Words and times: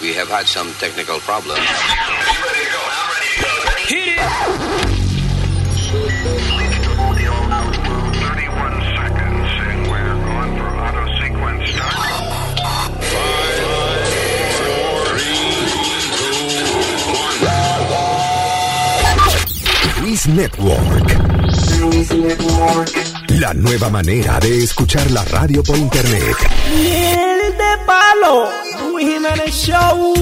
We 0.00 0.14
have 0.14 0.28
had 0.28 0.46
some 0.46 0.72
technical 0.74 1.18
problems. 1.20 1.60
Hit 3.86 4.16
it! 4.16 4.20
31 8.16 8.80
seconds, 8.96 9.48
and 9.68 9.90
we're 9.90 10.16
going 10.24 10.56
for 10.56 10.70
auto 10.72 11.04
sequence 11.20 11.68
start. 11.70 12.10
Luis 20.00 20.26
Network. 20.28 21.08
La 23.40 23.52
nueva 23.54 23.90
manera 23.90 24.40
de 24.40 24.64
escuchar 24.64 25.10
la 25.10 25.24
radio 25.24 25.62
por 25.62 25.76
internet. 25.76 26.36
Miel 26.74 27.56
de 27.56 27.84
palo, 27.86 28.48
Jiménez 29.00 29.54
Show. 29.54 30.14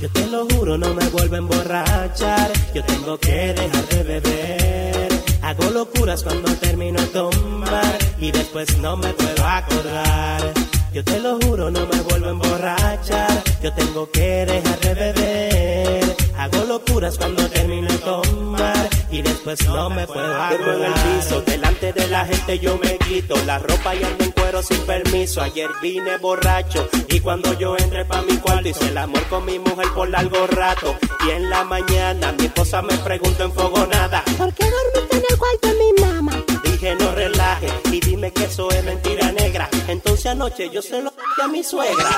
Yo 0.00 0.08
te 0.10 0.26
lo 0.26 0.46
juro, 0.48 0.78
no 0.78 0.94
me 0.94 1.04
vuelvo 1.08 1.34
a 1.34 1.38
emborrachar. 1.38 2.50
Yo 2.72 2.84
tengo 2.84 3.18
que 3.18 3.52
dejar 3.54 3.88
de 3.88 4.02
beber. 4.04 5.08
Hago 5.42 5.70
locuras 5.70 6.22
cuando 6.22 6.52
termino 6.54 7.00
de 7.00 7.08
tomar 7.08 7.98
y 8.20 8.30
después 8.30 8.78
no 8.78 8.96
me 8.96 9.12
puedo 9.14 9.44
acordar. 9.44 10.52
Yo 10.92 11.02
te 11.02 11.18
lo 11.18 11.38
juro, 11.40 11.70
no 11.70 11.86
me 11.86 12.00
vuelvo 12.02 12.26
a 12.26 12.30
emborrachar. 12.30 13.42
Yo 13.62 13.72
tengo 13.72 14.08
que 14.10 14.46
dejar 14.46 14.78
de 14.80 14.94
beber. 14.94 16.17
Hago 16.38 16.64
locuras 16.66 17.18
cuando 17.18 17.48
termino 17.50 17.88
de 17.90 17.98
tomar 17.98 18.88
y 19.10 19.22
después 19.22 19.66
no 19.66 19.90
me 19.90 20.06
puedo 20.06 20.40
acordar. 20.40 20.76
en 20.76 20.84
el 20.84 20.92
piso, 20.92 21.40
delante 21.42 21.92
de 21.92 22.06
la 22.06 22.24
gente 22.26 22.60
yo 22.60 22.78
me 22.78 22.96
quito 22.98 23.34
la 23.44 23.58
ropa 23.58 23.96
y 23.96 24.04
ando 24.04 24.22
en 24.22 24.30
cuero 24.30 24.62
sin 24.62 24.80
permiso. 24.86 25.42
Ayer 25.42 25.68
vine 25.82 26.16
borracho 26.18 26.88
y 27.08 27.18
cuando 27.18 27.58
yo 27.58 27.76
entré 27.76 28.04
pa' 28.04 28.22
mi 28.22 28.36
cuarto 28.36 28.68
hice 28.68 28.86
el 28.88 28.98
amor 28.98 29.24
con 29.24 29.44
mi 29.46 29.58
mujer 29.58 29.88
por 29.96 30.08
largo 30.08 30.46
rato. 30.46 30.96
Y 31.26 31.30
en 31.30 31.50
la 31.50 31.64
mañana 31.64 32.30
mi 32.30 32.44
esposa 32.44 32.82
me 32.82 32.96
preguntó 32.98 33.42
enfogonada. 33.42 34.22
¿Por 34.38 34.54
qué 34.54 34.64
dormiste 34.70 35.16
en 35.16 35.24
el 35.28 35.38
cuarto 35.38 35.68
de 35.68 35.74
mi 35.74 36.02
mamá? 36.04 36.44
Dije 36.62 36.94
no 36.94 37.12
relaje 37.16 37.66
y 37.90 37.98
dime 37.98 38.30
que 38.30 38.44
eso 38.44 38.70
es 38.70 38.84
mentira 38.84 39.32
negra. 39.32 39.68
Entonces 39.88 40.26
anoche 40.26 40.70
yo 40.70 40.82
se 40.82 41.02
lo 41.02 41.10
dije 41.10 41.42
a 41.42 41.48
mi 41.48 41.64
suegra. 41.64 42.10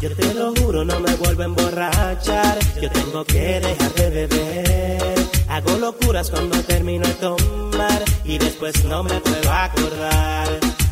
Yo 0.00 0.14
te 0.14 0.32
lo 0.32 0.54
juro, 0.54 0.84
no 0.84 1.00
me 1.00 1.12
vuelvo 1.16 1.42
a 1.42 1.44
emborrachar. 1.46 2.58
Yo 2.80 2.88
tengo 2.88 3.24
que 3.24 3.58
dejar 3.60 3.92
de 3.94 4.10
beber. 4.10 5.14
Hago 5.48 5.76
locuras 5.78 6.30
cuando 6.30 6.56
termino 6.62 7.04
de 7.04 7.14
tomar 7.14 8.04
y 8.24 8.38
después 8.38 8.84
no 8.84 9.02
me 9.02 9.18
puedo 9.20 9.52
acordar. 9.52 10.48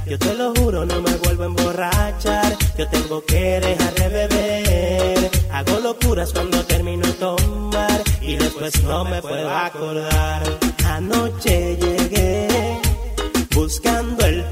Yo 0.07 0.19
te 0.19 0.35
lo 0.35 0.53
juro, 0.57 0.85
no 0.85 1.01
me 1.01 1.15
vuelvo 1.19 1.45
a 1.45 1.47
emborrachar. 1.47 2.57
Yo 2.77 2.89
tengo 2.89 3.25
que 3.25 3.61
dejar 3.61 3.95
de 3.95 4.09
beber. 4.09 5.31
Hago 5.53 5.79
locuras 5.79 6.33
cuando 6.33 6.65
termino 6.65 7.07
de 7.07 7.13
tomar 7.13 8.03
y 8.21 8.35
después 8.35 8.83
no 8.83 9.05
me 9.05 9.23
puedo 9.23 9.49
acordar. 9.49 10.43
Anoche 10.85 11.77
llegué 11.77 12.49
buscando 13.55 14.27
el 14.27 14.51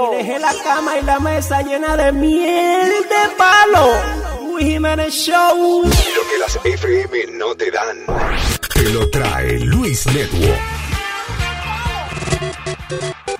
Y 0.00 0.16
dejé 0.16 0.38
la 0.38 0.54
cama 0.64 0.98
y 0.98 1.02
la 1.02 1.18
mesa 1.18 1.62
llena 1.62 1.96
de 1.96 2.12
miel 2.12 2.90
de 2.90 3.36
palo. 3.36 3.92
Luis 4.42 4.66
Jiménez 4.66 5.12
Show. 5.12 5.82
Lo 5.84 5.90
que 5.90 6.38
las 6.38 6.56
FM 6.64 7.38
no 7.38 7.54
te 7.54 7.70
dan. 7.70 7.98
Te 8.72 8.90
lo 8.90 9.08
trae 9.10 9.58
Luis 9.60 10.06
Network. 10.06 10.60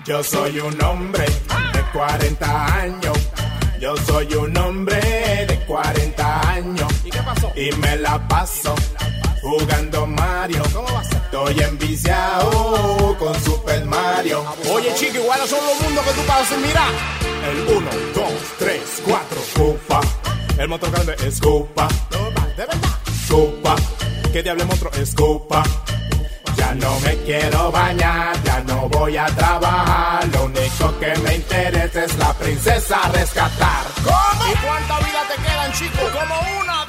Yo 0.04 0.22
soy 0.22 0.60
un 0.60 0.82
hombre 0.82 1.24
de 1.24 1.82
40 1.92 2.74
años. 2.80 3.18
Yo 3.80 3.96
soy 3.96 4.34
un 4.34 4.56
hombre 4.58 5.00
de 5.48 5.64
40 5.66 6.50
años. 6.50 6.92
¿Y 7.04 7.10
qué 7.10 7.20
pasó? 7.22 7.52
Y 7.56 7.72
me 7.76 7.96
la 7.96 8.28
paso 8.28 8.74
jugando 9.40 10.06
Mario. 10.06 10.62
¿Cómo 10.74 10.92
va 10.92 11.00
a 11.00 11.04
ser? 11.04 11.19
Estoy 11.32 11.62
enviciado 11.62 13.16
con 13.16 13.32
Super 13.44 13.84
Mario. 13.84 14.44
Oye, 14.68 14.92
chico, 14.96 15.18
igual 15.18 15.38
son 15.46 15.64
los 15.64 15.80
mundos 15.80 16.04
que 16.04 16.12
tú 16.14 16.26
pasas. 16.26 16.58
Mira. 16.58 16.84
El 17.48 17.76
1, 17.76 17.90
2, 18.16 18.24
3, 18.58 18.80
4. 19.06 19.40
Scopa. 19.52 20.00
El 20.58 20.68
motor 20.68 20.90
grande 20.90 21.14
es 21.24 21.36
Scopa. 21.36 21.86
De 22.56 22.66
verdad. 22.66 22.90
Scopa. 23.26 23.76
Que 24.32 24.42
diable 24.42 24.64
monstruo 24.64 24.90
es. 24.94 25.14
Ya 26.56 26.74
no 26.74 26.98
me 26.98 27.16
quiero 27.18 27.70
bañar, 27.70 28.42
ya 28.42 28.60
no 28.66 28.88
voy 28.88 29.16
a 29.16 29.26
trabajar. 29.26 30.26
Lo 30.32 30.46
único 30.46 30.98
que 30.98 31.14
me 31.20 31.36
interesa 31.36 32.06
es 32.06 32.16
la 32.18 32.34
princesa 32.34 33.08
rescatar. 33.12 33.84
¿Cómo? 34.02 34.52
¿Y 34.52 34.56
cuánta 34.66 34.98
vida 34.98 35.22
te 35.28 35.42
quedan, 35.42 35.72
chicos? 35.74 36.10
Como 36.10 36.60
una, 36.60 36.79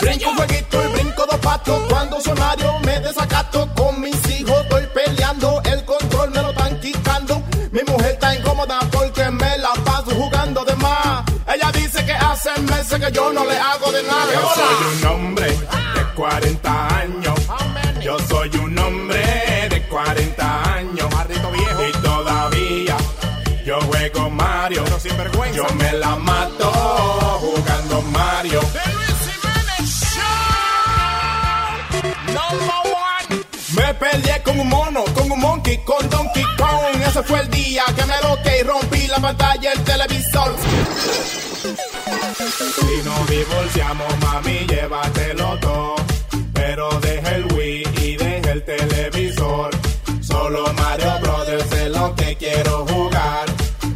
Brinco 0.00 0.30
un 0.30 0.36
jueguito 0.36 0.84
y 0.84 0.92
brinco 0.92 1.26
dos 1.30 1.38
patos. 1.40 1.80
Cuando 1.88 2.20
soy 2.20 2.34
Mario 2.38 2.78
me 2.80 3.00
desacato. 3.00 3.68
Con 3.74 4.00
mis 4.00 4.30
hijos 4.30 4.60
estoy 4.62 4.86
peleando. 4.94 5.62
El 5.64 5.84
control 5.84 6.30
me 6.30 6.42
lo 6.42 6.50
están 6.50 6.80
quitando. 6.80 7.42
Mi 7.70 7.80
mujer 7.86 8.12
está 8.12 8.34
incómoda 8.34 8.80
porque 8.92 9.30
me 9.30 9.58
la 9.58 9.72
paso 9.84 10.10
jugando 10.10 10.64
de 10.64 10.74
más. 10.76 11.24
Ella 11.46 11.70
dice 11.72 12.04
que 12.04 12.12
hace 12.12 12.50
meses 12.62 12.98
que 13.00 13.12
yo 13.12 13.32
no 13.32 13.44
le 13.44 13.56
hago 13.56 13.92
de 13.92 14.02
nada. 14.02 14.32
Yo 14.32 14.54
soy 14.54 14.96
un 14.96 15.06
hombre 15.06 15.50
de 15.50 16.14
40 16.16 16.98
años. 16.98 17.23
Peleé 33.98 34.42
con 34.42 34.58
un 34.58 34.68
mono, 34.68 35.04
con 35.14 35.30
un 35.30 35.38
monkey, 35.38 35.78
con 35.84 36.08
Donkey 36.10 36.44
Kong. 36.56 37.02
Ese 37.06 37.22
fue 37.22 37.40
el 37.40 37.50
día 37.50 37.84
que 37.96 38.04
me 38.04 38.14
loqué 38.22 38.60
y 38.60 38.62
rompí 38.62 39.06
la 39.06 39.18
pantalla 39.18 39.70
del 39.70 39.84
televisor. 39.84 40.54
Si 41.62 43.02
nos 43.04 43.30
divorciamos, 43.30 44.18
mami, 44.20 44.66
llévatelo 44.66 45.58
todo. 45.60 45.96
Pero 46.52 46.88
deja 47.00 47.34
el 47.36 47.52
Wii 47.52 47.82
y 48.02 48.16
deja 48.16 48.52
el 48.52 48.64
televisor. 48.64 49.70
Solo 50.20 50.72
Mario 50.74 51.12
Brothers 51.20 51.72
es 51.72 51.90
lo 51.90 52.14
que 52.16 52.36
quiero 52.36 52.86
jugar. 52.86 53.46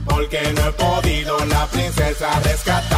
Porque 0.04 0.40
no 0.52 0.68
he 0.68 0.72
podido 0.72 1.44
la 1.46 1.66
princesa 1.66 2.28
rescatar. 2.40 2.97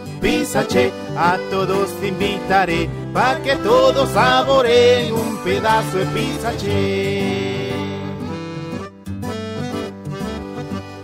Pizza 0.21 0.63
Che, 0.63 0.91
a 1.17 1.37
todos 1.49 1.89
invitaré, 2.03 2.87
pa' 3.11 3.39
que 3.43 3.55
todos 3.57 4.07
saboreen 4.11 5.11
un 5.13 5.37
pedazo 5.43 5.97
de 5.97 6.05
Pizza 6.05 6.53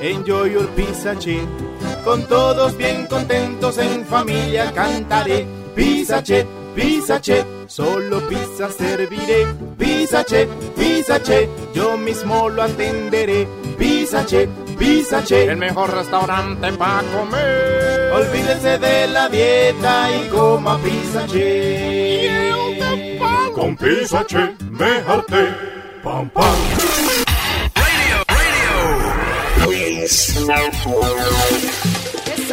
Enjoy 0.00 0.50
your 0.52 0.66
pizza 0.74 1.14
che. 1.14 1.46
Con 2.04 2.26
todos 2.26 2.74
bien 2.76 3.06
contentos 3.06 3.76
en 3.76 4.06
familia 4.06 4.72
cantaré. 4.72 5.46
Pizza 5.74 6.22
che, 6.22 6.46
pizza 6.74 7.20
che. 7.20 7.44
Solo 7.66 8.20
pizza 8.26 8.70
serviré. 8.70 9.46
Pizza 9.76 10.24
che, 10.24 10.48
pizza 10.74 11.20
che. 11.20 11.48
Yo 11.74 11.98
mismo 11.98 12.48
lo 12.48 12.62
atenderé. 12.62 13.46
Pizza 13.76 14.24
che, 14.24 14.48
pizza 14.78 15.22
che. 15.22 15.44
El 15.44 15.58
mejor 15.58 15.90
restaurante 15.90 16.72
para 16.72 17.02
comer. 17.12 18.12
Olvídese 18.12 18.78
de 18.78 19.06
la 19.06 19.28
dieta 19.28 20.08
y 20.10 20.28
coma 20.30 20.78
pizza 20.78 21.26
che. 21.26 22.50
Con 23.52 23.76
pizza 23.76 24.24
che, 24.24 24.56
me 24.70 25.02
harté. 25.06 25.54
Pam, 26.02 26.30
pam. 26.30 26.89
Mix. 30.10 31.69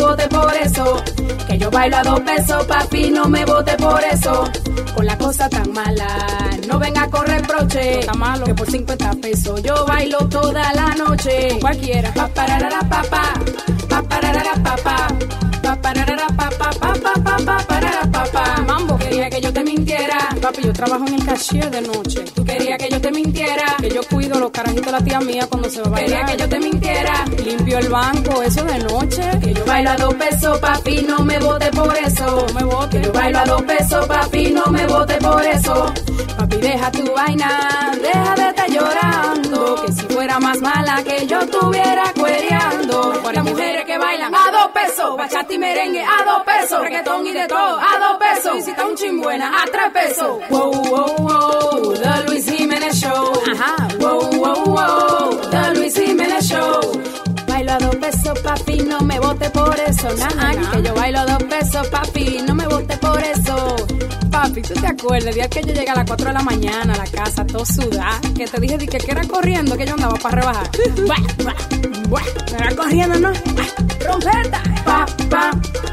vote 0.00 0.28
por 0.28 0.52
eso. 0.54 1.02
Que 1.46 1.58
yo 1.58 1.70
bailo 1.70 1.96
a 1.96 2.02
dos 2.02 2.20
pesos, 2.20 2.64
papi, 2.66 3.10
no 3.10 3.28
me 3.28 3.44
vote 3.44 3.76
por 3.76 4.02
eso. 4.04 4.50
Con 4.94 5.06
la 5.06 5.16
cosa 5.16 5.48
tan 5.48 5.72
mala, 5.72 6.08
no 6.66 6.78
venga 6.78 7.08
con 7.08 7.26
reproche. 7.26 8.00
Está 8.00 8.14
malo. 8.14 8.44
Que 8.46 8.54
por 8.54 8.70
50 8.70 9.12
pesos 9.22 9.62
yo 9.62 9.84
bailo 9.86 10.18
toda 10.28 10.72
la 10.72 10.94
noche. 10.94 11.58
Cualquiera. 11.60 12.12
Pa 12.14 12.28
pararara 12.28 12.80
pa 12.80 13.02
pa, 13.02 13.22
pa 13.88 14.02
pararara 14.02 14.54
pa 14.64 14.76
pa, 14.76 14.96
pa 15.62 15.76
pararara 15.76 16.26
pa 16.36 16.50
pa 16.58 16.70
pa 16.70 16.92
pa 17.44 17.64
pa. 17.66 17.79
Que 19.40 19.46
yo 19.46 19.52
te 19.54 19.64
mintiera. 19.64 20.18
Papi, 20.42 20.62
yo 20.64 20.72
trabajo 20.74 21.06
en 21.06 21.14
el 21.14 21.24
cashier 21.24 21.70
de 21.70 21.80
noche. 21.80 22.24
Tú 22.34 22.44
querías 22.44 22.76
que 22.76 22.90
yo 22.90 23.00
te 23.00 23.10
mintiera. 23.10 23.76
Que 23.80 23.88
yo 23.88 24.02
cuido 24.02 24.38
los 24.38 24.50
carajitos 24.50 24.84
de 24.84 24.92
la 24.92 25.02
tía 25.02 25.20
mía 25.20 25.46
cuando 25.48 25.70
se 25.70 25.80
va 25.80 25.86
a 25.86 25.90
bailar. 25.90 26.26
Quería 26.26 26.36
que 26.36 26.42
yo 26.42 26.48
te 26.50 26.60
mintiera. 26.60 27.24
Limpio 27.42 27.78
el 27.78 27.88
banco, 27.88 28.42
eso 28.42 28.64
de 28.64 28.78
noche. 28.80 29.22
Que 29.42 29.54
yo 29.54 29.64
bailo 29.64 29.90
a 29.90 29.96
dos 29.96 30.14
pesos, 30.14 30.58
papi, 30.58 31.06
no 31.08 31.20
me 31.20 31.38
vote 31.38 31.70
por 31.70 31.96
eso. 31.96 32.46
No 32.48 32.54
me 32.54 32.64
vote. 32.64 33.00
Que 33.00 33.06
yo 33.06 33.12
bailo 33.14 33.38
a 33.38 33.44
dos 33.46 33.62
pesos, 33.62 34.06
papi, 34.06 34.50
no 34.50 34.66
me 34.66 34.86
vote 34.86 35.14
por 35.14 35.42
eso. 35.42 35.92
Papi, 36.36 36.56
deja 36.58 36.90
tu 36.92 37.14
vaina, 37.14 37.92
deja 38.02 38.34
de 38.34 38.48
estar 38.48 38.70
llorando. 38.70 39.82
Que 39.86 39.92
si 39.92 40.02
fuera 40.02 40.38
más 40.38 40.60
mala 40.60 41.02
que 41.02 41.26
yo 41.26 41.46
estuviera 42.60 43.22
cuereando. 43.22 43.30
Las 43.32 43.44
mujeres 43.44 43.84
que 43.84 43.98
bailan 43.98 44.34
a 44.34 44.50
dos 44.50 44.68
pesos, 44.72 45.16
bachata 45.16 45.52
y 45.54 45.58
merengue 45.58 46.02
a 46.02 46.24
dos 46.24 46.42
pesos, 46.42 46.80
reggaetón 46.80 47.26
y 47.26 47.32
de 47.32 47.46
todo 47.46 47.78
a 47.78 47.98
dos 47.98 48.18
pesos. 48.18 48.68
Está 48.68 48.86
un 48.86 48.96
chimbuena 48.96 49.62
a 49.62 49.66
tres 49.66 49.90
pesos. 49.92 50.38
Wow, 50.48 50.72
wow, 50.72 51.16
wow, 51.18 51.94
The 51.94 52.24
Luis 52.26 52.50
Jiménez 52.50 52.94
Show. 53.00 53.32
Ajá, 53.52 53.88
wow, 53.98 54.30
wow, 54.32 54.64
wow, 54.64 55.50
The 55.50 55.74
Luis 55.74 55.94
Jiménez 55.94 56.44
Show. 56.48 56.99
Dos 57.78 57.96
pesos, 57.96 58.38
papi, 58.40 58.82
no 58.82 59.00
me 59.00 59.18
vote 59.20 59.48
por 59.50 59.78
eso. 59.78 60.08
Nah, 60.16 60.70
que 60.72 60.82
yo 60.82 60.92
bailo 60.94 61.24
dos 61.24 61.42
pesos, 61.44 61.86
papi, 61.88 62.42
no 62.46 62.54
me 62.54 62.66
vote 62.66 62.96
por 62.98 63.22
eso. 63.22 63.76
Papi, 64.30 64.60
¿tú 64.62 64.74
te 64.74 64.86
acuerdas 64.86 65.28
el 65.28 65.34
día 65.34 65.48
que 65.48 65.62
yo 65.62 65.72
llegué 65.72 65.88
a 65.88 65.94
las 65.94 66.06
4 66.06 66.26
de 66.26 66.32
la 66.32 66.42
mañana 66.42 66.94
a 66.94 66.96
la 66.96 67.04
casa, 67.04 67.46
todo 67.46 67.64
sudada? 67.64 68.20
Que 68.36 68.46
te 68.46 68.60
dije 68.60 68.76
di 68.76 68.86
que, 68.86 68.98
que 68.98 69.10
era 69.12 69.22
corriendo 69.26 69.76
que 69.76 69.86
yo 69.86 69.94
andaba 69.94 70.16
para 70.16 70.40
rebajar. 70.40 70.70
Buah, 71.06 71.54
buah. 72.08 72.22
Era 72.58 72.74
corriendo, 72.74 73.18
¿no? 73.20 73.32
Rompeta. 74.06 74.62
Pa, 74.84 75.06
pa, 75.30 75.50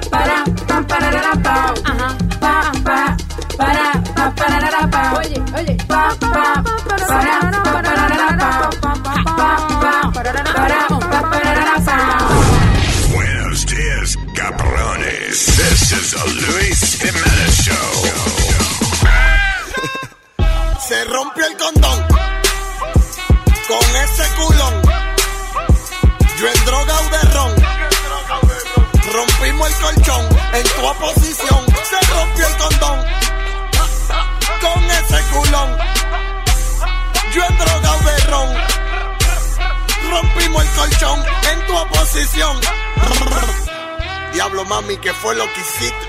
para, 0.10 0.44
pa, 0.68 0.88
pararara, 0.88 1.32
pa. 1.44 1.74
Ajá. 1.86 2.18
Pa, 2.40 2.72
pa, 2.84 3.18
para, 3.56 4.04
pa, 4.16 4.36
pararara, 4.36 4.90
pa. 4.90 5.20
Oye, 5.20 5.42
oye. 5.56 5.78
Pa, 5.88 6.16
pa, 6.20 6.64
para, 7.08 7.52
pa, 7.52 7.82
pararara, 7.82 8.38
pa. 8.38 8.70
Pa, 8.82 8.94
pa, 8.94 9.24
pa, 9.24 10.12
para, 10.14 10.44
pa, 10.44 10.92
pararara, 11.22 11.47
cabrones. 14.48 15.46
This 15.46 15.92
is 15.92 16.14
a 16.14 16.26
Luis 16.26 16.80
Jimenez 17.02 17.54
Show. 17.66 17.92
Se 20.88 21.04
rompió 21.06 21.46
el 21.48 21.58
condón 21.58 22.08
con 23.68 23.86
ese 24.04 24.26
culón. 24.36 24.74
Yo 26.40 26.48
en 26.48 26.66
droga 26.66 27.02
de 27.14 27.22
ron. 27.36 27.54
Rompimos 29.14 29.68
el 29.68 29.76
colchón 29.76 30.24
en 30.54 30.64
tu 30.64 30.86
oposición. 30.86 31.66
Se 31.90 32.00
rompió 32.14 32.48
el 32.48 32.58
condón 32.58 33.06
con 34.62 34.84
ese 35.00 35.20
culón. 35.34 35.78
Yo 37.34 37.44
en 37.44 37.58
droga 37.58 37.98
de 38.06 38.18
ron. 38.32 38.50
Rompimos 40.12 40.64
el 40.64 40.70
colchón 40.72 41.26
en 41.52 41.68
tu 41.68 41.78
oposición. 41.78 42.58
Diablo 44.38 44.66
mami, 44.66 44.96
¿qué 44.98 45.12
fue 45.14 45.34
lo 45.34 45.52
que 45.52 45.62
hiciste? 45.62 46.08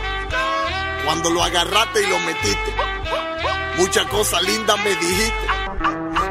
Cuando 1.07 1.31
lo 1.31 1.43
agarraste 1.43 2.03
y 2.03 2.07
lo 2.09 2.19
metiste. 2.19 2.75
Muchas 3.79 4.05
cosas 4.09 4.43
lindas 4.43 4.77
me 4.85 4.91
dijiste. 4.91 5.47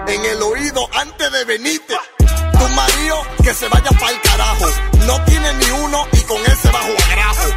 En 0.08 0.26
el 0.26 0.44
oído 0.44 0.88
antes 0.94 1.32
de 1.32 1.46
venirte. 1.46 1.96
Tu 2.20 2.70
marido 2.76 3.18
que 3.42 3.52
se 3.52 3.68
vaya 3.70 3.90
pa'l 4.00 4.22
carajo. 4.22 4.68
No 5.08 5.26
tiene 5.26 5.52
ni 5.56 5.72
uno 5.72 6.08
y 6.14 6.22
con 6.22 6.40
ese 6.46 6.70
bajo 6.70 6.92
agrajo. 7.10 7.48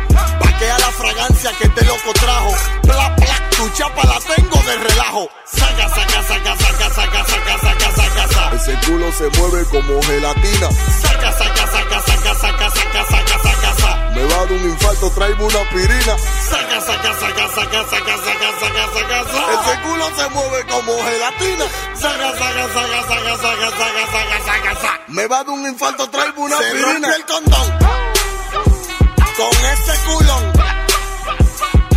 Paquea 0.42 0.78
la 0.78 0.90
fragancia 0.90 1.52
que 1.58 1.64
este 1.64 1.84
loco 1.84 2.10
trajo. 2.14 2.54
Bla, 2.84 3.14
bla, 3.18 3.50
tu 3.50 3.68
chapa 3.74 4.04
la 4.04 4.18
tengo 4.20 4.56
de 4.62 4.76
relajo. 4.88 5.28
Saca, 5.44 5.86
saca, 5.90 6.22
saca, 6.22 6.56
saca, 6.56 6.94
saca, 6.94 7.24
saca, 7.26 7.58
saca, 7.60 7.92
saca, 7.94 8.28
saca. 8.32 8.56
Ese 8.56 8.74
culo 8.86 9.12
se 9.12 9.28
mueve 9.38 9.66
como 9.66 10.02
gelatina. 10.02 10.70
Saca, 11.02 11.30
saca, 11.30 11.66
saca, 11.72 12.02
saca, 12.06 12.34
saca, 12.34 12.70
saca, 12.70 13.04
saca, 13.04 13.42
saca. 13.42 13.59
Me 14.20 14.26
va 14.26 14.34
a 14.34 14.44
dar 14.44 14.52
un 14.52 14.68
infarto, 14.68 15.10
traigo 15.12 15.46
una 15.46 15.60
aspirina. 15.60 16.18
Saca, 16.18 16.80
saca, 16.82 17.14
saca, 17.20 17.48
saca, 17.48 17.84
saca, 17.88 18.18
saca, 18.20 18.52
saca, 18.60 18.84
saca, 18.92 19.24
saca. 19.32 19.52
Ese 19.56 19.80
culo 19.80 20.06
se 20.14 20.28
mueve 20.28 20.66
como 20.66 20.92
gelatina. 21.04 21.64
Saca, 21.94 22.30
saca, 22.36 22.68
saca, 22.68 23.02
saca, 23.08 23.36
saca, 23.38 23.70
saca, 23.70 24.06
saca, 24.12 24.44
saca, 24.44 24.74
saca. 24.74 25.00
Me 25.08 25.26
va 25.26 25.38
a 25.38 25.44
dar 25.44 25.54
un 25.54 25.66
infarto, 25.66 26.10
traigo 26.10 26.42
una 26.42 26.58
Se 26.58 26.70
rompió 26.70 27.14
el 27.14 27.24
condón 27.24 27.78
con 29.38 29.66
ese 29.72 29.98
culón. 30.04 30.52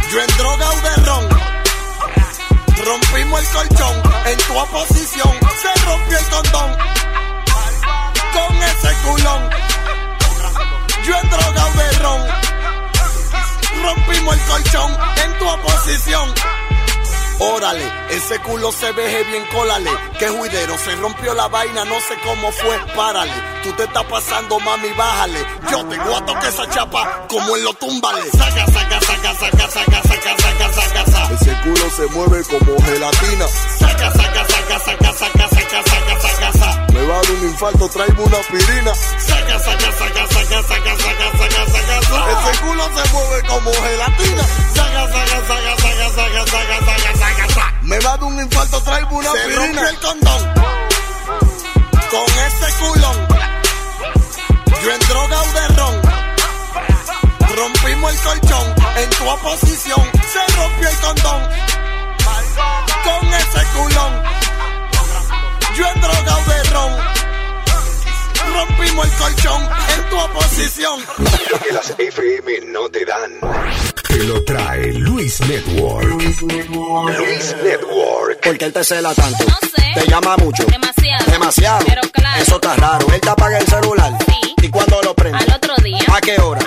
Yo 0.09 0.21
en 0.21 0.37
droga 0.37 0.69
o 0.69 0.79
de 0.79 0.95
ron. 1.05 1.29
Rompimos 2.85 3.39
el 3.41 3.47
colchón 3.49 4.01
en 4.27 4.37
tu 4.37 4.57
oposición. 4.57 5.33
Se 5.61 5.85
rompió 5.85 6.17
el 6.17 6.25
condón 6.29 6.77
con 8.31 8.55
ese 8.63 8.93
culón. 9.03 9.62
Yo 11.05 11.19
en 11.19 11.29
droga 11.29 11.65
o 11.67 11.71
de 11.77 11.91
ron. 11.99 12.21
Rompimos 13.83 14.35
el 14.35 14.41
colchón 14.43 14.97
en 15.23 15.37
tu 15.37 15.49
oposición. 15.49 16.33
Órale, 17.39 17.83
ese 18.11 18.39
culo 18.39 18.71
se 18.71 18.91
veje 18.93 19.23
bien, 19.25 19.43
cólale. 19.51 19.89
Que 20.17 20.29
juidero, 20.29 20.77
se 20.77 20.95
rompió 20.95 21.33
la 21.33 21.47
vaina, 21.49 21.83
no 21.83 21.99
sé 21.99 22.15
cómo 22.23 22.51
fue, 22.51 22.77
párale. 22.95 23.33
Tú 23.63 23.73
te 23.73 23.83
estás 23.83 24.03
pasando, 24.05 24.59
mami, 24.59 24.89
bájale. 24.93 25.45
Yo 25.69 25.85
te 25.85 25.97
guato 25.97 26.39
que 26.39 26.47
esa 26.47 26.69
chapa 26.69 27.25
como 27.27 27.57
en 27.57 27.63
lo 27.65 27.73
túmbale. 27.73 28.29
Saca, 28.31 28.65
saca, 28.67 29.01
saca, 29.01 29.33
saca, 29.35 29.69
saca, 29.69 30.01
saca, 30.03 30.37
saca, 30.37 30.73
saca, 30.73 31.05
saca. 31.11 31.33
Ese 31.33 31.61
culo 31.63 31.89
se 31.89 32.05
mueve 32.07 32.43
como 32.45 32.81
gelatina. 32.85 33.47
Saca, 33.79 34.11
saca, 34.11 34.47
saca, 34.47 34.79
saca, 34.79 35.13
saca, 35.13 35.49
saca, 35.49 35.49
saca, 35.49 35.83
saca, 35.83 36.21
saca. 36.21 36.52
Me 37.03 37.09
va 37.09 37.19
a 37.19 37.21
dar 37.21 37.31
un 37.31 37.49
infarto, 37.49 37.89
traigo 37.89 38.23
una 38.23 38.37
aspirina. 38.37 38.95
Saca, 38.95 39.59
saca, 39.59 39.91
saca, 39.91 40.25
saca, 40.25 40.63
saca, 40.63 40.97
saca, 40.97 41.31
saca, 41.37 41.65
saca, 41.67 42.01
saca. 42.01 42.31
Ese 42.31 42.61
culo 42.61 42.83
se 42.95 43.11
mueve 43.11 43.41
como 43.45 43.71
gelatina. 43.73 44.43
Saca, 44.73 45.03
saca, 45.11 45.37
saca, 45.45 45.75
saca, 45.81 46.09
saca, 46.15 46.45
saca, 46.47 46.79
saca, 46.85 47.17
saca, 47.17 47.47
saca. 47.53 47.73
Me 47.81 47.99
va 47.99 48.13
a 48.13 48.17
dar 48.17 48.23
un 48.23 48.39
infarto, 48.39 48.81
traigo 48.83 49.17
una 49.17 49.31
aspirina. 49.31 49.59
Se 49.59 49.67
rompe 49.67 49.89
el 49.89 49.99
condón. 49.99 50.53
Con 52.09 52.29
ese 52.47 52.73
culón. 52.79 53.27
Yo 54.81 54.93
en 54.93 54.99
droga 55.01 55.41
de. 55.41 55.63
Rompimos 57.53 58.13
el 58.13 58.19
colchón. 58.21 58.75
En 58.95 59.09
tu 59.09 59.29
oposición 59.29 60.11
se 60.31 60.55
rompió 60.55 60.87
el 60.87 60.97
condón. 60.99 61.49
Con 63.03 63.33
ese 63.33 63.65
culón 63.73 64.32
yo 65.75 65.85
en 65.93 66.01
droga 66.01 66.37
o 66.37 66.43
de 66.49 66.63
ron. 66.69 66.93
Rompimos 68.53 69.05
el 69.05 69.11
colchón 69.13 69.69
en 69.95 70.09
tu 70.09 70.17
oposición. 70.19 70.99
Lo 71.51 71.59
que 71.59 71.73
las 71.73 71.89
FM 71.97 72.59
no 72.67 72.89
te 72.89 73.03
dan. 73.05 73.31
Te 74.07 74.23
lo 74.25 74.43
trae 74.43 74.93
Luis 74.93 75.39
Network. 75.41 76.05
Luis 76.05 76.43
Network. 76.43 78.39
Porque 78.43 78.65
él 78.65 78.73
te 78.73 78.83
cela 78.83 79.15
tanto. 79.15 79.43
No 79.45 79.57
sé. 79.75 79.99
Te 79.99 80.07
llama 80.07 80.37
mucho. 80.37 80.63
Demasiado. 80.65 81.31
Demasiado. 81.31 81.85
Pero 81.87 82.01
claro. 82.11 82.41
Eso 82.41 82.55
está 82.55 82.75
raro. 82.75 83.07
Él 83.11 83.21
te 83.21 83.29
apaga 83.29 83.57
el 83.57 83.67
celular. 83.67 84.11
Sí. 84.27 84.55
¿Y 84.61 84.69
cuando 84.69 85.01
lo 85.01 85.15
prende? 85.15 85.39
Al 85.39 85.55
otro 85.55 85.75
día. 85.83 86.03
¿A 86.13 86.21
qué 86.21 86.39
hora? 86.39 86.61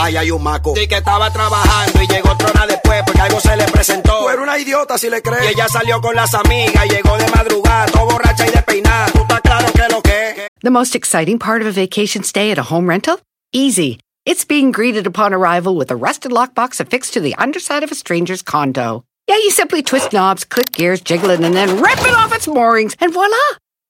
A 0.00 0.04
las 0.04 0.12
10. 0.12 0.16
Ay, 0.16 0.16
hay 0.16 0.30
un 0.30 0.42
maco. 0.42 0.74
Y 0.76 0.86
que 0.86 0.96
estaba 0.96 1.30
trabajando 1.30 2.02
y 2.02 2.06
llegó 2.06 2.30
otra 2.30 2.48
hora 2.48 2.66
después 2.66 3.02
porque 3.04 3.20
algo 3.20 3.40
se 3.40 3.56
le 3.56 3.64
presentó. 3.64 4.18
Tú 4.20 4.28
eres 4.28 4.42
una 4.42 4.58
idiota 4.58 4.98
si 4.98 5.10
le 5.10 5.22
crees. 5.22 5.44
Y 5.44 5.54
ella 5.54 5.68
salió 5.68 6.00
con 6.00 6.14
las 6.14 6.34
amigas 6.34 6.86
y 6.86 6.88
llegó 6.88 7.16
de 7.16 7.28
madrugada, 7.30 7.86
todo 7.86 8.06
borracha 8.06 8.46
y 8.46 8.50
despeinada. 8.50 9.12
Tú 9.12 9.20
estás 9.22 9.40
claro 9.40 9.72
que 9.72 9.88
lo 9.88 10.02
que 10.02 10.30
es. 10.30 10.48
The 10.62 10.70
most 10.70 10.94
exciting 10.94 11.38
part 11.38 11.62
of 11.62 11.68
a 11.68 11.72
vacation 11.72 12.24
stay 12.24 12.50
at 12.50 12.58
a 12.58 12.62
home 12.62 12.88
rental? 12.88 13.20
Easy. 13.52 13.98
It's 14.26 14.44
being 14.44 14.70
greeted 14.70 15.06
upon 15.06 15.32
arrival 15.32 15.76
with 15.76 15.90
a 15.90 15.96
rusted 15.96 16.30
lockbox 16.30 16.80
affixed 16.80 17.14
to 17.14 17.20
the 17.20 17.34
underside 17.36 17.82
of 17.82 17.90
a 17.90 17.94
stranger's 17.94 18.42
condo. 18.42 19.04
Yeah, 19.26 19.36
you 19.36 19.50
simply 19.50 19.82
twist 19.82 20.12
knobs, 20.12 20.44
click 20.44 20.72
gears, 20.72 21.00
jiggle 21.00 21.30
it, 21.30 21.40
and 21.40 21.54
then 21.54 21.80
rip 21.80 22.00
it 22.00 22.14
off 22.14 22.34
its 22.34 22.46
moorings, 22.48 22.96
and 23.00 23.12
voila! 23.12 23.36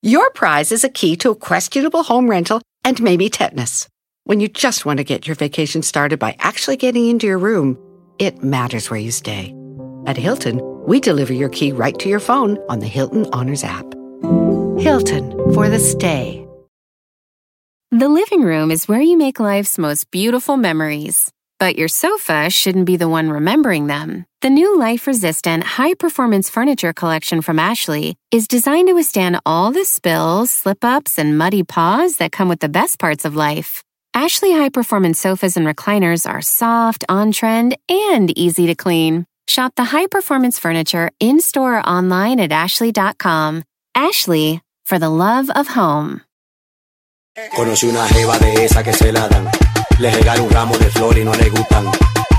Your 0.02 0.30
prize 0.30 0.70
is 0.70 0.84
a 0.84 0.88
key 0.88 1.16
to 1.16 1.30
a 1.30 1.34
questionable 1.34 2.04
home 2.04 2.30
rental 2.30 2.62
and 2.84 3.02
maybe 3.02 3.28
tetanus. 3.28 3.88
When 4.24 4.38
you 4.38 4.48
just 4.48 4.84
want 4.84 4.98
to 4.98 5.04
get 5.04 5.26
your 5.26 5.34
vacation 5.34 5.82
started 5.82 6.18
by 6.18 6.36
actually 6.38 6.76
getting 6.76 7.08
into 7.08 7.26
your 7.26 7.38
room, 7.38 7.78
it 8.18 8.42
matters 8.42 8.90
where 8.90 9.00
you 9.00 9.10
stay. 9.10 9.54
At 10.06 10.16
Hilton, 10.16 10.60
we 10.86 11.00
deliver 11.00 11.32
your 11.32 11.48
key 11.48 11.72
right 11.72 11.98
to 11.98 12.08
your 12.08 12.20
phone 12.20 12.58
on 12.68 12.80
the 12.80 12.86
Hilton 12.86 13.26
Honors 13.32 13.64
app. 13.64 13.86
Hilton 14.78 15.30
for 15.54 15.68
the 15.68 15.78
stay. 15.78 16.46
The 17.90 18.08
living 18.08 18.42
room 18.42 18.70
is 18.70 18.86
where 18.86 19.00
you 19.00 19.16
make 19.16 19.40
life's 19.40 19.78
most 19.78 20.10
beautiful 20.10 20.56
memories. 20.56 21.32
But 21.58 21.76
your 21.76 21.88
sofa 21.88 22.48
shouldn't 22.50 22.86
be 22.86 22.96
the 22.96 23.08
one 23.08 23.30
remembering 23.30 23.86
them. 23.86 24.26
The 24.42 24.50
new 24.50 24.78
life 24.78 25.06
resistant, 25.06 25.64
high 25.64 25.94
performance 25.94 26.48
furniture 26.48 26.92
collection 26.92 27.42
from 27.42 27.58
Ashley 27.58 28.16
is 28.30 28.48
designed 28.48 28.88
to 28.88 28.94
withstand 28.94 29.40
all 29.44 29.72
the 29.72 29.84
spills, 29.84 30.50
slip 30.50 30.84
ups, 30.84 31.18
and 31.18 31.36
muddy 31.36 31.62
paws 31.62 32.16
that 32.16 32.32
come 32.32 32.48
with 32.48 32.60
the 32.60 32.68
best 32.68 32.98
parts 32.98 33.24
of 33.24 33.34
life. 33.34 33.82
Ashley 34.14 34.50
high 34.50 34.70
performance 34.70 35.20
sofas 35.20 35.56
and 35.56 35.66
recliners 35.66 36.28
are 36.28 36.42
soft, 36.42 37.04
on 37.08 37.30
trend, 37.30 37.76
and 37.88 38.36
easy 38.36 38.66
to 38.66 38.74
clean. 38.74 39.24
Shop 39.46 39.72
the 39.76 39.84
high 39.84 40.08
performance 40.08 40.58
furniture 40.58 41.10
in 41.20 41.40
store 41.40 41.78
or 41.78 41.88
online 41.88 42.40
at 42.40 42.50
ashley.com. 42.50 43.62
Ashley, 43.94 44.62
for 44.84 44.98
the 44.98 45.08
love 45.08 45.48
of 45.50 45.68
home. 45.68 46.22
Conocí 47.54 47.86
una 47.88 48.06
jeva 48.08 48.36
de 48.38 48.64
esa 48.64 48.82
que 48.82 48.92
se 48.92 49.12
la 49.12 49.28
dan. 49.28 49.48
Le 50.00 50.10
regalé 50.10 50.40
un 50.40 50.50
ramo 50.50 50.76
de 50.76 50.90
flores 50.90 51.22
y 51.22 51.24
no 51.24 51.32
le 51.32 51.48
gustan. 51.50 51.84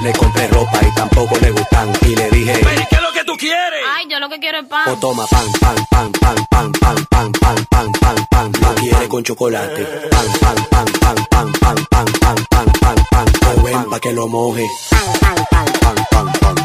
Le 0.04 0.12
compré 0.13 0.48
ropa 0.48 0.80
y 0.86 0.94
tampoco 0.94 1.38
le 1.40 1.51
gustan. 1.51 1.90
Y 2.01 2.16
le 2.16 2.30
dije, 2.32 2.54
¿qué 2.90 2.96
es 2.96 3.01
lo 3.01 3.12
que 3.13 3.24
tú 3.24 3.38
quieres? 3.38 3.84
Ay, 3.90 4.08
yo 4.10 4.20
lo 4.20 4.30
que 4.30 4.40
quiero 4.40 4.60
es 4.60 4.66
pan. 4.66 4.90
O 4.90 4.98
toma 4.98 5.25
pan, 5.28 5.46
pan, 5.62 5.75
pan, 5.90 6.12
pan, 6.12 6.36
pan, 6.50 6.72
pan, 6.74 7.06
pan. 7.10 7.30
Con 9.12 9.24
chocolate. 9.24 9.84
Pan, 10.10 10.27
pan, 10.39 10.56
pan, 10.72 10.86
pan, 11.01 11.15
pan, 11.30 11.51
pan, 11.60 11.75
pan, 11.91 12.06
pan, 12.22 12.36
pan, 12.50 12.65
pan, 12.80 12.96
pan, 13.12 13.27
pan. 13.41 13.63
Ven 13.63 13.89
pa' 13.89 14.00
que 14.00 14.13
lo 14.13 14.25
moje. 14.27 14.65
Pan, 14.89 15.08
pan, 15.20 15.36
pan, 15.51 15.68
pan, 15.82 15.96
pan, 16.12 16.27
pan, 16.39 16.56
pan, 16.56 16.61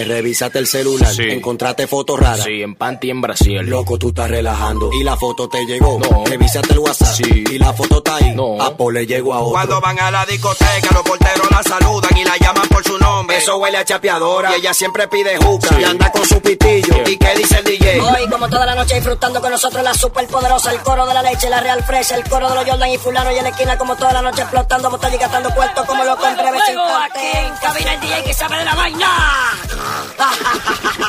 Le 0.00 0.06
revisaste 0.14 0.58
el 0.58 0.66
celular, 0.66 1.12
Sí. 1.14 1.24
encontraste 1.28 1.86
fotos 1.86 2.18
raras. 2.18 2.44
Sí, 2.44 2.62
en 2.62 2.74
panty 2.74 3.10
en 3.10 3.20
Brasil. 3.20 3.58
Loco, 3.66 3.98
tú 3.98 4.08
estás 4.08 4.30
relajando. 4.30 4.90
¿Y 4.94 5.04
la 5.04 5.14
foto 5.18 5.46
te 5.46 5.66
llegó? 5.66 5.98
No. 5.98 6.24
Revisaste 6.24 6.72
el 6.72 6.78
WhatsApp. 6.78 7.14
Sí. 7.16 7.44
¿Y 7.50 7.58
la 7.58 7.74
foto 7.74 7.98
está 7.98 8.16
ahí? 8.16 8.32
No. 8.34 8.62
A 8.62 8.74
Paul 8.74 8.94
le 8.94 9.06
llegó 9.06 9.34
a 9.34 9.40
otro. 9.40 9.52
Cuando 9.52 9.78
van 9.82 9.98
a 10.00 10.10
la 10.10 10.24
discoteca, 10.24 10.88
los 10.94 11.02
porteros 11.02 11.50
la 11.50 11.62
saludan 11.62 12.16
y 12.16 12.24
la 12.24 12.34
llaman 12.38 12.66
por 12.68 12.82
su 12.82 12.96
nombre. 12.98 13.36
Eso 13.36 13.58
huele 13.58 13.76
a 13.76 13.84
chapeadora. 13.84 14.52
Y 14.56 14.60
ella 14.60 14.72
siempre 14.72 15.06
pide 15.08 15.36
juca. 15.36 15.78
Y 15.78 15.84
anda 15.84 16.10
con 16.10 16.24
su 16.26 16.40
pitillo. 16.40 16.94
¿Y 17.06 17.16
qué 17.18 17.34
dice 17.36 17.58
el 17.58 17.64
DJ? 17.64 18.00
Hoy, 18.00 18.26
como 18.30 18.48
toda 18.48 18.64
la 18.64 18.74
noche, 18.74 18.94
disfrutando 18.94 19.42
con 19.42 19.50
nosotros 19.50 19.82
la 19.84 19.92
superpoderosa, 19.92 20.72
el 20.72 20.80
coro 20.80 21.04
de 21.06 21.12
la 21.12 21.22
leche, 21.22 21.50
la 21.50 21.60
real 21.60 21.84
fresh, 21.84 22.12
el 22.12 22.24
coro 22.26 22.48
de 22.48 22.54
los 22.54 22.64
Jordan 22.64 22.88
y 22.90 22.96
fulano 22.96 23.32
y 23.32 23.36
en 23.36 23.44
la 23.44 23.50
esquina, 23.50 23.76
como 23.76 23.96
toda 23.96 24.14
la 24.14 24.22
noche, 24.22 24.40
explotando 24.40 24.88
botella 24.88 25.14
y 25.14 25.18
gastando 25.18 25.50
puertos 25.54 25.84
como 25.84 26.04
lo 26.04 26.16
compré 26.16 26.50
Luego 26.50 26.82
aquí 27.02 27.26
en 27.34 27.54
cabina 27.60 27.92
el 27.94 28.00
DJ 28.00 28.24
que 28.24 28.32
sabe 28.34 28.56
de 28.58 28.64
la 28.64 28.74
vaina. 28.74 29.08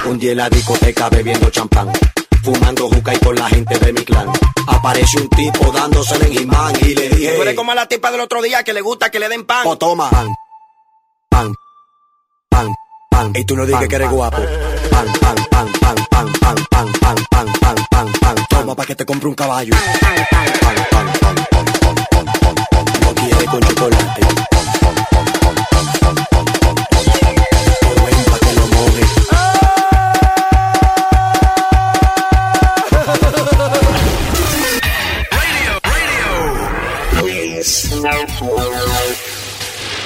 Un 0.05 0.19
día 0.19 0.31
en 0.31 0.38
la 0.38 0.50
discoteca 0.50 1.09
bebiendo 1.09 1.50
champán. 1.50 1.91
Fumando 2.43 2.89
juca 2.89 3.13
y 3.13 3.19
con 3.19 3.35
la 3.35 3.47
gente 3.47 3.77
de 3.77 3.93
mi 3.93 4.03
clan. 4.03 4.27
Aparece 4.67 5.21
un 5.21 5.29
tipo 5.29 5.71
dándosele 5.71 6.25
en 6.25 6.41
imán 6.43 6.73
y 6.81 6.95
le 6.95 7.09
dije. 7.09 7.35
Tú 7.35 7.41
eres 7.43 7.55
como 7.55 7.71
a 7.71 7.75
la 7.75 7.85
tipa 7.88 8.11
del 8.11 8.21
otro 8.21 8.41
día 8.41 8.63
que 8.63 8.73
le 8.73 8.81
gusta 8.81 9.11
que 9.11 9.19
le 9.19 9.29
den 9.29 9.45
pan. 9.45 9.67
O 9.67 9.77
toma. 9.77 10.09
Pan, 10.09 10.27
pan, 11.29 11.53
pan, 12.50 12.73
pan. 13.09 13.31
Y 13.35 13.45
tú 13.45 13.55
no 13.55 13.65
digas 13.65 13.88
que 13.88 13.95
eres 13.95 14.09
guapo. 14.09 14.38
Pan, 14.38 15.07
pan, 15.21 15.35
pan, 15.51 15.71
pan, 15.79 15.95
pan, 16.09 16.33
pan, 16.39 16.55
pan, 16.69 16.88
pan, 17.00 17.17
pan, 17.29 17.47
pan, 17.59 17.77
pan, 17.91 18.13
pan. 18.19 18.35
Toma 18.50 18.75
pa' 18.75 18.85
que 18.85 18.95
te 18.95 19.05
compre 19.05 19.29
un 19.29 19.35
caballo. 19.35 19.75
Pan, 20.01 20.15
pan, 20.31 20.45
pan, 20.61 20.75
pan, 20.89 21.05
pan, 21.21 21.35
pan, 21.51 21.65
pan, 21.79 21.95
pan, 22.11 22.25
pan, 22.41 22.55
pan. 22.71 22.85
Lo 23.05 23.13
quiere 23.13 23.45
con 23.45 23.61
chocolate. 23.61 24.21
radio, 35.38 35.73
radio. 35.85 36.29
Please. 37.19 37.73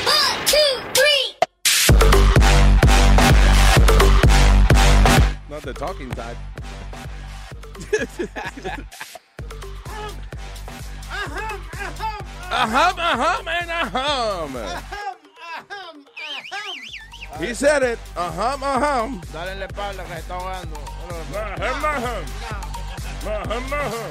One, 0.05 0.38
two, 0.46 0.72
three. 0.94 1.24
Not 5.50 5.62
the 5.63 5.74
talking 5.74 6.10
type. 6.12 6.38
Ahum, 12.51 13.00
ahum, 13.00 13.48
ahum, 13.48 13.70
ahum. 13.70 14.55
Ahum, 14.55 15.17
ahum, 15.60 15.98
ahum. 16.51 17.05
He 17.39 17.54
said 17.54 17.84
it. 17.84 18.00
Ajam, 18.15 18.63
ajam. 18.63 19.22
Dale 19.34 19.51
en 19.51 19.60
la 19.60 19.65
espalda 19.65 20.04
que 20.06 20.13
está 20.13 20.36
ahogando. 20.36 20.77
Majam, 21.34 21.82
majam. 21.82 22.25
Majam, 23.25 23.63
majam. 23.70 24.10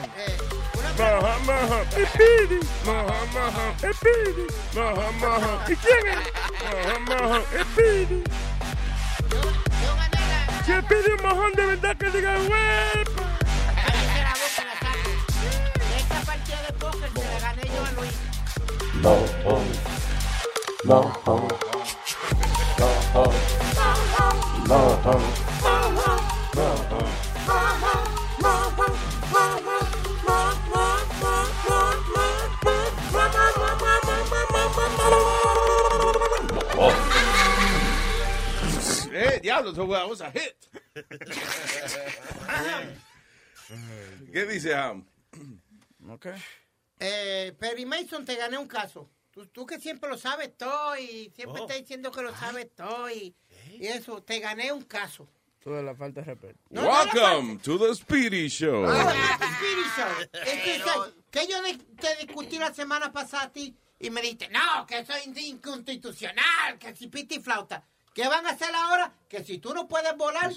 Majam, 0.98 1.40
majam. 1.46 1.84
Epidi. 2.02 2.60
Majam, 2.84 3.28
majam. 3.34 3.72
Epidi. 3.90 4.46
Majam, 4.74 5.14
majam. 5.20 5.58
¿Y 5.72 5.76
quién 5.76 6.06
es? 6.06 6.18
Majam, 6.64 7.04
majam. 7.08 7.42
Epidi. 7.60 8.24
Si 10.64 10.72
el 10.72 10.84
pide 10.84 11.14
un 11.14 11.22
mojón 11.22 11.52
de 11.52 11.66
verdad 11.66 11.96
que 11.96 12.10
diga 12.10 12.34
web. 12.34 13.08
Mojón. 19.02 19.66
Mojón. 20.84 21.48
Eh, 39.16 39.38
diablo, 39.40 39.70
eso 39.70 39.86
fue 39.86 40.04
was 40.08 40.20
a 40.20 40.30
hit. 40.32 40.56
¿Qué 44.32 44.46
dice 44.46 44.74
Ham? 44.74 45.06
Eh, 46.98 47.54
Perry 47.58 47.86
Mason, 47.86 48.24
te 48.24 48.34
gané 48.34 48.58
un 48.58 48.66
caso. 48.66 49.08
Tú, 49.34 49.46
tú 49.46 49.66
que 49.66 49.80
siempre 49.80 50.08
lo 50.08 50.16
sabes 50.16 50.56
todo 50.56 50.96
y 50.96 51.30
siempre 51.34 51.60
Oh. 51.60 51.64
estás 51.64 51.78
diciendo 51.78 52.12
que 52.12 52.22
lo 52.22 52.32
sabes 52.36 52.68
todo 52.76 53.10
y, 53.10 53.34
y 53.72 53.86
eso, 53.86 54.22
te 54.22 54.38
gané 54.38 54.70
un 54.72 54.82
caso. 54.84 55.28
Toda 55.58 55.82
la 55.82 55.94
falta 55.96 56.20
de 56.20 56.26
respeto. 56.26 56.58
Welcome 56.70 57.58
to 57.58 57.78
the 57.78 57.94
Speedy 57.96 58.48
Show. 58.48 58.84
Ah, 58.86 59.38
Speedy 59.56 59.82
Show. 59.96 60.28
Es 60.44 60.62
que, 60.62 60.82
que- 60.84 61.24
que 61.40 61.46
yo 61.50 61.56
te 62.00 62.24
discutí 62.24 62.58
la 62.58 62.72
semana 62.72 63.10
pasada 63.12 63.44
a 63.44 63.52
ti 63.52 63.74
y 63.98 64.10
me 64.10 64.20
dijiste, 64.22 64.48
no, 64.50 64.86
que 64.86 64.98
eso 65.00 65.12
es 65.14 65.26
inconstitucional, 65.42 66.78
que 66.78 66.94
si 66.94 67.08
pita 67.08 67.34
y 67.34 67.40
flauta. 67.40 67.82
¿Qué 68.14 68.28
van 68.28 68.46
a 68.46 68.50
hacer 68.50 68.72
ahora? 68.72 69.12
Que 69.28 69.42
si 69.42 69.58
tú 69.58 69.74
no 69.74 69.88
puedes 69.88 70.16
volar... 70.16 70.52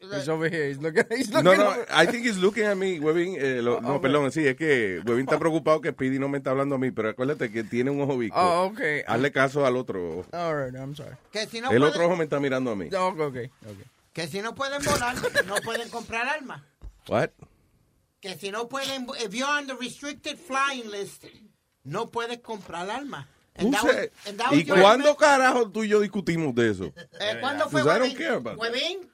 He's 0.00 0.28
over 0.30 0.48
here. 0.48 0.68
He's 0.68 0.78
here. 0.78 1.06
He's 1.10 1.28
looking, 1.30 1.44
No, 1.44 1.50
looking 1.50 1.64
no, 1.64 1.70
over- 1.72 1.86
I 1.90 2.06
think 2.06 2.24
he's 2.24 2.38
looking 2.38 2.64
at 2.64 2.74
me, 2.76 2.98
Webin. 3.00 3.36
eh, 3.38 3.60
lo- 3.62 3.80
no, 3.80 3.96
ok. 3.96 4.02
perdón, 4.02 4.32
sí, 4.32 4.46
es 4.46 4.56
que 4.56 5.00
Webin 5.04 5.26
está 5.26 5.38
preocupado 5.38 5.80
que 5.82 5.90
Speedy 5.92 6.18
no 6.18 6.28
me 6.28 6.38
está 6.38 6.50
hablando 6.52 6.76
a 6.76 6.78
mí, 6.78 6.90
pero 6.90 7.10
acuérdate 7.10 7.52
que 7.52 7.64
tiene 7.64 7.90
un 7.90 8.00
ojo 8.00 8.16
bico. 8.16 8.34
Oh, 8.38 8.64
ok. 8.66 8.80
Hazle 9.06 9.30
caso 9.30 9.66
al 9.66 9.76
otro. 9.76 10.24
All 10.32 10.56
right, 10.56 10.74
I'm 10.74 10.94
sorry. 10.96 11.16
Que 11.30 11.46
si 11.46 11.60
no 11.60 11.70
El 11.70 11.78
pueden- 11.78 11.82
otro 11.92 12.06
ojo 12.06 12.16
me 12.16 12.24
está 12.24 12.40
mirando 12.40 12.70
a 12.70 12.76
mí. 12.76 12.88
Oh, 12.96 13.08
ok, 13.08 13.20
ok. 13.20 13.28
okay. 13.30 13.50
Que 14.14 14.26
si 14.26 14.40
no 14.40 14.54
pueden 14.54 14.82
volar, 14.82 15.14
no 15.46 15.56
pueden 15.62 15.88
comprar 15.90 16.26
armas. 16.26 16.62
What? 17.08 17.30
Que 18.20 18.36
si 18.36 18.50
no 18.50 18.68
pueden, 18.68 19.06
if 19.24 19.32
you're 19.34 19.44
on 19.50 19.66
the 19.66 19.74
restricted 19.74 20.38
flying 20.38 20.90
list, 20.90 21.24
no 21.84 22.10
puedes 22.10 22.38
comprar 22.40 22.88
armas. 22.90 23.26
And 23.54 23.66
Tú 23.68 23.72
that 23.72 23.82
sé- 23.82 23.86
was- 24.00 24.26
and 24.28 24.38
that 24.38 24.50
was 24.50 24.60
¿Y 24.60 24.64
cuándo 24.64 25.16
carajo 25.16 25.70
tú 25.70 25.84
y 25.84 25.88
yo 25.88 26.00
discutimos 26.00 26.54
de 26.54 26.70
eso? 26.70 26.84
Eh, 27.20 27.36
¿Cuándo 27.40 27.68
fue, 27.68 27.82
Because 27.82 27.96
I 27.96 27.98
don't 27.98 28.12
Huevín? 28.12 28.16
care 28.16 28.34
about 28.36 28.58
that. 28.58 28.72
Huevín? 28.72 29.10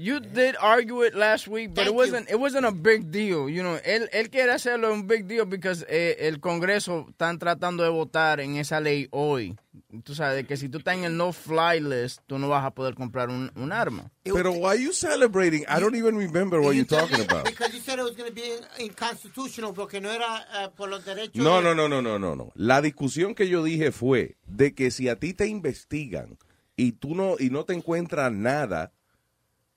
You 0.00 0.20
did 0.20 0.54
argue 0.60 1.02
it 1.02 1.16
last 1.16 1.48
week, 1.48 1.74
but 1.74 1.82
it 1.82 1.86
Thank 1.86 1.96
wasn't 1.96 2.30
it 2.30 2.38
wasn't 2.38 2.64
a 2.66 2.70
big 2.70 3.10
deal. 3.10 3.48
You 3.48 3.64
know, 3.64 3.80
él, 3.84 4.08
él 4.12 4.30
quiere 4.30 4.52
hacerlo 4.52 4.92
un 4.92 5.08
big 5.08 5.26
deal 5.26 5.44
because 5.44 5.84
eh, 5.88 6.14
el 6.20 6.38
Congreso 6.38 7.06
están 7.10 7.40
tratando 7.40 7.82
de 7.82 7.88
votar 7.90 8.38
en 8.38 8.56
esa 8.58 8.78
ley 8.78 9.08
hoy. 9.10 9.56
Tú 10.04 10.14
sabes 10.14 10.46
que 10.46 10.56
si 10.56 10.68
tú 10.68 10.78
estás 10.78 10.94
en 10.94 11.02
el 11.02 11.16
no 11.16 11.32
fly 11.32 11.80
list, 11.80 12.20
tú 12.28 12.38
no 12.38 12.48
vas 12.48 12.64
a 12.64 12.70
poder 12.70 12.94
comprar 12.94 13.28
un, 13.28 13.50
un 13.56 13.72
arma. 13.72 14.08
Pero 14.22 14.52
why 14.52 14.68
are 14.76 14.80
you 14.80 14.92
celebrating? 14.92 15.64
I 15.68 15.80
don't 15.80 15.96
even 15.96 16.16
remember 16.16 16.60
what 16.60 16.76
you're 16.76 16.84
talking 16.86 17.20
about. 17.20 17.44
Because 17.46 17.74
you 17.74 17.80
said 17.80 17.98
it 17.98 18.04
was 18.04 18.14
going 18.16 18.28
to 18.28 18.34
be 18.34 18.52
inconstitutional 18.78 19.72
porque 19.74 20.00
no 20.00 20.10
era 20.12 20.46
eh, 20.62 20.68
por 20.76 20.88
los 20.88 21.04
derechos. 21.04 21.42
No, 21.42 21.56
de- 21.56 21.62
no, 21.64 21.74
no, 21.74 21.88
no, 21.88 22.00
no, 22.00 22.18
no, 22.20 22.36
no. 22.36 22.52
La 22.54 22.80
discusión 22.80 23.34
que 23.34 23.48
yo 23.48 23.64
dije 23.64 23.90
fue 23.90 24.36
de 24.46 24.74
que 24.74 24.92
si 24.92 25.08
a 25.08 25.16
ti 25.16 25.34
te 25.34 25.48
investigan 25.48 26.38
y 26.76 26.92
tú 26.92 27.16
no 27.16 27.34
y 27.38 27.50
no 27.50 27.64
te 27.64 27.72
encuentras 27.74 28.30
nada, 28.30 28.92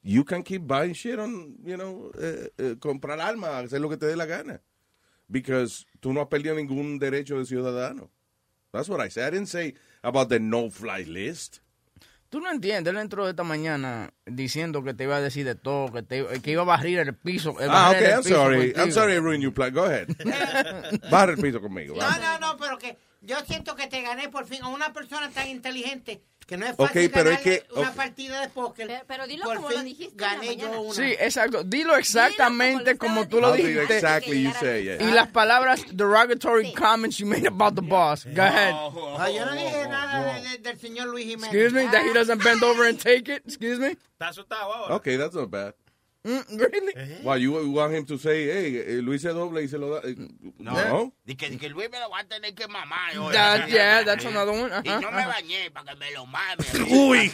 you 0.04 0.24
can 0.24 0.44
keep 0.44 0.66
buying 0.68 0.94
shit 0.94 1.20
on, 1.20 1.56
you 1.64 1.78
know, 1.78 2.12
eh, 2.20 2.50
eh, 2.58 2.76
comprar 2.80 3.20
armas, 3.20 3.66
hacer 3.66 3.80
lo 3.82 3.90
que 3.90 3.98
te 3.98 4.06
dé 4.08 4.16
la 4.16 4.26
gana. 4.26 4.62
Because 5.30 5.86
tú 6.02 6.12
no 6.14 6.22
has 6.22 6.28
perdido 6.28 6.56
ningún 6.56 7.00
derecho 7.00 7.38
de 7.38 7.46
ciudadano. 7.46 8.10
That's 8.74 8.90
what 8.90 9.00
I 9.00 9.10
said. 9.10 9.28
I 9.28 9.32
didn't 9.32 9.48
say 9.50 9.76
about 10.04 10.30
the 10.30 10.40
no-fly 10.40 11.04
list. 11.06 11.60
Tú 12.30 12.40
no 12.40 12.50
entiendes, 12.50 12.94
él 12.94 12.98
entró 13.00 13.28
esta 13.28 13.44
mañana 13.44 14.14
diciendo 14.26 14.84
que 14.86 14.94
te 14.94 15.04
iba 15.04 15.18
a 15.18 15.22
decir 15.22 15.46
de 15.46 15.56
todo, 15.56 15.92
que, 15.92 16.02
te, 16.02 16.26
que 16.42 16.52
iba 16.52 16.62
a 16.62 16.66
barrir 16.66 17.00
el 17.00 17.14
piso. 17.14 17.60
el 17.60 17.70
Ah, 17.70 17.92
el 17.94 18.06
I'm 18.10 18.24
piso 18.24 18.36
sorry. 18.36 18.58
contigo. 18.72 18.80
I'm 18.82 18.92
sorry 18.94 19.14
I 19.16 19.20
ruined 19.20 19.44
your 19.44 19.54
plan. 19.54 19.74
Go 19.74 19.84
ahead. 19.84 20.08
Barra 21.12 21.34
el 21.34 21.38
piso 21.40 21.60
conmigo. 21.62 21.96
No, 21.96 22.00
vamos. 22.02 22.20
no, 22.22 22.40
no, 22.40 22.58
pero 22.58 22.78
que 22.78 22.98
yo 23.22 23.36
siento 23.46 23.76
que 23.76 23.88
te 23.88 24.02
gané 24.02 24.30
por 24.30 24.46
fin 24.46 24.62
a 24.64 24.70
una 24.70 24.94
persona 24.94 25.30
tan 25.30 25.50
inteligente 25.50 26.22
que 26.52 26.58
no 26.58 26.66
es 26.66 26.76
pero 27.10 27.30
es 27.32 27.40
que- 27.40 27.64
una 27.74 27.94
partida 27.94 28.42
de 28.42 28.50
póker. 28.50 29.06
Pero 29.08 29.26
dilo 29.26 29.46
por 29.46 29.56
como 29.56 29.68
fin 29.70 29.78
lo 29.78 29.84
dijiste 29.86 30.14
gané 30.18 30.58
yo 30.58 30.82
una. 30.82 30.94
Sí, 30.94 31.16
exacto. 31.18 31.64
Dilo 31.64 31.96
exactamente 31.96 32.98
como 32.98 33.26
tú 33.26 33.40
lo 33.40 33.54
dijiste. 33.54 33.96
exactly 33.96 34.44
you 34.44 34.52
say? 34.60 34.98
Y 35.00 35.12
las 35.12 35.30
palabras 35.30 35.82
derogatory 35.94 36.74
comments 36.74 37.18
you 37.20 37.26
made 37.26 37.48
about 37.48 37.76
the 37.76 37.82
boss. 37.82 38.26
Go 38.26 38.42
ahead. 38.42 38.74
Ah, 39.18 39.30
yo 39.30 39.46
no 39.46 39.54
dije 39.54 39.88
nada 39.88 40.34
de- 40.34 40.42
de- 40.50 40.58
del 40.58 40.78
señor 40.78 41.08
Luis 41.08 41.26
Jiménez. 41.26 41.54
Excuse 41.54 41.72
me, 41.74 41.88
that 41.90 42.04
he 42.06 42.12
doesn't 42.14 42.44
bend 42.44 42.62
over 42.64 42.86
and 42.86 43.00
take 43.00 43.32
it. 43.34 43.44
Excuse 43.48 43.80
me. 43.80 43.92
Está 43.92 44.28
asustado 44.28 44.74
ahora. 44.74 44.96
Okay, 44.96 45.16
that's 45.18 45.34
not 45.34 45.50
bad. 45.50 45.74
Mm, 46.24 46.60
really? 46.60 46.94
Why, 47.24 47.38
you 47.38 47.52
want 47.74 47.94
him 47.96 48.06
to 48.06 48.18
say, 48.18 48.46
hey, 48.46 48.78
eh, 48.98 49.02
Luis 49.02 49.24
se 49.24 49.30
doble 49.30 49.64
y 49.64 49.68
se 49.68 49.80
lo 49.80 49.90
da? 49.96 50.08
eh, 50.08 50.16
No. 50.60 51.12
Di 51.26 51.36
que, 51.36 51.50
di 51.50 51.58
que 51.58 51.68
Luis 51.70 51.90
me 51.90 52.00
lo 52.00 52.12
va 52.12 52.20
a 52.20 52.24
tener 52.28 52.54
que 52.54 52.68
mamar. 52.68 53.18
hoy. 53.18 53.34
That- 53.34 53.68
yeah, 53.68 54.04
that's 54.06 54.24
another 54.26 54.54
one. 54.54 54.72
Y 54.84 54.90
Ajá, 54.90 55.00
no 55.02 55.12
me 55.12 55.26
bañé 55.26 55.72
para 55.72 55.92
que 55.94 55.96
me 55.98 56.12
lo 56.12 56.28
mame. 56.28 56.64
Uy, 56.92 57.32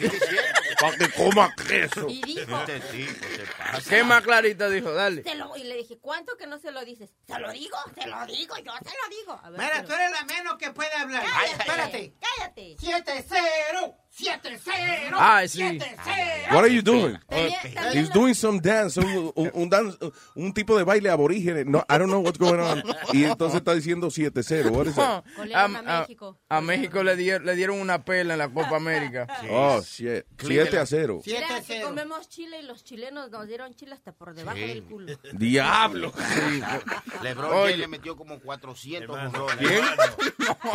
para 0.80 0.96
que 0.96 1.08
coma 1.10 1.54
queso. 1.66 2.06
Y 2.08 2.22
dijo, 2.22 2.58
Este 2.66 2.80
tipo 2.80 3.12
se 3.36 3.44
pasa. 3.58 3.90
¿Qué 3.90 4.02
más 4.04 4.22
clarita 4.22 4.70
dijo? 4.70 4.90
Dale. 4.92 5.22
se 5.22 5.34
lo- 5.34 5.54
y 5.56 5.64
le 5.64 5.76
dije, 5.76 5.98
¿cuánto 5.98 6.36
que 6.38 6.46
no 6.46 6.58
se 6.58 6.70
lo 6.72 6.82
dices? 6.84 7.10
¿Se 7.26 7.38
lo 7.38 7.52
digo? 7.52 7.76
¿Se 7.94 8.06
lo 8.08 8.24
digo? 8.26 8.56
Yo 8.56 8.72
se 8.72 8.94
lo 8.96 9.16
digo. 9.18 9.32
A 9.42 9.50
ver, 9.50 9.60
Mira, 9.60 9.70
pero- 9.74 9.88
tú 9.88 9.92
eres 9.94 10.10
la 10.12 10.24
menos 10.24 10.56
que 10.56 10.70
puede 10.70 10.92
hablar. 10.94 11.22
Cállate, 11.24 11.62
Espérate. 11.62 12.12
Cállate. 12.38 12.76
7-0. 12.80 13.94
7-0. 14.18 15.12
Ah, 15.14 15.42
sí. 15.46 15.60
7-0. 15.62 15.84
What 16.52 16.64
are 16.64 16.74
you 16.74 16.82
doing? 16.82 17.18
Tenía 17.28 17.58
He's 17.92 18.10
doing 18.12 18.34
some 18.34 18.58
dance, 18.60 18.98
un, 18.98 19.32
un, 19.34 19.50
un 19.54 19.68
dan- 19.70 19.96
un 20.34 20.52
tipo 20.52 20.76
de 20.76 20.84
baile 20.84 21.10
aborígene. 21.10 21.64
No, 21.64 21.84
I 21.88 21.98
don't 21.98 22.08
know 22.08 22.20
what's 22.20 22.38
going 22.38 22.58
on. 22.60 22.82
Y 23.12 23.24
entonces 23.24 23.58
está 23.58 23.74
diciendo 23.74 24.08
7-0. 24.08 24.70
What 24.70 24.86
is 24.86 24.94
that? 24.96 25.24
A, 25.54 25.60
a 25.60 25.64
a- 25.64 26.00
México. 26.00 26.38
a 26.48 26.60
México 26.60 27.02
le, 27.02 27.16
dieron 27.16 27.46
le 27.46 27.54
dieron 27.56 27.80
una 27.80 28.04
pela 28.04 28.34
en 28.34 28.38
la 28.38 28.48
Copa 28.48 28.76
América. 28.76 29.26
Oh, 29.50 29.80
shit. 29.82 30.24
7 30.38 30.78
a 30.78 30.86
0. 30.86 31.22
Mira, 31.24 31.46
que 31.66 31.80
7-0. 31.80 31.82
comemos 31.82 32.28
chile 32.28 32.60
y 32.60 32.64
los 32.66 32.84
chilenos 32.84 33.30
nos 33.30 33.46
dieron 33.46 33.74
chile 33.74 33.92
hasta 33.94 34.12
por 34.12 34.34
debajo 34.34 34.56
Sí. 34.58 34.66
del 34.66 34.82
culo. 34.84 35.12
Diablo. 35.32 36.12
Lebron. 37.22 37.50
James 37.50 37.78
le 37.78 37.88
metió 37.88 38.16
como 38.16 38.38
400 38.40 39.16
honrones. 39.16 39.56
¿Quién? 39.58 39.84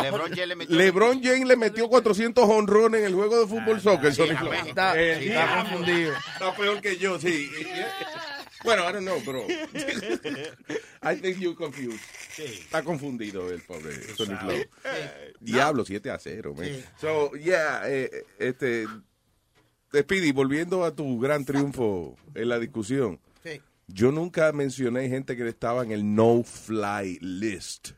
Lebron 0.02 0.30
James 0.30 0.48
le 0.48 0.56
metió. 0.56 0.76
LeBron 0.76 1.22
James 1.22 1.46
le 1.46 1.56
metió 1.56 1.88
400 1.88 2.48
honrones 2.48 3.00
en 3.00 3.06
el 3.06 3.14
juego 3.14 3.33
de 3.40 3.46
fútbol 3.46 3.80
soccer. 3.80 4.10
sí, 4.12 4.16
Sonic 4.16 4.36
a 4.36 4.40
Flow. 4.40 4.52
Está, 4.52 5.00
Eh, 5.00 5.26
está 5.28 5.62
confundido. 5.62 6.12
Está 6.32 6.56
peor 6.56 6.80
que 6.80 6.96
yo, 6.96 7.18
sí. 7.18 7.50
Bueno, 8.64 8.88
I 8.88 8.92
don't 8.92 9.04
know, 9.04 9.20
pero. 9.24 9.44
I 11.02 11.16
think 11.20 11.38
you're 11.38 11.54
confused. 11.56 12.00
Está 12.38 12.82
confundido 12.82 13.50
el 13.50 13.60
pobre 13.62 13.92
Sonic 14.16 14.40
Flow. 14.40 14.56
Diablo, 15.40 15.84
7 15.84 16.10
a 16.10 16.18
0, 16.18 16.54
man. 16.56 16.68
So, 17.00 17.32
yeah, 17.34 17.82
eh, 17.86 18.10
este. 18.38 18.86
Speedy, 19.92 20.32
volviendo 20.32 20.84
a 20.84 20.94
tu 20.94 21.20
gran 21.20 21.44
triunfo 21.44 22.16
en 22.34 22.48
la 22.48 22.58
discusión. 22.58 23.20
Yo 23.86 24.10
nunca 24.10 24.50
mencioné 24.52 25.08
gente 25.10 25.36
que 25.36 25.46
estaba 25.46 25.82
en 25.84 25.92
el 25.92 26.14
no-fly 26.14 27.18
list. 27.20 27.90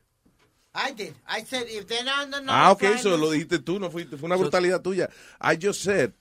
I 0.79 0.93
did. 0.93 1.15
I 1.27 1.43
said, 1.45 1.67
if 1.69 1.87
they're 1.87 2.05
not 2.05 2.25
on 2.25 2.31
the 2.31 2.53
Ah, 2.53 2.71
ok, 2.73 2.83
eso 2.83 3.17
lo 3.17 3.31
dijiste 3.31 3.59
tú, 3.61 3.79
no 3.81 3.91
fuiste, 3.91 4.17
fue 4.19 4.27
una 4.27 4.37
brutalidad 4.37 4.83
tuya. 4.83 5.09
I 5.41 5.57
just 5.61 5.81
said 5.83 6.13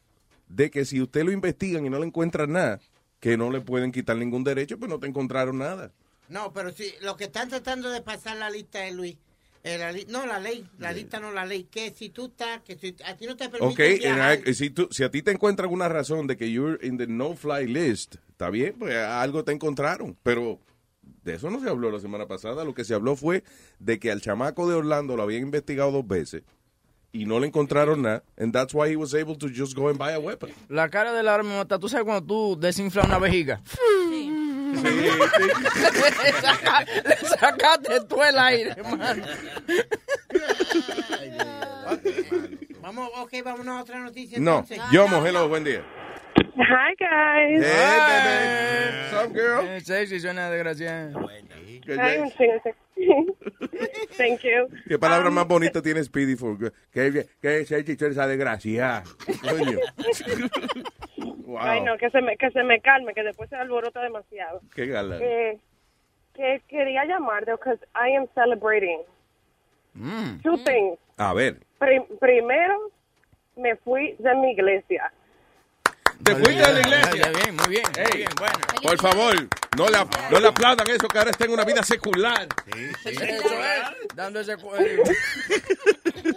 de 0.47 0.71
que 0.71 0.85
si 0.85 1.01
usted 1.01 1.23
lo 1.25 1.31
investigan 1.31 1.85
y 1.85 1.89
no 1.89 1.99
le 1.99 2.05
encuentran 2.05 2.53
nada, 2.53 2.79
que 3.19 3.35
no 3.37 3.51
le 3.51 3.59
pueden 3.61 3.91
quitar 3.91 4.15
ningún 4.15 4.43
derecho, 4.43 4.77
pues 4.77 4.89
no 4.89 4.99
te 4.99 5.07
encontraron 5.07 5.57
nada. 5.57 5.91
No, 6.29 6.53
pero 6.53 6.71
sí, 6.71 6.93
lo 7.01 7.15
que 7.17 7.25
están 7.25 7.49
tratando 7.49 7.89
de 7.89 8.01
pasar 8.01 8.37
la 8.37 8.49
lista 8.49 8.79
de 8.79 8.91
Luis. 8.91 9.17
eh, 9.63 9.79
la 9.79 9.91
li- 9.91 10.05
no, 10.07 10.27
la 10.27 10.39
ley, 10.39 10.63
la 10.77 10.93
lista 10.93 11.19
no 11.19 11.31
la 11.31 11.43
ley. 11.43 11.63
Que 11.63 11.89
si 11.91 12.09
tú 12.09 12.27
estás, 12.27 12.61
que 12.61 12.77
si 12.77 12.95
a 13.03 13.17
ti 13.17 13.25
no 13.25 13.35
te 13.35 13.49
permiten 13.49 13.67
Ok, 13.71 13.79
and 13.79 13.99
viajar, 13.99 14.47
I- 14.47 14.53
si, 14.53 14.69
tú, 14.69 14.87
si 14.91 15.03
a 15.03 15.09
ti 15.09 15.23
te 15.23 15.31
encuentran 15.31 15.65
alguna 15.65 15.89
razón 15.89 16.27
de 16.27 16.37
que 16.37 16.51
you're 16.51 16.77
in 16.87 16.97
the 16.99 17.07
no-fly 17.07 17.65
list, 17.67 18.15
está 18.29 18.51
bien, 18.51 18.75
pues 18.77 18.95
algo 18.95 19.43
te 19.43 19.51
encontraron. 19.53 20.15
Pero 20.21 20.59
de 21.25 21.33
eso 21.35 21.49
no 21.49 21.59
se 21.59 21.67
habló 21.69 21.91
la 21.91 21.99
semana 21.99 22.27
pasada. 22.27 22.63
Lo 22.63 22.73
que 22.73 22.85
se 22.85 22.93
habló 22.93 23.15
fue 23.17 23.43
de 23.79 23.99
que 23.99 24.11
al 24.11 24.21
chamaco 24.21 24.69
de 24.69 24.75
Orlando 24.75 25.17
lo 25.17 25.23
habían 25.23 25.41
investigado 25.41 25.91
dos 25.91 26.07
veces 26.07 26.43
y 27.11 27.25
no 27.25 27.39
le 27.39 27.47
encontraron 27.47 28.01
nada. 28.03 28.23
And 28.37 28.53
that's 28.53 28.73
why 28.73 28.89
he 28.91 28.95
was 28.95 29.13
able 29.13 29.35
to 29.37 29.47
just 29.53 29.75
go 29.75 29.89
and 29.89 29.97
buy 29.97 30.11
a 30.13 30.19
weapon. 30.19 30.51
La 30.69 30.87
cara 30.89 31.11
del 31.13 31.27
arma 31.27 31.57
mata. 31.57 31.79
¿Tú 31.79 31.89
sabes 31.89 32.05
cuando 32.05 32.23
tú 32.25 32.57
desinflas 32.59 33.05
una 33.07 33.17
vejiga? 33.19 33.61
le, 34.83 36.31
saca- 36.41 36.85
le 37.05 37.15
sacaste 37.39 38.01
tú 38.07 38.21
el 38.21 38.37
aire, 38.37 38.71
hermano. 38.77 39.23
Vamos, 42.81 43.09
ok, 43.17 43.33
vámonos 43.43 43.77
a 43.77 43.81
otra 43.81 43.99
noticia. 43.99 44.37
No, 44.39 44.59
entonces. 44.59 44.79
Yomo, 44.91 45.25
hello, 45.25 45.47
buen 45.47 45.63
día. 45.63 45.83
Hi, 46.57 46.95
guys. 46.97 47.61
Hey, 47.63 47.97
baby. 48.07 49.11
What's 49.11 49.13
up, 49.25 49.33
girl? 49.33 49.67
Eh, 49.67 49.79
Sexy, 49.81 50.19
suena 50.19 50.49
desgraciada. 50.49 51.11
Hi, 51.87 52.17
I'm 52.17 52.29
singing 52.31 52.59
sexy. 52.63 52.77
Thank 54.17 54.41
you. 54.43 54.67
¿Qué 54.87 54.97
palabra 54.97 55.27
Um, 55.29 55.35
más 55.35 55.47
bonita 55.47 55.81
tiene 55.81 56.01
Speedy 56.03 56.35
for? 56.37 56.57
Que, 56.91 57.25
que 57.41 57.59
es 57.59 57.71
esa 57.71 58.25
desgracia. 58.27 59.03
Coño. 59.41 59.79
wow. 61.45 61.57
Ay, 61.59 61.81
no, 61.81 61.97
que 61.97 62.09
se, 62.09 62.21
me, 62.21 62.37
que 62.37 62.49
se 62.51 62.63
me 62.63 62.79
calme, 62.79 63.13
que 63.13 63.23
después 63.23 63.49
se 63.49 63.57
alborota 63.57 64.01
demasiado. 64.01 64.61
Qué 64.73 64.85
gala. 64.87 65.17
Eh, 65.21 65.59
que 66.33 66.61
quería 66.69 67.03
llamarte 67.05 67.51
because 67.51 67.79
I 67.95 68.15
am 68.15 68.27
celebrating 68.33 69.01
Mm. 69.97 70.41
two 70.43 70.57
things. 70.65 70.97
A 71.17 71.33
ver. 71.33 71.55
Pri- 71.79 72.03
primero, 72.19 72.91
me 73.55 73.75
fui 73.77 74.13
de 74.19 74.35
mi 74.35 74.51
iglesia. 74.51 75.11
¿Te 76.25 76.35
fuiste 76.35 76.53
de 76.67 76.73
la 76.73 76.79
iglesia? 76.79 77.31
Muy 77.31 77.41
bien, 77.41 77.55
muy 77.55 77.67
bien. 77.69 77.83
muy 77.95 78.17
bien, 78.17 78.29
bueno. 78.37 78.55
Por 78.81 78.97
favor, 78.99 79.35
no 79.77 79.87
le, 79.89 79.97
no 80.31 80.39
le 80.39 80.47
aplaudan 80.47 80.89
eso, 80.89 81.07
que 81.07 81.17
ahora 81.19 81.31
está 81.31 81.45
en 81.45 81.51
una 81.51 81.63
vida 81.63 81.83
secular. 81.83 82.47
Eso 82.75 83.09
es, 83.09 84.15
dando 84.15 84.39
ese 84.39 84.57
cuello. 84.57 85.03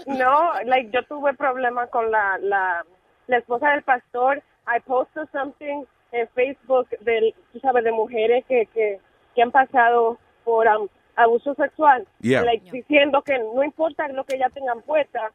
No, 0.06 0.52
like 0.64 0.90
yo 0.92 1.02
tuve 1.04 1.34
problemas 1.34 1.88
con 1.90 2.10
la, 2.10 2.38
la, 2.38 2.84
la 3.26 3.36
esposa 3.38 3.70
del 3.70 3.82
pastor. 3.82 4.42
I 4.66 4.80
posted 4.80 5.22
something 5.32 5.84
en 6.12 6.28
Facebook 6.34 6.88
del, 7.00 7.34
tú 7.52 7.60
sabes, 7.60 7.84
de 7.84 7.92
mujeres 7.92 8.44
que, 8.48 8.66
que, 8.74 9.00
que 9.34 9.42
han 9.42 9.50
pasado 9.50 10.18
por 10.44 10.66
um, 10.66 10.88
abuso 11.16 11.54
sexual, 11.54 12.06
Yeah. 12.20 12.42
like, 12.42 12.70
diciendo 12.70 13.22
que 13.22 13.38
no 13.38 13.62
importa 13.62 14.08
lo 14.08 14.24
que 14.24 14.36
ella 14.36 14.48
tengan 14.50 14.80
puesta, 14.82 15.30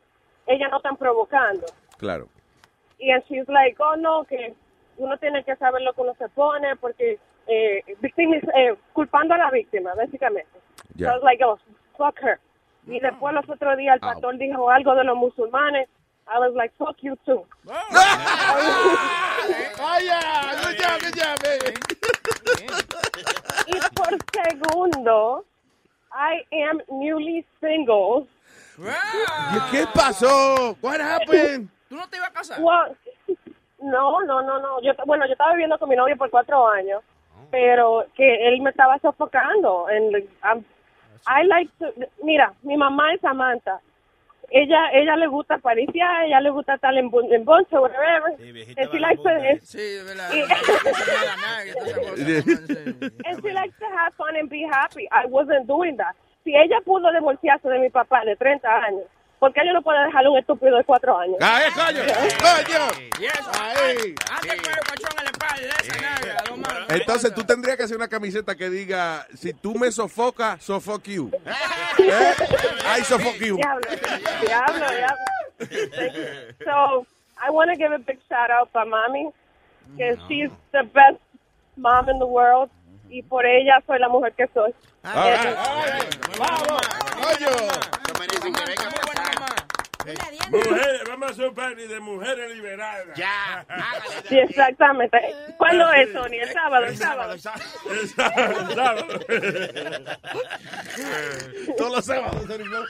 ella 0.48 0.68
no 0.70 0.78
están 0.78 0.98
provocando. 0.98 1.66
Claro. 1.98 2.28
Y 3.00 3.12
and 3.12 3.24
she's 3.28 3.48
like, 3.48 3.76
oh 3.80 3.96
no, 3.96 4.24
que 4.26 4.54
uno 4.98 5.18
tiene 5.18 5.44
que 5.44 5.56
saber 5.58 5.82
lo 5.82 5.94
que 5.94 6.02
uno 6.02 6.14
se 6.18 6.30
pone 6.30 6.76
porque 6.78 7.20
eh, 7.48 7.84
victimiz- 8.02 8.48
eh, 8.56 8.76
culpando 8.94 9.34
a 9.34 9.38
la 9.38 9.50
víctima, 9.52 9.94
básicamente. 9.96 10.60
Ya. 10.96 11.08
So 11.08 11.12
I 11.14 11.16
was 11.18 11.24
like, 11.24 11.44
oh, 11.44 11.58
fuck 11.98 12.18
her. 12.22 12.40
Y 12.88 13.00
después 13.00 13.34
los 13.34 13.50
otros 13.50 13.78
días 13.78 13.96
el 13.96 14.00
pastor 14.02 14.38
dijo 14.38 14.70
algo 14.70 14.96
de 14.96 15.04
los 15.04 15.18
musulmanes. 15.18 15.88
I 16.28 16.40
was 16.40 16.54
like, 16.56 16.74
fuck 16.78 16.96
you 17.02 17.16
too. 17.26 17.46
Oh, 19.80 20.00
yeah. 20.02 20.56
Good 20.64 20.78
job, 20.78 21.02
good 21.02 21.16
job, 21.16 21.40
baby. 21.44 21.74
y 23.68 23.80
por 23.96 24.18
segundo, 24.34 25.46
I 26.14 26.44
am 26.70 26.82
newly 26.90 27.46
single. 27.60 28.28
¿Qué 29.72 29.86
pasó? 29.94 30.76
What 30.82 31.00
happened? 31.02 31.70
¿Tú 31.94 32.00
no 32.00 32.08
te 32.10 32.18
ibas 32.18 32.30
a 32.30 32.34
casar? 32.34 32.60
Well, 32.60 32.98
no, 33.84 34.20
no, 34.22 34.42
no, 34.42 34.60
no. 34.60 34.82
Yo, 34.82 34.94
bueno, 35.06 35.28
yo 35.28 35.34
estaba 35.34 35.52
viviendo 35.52 35.78
con 35.78 35.90
mi 35.90 35.96
novio 35.96 36.18
por 36.18 36.32
cuatro 36.32 36.68
años, 36.68 37.04
pero 37.52 38.04
que 38.16 38.48
él 38.48 38.60
me 38.62 38.72
estaba 38.72 38.98
sofocando. 38.98 39.86
And 39.90 40.16
I'm- 40.44 40.66
I 41.28 41.44
like 41.46 41.70
to, 41.78 41.94
mira, 42.24 42.52
mi 42.64 42.78
mamá 42.78 43.14
es 43.14 43.22
Samantha. 43.22 43.80
Ella, 44.50 44.90
ella 44.94 45.16
le 45.18 45.28
gusta 45.28 45.60
pariciar, 45.60 46.24
ella 46.26 46.40
le 46.42 46.50
gusta 46.50 46.74
estar 46.76 46.96
en, 46.98 47.12
bun- 47.12 47.32
en 47.32 47.46
bonche, 47.46 47.78
whatever. 47.78 48.34
And 48.40 48.90
she 48.92 49.00
likes 49.00 49.22
to, 49.22 49.30
Sí, 49.62 49.98
verdad. 50.04 50.32
and 53.26 53.42
she 53.44 53.52
likes 53.52 53.78
to 53.78 53.86
have 53.96 54.16
fun 54.16 54.36
and 54.36 54.50
be 54.50 54.64
happy. 54.64 55.08
I 55.12 55.28
wasn't 55.28 55.68
doing 55.68 55.98
that. 55.98 56.16
Si 56.44 56.56
ella 56.56 56.82
pudo 56.84 57.12
divorciarse 57.14 57.70
de 57.70 57.78
mi 57.80 57.90
papá 57.92 58.26
de 58.26 58.36
30 58.36 58.68
años, 58.68 59.06
¿por 59.44 59.52
qué 59.52 59.60
yo 59.66 59.74
no 59.74 59.82
puedo 59.82 60.02
dejarle 60.02 60.30
un 60.30 60.38
estúpido 60.38 60.78
de 60.78 60.86
cuatro 60.86 61.18
años? 61.18 61.36
¡Ay, 61.42 61.70
coño! 61.74 62.02
¡Coño! 62.40 63.10
Y 63.20 63.26
eso, 63.26 63.52
Ahí. 63.62 64.16
Entonces 66.88 67.36
tú 67.36 67.44
tendrías 67.44 67.76
que 67.76 67.84
hacer 67.84 67.98
una 67.98 68.08
camiseta 68.08 68.56
que 68.56 68.70
diga, 68.70 69.28
si 69.34 69.52
tú 69.52 69.76
me 69.76 69.92
sofocas, 69.92 70.64
sofoc 70.64 71.04
you. 71.04 71.30
¿Eh? 71.98 72.34
I 72.98 73.04
sofoc 73.04 73.36
you. 73.40 73.58
Diablo, 73.58 73.90
diablo, 74.48 74.86
diablo. 74.96 76.56
So, 76.64 77.06
I 77.38 77.50
want 77.52 77.70
to 77.70 77.76
give 77.76 77.92
a 77.92 78.00
big 78.00 78.20
shout 78.30 78.50
out 78.50 78.72
para 78.72 78.86
mami, 78.86 79.30
que 79.98 80.16
she's 80.30 80.52
the 80.72 80.84
best 80.84 81.20
mom 81.76 82.08
in 82.08 82.18
the 82.18 82.26
world, 82.26 82.70
y 83.14 83.22
por 83.22 83.46
ella 83.46 83.80
soy 83.86 84.00
la 84.00 84.10
mujer 84.10 84.34
que 84.34 84.48
soy. 84.54 84.74
¡Vamos! 85.04 86.82
Mujeres, 90.50 91.02
vamos 91.08 91.30
a 91.30 91.32
hacer 91.32 91.46
un 91.48 91.56
party 91.56 91.88
de 91.88 92.00
mujeres 92.02 92.54
liberadas. 92.56 93.06
Ya, 93.16 93.66
Sí, 94.28 94.38
exactamente. 94.38 95.18
¿Cuándo 95.58 95.90
es, 95.94 96.12
Sony? 96.12 96.34
El 96.42 96.52
sábado, 96.52 96.86
el 96.86 96.98
sábado. 96.98 97.34
El 97.34 97.40
sábado. 98.10 99.08
Todos 101.78 101.92
los 101.96 102.06
sábados, 102.06 102.42
Sony 102.48 102.66
Flow. 102.66 102.84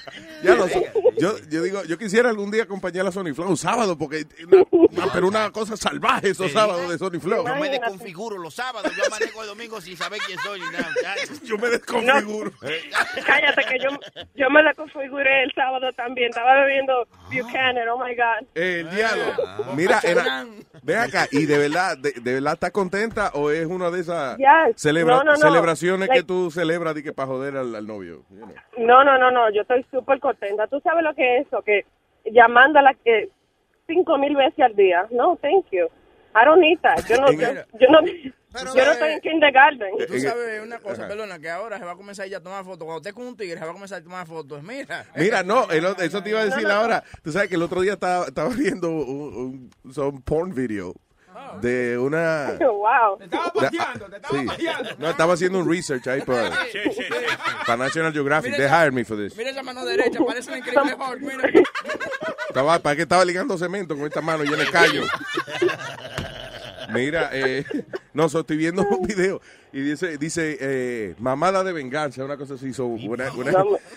Ya 0.43 0.55
lo 0.55 0.67
sé. 0.67 0.91
yo, 1.19 1.37
yo 1.49 1.61
digo, 1.63 1.83
yo 1.83 1.97
quisiera 1.97 2.29
algún 2.29 2.51
día 2.51 2.63
acompañar 2.63 3.05
a 3.05 3.11
Sony 3.11 3.33
Flow 3.35 3.49
un 3.49 3.57
sábado, 3.57 3.97
porque 3.97 4.25
una, 4.51 4.63
una- 4.71 5.13
pero 5.13 5.27
una 5.27 5.51
cosa 5.51 5.75
salvaje 5.77 6.29
esos 6.29 6.47
Sí. 6.47 6.53
sábados 6.53 6.89
de 6.89 6.97
Sony 6.97 7.19
Flow. 7.19 7.45
Yo 7.47 7.55
me 7.57 7.69
desconfiguro 7.69 8.37
los 8.37 8.53
sábados, 8.55 8.91
yo 8.95 9.03
amanezco 9.05 9.41
el 9.41 9.47
domingo 9.49 9.81
sin 9.81 9.95
saber 9.97 10.19
quién 10.25 10.39
soy 10.39 10.59
ni 10.59 10.69
nada. 10.71 10.89
Yo 11.43 11.57
me 11.57 11.69
desconfiguro. 11.69 12.51
Cállate, 13.25 13.63
que 13.65 13.79
yo, 13.79 13.89
yo 14.35 14.49
me 14.49 14.63
la 14.63 14.73
configuré 14.73 15.43
el 15.43 15.53
sábado 15.53 15.91
también. 15.93 16.29
Estaba 16.29 16.61
bebiendo 16.63 16.92
Buchanan, 17.31 17.87
oh 17.89 17.97
my 17.97 18.15
God. 18.15 18.47
El 18.55 18.89
diablo. 18.89 19.23
Mira, 19.75 19.99
era- 20.03 20.45
ven 20.81 20.97
acá, 20.99 21.27
y 21.31 21.45
de 21.45 21.57
verdad, 21.57 21.97
de, 21.97 22.11
de 22.11 22.33
verdad 22.35 22.53
estás 22.53 22.71
contenta 22.71 23.31
o 23.33 23.49
es 23.51 23.65
una 23.65 23.89
de 23.89 24.01
esas 24.01 24.37
Yes. 24.37 24.75
celebra- 24.81 25.15
No, 25.17 25.23
no, 25.23 25.31
no. 25.31 25.37
celebraciones 25.37 26.09
que 26.09 26.15
Like- 26.17 26.27
tú 26.27 26.51
celebras 26.51 26.95
y 26.97 27.03
que 27.03 27.13
para 27.13 27.27
joder 27.27 27.57
al, 27.57 27.73
al 27.75 27.87
novio? 27.87 28.23
you 28.29 28.37
know? 28.45 28.53
No, 28.77 29.03
no, 29.03 29.17
no, 29.17 29.31
no, 29.31 29.49
yo 29.51 29.61
estoy 29.61 29.85
súper 29.91 30.19
contenta. 30.19 30.67
¿Tú 30.67 30.79
sabes 30.81 31.03
lo 31.03 31.13
que 31.15 31.37
es 31.37 31.47
eso? 31.47 31.61
Que 31.61 31.85
llamándola 32.25 32.95
eh, 33.05 33.29
cinco 33.87 34.17
mil 34.17 34.35
veces 34.35 34.59
al 34.59 34.75
día. 34.75 35.05
No, 35.11 35.37
thank 35.41 35.65
you. 35.71 35.85
I 36.35 36.45
don't 36.45 36.59
need 36.61 36.79
that. 36.81 36.97
Yo 37.07 37.17
no, 37.17 37.31
yo, 37.31 37.47
yo 37.79 37.87
no, 37.89 37.99
yo 38.53 38.85
no 38.85 38.91
estoy 38.91 39.11
en 39.11 39.19
kindergarten. 39.21 39.89
Tú 40.07 40.19
sabes 40.19 40.61
una 40.63 40.79
cosa, 40.79 41.07
perdona, 41.07 41.39
que 41.39 41.49
ahora 41.49 41.79
se 41.79 41.85
va 41.85 41.91
a 41.93 41.95
comenzar 41.95 42.25
ella 42.25 42.37
a 42.37 42.43
tomar 42.43 42.63
fotos. 42.63 42.85
Cuando 42.85 42.97
esté 42.97 43.13
con 43.13 43.25
un 43.25 43.35
tigre, 43.35 43.57
se 43.57 43.65
va 43.65 43.71
a 43.71 43.73
comenzar 43.73 44.01
a 44.01 44.03
tomar 44.03 44.27
fotos. 44.27 44.61
Mira. 44.63 45.05
Mira, 45.15 45.43
no, 45.43 45.69
el 45.71 45.85
eso 45.99 46.21
te 46.21 46.29
iba 46.29 46.41
a 46.41 46.45
decir 46.45 46.63
No, 46.63 46.69
no, 46.69 46.75
no. 46.75 46.81
ahora. 46.81 47.03
Tú 47.23 47.31
sabes 47.31 47.49
que 47.49 47.55
el 47.55 47.63
otro 47.63 47.81
día 47.81 47.93
estaba, 47.93 48.25
estaba 48.25 48.49
viendo 48.49 48.89
un, 48.89 49.69
un 49.83 50.21
porn 50.21 50.53
video 50.53 50.93
de 51.61 51.97
una... 51.97 52.57
wow. 52.59 53.17
Te 53.17 53.25
estaba 53.25 53.51
paseando, 53.51 54.09
te 54.09 54.15
estaba 54.17 54.95
No, 54.97 55.09
estaba 55.09 55.33
haciendo 55.33 55.59
un 55.59 55.69
research 55.69 56.07
ahí 56.07 56.21
para, 56.21 56.51
para 57.65 57.77
National 57.77 58.13
Geographic. 58.13 58.55
They 58.55 58.67
hired 58.67 58.93
me 58.93 59.03
for 59.03 59.17
this. 59.17 59.35
Mira 59.35 59.49
esa 59.49 59.63
mano 59.63 59.85
derecha, 59.85 60.19
parece 60.25 60.51
un 60.51 60.57
increíble 60.57 60.93
Hulk. 60.93 61.19
Mira. 61.21 61.49
Estaba, 62.47 62.79
para 62.79 62.95
que 62.95 63.01
estaba 63.03 63.25
ligando 63.25 63.57
cemento 63.57 63.95
con 63.95 64.05
esta 64.05 64.21
mano 64.21 64.43
llena 64.43 64.63
de 64.63 64.71
callo. 64.71 65.03
Mira, 66.93 67.29
eh, 67.33 67.63
no, 68.13 68.29
so, 68.29 68.41
estoy 68.41 68.57
viendo 68.57 68.85
un 68.89 69.01
video 69.07 69.41
y 69.71 69.81
dice, 69.81 70.17
dice 70.17 70.57
eh, 70.59 71.15
mamada 71.19 71.63
de 71.63 71.73
venganza, 71.73 72.23
una 72.23 72.37
cosa 72.37 72.53
así. 72.55 72.73
So, 72.73 72.87
when, 72.87 73.19
I, 73.21 73.29
when, 73.37 73.47
I- 73.49 73.53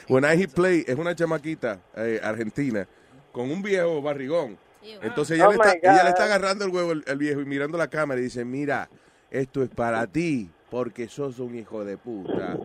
when 0.09 0.25
I 0.25 0.37
hit 0.37 0.53
play, 0.53 0.85
es 0.87 0.97
una 0.97 1.15
chamaquita 1.15 1.81
eh, 1.97 2.21
argentina 2.23 2.87
con 3.33 3.51
un 3.51 3.63
viejo 3.63 4.01
barrigón. 4.03 4.57
Entonces 5.03 5.37
ella, 5.37 5.47
Oh 5.47 5.51
le 5.51 5.57
está, 5.57 5.71
ella 5.93 6.03
le 6.05 6.09
está 6.11 6.25
agarrando 6.25 6.65
el 6.65 6.71
huevo 6.71 6.93
al, 6.93 7.05
al 7.07 7.19
viejo 7.19 7.41
y 7.41 7.45
mirando 7.45 7.77
la 7.77 7.89
cámara 7.89 8.21
y 8.21 8.25
dice, 8.25 8.45
mira, 8.45 8.89
esto 9.31 9.63
es 9.63 9.69
para 9.69 10.07
ti 10.07 10.49
porque 10.71 11.09
sos 11.09 11.39
un 11.39 11.55
hijo 11.57 11.85
de 11.85 11.97
puta. 11.99 12.59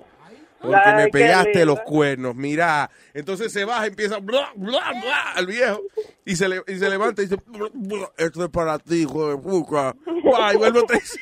Porque 0.62 0.78
Ay, 0.84 0.96
me 1.06 1.08
pegaste 1.10 1.66
los 1.66 1.80
cuernos, 1.82 2.36
mira. 2.36 2.90
Entonces 3.14 3.52
se 3.52 3.66
baja, 3.66 3.88
empieza 3.88 4.18
bla, 4.20 4.52
bla, 4.56 4.92
bla, 5.02 5.32
al 5.36 5.48
viejo 5.48 5.82
y 6.24 6.36
se, 6.36 6.48
le- 6.48 6.64
y 6.68 6.78
se 6.78 6.90
levanta 6.90 7.22
y 7.24 7.26
dice, 7.26 7.42
bla, 7.48 7.68
bla, 7.74 8.12
esto 8.18 8.44
es 8.44 8.50
para 8.52 8.78
ti, 8.78 9.02
hijo 9.02 9.30
de 9.32 9.38
puta. 9.42 9.96
Vuelve 10.58 10.80
otra 10.80 10.98
vez. 10.98 11.18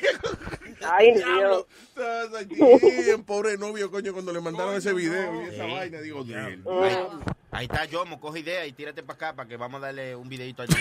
Ay, 0.82 1.10
aquí, 2.40 2.58
un 3.14 3.24
pobre 3.24 3.56
novio, 3.58 3.90
coño, 3.90 4.12
cuando 4.12 4.32
le 4.32 4.40
mandaron 4.40 4.74
ese 4.76 4.92
video 4.94 5.42
y 5.42 5.46
esa 5.54 5.64
Sí. 5.66 5.70
vaina, 5.72 6.00
digo, 6.00 6.24
Dios. 6.24 6.38
Ahí, 6.40 6.96
ahí 7.50 7.64
está 7.66 7.84
Yomo, 7.84 8.18
coge 8.20 8.40
idea 8.40 8.64
y 8.66 8.72
tírate 8.72 9.02
para 9.02 9.14
acá 9.16 9.34
para 9.36 9.48
que 9.48 9.56
vamos 9.58 9.82
a 9.82 9.86
darle 9.86 10.16
un 10.16 10.28
videito 10.28 10.62
al 10.62 10.68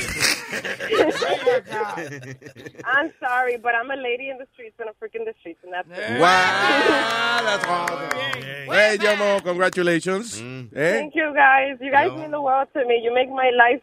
I'm 2.85 3.11
sorry, 3.19 3.57
but 3.57 3.73
I'm 3.75 3.91
a 3.91 3.95
lady 3.95 4.29
in 4.29 4.37
the 4.37 4.47
streets 4.53 4.75
and 4.79 4.89
a 4.89 4.93
freak 4.99 5.15
in 5.15 5.25
the 5.25 5.33
streets, 5.39 5.59
and 5.63 5.73
that's 5.73 5.87
it. 5.89 6.19
Wow, 6.19 7.41
that's 7.43 7.65
awesome. 7.65 8.09
Hey, 8.49 8.97
Yomo, 8.99 9.43
congratulations. 9.43 10.41
Mm. 10.41 10.69
Eh? 10.75 10.91
Thank 10.99 11.15
you 11.15 11.33
guys. 11.33 11.77
You 11.81 11.91
guys 11.91 12.11
mean 12.11 12.31
the 12.31 12.41
world 12.41 12.67
to 12.73 12.85
me. 12.85 12.99
You 13.03 13.13
make 13.13 13.29
my 13.29 13.49
life 13.57 13.81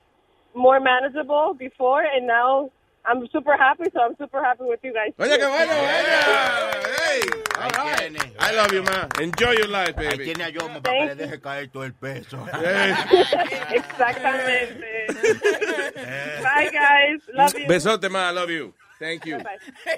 more 0.54 0.80
manageable 0.80 1.54
before, 1.58 2.02
and 2.02 2.26
now 2.26 2.70
I'm 3.04 3.26
super 3.32 3.56
happy. 3.56 3.84
So 3.92 4.00
I'm 4.00 4.16
super 4.18 4.42
happy 4.42 4.64
with 4.64 4.80
you 4.82 4.92
guys. 4.92 5.12
Oye, 5.18 5.38
qué 5.38 5.46
bueno, 5.46 5.72
Hey, 5.72 7.20
all 7.58 7.70
right. 7.70 8.34
I 8.40 8.52
love 8.54 8.72
you, 8.72 8.82
man. 8.82 9.08
Enjoy 9.20 9.52
your 9.52 9.68
life, 9.68 9.94
Ahí 9.96 10.08
baby. 10.10 10.24
tiene 10.24 10.44
a 10.44 10.50
Yomo 10.50 10.82
para 10.82 10.98
que 10.98 11.06
le 11.06 11.14
deje 11.14 11.40
caer 11.40 11.68
todo 11.70 11.84
el 11.84 11.92
peso. 11.94 12.38
Exactamente. 13.70 15.06
Bye, 16.42 16.70
guys. 16.72 17.20
Love 17.34 17.54
you. 17.58 17.66
Besote, 17.68 18.10
man. 18.10 18.26
I 18.28 18.30
love 18.32 18.50
you. 18.50 18.74
Thank 18.98 19.24
you. 19.26 19.36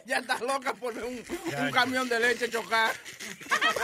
Ella 0.04 0.18
está 0.18 0.38
loca 0.40 0.74
por 0.74 0.92
un, 0.98 1.22
un 1.58 1.70
camión 1.70 2.08
de 2.08 2.18
leche 2.18 2.48
chocar. 2.50 2.92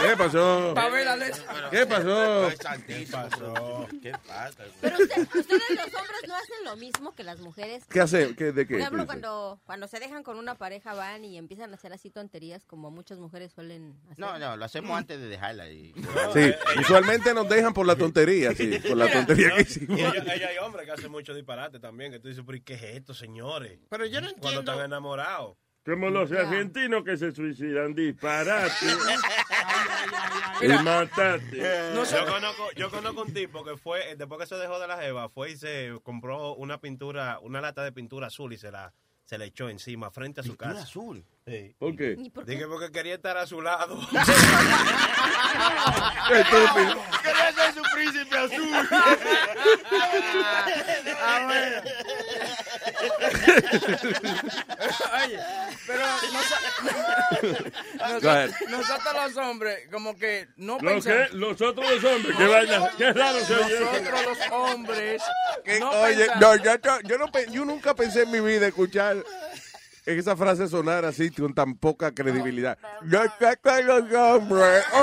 ¿Qué 0.00 0.16
pasó? 0.16 0.72
Para 0.74 0.88
ver 0.90 1.04
la 1.06 1.16
leche. 1.16 1.40
¿Qué 1.70 1.86
pasó? 1.86 2.50
¿Qué 2.86 3.06
pasó? 3.10 3.88
¿Qué 4.02 4.12
pasa? 4.26 4.64
Pero 4.80 4.96
usted- 4.98 5.22
ustedes 5.22 5.70
los 5.70 5.94
hombres 5.94 6.20
no 6.26 6.34
hacen 6.34 6.64
lo 6.64 6.76
mismo 6.76 7.14
que 7.14 7.22
las 7.22 7.38
mujeres. 7.40 7.84
¿Qué 7.88 8.00
hace? 8.00 8.34
¿Qué, 8.34 8.52
¿De 8.52 8.66
qué? 8.66 8.74
Por 8.74 8.80
ejemplo, 8.80 9.06
cuando, 9.06 9.60
cuando 9.64 9.86
se 9.88 10.00
dejan 10.00 10.22
con 10.24 10.36
una 10.38 10.56
pareja 10.56 10.94
van 10.94 11.24
y 11.24 11.38
empiezan 11.38 11.70
a 11.70 11.74
hacer 11.74 11.92
así 11.92 12.10
tonterías 12.10 12.64
como 12.64 12.90
muchas 12.90 13.18
mujeres 13.18 13.52
suelen 13.52 13.94
hacer. 14.10 14.18
No, 14.18 14.38
no, 14.38 14.56
lo 14.56 14.64
hacemos 14.64 14.96
antes 14.98 15.20
de 15.20 15.28
dejarla. 15.28 15.68
Y... 15.70 15.92
Sí, 16.32 16.52
usualmente 16.80 17.32
nos 17.34 17.48
dejan 17.48 17.72
por 17.72 17.86
la 17.86 17.96
tontería, 17.96 18.52
sí, 18.54 18.78
por 18.80 18.96
la 18.96 19.10
tontería 19.12 19.54
que 19.54 19.62
hicimos. 19.62 19.98
Ella 20.00 20.48
hay 20.48 20.58
hombres 20.58 20.86
que 20.86 20.92
hacen 20.92 21.10
mucho 21.10 21.34
disparate 21.34 21.78
también, 21.78 22.10
que 22.10 22.18
tú 22.18 22.28
dices, 22.28 22.42
pero 22.44 22.56
¿y 22.56 22.60
qué 22.62 22.74
es 22.74 22.82
esto, 22.96 23.14
señores? 23.14 23.78
Pero 23.88 24.06
yo 24.06 24.20
no 24.20 24.26
Cuando 24.32 24.48
entiendo. 24.48 24.72
están 24.72 24.78
Como 25.84 26.08
los 26.08 26.32
argentinos 26.32 27.04
que 27.04 27.18
se 27.18 27.32
suicidan, 27.32 27.94
disparate 27.94 28.86
y 30.62 30.68
matate. 30.82 31.92
yo, 31.94 32.26
conozco, 32.26 32.70
yo 32.74 32.90
conozco 32.90 33.22
un 33.22 33.34
tipo 33.34 33.62
que 33.64 33.76
fue, 33.76 34.16
después 34.16 34.40
que 34.40 34.46
se 34.46 34.54
dejó 34.56 34.78
de 34.78 34.88
la 34.88 34.96
jeva, 34.96 35.28
fue 35.28 35.50
y 35.50 35.56
se 35.56 35.90
compró 36.02 36.54
una 36.54 36.80
pintura, 36.80 37.38
una 37.42 37.60
lata 37.60 37.84
de 37.84 37.92
pintura 37.92 38.28
azul 38.28 38.54
y 38.54 38.56
se 38.56 38.70
la 38.70 38.94
se 39.24 39.38
le 39.38 39.46
echó 39.46 39.68
encima 39.68 40.10
frente 40.10 40.40
a 40.40 40.44
su 40.44 40.56
casa. 40.56 40.82
azul? 40.82 41.24
Sí. 41.46 41.76
¿Por 41.78 41.94
qué? 41.94 42.16
Dije 42.46 42.66
porque 42.66 42.90
quería 42.90 43.16
estar 43.16 43.36
a 43.36 43.46
su 43.46 43.60
lado. 43.60 43.98
Qué 46.28 46.40
estúpido. 46.40 47.02
quería 47.22 47.52
ser 47.52 47.74
su 47.74 47.82
príncipe 47.94 48.34
azul. 48.38 48.72
Ah, 51.20 51.40
bueno. 51.46 51.82
Oye, 55.22 55.38
pero 55.86 56.02
nosotros, 58.00 58.54
nosotros 58.70 59.14
los 59.14 59.36
hombres, 59.36 59.88
como 59.92 60.16
que 60.16 60.48
no 60.56 60.78
¿Lo 60.80 60.88
pensamos. 60.92 61.28
qué? 61.30 61.36
Los 61.36 61.60
otros 61.60 61.90
los 61.90 62.04
hombres. 62.04 62.36
Qué 62.38 62.46
vaina. 62.46 62.90
Qué 62.96 63.12
raro 63.12 63.40
se 63.40 63.54
oye. 63.54 63.80
Nosotros 63.80 64.20
los 64.24 64.38
hombres. 64.50 65.22
no 65.78 65.90
Oye, 65.90 66.16
pensamos- 66.26 66.40
no, 66.40 66.56
yo, 66.56 66.74
yo- 66.82 67.00
yo 67.02 67.18
no, 67.18 67.30
yo 67.52 67.64
nunca 67.66 67.94
pensé 67.94 68.22
en 68.22 68.30
mi 68.30 68.40
vida 68.40 68.66
escuchar 68.66 69.16
esa 70.06 70.36
frase 70.36 70.68
sonar 70.68 71.04
así 71.04 71.30
con 71.30 71.54
tan 71.54 71.74
poca 71.76 72.12
credibilidad. 72.12 72.78
Yo 73.10 73.22
sé 73.38 73.58
que 73.62 73.82
los 73.82 74.12
hombres. 74.12 74.84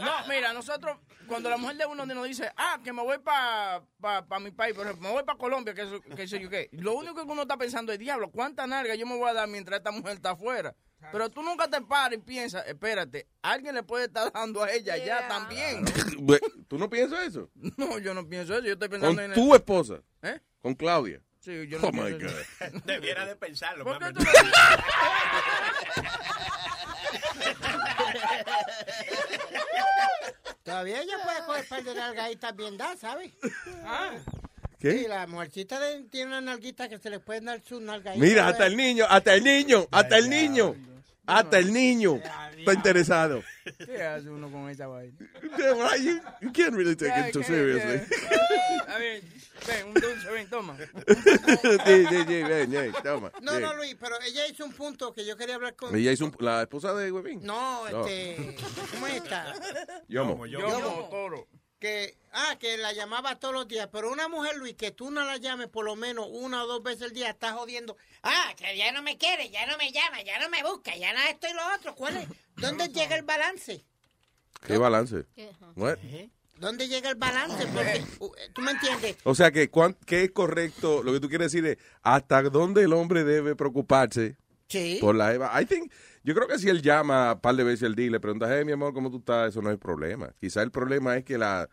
No, 0.00 0.26
mira, 0.28 0.52
nosotros, 0.52 0.96
cuando 1.26 1.48
la 1.48 1.56
mujer 1.56 1.76
de 1.76 1.86
uno 1.86 2.04
nos 2.06 2.26
dice, 2.26 2.50
ah, 2.56 2.80
que 2.82 2.92
me 2.92 3.02
voy 3.02 3.18
para 3.18 3.82
pa, 4.00 4.26
pa 4.26 4.38
mi 4.40 4.50
país, 4.50 4.74
por 4.74 4.84
ejemplo, 4.86 5.08
me 5.08 5.14
voy 5.14 5.24
para 5.24 5.38
Colombia, 5.38 5.72
que, 5.74 5.82
eso- 5.82 6.00
que 6.00 6.26
sé 6.26 6.40
yo 6.40 6.48
qué, 6.50 6.68
lo 6.72 6.94
único 6.94 7.14
que 7.24 7.32
uno 7.32 7.42
está 7.42 7.56
pensando 7.56 7.92
es, 7.92 7.98
diablo, 7.98 8.30
¿cuánta 8.30 8.66
narga 8.66 8.94
yo 8.94 9.06
me 9.06 9.16
voy 9.16 9.30
a 9.30 9.34
dar 9.34 9.48
mientras 9.48 9.78
esta 9.78 9.90
mujer 9.90 10.14
está 10.14 10.30
afuera? 10.30 10.74
Pero 11.12 11.28
tú 11.30 11.42
nunca 11.42 11.68
te 11.68 11.80
paras 11.82 12.18
y 12.18 12.22
piensas, 12.22 12.66
espérate, 12.66 13.28
alguien 13.42 13.74
le 13.74 13.82
puede 13.82 14.06
estar 14.06 14.32
dando 14.32 14.62
a 14.62 14.72
ella 14.72 14.96
ya 14.96 15.28
también. 15.28 15.84
¿Tú 16.66 16.78
no 16.78 16.88
piensas 16.88 17.26
eso? 17.26 17.50
No, 17.76 17.98
yo 17.98 18.14
no 18.14 18.26
pienso 18.28 18.54
eso, 18.54 18.64
yo 18.64 18.72
estoy 18.72 18.88
pensando 18.88 19.14
Con 19.14 19.24
en... 19.24 19.34
tu 19.34 19.54
esposa. 19.54 20.00
¿Eh? 20.22 20.40
Con 20.62 20.74
Claudia. 20.74 21.20
Sí, 21.44 21.66
yo 21.68 21.78
no 21.78 21.88
Oh 21.88 21.92
my 21.92 22.12
God. 22.12 22.30
Debiera 22.86 23.26
de 23.26 23.36
pensarlo. 23.36 23.84
¿Por 23.84 23.98
qué 23.98 24.12
tú 24.14 24.24
Todavía 30.62 31.02
ella 31.02 31.16
puede 31.22 31.44
coger 31.46 31.68
par 31.68 31.84
de 31.84 31.94
nalgaditas 31.94 32.56
bien 32.56 32.76
dadas, 32.76 32.98
¿sabes? 33.00 33.30
Ah. 33.84 34.12
¿Qué? 34.78 34.92
Sí, 34.92 35.06
la 35.08 35.26
mujercita 35.26 35.78
de- 35.78 36.04
tiene 36.04 36.28
una 36.28 36.40
nalguita 36.40 36.88
que 36.88 36.98
se 36.98 37.10
le 37.10 37.20
pueden 37.20 37.44
dar 37.46 37.60
sus 37.62 37.80
nalgaditas. 37.80 38.26
Mira, 38.26 38.48
hasta 38.48 38.66
el 38.66 38.76
niño, 38.76 39.04
hasta 39.08 39.34
el 39.34 39.44
niño, 39.44 39.86
hasta 39.90 40.18
el 40.18 40.30
niño. 40.30 40.74
Hasta 41.26 41.58
el 41.58 41.72
niño 41.72 42.20
está 42.58 42.72
interesado. 42.74 43.42
¿Qué 43.84 44.02
hace 44.02 44.28
uno 44.28 44.50
con 44.50 44.68
esa 44.68 44.86
vaina? 44.86 45.16
Yeah, 45.58 45.72
right, 45.74 46.00
you, 46.02 46.20
you 46.40 46.52
can't 46.52 46.74
really 46.74 46.94
take 46.96 47.28
it 47.28 47.32
too 47.32 47.42
seriously. 47.42 48.00
A 48.88 48.98
ver, 48.98 49.22
ven, 49.66 49.86
un 49.88 49.94
dulce, 49.94 50.30
ven, 50.30 50.48
toma. 50.50 50.76
Sí, 51.86 52.06
sí, 52.08 52.16
sí, 52.26 52.42
ven, 52.42 52.70
ven, 52.70 52.92
toma. 53.02 53.32
No, 53.40 53.58
no, 53.58 53.74
Luis, 53.74 53.96
pero 53.98 54.16
ella 54.20 54.46
hizo 54.46 54.64
un 54.64 54.72
punto 54.72 55.12
que 55.14 55.24
yo 55.24 55.36
quería 55.36 55.54
hablar 55.56 55.74
con... 55.74 55.94
Ella 55.96 56.12
hizo 56.12 56.26
un- 56.26 56.36
la 56.40 56.62
esposa 56.62 56.92
de 56.94 57.10
Huevín. 57.10 57.40
No, 57.42 57.86
este... 57.88 58.56
¿Cómo 58.92 59.06
es 59.06 59.14
esta? 59.14 59.54
Yomo. 60.08 60.46
Yomo. 60.46 61.08
Que, 61.78 62.16
ah, 62.32 62.56
que 62.58 62.78
la 62.78 62.92
llamaba 62.92 63.38
todos 63.38 63.52
los 63.52 63.68
días, 63.68 63.88
pero 63.92 64.10
una 64.10 64.28
mujer, 64.28 64.56
Luis, 64.56 64.74
que 64.74 64.90
tú 64.90 65.10
no 65.10 65.22
la 65.24 65.36
llames 65.36 65.68
por 65.68 65.84
lo 65.84 65.96
menos 65.96 66.26
una 66.30 66.64
o 66.64 66.66
dos 66.66 66.82
veces 66.82 67.02
al 67.02 67.12
día, 67.12 67.30
está 67.30 67.52
jodiendo. 67.52 67.96
Ah, 68.22 68.54
que 68.56 68.76
ya 68.76 68.90
no 68.92 69.02
me 69.02 69.18
quiere, 69.18 69.50
ya 69.50 69.66
no 69.66 69.76
me 69.76 69.92
llama, 69.92 70.22
ya 70.22 70.38
no 70.38 70.48
me 70.48 70.62
busca, 70.62 70.96
ya 70.96 71.12
no 71.12 71.20
esto 71.28 71.46
y 71.48 71.52
lo 71.52 71.60
otro. 71.76 71.94
¿Cuál 71.94 72.16
es? 72.16 72.28
¿Dónde 72.56 72.88
llega 72.88 73.16
el 73.16 73.22
balance? 73.24 73.84
¿Qué 74.66 74.78
balance? 74.78 75.26
¿Qué? 75.34 75.50
What? 75.76 75.98
¿Dónde 76.56 76.88
llega 76.88 77.10
el 77.10 77.16
balance? 77.16 77.66
Porque, 77.66 78.02
uh, 78.20 78.32
¿Tú 78.54 78.62
me 78.62 78.70
entiendes? 78.70 79.16
O 79.24 79.34
sea, 79.34 79.50
que 79.50 79.68
cuán- 79.68 79.98
¿qué 80.06 80.22
es 80.24 80.30
correcto? 80.30 81.02
Lo 81.02 81.12
que 81.12 81.20
tú 81.20 81.28
quieres 81.28 81.52
decir 81.52 81.66
es 81.66 81.76
hasta 82.02 82.40
dónde 82.44 82.82
el 82.84 82.92
hombre 82.94 83.24
debe 83.24 83.56
preocuparse 83.56 84.36
Sí. 84.68 84.98
por 85.02 85.14
la 85.16 85.34
Eva. 85.34 85.60
I 85.60 85.66
think, 85.66 85.92
yo 86.24 86.34
creo 86.34 86.48
que 86.48 86.58
si 86.58 86.68
él 86.68 86.82
llama 86.82 87.34
un 87.34 87.40
par 87.40 87.54
de 87.54 87.62
veces 87.64 87.84
al 87.84 87.94
día 87.94 88.06
y 88.06 88.10
le 88.10 88.18
pregunta, 88.18 88.48
hey, 88.50 88.64
mi 88.64 88.72
amor, 88.72 88.92
¿cómo 88.92 89.10
tú 89.10 89.18
estás? 89.18 89.50
Eso 89.50 89.62
no 89.62 89.70
es 89.70 89.78
problema. 89.78 90.32
Quizá 90.40 90.62
el 90.62 90.70
problema 90.70 91.16
es 91.16 91.24
que 91.24 91.38
la 91.38 91.68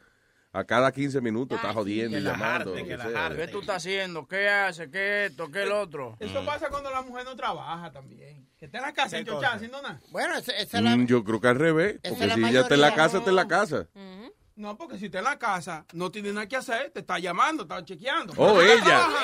a 0.53 0.65
cada 0.65 0.91
15 0.91 1.21
minutos 1.21 1.57
está 1.57 1.73
jodiendo 1.73 2.17
y 2.17 2.21
llamando. 2.21 2.73
jarte, 2.73 2.83
que 2.83 2.89
que 2.89 2.97
la 2.97 3.09
sea. 3.09 3.35
¿Qué 3.37 3.47
tú 3.47 3.61
estás 3.61 3.77
haciendo? 3.77 4.27
¿Qué 4.27 4.49
hace? 4.49 4.91
¿Qué 4.91 5.27
esto? 5.27 5.49
¿Qué 5.49 5.63
el 5.63 5.71
otro? 5.71 6.17
Eso 6.19 6.45
pasa 6.45 6.67
cuando 6.69 6.91
la 6.91 7.01
mujer 7.01 7.23
no 7.23 7.35
trabaja 7.37 7.89
también. 7.91 8.45
Que 8.57 8.65
está 8.65 8.79
en 8.79 8.83
la 8.83 8.93
casa 8.93 9.15
¿Qué 9.15 9.21
enchochada 9.21 9.41
cosa? 9.43 9.55
haciendo 9.55 9.81
nada. 9.81 10.01
Bueno, 10.11 10.35
esa, 10.37 10.51
esa 10.51 10.77
es 10.79 10.83
la... 10.83 10.97
Mm, 10.97 11.05
yo 11.05 11.23
creo 11.23 11.39
que 11.39 11.47
al 11.47 11.55
revés. 11.55 11.99
Porque 12.03 12.29
si 12.31 12.43
ella 12.43 12.61
está 12.61 12.75
en 12.75 12.81
la 12.81 12.93
casa, 12.93 13.19
está 13.19 13.29
en 13.29 13.35
la 13.37 13.47
casa. 13.47 13.87
No, 14.61 14.77
porque 14.77 14.99
si 14.99 15.05
está 15.05 15.17
en 15.17 15.23
la 15.25 15.39
casa, 15.39 15.85
no 15.93 16.11
tiene 16.11 16.31
nada 16.31 16.47
que 16.47 16.55
hacer, 16.55 16.91
te 16.91 16.99
está 16.99 17.17
llamando, 17.17 17.63
está 17.63 17.83
chequeando. 17.83 18.33
Oh, 18.37 18.61
ella. 18.61 18.83
trabaja. 18.83 19.23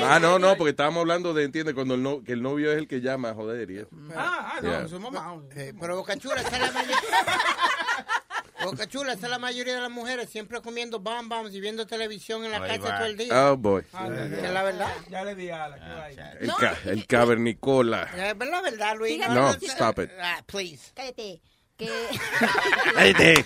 Ah, 0.00 0.18
no, 0.18 0.38
no, 0.38 0.56
porque 0.56 0.70
estábamos 0.70 1.00
hablando 1.02 1.34
de, 1.34 1.44
entiende, 1.44 1.74
cuando 1.74 1.94
el, 1.94 2.02
no, 2.02 2.22
que 2.24 2.32
el 2.32 2.40
novio 2.42 2.72
es 2.72 2.78
el 2.78 2.88
que 2.88 3.02
llama, 3.02 3.34
joder, 3.34 3.70
y 3.70 3.78
eso. 3.80 3.88
Ah, 4.16 4.54
ah, 4.54 4.60
no, 4.62 4.68
Yeah. 4.70 4.88
somos 4.88 5.12
malos. 5.12 5.44
Eh, 5.54 5.74
pero 5.78 5.96
Boca 5.96 6.16
Chula, 6.16 6.40
esa 6.40 6.56
es 6.56 6.60
la 6.62 6.72
mayoría. 6.72 6.96
Boca 8.64 8.86
Chula, 8.88 9.12
esa 9.12 9.26
es 9.26 9.30
la 9.30 9.38
mayoría 9.38 9.74
de 9.76 9.80
las 9.82 9.90
mujeres, 9.90 10.28
siempre 10.30 10.60
comiendo 10.60 10.98
bam 11.00 11.28
bams 11.28 11.54
y 11.54 11.60
viendo 11.60 11.86
televisión 11.86 12.44
en 12.44 12.50
la 12.50 12.56
Ahí 12.62 12.78
casa 12.78 12.90
va. 12.92 12.98
todo 12.98 13.06
el 13.06 13.16
día. 13.16 13.52
Oh, 13.52 13.56
boy. 13.56 13.84
Ah, 13.92 14.08
es 14.08 14.50
la 14.50 14.62
verdad. 14.64 14.92
Ya 15.10 15.22
le 15.24 15.34
di 15.36 15.48
a 15.50 15.68
la 15.68 15.76
que 15.76 15.94
vaya. 15.94 16.32
El, 16.40 16.52
ca- 16.54 16.78
el 16.86 17.06
cavernicola. 17.06 18.04
Es 18.16 18.36
la 18.38 18.60
verdad, 18.62 18.96
Luis. 18.96 19.20
No, 19.28 19.50
stop 19.50 20.00
it. 20.00 20.10
Ah, 20.20 20.42
please. 20.46 20.92
Cállate. 20.94 21.40
Que... 21.78 21.88
Cállate. 22.94 23.44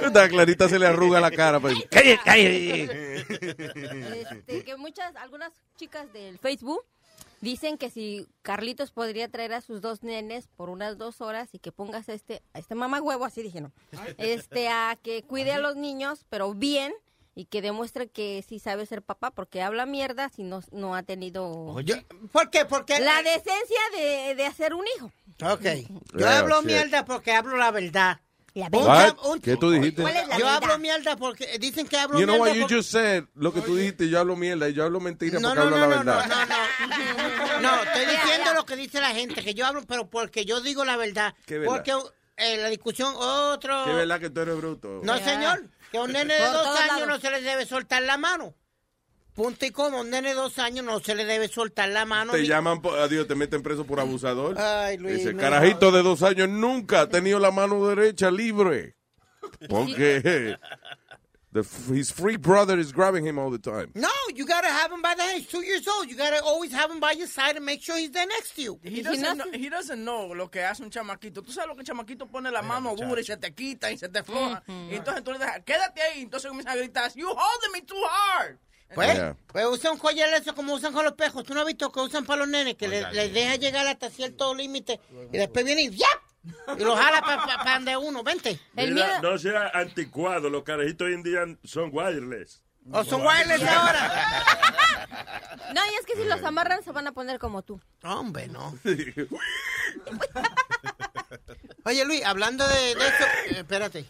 Esta 0.00 0.28
clarita 0.28 0.68
se 0.68 0.78
le 0.78 0.86
arruga 0.86 1.20
la 1.20 1.30
cara. 1.30 1.60
Pues. 1.60 1.74
Cállate, 1.90 2.20
cállate. 2.24 3.16
Este, 4.20 4.64
que 4.64 4.76
muchas, 4.76 5.14
algunas 5.16 5.52
chicas 5.76 6.12
del 6.12 6.38
Facebook 6.38 6.84
dicen 7.40 7.78
que 7.78 7.90
si 7.90 8.26
Carlitos 8.42 8.90
podría 8.90 9.28
traer 9.28 9.52
a 9.52 9.60
sus 9.60 9.80
dos 9.80 10.02
nenes 10.02 10.48
por 10.56 10.70
unas 10.70 10.98
dos 10.98 11.20
horas 11.20 11.48
y 11.52 11.58
que 11.58 11.72
pongas 11.72 12.08
a 12.08 12.14
este, 12.14 12.42
a 12.52 12.58
este 12.58 12.74
mamá 12.74 13.00
huevo, 13.00 13.24
así 13.24 13.42
dijeron, 13.42 13.72
este, 14.16 14.68
a 14.68 14.96
que 15.02 15.22
cuide 15.22 15.52
a 15.52 15.58
los 15.58 15.76
niños, 15.76 16.24
pero 16.28 16.54
bien, 16.54 16.94
y 17.38 17.44
que 17.44 17.62
demuestre 17.62 18.08
que 18.08 18.44
sí 18.48 18.58
sabe 18.58 18.84
ser 18.84 19.00
papá, 19.02 19.30
porque 19.30 19.62
habla 19.62 19.86
mierda 19.86 20.28
si 20.28 20.42
no, 20.42 20.60
no 20.72 20.96
ha 20.96 21.04
tenido 21.04 21.72
¿Por 22.32 22.50
qué? 22.50 22.64
Porque 22.64 22.98
la 22.98 23.22
decencia 23.22 23.78
de, 23.96 24.34
de 24.34 24.44
hacer 24.46 24.74
un 24.74 24.84
hijo. 24.96 25.12
Ok. 25.44 25.62
Yo 26.14 26.18
Yeah, 26.18 26.38
hablo 26.40 26.56
shit. 26.58 26.66
mierda 26.66 27.04
porque 27.04 27.32
hablo 27.32 27.56
la 27.56 27.70
verdad. 27.70 28.20
La 28.54 28.66
Un 28.72 28.84
What? 28.84 29.40
¿Qué 29.40 29.56
tú 29.56 29.70
dijiste? 29.70 30.02
¿Cuál 30.02 30.16
es 30.16 30.26
la 30.26 30.36
Yo 30.38 30.46
verdad? 30.46 30.64
hablo 30.64 30.78
mierda 30.80 31.16
porque 31.16 31.58
dicen 31.60 31.86
que 31.86 31.96
hablo 31.96 32.18
You 32.18 32.24
know 32.26 32.36
mierda 32.42 32.50
what 32.50 32.56
you 32.56 32.62
porque- 32.62 32.74
just 32.76 32.90
said? 32.90 33.24
Lo 33.36 33.52
que 33.54 33.60
tú 33.60 33.76
dijiste, 33.76 34.08
yo 34.08 34.18
hablo 34.18 34.34
mierda 34.34 34.68
y 34.68 34.72
yo 34.74 34.82
hablo 34.84 34.98
mentira 34.98 35.38
No, 35.38 35.50
porque 35.54 35.60
no, 35.60 35.76
hablo 35.76 35.76
no, 35.78 35.86
la 35.86 36.02
no, 36.02 36.12
verdad. 36.16 36.26
no, 36.26 36.46
no, 36.46 36.46
no. 36.46 37.60
No, 37.60 37.82
estoy 37.84 38.06
diciendo 38.06 38.54
lo 38.54 38.64
que 38.66 38.74
dice 38.74 39.00
la 39.00 39.10
gente, 39.10 39.44
que 39.44 39.54
yo 39.54 39.64
hablo, 39.64 39.82
pero 39.86 40.10
porque 40.10 40.44
yo 40.44 40.60
digo 40.60 40.84
la 40.84 40.96
verdad. 40.96 41.34
¿Qué 41.46 41.58
verdad? 41.58 41.72
Porque 41.72 41.92
eh, 42.36 42.56
la 42.56 42.68
discusión, 42.68 43.14
otro... 43.16 43.84
Qué 43.84 43.92
verdad 43.92 44.18
que 44.18 44.30
tú 44.30 44.40
eres 44.40 44.56
bruto. 44.56 45.00
No, 45.04 45.18
señor, 45.18 45.68
que 45.90 45.98
a 45.98 46.02
un 46.02 46.12
nene 46.12 46.34
de 46.34 46.40
Por 46.40 46.52
dos 46.52 46.62
todos 46.64 46.78
años 46.80 46.88
lados. 47.00 47.08
no 47.08 47.20
se 47.20 47.30
le 47.30 47.40
debe 47.42 47.66
soltar 47.66 48.02
la 48.02 48.16
mano. 48.18 48.54
Punto 49.34 49.64
y 49.66 49.70
coma, 49.70 50.00
un 50.00 50.10
nene 50.10 50.30
de 50.30 50.34
dos 50.34 50.58
años 50.58 50.84
no 50.84 50.98
se 50.98 51.14
le 51.14 51.24
debe 51.24 51.46
soltar 51.48 51.88
la 51.90 52.04
mano. 52.04 52.32
Te 52.32 52.40
ni- 52.40 52.48
llaman, 52.48 52.82
por- 52.82 52.98
adiós, 52.98 53.26
te 53.28 53.34
meten 53.36 53.62
preso 53.62 53.84
por 53.86 54.00
abusador. 54.00 54.58
Ay, 54.58 54.96
Luis, 54.98 55.20
Ese 55.20 55.32
me 55.32 55.40
carajito 55.40 55.92
de 55.92 56.02
dos 56.02 56.22
años 56.24 56.48
nunca 56.48 57.02
ha 57.02 57.08
tenido 57.08 57.38
la 57.38 57.50
mano 57.52 57.86
derecha 57.86 58.30
libre. 58.32 58.96
Porque 59.68 60.56
the, 61.62 61.94
his 61.94 62.10
free 62.10 62.36
brother 62.36 62.78
is 62.78 62.92
grabbing 62.92 63.24
him 63.26 63.38
all 63.38 63.50
the 63.50 63.58
time. 63.58 63.90
No, 63.94 64.08
you 64.34 64.46
gotta 64.46 64.68
have 64.68 64.90
him 64.92 65.02
by 65.02 65.14
the 65.14 65.22
hand. 65.22 65.38
He's 65.38 65.48
two 65.48 65.62
years 65.64 65.86
old. 65.88 66.08
You 66.10 66.16
gotta 66.16 66.42
always 66.42 66.72
have 66.72 66.90
him 66.90 67.00
by 67.00 67.12
your 67.12 67.26
side 67.28 67.56
and 67.56 67.64
make 67.64 67.82
sure 67.82 67.96
he's 67.98 68.10
there 68.10 68.26
next 68.26 68.54
to 68.56 68.62
you. 68.62 68.78
He 68.82 69.02
doesn't, 69.02 69.38
know, 69.38 69.50
he 69.52 69.68
doesn't 69.68 70.02
know 70.04 70.32
lo 70.34 70.48
que 70.48 70.60
hace 70.62 70.82
un 70.82 70.90
chamaquito. 70.90 71.42
Tú 71.42 71.52
sabes 71.52 71.68
lo 71.68 71.74
que 71.74 71.80
el 71.82 71.86
chamaquito 71.86 72.26
pone 72.26 72.50
la 72.50 72.62
mano 72.62 72.94
dura 72.96 73.20
y 73.20 73.24
se 73.24 73.36
te 73.36 73.52
quita 73.52 73.90
y 73.92 73.98
se 73.98 74.08
te 74.08 74.22
floja. 74.22 74.62
Y 74.90 74.94
entonces 74.96 75.22
tú 75.24 75.32
le 75.32 75.38
dejas, 75.38 75.60
quédate 75.64 76.00
ahí. 76.02 76.22
Entonces 76.22 76.48
comienza 76.48 76.72
a 76.72 76.76
gritar, 76.76 77.12
you 77.14 77.28
holding 77.28 77.72
me 77.72 77.82
too 77.82 77.96
hard. 78.06 78.58
Pues, 78.94 79.14
Yeah. 79.14 79.36
pues 79.48 79.66
usa 79.66 79.92
un 79.92 79.98
collar 79.98 80.30
de 80.30 80.38
eso 80.38 80.54
como 80.54 80.72
usan 80.72 80.94
con 80.94 81.04
los 81.04 81.12
pejos. 81.12 81.44
¿Tú 81.44 81.52
no 81.52 81.60
has 81.60 81.66
visto 81.66 81.92
que 81.92 82.00
usan 82.00 82.24
para 82.24 82.38
los 82.38 82.48
nenes? 82.48 82.74
Que 82.76 82.88
le- 82.88 83.12
les 83.12 83.34
deja 83.34 83.56
llegar 83.56 83.86
hasta 83.86 84.08
cierto 84.08 84.54
límite 84.54 84.98
y 85.30 85.36
después 85.36 85.62
viene 85.66 85.82
y 85.82 85.90
¡yap! 85.90 86.08
Y 86.78 86.84
lo 86.84 86.96
jala 86.96 87.20
para 87.20 87.74
donde 87.74 87.96
uno. 87.96 88.22
Vente. 88.22 88.60
Mira, 88.74 89.20
no 89.20 89.38
sea 89.38 89.70
anticuado, 89.74 90.50
los 90.50 90.62
carajitos 90.62 91.06
hoy 91.06 91.14
en 91.14 91.22
día 91.22 91.40
son 91.64 91.90
wireless. 91.92 92.62
O 92.92 93.04
son 93.04 93.24
wireless 93.24 93.62
ahora. 93.62 94.44
No, 95.74 95.82
y 95.84 95.94
es 96.00 96.06
que 96.06 96.16
si 96.16 96.24
los 96.24 96.42
amarran 96.44 96.82
se 96.82 96.92
van 96.92 97.06
a 97.08 97.12
poner 97.12 97.38
como 97.38 97.62
tú. 97.62 97.78
Hombre, 98.02 98.48
no. 98.48 98.78
Oye, 101.84 102.04
Luis, 102.06 102.24
hablando 102.24 102.66
de, 102.66 102.94
de 102.94 103.06
eso, 103.06 103.24
eh, 103.50 103.58
espérate. 103.58 104.06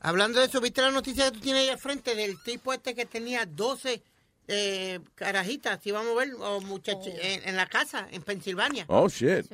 Hablando 0.00 0.38
de 0.38 0.46
eso, 0.46 0.60
¿viste 0.60 0.82
la 0.82 0.90
noticia 0.90 1.24
que 1.24 1.32
tú 1.32 1.40
tienes 1.40 1.62
ahí 1.62 1.68
al 1.70 1.78
frente 1.78 2.14
del 2.14 2.40
tipo 2.44 2.72
este 2.72 2.94
que 2.94 3.06
tenía 3.06 3.44
12 3.46 4.02
eh, 4.48 5.00
carajitas, 5.14 5.80
si 5.82 5.90
vamos 5.90 6.12
a 6.12 6.20
ver, 6.24 6.34
o 6.38 6.60
muchachos, 6.60 7.12
en, 7.20 7.48
en 7.48 7.56
la 7.56 7.66
casa, 7.66 8.06
en 8.10 8.22
Pensilvania? 8.22 8.84
Oh, 8.88 9.08
shit. 9.08 9.46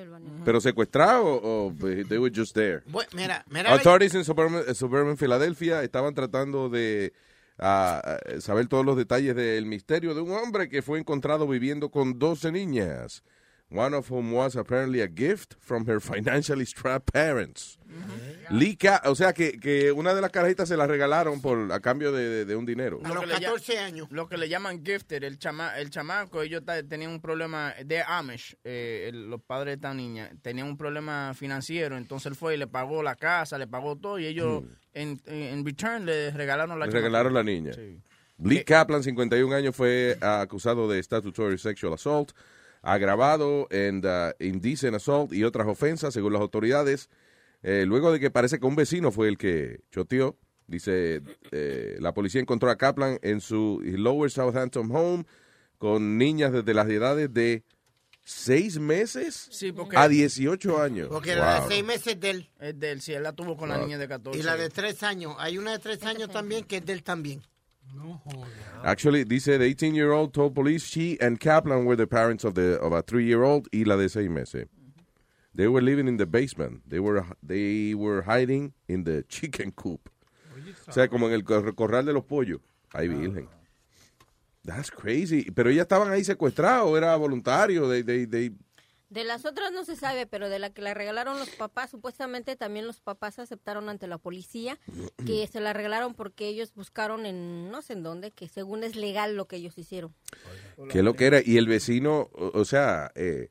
¿Pero 0.45 0.61
secuestrado 0.61 1.25
o 1.27 1.67
o 1.69 1.73
they 1.75 2.19
were 2.19 2.33
just 2.35 2.55
there? 2.55 2.83
Bu- 2.87 3.05
mira, 3.15 3.45
mira. 3.51 3.73
Authorities 3.73 4.15
en 4.15 4.25
suburban, 4.25 4.63
eh, 4.67 4.75
suburban 4.75 5.17
Philadelphia 5.17 5.83
estaban 5.83 6.15
tratando 6.15 6.69
de 6.69 7.13
a 7.59 8.17
a 8.37 8.41
saber 8.41 8.67
todos 8.69 8.85
los 8.87 8.97
detalles 8.97 9.37
del 9.37 9.67
misterio 9.67 10.15
de 10.15 10.23
un 10.23 10.33
hombre 10.33 10.69
que 10.69 10.81
fue 10.83 10.99
encontrado 10.99 11.47
viviendo 11.47 11.91
con 11.91 12.19
12 12.19 12.51
niñas. 12.53 13.23
One 13.73 13.95
of 13.95 14.11
whom 14.11 14.33
was 14.33 14.57
apparently 14.57 15.01
a 15.01 15.07
gift 15.07 15.55
from 15.61 15.87
her 15.87 16.01
financially 16.01 16.67
strapped 16.67 17.13
parents. 17.13 17.79
Lee 18.51 18.75
Ca- 18.77 19.03
o 19.05 19.15
sea 19.15 19.33
que, 19.33 19.61
que 19.61 19.93
una 19.93 20.13
de 20.13 20.21
las 20.21 20.33
carajitas 20.33 20.69
se 20.69 20.77
la 20.77 20.89
regalaron 20.89 21.41
por 21.41 21.71
a 21.73 21.79
cambio 21.79 22.11
de, 22.11 22.29
de- 22.29 22.45
de 22.47 22.57
un 22.57 22.67
dinero. 22.67 23.01
A 23.05 23.15
los 23.15 23.25
14 23.27 23.79
años. 23.79 24.09
Lo 24.11 24.29
que 24.29 24.37
le 24.37 24.49
llaman 24.49 24.85
gifted, 24.85 25.23
el, 25.23 25.39
chama, 25.39 25.79
el 25.79 25.91
chamaco, 25.91 26.43
ellos 26.43 26.63
tenían 26.89 27.13
un 27.13 27.21
problema 27.21 27.73
de 27.85 28.03
Amish, 28.03 28.57
eh, 28.65 29.07
el- 29.09 29.31
los 29.31 29.41
padres 29.41 29.67
de 29.67 29.75
esta 29.75 29.95
niña, 29.95 30.33
tenían 30.43 30.67
un 30.67 30.77
problema 30.77 31.33
financiero, 31.35 31.97
entonces 31.97 32.27
él 32.27 32.35
fue 32.37 32.55
y 32.55 32.59
le 32.59 32.67
pagó 32.67 33.05
la 33.05 33.15
casa, 33.15 33.57
le 33.57 33.69
pagó 33.69 33.95
todo, 33.97 34.19
y 34.19 34.27
ellos 34.27 34.65
en, 34.95 35.21
en 35.27 35.65
return 35.65 36.07
le 36.07 36.33
regalaron 36.33 36.77
la 36.79 36.87
Le 36.87 36.93
regalaron 36.93 37.33
la 37.35 37.45
niña. 37.45 37.71
Lee 38.43 38.65
Kaplan, 38.65 39.03
51 39.05 39.55
años, 39.55 39.77
fue 39.77 40.17
acusado 40.21 40.89
de 40.89 41.01
statutory 41.03 41.57
sexual 41.59 41.93
assault, 41.93 42.33
agravado 42.83 43.67
en 43.71 44.03
ah, 44.05 44.33
indecent 44.39 44.95
assault 44.97 45.33
y 45.33 45.45
otras 45.45 45.67
ofensas, 45.67 46.15
según 46.15 46.33
las 46.33 46.43
autoridades. 46.43 47.09
Eh, 47.63 47.85
luego 47.87 48.11
de 48.13 48.21
que 48.21 48.31
parece 48.31 48.59
que 48.59 48.67
un 48.67 48.77
vecino 48.77 49.11
fue 49.13 49.29
el 49.29 49.37
que 49.37 49.81
choteó, 49.91 50.39
dice, 50.67 51.21
eh, 51.53 51.97
la 52.01 52.15
policía 52.15 52.41
encontró 52.41 52.71
a 52.71 52.77
Kaplan 52.77 53.19
en 53.23 53.41
su 53.41 53.81
Lower 53.85 54.31
Southampton 54.31 54.89
home 54.95 55.25
con 55.79 56.17
niñas 56.17 56.53
desde 56.53 56.73
las 56.75 56.89
edades 56.89 57.33
de 57.35 57.65
6 58.23 58.79
meses 58.79 59.49
Sí, 59.51 59.73
porque- 59.73 59.97
a 59.97 60.07
18 60.09 60.81
años. 60.81 61.09
Porque 61.11 61.35
la 61.35 61.59
Wow. 61.61 61.69
de 61.69 61.75
seis 61.75 61.85
meses 61.85 62.07
es 62.09 62.21
de 62.21 62.31
él. 62.31 62.51
Es 62.61 62.79
de 62.79 62.91
él, 62.93 63.01
sí, 63.01 63.13
él 63.13 63.23
la 63.23 63.33
tuvo 63.33 63.57
con 63.57 63.69
la 63.71 63.77
Wow. 63.77 63.87
niña 63.87 63.99
de 63.99 64.07
14. 64.09 64.39
Y 64.39 64.43
la 64.43 64.57
de 64.57 64.69
tres 64.69 65.03
años. 65.03 65.35
Hay 65.39 65.59
una 65.59 65.73
de 65.73 65.79
tres 65.81 66.03
años 66.05 66.29
también 66.31 66.65
que 66.65 66.77
es 66.79 66.87
de 66.87 66.93
él 66.93 67.03
también. 67.03 67.43
Actually, 68.85 69.25
dice 69.25 69.45
the 69.59 69.65
18-year-old 69.75 70.33
told 70.33 70.55
police 70.55 70.85
she 70.85 71.19
and 71.21 71.39
Kaplan 71.39 71.85
were 71.85 71.97
the 71.97 72.07
parents 72.07 72.45
of 72.45 72.55
the 72.55 72.79
of 72.81 72.93
a 72.93 73.03
three-year-old 73.03 73.69
y 73.73 73.83
la 73.85 73.97
de 73.97 74.09
seis 74.09 74.29
meses. 74.31 74.67
They 75.55 75.67
were 75.69 75.83
living 75.83 76.07
in 76.09 76.17
the 76.17 76.27
basement. 76.27 76.83
They 76.89 77.01
were 77.01 77.25
they 77.43 77.95
were 77.95 78.23
hiding 78.23 78.73
in 78.89 79.05
the 79.05 79.23
chicken 79.29 79.73
coop. 79.73 80.09
O 80.89 80.93
sea, 80.93 81.09
como 81.09 81.27
en 81.29 81.35
el 81.35 81.43
cor- 81.43 81.75
corral 81.75 82.05
de 82.07 82.13
los 82.13 82.25
pollos. 82.25 82.61
Ay, 82.95 83.09
virgen. 83.09 83.49
That's 84.65 84.91
crazy. 84.91 85.51
Pero 85.51 85.71
ellas 85.71 85.83
estaban 85.83 86.11
ahí 86.13 86.23
secuestrados, 86.25 86.97
era 86.97 87.17
voluntario. 87.17 87.89
They, 87.89 88.03
they, 88.03 88.27
they- 88.27 88.53
De 89.11 89.25
las 89.25 89.45
otras 89.45 89.73
no 89.73 89.85
se 89.85 89.97
sabe, 89.97 90.27
pero 90.27 90.49
de 90.49 90.59
la 90.61 90.71
que 90.71 90.83
la 90.83 90.95
regalaron 90.95 91.39
los 91.39 91.51
papás, 91.51 91.91
supuestamente 91.91 92.55
también 92.57 92.87
los 92.87 93.01
papás 93.01 93.39
aceptaron 93.41 93.89
ante 93.89 94.07
la 94.07 94.19
policía 94.19 94.79
que 95.27 95.47
se 95.49 95.61
la 95.61 95.73
regalaron 95.73 96.15
porque 96.15 96.47
ellos 96.47 96.73
buscaron 96.75 97.27
en 97.27 97.71
no 97.71 97.83
sé 97.83 97.95
en 97.95 98.05
dónde, 98.05 98.31
que 98.31 98.49
según 98.49 98.85
es 98.85 98.95
legal 98.95 99.37
lo 99.37 99.47
que 99.47 99.57
ellos 99.57 99.77
hicieron. 99.79 100.15
¿Qué 100.91 100.99
es 100.99 101.05
lo 101.05 101.15
que 101.15 101.27
era? 101.27 101.41
Y 101.45 101.57
el 101.57 101.67
vecino, 101.67 102.31
o, 102.33 102.53
o 102.55 102.65
sea, 102.65 103.11
eh, 103.17 103.51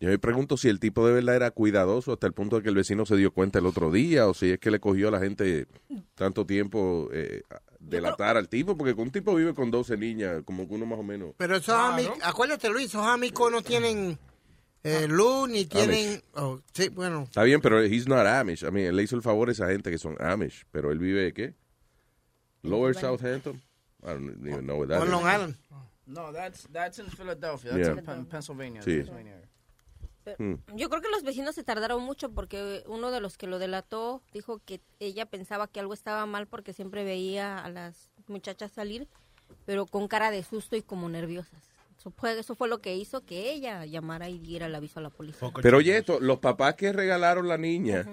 yo 0.00 0.08
me 0.08 0.18
pregunto 0.18 0.56
si 0.56 0.68
el 0.68 0.78
tipo 0.78 1.06
de 1.06 1.12
verdad 1.12 1.36
era 1.36 1.50
cuidadoso 1.50 2.12
hasta 2.12 2.26
el 2.26 2.32
punto 2.32 2.56
de 2.56 2.62
que 2.62 2.68
el 2.68 2.76
vecino 2.76 3.04
se 3.04 3.16
dio 3.16 3.32
cuenta 3.32 3.58
el 3.58 3.66
otro 3.66 3.90
día 3.90 4.28
o 4.28 4.32
si 4.32 4.52
es 4.52 4.58
que 4.58 4.70
le 4.70 4.78
cogió 4.78 5.08
a 5.08 5.10
la 5.10 5.18
gente 5.18 5.66
tanto 6.14 6.46
tiempo 6.46 7.08
eh, 7.12 7.42
delatar 7.80 8.36
al 8.36 8.48
tipo, 8.48 8.76
porque 8.76 8.92
un 8.92 9.10
tipo 9.10 9.34
vive 9.34 9.54
con 9.54 9.70
12 9.70 9.96
niñas, 9.96 10.42
como 10.44 10.68
que 10.68 10.74
uno 10.74 10.86
más 10.86 10.98
o 10.98 11.02
menos. 11.02 11.34
Pero 11.36 11.56
esos 11.56 11.74
amigos, 11.74 12.16
acuérdate 12.22 12.68
Luis, 12.70 12.86
esos 12.86 13.04
amigos 13.04 13.50
no 13.50 13.60
tienen 13.62 14.18
eh, 14.84 15.06
luz 15.08 15.48
ni 15.48 15.64
tienen... 15.66 16.22
oh, 16.34 16.60
sí, 16.72 16.88
bueno. 16.88 17.24
Está 17.24 17.42
bien, 17.42 17.60
pero 17.60 17.82
he's 17.82 18.06
not 18.06 18.26
Amish. 18.26 18.62
I 18.62 18.70
mean, 18.70 18.86
él 18.86 18.96
le 18.96 19.02
hizo 19.02 19.16
el 19.16 19.22
favor 19.22 19.48
a 19.48 19.52
esa 19.52 19.68
gente 19.68 19.90
que 19.90 19.98
son 19.98 20.16
Amish, 20.20 20.64
pero 20.70 20.90
él 20.92 20.98
vive, 20.98 21.32
¿qué? 21.32 21.54
Lower 22.62 22.94
Southampton? 22.94 23.60
I 24.02 24.06
don't 24.08 24.46
even 24.46 24.64
know 24.66 24.76
where 24.78 24.88
that 24.88 25.00
O 25.00 25.02
en 25.02 25.08
is. 25.08 25.12
Long 25.12 25.22
Island. 25.26 25.56
No, 26.06 26.32
that's, 26.32 26.66
that's 26.72 26.98
in 26.98 27.06
Philadelphia. 27.10 27.72
That's 27.72 27.88
Yeah. 27.88 27.98
in 27.98 28.04
Pen- 28.04 28.26
Pennsylvania. 28.26 28.82
Sí. 28.82 28.96
Pennsylvania 28.96 29.34
area. 29.34 29.48
Hmm. 30.38 30.56
Yo 30.76 30.90
creo 30.90 31.00
que 31.00 31.08
los 31.10 31.22
vecinos 31.22 31.54
se 31.54 31.64
tardaron 31.64 32.02
mucho 32.02 32.30
porque 32.30 32.82
uno 32.86 33.10
de 33.10 33.20
los 33.20 33.38
que 33.38 33.46
lo 33.46 33.58
delató 33.58 34.22
dijo 34.32 34.60
que 34.64 34.80
ella 35.00 35.24
pensaba 35.26 35.68
que 35.68 35.80
algo 35.80 35.94
estaba 35.94 36.26
mal 36.26 36.46
porque 36.46 36.72
siempre 36.74 37.02
veía 37.02 37.58
a 37.58 37.70
las 37.70 38.10
muchachas 38.26 38.70
salir, 38.72 39.08
pero 39.64 39.86
con 39.86 40.06
cara 40.06 40.30
de 40.30 40.42
susto 40.42 40.76
y 40.76 40.82
como 40.82 41.08
nerviosas. 41.08 41.62
Eso 41.98 42.10
fue, 42.12 42.38
eso 42.38 42.54
fue 42.54 42.68
lo 42.68 42.80
que 42.80 42.96
hizo 42.96 43.24
que 43.24 43.50
ella 43.52 43.84
llamara 43.84 44.28
y 44.28 44.38
diera 44.38 44.66
el 44.66 44.74
aviso 44.74 45.00
a 45.00 45.02
la 45.02 45.10
policía. 45.10 45.50
Pero 45.62 45.78
oye, 45.78 45.96
esto, 45.98 46.20
los 46.20 46.38
papás 46.38 46.74
que 46.76 46.92
regalaron 46.92 47.48
la 47.48 47.58
niña 47.58 48.04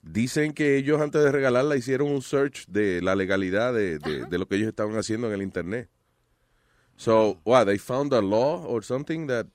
dicen 0.00 0.52
que 0.54 0.76
ellos 0.78 1.00
antes 1.00 1.22
de 1.22 1.30
regalarla 1.30 1.76
hicieron 1.76 2.08
un 2.10 2.22
search 2.22 2.66
de 2.68 3.02
la 3.02 3.14
legalidad 3.14 3.74
de, 3.74 3.98
de- 3.98 4.24
de 4.26 4.38
lo 4.38 4.46
que 4.48 4.54
ellos 4.56 4.68
estaban 4.68 4.96
haciendo 4.96 5.26
en 5.28 5.34
el 5.34 5.42
internet. 5.42 5.90
So, 6.96 7.40
what, 7.44 7.66
they 7.66 7.78
found 7.78 8.12
a 8.14 8.20
law 8.22 8.64
or 8.66 8.82
something 8.84 9.26
that 9.26 9.46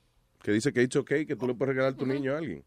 que 0.43 0.51
dice 0.51 0.71
que 0.71 0.81
it's 0.83 0.95
okay 0.95 1.25
que 1.25 1.35
tú 1.35 1.47
le 1.47 1.53
puedes 1.55 1.75
regalar 1.75 1.93
tu 1.95 2.05
niño 2.05 2.33
a 2.33 2.37
alguien. 2.37 2.63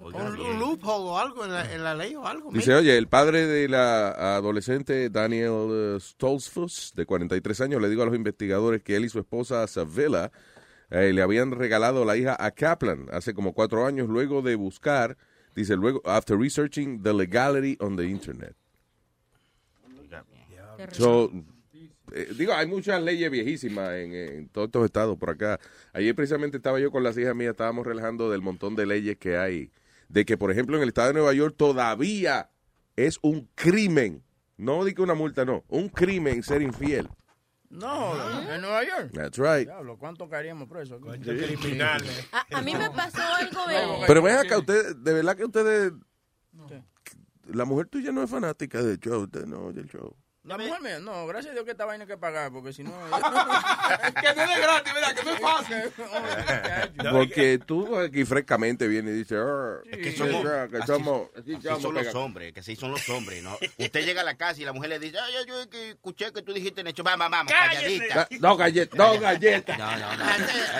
Un, 0.00 0.14
un 0.14 0.58
loophole 0.58 1.04
o 1.04 1.18
algo 1.18 1.44
en 1.44 1.52
la, 1.52 1.72
en 1.72 1.84
la 1.84 1.94
ley 1.94 2.14
o 2.16 2.26
algo. 2.26 2.50
Dice, 2.52 2.74
oye, 2.74 2.96
el 2.98 3.06
padre 3.06 3.46
de 3.46 3.68
la 3.68 4.36
adolescente 4.36 5.08
Daniel 5.08 5.68
eh, 5.70 5.96
Stolzfus, 6.00 6.92
de 6.94 7.06
43 7.06 7.60
años, 7.60 7.80
le 7.80 7.88
digo 7.88 8.02
a 8.02 8.06
los 8.06 8.14
investigadores 8.14 8.82
que 8.82 8.96
él 8.96 9.04
y 9.04 9.08
su 9.08 9.20
esposa 9.20 9.66
Savilla 9.66 10.32
eh, 10.90 11.12
le 11.12 11.22
habían 11.22 11.52
regalado 11.52 12.04
la 12.04 12.16
hija 12.16 12.36
a 12.38 12.50
Kaplan 12.50 13.06
hace 13.12 13.34
como 13.34 13.52
cuatro 13.52 13.86
años, 13.86 14.08
luego 14.08 14.42
de 14.42 14.56
buscar, 14.56 15.16
dice, 15.54 15.76
luego, 15.76 16.02
after 16.04 16.36
researching 16.36 17.02
the 17.02 17.12
legality 17.12 17.76
on 17.80 17.96
the 17.96 18.04
internet. 18.04 18.54
So, 20.90 21.30
eh, 22.12 22.28
digo, 22.36 22.52
hay 22.52 22.66
muchas 22.66 23.02
leyes 23.02 23.30
viejísimas 23.30 23.92
en, 23.94 24.12
en 24.12 24.48
todos 24.48 24.66
estos 24.66 24.84
estados 24.84 25.16
por 25.18 25.30
acá. 25.30 25.60
Ayer 25.92 26.14
precisamente 26.14 26.56
estaba 26.56 26.80
yo 26.80 26.90
con 26.90 27.02
las 27.02 27.16
hijas 27.16 27.34
mías, 27.34 27.52
estábamos 27.52 27.86
relajando 27.86 28.30
del 28.30 28.42
montón 28.42 28.74
de 28.74 28.86
leyes 28.86 29.16
que 29.16 29.36
hay. 29.36 29.70
De 30.08 30.24
que, 30.24 30.36
por 30.36 30.50
ejemplo, 30.50 30.76
en 30.76 30.82
el 30.82 30.88
estado 30.88 31.08
de 31.08 31.14
Nueva 31.14 31.32
York 31.32 31.54
todavía 31.56 32.50
es 32.96 33.18
un 33.22 33.48
crimen. 33.54 34.22
No 34.56 34.84
digo 34.84 35.02
una 35.02 35.14
multa, 35.14 35.44
no. 35.44 35.64
Un 35.68 35.88
crimen 35.88 36.42
ser 36.42 36.62
infiel. 36.62 37.08
No, 37.70 38.14
en 38.52 38.60
Nueva 38.60 38.84
York. 38.84 39.10
That's 39.12 39.36
right. 39.36 39.66
Diablo, 39.66 39.98
¿cuánto 39.98 40.28
caeríamos 40.28 40.68
presos? 40.68 41.00
criminales. 41.20 42.28
A, 42.30 42.58
a 42.58 42.62
mí 42.62 42.72
me 42.74 42.88
pasó 42.90 43.20
algo 43.20 43.66
de... 43.66 44.06
Pero 44.06 44.22
ven 44.22 44.36
acá, 44.36 44.58
ustedes, 44.58 45.02
de 45.02 45.12
verdad 45.12 45.36
que 45.36 45.44
ustedes... 45.44 45.92
La 47.46 47.64
mujer 47.64 47.88
tuya 47.88 48.12
no 48.12 48.22
es 48.22 48.30
fanática 48.30 48.82
del 48.82 48.98
show, 48.98 49.24
usted 49.24 49.44
no, 49.44 49.72
del 49.72 49.86
show. 49.86 50.16
La 50.44 50.58
mujer 50.58 50.80
mía, 50.82 50.98
no, 51.00 51.26
gracias 51.26 51.52
a 51.52 51.54
Dios 51.54 51.64
que 51.64 51.70
esta 51.70 51.86
vaina 51.86 52.04
hay 52.04 52.08
que 52.08 52.18
pagar, 52.18 52.52
porque 52.52 52.72
si 52.74 52.82
no... 52.84 52.90
que 54.20 54.34
no 54.34 54.42
es 54.42 54.54
de 54.54 54.60
gratis, 54.60 54.92
¿verdad? 54.94 55.14
Que 55.14 55.22
no 55.24 55.30
es 55.32 55.40
fácil. 55.40 55.92
Porque 57.12 57.58
tú 57.58 57.98
aquí 57.98 58.24
frescamente 58.24 58.86
vienes 58.88 59.14
y 59.14 59.16
dices, 59.18 59.38
"Ah, 59.40 59.78
Es 59.90 59.98
que 59.98 60.10
sí, 60.12 60.16
somos, 60.18 60.42
que 60.70 60.76
así- 60.78 60.86
somos- 60.86 61.28
así 61.36 61.52
son 61.62 61.82
los 61.94 62.02
pegados". 62.02 62.14
hombres, 62.14 62.52
que 62.52 62.60
así 62.60 62.76
son 62.76 62.90
los 62.90 63.08
hombres, 63.08 63.42
¿no? 63.42 63.54
Usted 63.78 64.04
llega 64.04 64.20
a 64.20 64.24
la 64.24 64.36
casa 64.36 64.60
y 64.60 64.64
la 64.64 64.72
mujer 64.72 64.90
le 64.90 64.98
dice, 64.98 65.18
ay, 65.18 65.34
ay, 65.38 65.44
yo 65.46 65.70
que 65.70 65.90
escuché 65.90 66.32
que 66.32 66.42
tú 66.42 66.52
dijiste 66.52 66.80
en 66.82 66.88
hecho, 66.88 67.02
vamos, 67.02 67.30
vamos, 67.30 67.52
calladita. 67.52 68.28
Ga- 68.28 68.38
No 68.40 68.56
galletas, 68.56 68.98
no 68.98 69.18
galletas. 69.20 69.78
No, 69.78 69.96
no, 69.96 70.16
no. 70.16 70.24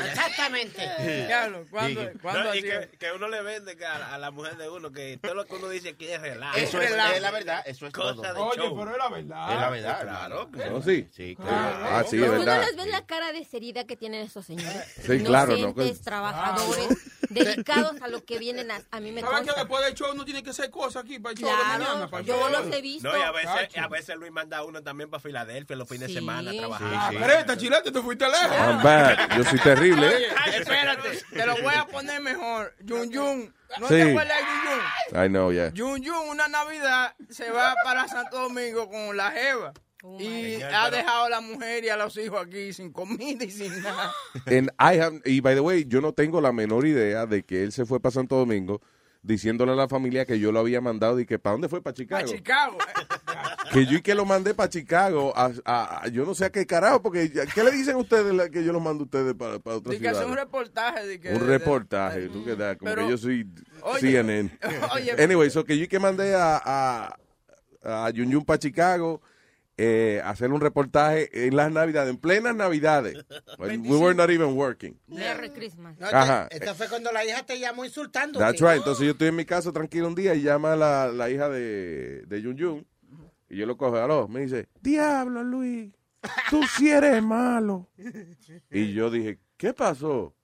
Exactamente. 0.06 0.90
Diablo, 1.26 1.64
¿cuándo, 1.70 2.02
Sí. 2.02 2.18
¿cuándo 2.20 2.44
No, 2.44 2.54
y 2.54 2.58
hacía? 2.58 2.90
que, 2.90 2.98
que 2.98 3.12
uno 3.12 3.28
le 3.28 3.42
vende 3.42 3.76
a, 3.86 4.14
a 4.14 4.18
la 4.18 4.30
mujer 4.30 4.56
de 4.56 4.68
uno 4.68 4.92
que 4.92 5.18
todo 5.22 5.34
lo 5.34 5.44
que 5.46 5.54
uno 5.54 5.68
dice 5.68 5.90
aquí 5.90 6.06
es 6.08 6.20
relajo. 6.20 6.56
Eso 6.58 6.80
es, 6.80 6.90
es 6.90 7.22
la 7.22 7.30
verdad, 7.30 7.62
eso 7.66 7.86
es 7.86 7.92
Cosa 7.92 8.14
todo. 8.14 8.22
de 8.34 8.40
Oye, 8.40 8.56
show. 8.62 8.78
pero 8.78 8.90
es 8.92 8.98
la 8.98 9.08
verdad. 9.08 9.53
Es 9.54 9.60
la 9.60 9.70
verdad, 9.70 10.00
Claro. 10.02 10.50
claro. 10.50 10.76
¿Oh, 10.76 10.82
sí? 10.82 11.08
Sí, 11.12 11.36
Ah, 11.40 11.42
claro. 11.44 11.86
ah, 11.96 12.04
sí, 12.08 12.22
es 12.22 12.30
verdad. 12.30 12.64
les 12.66 12.76
ve 12.76 12.86
la 12.86 13.06
cara 13.06 13.32
de 13.32 13.44
seriedad 13.44 13.86
que 13.86 13.96
tienen 13.96 14.22
esos 14.26 14.44
señores. 14.44 14.84
Sí, 15.06 15.20
claro, 15.22 15.52
¿no? 15.52 15.58
Inocentes, 15.58 16.00
trabajadores, 16.02 16.88
dedicados 17.30 18.00
a 18.02 18.08
lo 18.08 18.24
que 18.24 18.38
vienen 18.38 18.70
a... 18.70 18.80
A 18.90 19.00
mí 19.00 19.12
me 19.12 19.20
¿Sabes 19.20 19.48
que 19.52 19.58
después 19.58 19.84
del 19.84 19.94
show 19.94 20.08
uno 20.12 20.24
tiene 20.24 20.42
que 20.42 20.50
hacer 20.50 20.70
cosas 20.70 21.04
aquí 21.04 21.18
para 21.18 21.32
el 21.32 21.38
show 21.38 21.48
de 21.48 21.54
Claro, 21.54 21.84
mañana? 21.84 22.08
Para 22.10 22.22
yo 22.24 22.48
los 22.48 22.66
he 22.72 22.80
visto. 22.80 23.08
No, 23.10 23.18
y 23.18 23.22
a 23.22 23.32
veces, 23.32 23.78
a 23.78 23.88
veces 23.88 24.16
Luis 24.16 24.32
manda 24.32 24.58
a 24.58 24.64
uno 24.64 24.82
también 24.82 25.10
para 25.10 25.20
Filadelfia 25.20 25.76
los 25.76 25.88
fines 25.88 26.08
Sí. 26.08 26.14
de 26.14 26.20
semana 26.20 26.50
a 26.50 26.54
trabajar. 26.54 26.90
Ah, 26.94 27.10
Presta, 27.24 27.56
chilete, 27.56 27.90
tú 27.92 28.02
fuiste 28.02 28.26
lejos. 28.26 28.56
I'm 28.56 28.82
back. 28.82 29.36
Yo 29.36 29.44
soy 29.44 29.58
terrible, 29.60 30.06
¿eh? 30.06 30.26
Oye, 30.46 30.56
espérate, 30.58 31.08
te 31.32 31.46
lo 31.46 31.56
voy 31.62 31.74
a 31.74 31.86
poner 31.86 32.20
mejor. 32.20 32.74
Yun 32.80 33.10
Yun. 33.10 33.54
¿No 33.80 33.88
Sí. 33.88 33.94
te 33.94 34.02
acuerdas 34.10 34.38
de 34.38 35.14
Yun? 35.16 35.24
I 35.24 35.28
know, 35.28 35.52
yeah. 35.52 35.70
Yun 35.72 36.02
Yun, 36.02 36.28
una 36.30 36.48
Navidad, 36.48 37.14
se 37.30 37.50
va 37.50 37.74
para 37.84 38.06
Santo 38.08 38.38
Domingo 38.40 38.88
con 38.88 39.16
la 39.16 39.30
jeva. 39.30 39.72
y 40.18 40.60
ha 40.60 40.90
dejado 40.90 41.24
a 41.24 41.28
la 41.30 41.40
mujer 41.40 41.82
y 41.82 41.88
a 41.88 41.96
los 41.96 42.14
hijos 42.18 42.38
aquí 42.46 42.74
sin 42.74 42.92
comida 42.92 43.42
y 43.42 43.50
sin 43.50 43.82
nada. 43.82 44.12
And 44.46 44.68
I 44.78 44.98
have- 45.00 45.22
y 45.24 45.40
by 45.40 45.54
the 45.54 45.60
way, 45.62 45.86
yo 45.88 46.02
no 46.02 46.12
tengo 46.12 46.42
la 46.42 46.52
menor 46.52 46.86
idea 46.86 47.24
de 47.24 47.42
que 47.42 47.62
él 47.62 47.72
se 47.72 47.86
fue 47.86 48.00
para 48.00 48.12
Santo 48.12 48.36
Domingo 48.36 48.82
diciéndole 49.24 49.72
a 49.72 49.74
la 49.74 49.88
familia 49.88 50.24
que 50.26 50.38
yo 50.38 50.52
lo 50.52 50.60
había 50.60 50.80
mandado 50.80 51.18
y 51.18 51.26
que 51.26 51.38
¿para 51.40 51.52
dónde 51.52 51.68
fue? 51.68 51.82
¿Para 51.82 51.94
Chicago? 51.94 52.22
A 52.22 52.24
Chicago. 52.24 52.78
Que 53.72 53.86
yo 53.86 53.96
y 53.96 54.02
que 54.02 54.14
lo 54.14 54.24
mandé 54.24 54.54
para 54.54 54.68
Chicago, 54.68 55.32
a, 55.34 55.50
a- 55.64 56.02
a- 56.04 56.08
yo 56.08 56.24
no 56.24 56.34
sé 56.34 56.44
a 56.44 56.50
qué 56.52 56.64
carajo, 56.66 57.02
porque 57.02 57.32
¿qué 57.54 57.64
le 57.64 57.72
dicen 57.72 57.96
ustedes 57.96 58.32
la- 58.32 58.48
que 58.48 58.62
yo 58.62 58.72
los 58.72 58.80
mando 58.80 59.02
a 59.02 59.04
ustedes 59.06 59.34
para, 59.34 59.58
para 59.58 59.76
otra 59.78 59.90
que 59.92 59.98
ciudad? 59.98 60.26
un 60.26 60.36
reportaje. 60.36 61.08
di 61.08 61.18
que- 61.18 61.32
Un 61.32 61.40
reportaje, 61.40 62.28
tú 62.28 62.44
qué 62.44 62.54
das, 62.54 62.76
como 62.76 62.90
Pero- 62.90 63.02
que 63.06 63.10
yo 63.10 63.18
soy 63.18 63.48
Oye, 63.82 64.00
CNN. 64.00 64.50
oye. 64.94 65.12
anyway, 65.24 65.50
so 65.50 65.64
que 65.64 65.76
yo 65.76 65.84
y 65.84 65.88
que 65.88 65.98
mandé 65.98 66.34
a, 66.36 66.60
a, 66.62 67.16
a 68.04 68.10
Yun 68.10 68.30
Yun 68.30 68.44
para 68.44 68.58
Chicago 68.58 69.22
eh, 69.76 70.20
hacer 70.24 70.52
un 70.52 70.60
reportaje 70.60 71.46
en 71.46 71.56
las 71.56 71.72
navidades, 71.72 72.10
en 72.10 72.16
plenas 72.18 72.54
navidades. 72.54 73.24
We 73.58 73.96
were 73.96 74.14
not 74.14 74.30
even 74.30 74.56
working. 74.56 74.98
Merry 75.06 75.50
Christmas. 75.50 75.98
No, 75.98 76.06
Ajá. 76.06 76.48
esta, 76.50 76.74
fue 76.74 76.88
cuando 76.88 77.10
la 77.12 77.24
hija 77.24 77.44
te 77.44 77.58
llamó 77.58 77.84
insultando. 77.84 78.38
That's 78.38 78.60
right. 78.60 78.76
Entonces 78.76 79.04
yo 79.04 79.12
estoy 79.12 79.28
en 79.28 79.36
mi 79.36 79.44
casa 79.44 79.72
tranquilo 79.72 80.06
un 80.08 80.14
día 80.14 80.34
y 80.34 80.42
llama 80.42 80.76
la, 80.76 81.08
la 81.08 81.30
hija 81.30 81.48
de, 81.48 82.22
de 82.26 82.42
Yun 82.42 82.56
Yun. 82.56 82.86
Y 83.48 83.56
yo 83.56 83.66
lo 83.66 83.76
cojo, 83.76 83.96
aló, 83.96 84.26
me 84.26 84.40
dice, 84.40 84.68
diablo, 84.80 85.44
Luis, 85.44 85.92
tú 86.50 86.62
sí 86.76 86.90
eres 86.90 87.22
malo. 87.22 87.88
Y 88.70 88.92
yo 88.92 89.10
dije, 89.10 89.38
¿qué 89.56 89.72
pasó? 89.72 90.34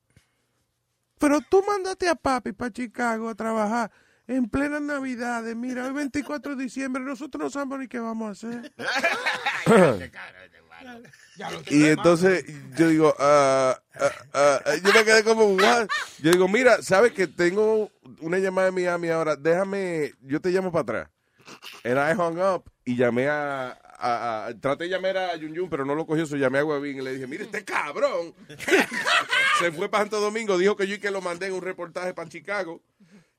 Pero 1.18 1.40
tú 1.40 1.62
mandaste 1.66 2.08
a 2.08 2.14
papi 2.14 2.52
para 2.52 2.72
Chicago 2.72 3.28
a 3.28 3.34
trabajar 3.34 3.90
en 4.30 4.48
plenas 4.48 4.80
navidades. 4.80 5.54
Mira, 5.56 5.86
hoy 5.86 5.92
24 5.92 6.54
de 6.56 6.64
diciembre, 6.64 7.02
nosotros 7.02 7.42
no 7.42 7.50
sabemos 7.50 7.80
ni 7.80 7.88
qué 7.88 7.98
vamos 7.98 8.28
a 8.44 8.48
hacer. 8.48 8.72
Y 11.68 11.86
entonces 11.86 12.44
yo 12.76 12.88
digo, 12.88 13.14
ah, 13.18 13.78
ah, 14.32 14.60
yo 14.82 14.92
me 14.92 15.04
quedé 15.04 15.22
como, 15.22 15.44
what? 15.54 15.88
Yo 16.20 16.30
digo, 16.32 16.48
mira, 16.48 16.82
sabes 16.82 17.12
que 17.12 17.26
tengo 17.26 17.90
una 18.20 18.38
llamada 18.38 18.66
de 18.66 18.72
Miami 18.72 19.08
ahora, 19.08 19.36
déjame, 19.36 20.12
yo 20.22 20.40
te 20.40 20.50
llamo 20.50 20.72
para 20.72 20.82
atrás. 20.82 21.08
And 21.84 21.98
I 21.98 22.14
hung 22.18 22.38
up 22.40 22.64
y 22.84 22.96
llamé 22.96 23.28
a, 23.28 23.78
a- 23.98 24.46
a- 24.46 24.54
traté 24.60 24.84
de 24.84 24.90
llamar 24.90 25.16
a 25.18 25.36
Yun 25.36 25.52
Yun, 25.54 25.68
pero 25.70 25.84
no 25.84 25.94
lo 25.94 26.06
cogió, 26.06 26.24
so 26.26 26.36
llamé 26.36 26.60
a 26.60 26.64
Webin 26.64 26.98
y 26.98 27.00
le 27.02 27.12
dije, 27.14 27.26
mire, 27.26 27.44
este 27.44 27.64
cabrón 27.64 28.34
se 29.58 29.72
fue 29.72 29.88
para 29.88 30.04
Santo 30.04 30.20
Domingo, 30.20 30.56
dijo 30.56 30.76
que 30.76 30.86
yo 30.86 30.94
y 30.94 30.98
que 30.98 31.10
lo 31.10 31.20
mandé 31.20 31.46
en 31.46 31.52
un 31.54 31.62
reportaje 31.62 32.14
para 32.14 32.28
Chicago, 32.28 32.80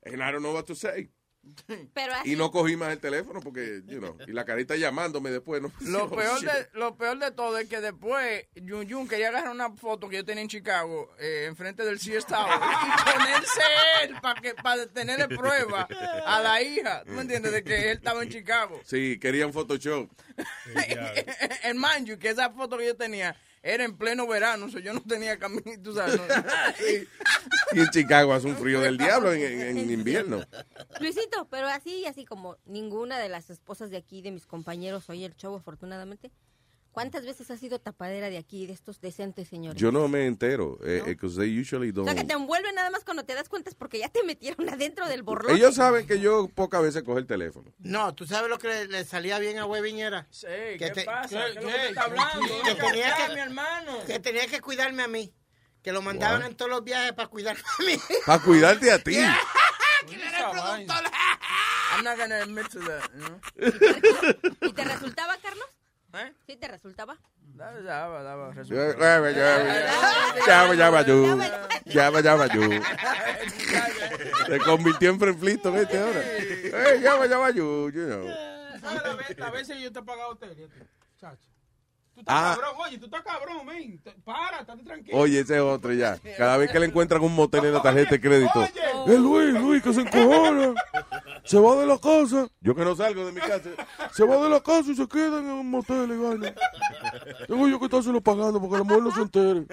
and 0.04 0.22
I 0.22 0.32
don't 0.32 0.42
know 0.42 0.54
what 0.54 0.66
to 0.66 0.76
say. 0.76 1.10
Pero 1.96 2.14
así, 2.14 2.34
Y 2.34 2.36
no 2.36 2.52
cogí 2.52 2.76
más 2.76 2.92
el 2.92 3.00
teléfono 3.00 3.40
porque, 3.40 3.82
you 3.88 3.98
know, 3.98 4.16
y 4.28 4.32
la 4.32 4.46
carita 4.46 4.76
llamándome 4.76 5.32
después. 5.32 5.60
No, 5.60 5.72
Lo 5.80 6.04
Oh, 6.06 6.10
peor, 6.12 6.40
shit. 6.40 6.48
de, 6.48 6.68
lo 6.74 6.96
peor 6.96 7.18
de 7.18 7.32
todo 7.32 7.58
es 7.58 7.68
que 7.68 7.82
después 7.82 8.46
Jun 8.56 8.88
Jun 8.88 9.08
quería 9.08 9.30
agarrar 9.30 9.50
una 9.52 9.72
foto 9.72 10.08
que 10.08 10.18
yo 10.18 10.24
tenía 10.24 10.44
en 10.44 10.50
Chicago, 10.50 11.12
eh, 11.18 11.46
enfrente 11.48 11.84
del 11.84 12.00
Sears 12.00 12.28
Tower, 12.28 12.46
y 12.54 13.12
ponerse 13.12 13.62
él 14.04 14.16
para 14.22 14.40
que 14.40 14.54
para 14.54 14.86
tenerle 14.86 15.36
prueba 15.36 15.88
a 16.28 16.42
la 16.44 16.62
hija, 16.62 17.04
¿tú 17.06 17.14
me 17.14 17.22
entiendes? 17.22 17.52
De 17.54 17.64
que 17.64 17.90
él 17.90 17.98
estaba 17.98 18.22
en 18.22 18.30
Chicago. 18.30 18.80
Sí, 18.86 19.18
querían 19.20 19.52
Photoshop. 19.52 20.12
En 21.64 21.78
mind 21.78 22.06
you, 22.06 22.18
que 22.20 22.30
esa 22.30 22.52
foto 22.52 22.78
que 22.78 22.86
yo 22.86 22.96
tenía 22.96 23.36
era 23.64 23.84
en 23.86 23.96
pleno 23.98 24.26
verano, 24.28 24.66
o 24.66 24.70
sea, 24.70 24.82
yo 24.82 24.94
no 24.94 25.02
tenía 25.02 25.38
camino, 25.38 25.64
tú 25.84 25.94
sabes. 25.94 26.16
no- 26.18 26.24
Y 27.74 27.80
en 27.80 27.90
Chicago 27.90 28.34
hace 28.34 28.48
un 28.48 28.58
frío 28.58 28.82
del 28.82 28.98
diablo 28.98 29.32
en, 29.34 29.42
en- 29.62 29.78
en 29.78 29.92
invierno. 29.92 30.44
Luisito, 31.00 31.48
pero 31.50 31.68
así, 31.68 32.06
así 32.06 32.26
como 32.26 32.58
ninguna 32.66 33.20
de 33.20 33.30
las 33.30 33.50
esposas 33.50 33.90
de 33.90 33.98
aquí, 33.98 34.22
de 34.22 34.32
mis 34.32 34.46
compañeros, 34.46 35.10
oye 35.10 35.26
el 35.26 35.36
show, 35.36 35.56
afortunadamente. 35.56 36.32
¿Cuántas 36.92 37.26
veces 37.26 37.50
has 37.50 37.60
sido 37.60 37.80
tapadera 37.80 38.30
de 38.30 38.38
aquí, 38.38 38.68
de 38.68 38.74
estos 38.74 39.00
decentes 39.00 39.48
señores? 39.48 39.80
Yo 39.82 39.94
no 39.94 40.10
me 40.10 40.26
entero, 40.26 40.78
eh, 40.84 41.02
because 41.06 41.38
they 41.40 41.58
usually 41.58 41.90
O 41.90 41.94
don't. 41.94 42.08
sea, 42.10 42.16
que 42.20 42.26
te 42.28 42.34
envuelven 42.34 42.76
nada 42.76 42.90
más 42.90 43.06
cuando 43.06 43.24
te 43.24 43.34
das 43.34 43.48
cuenta 43.48 43.70
es 43.70 43.76
porque 43.76 44.00
ya 44.00 44.10
te 44.10 44.24
metieron 44.24 44.68
adentro 44.70 45.08
del 45.08 45.24
borrón. 45.24 45.56
Ellos 45.56 45.76
saben 45.76 46.06
que 46.06 46.20
yo 46.20 46.50
pocas 46.54 46.82
veces 46.82 47.04
cojo 47.04 47.18
el 47.18 47.26
teléfono. 47.28 47.74
No, 47.80 48.14
tú 48.14 48.28
sabes 48.28 48.50
lo 48.50 48.58
que 48.60 48.68
le, 48.68 48.88
le 48.90 49.06
salía 49.06 49.40
bien 49.40 49.58
a 49.60 49.66
Webin 49.66 50.00
era. 50.00 50.28
Sí, 50.32 50.48
Que 50.48 50.78
¿qué 50.78 50.90
te- 50.92 51.04
pasa? 51.06 51.46
¿Qué- 51.54 51.60
¿Qué 51.60 51.88
está 51.90 52.02
hablando? 52.04 52.46
Que 52.66 52.76
tenía 52.76 53.16
que- 53.16 53.34
mi 53.36 53.40
hermano. 53.40 53.98
Que 54.06 54.20
tenía 54.20 54.48
que 54.48 54.60
cuidarme 54.60 55.04
a 55.04 55.08
mí. 55.08 55.34
Que 55.82 55.94
lo 55.94 56.02
mandaban 56.02 56.42
What? 56.42 56.50
en 56.50 56.56
todos 56.58 56.70
los 56.72 56.84
viajes 56.84 57.14
para 57.14 57.30
cuidarme 57.30 57.62
a 57.80 57.84
mí. 57.84 57.96
Para 58.26 58.44
cuidarte 58.44 58.92
a 58.92 59.00
ti. 59.00 59.16
¿Quién 60.08 60.20
era 60.22 60.40
el 60.40 60.52
productor? 60.52 61.04
I'm 61.96 62.04
not 62.04 62.18
gonna 62.18 62.42
admit 62.42 62.68
to 62.70 62.80
that, 62.80 63.10
you 63.14 63.26
know? 63.26 63.40
¿Y 64.70 64.74
te 64.74 64.84
resultaba, 64.84 65.38
Carlos? 65.38 65.66
¿Eh? 66.14 66.34
¿Sí 66.46 66.58
te 66.58 66.68
resultaba? 66.68 67.18
Daba, 67.56 67.80
daba, 67.82 68.24
daba 68.24 68.54
ya, 68.56 68.64
yo. 71.04 71.38
Ya, 71.86 72.10
ya, 72.22 72.48
yo. 72.48 72.62
Se 74.48 74.60
convirtió 74.60 75.10
en 75.12 75.20
Flintstone 75.38 75.82
este 75.82 75.98
ahora. 76.00 76.22
Eh, 76.24 77.00
ya, 77.02 77.26
ya, 77.26 77.50
yo, 77.52 77.90
you 77.90 78.06
know. 78.06 78.28
¿Sabes 78.82 79.04
la 79.04 79.14
vez- 79.16 79.38
las 79.38 79.52
veces 79.52 79.80
yo 79.82 79.92
te 79.92 80.00
he 80.00 80.04
pagado 80.04 80.30
hotel? 80.32 80.56
y 80.60 80.64
a 80.64 80.68
ti? 80.68 80.74
Chacho. 81.20 81.48
Tú 82.22 82.32
estás 82.32 82.36
Ah. 82.52 82.56
cabrón, 82.56 82.76
oye, 82.86 82.98
tú 83.00 83.06
estás 83.06 83.22
cabrón, 83.24 83.66
men. 83.66 84.02
Para, 84.24 84.60
estate 84.60 84.84
tranquilo. 84.84 85.18
Oye, 85.18 85.40
ese 85.40 85.56
es 85.56 85.62
otro 85.62 85.92
ya. 85.94 86.20
Cada 86.38 86.58
vez 86.58 86.72
que 86.72 86.80
le 86.80 86.86
encuentran 86.86 87.22
un 87.22 87.34
motel 87.34 87.66
en 87.66 87.74
la 87.74 87.82
tarjeta 87.82 88.12
de 88.12 88.22
crédito. 88.22 88.64
Es 89.08 89.20
Luis, 89.20 89.54
Luis, 89.54 89.82
que 89.82 89.94
se 89.94 90.02
encojona. 90.02 90.74
Se 91.44 91.60
va 91.60 91.76
de 91.78 91.88
la 91.88 91.98
casa. 91.98 92.48
Yo 92.60 92.76
que 92.76 92.86
no 92.86 92.96
salgo 92.96 93.26
de 93.26 93.32
mi 93.32 93.42
casa. 93.42 93.70
Se 94.14 94.24
va 94.24 94.38
de 94.38 94.50
la 94.50 94.60
casa 94.62 94.92
y 94.92 94.96
se 94.96 95.08
queda 95.08 95.40
en 95.40 95.46
un 95.48 95.70
motel 95.72 96.12
y 96.12 96.18
vaina. 96.18 96.54
Tengo 97.48 97.68
yo 97.68 97.80
que 97.80 97.86
estárselo 97.86 98.22
pagando 98.22 98.62
porque 98.62 98.78
la 98.78 98.84
mujer 98.84 99.02
no 99.02 99.12
se 99.12 99.22
entere. 99.22 99.66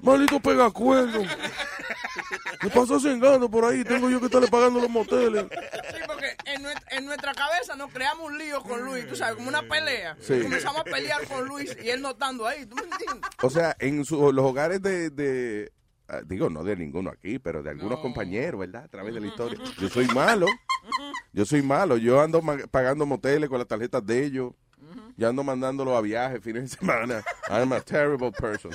Malito 0.00 0.40
pegacuerdo. 0.40 1.20
Me 2.62 2.70
pasa 2.70 2.98
cingando 2.98 3.48
por 3.48 3.64
ahí. 3.64 3.84
Tengo 3.84 4.10
yo 4.10 4.18
que 4.18 4.26
estarle 4.26 4.48
pagando 4.48 4.80
los 4.80 4.90
moteles. 4.90 5.46
En 6.44 6.62
nuestra, 6.62 6.96
en 6.96 7.06
nuestra 7.06 7.34
cabeza 7.34 7.74
nos 7.76 7.92
creamos 7.92 8.26
un 8.30 8.38
lío 8.38 8.62
con 8.62 8.82
Luis, 8.84 9.06
tú 9.08 9.16
sabes, 9.16 9.36
como 9.36 9.48
una 9.48 9.62
pelea. 9.62 10.16
Sí. 10.20 10.40
Comenzamos 10.42 10.80
a 10.80 10.84
pelear 10.84 11.26
con 11.26 11.46
Luis 11.46 11.76
y 11.82 11.90
él 11.90 12.00
no 12.02 12.10
estando 12.10 12.46
ahí, 12.46 12.66
¿tú 12.66 12.76
me 12.76 12.82
entiendes? 12.82 13.30
O 13.42 13.50
sea, 13.50 13.76
en 13.78 14.04
su- 14.04 14.32
los 14.32 14.44
hogares 14.44 14.80
de, 14.82 15.10
de- 15.10 15.72
ah, 16.08 16.20
digo, 16.26 16.50
no 16.50 16.62
de 16.64 16.76
ninguno 16.76 17.10
aquí, 17.10 17.38
pero 17.38 17.62
de 17.62 17.70
algunos 17.70 18.00
compañeros, 18.00 18.60
¿verdad? 18.60 18.84
A 18.84 18.88
través 18.88 19.14
de 19.14 19.20
la 19.20 19.26
historia. 19.28 19.58
Yo 19.78 19.88
soy 19.88 20.06
malo. 20.08 20.46
Yo 21.32 21.44
soy 21.44 21.62
malo. 21.62 21.96
Yo 21.96 22.20
ando 22.20 22.42
pagando 22.70 23.06
moteles 23.06 23.48
con 23.48 23.58
las 23.58 23.68
tarjetas 23.68 24.04
de 24.04 24.24
ellos. 24.24 24.52
Yo 25.16 25.28
ando 25.28 25.42
mandándolo 25.44 25.96
a 25.96 26.00
viajes 26.00 26.42
fines 26.42 26.70
de 26.70 26.76
semana. 26.78 27.22
I'm 27.50 27.72
a 27.72 27.80
terrible 27.80 28.32
person. 28.32 28.72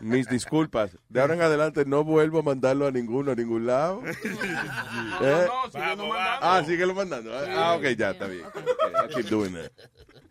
Mis 0.00 0.26
disculpas. 0.28 0.96
De 1.08 1.20
ahora 1.20 1.34
en 1.34 1.42
adelante 1.42 1.84
no 1.84 2.04
vuelvo 2.04 2.38
a 2.38 2.42
mandarlo 2.42 2.86
a 2.86 2.90
ninguno, 2.90 3.32
a 3.32 3.34
ningún 3.34 3.66
lado. 3.66 4.02
¿Eh? 5.22 5.46
No, 5.46 5.70
sigue 5.70 5.96
no 5.96 6.06
mandando. 6.08 6.38
Ah, 6.42 6.64
síguelo 6.66 6.94
mandando. 6.94 7.34
Ah, 7.36 7.44
Ah, 7.56 7.74
ok, 7.76 7.82
ya, 7.96 8.10
está 8.10 8.26
bien. 8.26 8.44
Okay, 8.46 8.64
I'll 8.96 9.08
keep 9.08 9.28
doing 9.28 9.52
that. 9.54 9.72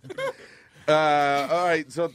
Ah, 0.91 1.47
all 1.51 1.67
right, 1.67 1.87
so, 1.91 2.09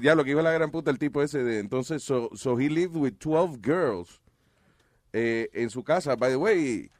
ya 0.00 0.16
lo 0.16 0.24
que 0.24 0.32
iba 0.32 0.42
la 0.42 0.50
gran 0.50 0.72
puta 0.72 0.90
el 0.90 0.98
tipo 0.98 1.22
ese 1.22 1.44
de 1.44 1.60
entonces, 1.60 2.02
so, 2.02 2.30
so 2.34 2.56
he 2.56 2.68
lived 2.68 2.96
with 2.96 3.16
12 3.20 3.62
girls 3.62 4.20
eh, 5.12 5.46
en 5.54 5.70
su 5.70 5.84
casa. 5.84 6.16
By 6.16 6.30
the 6.30 6.38
way, 6.38 6.90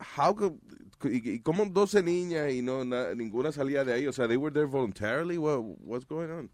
how 0.00 0.32
could, 0.34 0.58
y, 1.04 1.30
y 1.34 1.40
cómo 1.40 1.64
12 1.66 2.02
niñas 2.02 2.50
y 2.52 2.62
no 2.62 2.84
na- 2.84 3.14
ninguna 3.14 3.52
salía 3.52 3.84
de 3.84 3.92
ahí? 3.94 4.06
O 4.06 4.12
sea, 4.12 4.26
they 4.28 4.36
were 4.36 4.52
there 4.52 4.66
voluntarily? 4.66 5.38
What, 5.38 5.60
what's 5.80 6.06
going 6.06 6.30
on? 6.30 6.50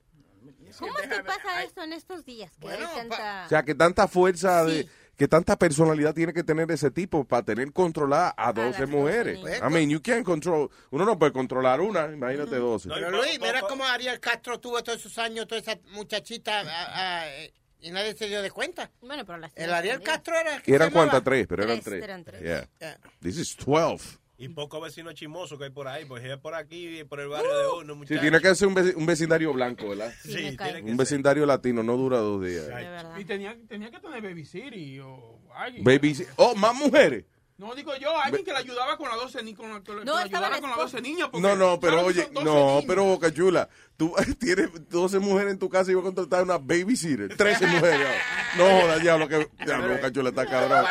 ¿Cómo 0.79 0.95
te 0.95 1.23
pasa 1.25 1.63
esto 1.65 1.83
en 1.83 1.93
estos 1.93 2.25
días? 2.25 2.53
Que 2.61 2.69
hay 2.69 2.79
tanta... 2.95 3.45
O 3.47 3.49
sea, 3.49 3.63
que 3.63 3.75
tanta 3.75 4.09
fuerza, 4.09 4.65
de, 4.65 4.89
que 5.17 5.27
tanta 5.29 5.57
personalidad 5.57 6.13
tiene 6.15 6.33
que 6.33 6.43
tener 6.45 6.71
ese 6.71 6.91
tipo 6.91 7.25
para 7.25 7.43
tener 7.45 7.73
controlada 7.73 8.35
a 8.37 8.53
12 8.53 8.87
mujeres. 8.87 9.39
niñas. 9.39 9.61
I 9.63 9.73
mean, 9.73 9.89
you 9.91 10.01
can't 10.03 10.25
control, 10.25 10.69
uno 10.91 11.05
no 11.05 11.19
puede 11.19 11.33
controlar 11.33 11.81
una, 11.81 12.07
imagínate 12.13 12.57
12. 12.57 12.89
Pero 12.89 13.11
Luis, 13.11 13.41
mira 13.41 13.61
cómo 13.63 13.85
Ariel 13.85 14.21
Castro 14.21 14.59
tuvo 14.61 14.83
todos 14.83 14.99
esos 15.01 15.17
años, 15.19 15.47
toda 15.47 15.61
esa 15.61 15.79
muchachita, 15.93 16.61
a- 16.61 17.23
a- 17.23 17.29
y 17.81 17.91
nadie 17.91 18.15
se 18.17 18.27
dio 18.27 18.43
de 18.43 18.51
cuenta. 18.51 18.91
Bueno, 19.01 19.25
pero 19.25 19.39
las 19.39 19.53
El 19.57 19.73
Ariel 19.73 20.03
Castro 20.03 20.35
era... 20.39 20.61
Y 20.67 20.75
eran 20.75 20.91
cuántas, 20.91 21.23
tres, 21.23 21.47
pero 21.47 21.63
eran 21.63 21.77
Tres, 21.81 21.85
tres. 21.85 22.03
eran 22.03 22.25
tres. 22.25 22.43
Yeah. 22.43 22.69
Yeah. 22.81 22.99
This 23.21 23.39
is 23.39 23.57
12. 23.57 24.19
Y 24.39 24.49
pocos 24.51 24.83
vecinos 24.83 25.15
chismosos 25.15 25.59
que 25.59 25.65
hay 25.65 25.71
por 25.71 25.89
ahí, 25.89 26.05
pues 26.05 26.23
es 26.25 26.37
por 26.37 26.55
aquí, 26.55 27.03
por 27.05 27.21
el 27.21 27.29
barrio 27.29 27.59
de 27.59 27.67
uno, 27.81 27.93
Sí, 27.95 27.99
muchachos. 27.99 28.21
tiene 28.21 28.41
que 28.41 28.55
ser 28.55 28.69
un, 28.69 28.75
veci- 28.77 28.95
un 28.95 29.07
vecindario 29.07 29.53
blanco, 29.55 29.89
¿verdad? 29.89 30.13
Sí, 30.23 30.31
tiene 30.35 30.57
que 30.57 30.81
Un 30.83 30.89
ser. 30.89 30.97
vecindario 30.97 31.47
latino, 31.47 31.83
no 31.83 31.97
dura 31.97 32.19
dos 32.19 32.45
días. 32.45 32.67
Y 33.19 33.25
tenía, 33.25 33.57
tenía 33.67 33.91
que 33.91 33.99
tener 33.99 34.21
Baby 34.23 34.45
City 34.45 34.99
o 35.01 35.41
alguien. 35.55 35.83
Baby, 35.85 36.27
oh, 36.37 36.55
más 36.55 36.75
mujeres. 36.75 37.25
No, 37.57 37.75
digo 37.75 37.97
yo, 37.97 38.15
alguien 38.21 38.45
que 38.45 38.53
le 38.53 38.59
ayudaba 38.59 38.99
con 38.99 39.09
las 39.09 39.17
12 39.17 39.43
ni 39.43 39.55
con, 39.55 39.83
que 39.83 39.95
le- 39.95 40.05
No, 40.05 40.15
la 40.17 40.25
con 40.29 40.41
las 40.43 40.53
esposa. 40.59 40.77
12 40.77 41.01
niñas. 41.01 41.29
porque 41.33 41.41
No, 41.49 41.57
no, 41.57 41.81
pero 41.81 42.05
oye, 42.05 42.25
son 42.25 42.35
12 42.35 42.45
no, 42.45 42.67
niñas. 42.73 42.85
pero 42.87 43.05
Boca 43.05 43.33
Chula, 43.33 43.69
tú 43.97 44.15
tienes 44.39 44.69
12 44.91 45.19
mujeres 45.19 45.53
en 45.55 45.59
tu 45.59 45.71
casa 45.71 45.91
y 45.91 45.95
vas 45.95 46.03
a 46.03 46.05
contratar 46.13 46.43
una 46.43 46.59
babysitter. 46.59 47.35
13 47.35 47.67
mujeres. 47.69 48.07
No 48.59 48.65
jodas, 48.83 49.01
diablo, 49.01 49.27
que 49.29 49.49
diablo, 49.65 49.95
Boca 49.95 50.13
Chula 50.13 50.29
está 50.29 50.45
cabrón. 50.45 50.85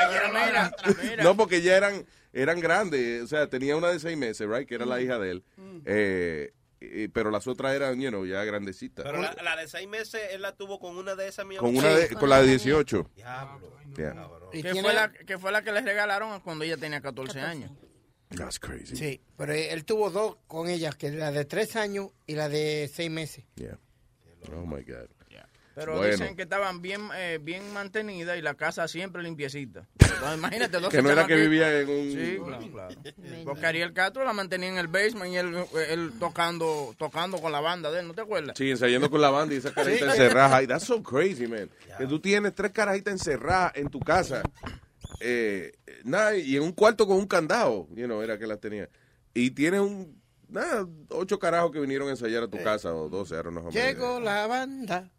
No, 1.22 1.38
porque 1.38 1.62
ya 1.62 1.78
eran, 1.78 2.04
eran 2.36 2.60
grandes. 2.60 3.24
O 3.24 3.28
sea, 3.28 3.48
tenía 3.48 3.76
una 3.76 3.90
de 3.90 4.00
seis 4.00 4.18
meses, 4.18 4.48
right, 4.48 4.68
que 4.68 4.76
era 4.76 4.86
la 4.86 5.02
hija 5.02 5.18
de 5.18 5.32
él. 5.32 5.44
Eh, 5.86 6.54
eh, 6.82 7.10
pero 7.12 7.32
las 7.32 7.48
otras 7.48 7.74
eran, 7.74 8.00
you 8.00 8.10
know, 8.10 8.26
ya 8.26 8.44
grandecitas. 8.44 9.06
Pero 9.06 9.22
la, 9.22 9.34
la 9.42 9.56
de 9.56 9.68
seis 9.68 9.88
meses, 9.88 10.22
él 10.32 10.42
la 10.42 10.56
tuvo 10.56 10.80
con 10.80 10.98
una 10.98 11.16
de 11.16 11.28
esas, 11.30 11.46
mi 11.46 11.56
Con 11.56 11.76
una 11.76 11.90
de, 11.90 12.10
con 12.10 12.30
la 12.30 12.42
de 12.42 12.48
18. 12.48 13.12
Diablo. 13.16 13.76
Yeah. 13.96 14.30
Y 14.52 14.62
Que 14.62 14.82
fue, 14.82 14.94
la, 14.94 15.12
que 15.12 15.40
fue 15.40 15.52
la 15.52 15.64
que 15.64 15.72
le 15.72 15.82
regalaron 15.82 16.40
cuando 16.42 16.66
ella 16.66 16.78
tenía 16.78 17.02
14 17.02 17.40
años. 17.40 17.72
That's 18.36 18.60
crazy. 18.60 18.96
Sí, 18.96 19.22
pero 19.38 19.54
él 19.54 19.86
tuvo 19.86 20.10
dos 20.10 20.38
con 20.48 20.68
ellas, 20.68 20.96
que 20.96 21.12
la 21.12 21.32
de 21.32 21.46
tres 21.46 21.76
años 21.78 22.10
y 22.28 22.36
la 22.36 22.50
de 22.50 22.90
seis 22.94 23.10
meses. 23.10 23.46
Yeah. 23.56 23.80
Oh 24.54 24.66
my 24.66 24.84
God. 24.84 25.10
Pero 25.76 25.98
Bueno. 25.98 26.12
dicen 26.16 26.36
que 26.38 26.44
estaban 26.44 26.82
bien, 26.82 27.02
eh, 27.18 27.38
bien 27.42 27.74
mantenidas 27.74 28.38
y 28.38 28.42
la 28.42 28.54
casa 28.56 28.88
siempre 28.88 29.22
limpiecita. 29.22 29.86
Entonces, 30.00 30.38
imagínate 30.38 30.80
dos 30.80 30.90
Que 30.90 31.02
no 31.02 31.10
era 31.12 31.28
que 31.28 31.36
vivía 31.36 31.82
en 31.82 31.90
un- 31.90 32.12
Sí, 32.12 32.38
claro, 32.44 32.72
claro. 32.72 32.96
Porque 33.44 33.66
Ariel 33.66 33.92
Castro 33.94 34.24
la 34.24 34.32
mantenía 34.32 34.70
en 34.70 34.78
el 34.78 34.88
basement 34.88 35.34
y 35.34 35.36
él, 35.38 35.56
él 35.90 36.12
tocando, 36.18 36.96
tocando 36.98 37.40
con 37.42 37.52
la 37.52 37.60
banda 37.60 37.92
de 37.92 38.00
él, 38.00 38.08
¿no 38.08 38.14
te 38.14 38.22
acuerdas? 38.22 38.58
Sí, 38.58 38.72
ensayando 38.72 39.10
con 39.10 39.20
la 39.22 39.30
banda 39.30 39.54
y 39.54 39.58
esa 39.58 39.74
carajita 39.74 40.06
Sí. 40.06 40.22
encerrada. 40.22 40.64
Y 40.64 40.68
that's 40.68 40.86
so 40.86 41.04
crazy, 41.04 41.46
man. 41.46 41.70
Que 41.98 42.08
tú 42.08 42.20
tienes 42.22 42.56
tres 42.56 42.72
carajitas 42.72 43.12
encerradas 43.12 43.74
en 43.76 43.90
tu 43.90 44.00
casa. 44.00 44.42
Eh, 45.20 45.74
nada, 46.04 46.36
y 46.38 46.56
en 46.56 46.64
un 46.64 46.72
cuarto 46.72 47.06
con 47.08 47.18
un 47.18 47.28
candado. 47.28 47.88
You 47.96 48.06
know, 48.06 48.22
era 48.22 48.38
que 48.38 48.48
las 48.48 48.60
tenía. 48.60 48.90
Y 49.34 49.52
tienes 49.52 49.82
un. 49.82 50.22
Nada, 50.48 50.88
ocho 51.10 51.40
carajos 51.40 51.72
que 51.72 51.80
vinieron 51.80 52.08
a 52.08 52.12
ensayar 52.12 52.44
a 52.44 52.48
tu 52.48 52.62
casa, 52.62 52.94
o 52.94 53.10
doce, 53.10 53.36
how 53.36 53.52
many. 53.52 53.72
Llegó 53.72 54.20
la 54.20 54.46
banda. 54.48 55.10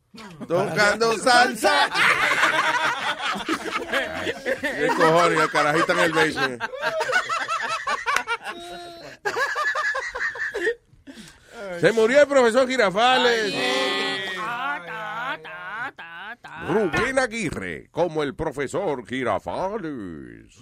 Tocando 0.46 1.18
salsa. 1.18 1.88
¿Qué 4.60 4.88
cojones? 4.96 5.38
La 5.38 5.48
carajita 5.48 5.92
en 5.92 5.98
el 5.98 6.12
basement. 6.12 6.62
Se 11.80 11.92
murió 11.92 12.22
el 12.22 12.28
profesor 12.28 12.68
Girafales. 12.68 13.54
Rubén 16.68 17.18
Aguirre, 17.18 17.88
como 17.90 18.22
el 18.22 18.34
profesor 18.34 19.06
Girafales. 19.06 20.54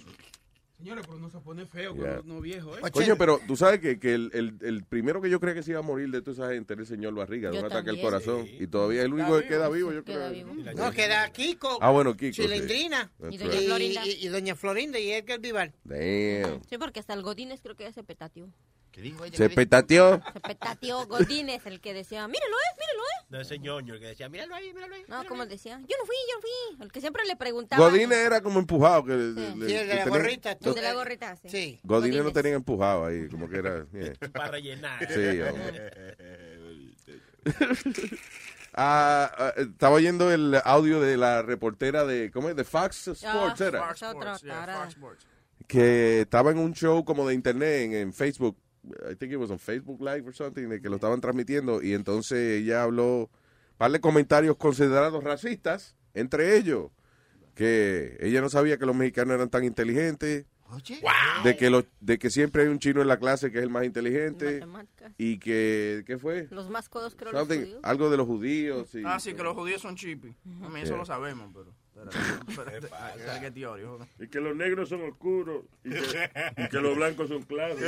Señores, 0.77 1.05
pero 1.07 1.19
no 1.19 1.29
se 1.29 1.39
pone 1.39 1.65
feo 1.65 1.95
Yeah. 1.95 2.21
no 2.25 2.41
viejo, 2.41 2.77
¿eh? 2.77 2.81
Coño, 2.91 3.15
pero 3.17 3.39
tú 3.47 3.55
sabes 3.55 3.79
que, 3.79 3.97
que 3.97 4.13
el, 4.13 4.29
el- 4.33 4.57
el 4.61 4.83
primero 4.83 5.21
que 5.21 5.29
yo 5.29 5.39
creía 5.39 5.55
que 5.55 5.63
se 5.63 5.71
iba 5.71 5.79
a 5.79 5.83
morir 5.83 6.09
de 6.09 6.21
toda 6.21 6.33
esa 6.45 6.53
gente 6.53 6.73
era 6.73 6.81
el 6.81 6.87
señor 6.87 7.13
Barriga, 7.15 7.49
de 7.49 7.59
un 7.59 7.65
ataque 7.65 7.89
al 7.91 8.01
corazón. 8.01 8.45
Y 8.59 8.67
todavía 8.67 8.99
es 8.99 9.05
el 9.05 9.13
único 9.13 9.39
que 9.39 9.47
queda 9.47 9.69
vivo, 9.69 9.91
yo 9.93 10.03
creo. 10.03 10.29
No, 10.75 10.91
queda 10.91 11.31
Kiko. 11.31 11.77
Ah, 11.81 11.91
bueno, 11.91 12.15
Kiko. 12.17 12.33
Chilindrina. 12.33 13.11
Y 13.31 13.37
doña. 13.37 13.59
Florinda. 13.61 14.05
Y, 14.05 14.25
y 14.25 14.27
doña 14.27 14.55
Florinda 14.55 14.99
y 14.99 15.11
Edgar 15.11 15.39
Vivar. 15.39 15.71
Damn. 15.83 16.61
Sí, 16.69 16.77
porque 16.77 16.99
hasta 16.99 17.13
el 17.13 17.21
Godínez 17.23 17.61
creo 17.61 17.75
que 17.75 17.85
ya 17.85 17.93
se 17.93 18.03
petateó. 18.03 18.49
¿Qué 18.91 19.01
dijo 19.01 19.25
ella? 19.25 19.35
Se 19.35 19.49
petateó. 19.49 20.21
Se 20.33 20.39
petateó 20.39 21.05
Godínez, 21.07 21.65
el 21.65 21.81
que 21.81 21.93
decía, 21.93 22.25
míralo, 22.29 22.55
eh, 22.55 22.79
míralo, 22.79 23.03
eh. 23.03 23.25
No, 23.27 23.41
ese 23.41 23.59
ñoño 23.59 23.93
el 23.95 23.99
que 23.99 24.05
decía, 24.07 24.29
míralo 24.29 24.55
ahí, 24.55 24.73
míralo 24.73 24.95
ahí. 24.95 25.03
No, 25.09 25.25
como 25.25 25.45
decía, 25.45 25.79
yo 25.79 25.97
no 25.99 26.05
fui, 26.05 26.15
yo 26.29 26.35
no 26.35 26.41
fui. 26.77 26.85
El 26.85 26.91
que 26.93 27.01
siempre 27.01 27.25
le 27.25 27.35
preguntaba. 27.35 27.83
Godínez 27.89 28.19
era 28.19 28.39
como 28.39 28.57
empujado. 28.59 29.03
Que, 29.03 29.13
le- 29.15 29.33
Sí, 29.33 29.59
le- 29.59 29.67
Sí, 29.67 29.73
el 29.73 29.79
de 29.87 29.89
que 29.91 29.95
la 29.95 30.03
tenía- 30.05 30.19
gorrita, 30.19 30.55
tú. 30.55 30.74
De 30.75 30.81
la 30.81 30.93
gorrita, 30.93 31.35
sí. 31.45 31.79
Godínez 31.83 32.23
no 32.23 32.31
tenía 32.31 32.53
empujado 32.53 33.05
ahí, 33.05 33.27
como 33.29 33.49
que 33.49 33.57
era. 33.57 33.85
yeah. 33.91 34.13
Para 34.33 34.51
rellenar. 34.51 35.07
Sí, 35.11 35.41
hombre. 35.41 35.91
Ah, 38.77 39.31
ah, 39.37 39.53
estaba 39.55 39.95
oyendo 39.95 40.33
el 40.33 40.59
audio 40.65 40.99
de 40.99 41.15
la 41.15 41.41
reportera 41.41 42.03
de, 42.03 42.29
¿cómo 42.29 42.49
es? 42.49 42.57
De 42.57 42.65
Fox 42.65 43.07
Sports, 43.07 43.61
Ah, 43.61 43.67
era. 43.67 43.87
Fox 43.87 44.01
Sports, 44.01 44.41
yeah, 44.41 44.89
Fox 44.99 45.25
que 45.67 46.21
estaba 46.21 46.51
en 46.51 46.57
un 46.57 46.73
show 46.73 47.05
como 47.05 47.25
de 47.27 47.33
internet 47.33 47.85
en, 47.85 47.93
en 47.93 48.13
Facebook. 48.13 48.57
I 49.09 49.15
think 49.15 49.31
it 49.31 49.37
was 49.37 49.49
on 49.49 49.59
Facebook 49.59 50.01
Live 50.01 50.27
or 50.27 50.33
something, 50.35 50.67
de 50.67 50.81
que 50.81 50.89
lo 50.89 50.95
estaban 50.95 51.21
transmitiendo. 51.21 51.81
Y 51.81 51.93
entonces 51.93 52.61
ella 52.61 52.83
habló, 52.83 53.29
par 53.77 53.91
de 53.91 53.99
comentarios 54.01 54.57
considerados 54.57 55.23
racistas, 55.23 55.95
entre 56.13 56.57
ellos, 56.57 56.91
que 57.55 58.17
ella 58.19 58.41
no 58.41 58.49
sabía 58.49 58.77
que 58.77 58.85
los 58.85 58.95
mexicanos 58.95 59.35
eran 59.35 59.49
tan 59.49 59.63
inteligentes. 59.63 60.45
De 61.43 61.55
que, 61.55 61.69
lo, 61.69 61.85
de 61.99 62.17
que 62.17 62.29
siempre 62.29 62.63
hay 62.63 62.67
un 62.69 62.79
chino 62.79 63.01
en 63.01 63.07
la 63.07 63.17
clase 63.17 63.51
que 63.51 63.59
es 63.59 63.63
el 63.63 63.69
más 63.69 63.85
inteligente. 63.85 64.59
Matemáticas. 64.65 65.13
Y 65.17 65.37
que, 65.37 66.03
¿qué 66.07 66.17
fue? 66.17 66.47
Los 66.51 66.69
más 66.69 66.89
codos 66.89 67.15
creo 67.15 67.31
los 67.31 67.47
judíos. 67.47 67.79
algo 67.83 68.09
de 68.09 68.17
los 68.17 68.25
judíos. 68.25 68.89
Sí. 68.91 69.01
Ah, 69.05 69.19
sí, 69.19 69.33
que 69.35 69.43
los 69.43 69.53
judíos 69.55 69.81
son 69.81 69.95
chippy. 69.95 70.35
A 70.63 70.69
mí 70.69 70.79
eso 70.81 70.89
Yeah. 70.89 70.97
lo 70.97 71.05
sabemos, 71.05 71.51
pero... 71.53 71.73
pero, 71.93 72.09
pero- 72.55 72.87
pero-. 72.89 74.07
Y 74.19 74.27
que 74.27 74.39
los 74.41 74.55
negros 74.55 74.89
son 74.89 75.01
oscuros 75.03 75.63
y 75.83 75.91
que, 75.91 76.29
y 76.57 76.67
que 76.69 76.79
los 76.79 76.95
blancos 76.95 77.29
son 77.29 77.43
claros. 77.43 77.77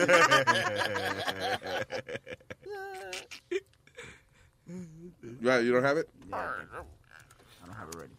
You 4.68 5.72
don't 5.74 5.86
have 5.86 5.98
it? 5.98 6.08
I 6.32 7.66
don't 7.66 7.76
have 7.78 7.90
it 7.90 7.96
ready. 7.96 8.14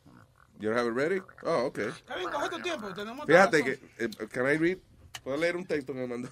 You 0.61 0.69
don't 0.71 0.77
have 0.79 0.87
it 0.87 0.95
ready? 0.95 1.21
Oh, 1.45 1.67
okay. 1.67 1.89
Está 1.89 2.17
bien, 2.17 2.31
coge 2.31 2.49
tu 2.51 2.61
tiempo. 2.63 2.93
Tenemos 2.93 3.27
Fíjate 3.27 3.63
que, 3.65 3.79
eh, 3.99 4.09
can 4.33 4.47
I 4.47 4.57
read? 4.57 4.79
¿Puedo 5.23 5.37
leer 5.37 5.57
un 5.57 5.65
texto 5.65 5.93
que 5.93 6.01
me 6.01 6.07
mandó? 6.07 6.29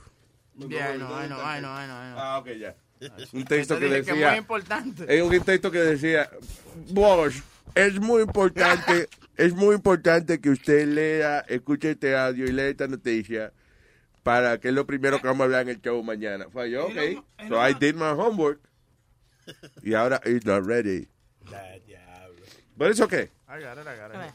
Yeah, 0.56 0.94
I 0.94 0.96
know, 0.96 1.06
I 1.12 1.26
know, 1.26 1.38
I 1.38 1.60
know, 1.60 1.70
I 1.70 1.86
know, 1.86 1.96
I 1.96 2.10
know. 2.10 2.18
Ah, 2.18 2.38
ok, 2.38 2.46
ya. 2.58 2.74
Un 3.32 3.44
texto 3.44 3.74
Te 3.74 3.80
que 3.80 3.86
dije 3.86 3.96
que 3.96 4.00
es 4.00 4.06
decía. 4.06 4.28
muy 4.30 4.38
importante. 4.38 5.04
Es 5.16 5.22
un 5.22 5.40
texto 5.44 5.70
que 5.70 5.78
decía, 5.78 6.30
Bosch, 6.90 7.42
es 7.74 8.00
muy 8.00 8.22
importante, 8.22 9.08
es 9.36 9.52
muy 9.54 9.74
importante 9.74 10.40
que 10.40 10.50
usted 10.50 10.86
lea, 10.88 11.40
escuche 11.46 11.90
este 11.90 12.16
audio 12.16 12.46
y 12.46 12.52
lea 12.52 12.68
esta 12.68 12.88
noticia 12.88 13.52
para 14.22 14.58
que 14.58 14.68
es 14.68 14.74
lo 14.74 14.86
primero 14.86 15.20
que 15.20 15.26
vamos 15.28 15.42
a 15.42 15.44
hablar 15.44 15.62
en 15.62 15.68
el 15.68 15.80
show 15.82 16.02
mañana. 16.02 16.46
Fue 16.50 16.70
yo, 16.70 16.86
ok. 16.86 17.22
So 17.48 17.60
I 17.64 17.74
did 17.74 17.94
my 17.94 18.10
homework. 18.10 18.60
Y 19.82 19.94
ahora 19.94 20.20
it's 20.24 20.44
not 20.46 20.66
ready. 20.66 21.06
But 22.76 22.90
it's 22.90 23.00
okay. 23.00 23.30
I 23.48 23.60
got 23.60 23.78
it, 23.78 23.86
I 23.86 23.96
got 23.96 24.10
it. 24.10 24.32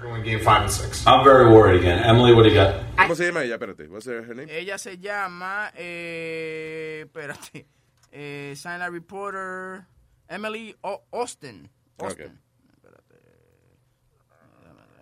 Going 0.00 0.22
game 0.24 0.40
five 0.40 0.62
and 0.62 0.70
six. 0.70 1.06
I'm 1.06 1.24
very 1.24 1.52
worried 1.52 1.80
again. 1.80 2.02
Emily, 2.04 2.34
what 2.34 2.42
do 2.42 2.48
you 2.48 2.54
got? 2.54 2.74
¿Cómo 2.96 3.14
se 3.16 3.26
llama 3.26 3.42
ella? 3.44 3.56
Espérate. 3.58 3.88
What's 3.88 4.06
her 4.06 4.22
name? 4.34 4.48
Ella 4.50 4.76
se 4.78 4.96
llama, 4.96 5.70
eh, 5.76 7.04
espérate, 7.06 7.64
eh, 8.12 8.54
Sign 8.56 8.80
Reporter 8.92 9.86
Emily 10.28 10.74
O- 10.82 11.02
Austin. 11.12 11.68
Austin. 12.00 12.38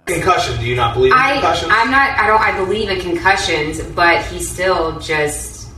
Concussion. 0.05 0.59
Do 0.59 0.64
you 0.66 0.75
not 0.75 0.95
believe 0.95 1.12
in 1.12 1.18
I, 1.18 1.35
concussions? 1.35 1.73
I'm 1.73 1.91
not. 1.91 2.18
I 2.18 2.27
don't. 2.27 2.41
I 2.41 2.57
believe 2.64 2.89
in 2.91 3.01
concussions, 3.01 3.81
but 3.95 4.23
he's 4.27 4.51
still 4.51 4.99
just. 4.99 5.68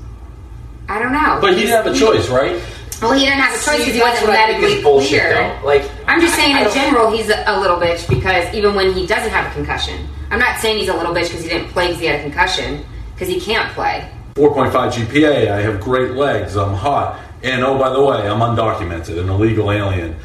I 0.88 0.99
don't 0.99 1.12
know. 1.12 1.38
But 1.40 1.55
he 1.55 1.61
didn't 1.66 1.84
have 1.84 1.86
a 1.86 1.95
choice, 1.95 2.28
right? 2.30 2.61
Well, 3.03 3.12
he 3.12 3.24
didn't 3.24 3.38
have 3.40 3.53
a 3.53 3.57
choice 3.57 3.64
See, 3.64 3.78
because 3.78 3.92
he 3.95 3.99
that's 4.01 4.20
wasn't 4.22 4.28
what 4.28 4.38
I 4.38 4.47
think 4.47 4.61
medically 4.61 4.78
is 4.78 4.82
bullshit, 4.84 5.09
cleared. 5.20 5.36
though. 5.62 5.66
Like, 5.66 5.90
I'm 6.07 6.20
just 6.20 6.34
saying, 6.36 6.55
I- 6.57 6.62
I 6.62 6.66
in 6.68 6.72
general, 6.74 7.11
he's 7.11 7.28
a, 7.30 7.45
a 7.47 7.61
little 7.61 7.76
bitch 7.76 8.09
because 8.09 8.53
even 8.55 8.74
when 8.74 8.92
he 8.92 9.07
doesn't 9.07 9.30
have 9.30 9.51
a 9.51 9.55
concussion, 9.55 10.09
I'm 10.30 10.38
not 10.38 10.59
saying 10.61 10.78
he's 10.78 10.88
a 10.88 10.95
little 10.97 11.12
bitch 11.14 11.28
because 11.28 11.42
he 11.42 11.49
didn't 11.49 11.68
play 11.68 11.88
because 11.88 12.01
he 12.01 12.07
had 12.07 12.20
a 12.20 12.22
concussion 12.22 12.84
because 13.14 13.28
he 13.28 13.40
can't 13.40 13.72
play. 13.74 14.09
4.5 14.36 14.72
GPA. 14.92 15.51
I 15.51 15.61
have 15.61 15.80
great 15.80 16.12
legs. 16.12 16.57
I'm 16.57 16.74
hot. 16.74 17.20
And 17.42 17.62
oh, 17.62 17.78
by 17.78 17.90
the 17.90 18.03
way, 18.03 18.26
I'm 18.28 18.40
undocumented, 18.40 19.18
an 19.20 19.28
illegal 19.28 19.70
alien. 19.70 20.16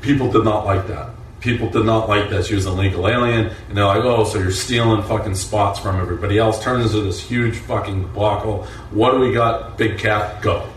People 0.00 0.30
did 0.32 0.44
not 0.44 0.64
like 0.64 0.88
that. 0.88 1.10
People 1.40 1.68
did 1.68 1.84
not 1.84 2.08
like 2.08 2.30
that 2.30 2.46
she 2.46 2.54
was 2.54 2.66
an 2.66 2.72
illegal 2.72 3.06
alien. 3.08 3.50
And 3.68 3.76
they're 3.76 3.84
like, 3.84 4.02
oh, 4.04 4.24
so 4.24 4.38
you're 4.38 4.50
stealing 4.52 5.02
fucking 5.02 5.34
spots 5.34 5.78
from 5.78 6.00
everybody 6.00 6.38
else. 6.38 6.62
Turns 6.62 6.86
into 6.94 7.04
this 7.04 7.20
huge 7.20 7.56
fucking 7.56 8.02
debacle. 8.02 8.64
What 8.90 9.12
do 9.12 9.18
we 9.18 9.32
got? 9.32 9.76
Big 9.76 9.98
cat, 9.98 10.40
go. 10.40 10.68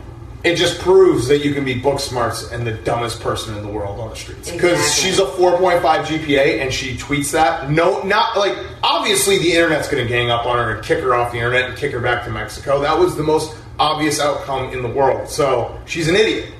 It 0.46 0.56
just 0.58 0.80
proves 0.80 1.28
that 1.28 1.44
you 1.44 1.54
can 1.56 1.66
be 1.66 1.74
book 1.74 2.00
smarts 2.00 2.52
and 2.52 2.66
the 2.68 2.74
dumbest 2.74 3.20
person 3.20 3.58
in 3.58 3.64
the 3.64 3.68
world 3.70 4.00
on 4.00 4.10
the 4.12 4.16
streets. 4.16 4.52
Because 4.52 4.78
Exactly. 4.80 5.04
she's 5.10 5.20
a 5.20 5.26
4.5 5.26 5.82
GPA 6.06 6.62
and 6.62 6.72
she 6.72 6.96
tweets 6.96 7.32
that. 7.32 7.72
No, 7.72 8.04
not 8.04 8.38
like 8.38 8.56
obviously 8.84 9.40
the 9.40 9.54
internet's 9.54 9.90
going 9.90 10.04
to 10.04 10.08
gang 10.08 10.30
up 10.30 10.46
on 10.46 10.58
her 10.58 10.76
and 10.76 10.86
kick 10.86 11.00
her 11.04 11.16
off 11.16 11.32
the 11.32 11.40
internet 11.40 11.70
and 11.70 11.78
kick 11.78 11.92
her 11.94 12.00
back 12.00 12.24
to 12.26 12.30
Mexico. 12.32 12.80
That 12.82 12.98
was 12.98 13.16
the 13.16 13.24
most 13.24 13.58
obvious 13.80 14.20
outcome 14.20 14.72
in 14.72 14.84
the 14.84 14.88
world. 14.90 15.28
So 15.30 15.80
she's 15.86 16.08
an 16.08 16.16
idiot. 16.16 16.54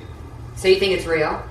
So 0.56 0.68
you 0.68 0.80
think 0.80 0.92
it's 0.98 1.06
real? 1.06 1.42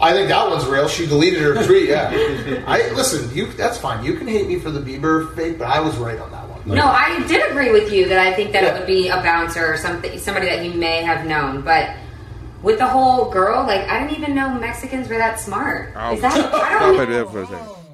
I 0.00 0.12
think 0.12 0.28
that 0.28 0.48
one's 0.48 0.64
real. 0.66 0.88
She 0.88 1.06
deleted 1.06 1.40
her 1.42 1.64
tweet. 1.66 1.88
Yeah, 1.90 2.64
I 2.66 2.90
listen. 2.94 3.32
You 3.36 3.46
that's 3.52 3.78
fine. 3.78 4.04
You 4.04 4.14
can 4.14 4.26
hate 4.26 4.48
me 4.48 4.58
for 4.58 4.70
the 4.70 4.80
Bieber 4.80 5.34
fake, 5.36 5.58
but 5.58 5.66
I 5.68 5.80
was 5.80 5.96
right 5.98 6.18
on 6.18 6.30
that 6.32 6.43
one. 6.66 6.76
No, 6.78 6.86
I 6.86 7.22
did 7.26 7.50
agree 7.50 7.70
with 7.72 7.92
you 7.92 8.08
that 8.08 8.18
I 8.18 8.32
think 8.34 8.52
that 8.52 8.64
it 8.64 8.72
would 8.72 8.86
be 8.86 9.08
a 9.08 9.16
bouncer 9.22 9.64
or 9.66 9.76
something, 9.76 10.18
somebody 10.18 10.46
that 10.46 10.62
he 10.62 10.70
may 10.70 11.02
have 11.02 11.26
known. 11.26 11.62
But 11.62 11.90
with 12.62 12.78
the 12.78 12.86
whole 12.86 13.30
girl, 13.30 13.64
like 13.66 13.88
I 13.88 14.00
didn't 14.00 14.16
even 14.16 14.34
know 14.34 14.48
Mexicans 14.54 15.08
were 15.08 15.18
that 15.18 15.38
smart. 15.40 15.88
Is 16.14 16.20
that? 16.22 16.32
I 16.54 16.78
don't. 16.78 16.96
pero 16.96 17.28
for. 17.28 17.84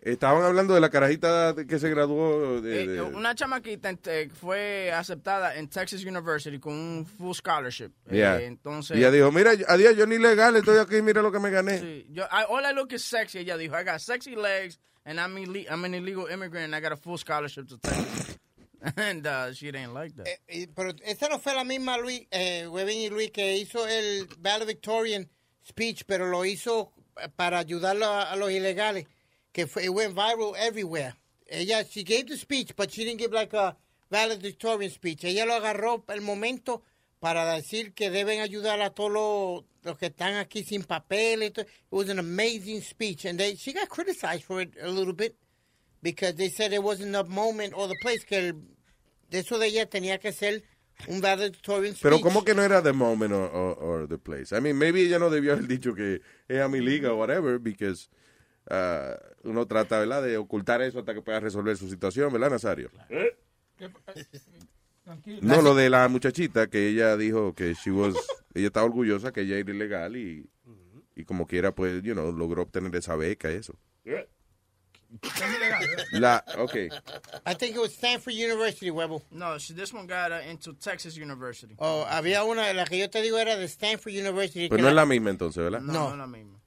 Estaban 0.00 0.42
hablando 0.44 0.74
de 0.74 0.80
la 0.80 0.88
carajita 0.90 1.54
que 1.68 1.78
se 1.78 1.90
graduó 1.90 2.62
de... 2.62 2.82
Eh, 2.82 2.86
de- 2.86 3.02
una 3.02 3.34
chamaquita 3.34 3.90
eh, 4.06 4.30
fue 4.30 4.90
aceptada 4.92 5.56
en 5.56 5.68
Texas 5.68 6.02
University 6.04 6.58
con 6.58 6.72
un 6.72 7.04
full 7.04 7.34
scholarship. 7.34 7.90
Eh, 8.08 8.16
Yeah. 8.16 8.40
entonces, 8.40 8.96
y 8.96 9.00
ella 9.00 9.10
dijo, 9.10 9.30
mira, 9.32 9.50
adiós, 9.66 9.96
yo 9.96 10.06
ni 10.06 10.18
legal, 10.18 10.54
estoy 10.56 10.78
aquí, 10.78 11.02
mira 11.02 11.20
lo 11.20 11.30
que 11.32 11.40
me 11.40 11.50
gané. 11.50 11.80
Sí, 11.80 12.06
yo, 12.10 12.24
I, 12.30 12.44
all 12.48 12.64
I 12.64 12.72
look 12.72 12.92
is 12.92 13.04
sexy. 13.04 13.40
Ella 13.40 13.56
dijo, 13.58 13.74
I 13.78 13.82
got 13.84 13.98
sexy 14.00 14.34
legs 14.36 14.78
and 15.08 15.18
I'm, 15.18 15.36
I'm 15.70 15.84
an 15.86 15.94
illegal 15.94 16.26
immigrant 16.26 16.66
and 16.66 16.76
I 16.76 16.80
got 16.80 16.92
a 16.92 16.96
full 16.96 17.16
scholarship 17.16 17.66
to 17.68 17.78
Texas. 17.78 18.36
and 18.96 19.26
uh, 19.26 19.52
she 19.54 19.70
didn't 19.70 19.94
like 19.94 20.14
that. 20.16 20.28
Eh, 20.46 20.66
pero 20.76 20.92
esa 21.02 21.28
no 21.28 21.38
fue 21.38 21.54
la 21.54 21.64
misma 21.64 21.96
Luis, 21.96 22.26
eh, 22.30 22.68
y 22.68 23.08
Luis 23.08 23.30
que 23.30 23.56
hizo 23.56 23.86
el 23.86 24.26
valedictorian 24.38 25.26
speech, 25.66 26.04
pero 26.06 26.26
lo 26.26 26.44
hizo 26.44 26.92
eh, 27.16 27.28
para 27.34 27.58
ayudar 27.58 28.00
a, 28.02 28.30
a 28.30 28.36
los 28.36 28.50
ilegales, 28.50 29.06
que 29.50 29.66
fue, 29.66 29.84
it 29.84 29.88
went 29.88 30.14
viral 30.14 30.54
everywhere. 30.58 31.14
Ella, 31.46 31.84
she 31.84 32.04
gave 32.04 32.26
the 32.26 32.36
speech, 32.36 32.76
but 32.76 32.90
she 32.90 33.04
didn't 33.04 33.18
give 33.18 33.32
like 33.32 33.54
a 33.54 33.74
valedictorian 34.10 34.90
speech. 34.90 35.24
Ella 35.24 35.46
lo 35.46 35.54
agarró 35.54 36.04
el 36.08 36.20
momento 36.20 36.82
para 37.18 37.50
decir 37.54 37.94
que 37.94 38.10
deben 38.10 38.40
ayudar 38.40 38.82
a 38.82 38.90
todos 38.90 39.10
los, 39.10 39.64
los 39.88 39.98
que 39.98 40.06
están 40.06 40.34
aquí 40.36 40.62
sin 40.62 40.84
papel. 40.84 41.42
It 41.42 41.66
was 41.90 42.08
an 42.08 42.18
amazing 42.18 42.80
speech, 42.82 43.24
and 43.24 43.38
they, 43.38 43.56
she 43.56 43.72
got 43.72 43.88
criticized 43.88 44.44
for 44.44 44.60
it 44.62 44.70
a 44.80 44.88
little 44.88 45.12
bit 45.14 45.34
because 46.02 46.34
they 46.36 46.48
said 46.50 46.72
it 46.72 46.82
wasn't 46.82 47.12
the 47.12 47.24
moment 47.24 47.72
or 47.74 47.88
the 47.88 47.96
place 48.00 48.24
que 48.24 48.38
el, 48.38 48.52
de 49.30 49.38
eso 49.40 49.58
de 49.58 49.66
ella 49.66 49.86
tenía 49.86 50.18
que 50.20 50.30
ser 50.32 50.62
un 51.08 51.20
valedictorian 51.20 51.94
speech. 51.94 52.02
Pero 52.02 52.20
¿cómo 52.20 52.44
que 52.44 52.54
no 52.54 52.62
era 52.62 52.82
the 52.82 52.92
moment 52.92 53.32
or, 53.32 53.50
or- 53.54 53.78
or 53.82 54.06
the 54.08 54.18
place? 54.18 54.52
I 54.52 54.60
mean, 54.60 54.76
maybe 54.78 55.02
ella 55.02 55.18
no 55.18 55.30
debió 55.30 55.52
haber 55.54 55.66
dicho 55.66 55.94
que 55.94 56.20
es 56.48 56.60
a 56.60 56.68
mi 56.68 56.80
liga 56.80 57.12
o 57.12 57.16
whatever, 57.16 57.58
because 57.58 58.08
uh, 58.70 59.14
uno 59.44 59.66
trata, 59.66 59.98
¿verdad?, 59.98 60.22
de 60.22 60.36
ocultar 60.36 60.82
eso 60.82 60.98
hasta 60.98 61.14
que 61.14 61.22
pueda 61.22 61.40
resolver 61.40 61.76
su 61.76 61.88
situación, 61.88 62.32
¿verdad, 62.32 62.50
Nazario? 62.50 62.90
No, 65.40 65.62
lo 65.62 65.74
de 65.74 65.88
la 65.88 66.06
muchachita 66.08 66.66
que 66.66 66.88
ella 66.88 67.16
dijo 67.16 67.54
que 67.54 67.74
she 67.74 67.90
was, 67.90 68.14
ella 68.58 68.66
estaba 68.68 68.86
orgullosa 68.86 69.32
que 69.32 69.40
ella 69.42 69.56
era 69.56 69.70
ilegal 69.70 70.16
y, 70.16 70.48
y 71.16 71.24
como 71.24 71.46
quiera, 71.46 71.74
pues, 71.74 72.02
you 72.02 72.12
know, 72.14 72.30
logró 72.32 72.62
obtener 72.62 72.94
esa 72.96 73.16
beca 73.16 73.50
y 73.50 73.56
eso. 73.56 73.78
La, 76.12 76.44
okay. 76.58 76.88
I 77.46 77.54
think 77.54 77.74
it 77.76 77.80
was 77.80 77.92
Stanford 77.94 78.34
University, 78.34 78.90
huevo. 78.90 79.22
No, 79.30 79.56
she, 79.58 79.72
this 79.72 79.92
one 79.94 80.06
got 80.06 80.30
uh, 80.32 80.42
into 80.50 80.74
Texas 80.74 81.16
University. 81.16 81.74
Oh, 81.78 82.04
había 82.08 82.44
una, 82.44 82.72
la 82.74 82.84
que 82.84 82.98
yo 82.98 83.08
te 83.08 83.22
digo 83.22 83.38
era 83.38 83.56
de 83.56 83.64
Stanford 83.64 84.12
University. 84.12 84.68
Pues 84.68 84.76
que 84.78 84.82
no 84.82 84.88
es 84.90 84.94
la 84.94 85.06
misma 85.06 85.30
entonces, 85.30 85.62
¿verdad? 85.62 85.80
No, 85.80 85.92
No. 85.92 86.08
no 86.08 86.12
es 86.12 86.18
la 86.18 86.26
misma. 86.26 86.60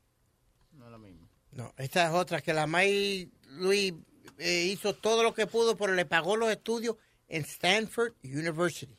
No 0.71 0.85
es 0.85 0.91
la 0.91 0.97
misma. 0.97 1.27
No, 1.51 1.73
esta 1.77 2.07
es 2.07 2.13
otra, 2.13 2.41
que 2.41 2.53
la 2.53 2.65
May 2.65 3.29
Luis 3.57 3.93
eh, 4.39 4.69
hizo 4.71 4.95
todo 4.95 5.21
lo 5.21 5.35
que 5.35 5.45
pudo, 5.45 5.77
pero 5.77 5.93
le 5.93 6.05
pagó 6.05 6.35
los 6.35 6.49
estudios 6.49 6.95
en 7.27 7.43
Stanford 7.43 8.13
University, 8.23 8.97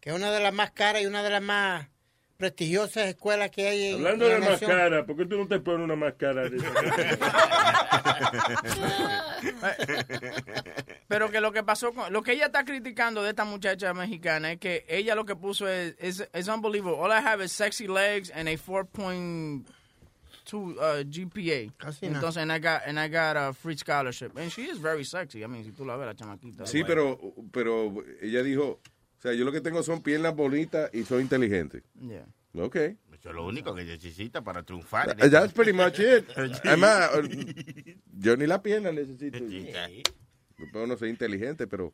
que 0.00 0.10
es 0.10 0.16
una 0.16 0.32
de 0.32 0.40
las 0.40 0.52
más 0.52 0.72
caras 0.72 1.02
y 1.02 1.06
una 1.06 1.22
de 1.22 1.30
las 1.30 1.42
más 1.42 1.88
prestigiosas 2.42 3.06
escuelas 3.06 3.52
que 3.52 3.68
hay 3.68 3.90
en 3.90 3.94
Hablando 3.94 4.26
en 4.26 4.32
de 4.32 4.40
nación. 4.40 4.70
máscara, 4.70 5.06
¿por 5.06 5.16
qué 5.16 5.26
tú 5.26 5.38
no 5.38 5.46
te 5.46 5.60
pones 5.60 5.84
una 5.84 5.94
máscara? 5.94 6.48
de 6.48 6.58
Pero 11.06 11.30
que 11.30 11.40
lo 11.40 11.52
que 11.52 11.62
pasó 11.62 11.92
con, 11.92 12.12
lo 12.12 12.20
que 12.20 12.32
ella 12.32 12.46
está 12.46 12.64
criticando 12.64 13.22
de 13.22 13.30
esta 13.30 13.44
muchacha 13.44 13.94
mexicana 13.94 14.50
es 14.50 14.58
que 14.58 14.84
ella 14.88 15.14
lo 15.14 15.24
que 15.24 15.36
puso 15.36 15.68
es, 15.68 15.94
es, 16.00 16.28
es 16.32 16.48
unbelievable. 16.48 16.98
All 16.98 17.12
I 17.12 17.24
have 17.24 17.44
is 17.44 17.52
sexy 17.52 17.86
legs 17.86 18.28
and 18.30 18.48
a 18.48 18.56
4.2 18.56 19.62
uh, 20.52 21.04
GPA. 21.04 21.70
Casi. 21.78 22.06
Entonces, 22.06 22.42
and 22.42 22.50
I 22.50 22.58
got, 22.58 22.82
and 22.86 22.98
I 22.98 23.06
got 23.06 23.36
a 23.36 23.52
free 23.52 23.76
scholarship. 23.76 24.36
And 24.36 24.50
she 24.50 24.62
is 24.62 24.78
very 24.78 25.04
sexy. 25.04 25.44
I 25.44 25.46
mean, 25.46 25.62
si 25.62 25.70
tú 25.70 25.86
la 25.86 25.96
ves, 25.96 26.08
la 26.08 26.14
chamaquita. 26.14 26.66
Sí, 26.66 26.82
pero, 26.82 27.20
pero 27.52 28.02
ella 28.20 28.42
dijo, 28.42 28.80
sea, 29.22 29.32
yo 29.34 29.44
lo 29.44 29.52
que 29.52 29.60
tengo 29.60 29.82
son 29.82 30.02
piernas 30.02 30.34
bonitas 30.34 30.90
y 30.92 31.04
soy 31.04 31.22
inteligente. 31.22 31.82
Yeah. 32.00 32.26
Ok. 32.54 32.76
Eso 32.76 33.28
es 33.28 33.34
lo 33.34 33.46
único 33.46 33.74
que 33.74 33.84
necesita 33.84 34.42
para 34.42 34.62
triunfar. 34.64 35.16
That's 35.16 35.52
pretty 35.52 35.72
much 35.72 36.00
it. 36.00 36.26
Además, 36.64 37.10
yo 38.12 38.36
ni 38.36 38.46
la 38.46 38.60
pierna 38.62 38.90
necesito. 38.92 39.38
Puedo 40.72 40.86
no 40.86 40.96
ser 40.96 41.08
inteligente, 41.08 41.66
pero 41.66 41.92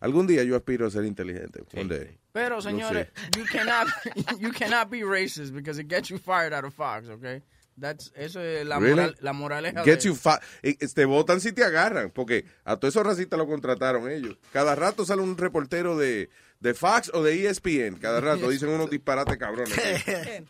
algún 0.00 0.26
día 0.26 0.44
yo 0.44 0.56
aspiro 0.56 0.86
a 0.86 0.90
ser 0.90 1.04
inteligente. 1.04 1.62
One 1.74 1.88
day. 1.88 2.18
Pero, 2.32 2.56
No 2.56 2.62
señores, 2.62 3.08
sé. 3.14 3.38
you 3.38 3.44
cannot, 3.46 3.88
you 4.40 4.52
cannot 4.52 4.90
be 4.90 5.00
racist 5.02 5.52
because 5.52 5.80
it 5.80 5.88
gets 5.88 6.10
you 6.10 6.18
fired 6.18 6.52
out 6.52 6.64
of 6.64 6.72
Fox, 6.74 7.08
okay? 7.08 7.42
That's, 7.80 8.12
eso 8.14 8.40
es 8.40 8.66
la, 8.66 8.78
Really? 8.78 8.94
moral, 8.96 9.16
la 9.20 9.32
moraleja 9.32 9.82
Get 9.84 10.00
de- 10.02 10.08
you 10.08 10.14
eh, 10.62 10.76
eh, 10.78 10.88
te 10.88 11.04
votan 11.06 11.40
si 11.40 11.52
te 11.52 11.64
agarran, 11.64 12.10
porque 12.10 12.44
a 12.64 12.76
todos 12.76 12.94
esos 12.94 13.06
racistas 13.06 13.38
lo 13.38 13.46
contrataron 13.46 14.10
ellos. 14.10 14.36
Cada 14.52 14.74
rato 14.74 15.04
sale 15.06 15.22
un 15.22 15.36
reportero 15.38 15.96
de, 15.96 16.28
de 16.60 16.74
Fox 16.74 17.10
o 17.14 17.22
de 17.22 17.46
ESPN. 17.48 17.96
Cada 17.98 18.20
rato 18.20 18.50
dicen 18.50 18.68
unos 18.68 18.90
disparates 18.90 19.36
cabrones. 19.38 19.74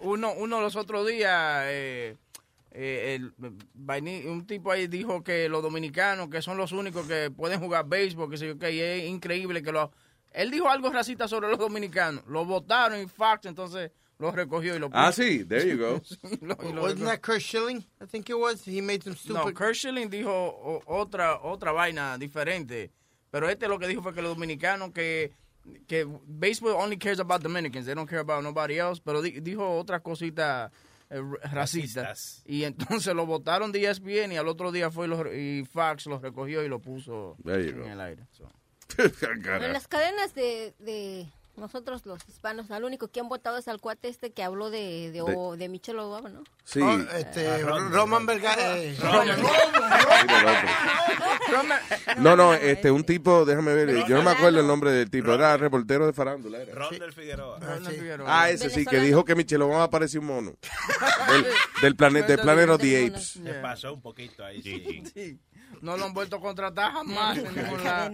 uno, 0.00 0.32
uno 0.34 0.60
los 0.60 0.76
otros 0.76 1.06
días, 1.06 1.62
eh, 1.66 2.16
eh, 2.72 3.14
el, 3.18 3.32
un 4.26 4.46
tipo 4.46 4.72
ahí 4.72 4.86
dijo 4.86 5.22
que 5.22 5.48
los 5.48 5.62
dominicanos, 5.62 6.28
que 6.28 6.42
son 6.42 6.56
los 6.56 6.72
únicos 6.72 7.06
que 7.06 7.30
pueden 7.30 7.60
jugar 7.60 7.86
béisbol, 7.88 8.30
que 8.30 8.56
qué, 8.58 8.72
y 8.72 8.80
es 8.80 9.04
increíble 9.04 9.62
que 9.62 9.72
lo... 9.72 9.92
Él 10.32 10.50
dijo 10.50 10.68
algo 10.68 10.90
racista 10.90 11.28
sobre 11.28 11.48
los 11.48 11.58
dominicanos, 11.58 12.24
lo 12.26 12.44
votaron 12.44 12.98
en 12.98 13.08
Fox, 13.08 13.46
entonces 13.46 13.90
lo 14.18 14.30
recogió 14.30 14.74
y 14.74 14.78
lo 14.78 14.88
Ah, 14.92 15.12
sí, 15.12 15.44
there 15.44 15.68
you 15.68 15.76
go. 15.78 16.00
Lo- 16.40 16.56
y 16.62 16.72
lo 16.72 16.82
Wasn't 16.82 17.00
recogió. 17.00 17.04
that 17.06 17.20
Kurt 17.20 17.40
Schilling? 17.42 17.84
I 18.00 18.06
think 18.06 18.28
it 18.30 18.34
was. 18.38 18.64
He 18.66 18.80
made 18.80 19.02
some 19.02 19.14
No, 19.26 19.40
stupid... 19.42 19.54
Kurt 19.54 19.74
Schilling 19.76 20.08
dijo 20.10 20.30
o- 20.32 20.82
otra 20.86 21.40
otra 21.42 21.72
vaina 21.72 22.16
diferente, 22.18 22.90
pero 23.30 23.48
este 23.48 23.68
lo 23.68 23.78
que 23.78 23.86
dijo 23.88 24.02
fue 24.02 24.14
que 24.14 24.22
los 24.22 24.34
dominicanos 24.34 24.92
que 24.92 25.32
que 25.88 26.06
baseball 26.26 26.76
only 26.80 26.96
cares 26.96 27.18
about 27.18 27.42
Dominicans, 27.42 27.86
they 27.86 27.94
don't 27.94 28.08
care 28.08 28.20
about 28.20 28.42
nobody 28.44 28.78
else, 28.78 29.00
pero 29.04 29.20
di- 29.20 29.40
dijo 29.40 29.68
otra 29.76 29.98
cosita 30.00 30.70
eh, 31.10 31.16
r- 31.18 31.38
racistas 31.52 32.42
y 32.46 32.62
entonces 32.64 33.12
lo 33.14 33.26
votaron 33.26 33.72
de 33.72 33.84
ESPN 33.84 34.30
y 34.32 34.36
al 34.36 34.46
otro 34.48 34.70
día 34.70 34.90
fue 34.92 35.06
y, 35.06 35.08
los- 35.10 35.26
y 35.34 35.64
Fox 35.70 36.06
los 36.06 36.22
recogió 36.22 36.62
y 36.64 36.68
lo 36.68 36.78
puso 36.78 37.36
There 37.44 37.64
you 37.64 37.70
en 37.72 37.80
go. 37.82 37.88
el 37.88 38.00
aire. 38.00 38.22
so. 38.30 38.48
En 39.60 39.72
las 39.72 39.88
cadenas 39.88 40.32
de, 40.34 40.72
de 40.78 41.26
nosotros 41.58 42.04
los 42.06 42.26
hispanos, 42.28 42.70
al 42.70 42.84
único 42.84 43.08
que 43.08 43.20
han 43.20 43.28
votado 43.28 43.58
es 43.58 43.68
al 43.68 43.80
cuate 43.80 44.08
este 44.08 44.32
que 44.32 44.42
habló 44.42 44.70
de, 44.70 45.10
de, 45.12 45.22
o- 45.22 45.56
de 45.56 45.68
Michelle 45.68 45.98
Obama, 46.00 46.28
¿no? 46.28 46.44
Sí. 46.64 46.80
Oh, 46.80 46.98
este, 47.16 47.58
Roman 47.62 48.26
Verga... 48.26 48.54
eh, 48.58 48.96
No, 52.18 52.36
no, 52.36 52.54
este, 52.54 52.90
un 52.90 53.04
tipo, 53.04 53.44
déjame 53.44 53.74
ver, 53.74 54.06
yo 54.06 54.16
no 54.16 54.22
me 54.22 54.30
acuerdo 54.30 54.60
el 54.60 54.66
nombre 54.66 54.90
del 54.90 55.10
tipo, 55.10 55.32
era 55.32 55.56
reportero 55.56 56.06
de 56.06 56.12
farándula. 56.12 56.58
Era. 56.62 56.74
Ron 56.74 56.98
del 56.98 57.12
Figueroa. 57.12 57.58
Ah, 58.26 58.50
ese 58.50 58.70
sí, 58.70 58.84
que 58.84 59.00
dijo 59.00 59.24
que 59.24 59.34
Michelle 59.34 59.62
Obama 59.64 59.88
parecía 59.90 60.20
un 60.20 60.26
mono. 60.26 60.54
Del, 61.28 61.46
del 61.82 61.96
planeta 61.96 62.28
del 62.28 62.40
Planet 62.40 62.68
of 62.70 62.80
the 62.80 63.06
Apes. 63.06 63.40
Se 63.42 63.54
pasó 63.54 63.92
un 63.94 64.00
poquito 64.02 64.44
ahí, 64.44 64.62
sí. 64.62 65.02
Sí. 65.14 65.38
No 65.82 65.96
lo 65.96 66.06
han 66.06 66.14
vuelto 66.14 66.36
a 66.36 66.40
contratar 66.40 66.92
jamás 66.92 67.38
en 67.38 67.54
ningún 67.54 67.84
lado. 67.84 68.10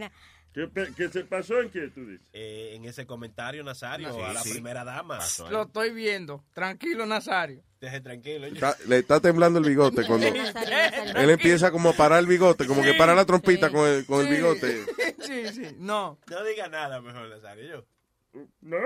¿Qué, 0.52 1.08
se 1.08 1.24
pasó 1.24 1.60
en 1.62 1.70
qué 1.70 1.88
tú 1.88 2.06
dices? 2.06 2.26
Eh, 2.34 2.72
en 2.74 2.84
ese 2.84 3.06
comentario, 3.06 3.64
Nazario, 3.64 4.12
Sí, 4.12 4.20
a 4.20 4.32
la 4.34 4.42
sí. 4.42 4.50
primera 4.52 4.84
dama. 4.84 5.18
Lo 5.50 5.62
estoy 5.62 5.92
viendo. 5.92 6.44
Tranquilo, 6.52 7.06
Nazario. 7.06 7.62
Deje 7.80 8.00
tranquilo. 8.00 8.46
Está- 8.46 8.76
le 8.86 8.98
está 8.98 9.18
temblando 9.20 9.58
el 9.58 9.64
bigote 9.64 10.04
cuando 10.06 10.26
él 10.26 11.30
empieza 11.30 11.70
como 11.70 11.88
a 11.88 11.92
parar 11.94 12.18
el 12.20 12.26
bigote, 12.26 12.66
como 12.66 12.82
que 12.82 12.94
para 12.94 13.14
la 13.14 13.24
trompita 13.24 13.70
con 13.70 13.88
el, 13.88 14.04
con 14.06 14.20
el 14.26 14.28
bigote. 14.34 14.84
Sí, 15.22 15.46
sí, 15.52 15.76
no. 15.78 16.18
No 16.28 16.44
diga 16.44 16.66
nada 16.68 17.00
mejor, 17.00 17.28
Nazario. 17.28 17.86
Yo. 18.34 18.46
¿No? 18.60 18.76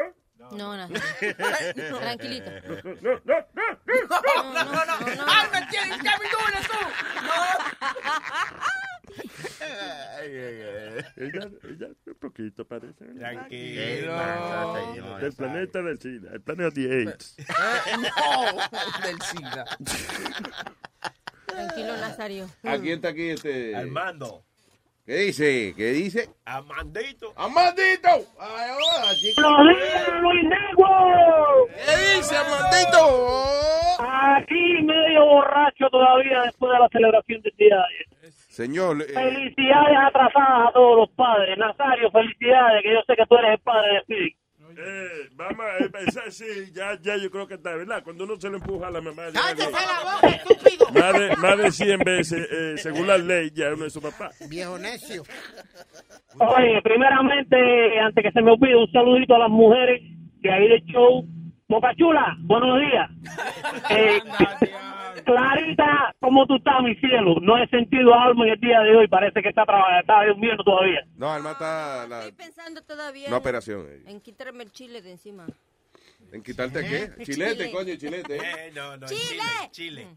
No, 0.52 0.76
no. 0.76 0.88
Tranquilito. 2.00 2.50
No, 3.00 3.10
no, 3.10 3.20
no. 3.24 3.46
No, 4.52 4.64
no, 4.64 4.84
no, 4.84 5.14
no. 5.16 5.24
¡Ah, 5.26 5.48
me 5.50 5.66
tienes 5.70 5.96
que 5.96 6.02
me 6.04 6.28
duele 6.30 6.58
Ella, 11.18 11.48
ella 11.66 11.88
un 12.06 12.14
poquito 12.18 12.64
parece. 12.66 13.04
Tranquilo. 13.04 14.16
Del 15.20 15.32
planeta 15.34 15.82
del 15.82 16.00
SIDA, 16.00 16.32
el 16.32 16.40
planeta 16.40 16.70
de 16.70 16.92
AIDS. 16.92 17.36
no, 17.98 19.06
del 19.06 19.22
SIDA. 19.22 19.64
Tranquilo, 21.46 21.96
Nazario. 21.98 22.46
Aquí 22.64 22.90
está 22.90 23.08
aquí 23.08 23.30
este. 23.30 23.76
Armando. 23.76 24.42
¿Qué 25.06 25.14
dice? 25.18 25.72
¿Qué 25.76 25.92
dice? 25.92 26.28
Amandito. 26.44 27.32
¡Amandito! 27.36 28.08
Ay, 28.40 28.70
ahora, 28.70 29.14
chico. 29.14 29.40
Luis 29.62 30.42
Network! 30.42 31.70
¿Qué 31.76 32.16
dice, 32.16 32.36
Amandito? 32.36 33.46
Aquí 34.00 34.82
medio 34.82 35.24
borracho 35.26 35.88
todavía 35.92 36.42
después 36.46 36.72
de 36.72 36.78
la 36.80 36.88
celebración 36.88 37.40
del 37.40 37.54
día 37.56 37.76
de 37.76 37.82
ayer. 37.82 38.15
Señor, 38.56 39.02
eh, 39.02 39.12
Felicidades 39.12 39.96
atrasadas 40.06 40.68
a 40.68 40.72
todos 40.72 40.96
los 41.00 41.10
padres. 41.10 41.58
Nazario, 41.58 42.10
felicidades, 42.10 42.82
que 42.82 42.94
yo 42.94 43.00
sé 43.06 43.14
que 43.14 43.26
tú 43.26 43.36
eres 43.36 43.52
el 43.52 43.58
padre 43.58 43.92
de 43.92 44.00
Speedy. 44.00 44.36
Eh, 44.78 45.28
vamos 45.34 45.60
a 45.66 45.84
empezar, 45.84 46.32
sí, 46.32 46.44
ya, 46.72 46.98
ya 47.02 47.16
yo 47.18 47.30
creo 47.30 47.46
que 47.46 47.54
está, 47.54 47.74
¿verdad? 47.76 48.02
Cuando 48.02 48.24
uno 48.24 48.36
se 48.36 48.48
le 48.48 48.56
empuja 48.56 48.86
a 48.86 48.90
la 48.90 49.00
mamá, 49.02 49.24
ya, 49.32 49.40
¡Cállese 49.42 49.70
ya- 49.72 49.78
la 49.86 50.14
boca, 50.14 50.28
estúpido! 50.36 50.86
más, 51.00 51.12
de, 51.20 51.36
más 51.36 51.58
de 51.58 51.70
100 51.70 51.98
veces, 52.00 52.48
eh, 52.50 52.74
según 52.78 53.06
la 53.06 53.18
ley, 53.18 53.50
ya 53.54 53.74
uno 53.74 53.84
es 53.84 53.92
su 53.92 54.00
papá. 54.00 54.30
Viejo 54.48 54.78
necio. 54.78 55.22
Oye, 56.38 56.80
primeramente, 56.82 58.00
antes 58.00 58.24
que 58.24 58.32
se 58.32 58.40
me 58.42 58.52
olvide, 58.52 58.74
un 58.76 58.90
saludito 58.90 59.34
a 59.34 59.38
las 59.40 59.50
mujeres 59.50 60.00
que 60.42 60.50
ahí 60.50 60.66
del 60.68 60.82
show. 60.86 61.26
Boca 61.68 61.92
Chula, 61.96 62.36
buenos 62.40 62.80
días. 62.80 63.10
Eh, 63.90 64.20
Clarita, 65.26 66.14
¿cómo 66.20 66.46
tú 66.46 66.54
estás, 66.56 66.80
mi 66.82 66.94
cielo? 66.96 67.34
No 67.42 67.58
he 67.58 67.66
sentido 67.68 68.14
alma 68.14 68.44
en 68.46 68.52
el 68.52 68.60
día 68.60 68.80
de 68.80 68.96
hoy. 68.96 69.08
Parece 69.08 69.42
que 69.42 69.48
está, 69.48 69.64
traba- 69.66 69.98
está 70.00 70.24
durmiendo 70.24 70.62
todavía. 70.62 71.00
no, 71.16 71.32
Alma 71.32 71.50
está 71.52 72.06
la- 72.06 72.18
Estoy 72.26 72.32
pensando 72.46 72.80
todavía 72.82 73.26
una 73.28 73.36
en- 73.36 73.40
operación. 73.42 73.86
eh. 73.90 74.02
en 74.06 74.20
quitarme 74.20 74.62
el 74.64 74.70
chile 74.72 75.02
de 75.02 75.10
encima. 75.12 75.46
¿En 76.32 76.42
quitarte 76.42 76.80
qué? 76.80 77.02
El 77.18 77.24
Chilete, 77.26 77.56
chile. 77.56 77.70
coño, 77.72 77.94
chilete. 77.96 78.36
Eh, 78.36 78.72
no, 78.74 78.96
no, 78.96 79.06
¡Chile! 79.06 79.42
Chile. 79.72 80.06
Chile. 80.06 80.16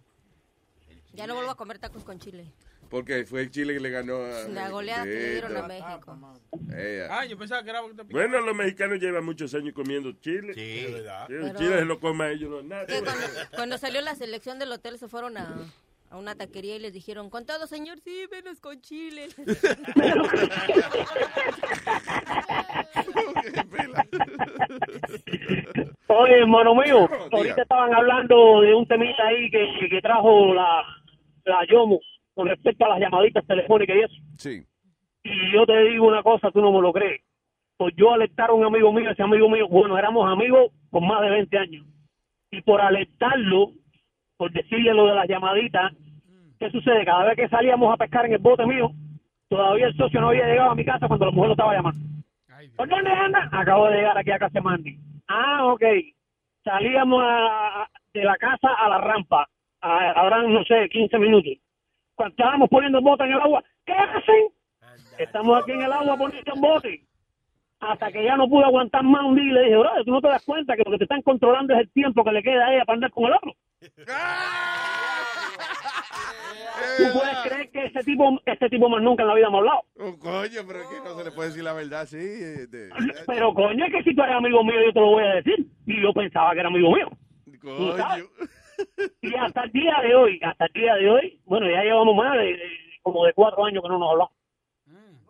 Ya 1.13 1.27
no 1.27 1.33
vuelvo 1.35 1.51
a 1.51 1.55
comer 1.55 1.79
tacos 1.79 2.03
con 2.03 2.19
chile. 2.19 2.45
Porque 2.89 3.23
fue 3.25 3.41
el 3.41 3.51
Chile 3.51 3.73
que 3.75 3.79
le 3.79 3.89
ganó 3.91 4.15
a 4.23 4.47
La 4.49 4.69
goleada 4.69 5.03
que 5.03 5.09
le 5.09 5.31
dieron 5.33 5.57
a 5.57 5.67
México. 5.67 6.17
Ella. 6.75 7.07
Ah, 7.11 7.25
yo 7.25 7.37
pensaba 7.37 7.63
que 7.63 7.69
era 7.69 7.81
Bueno, 8.09 8.41
los 8.41 8.55
mexicanos 8.55 8.99
llevan 8.99 9.23
muchos 9.23 9.53
años 9.53 9.73
comiendo 9.73 10.11
chile. 10.13 10.53
Sí, 10.55 10.85
Sí, 10.87 10.95
Pero- 11.27 11.47
el 11.47 11.55
chile 11.55 11.79
se 11.79 11.85
lo 11.85 11.99
a 12.23 12.29
ellos. 12.31 12.49
No, 12.49 12.61
nada. 12.63 12.85
Que 12.87 13.01
cuando, 13.01 13.27
cuando 13.55 13.77
salió 13.77 14.01
la 14.01 14.15
selección 14.15 14.57
del 14.59 14.71
hotel 14.71 14.97
se 14.97 15.07
fueron 15.07 15.37
a, 15.37 15.55
a 16.09 16.17
una 16.17 16.33
taquería 16.35 16.75
y 16.75 16.79
les 16.79 16.93
dijeron, 16.93 17.29
con 17.29 17.45
todo, 17.45 17.67
señor, 17.67 17.99
sí, 17.99 18.25
menos 18.31 18.59
con 18.59 18.81
chile. 18.81 19.27
Oye, 26.07 26.39
hermano 26.39 26.75
mío, 26.75 27.07
ahorita 27.31 27.61
estaban 27.61 27.93
hablando 27.93 28.61
de 28.61 28.73
un 28.73 28.87
temita 28.87 29.23
ahí 29.27 29.49
que, 29.51 29.65
que, 29.79 29.89
que 29.89 30.01
trajo 30.01 30.53
la, 30.53 30.83
la 31.45 31.65
Yomo 31.67 31.99
con 32.39 32.47
respecto 32.47 32.85
a 32.85 32.89
las 32.89 32.99
llamaditas 33.01 33.45
telefónicas 33.45 33.97
y 33.97 33.99
eso. 33.99 34.15
Sí. 34.37 34.63
Y 35.25 35.51
yo 35.51 35.65
te 35.65 35.77
digo 35.89 36.07
una 36.07 36.23
cosa, 36.23 36.49
tú 36.51 36.61
no 36.61 36.71
me 36.71 36.79
lo 36.81 36.93
crees. 36.93 37.19
Pues 37.75 37.93
yo 37.97 38.13
alertar 38.13 38.49
a 38.49 38.53
un 38.53 38.63
amigo 38.63 38.93
mío, 38.93 39.09
ese 39.11 39.21
amigo 39.23 39.49
mío, 39.49 39.67
bueno, 39.67 39.97
éramos 39.97 40.31
amigos 40.31 40.71
con 40.89 41.05
más 41.05 41.19
de 41.21 41.31
20 41.31 41.57
años. 41.57 41.85
Y 42.49 42.61
por 42.61 42.79
alertarlo, 42.79 43.71
por 44.37 44.53
decirle 44.53 44.93
lo 44.93 45.05
de 45.07 45.15
las 45.15 45.27
llamaditas, 45.27 45.91
¿qué 46.61 46.71
sucede? 46.71 47.03
Cada 47.03 47.25
vez 47.25 47.35
que 47.35 47.49
salíamos 47.49 47.93
a 47.93 47.97
pescar 47.97 48.25
en 48.25 48.31
el 48.31 48.39
bote 48.39 48.65
mío, 48.65 48.89
todavía 49.49 49.87
el 49.87 49.97
socio 49.97 50.21
no 50.21 50.29
había 50.29 50.47
llegado 50.47 50.71
a 50.71 50.75
mi 50.75 50.85
casa 50.85 51.09
cuando 51.09 51.25
la 51.25 51.31
mujer 51.33 51.47
lo 51.49 51.53
estaba 51.55 51.73
llamando. 51.75 51.99
¿Por 52.77 52.87
dónde 52.87 53.09
anda? 53.11 53.49
Acabo 53.51 53.87
de 53.89 53.97
llegar 53.97 54.17
aquí 54.17 54.31
a 54.31 54.39
casa 54.39 54.53
de 54.53 54.61
Mandy. 54.61 54.97
Ah, 55.27 55.65
ok. 55.65 55.83
Salíamos 56.63 57.21
a- 57.21 57.87
de 58.13 58.23
la 58.23 58.37
casa 58.37 58.69
a 58.77 58.87
la 58.87 58.97
rampa. 58.99 59.45
A- 59.81 60.11
Habrán, 60.11 60.53
no 60.53 60.63
sé, 60.63 60.87
15 60.89 61.17
minutos. 61.19 61.51
Cuando 62.19 62.33
estábamos 62.35 62.67
poniendo 62.69 62.97
el 62.97 63.03
bote 63.05 63.23
en 63.23 63.31
el 63.31 63.39
agua, 63.39 63.63
¿qué 63.85 63.93
hacen? 63.93 64.49
Estamos 65.17 65.63
aquí 65.63 65.71
en 65.71 65.83
el 65.83 65.93
agua 65.93 66.17
poniendo 66.17 66.53
el 66.53 66.59
bote. 66.59 67.05
Hasta 67.79 68.11
que 68.11 68.25
ya 68.25 68.35
no 68.35 68.49
pude 68.49 68.65
aguantar 68.65 69.03
más 69.03 69.23
un 69.23 69.35
día 69.37 69.45
y 69.45 69.51
le 69.53 69.61
dije, 69.63 69.77
bro, 69.77 69.89
tú 70.03 70.11
no 70.11 70.19
te 70.19 70.27
das 70.27 70.43
cuenta 70.43 70.75
que 70.75 70.83
lo 70.83 70.91
que 70.91 70.97
te 70.97 71.03
están 71.05 71.21
controlando 71.21 71.73
es 71.75 71.79
el 71.79 71.89
tiempo 71.91 72.21
que 72.25 72.33
le 72.33 72.43
queda 72.43 72.65
a 72.65 72.73
ella 72.75 72.83
para 72.83 72.95
andar 72.95 73.11
con 73.11 73.23
el 73.23 73.33
otro. 73.35 73.53
¿Tú 76.97 77.03
puedes 77.13 77.37
creer 77.47 77.71
que 77.71 77.85
ese 77.85 78.03
tipo, 78.03 78.37
este 78.45 78.67
tipo 78.69 78.89
más 78.89 79.01
nunca 79.01 79.23
en 79.23 79.29
la 79.29 79.35
vida 79.35 79.49
me 79.49 79.55
ha 79.55 79.59
hablado? 79.59 79.81
Oh, 79.97 80.19
coño, 80.19 80.61
pero 80.67 80.81
es 80.81 80.87
que 80.87 80.99
no 81.01 81.17
se 81.17 81.23
le 81.23 81.31
puede 81.31 81.47
decir 81.49 81.63
la 81.63 81.71
verdad, 81.71 82.05
sí. 82.05 82.17
de- 82.17 82.89
Pero 83.27 83.53
coño, 83.53 83.85
es 83.85 83.91
que 83.93 84.03
si 84.03 84.13
tú 84.13 84.23
eres 84.23 84.35
amigo 84.35 84.61
mío, 84.61 84.75
yo 84.85 84.91
te 84.91 84.99
lo 84.99 85.05
voy 85.07 85.23
a 85.23 85.35
decir. 85.35 85.65
Y 85.85 86.01
yo 86.01 86.11
pensaba 86.11 86.51
que 86.51 86.59
era 86.59 86.67
amigo 86.67 86.91
mío. 86.93 87.09
¿Tú 87.61 87.97
sabes? 87.97 88.25
Y 89.21 89.35
hasta 89.35 89.63
el 89.63 89.71
día 89.71 89.95
de 90.01 90.15
hoy, 90.15 90.39
hasta 90.43 90.65
el 90.65 90.73
día 90.73 90.95
de 90.95 91.09
hoy, 91.09 91.39
bueno, 91.45 91.69
ya 91.69 91.83
llevamos 91.83 92.15
más 92.15 92.33
de, 92.37 92.43
de- 92.57 92.69
como 93.01 93.25
de 93.25 93.33
cuatro 93.33 93.65
años 93.65 93.81
que 93.83 93.89
no 93.89 93.97
nos 93.99 94.11
hablamos. 94.11 94.33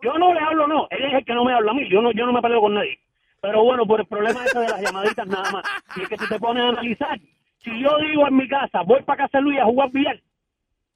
Yo 0.01 0.13
no 0.17 0.33
le 0.33 0.39
hablo, 0.39 0.67
no. 0.67 0.87
Él 0.91 1.03
es 1.05 1.13
el 1.13 1.25
que 1.25 1.33
no 1.33 1.43
me 1.43 1.53
habla 1.53 1.71
a 1.71 1.73
mí. 1.73 1.87
Yo 1.89 2.01
no, 2.01 2.11
yo 2.11 2.25
no 2.25 2.31
me 2.33 2.41
peleo 2.41 2.61
con 2.61 2.73
nadie. 2.73 2.99
Pero 3.41 3.63
bueno, 3.63 3.85
por 3.85 3.99
el 3.99 4.05
problema 4.07 4.45
ese 4.45 4.59
de 4.59 4.67
las 4.69 4.81
llamaditas 4.81 5.27
nada 5.27 5.51
más. 5.51 5.63
Y 5.97 6.01
es 6.03 6.09
que 6.09 6.17
tú 6.17 6.25
te 6.27 6.39
pones 6.39 6.63
a 6.63 6.69
analizar. 6.69 7.19
Si 7.63 7.79
yo 7.81 7.97
digo 7.99 8.25
en 8.27 8.35
mi 8.37 8.47
casa, 8.47 8.81
voy 8.83 9.01
para 9.03 9.23
casa 9.25 9.39
de 9.39 9.43
Luis 9.43 9.59
a 9.59 9.65
jugar 9.65 9.89
billar, 9.91 10.19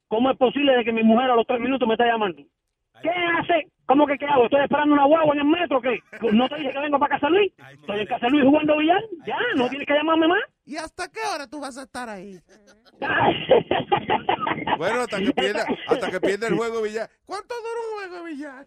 ¿cómo 0.08 0.32
es 0.32 0.38
posible 0.38 0.76
de 0.78 0.86
que 0.86 0.94
mi 0.94 1.04
mujer 1.04 1.30
a 1.32 1.36
los 1.36 1.46
tres 1.46 1.60
minutos 1.60 1.86
me 1.88 1.96
esté 1.96 2.06
llamando? 2.06 2.42
¿Qué 3.02 3.10
hace? 3.10 3.68
¿Cómo 3.86 4.08
que 4.08 4.18
qué 4.18 4.26
hago? 4.26 4.46
¿Estoy 4.46 4.62
esperando 4.64 4.94
una 4.94 5.06
guagua 5.06 5.34
en 5.36 5.42
el 5.42 5.48
metro 5.48 5.82
qué? 5.82 6.00
¿No 6.32 6.48
te 6.48 6.56
dije 6.56 6.72
que 6.72 6.80
vengo 6.80 7.00
para 7.00 7.16
casa 7.16 7.30
Luis? 7.30 7.52
Estoy 7.74 8.00
en 8.00 8.08
casa 8.08 8.30
Luis 8.30 8.44
jugando 8.44 8.78
billar. 8.78 9.04
Ya, 9.26 9.38
no 9.56 9.68
tienes 9.70 9.88
que 9.88 9.94
llamarme 9.94 10.28
más. 10.28 10.42
¿Y 10.66 10.78
hasta 10.78 11.12
qué 11.12 11.20
hora 11.34 11.48
tú 11.50 11.60
vas 11.60 11.78
a 11.78 11.84
estar 11.84 12.10
ahí? 12.10 12.40
Bueno, 14.78 15.02
hasta 15.02 15.20
que 15.20 15.32
pierda, 15.34 15.66
hasta 15.88 16.10
que 16.10 16.20
pierda 16.20 16.48
el 16.48 16.56
juego 16.56 16.82
billar. 16.82 17.10
¿Cuánto 17.26 17.54
dura 17.56 17.80
un 17.86 17.94
juego 18.10 18.24
billar? 18.26 18.66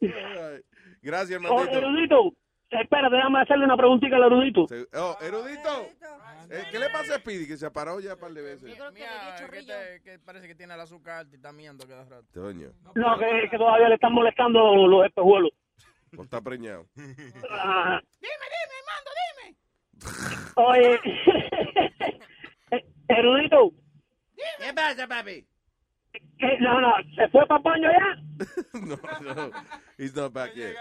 Gracias, 1.02 1.42
hermanito. 1.42 2.32
Erudito, 2.70 2.82
espérate, 2.82 3.16
déjame 3.16 3.40
hacerle 3.40 3.64
una 3.64 3.76
preguntita 3.76 4.16
al 4.16 4.22
erudito. 4.24 4.66
Oh, 4.94 5.16
erudito. 5.20 5.86
Eh, 6.50 6.62
¿Qué 6.70 6.78
le 6.78 6.88
pasa 6.90 7.16
a 7.16 7.18
Speedy? 7.18 7.46
Que 7.46 7.56
se 7.56 7.66
ha 7.66 7.70
parado 7.72 7.98
ya 8.00 8.14
un 8.14 8.20
par 8.20 8.32
de 8.32 8.42
veces. 8.42 8.62
Mía, 8.92 9.34
que, 9.50 9.62
te- 9.62 10.00
que 10.02 10.18
parece 10.20 10.46
que 10.46 10.54
tiene 10.54 10.74
el 10.74 10.80
azúcar 10.80 11.26
y 11.30 11.34
está 11.36 11.52
miando 11.52 11.86
cada 11.86 12.04
rato. 12.04 12.26
Coño, 12.34 12.68
No, 12.94 13.18
que, 13.18 13.48
que 13.50 13.56
todavía 13.58 13.88
le 13.88 13.94
están 13.96 14.12
molestando 14.12 14.74
los, 14.76 14.88
los 14.88 15.06
espejuelos. 15.06 15.50
o 16.16 16.22
está 16.22 16.40
preñado. 16.40 16.86
Ajá. 17.50 18.00
Oye, 20.58 20.98
erudito, 23.08 23.72
¿Qué 24.58 24.72
pasa, 24.74 25.06
papi? 25.06 25.46
¿qué? 26.38 26.58
no, 26.60 26.80
no, 26.80 26.92
¿se 27.14 27.28
fue 27.28 27.46
para 27.46 27.58
el 27.58 27.62
baño 27.62 27.88
ya? 27.92 28.16
no, 28.80 28.96
no. 29.34 29.50
He's 29.98 30.14
not 30.14 30.32
back 30.32 30.54
yet. 30.54 30.74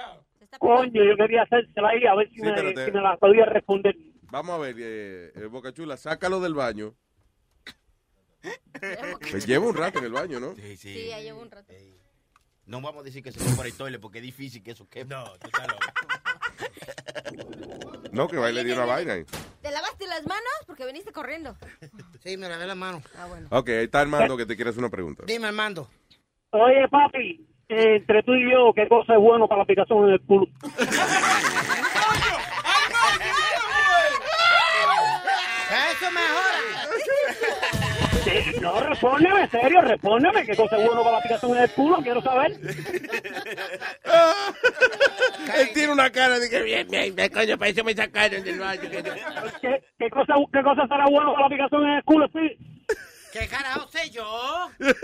Coño, 0.60 1.04
yo 1.04 1.16
quería 1.18 1.44
hacérsela 1.44 1.90
ahí 1.90 2.06
a 2.06 2.16
ver 2.16 2.30
si, 2.30 2.36
Sí, 2.36 2.42
me, 2.42 2.50
espérate. 2.50 2.86
si 2.86 2.92
me 2.92 3.02
la 3.02 3.18
podía 3.18 3.46
responder. 3.46 3.96
Vamos 4.32 4.56
a 4.56 4.58
ver, 4.60 4.76
eh, 4.80 5.32
eh, 5.36 5.46
Boca 5.46 5.72
Chula, 5.74 5.98
sácalo 5.98 6.40
del 6.40 6.54
baño. 6.54 6.96
Pues 9.32 9.46
lleva 9.48 9.66
un 9.66 9.76
rato 9.76 9.98
en 10.00 10.06
el 10.06 10.12
baño, 10.12 10.40
¿no? 10.40 10.54
Sí, 10.56 10.78
sí. 10.78 10.94
Sí, 10.94 11.08
ya 11.10 11.20
llevo 11.20 11.42
un 11.42 11.50
rato. 11.50 11.74
No 12.68 12.80
vamos 12.82 13.02
a 13.02 13.06
decir 13.06 13.24
que 13.24 13.32
se 13.32 13.40
fue 13.40 13.56
por 13.56 13.66
el 13.66 13.74
toile 13.74 13.98
porque 14.00 14.20
es 14.20 14.24
difícil 14.24 14.62
que 14.64 14.72
eso 14.72 14.88
quepe. 14.90 15.14
No, 15.16 15.24
tú 15.40 15.48
estás 15.48 15.68
loco. 15.68 15.80
No, 18.12 18.28
que 18.28 18.38
va 18.38 18.50
y 18.50 18.54
le 18.54 18.64
dio 18.64 18.76
una 18.76 18.86
vaina. 18.86 19.14
ahí. 19.14 19.26
¿Te 19.62 19.72
lavaste 19.72 20.06
las 20.08 20.26
manos? 20.28 20.44
Porque 20.68 20.86
viniste 20.86 21.12
corriendo. 21.12 21.56
Sí, 22.24 22.38
me 22.38 22.48
lavé 22.50 22.66
la 22.68 22.76
mano. 22.76 23.02
Ah, 23.18 23.26
bueno. 23.28 23.48
Ok, 23.52 23.70
ahí 23.70 23.86
está 23.86 24.02
Armando 24.02 24.38
que 24.38 24.46
te 24.46 24.56
quiere 24.56 24.70
hacer 24.70 24.80
una 24.80 24.90
pregunta. 24.90 25.24
Dime, 25.28 25.48
Armando. 25.48 25.90
Oye, 26.52 26.88
papi, 26.90 27.46
entre 27.68 28.24
tú 28.24 28.34
y 28.34 28.52
yo, 28.52 28.74
¿qué 28.74 28.88
cosa 28.88 29.14
es 29.14 29.20
bueno 29.20 29.48
para 29.48 29.60
la 29.60 29.64
aplicación 29.64 30.06
en 30.06 30.14
el 30.14 30.22
culo? 30.22 30.48
Eso 35.72 36.12
mejora. 36.12 36.56
No, 38.62 38.80
respóndeme, 38.80 39.48
serio, 39.50 39.82
respóndeme. 39.82 40.46
¿Qué 40.46 40.56
cosa 40.56 40.78
es 40.78 40.86
bueno 40.86 41.04
para 41.04 41.12
la 41.14 41.18
aplicación 41.20 41.56
en 41.56 41.64
el 41.64 41.72
culo? 41.72 41.98
Quiero 42.02 42.22
saber. 42.22 42.52
Él 45.58 45.70
tiene 45.74 45.94
una 45.94 46.10
cara 46.10 46.40
de 46.40 46.50
que 46.50 46.62
bien, 46.64 46.88
bien, 46.90 47.16
bien, 47.16 47.30
coño, 47.32 47.58
para 47.58 47.72
eso 47.72 47.84
me 47.84 47.94
sacaron 47.94 48.44
del 48.44 48.60
baño. 48.60 48.82
¿Qué, 49.62 49.84
qué 50.00 50.10
cosa, 50.10 50.34
¿Qué 50.52 50.64
cosa 50.64 50.88
será 50.88 51.06
bueno 51.06 51.34
para 51.34 51.42
la 51.42 51.46
aplicación 51.46 51.86
en 51.86 51.92
el 51.92 52.04
culo, 52.04 52.28
sí? 52.34 52.58
¿Qué 53.38 53.48
carajo 53.48 53.88
sé 53.90 54.10
yo? 54.12 54.24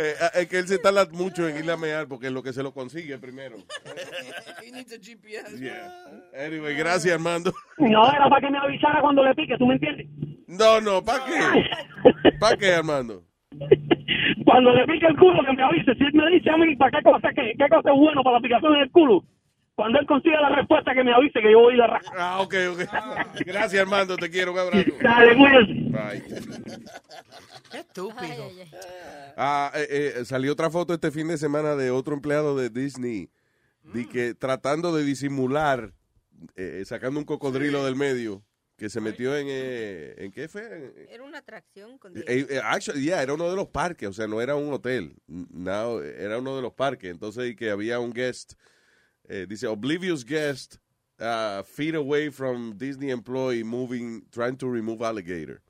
Eh, 0.00 0.14
es 0.34 0.48
que 0.48 0.58
él 0.58 0.66
se 0.66 0.78
tarda 0.78 1.06
mucho 1.12 1.48
en 1.48 1.56
ir 1.64 1.70
a 1.70 1.76
mear 1.76 2.06
porque 2.08 2.26
es 2.26 2.32
lo 2.32 2.42
que 2.42 2.52
se 2.52 2.62
lo 2.62 2.72
consigue 2.72 3.18
primero. 3.18 3.56
He 4.62 4.70
needs 4.72 4.92
a 4.92 4.98
GPS. 4.98 5.58
Yeah. 5.58 5.90
Anyway, 6.36 6.74
gracias, 6.76 7.14
Armando. 7.14 7.52
No, 7.78 8.10
era 8.12 8.28
para 8.28 8.40
que 8.40 8.50
me 8.50 8.58
avisara 8.58 9.00
cuando 9.00 9.24
le 9.24 9.34
pique, 9.34 9.56
¿tú 9.56 9.66
me 9.66 9.74
entiendes? 9.74 10.06
No, 10.46 10.80
no, 10.80 11.04
¿para 11.04 11.24
qué? 11.24 12.30
¿Para 12.40 12.56
qué, 12.56 12.74
Armando? 12.74 13.22
Cuando 14.44 14.72
le 14.72 14.86
pique 14.86 15.06
el 15.06 15.16
culo, 15.16 15.44
que 15.44 15.52
me 15.52 15.62
avise. 15.62 15.94
Si 15.94 16.04
él 16.04 16.12
me 16.14 16.30
dice 16.30 16.50
a 16.50 16.56
mí, 16.56 16.76
¿para 16.76 16.98
qué 16.98 17.02
cosa, 17.02 17.28
qué, 17.34 17.54
qué 17.58 17.68
cosa 17.68 17.90
es 17.90 17.96
bueno 17.96 18.22
para 18.22 18.34
la 18.34 18.38
aplicación 18.38 18.74
en 18.74 18.82
el 18.82 18.90
culo? 18.90 19.24
Cuando 19.78 20.00
él 20.00 20.06
consiga 20.06 20.40
la 20.40 20.48
respuesta, 20.56 20.92
que 20.92 21.04
me 21.04 21.14
avise 21.14 21.40
que 21.40 21.52
yo 21.52 21.60
voy 21.60 21.74
a 21.74 21.76
ir 21.76 21.82
a. 21.82 22.00
Ah, 22.16 22.40
ok, 22.40 22.54
ok. 22.72 22.80
Gracias, 23.46 23.80
Armando, 23.80 24.16
te 24.16 24.28
quiero, 24.28 24.50
un 24.52 24.58
abrazo. 24.58 24.90
Dale, 25.00 25.36
cuídate. 25.36 25.72
Bye. 25.72 26.24
Qué 27.70 27.78
estúpido. 27.78 28.50
Ah, 29.36 29.70
eh, 29.76 30.14
eh, 30.16 30.24
salió 30.24 30.50
otra 30.50 30.68
foto 30.68 30.94
este 30.94 31.12
fin 31.12 31.28
de 31.28 31.38
semana 31.38 31.76
de 31.76 31.92
otro 31.92 32.14
empleado 32.14 32.56
de 32.56 32.70
Disney 32.70 33.30
de 33.84 34.08
que 34.08 34.34
tratando 34.34 34.92
de 34.92 35.04
disimular, 35.04 35.92
eh, 36.56 36.82
sacando 36.84 37.20
un 37.20 37.24
cocodrilo 37.24 37.84
del 37.84 37.94
medio, 37.94 38.42
que 38.76 38.88
se 38.88 39.00
metió 39.00 39.36
en, 39.36 39.46
eh, 39.48 40.16
¿en 40.18 40.32
qué 40.32 40.48
fue? 40.48 41.06
Era 41.08 41.22
una 41.22 41.38
atracción 41.38 41.98
con 41.98 42.16
Eh, 42.16 42.22
eh, 42.26 42.60
actually, 42.64 43.00
yeah, 43.00 43.22
era 43.22 43.32
uno 43.32 43.48
de 43.48 43.54
los 43.54 43.68
parques, 43.68 44.08
o 44.08 44.12
sea, 44.12 44.26
no 44.26 44.40
era 44.40 44.56
un 44.56 44.72
hotel, 44.72 45.14
no, 45.28 46.02
era 46.02 46.38
uno 46.38 46.56
de 46.56 46.62
los 46.62 46.72
parques. 46.72 47.12
Entonces, 47.12 47.50
y 47.50 47.54
que 47.54 47.70
había 47.70 48.00
un 48.00 48.12
guest, 48.12 48.54
eh, 49.28 49.46
dice, 49.48 49.66
oblivious 49.66 50.24
guest, 50.24 50.76
uh, 51.20 51.62
feet 51.62 51.94
away 51.94 52.30
from 52.30 52.76
Disney 52.76 53.10
employee 53.10 53.62
moving, 53.64 54.22
trying 54.30 54.56
to 54.56 54.68
remove 54.70 55.02
alligator. 55.02 55.60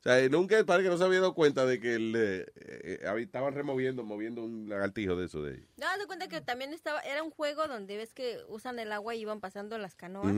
O 0.00 0.02
sea, 0.02 0.26
nunca 0.30 0.56
el 0.58 0.64
parque 0.64 0.88
no 0.88 0.96
se 0.96 1.04
había 1.04 1.20
dado 1.20 1.34
cuenta 1.34 1.66
de 1.66 1.78
que 1.78 1.94
el, 1.94 2.14
eh, 2.16 2.46
eh, 2.56 2.98
eh, 3.02 3.14
estaban 3.18 3.54
removiendo, 3.54 4.02
moviendo 4.02 4.42
un 4.42 4.66
lagartijo 4.68 5.14
de 5.14 5.26
eso 5.26 5.42
de 5.42 5.52
ahí. 5.56 5.66
No, 5.76 5.86
de 5.98 6.06
cuenta 6.06 6.26
que 6.28 6.40
también 6.40 6.72
estaba, 6.72 7.00
era 7.00 7.22
un 7.22 7.30
juego 7.30 7.68
donde 7.68 7.98
ves 7.98 8.14
que 8.14 8.38
usan 8.48 8.78
el 8.78 8.92
agua 8.92 9.14
y 9.14 9.20
iban 9.20 9.40
pasando 9.40 9.76
las 9.76 9.94
canoas 9.94 10.34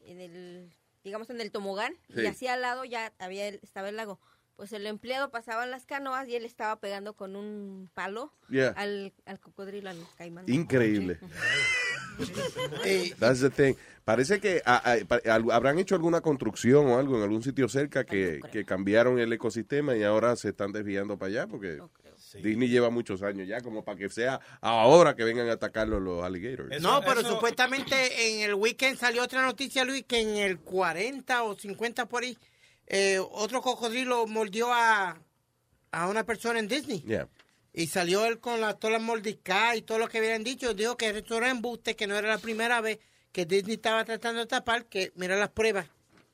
en 0.00 0.20
el, 0.20 0.74
digamos 1.04 1.28
en 1.28 1.40
el 1.42 1.50
tomogán 1.50 1.92
Sí. 2.14 2.22
y 2.22 2.26
así 2.26 2.46
al 2.46 2.62
lado 2.62 2.86
ya 2.86 3.12
había 3.18 3.46
el- 3.48 3.60
estaba 3.62 3.90
el 3.90 3.96
lago. 3.96 4.18
Pues 4.58 4.72
el 4.72 4.86
empleado 4.88 5.30
pasaba 5.30 5.62
en 5.64 5.70
las 5.70 5.86
canoas 5.86 6.28
y 6.28 6.34
él 6.34 6.44
estaba 6.44 6.74
pegando 6.80 7.14
con 7.14 7.36
un 7.36 7.88
palo 7.94 8.32
Yeah. 8.50 8.70
al, 8.76 9.12
al 9.24 9.38
cocodrilo, 9.38 9.88
al 9.88 9.98
caimán. 10.16 10.44
Increíble. 10.48 11.20
That's 13.20 13.40
the 13.40 13.50
thing. 13.50 13.74
Parece 14.04 14.40
que 14.40 14.62
ah, 14.64 14.82
ah, 14.84 14.96
al- 15.32 15.50
habrán 15.52 15.78
hecho 15.78 15.94
alguna 15.94 16.20
construcción 16.22 16.86
o 16.86 16.98
algo 16.98 17.16
en 17.16 17.22
algún 17.22 17.42
sitio 17.42 17.68
cerca 17.68 18.04
que, 18.04 18.40
que 18.50 18.64
cambiaron 18.64 19.18
el 19.18 19.32
ecosistema 19.32 19.94
y 19.96 20.02
ahora 20.02 20.34
se 20.34 20.48
están 20.48 20.72
desviando 20.72 21.16
para 21.18 21.28
allá 21.28 21.46
porque 21.46 21.78
Disney 22.42 22.68
lleva 22.68 22.90
muchos 22.90 23.22
años 23.22 23.46
ya 23.46 23.60
como 23.60 23.84
para 23.84 23.98
que 23.98 24.08
sea 24.08 24.40
ahora 24.60 25.14
que 25.14 25.24
vengan 25.24 25.48
a 25.50 25.52
atacarlo 25.52 26.00
los 26.00 26.24
alligators. 26.24 26.80
no, 26.82 27.00
pero 27.02 27.22
supuestamente 27.22 27.94
en 28.34 28.40
el 28.48 28.54
weekend 28.54 28.98
salió 28.98 29.22
otra 29.22 29.44
noticia, 29.44 29.84
Luis, 29.84 30.04
que 30.04 30.20
en 30.20 30.36
el 30.36 30.58
40 30.58 31.42
o 31.44 31.54
50 31.56 32.06
por 32.08 32.22
ahí, 32.24 32.36
eh, 32.88 33.18
otro 33.18 33.62
cocodrilo 33.62 34.26
mordió 34.26 34.72
a, 34.72 35.18
a 35.92 36.08
una 36.08 36.24
persona 36.24 36.58
en 36.58 36.68
Disney. 36.68 37.00
Yeah. 37.02 37.28
Y 37.72 37.86
salió 37.86 38.24
él 38.26 38.40
con 38.40 38.60
la, 38.60 38.74
todas 38.74 38.94
las 38.94 39.02
mordiscadas 39.02 39.76
y 39.76 39.82
todo 39.82 39.98
lo 39.98 40.08
que 40.08 40.18
habían 40.18 40.42
dicho. 40.42 40.74
Dijo 40.74 40.96
que 40.96 41.10
esto 41.10 41.36
era 41.36 41.50
embuste, 41.50 41.94
que 41.96 42.06
no 42.06 42.16
era 42.16 42.28
la 42.28 42.38
primera 42.38 42.80
vez 42.80 42.98
que 43.30 43.44
Disney 43.46 43.74
estaba 43.74 44.04
tratando 44.04 44.40
de 44.40 44.46
tapar, 44.46 44.86
que 44.86 45.12
mira 45.14 45.36
las 45.36 45.50
pruebas. 45.50 45.86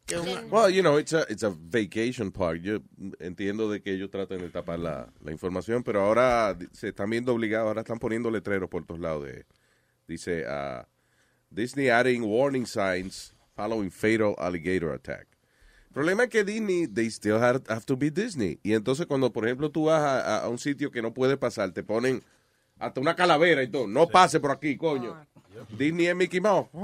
Que 0.07 0.17
una- 0.19 0.43
Well, 0.51 0.73
you 0.73 0.81
know, 0.83 0.99
it's 0.99 1.13
a, 1.13 1.27
it's 1.29 1.43
a 1.43 1.51
vacation 1.51 2.31
park. 2.31 2.61
Yo 2.63 2.79
entiendo 3.19 3.69
de 3.71 3.83
que 3.83 3.93
ellos 3.93 4.11
traten 4.11 4.39
de 4.41 4.49
tapar 4.51 4.79
la, 4.79 5.13
la 5.23 5.33
información, 5.33 5.83
pero 5.83 6.03
ahora 6.03 6.57
se 6.73 6.89
están 6.89 7.11
viendo 7.11 7.33
obligados, 7.35 7.69
ahora 7.69 7.81
están 7.81 7.99
poniendo 7.99 8.31
letreros 8.31 8.69
por 8.71 8.85
todos 8.87 9.01
lados. 9.01 9.25
De, 9.25 9.45
dice, 10.07 10.45
ah, 10.47 10.87
Disney 11.51 11.89
adding 11.89 12.23
warning 12.23 12.67
signs 12.67 13.35
following 13.57 13.91
fatal 13.91 14.35
alligator 14.39 14.93
attack. 14.93 15.27
El 15.95 16.01
problema 16.01 16.25
es 16.25 16.31
que 16.31 16.43
Disney, 16.43 16.89
they 16.89 17.07
still 17.09 17.37
have, 17.37 17.63
have 17.69 17.83
to 17.87 17.97
be 17.97 18.11
Disney. 18.11 18.59
Y 18.65 18.73
entonces 18.75 19.07
cuando, 19.07 19.33
por 19.33 19.45
ejemplo, 19.45 19.71
tú 19.71 19.85
vas 19.85 20.03
a, 20.03 20.21
a- 20.39 20.39
a 20.45 20.49
un 20.49 20.59
sitio 20.59 20.91
que 20.91 21.01
no 21.01 21.15
puede 21.15 21.37
pasar, 21.37 21.71
te 21.71 21.85
ponen 21.85 22.21
hasta 22.81 23.01
una 23.01 23.15
calavera 23.15 23.63
y 23.63 23.69
todo. 23.69 23.87
No 23.87 24.09
pase 24.09 24.41
por 24.41 24.51
aquí, 24.51 24.77
coño. 24.77 25.17
Disney 25.79 26.09
es 26.09 26.17
Mickey 26.17 26.41
Mouse. 26.41 26.67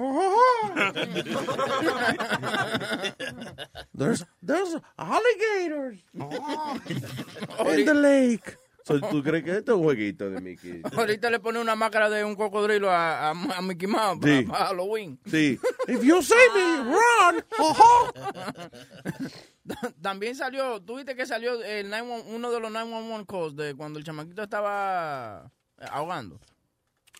There's, 3.94 4.24
there's 4.42 4.76
alligators 4.96 5.98
in 6.14 7.84
the 7.84 7.94
lake. 7.94 8.56
So, 8.84 8.98
¿Tú 9.00 9.22
crees 9.22 9.44
que 9.44 9.50
esto 9.58 9.72
es 9.72 9.78
un 9.78 9.84
jueguito 9.84 10.30
de 10.30 10.40
Mickey? 10.40 10.80
Ahorita 10.96 11.28
le 11.30 11.38
pone 11.40 11.58
una 11.60 11.76
máscara 11.76 12.08
de 12.08 12.24
un 12.24 12.34
cocodrilo 12.34 12.90
a, 12.90 13.28
a, 13.28 13.30
a 13.30 13.62
Mickey 13.62 13.86
Mouse 13.86 14.18
para, 14.20 14.38
Sí. 14.38 14.44
para 14.46 14.64
Halloween. 14.66 15.20
Sí. 15.26 15.58
If 15.86 16.02
you 16.02 16.22
see 16.22 16.34
me, 16.54 16.94
run. 16.94 17.44
También 20.02 20.34
salió, 20.34 20.80
tú 20.82 20.96
viste 20.96 21.14
que 21.14 21.26
salió 21.26 21.62
el 21.62 21.88
911 21.90 22.34
uno 22.34 22.50
de 22.50 22.60
los 22.60 22.72
911 22.72 23.26
calls 23.26 23.56
de 23.56 23.74
cuando 23.74 23.98
el 23.98 24.04
chamaquito 24.04 24.42
estaba 24.42 25.50
ahogando. 25.90 26.40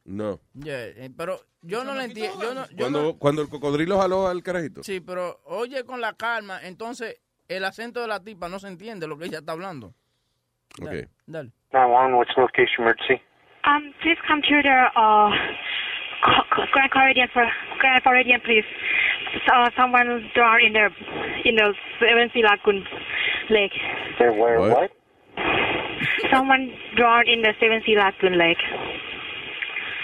No. 0.04 0.40
Yeah, 0.54 0.86
eh, 0.88 1.10
pero 1.16 1.40
yo 1.62 1.84
no 1.84 1.94
le 1.94 2.04
entiendo. 2.04 2.40
Yo 2.42 2.54
no, 2.54 2.68
yo 2.70 2.76
Cuando, 2.78 3.02
no- 3.02 3.18
cuando 3.18 3.42
el 3.42 3.48
cocodrilo 3.48 3.98
jaló 3.98 4.26
al 4.26 4.42
carajito. 4.42 4.82
sí, 4.82 5.00
pero 5.00 5.40
oye 5.44 5.84
con 5.84 6.00
la 6.00 6.14
calma, 6.14 6.60
entonces 6.66 7.16
el 7.48 7.64
acento 7.64 8.00
de 8.00 8.08
la 8.08 8.20
tipa 8.20 8.48
no 8.48 8.58
se 8.58 8.68
entiende 8.68 9.06
lo 9.06 9.18
que 9.18 9.26
ella 9.26 9.38
está 9.40 9.52
hablando. 9.52 9.94
Okay. 10.78 11.06
Dale. 11.30 11.48
911, 11.72 12.16
what's 12.16 12.34
the 12.34 12.40
location 12.42 12.82
emergency? 12.84 13.22
Um, 13.64 13.92
please 14.02 14.16
come 14.26 14.42
to 14.42 14.62
the 14.62 14.78
uh, 14.96 15.30
Co- 16.24 16.48
Co- 16.54 16.66
Grand 16.72 16.90
Floridian 16.92 17.28
for 17.32 17.44
Grand 17.78 18.02
Floridian, 18.02 18.40
please. 18.44 18.64
Uh, 19.52 19.70
someone 19.76 20.28
drowned 20.34 20.62
in 20.64 20.72
the 20.72 20.86
in 21.44 21.54
the 21.56 21.74
Seven 22.00 22.30
Sea 22.34 22.42
Lagoon 22.42 22.84
Lake. 23.50 23.72
There, 24.18 24.32
where, 24.32 24.58
What? 24.60 24.70
what? 24.70 24.90
Someone 26.32 26.72
drowned 26.96 27.28
in 27.28 27.42
the 27.42 27.52
Seven 27.60 27.82
Sea 27.86 27.96
Lagoon 27.96 28.38
Lake. 28.38 28.58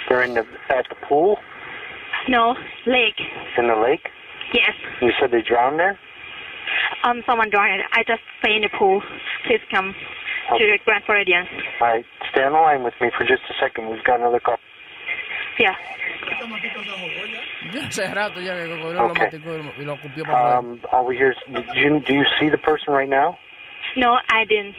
They're 0.09 0.23
in 0.23 0.35
the 0.35 0.45
at 0.71 0.87
the 0.89 0.95
pool 1.09 1.39
No, 2.29 2.55
lake. 2.87 3.19
in 3.59 3.67
the 3.69 3.75
lake. 3.77 4.07
Yes. 4.53 4.73
You 5.03 5.11
said 5.19 5.31
they 5.33 5.43
drowned 5.43 5.79
there. 5.81 5.99
Um, 7.03 7.23
someone 7.27 7.51
drowned. 7.51 7.83
I 7.93 8.05
just 8.07 8.21
stay 8.41 8.55
in 8.57 8.63
the 8.63 8.69
pool. 8.79 9.03
Please 9.47 9.61
come 9.71 9.95
to 10.59 10.65
the 10.67 10.79
Grand 10.85 11.05
Floridian. 11.05 11.47
All 11.81 11.89
right, 11.89 12.05
stay 12.31 12.43
on 12.45 12.53
the 12.53 12.59
line 12.61 12.83
with 12.85 12.95
me 13.01 13.11
for 13.17 13.25
just 13.25 13.43
a 13.51 13.55
second. 13.61 13.91
We've 13.91 14.05
got 14.05 14.21
another 14.21 14.41
call. 14.41 14.57
Yeah. 15.59 15.75
Ya 17.73 17.83
hace 17.87 18.07
rato 18.15 18.41
ya 18.41 18.55
que 18.55 18.63
el 18.65 18.71
cocodrilo 18.79 19.03
lo 19.07 19.11
Okay. 19.13 19.23
masticó 19.25 19.75
y 19.79 19.85
lo 19.85 19.95
escupió 19.95 20.25
para 20.25 20.39
afuera. 20.39 20.59
Um, 20.59 20.81
all 20.93 21.07
we 21.07 21.17
hear 21.17 21.31
is, 21.33 21.39
do 21.53 21.81
you, 21.81 22.01
do 22.01 22.15
you 22.15 22.25
see 22.39 22.49
the 22.49 22.59
person 22.59 22.93
right 22.95 23.09
now? 23.09 23.39
No, 23.97 24.19
I 24.29 24.45
didn't. 24.45 24.75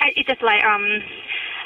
I, 0.00 0.12
it's 0.16 0.28
just 0.28 0.42
like 0.42 0.62
um, 0.64 0.84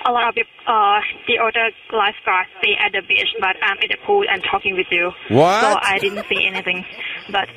a 0.07 0.13
lot 0.13 0.29
of 0.29 0.35
the, 0.35 0.45
uh, 0.71 1.01
the 1.27 1.39
other 1.39 1.71
lifeguards 1.93 2.49
stay 2.59 2.77
at 2.79 2.93
the 2.93 3.03
beach, 3.09 3.35
but 3.41 3.57
I'm 3.63 3.79
at 3.83 3.89
the 3.89 3.97
pool 4.07 4.25
and 4.31 4.43
talking 4.51 4.75
with 4.77 4.87
you. 4.91 5.11
What? 5.31 5.61
So 5.63 5.79
I 5.83 5.99
didn't 6.01 6.25
see 6.29 6.47
anything. 6.47 6.85
But 7.33 7.49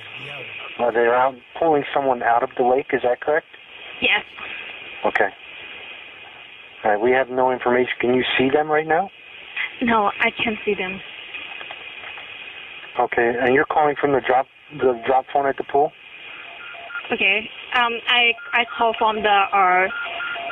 Are 0.79 0.91
they 0.91 1.07
out 1.07 1.35
pulling 1.59 1.83
someone 1.93 2.23
out 2.23 2.43
of 2.43 2.49
the 2.57 2.63
lake? 2.63 2.87
Is 2.93 3.01
that 3.03 3.19
correct? 3.21 3.47
yes, 4.01 4.23
Okay. 5.05 5.29
All 6.83 6.91
right, 6.91 7.01
we 7.01 7.11
have 7.11 7.29
no 7.29 7.51
information. 7.51 7.91
Can 7.99 8.13
you 8.13 8.23
see 8.37 8.49
them 8.49 8.69
right 8.69 8.87
now? 8.87 9.09
no, 9.81 10.11
I 10.19 10.31
can't 10.31 10.57
see 10.65 10.73
them. 10.75 10.99
Okay, 12.99 13.33
and 13.39 13.53
you're 13.53 13.65
calling 13.65 13.95
from 13.99 14.11
the 14.11 14.21
drop 14.25 14.47
the 14.71 15.01
drop 15.05 15.25
phone 15.33 15.47
at 15.47 15.57
the 15.57 15.63
pool? 15.63 15.91
Okay. 17.11 17.49
Um, 17.73 17.93
I 18.07 18.33
I 18.53 18.65
call 18.77 18.93
from 18.97 19.17
the 19.17 19.29
uh 19.29 19.87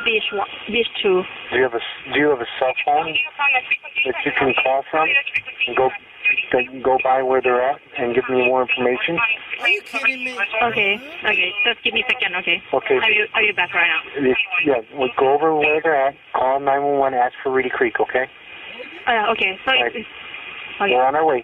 beach 0.05 0.23
one, 0.33 0.47
beach 0.67 0.87
two. 1.01 1.21
Do 1.51 1.57
you 1.57 1.63
have 1.63 1.73
a 1.73 2.13
Do 2.13 2.19
you 2.19 2.29
have 2.29 2.41
a 2.41 2.49
cell 2.59 2.73
phone 2.85 3.13
that 4.05 4.15
you 4.25 4.31
can 4.37 4.53
call 4.63 4.83
from 4.89 5.07
and 5.67 5.75
go 5.75 5.89
that 6.51 6.83
go 6.83 6.97
by 7.03 7.21
where 7.21 7.41
they're 7.41 7.61
at 7.61 7.79
and 7.97 8.15
give 8.15 8.23
me 8.29 8.47
more 8.47 8.61
information? 8.61 9.17
Are 9.61 9.69
you 9.69 9.81
kidding 9.81 10.23
me? 10.23 10.37
Okay, 10.63 10.99
okay. 11.23 11.51
Just 11.65 11.83
give 11.83 11.93
me 11.93 12.03
a 12.03 12.11
second, 12.11 12.35
okay? 12.37 12.61
Okay. 12.73 12.95
Are 12.95 13.11
you 13.11 13.25
are 13.33 13.43
you 13.43 13.53
back 13.53 13.73
right 13.73 13.87
now? 13.87 14.01
If- 14.15 14.37
Yeah, 14.65 14.81
we'll 14.97 15.09
go 15.17 15.33
over 15.33 15.55
where 15.55 15.81
they're 15.81 15.95
at. 15.95 16.15
Call 16.33 16.59
911. 16.59 17.17
Ask 17.17 17.33
for 17.43 17.51
Reedy 17.51 17.69
Creek. 17.69 17.99
Okay. 17.99 18.27
Uh, 19.07 19.31
okay. 19.31 19.57
So 19.65 19.71
right. 19.71 19.91
okay. 19.91 20.05
We're 20.81 21.05
on 21.05 21.15
our 21.15 21.25
way. 21.25 21.43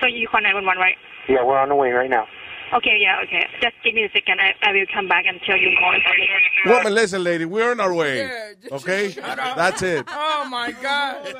So 0.00 0.06
you 0.06 0.28
call 0.28 0.40
nine 0.42 0.54
one 0.54 0.66
one, 0.66 0.78
right? 0.78 0.96
Yeah, 1.28 1.44
we're 1.44 1.58
on 1.58 1.68
the 1.68 1.74
way 1.76 1.90
right 1.90 2.10
now. 2.10 2.26
Okay, 2.72 2.96
yeah, 3.00 3.20
okay. 3.22 3.46
Just 3.60 3.74
give 3.84 3.94
me 3.94 4.04
a 4.04 4.10
second. 4.10 4.40
I, 4.40 4.54
I 4.62 4.72
will 4.72 4.86
come 4.92 5.06
back 5.06 5.24
and 5.26 5.40
tell 5.46 5.56
you 5.56 5.70
more 5.80 5.94
information. 5.94 6.40
Woman, 6.66 6.94
listen, 6.94 7.22
lady, 7.22 7.44
we're 7.44 7.70
on 7.70 7.78
our 7.80 7.94
way. 7.94 8.54
Okay? 8.72 9.08
That's 9.56 9.82
it. 9.82 10.04
Oh, 10.16 10.42
oh 10.44 10.48
my 10.48 10.72
God. 10.72 11.34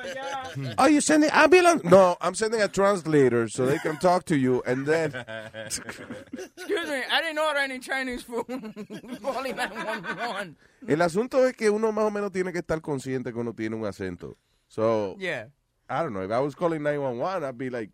Are 0.79 0.89
you 0.89 1.01
sending 1.01 1.31
ambulance? 1.31 1.83
No, 1.85 2.17
I'm 2.21 2.35
sending 2.35 2.61
a 2.63 2.69
translator 2.69 3.49
so 3.49 3.67
they 3.67 3.79
can 3.79 3.97
talk 3.99 4.25
to 4.27 4.37
you 4.37 4.63
and 4.67 4.87
then. 4.87 5.13
Excuse 5.65 6.89
me, 6.89 7.03
I 7.11 7.21
didn't 7.21 7.39
order 7.39 7.59
any 7.61 7.79
Chinese 7.79 8.23
food. 8.23 8.45
Only 9.25 9.53
911. 9.53 10.57
El 10.89 11.03
asunto 11.03 11.47
es 11.47 11.55
que 11.57 11.71
uno 11.71 11.93
más 11.93 12.05
o 12.05 12.11
menos 12.11 12.31
tiene 12.33 12.53
que 12.53 12.59
estar 12.61 12.81
consciente 12.81 13.33
que 13.33 13.39
uno 13.39 13.53
tiene 13.55 13.77
un 13.77 13.85
acento. 13.85 14.37
So, 14.69 15.17
Yeah. 15.19 15.47
I 15.89 16.03
don't 16.03 16.13
know. 16.13 16.23
If 16.23 16.31
I 16.31 16.41
was 16.41 16.55
calling 16.55 16.83
911, 16.83 17.45
I'd 17.45 17.59
be 17.59 17.71
like, 17.71 17.91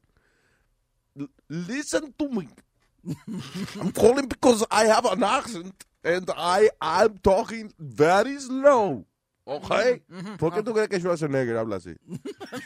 listen 1.48 2.14
to 2.18 2.28
me. 2.28 2.48
I'm 3.80 3.92
calling 3.92 4.28
because 4.28 4.64
I 4.70 4.86
have 4.86 5.06
an 5.06 5.22
accent 5.22 5.74
and 6.04 6.30
I 6.36 6.70
I'm 6.80 7.18
talking 7.18 7.72
very 7.78 8.38
slow. 8.40 9.04
Okay? 9.46 10.02
¿Por 10.38 10.52
qué 10.54 10.62
tú 10.62 10.72
crees 10.72 10.88
que 10.88 11.00
Schwarzenegger 11.00 11.56
habla 11.56 11.76
así? 11.76 11.96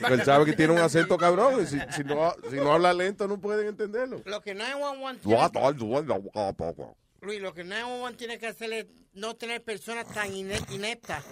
Porque 0.00 0.14
él 0.14 0.24
sabe 0.24 0.44
que 0.44 0.52
tiene 0.52 0.72
un 0.74 0.80
acento 0.80 1.16
cabrón 1.16 1.62
y 1.62 1.66
si, 1.66 1.78
si 1.96 2.04
no, 2.04 2.34
si 2.50 2.56
no 2.56 2.72
habla 2.72 2.92
lento 2.92 3.26
no 3.26 3.40
pueden 3.40 3.68
entenderlo. 3.68 4.20
Lo 4.26 4.42
que 4.42 4.54
911 4.54 5.20
tiene 5.22 5.36
What? 5.36 5.52
que- 5.52 5.58
Luis, 7.22 7.40
lo 7.40 7.54
que 7.54 7.64
911 7.64 8.16
tiene 8.18 8.38
que 8.38 8.48
hacer 8.48 8.72
es 8.72 8.86
no 9.14 9.34
tener 9.34 9.62
personas 9.64 10.06
tan 10.12 10.30
ine- 10.34 10.60
ineptas 10.72 11.24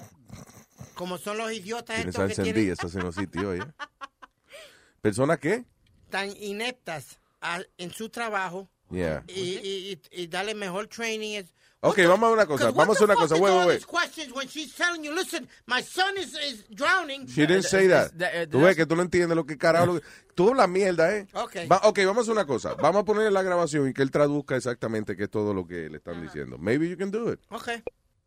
como 0.95 1.19
son 1.19 1.37
los 1.37 1.53
idiotas 1.53 1.99
estos 1.99 2.15
que 2.15 2.35
tienen 2.35 2.47
encendidas 2.49 2.79
esas 2.79 2.95
en 2.95 3.03
los 3.03 3.15
sitios, 3.15 3.59
¿eh? 3.59 3.63
¿Persona 5.03 5.37
qué? 5.37 5.65
tan 6.09 6.31
ineptas 6.37 7.19
a- 7.41 7.61
en 7.79 7.91
su 7.91 8.09
trabajo 8.11 8.69
Yeah. 8.93 9.23
y, 9.27 9.41
y, 9.41 10.01
y, 10.13 10.27
darle 10.29 10.55
mejor 10.55 10.87
training. 10.87 11.37
Es, 11.39 11.55
Ok, 11.85 11.99
vamos 12.07 12.31
a 12.31 12.33
una 12.33 12.47
cosa. 12.47 12.71
Vamos 12.71 12.97
a 12.97 12.99
the 13.01 13.05
una 13.07 13.15
cosa. 13.17 13.35
Wait, 13.35 13.53
wait, 13.53 13.67
wait. 13.67 13.87
questions 13.87 14.33
when 14.33 14.47
she's 14.47 14.73
telling 14.73 15.03
you, 15.03 15.13
listen, 15.13 15.49
my 15.67 15.83
son 15.83 16.17
is, 16.17 16.33
is 16.35 16.65
drowning. 16.71 17.27
She 17.27 17.45
didn't 17.45 17.65
say 17.65 17.89
that. 17.89 18.13
Tú 18.51 18.61
ves 18.61 18.77
que 18.77 18.87
tú 18.87 18.95
no 18.95 19.03
entiendes 19.03 19.35
lo 19.35 19.45
que 19.45 19.59
carajo. 19.59 19.87
lo 19.87 19.95
que- 20.01 20.07
Tú 20.37 20.51
hablas 20.51 20.69
mierda, 20.69 21.17
¿eh? 21.17 21.27
Ok. 21.35 21.57
Va- 21.69 21.81
ok, 21.83 21.99
vamos 22.07 22.29
a 22.29 22.33
una 22.33 22.47
cosa. 22.47 22.75
Vamos 22.75 23.03
a 23.03 23.05
ponerle 23.05 23.33
la 23.33 23.43
grabación 23.43 23.89
y 23.89 23.93
que 23.95 24.03
él 24.03 24.13
traduzca 24.13 24.55
exactamente 24.55 25.17
qué 25.17 25.25
es 25.25 25.31
todo 25.31 25.53
lo 25.53 25.67
que 25.67 25.91
le 25.91 25.97
están 25.97 26.23
diciendo. 26.23 26.57
Maybe 26.57 26.89
you 26.89 26.97
can 26.97 27.11
do 27.11 27.33
it. 27.33 27.41
Okay. 27.51 27.83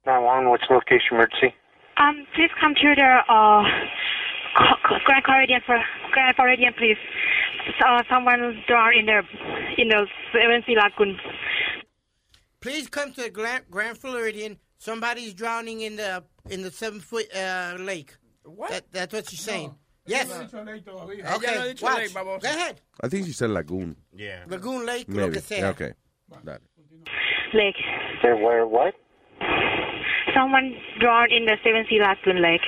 911, 0.05 0.49
what's 0.49 0.67
the 0.67 0.73
location 0.73 1.13
emergency? 1.15 1.55
Um, 1.97 2.27
please 2.35 2.51
come 2.59 2.75
to 2.75 2.93
the 2.93 3.23
uh 3.29 3.63
Grand 4.55 5.23
Floridian 5.25 5.61
Grand 6.11 6.35
Floridian, 6.35 6.73
please. 6.77 6.97
Uh, 7.85 8.03
someone 8.09 8.63
drowned 8.67 8.95
in 8.97 9.05
the 9.05 9.21
in 9.77 9.89
the 9.89 10.07
Seven 10.31 10.63
Sea 10.65 10.75
Lagoon. 10.75 11.17
Please 12.61 12.87
come 12.87 13.11
to 13.13 13.23
the 13.23 13.29
Grand, 13.29 13.65
Grand 13.69 13.97
Floridian. 13.97 14.57
Somebody's 14.77 15.33
drowning 15.33 15.81
in 15.81 15.95
the 15.97 16.23
in 16.49 16.61
the 16.61 16.71
seven 16.71 16.99
foot 16.99 17.25
uh, 17.35 17.75
lake. 17.79 18.15
What? 18.43 18.69
That, 18.71 18.91
that's 18.91 19.13
what 19.13 19.29
she's 19.29 19.41
saying. 19.41 19.73
Yes. 20.05 20.29
No 20.29 20.35
ha 20.35 20.43
dicho 20.43 20.63
ley 20.63 20.81
todavía. 20.81 21.25
Ella 21.25 21.35
Okay, 21.37 21.73
no 21.81 21.87
watch. 21.87 22.41
Go 22.41 22.49
ahead. 22.49 22.81
I 23.01 23.07
think 23.07 23.25
she 23.25 23.31
said 23.33 23.49
lagoon. 23.49 23.95
Yeah. 24.15 24.43
Lagoon 24.47 24.85
Lake, 24.85 25.07
lo 25.09 25.21
Maybe. 25.23 25.33
que 25.33 25.41
sea. 25.41 25.57
Yeah, 25.57 25.69
okay. 25.69 25.93
Dale. 26.43 26.59
Lake. 27.53 27.75
There 28.21 28.37
where 28.37 28.67
what? 28.67 28.93
Someone 30.35 30.75
drowned 30.99 31.31
in 31.31 31.45
the 31.45 31.55
Seven 31.63 31.85
Sea 31.89 31.99
Lagoon 31.99 32.41
Lake. 32.41 32.61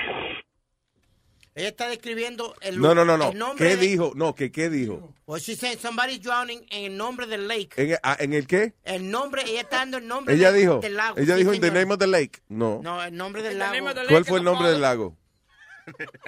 Ella 1.58 1.70
está 1.70 1.90
describiendo 1.90 2.54
el, 2.62 2.80
No, 2.80 2.94
no, 2.94 3.04
no, 3.04 3.18
no. 3.18 3.32
el 3.32 3.38
nombre 3.38 3.68
¿Qué 3.68 3.76
de- 3.78 3.82
dijo? 3.88 4.12
No, 4.16 4.36
que 4.36 4.52
qué 4.52 4.70
dijo. 4.70 5.12
Well, 5.26 5.42
saying 5.42 5.80
somebody's 5.80 6.22
drowning 6.22 6.64
en 6.70 6.92
el 6.92 6.98
nombre 6.98 7.26
del 7.26 7.48
lake. 7.48 7.70
¿En, 7.78 7.90
el- 7.94 8.00
ah, 8.04 8.16
¿en 8.20 8.34
el 8.34 8.46
qué? 8.46 8.74
El 8.84 9.10
nombre, 9.10 9.42
ella 9.44 9.62
está 9.62 9.78
dando 9.78 9.98
el 9.98 10.08
nombre 10.08 10.36
Ella 10.36 10.52
de- 10.52 10.60
dijo. 10.60 10.80
del 10.80 10.96
lago. 10.96 11.18
Ella 11.18 11.34
Sí, 11.34 11.40
dijo 11.40 11.54
in 11.56 11.62
the 11.62 11.72
name 11.72 11.92
of 11.92 11.98
the 12.00 12.06
lake. 12.06 12.42
No. 12.48 12.80
No, 12.84 13.04
el 13.04 13.16
nombre 13.18 13.42
del 13.42 13.58
lago. 13.58 13.76
¿Cuál 14.08 14.24
fue 14.26 14.38
el 14.38 14.46
nombre 14.46 14.70
del 14.70 14.82
lago? 14.82 15.18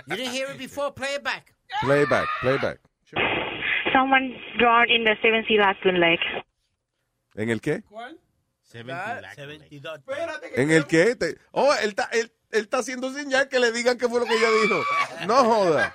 You 0.07 0.15
didn't 0.15 0.33
hear 0.33 0.49
it 0.51 0.57
before? 0.57 0.93
Play 0.95 1.15
it 1.17 1.23
back. 1.23 1.53
Play 1.81 2.05
back, 2.05 2.27
play 2.41 2.57
back. 2.57 2.79
Someone 3.93 4.33
drowned 4.57 4.89
in 4.89 5.03
the 5.03 5.15
Seven 5.21 5.45
Sea 5.45 5.57
Lagoon 5.57 5.99
Lake. 5.99 6.23
¿En 7.35 7.49
el 7.51 7.61
qué? 7.61 7.83
Ah, 8.91 9.21
72. 9.35 9.99
¿En 10.55 10.71
el 10.71 10.85
qué? 10.87 11.15
Te- 11.15 11.37
Oh, 11.51 11.71
él 11.83 11.89
está, 11.89 12.09
él, 12.13 12.31
él 12.51 12.61
está 12.61 12.79
haciendo 12.79 13.09
señal 13.11 13.47
que 13.49 13.59
le 13.59 13.71
digan 13.71 13.97
qué 13.97 14.07
fue 14.07 14.19
lo 14.19 14.25
que 14.25 14.33
ella 14.33 14.49
dijo. 14.63 14.83
No 15.27 15.35
joda. 15.43 15.93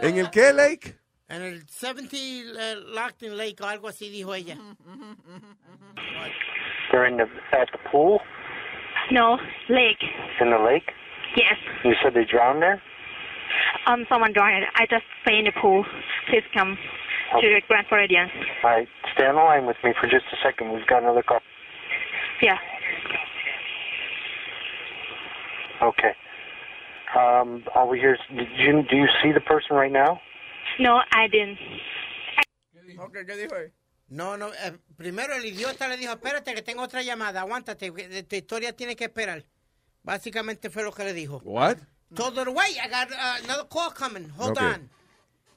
¿En 0.00 0.18
el 0.18 0.30
qué, 0.30 0.52
Lake? 0.52 0.96
En 1.28 1.42
el 1.42 1.66
70 1.68 2.14
uh, 2.16 2.94
Lockton 2.94 3.36
Lake 3.36 3.56
o 3.62 3.66
algo 3.66 3.88
así 3.88 4.10
dijo 4.10 4.34
ella. 4.34 4.56
They're 6.90 7.06
in 7.06 7.16
the 7.16 7.24
at 7.52 7.68
the 7.72 7.78
pool 7.90 8.20
No, 9.10 9.38
lake. 9.68 10.02
in 10.40 10.50
the 10.50 10.58
lake. 10.58 10.92
Yes. 11.36 11.56
You 11.84 11.94
said 12.02 12.14
they 12.14 12.24
drowned 12.24 12.62
there. 12.62 12.80
Um, 13.86 14.04
someone 14.08 14.32
drowned. 14.32 14.64
I 14.76 14.86
just 14.88 15.04
stay 15.22 15.38
in 15.38 15.44
the 15.46 15.52
pool. 15.60 15.84
Please 16.28 16.44
come 16.54 16.76
to 17.40 17.40
the 17.48 17.60
Grand 17.66 17.86
Floridian. 17.88 18.30
All 18.62 18.70
right, 18.70 18.88
stay 19.14 19.26
on 19.26 19.34
the 19.34 19.42
line 19.42 19.66
with 19.66 19.76
me 19.82 19.92
for 20.00 20.06
just 20.06 20.24
a 20.32 20.36
second. 20.42 20.72
We've 20.72 20.86
got 20.86 21.02
another 21.02 21.22
call. 21.22 21.40
Yeah. 22.40 22.58
Okay. 25.88 26.12
Um, 27.16 27.62
over 27.76 27.94
here. 27.94 28.16
Did 28.34 28.48
you 28.58 28.82
do 28.90 28.96
you 28.96 29.06
see 29.22 29.32
the 29.32 29.40
person 29.40 29.76
right 29.76 29.92
now? 29.92 30.20
No, 30.78 30.96
I 31.12 31.28
didn't. 31.28 31.58
Okay, 32.98 33.24
¿qué 33.26 33.36
dijo 33.36 33.56
él? 33.56 33.72
No, 34.08 34.36
no. 34.36 34.48
eh, 34.52 34.72
primero 34.96 35.34
el 35.34 35.44
idiota 35.44 35.88
le 35.88 35.96
dijo, 35.96 36.12
espérate 36.12 36.54
que 36.54 36.62
tengo 36.62 36.82
otra 36.82 37.02
llamada, 37.02 37.40
aguántate, 37.40 37.92
que 37.92 38.22
tu 38.22 38.36
historia 38.36 38.72
tiene 38.74 38.94
que 38.96 39.04
esperar. 39.04 39.44
Básicamente 40.02 40.68
fue 40.70 40.82
lo 40.84 40.92
que 40.92 41.04
le 41.04 41.12
dijo. 41.14 41.40
What? 41.44 41.78
Told 42.14 42.36
her, 42.38 42.48
wait, 42.50 42.76
I 42.76 42.88
got 42.88 43.10
uh, 43.10 43.44
another 43.44 43.64
call 43.68 43.90
coming. 43.92 44.28
Hold 44.36 44.58
Okay. 44.58 44.66
on. 44.66 44.90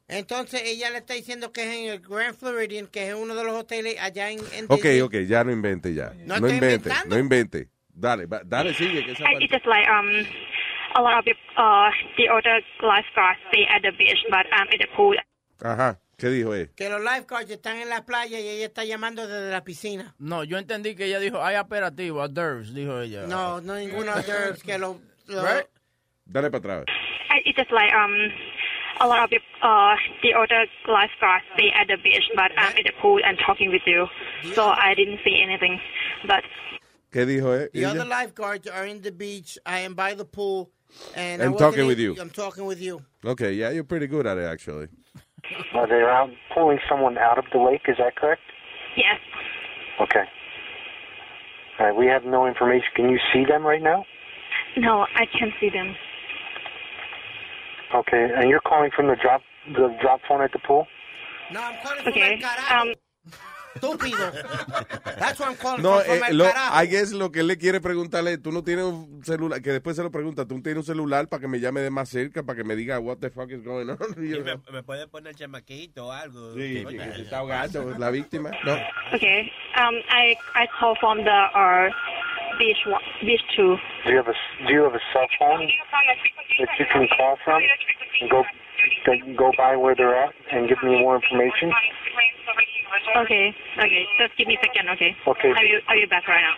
Entonces 0.08 0.62
ella 0.64 0.90
le 0.90 1.00
está 1.00 1.14
diciendo 1.14 1.52
que 1.52 1.64
es 1.64 1.68
en 1.76 1.90
el 1.92 2.00
Grand 2.00 2.34
Floridian, 2.36 2.88
que 2.88 3.10
es 3.10 3.14
uno 3.16 3.36
de 3.36 3.44
los 3.44 3.54
hoteles 3.54 3.98
allá 4.00 4.30
en, 4.32 4.40
en 4.54 4.66
Ok, 4.70 4.86
ok, 5.04 5.16
ya 5.28 5.44
no 5.44 5.52
invente 5.52 5.94
ya. 5.94 6.14
No 6.20 6.26
No, 6.26 6.36
estoy 6.36 6.52
invente, 6.54 6.76
inventando. 6.90 7.16
no 7.16 7.20
invente. 7.20 7.68
Dale, 8.00 8.28
va- 8.28 8.44
dale, 8.46 8.74
sigue. 8.74 9.04
Que 9.04 9.12
esa 9.14 9.24
I, 9.24 9.34
parte- 9.34 9.44
it's 9.46 9.54
just 9.54 9.66
like 9.66 9.88
um, 9.90 10.08
a 10.96 11.02
lot 11.02 11.18
of 11.18 11.26
the, 11.26 11.34
uh, 11.58 11.90
the 12.18 12.30
other 12.30 12.62
lifeguards 12.84 13.40
stay 13.50 13.66
at 13.66 13.82
the 13.82 13.92
beach, 13.98 14.24
but 14.30 14.46
I'm 14.54 14.68
at 14.72 14.80
the 14.80 14.88
pool. 14.96 15.16
Ajá, 15.60 15.98
¿qué 16.18 16.30
dijo 16.30 16.54
él? 16.54 16.70
Que 16.76 16.90
los 16.90 17.02
lifeguards 17.02 17.50
están 17.50 17.78
en 17.82 17.90
la 17.90 18.06
playa 18.06 18.40
y 18.40 18.48
ella 18.48 18.66
está 18.68 18.86
llamando 18.86 19.26
desde 19.28 19.52
la 19.52 19.64
piscina. 19.64 20.14
No, 20.20 20.44
yo 20.44 20.60
entendí 20.60 20.96
que 20.96 21.06
ella 21.06 21.20
dijo, 21.20 21.42
hay 21.44 21.56
operativo, 21.56 22.22
a 22.22 22.28
Derves, 22.28 22.74
dijo 22.76 23.02
ella. 23.02 23.24
No, 23.26 23.60
no 23.62 23.74
ninguna 23.76 24.16
de 24.18 24.54
que 24.64 24.78
lo... 24.78 25.00
lo- 25.28 25.42
Right? 25.44 25.66
Dale 26.26 26.52
para 26.52 26.60
atrás. 26.84 26.86
I, 27.32 27.42
it's 27.46 27.58
just 27.58 27.72
like 27.72 27.92
um, 27.96 28.14
a 29.00 29.08
lot 29.08 29.24
of 29.24 29.30
the, 29.32 29.40
uh, 29.64 29.96
the 30.22 30.34
other 30.36 30.68
lifeguards 30.88 31.44
stay 31.56 31.72
at 31.74 31.88
the 31.88 31.98
beach, 32.04 32.30
but 32.36 32.52
I'm 32.58 32.78
at 32.78 32.86
the 32.86 32.94
pool 33.02 33.20
and 33.26 33.40
talking 33.44 33.72
with 33.72 33.82
you, 33.88 34.08
so 34.54 34.68
I 34.70 34.94
didn't 34.94 35.20
see 35.26 35.42
anything. 35.42 35.80
But 36.28 36.44
¿Qué 37.18 37.26
dijo 37.26 37.52
él? 37.52 37.72
The 37.74 37.86
other 37.86 38.06
lifeguards 38.06 38.68
are 38.68 38.86
in 38.86 39.02
the 39.02 39.12
beach. 39.12 39.58
I 39.66 39.80
am 39.80 39.96
by 39.96 40.14
the 40.14 40.24
pool. 40.24 40.70
And, 41.16 41.42
I'm 41.42 41.58
talking 41.58 41.88
with 41.88 41.98
you. 41.98 42.16
I'm 42.22 42.30
talking 42.30 42.66
with 42.68 42.80
you. 42.80 43.02
Okay, 43.26 43.54
yeah, 43.54 43.72
you're 43.72 43.84
pretty 43.84 44.06
good 44.06 44.28
at 44.28 44.38
it, 44.38 44.46
actually. 44.46 44.88
Are 45.74 45.88
they 45.88 46.04
out 46.04 46.30
pulling 46.54 46.78
someone 46.88 47.18
out 47.18 47.40
of 47.40 47.46
the 47.52 47.58
lake? 47.58 47.82
Is 47.88 47.98
that 47.98 48.16
correct? 48.16 48.42
yes, 48.96 49.20
Okay. 50.00 50.26
All 51.80 51.88
right. 51.88 51.96
We 51.96 52.06
have 52.06 52.24
no 52.24 52.46
information. 52.46 52.88
Can 52.96 53.10
you 53.10 53.20
see 53.34 53.46
them 53.46 53.66
right 53.66 53.82
now? 53.82 54.06
no, 54.78 55.08
I 55.16 55.26
can't 55.26 55.54
see 55.60 55.70
them. 55.70 55.96
Okay. 57.96 58.30
And 58.36 58.48
you're 58.48 58.62
calling 58.62 58.92
from 58.96 59.08
the 59.08 59.16
drop 59.16 59.42
the 59.68 59.96
drop 60.02 60.22
phone 60.28 60.42
at 60.42 60.52
the 60.52 60.60
pool? 60.60 60.86
No, 61.52 61.62
I'm 61.62 61.82
calling 61.82 62.04
from 62.04 62.14
Okay. 62.14 62.42
Um, 62.70 62.94
Estúpido. 63.82 64.32
That's 65.20 65.40
what 65.40 65.50
I'm 65.50 65.56
calling 65.56 65.82
No, 65.84 66.00
from, 66.00 66.16
eh, 66.16 66.22
el 66.30 66.38
lo, 66.38 66.46
carajo. 66.46 66.84
I 66.84 66.88
guess 66.88 67.12
lo 67.12 67.32
que 67.32 67.40
él 67.42 67.48
le 67.48 67.58
quiere 67.58 67.80
preguntarle, 67.82 68.38
tú 68.38 68.52
no 68.52 68.64
tienes 68.64 68.86
un 68.86 69.24
celular, 69.24 69.62
que 69.62 69.72
después 69.72 69.96
se 69.96 70.04
lo 70.04 70.12
pregunta, 70.12 70.46
tú 70.46 70.56
no 70.58 70.64
tienes 70.64 70.80
un 70.80 70.86
celular 70.86 71.28
para 71.28 71.42
que 71.42 71.48
me 71.48 71.60
llame 71.60 71.82
de 71.82 71.90
más 71.90 72.10
cerca, 72.10 72.44
para 72.44 72.58
que 72.58 72.64
me 72.64 72.76
diga 72.76 73.00
what 73.00 73.18
the 73.18 73.30
fuck 73.30 73.50
is 73.52 73.64
going 73.64 73.90
on. 73.90 73.98
Me, 74.18 74.58
me 74.72 74.84
puede 74.84 75.08
poner 75.08 75.36
chamaquito 75.36 76.08
o 76.08 76.12
algo. 76.12 76.54
Sí, 76.54 76.84
se 76.88 77.22
está 77.22 77.40
ahogando 77.40 77.98
la 77.98 78.10
víctima. 78.12 78.52
No. 78.66 78.74
Okay. 79.14 79.52
Um, 79.78 79.96
I 80.10 80.36
I 80.56 80.68
call 80.80 80.96
from 81.00 81.24
the 81.24 81.30
uh 81.30 81.90
beach 82.58 82.78
one, 82.86 83.02
beach 83.22 83.42
two. 83.56 83.78
Do 84.06 84.12
you 84.12 84.18
have 84.18 84.28
a 84.28 84.34
Do 84.68 84.74
you 84.74 84.84
have 84.84 84.96
a 84.96 85.02
cell 85.14 85.28
phone 85.40 85.68
that 86.60 86.70
you 86.80 86.86
can 86.92 87.08
call 87.18 87.38
from 87.44 87.62
and 88.22 88.30
go 88.30 88.44
that 89.06 89.36
go 89.38 89.52
by 89.58 89.76
where 89.76 89.96
they're 89.96 90.16
at 90.16 90.34
and 90.52 90.68
give 90.68 90.78
me 90.84 91.00
more 91.00 91.16
information? 91.16 91.72
Okay. 93.18 93.54
Okay. 93.80 94.06
Just 94.20 94.38
give 94.38 94.48
me 94.48 94.56
a 94.56 94.66
second. 94.66 94.90
Okay. 94.90 95.16
Okay. 95.28 95.50
Are 95.52 95.64
you 95.66 95.80
Are 95.88 95.96
you 95.96 96.08
back 96.08 96.28
right 96.28 96.42
now? 96.42 96.56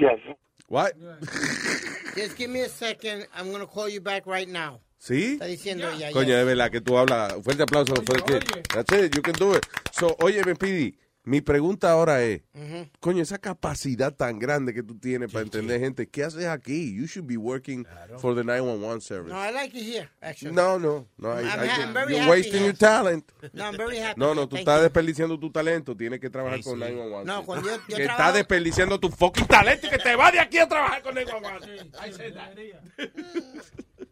Yeah. 0.00 0.34
What? 0.68 0.94
Just 2.16 2.36
give 2.36 2.50
me 2.50 2.60
a 2.60 2.68
second. 2.68 3.26
I'm 3.34 3.48
going 3.50 3.60
to 3.60 3.66
call 3.66 3.88
you 3.88 4.00
back 4.00 4.26
right 4.26 4.48
now. 4.48 4.80
¿Sí? 5.00 5.34
Está 5.34 5.46
diciendo 5.46 5.88
ella. 5.90 6.10
Coño, 6.12 6.36
de 6.36 6.44
verdad 6.44 6.70
que 6.70 6.80
tú 6.80 6.98
hablas. 6.98 7.34
Fuerte 7.44 7.62
aplauso. 7.62 7.94
Fuerte. 8.02 8.40
That's 8.74 8.92
it, 8.92 9.14
you 9.14 9.22
can 9.22 9.34
do 9.34 9.54
it. 9.54 9.64
So, 9.92 10.16
oye, 10.20 10.42
me 10.44 10.54
pidi, 10.54 10.94
mi 11.24 11.40
pregunta 11.42 11.90
ahora 11.90 12.22
es, 12.22 12.40
Ujú. 12.54 12.88
coño, 13.00 13.22
esa 13.22 13.36
capacidad 13.38 14.14
tan 14.14 14.38
grande 14.38 14.72
que 14.72 14.82
tú 14.82 14.98
tienes 14.98 15.30
para 15.30 15.44
entender 15.44 15.78
gente, 15.78 16.08
¿qué 16.08 16.24
haces 16.24 16.46
aquí? 16.46 16.94
You 16.94 17.06
should 17.06 17.26
be 17.28 17.36
working 17.36 17.86
for 18.18 18.34
the 18.34 18.42
911 18.42 19.00
service. 19.02 19.30
No, 19.34 19.38
I 19.38 19.52
like 19.52 19.76
it 19.78 19.84
here, 19.84 20.08
actually. 20.22 20.54
No, 20.54 20.78
no, 20.78 21.06
no. 21.18 21.28
I- 21.38 21.42
I'm 21.42 21.60
I 21.60 21.68
I'm 21.82 21.92
very 21.92 22.12
you're 22.14 22.20
happy 22.22 22.30
wasting 22.30 22.52
here. 22.54 22.64
your 22.66 22.74
talent. 22.76 23.30
No, 23.52 23.64
I'm 23.66 23.76
very 23.76 23.98
happy. 23.98 24.18
No, 24.18 24.34
no, 24.34 24.48
tú 24.48 24.56
Thank 24.56 24.60
estás 24.60 24.78
you. 24.78 24.82
desperdiciando 24.84 25.38
tu 25.38 25.50
talento. 25.52 25.94
Tienes 25.94 26.18
que 26.20 26.30
trabajar 26.30 26.62
con 26.62 26.78
911. 26.78 27.26
No, 27.26 27.44
cuando 27.44 27.68
yo, 27.68 27.76
yo 27.76 27.96
que 27.96 28.04
trabajo- 28.04 28.20
estás 28.22 28.34
desperdiciando 28.34 28.98
tu 28.98 29.10
fucking 29.10 29.46
talento 29.46 29.86
y 29.86 29.90
que 29.90 29.98
te 29.98 30.16
vas 30.16 30.32
de 30.32 30.40
aquí 30.40 30.56
a 30.58 30.66
trabajar 30.66 31.02
con 31.02 31.14
911. 31.14 31.90
I 32.06 32.12
said 32.12 32.34
that. 32.34 34.07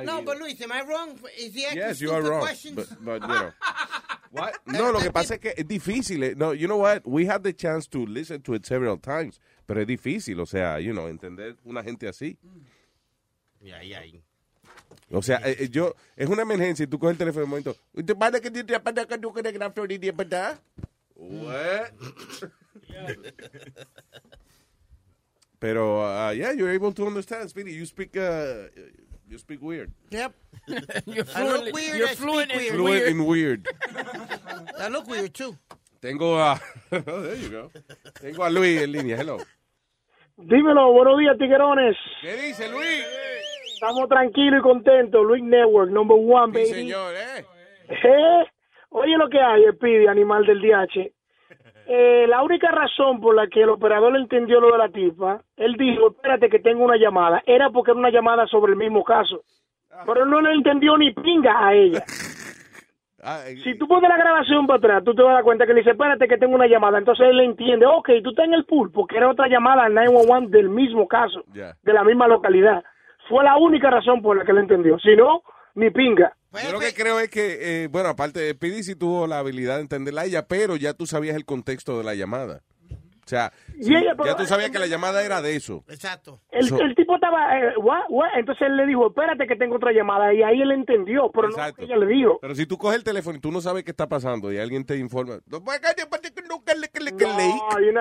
I 0.00 0.04
No, 0.04 0.16
mean- 0.16 0.24
but 0.24 0.38
Luis, 0.38 0.60
am 0.60 0.72
I 0.72 0.82
wrong? 0.82 1.18
Is 1.38 1.54
he 1.54 1.64
asking 1.64 1.78
Yes, 1.82 2.00
you 2.00 2.10
are 2.12 2.22
wrong. 2.22 2.40
questions? 2.40 2.76
But, 2.76 3.04
but, 3.04 3.22
you 3.22 3.28
know. 3.28 3.52
What? 4.32 4.54
No, 4.66 4.90
lo 4.92 5.00
que 5.00 5.10
pasa 5.10 5.34
es 5.34 5.40
que 5.40 5.54
es 5.56 5.66
difícil. 5.66 6.22
eh. 6.22 6.34
No, 6.36 6.52
you 6.52 6.66
know 6.66 6.76
what? 6.78 7.06
We 7.06 7.24
had 7.26 7.42
the 7.42 7.52
chance 7.54 7.86
to 7.88 8.04
listen 8.04 8.42
to 8.42 8.54
it 8.54 8.66
several 8.66 8.98
times, 8.98 9.40
pero 9.66 9.80
es 9.80 9.86
difícil, 9.86 10.38
o 10.40 10.44
sea, 10.46 10.78
you 10.78 10.92
know, 10.92 11.06
entender 11.08 11.56
una 11.64 11.82
gente 11.82 12.06
así. 12.06 12.36
Y 13.62 13.70
ahí, 13.70 13.94
ahí. 13.94 14.22
O 15.10 15.22
sea, 15.22 15.40
eh, 15.44 15.56
eh, 15.60 15.68
yo, 15.70 15.94
es 16.16 16.28
una 16.28 16.42
emergencia 16.42 16.82
y 16.84 16.86
tú 16.86 16.98
coges 16.98 17.12
el 17.12 17.18
teléfono 17.18 17.44
de 17.46 17.48
momento. 17.48 17.76
What? 21.14 21.92
Pero, 25.58 26.00
uh, 26.02 26.32
yeah, 26.32 26.52
you're 26.52 26.70
able 26.70 26.92
to 26.92 27.06
understand, 27.06 27.48
Speedy. 27.48 27.72
You 27.72 27.86
speak, 27.86 28.14
uh, 28.16 28.68
you 29.28 29.38
speak 29.38 29.60
weird. 29.62 29.92
Yep. 30.10 30.32
You're 31.06 31.24
I 31.34 31.42
look 31.44 31.56
fluent- 31.58 31.74
weird. 31.74 31.96
you're 31.98 32.08
I 32.08 32.14
speak 32.14 32.28
fluent 32.28 32.50
in 32.52 32.58
weird. 32.58 32.74
Fluent 32.74 33.06
in 33.06 33.24
weird. 33.26 33.68
I 34.78 34.88
look 34.88 35.06
weird 35.08 35.34
too. 35.34 35.56
Tengo 36.00 36.36
a, 36.38 36.60
oh, 36.92 37.20
there 37.22 37.34
you 37.36 37.48
go. 37.48 37.70
Tengo 38.20 38.44
a 38.44 38.50
Luis 38.50 38.82
en 38.82 38.92
línea. 38.92 39.16
Hello. 39.16 39.38
Dímelo, 40.36 40.92
buenos 40.92 41.18
días, 41.18 41.36
tiguerones. 41.38 41.96
¿Qué 42.20 42.36
dice 42.36 42.68
Luis? 42.70 43.04
Estamos 43.74 44.08
tranquilos 44.08 44.60
y 44.60 44.62
contentos. 44.62 45.24
Luis 45.26 45.42
Network, 45.42 45.90
number 45.90 46.16
one, 46.18 46.52
Sí, 46.52 46.58
baby. 46.72 46.80
señor, 46.82 47.14
¿eh? 47.16 47.44
Eh, 47.88 48.44
Oye 48.90 49.16
lo 49.18 49.28
que 49.28 49.38
hay, 49.40 49.62
Speedy, 49.74 50.06
animal 50.06 50.44
del 50.46 50.60
DH. 50.60 51.12
Eh, 51.88 52.26
la 52.28 52.42
única 52.42 52.70
razón 52.70 53.20
por 53.20 53.34
la 53.34 53.46
que 53.46 53.62
el 53.62 53.68
operador 53.68 54.16
entendió 54.16 54.60
lo 54.60 54.72
de 54.72 54.78
la 54.78 54.88
tipa, 54.88 55.40
él 55.56 55.74
dijo, 55.76 56.08
espérate 56.08 56.48
que 56.48 56.58
tengo 56.58 56.84
una 56.84 56.96
llamada, 56.96 57.42
era 57.46 57.70
porque 57.70 57.92
era 57.92 58.00
una 58.00 58.10
llamada 58.10 58.46
sobre 58.46 58.72
el 58.72 58.78
mismo 58.78 59.04
caso. 59.04 59.42
Pero 60.04 60.24
él 60.24 60.30
no 60.30 60.40
le 60.40 60.52
entendió 60.52 60.98
ni 60.98 61.12
pinga 61.12 61.66
a 61.66 61.74
ella. 61.74 62.04
Si 63.64 63.76
tú 63.76 63.88
pones 63.88 64.08
la 64.08 64.16
grabación 64.16 64.68
para 64.68 64.78
atrás, 64.78 65.04
tú 65.04 65.12
te 65.12 65.22
vas 65.22 65.32
a 65.32 65.34
dar 65.34 65.42
cuenta 65.42 65.66
que 65.66 65.72
le 65.72 65.80
dice, 65.80 65.90
espérate 65.90 66.28
que 66.28 66.38
tengo 66.38 66.54
una 66.54 66.68
llamada. 66.68 66.98
Entonces 66.98 67.26
él 67.28 67.38
le 67.38 67.44
entiende, 67.44 67.84
ok, 67.84 68.08
tú 68.22 68.30
estás 68.30 68.44
en 68.44 68.54
el 68.54 68.64
pool, 68.64 68.92
porque 68.92 69.16
era 69.16 69.28
otra 69.28 69.48
llamada 69.48 69.84
al 69.84 69.94
911 69.94 70.56
del 70.56 70.68
mismo 70.68 71.08
caso, 71.08 71.42
de 71.46 71.92
la 71.92 72.04
misma 72.04 72.28
localidad. 72.28 72.84
Fue 73.28 73.42
la 73.42 73.56
única 73.56 73.90
razón 73.90 74.22
por 74.22 74.36
la 74.36 74.44
que 74.44 74.52
él 74.52 74.58
entendió. 74.58 74.96
Si 75.00 75.16
no, 75.16 75.42
ni 75.74 75.90
pinga. 75.90 76.35
Yo 76.52 76.72
lo 76.72 76.80
que 76.80 76.94
creo 76.94 77.20
es 77.20 77.28
que, 77.30 77.84
eh, 77.84 77.88
bueno, 77.88 78.08
aparte 78.08 78.40
de 78.40 78.52
Speedy 78.52 78.82
sí 78.82 78.94
tuvo 78.96 79.26
la 79.26 79.38
habilidad 79.40 79.76
de 79.76 79.82
entenderla 79.82 80.22
a 80.22 80.24
ella, 80.24 80.46
pero 80.48 80.76
ya 80.76 80.94
tú 80.94 81.06
sabías 81.06 81.36
el 81.36 81.44
contexto 81.44 81.98
de 81.98 82.04
la 82.04 82.14
llamada. 82.14 82.62
O 82.90 83.28
sea, 83.28 83.52
Y 83.76 83.82
sí, 83.82 83.92
ella, 83.92 84.14
pero- 84.16 84.26
ya 84.26 84.36
tú 84.36 84.46
sabías 84.46 84.70
que 84.70 84.78
la 84.78 84.86
llamada 84.86 85.24
era 85.24 85.42
de 85.42 85.56
eso. 85.56 85.82
Exacto. 85.88 86.40
El, 86.48 86.68
So- 86.68 86.80
el 86.80 86.94
tipo 86.94 87.16
estaba, 87.16 87.58
eh, 87.58 87.72
what, 87.76 88.04
what? 88.08 88.28
entonces 88.38 88.68
él 88.68 88.76
le 88.76 88.86
dijo, 88.86 89.08
espérate 89.08 89.48
que 89.48 89.56
tengo 89.56 89.74
otra 89.76 89.90
llamada, 89.90 90.32
y 90.32 90.44
ahí 90.44 90.62
él 90.62 90.70
entendió, 90.70 91.28
pero 91.34 91.48
no 91.48 91.56
que 91.74 91.84
ella 91.84 91.96
le 91.96 92.06
dijo. 92.06 92.38
Pero 92.40 92.54
si 92.54 92.66
tú 92.66 92.78
coges 92.78 92.98
el 92.98 93.02
teléfono 93.04 93.36
y 93.36 93.40
tú 93.40 93.50
no 93.50 93.60
sabes 93.60 93.82
qué 93.82 93.90
está 93.90 94.08
pasando 94.08 94.52
y 94.52 94.58
alguien 94.58 94.84
te 94.86 94.96
informa, 94.96 95.40
no, 95.46 95.62
pues, 95.64 95.80
No, 95.82 97.80
you're 97.80 97.92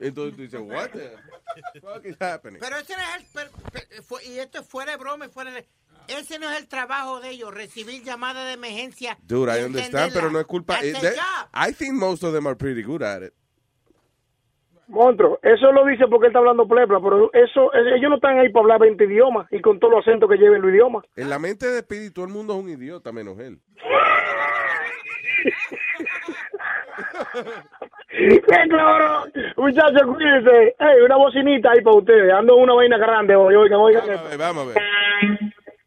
Entonces 0.00 0.36
tú 0.36 0.42
dices, 0.42 0.60
what 0.60 0.90
the 0.90 1.80
fuck 1.80 2.04
is 2.04 2.16
happening? 2.20 2.58
Pero 2.58 2.76
ese 2.76 2.94
no 2.96 3.02
es 3.02 3.16
el. 3.16 3.24
per- 3.32 3.50
per- 3.70 4.02
fue- 4.02 4.24
y 4.24 4.38
esto 4.38 4.60
es 4.60 4.68
fuera 4.68 4.92
de 4.92 4.98
broma, 4.98 5.26
y 5.26 5.28
fuera 5.28 5.52
de. 5.52 5.66
Ese 6.08 6.38
no 6.38 6.50
es 6.50 6.58
el 6.58 6.66
trabajo 6.66 7.20
de 7.20 7.30
ellos, 7.30 7.54
recibir 7.54 8.02
llamadas 8.02 8.46
de 8.46 8.54
emergencia. 8.54 9.16
Dude, 9.22 9.60
I 9.60 9.64
understand, 9.64 10.12
pero 10.12 10.30
no 10.30 10.40
es 10.40 10.46
culpa. 10.46 10.74
That's 10.74 10.86
eh, 10.86 10.94
they-. 11.00 11.70
I 11.70 11.72
think 11.72 11.94
most 11.94 12.24
of 12.24 12.32
them 12.32 12.46
are 12.46 12.56
pretty 12.56 12.82
good 12.82 13.02
at 13.02 13.22
it. 13.22 13.32
Monstruo, 14.88 15.38
eso 15.44 15.70
lo 15.70 15.86
dice 15.86 16.08
porque 16.08 16.26
él 16.26 16.30
está 16.30 16.40
hablando 16.40 16.66
plepla, 16.66 16.98
pero 17.00 17.30
eso, 17.32 17.72
eh, 17.74 17.94
ellos 17.96 18.10
no 18.10 18.16
están 18.16 18.40
ahí 18.40 18.48
para 18.48 18.62
hablar 18.64 18.80
20 18.80 19.04
idiomas 19.04 19.46
y 19.52 19.60
con 19.60 19.78
todos 19.78 19.94
los 19.94 20.00
acentos 20.04 20.28
que 20.28 20.36
lleven 20.36 20.62
los 20.62 20.72
idiomas. 20.72 21.04
En 21.14 21.30
la 21.30 21.38
mente 21.38 21.68
de 21.68 21.80
Speedy 21.82 22.10
todo 22.10 22.24
el 22.24 22.32
mundo 22.32 22.54
es 22.58 22.64
un 22.64 22.70
idiota 22.70 23.12
menos 23.12 23.38
él. 23.38 23.60
¡Qué 28.10 28.40
claro! 28.40 29.24
Muchachos, 29.56 30.02
cuídense. 30.02 30.76
Hey, 30.78 31.00
una 31.04 31.16
bocinita 31.16 31.70
ahí 31.72 31.80
para 31.82 31.96
ustedes. 31.96 32.32
Ando 32.32 32.56
en 32.56 32.62
una 32.62 32.74
vaina 32.74 32.98
grande 32.98 33.34
hoy, 33.34 33.54
oigan, 33.54 33.80
oigan. 33.80 34.06
Vamos 34.06 34.20
a 34.20 34.28
ver, 34.28 34.38
vamos 34.38 34.62
a 34.62 34.66
ver. 34.66 34.78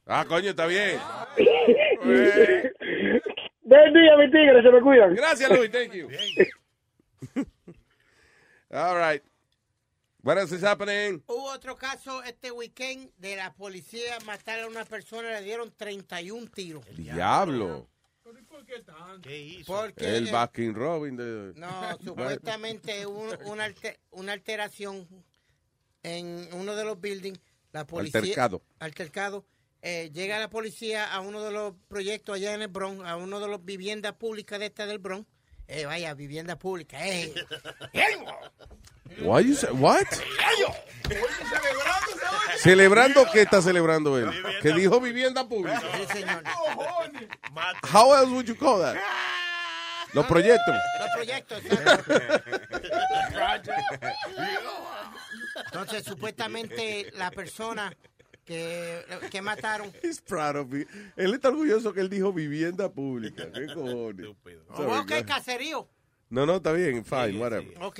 Ah, 0.06 0.26
coño, 0.28 0.50
está 0.50 0.66
bien. 0.66 1.00
Buen 3.64 3.94
día, 3.94 4.18
mi 4.18 4.30
tigre, 4.30 4.62
se 4.62 4.70
me 4.70 4.82
cuidan. 4.82 5.16
Gracias, 5.16 5.50
Luis, 5.50 5.72
thank 5.72 5.94
you. 5.94 6.10
All 8.72 8.96
right. 8.96 9.24
What 10.24 10.38
else 10.38 10.54
is 10.54 10.64
happening? 10.64 11.22
Hubo 11.28 11.52
otro 11.52 11.76
caso 11.76 12.24
este 12.24 12.52
weekend 12.52 13.12
de 13.18 13.36
la 13.36 13.54
policía 13.54 14.18
matar 14.26 14.62
a 14.62 14.68
una 14.68 14.86
persona, 14.86 15.30
le 15.32 15.42
dieron 15.42 15.72
31 15.76 16.50
tiros. 16.54 16.86
Diablo. 16.96 17.88
¿Qué 19.22 19.40
hizo? 19.40 19.74
Porque 19.74 20.18
El 20.18 20.28
eh, 20.28 20.32
Baskin 20.32 20.74
Robin 20.74 21.16
de... 21.16 21.54
No, 21.56 21.98
supuestamente 22.04 23.06
hubo 23.06 23.30
una, 23.46 23.74
una 24.12 24.34
alteración 24.34 25.08
en 26.04 26.50
uno 26.54 26.76
de 26.76 26.84
los 26.84 27.00
buildings. 27.00 27.40
La 27.72 27.88
policía, 27.88 28.20
Altercado. 28.20 28.62
Altercado. 28.80 29.46
Eh, 29.82 30.12
llega 30.14 30.40
la 30.40 30.50
policía 30.50 31.12
a 31.12 31.20
uno 31.20 31.42
de 31.42 31.52
los 31.52 31.74
proyectos 31.88 32.36
allá 32.36 32.54
en 32.54 32.62
el 32.62 32.68
Bronx, 32.68 33.04
a 33.06 33.18
uno 33.18 33.40
de 33.40 33.48
las 33.48 33.64
viviendas 33.66 34.14
públicas 34.14 34.60
de 34.60 34.68
esta 34.68 34.86
del 34.86 35.00
Bronx. 35.00 35.28
Eh, 35.68 35.86
vaya, 35.86 36.14
vivienda 36.14 36.58
pública. 36.58 37.06
Eh. 37.06 37.34
Why 39.22 39.42
you 39.42 39.56
say, 39.56 39.70
what? 39.72 40.06
¿Celebrando 42.58 43.26
qué 43.32 43.42
está 43.42 43.62
celebrando 43.62 44.18
él? 44.18 44.32
Que 44.62 44.72
dijo 44.74 45.00
vivienda 45.00 45.48
pública. 45.48 45.82
Sí, 45.98 46.06
señor. 46.20 46.44
How 47.92 48.14
else 48.16 48.32
would 48.32 48.46
you 48.48 48.56
call 48.56 48.80
that? 48.82 48.96
Los 50.14 50.26
proyectos. 50.28 50.76
Los 51.00 51.10
proyectos. 51.16 51.60
Entonces, 55.66 56.04
supuestamente, 56.04 57.12
la 57.16 57.32
persona 57.32 57.94
que, 58.46 59.04
que 59.32 59.42
mataron 59.42 59.92
He's 60.02 60.22
proud 60.22 60.56
of 60.58 60.68
me. 60.70 60.86
Él 61.16 61.34
está 61.34 61.50
orgulloso 61.50 61.94
que 61.94 62.02
él 62.02 62.10
dijo 62.10 62.32
vivienda 62.34 62.90
pública. 62.92 63.52
¿Qué 63.52 63.68
cojones? 63.68 64.28
Sorry, 64.44 64.92
Oh, 64.92 65.00
ok, 65.02 65.26
caserío. 65.26 65.88
No, 66.30 66.46
no, 66.46 66.58
está 66.58 66.72
bien, 66.74 67.04
fine, 67.06 67.38
whatever. 67.40 67.74
Ok. 67.82 68.00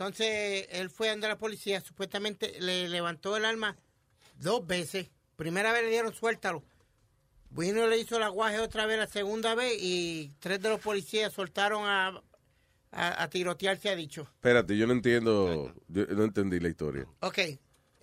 Entonces, 0.00 0.66
él 0.70 0.88
fue 0.88 1.10
ante 1.10 1.28
la 1.28 1.36
policía, 1.36 1.82
supuestamente 1.82 2.58
le 2.58 2.88
levantó 2.88 3.36
el 3.36 3.44
arma 3.44 3.76
dos 4.38 4.66
veces. 4.66 5.10
Primera 5.36 5.74
vez 5.74 5.82
le 5.82 5.90
dieron 5.90 6.14
suéltalo. 6.14 6.64
Vino 7.50 7.86
le 7.86 7.98
hizo 7.98 8.16
el 8.16 8.22
aguaje 8.22 8.60
otra 8.60 8.86
vez 8.86 8.96
la 8.96 9.06
segunda 9.06 9.54
vez 9.54 9.74
y 9.78 10.32
tres 10.38 10.62
de 10.62 10.70
los 10.70 10.80
policías 10.80 11.34
soltaron 11.34 11.84
a, 11.84 12.22
a, 12.92 13.22
a 13.22 13.28
tirotear, 13.28 13.76
se 13.76 13.90
ha 13.90 13.94
dicho. 13.94 14.22
Espérate, 14.22 14.74
yo 14.74 14.86
no 14.86 14.94
entiendo, 14.94 15.74
yo 15.88 16.06
no 16.06 16.24
entendí 16.24 16.60
la 16.60 16.70
historia. 16.70 17.06
Ok. 17.20 17.38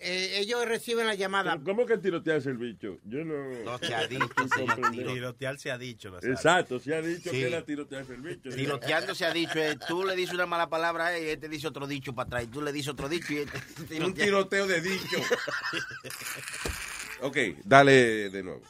Eh, 0.00 0.38
ellos 0.38 0.64
reciben 0.64 1.06
la 1.08 1.14
llamada. 1.16 1.52
Pero 1.54 1.64
¿Cómo 1.64 1.84
que 1.84 1.98
tirotearse 1.98 2.50
el 2.50 2.56
bicho? 2.58 2.98
Yo 3.04 3.24
no. 3.24 3.34
No 3.64 3.78
se 3.78 3.92
ha 3.94 4.06
dicho, 4.06 4.28
no 4.80 4.90
Tirotear 4.92 5.58
se 5.58 5.72
ha 5.72 5.78
dicho. 5.78 6.10
Nazario. 6.10 6.34
Exacto, 6.34 6.78
se 6.78 6.94
ha 6.94 7.02
dicho 7.02 7.30
Sí. 7.30 7.36
que 7.40 7.46
era 7.48 7.64
tirotearse 7.64 8.14
el 8.14 8.20
bicho. 8.20 8.48
Tiroteando 8.50 9.14
se 9.16 9.24
ha 9.26 9.32
dicho, 9.32 9.58
eh, 9.58 9.76
tú 9.88 10.04
le 10.04 10.14
dices 10.14 10.34
una 10.34 10.46
mala 10.46 10.68
palabra 10.68 11.06
a 11.06 11.16
él 11.16 11.24
y 11.26 11.30
él 11.30 11.40
te 11.40 11.48
dice 11.48 11.66
otro 11.66 11.86
dicho 11.88 12.14
para 12.14 12.26
atrás, 12.28 12.44
y 12.44 12.46
tú 12.46 12.62
le 12.62 12.70
dices 12.72 12.88
otro 12.92 13.08
dicho 13.08 13.32
y 13.32 13.36
él 13.38 13.48
te 13.88 14.04
Un 14.04 14.14
tiroteo 14.14 14.66
de 14.68 14.80
dicho. 14.80 15.16
Ok, 17.20 17.36
dale 17.64 18.30
de 18.30 18.42
nuevo. 18.44 18.62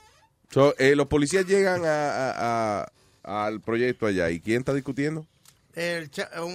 So, 0.51 0.75
eh, 0.79 0.97
los 0.97 1.07
policías 1.07 1.45
llegan 1.47 1.85
a, 1.85 2.11
a- 2.31 2.83
a- 3.25 3.47
al 3.47 3.61
proyecto 3.61 4.07
allá. 4.07 4.31
¿Y 4.31 4.41
quién 4.41 4.61
está 4.61 4.73
discutiendo? 4.73 5.27
El 5.79 6.11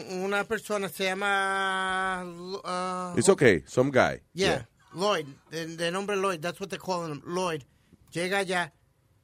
una 0.09 0.43
persona 0.43 0.89
se 0.89 1.05
llama. 1.05 2.23
uh, 2.25 3.17
It's 3.17 3.29
okay, 3.29 3.63
some 3.65 3.89
guy. 3.89 4.21
Yeah, 4.33 4.67
Lloyd, 4.93 5.25
de, 5.49 5.77
de 5.77 5.91
nombre 5.91 6.17
Lloyd, 6.17 6.41
that's 6.41 6.59
what 6.59 6.69
they 6.69 6.77
call 6.77 7.05
him, 7.09 7.21
Lloyd. 7.25 7.63
Llega 8.11 8.39
allá, 8.39 8.73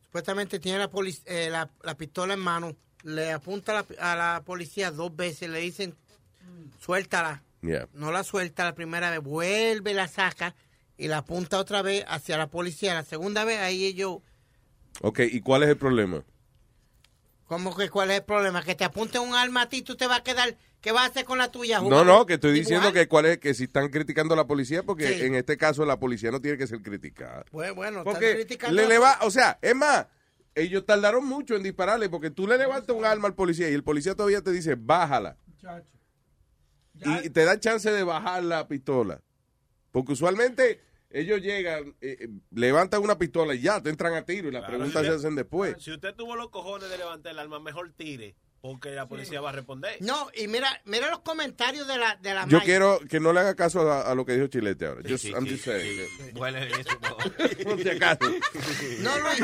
supuestamente 0.06 0.60
tiene 0.60 0.80
la, 0.80 0.90
eh, 1.26 1.50
la, 1.50 1.70
la 1.84 1.96
pistola 1.98 2.34
en 2.34 2.40
mano, 2.40 2.76
le 3.04 3.32
apunta 3.34 3.78
a 3.78 3.86
la, 4.00 4.12
a 4.14 4.16
la 4.16 4.44
policía 4.46 4.90
dos 4.92 5.14
veces, 5.16 5.50
le 5.50 5.60
dicen, 5.60 5.96
suéltala. 6.80 7.44
Yeah. 7.62 7.90
No 7.94 8.12
la 8.14 8.24
suelta 8.24 8.64
la 8.64 8.74
primera 8.74 9.10
vez, 9.12 9.20
vuelve, 9.22 9.94
la 9.94 10.08
saca 10.08 10.56
y 10.98 11.10
la 11.10 11.18
apunta 11.18 11.60
otra 11.60 11.82
vez 11.82 12.06
hacia 12.08 12.38
la 12.38 12.48
policía. 12.48 12.94
La 12.94 13.04
segunda 13.04 13.44
vez, 13.44 13.60
ahí 13.60 13.86
ellos, 13.86 14.20
Ok, 15.02 15.20
¿y 15.32 15.42
cuál 15.42 15.64
es 15.64 15.70
el 15.70 15.78
problema? 15.78 16.24
¿Cómo 17.50 17.76
que 17.76 17.90
cuál 17.90 18.12
es 18.12 18.18
el 18.20 18.24
problema? 18.24 18.64
Que 18.64 18.76
te 18.76 18.86
apunte 18.86 19.18
un 19.20 19.34
arma 19.36 19.64
a 19.64 19.70
ti, 19.70 19.82
tú 19.82 19.98
te 19.98 20.06
vas 20.08 20.20
a 20.20 20.24
quedar, 20.24 20.56
¿qué 20.82 20.92
vas 20.92 21.04
a 21.04 21.06
hacer 21.08 21.26
con 21.26 21.40
la 21.40 21.52
tuya? 21.52 21.80
No, 21.80 21.86
¿Jugar 21.86 22.06
no, 22.06 22.26
que 22.28 22.36
estoy 22.36 22.54
diciendo 22.54 22.94
que 22.94 23.08
cuál 23.08 23.26
es 23.26 23.40
que 23.40 23.54
si 23.56 23.64
están 23.66 23.90
criticando 23.90 24.36
a 24.36 24.38
la 24.38 24.46
policía, 24.48 24.84
porque 24.84 25.18
Sí. 25.18 25.26
en 25.26 25.34
este 25.36 25.58
caso 25.58 25.84
la 25.84 26.00
policía 26.00 26.30
no 26.32 26.40
tiene 26.40 26.58
que 26.60 26.68
ser 26.68 26.82
criticada. 26.82 27.44
Bueno, 27.52 27.74
bueno, 27.76 27.98
están 28.00 28.14
Porque 28.14 28.36
criticando 28.36 28.76
le 28.78 28.84
a- 28.86 28.88
leva, 28.88 29.18
o 29.24 29.32
sea, 29.32 29.58
es 29.62 29.76
más, 29.76 30.06
ellos 30.56 30.86
tardaron 30.86 31.26
mucho 31.26 31.56
en 31.56 31.64
dispararle 31.64 32.08
porque 32.08 32.30
tú 32.30 32.48
le 32.48 32.58
levantas 32.58 32.96
un 32.96 33.04
arma 33.04 33.28
al 33.28 33.34
policía 33.36 33.68
y 33.70 33.74
el 33.74 33.84
policía 33.84 34.14
todavía 34.16 34.42
te 34.42 34.52
dice, 34.52 34.76
bájala. 34.78 35.36
Y 36.94 37.30
te 37.30 37.46
da 37.46 37.60
chance 37.60 37.90
de 37.90 38.04
bajar 38.04 38.44
la 38.44 38.68
pistola. 38.68 39.22
Porque 39.92 40.12
usualmente 40.14 40.82
ellos 41.12 41.42
llegan, 41.42 41.96
eh, 42.02 42.18
eh, 42.22 42.30
levantan 42.52 43.02
una 43.02 43.18
pistola 43.18 43.54
y 43.56 43.62
ya, 43.62 43.82
te 43.82 43.90
entran 43.90 44.14
a 44.14 44.26
tiro 44.26 44.48
y 44.50 44.52
las 44.52 44.62
Claro, 44.62 44.78
preguntas 44.78 45.02
si 45.04 45.08
se 45.10 45.16
hacen 45.16 45.36
después. 45.36 45.76
Si 45.80 45.92
usted 45.92 46.14
tuvo 46.16 46.36
los 46.36 46.50
cojones 46.50 46.90
de 46.90 46.98
levantar 46.98 47.32
el 47.32 47.40
arma, 47.40 47.60
mejor 47.60 47.92
tire, 47.94 48.36
porque 48.62 48.92
la 48.92 49.08
policía 49.08 49.40
va 49.42 49.50
a 49.50 49.54
responder. 49.54 49.98
No, 50.02 50.30
y 50.36 50.48
mira, 50.48 50.70
mira 50.86 51.10
los 51.10 51.20
comentarios 51.22 51.88
de 51.88 51.98
la, 51.98 52.16
de 52.18 52.34
la 52.34 52.42
Yo 52.48 52.58
Mike. 52.58 52.66
quiero 52.66 53.00
que 53.10 53.20
no 53.20 53.32
le 53.34 53.40
haga 53.40 53.56
caso 53.56 53.90
a, 53.92 54.02
a 54.02 54.14
lo 54.16 54.26
que 54.26 54.34
dijo 54.34 54.48
Chilete 54.48 54.86
ahora. 54.86 55.02
Sí, 55.04 55.10
Just- 55.12 55.24
sí, 55.24 55.30
I'm 55.32 55.46
sí, 55.46 55.52
just 55.54 55.64
saying. 55.66 56.08
sí. 56.18 56.32
Huele 56.36 56.68
eso, 56.68 57.00
no. 57.02 57.78
Si 57.84 57.90
acaso. 57.90 58.20
No, 59.00 59.12
Luis. 59.20 59.40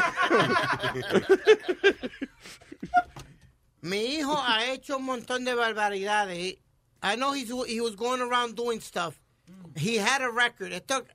Mi 3.82 4.16
hijo 4.16 4.36
ha 4.42 4.66
hecho 4.72 4.98
un 4.98 5.06
montón 5.06 5.46
de 5.46 5.54
barbaridades. 5.54 6.58
I 7.04 7.16
know 7.16 7.34
he's, 7.34 7.50
he 7.68 7.80
was 7.82 7.96
going 7.96 8.20
around 8.22 8.56
doing 8.56 8.82
stuff. 8.82 9.20
He 9.78 9.98
had 9.98 10.22
a 10.22 10.30
record. 10.32 10.72
Esto, 10.74 11.06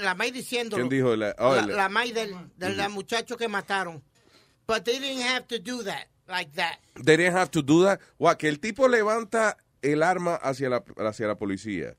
la 0.00 0.14
May 0.14 0.30
diciéndolo. 0.30 0.82
¿Quién 0.82 0.88
dijo? 0.88 1.16
La, 1.16 1.34
oh, 1.38 1.54
la, 1.54 1.66
la 1.66 1.88
May 1.88 2.12
del, 2.12 2.34
del 2.56 2.76
la 2.76 2.88
muchacho 2.88 3.36
que 3.36 3.48
mataron. 3.48 4.02
But 4.66 4.84
they 4.84 4.98
didn't 5.00 5.22
have 5.22 5.46
to 5.48 5.58
do 5.58 5.82
that, 5.82 6.08
like 6.28 6.52
that. 6.54 6.78
They 6.94 7.16
didn't 7.16 7.36
have 7.36 7.50
to 7.50 7.62
do 7.62 7.84
that. 7.84 8.00
Que 8.38 8.48
el 8.48 8.60
tipo 8.60 8.86
levanta 8.88 9.56
el 9.82 10.02
arma 10.02 10.36
hacia 10.36 10.68
la, 10.68 10.84
hacia 10.98 11.26
la 11.26 11.36
policía 11.36 11.96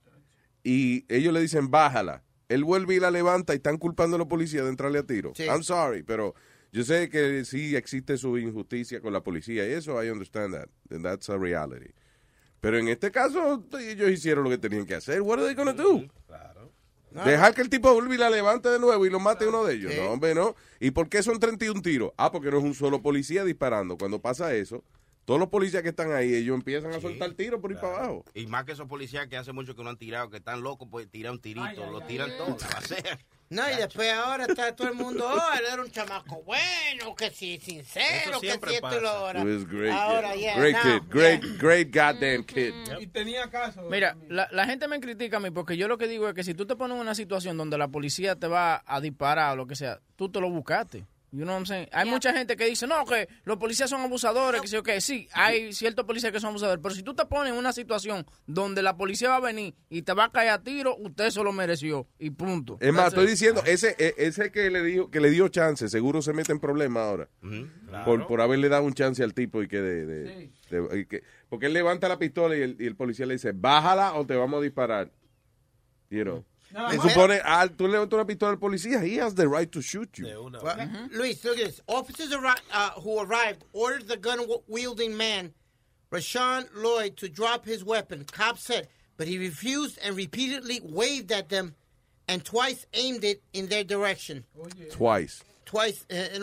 y 0.63 1.05
ellos 1.09 1.33
le 1.33 1.41
dicen 1.41 1.69
bájala. 1.69 2.23
Él 2.47 2.63
vuelve 2.63 2.95
y 2.95 2.99
la 2.99 3.11
levanta 3.11 3.53
y 3.53 3.57
están 3.57 3.77
culpando 3.77 4.17
a 4.17 4.19
la 4.19 4.27
policía 4.27 4.63
de 4.63 4.69
entrarle 4.69 4.99
a 4.99 5.03
tiro. 5.03 5.31
Sí. 5.35 5.43
I'm 5.43 5.63
sorry, 5.63 6.03
pero 6.03 6.35
yo 6.71 6.83
sé 6.83 7.09
que 7.09 7.45
sí 7.45 7.75
existe 7.75 8.17
su 8.17 8.37
injusticia 8.37 9.01
con 9.01 9.13
la 9.13 9.21
policía 9.21 9.67
y 9.67 9.71
eso 9.71 10.01
I 10.03 10.09
understand 10.09 10.53
that. 10.53 10.69
And 10.89 11.03
that's 11.03 11.29
a 11.29 11.37
reality. 11.37 11.91
Pero 12.59 12.77
en 12.77 12.89
este 12.89 13.09
caso 13.09 13.65
ellos 13.79 14.11
hicieron 14.11 14.43
lo 14.43 14.49
que 14.49 14.57
tenían 14.57 14.85
que 14.85 14.95
hacer. 14.95 15.21
What 15.21 15.39
are 15.39 15.47
they 15.47 15.55
gonna 15.55 15.73
do? 15.73 16.07
Dejar 17.11 17.53
que 17.53 17.61
el 17.61 17.69
tipo 17.69 17.93
vuelva 17.93 18.15
y 18.15 18.17
la 18.17 18.29
levante 18.29 18.69
de 18.69 18.79
nuevo 18.79 19.05
y 19.05 19.09
lo 19.09 19.19
mate 19.19 19.47
uno 19.47 19.63
de 19.63 19.75
ellos. 19.75 19.91
No, 19.97 20.11
hombre, 20.11 20.33
no. 20.33 20.55
¿Y 20.79 20.91
por 20.91 21.09
qué 21.09 21.21
son 21.21 21.39
31 21.39 21.81
tiros? 21.81 22.11
Ah, 22.17 22.31
porque 22.31 22.49
no 22.49 22.57
es 22.57 22.63
un 22.63 22.73
solo 22.73 23.01
policía 23.01 23.43
disparando. 23.43 23.97
Cuando 23.97 24.21
pasa 24.21 24.53
eso, 24.55 24.83
todos 25.25 25.39
los 25.39 25.49
policías 25.49 25.83
que 25.83 25.89
están 25.89 26.13
ahí, 26.13 26.33
ellos 26.33 26.55
empiezan 26.55 26.93
a 26.93 27.01
soltar 27.01 27.33
tiros 27.33 27.59
por 27.59 27.71
ir 27.71 27.79
para 27.79 27.97
abajo. 27.97 28.25
Y 28.33 28.47
más 28.47 28.63
que 28.63 28.71
esos 28.71 28.87
policías 28.87 29.27
que 29.27 29.37
hace 29.37 29.51
mucho 29.51 29.75
que 29.75 29.83
no 29.83 29.89
han 29.89 29.97
tirado, 29.97 30.29
que 30.29 30.37
están 30.37 30.61
locos, 30.61 30.87
pues 30.89 31.09
tiran 31.09 31.33
un 31.33 31.41
tirito, 31.41 31.91
lo 31.91 32.01
tiran 32.01 32.29
todo, 32.37 32.49
lo 32.49 32.77
hacen. 32.77 33.03
No, 33.51 33.69
y 33.69 33.75
después 33.75 34.09
ahora 34.13 34.45
está 34.45 34.73
todo 34.73 34.87
el 34.87 34.93
mundo, 34.93 35.27
oh, 35.29 35.53
él 35.59 35.65
era 35.73 35.81
un 35.81 35.91
chamaco 35.91 36.41
bueno, 36.43 37.13
que 37.17 37.29
sí, 37.31 37.59
sincero, 37.61 38.39
que 38.39 38.47
siempre 38.47 38.69
sí, 38.69 38.75
esto 38.77 38.87
y 38.87 39.01
lo 39.01 39.01
pasa. 39.01 39.17
ahora. 39.17 39.43
Great. 39.43 39.93
Ahora, 39.93 40.35
yeah. 40.35 40.53
yeah, 40.53 40.57
great 40.57 40.81
kid. 40.81 41.09
Great, 41.09 41.43
great 41.59 41.93
goddamn 41.93 42.45
kid. 42.45 42.73
Y 43.01 43.07
tenía 43.07 43.49
caso. 43.49 43.81
Mira, 43.89 44.15
la, 44.29 44.47
la 44.53 44.65
gente 44.65 44.87
me 44.87 45.01
critica 45.01 45.35
a 45.35 45.39
mí 45.41 45.51
porque 45.51 45.75
yo 45.75 45.89
lo 45.89 45.97
que 45.97 46.07
digo 46.07 46.29
es 46.29 46.33
que 46.33 46.45
si 46.45 46.53
tú 46.53 46.65
te 46.65 46.77
pones 46.77 46.95
en 46.95 47.01
una 47.01 47.13
situación 47.13 47.57
donde 47.57 47.77
la 47.77 47.89
policía 47.89 48.37
te 48.37 48.47
va 48.47 48.83
a 48.85 49.01
disparar 49.01 49.51
o 49.51 49.55
lo 49.57 49.67
que 49.67 49.75
sea, 49.75 49.99
tú 50.15 50.31
te 50.31 50.39
lo 50.39 50.49
buscaste. 50.49 51.05
You 51.33 51.45
know 51.45 51.53
what 51.53 51.59
I'm 51.59 51.65
saying? 51.65 51.87
Hay 51.93 52.09
mucha 52.09 52.33
gente 52.33 52.57
que 52.57 52.65
dice, 52.65 52.85
no, 52.87 53.05
que 53.05 53.29
los 53.45 53.55
policías 53.57 53.89
son 53.89 54.01
abusadores, 54.01 54.59
que 54.59 54.67
sí, 54.67 54.75
ok, 54.75 54.89
sí, 54.99 55.29
hay 55.31 55.71
ciertos 55.71 56.03
policías 56.05 56.33
que 56.33 56.41
son 56.41 56.49
abusadores, 56.49 56.81
pero 56.83 56.93
si 56.93 57.03
tú 57.03 57.13
te 57.13 57.25
pones 57.25 57.53
en 57.53 57.57
una 57.57 57.71
situación 57.71 58.25
donde 58.47 58.81
la 58.81 58.97
policía 58.97 59.29
va 59.29 59.37
a 59.37 59.39
venir 59.39 59.73
y 59.89 60.01
te 60.01 60.11
va 60.11 60.25
a 60.25 60.31
caer 60.33 60.49
a 60.49 60.61
tiro, 60.61 60.93
usted 60.97 61.29
se 61.29 61.41
lo 61.41 61.53
mereció 61.53 62.05
y 62.19 62.31
punto. 62.31 62.77
Es 62.81 62.91
más, 62.91 63.07
estoy 63.07 63.27
diciendo, 63.27 63.61
ese, 63.65 63.95
e- 63.97 64.13
ese 64.17 64.51
que 64.51 64.69
le 64.69 64.83
dijo, 64.83 65.09
que 65.09 65.21
le 65.21 65.29
dio 65.29 65.47
chance, 65.47 65.87
seguro 65.87 66.21
se 66.21 66.33
mete 66.33 66.51
en 66.51 66.59
problemas 66.59 67.03
ahora. 67.03 67.29
por, 68.03 68.27
por 68.27 68.41
haberle 68.41 68.67
dado 68.67 68.83
un 68.83 68.93
chance 68.93 69.23
al 69.23 69.33
tipo 69.33 69.63
y 69.63 69.69
que 69.69 69.81
de, 69.81 70.05
de- 70.05 70.49
de- 70.69 70.99
y 70.99 71.05
que- 71.05 71.23
porque 71.47 71.67
él 71.67 71.73
levanta 71.73 72.09
la 72.09 72.19
pistola 72.19 72.57
y 72.57 72.61
el, 72.61 72.75
y 72.77 72.85
el 72.87 72.97
policía 72.97 73.25
le 73.25 73.35
dice, 73.35 73.53
bájala 73.53 74.15
o 74.15 74.25
te 74.25 74.35
vamos 74.35 74.59
a 74.59 74.63
disparar. 74.63 75.09
You 76.09 76.23
know. 76.23 76.45
No, 76.73 76.89
Se 76.89 76.97
supone, 76.99 77.41
ah, 77.43 77.67
tú 77.67 77.87
le 77.87 77.93
levantas 77.97 78.13
una 78.13 78.25
pistola 78.25 78.51
al 78.51 78.57
policía, 78.59 79.01
he 79.03 79.17
has 79.17 79.35
the 79.35 79.47
right 79.47 79.71
to 79.71 79.81
shoot 79.81 80.17
you. 80.17 80.25
Well, 80.63 80.77
Luis, 81.11 81.43
look 81.43 81.59
at 81.59 81.65
this. 81.65 81.81
Officers 81.87 82.31
arri- 82.31 82.59
uh, 82.71 82.91
who 83.01 83.19
arrived 83.19 83.63
ordered 83.73 84.07
the 84.07 84.17
gun-wielding 84.17 85.15
man, 85.17 85.53
Rashawn 86.11 86.67
Lloyd, 86.75 87.17
to 87.17 87.29
drop 87.29 87.65
his 87.65 87.83
weapon. 87.83 88.25
Cops 88.31 88.63
said, 88.63 88.87
but 89.17 89.27
he 89.27 89.37
refused 89.37 89.99
and 90.03 90.15
repeatedly 90.15 90.79
waved 90.83 91.31
at 91.31 91.49
them 91.49 91.75
and 92.27 92.43
twice 92.45 92.85
aimed 92.93 93.23
it 93.23 93.41
in 93.53 93.67
their 93.67 93.83
direction. 93.83 94.45
Twice. 94.91 95.43
Twice, 95.71 96.05
said 96.09 96.39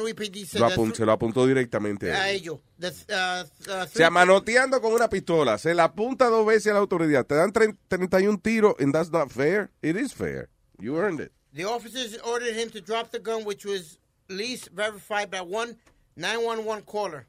Lo 0.60 0.68
that 0.68 0.78
apun- 0.78 0.94
se 0.94 1.04
lo 1.04 1.12
apuntó 1.12 1.46
directamente 1.46 2.10
a 2.12 2.30
ellos. 2.30 2.60
Uh, 2.80 2.86
uh, 2.86 3.82
O 3.82 3.86
sea, 3.88 4.08
manoteando 4.10 4.80
con 4.80 4.92
una 4.94 5.08
pistola, 5.10 5.58
se 5.58 5.74
la 5.74 5.84
apunta 5.84 6.28
dos 6.28 6.46
veces 6.46 6.68
a 6.68 6.74
la 6.74 6.80
autoridad, 6.80 7.26
te 7.26 7.34
dan 7.34 7.52
tre- 7.52 7.76
31 7.88 8.38
tiros, 8.40 8.74
and 8.80 8.92
that's 8.94 9.10
not 9.10 9.30
fair. 9.30 9.70
It 9.82 9.96
is 9.96 10.14
fair. 10.14 10.48
You 10.78 10.96
earned 10.96 11.20
it. 11.20 11.32
The 11.52 11.66
officers 11.66 12.18
ordered 12.24 12.56
him 12.56 12.70
to 12.70 12.80
drop 12.80 13.10
the 13.10 13.18
gun, 13.18 13.44
which 13.44 13.66
was 13.66 13.98
least 14.28 14.70
verified 14.72 15.30
by 15.30 15.40
one 15.42 15.76
911 16.16 16.82
caller. 16.86 17.26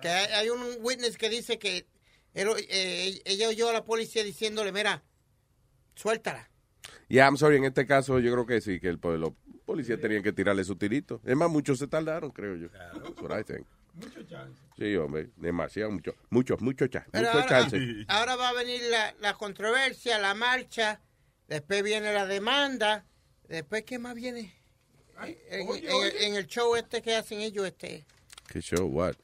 Que 0.00 0.08
hay, 0.08 0.26
hay 0.32 0.48
un 0.48 0.78
witness 0.80 1.18
que 1.18 1.28
dice 1.28 1.58
que 1.58 1.86
él, 2.32 2.48
eh, 2.70 3.20
ella 3.26 3.48
oyó 3.48 3.68
a 3.68 3.72
la 3.74 3.84
policía 3.84 4.24
diciéndole, 4.24 4.72
mira, 4.72 5.02
suéltala. 5.96 6.48
Yeah, 7.08 7.26
I'm 7.26 7.36
sorry, 7.36 7.56
en 7.56 7.64
este 7.64 7.86
caso 7.86 8.20
yo 8.20 8.32
creo 8.32 8.46
que 8.46 8.60
sí, 8.60 8.78
que 8.78 8.88
el, 8.88 8.98
pues, 8.98 9.18
los 9.18 9.32
policías 9.70 10.00
tenían 10.00 10.22
que 10.22 10.32
tirarle 10.32 10.64
su 10.64 10.74
tirito. 10.76 11.20
Es 11.24 11.36
más, 11.36 11.48
muchos 11.48 11.78
se 11.78 11.86
tardaron, 11.86 12.30
creo 12.30 12.56
yo. 12.56 12.68
That's 12.70 13.20
what 13.22 13.38
I 13.38 13.44
think. 13.44 13.66
Sí, 14.78 14.96
hombre, 14.96 15.30
demasiado, 15.36 15.90
mucho, 15.90 16.14
muchos, 16.30 16.58
Pero 16.58 16.64
muchos 17.12 17.34
ahora, 17.34 17.46
chances. 17.48 17.80
ahora 18.08 18.36
va 18.36 18.48
a 18.48 18.52
venir 18.52 18.80
la, 18.90 19.14
la 19.20 19.34
controversia, 19.34 20.18
la 20.18 20.34
marcha, 20.34 21.00
después 21.48 21.82
viene 21.82 22.12
la 22.12 22.26
demanda, 22.26 23.04
después, 23.48 23.84
¿qué 23.84 23.98
más 23.98 24.14
viene? 24.14 24.54
en, 25.50 25.68
en- 25.68 26.22
en 26.22 26.34
el 26.36 26.46
show 26.46 26.74
este 26.76 27.02
que 27.02 27.14
hacen 27.14 27.40
ellos, 27.40 27.66
este... 27.66 28.04
¿Qué 28.48 28.60
show? 28.60 28.86
What? 28.88 29.14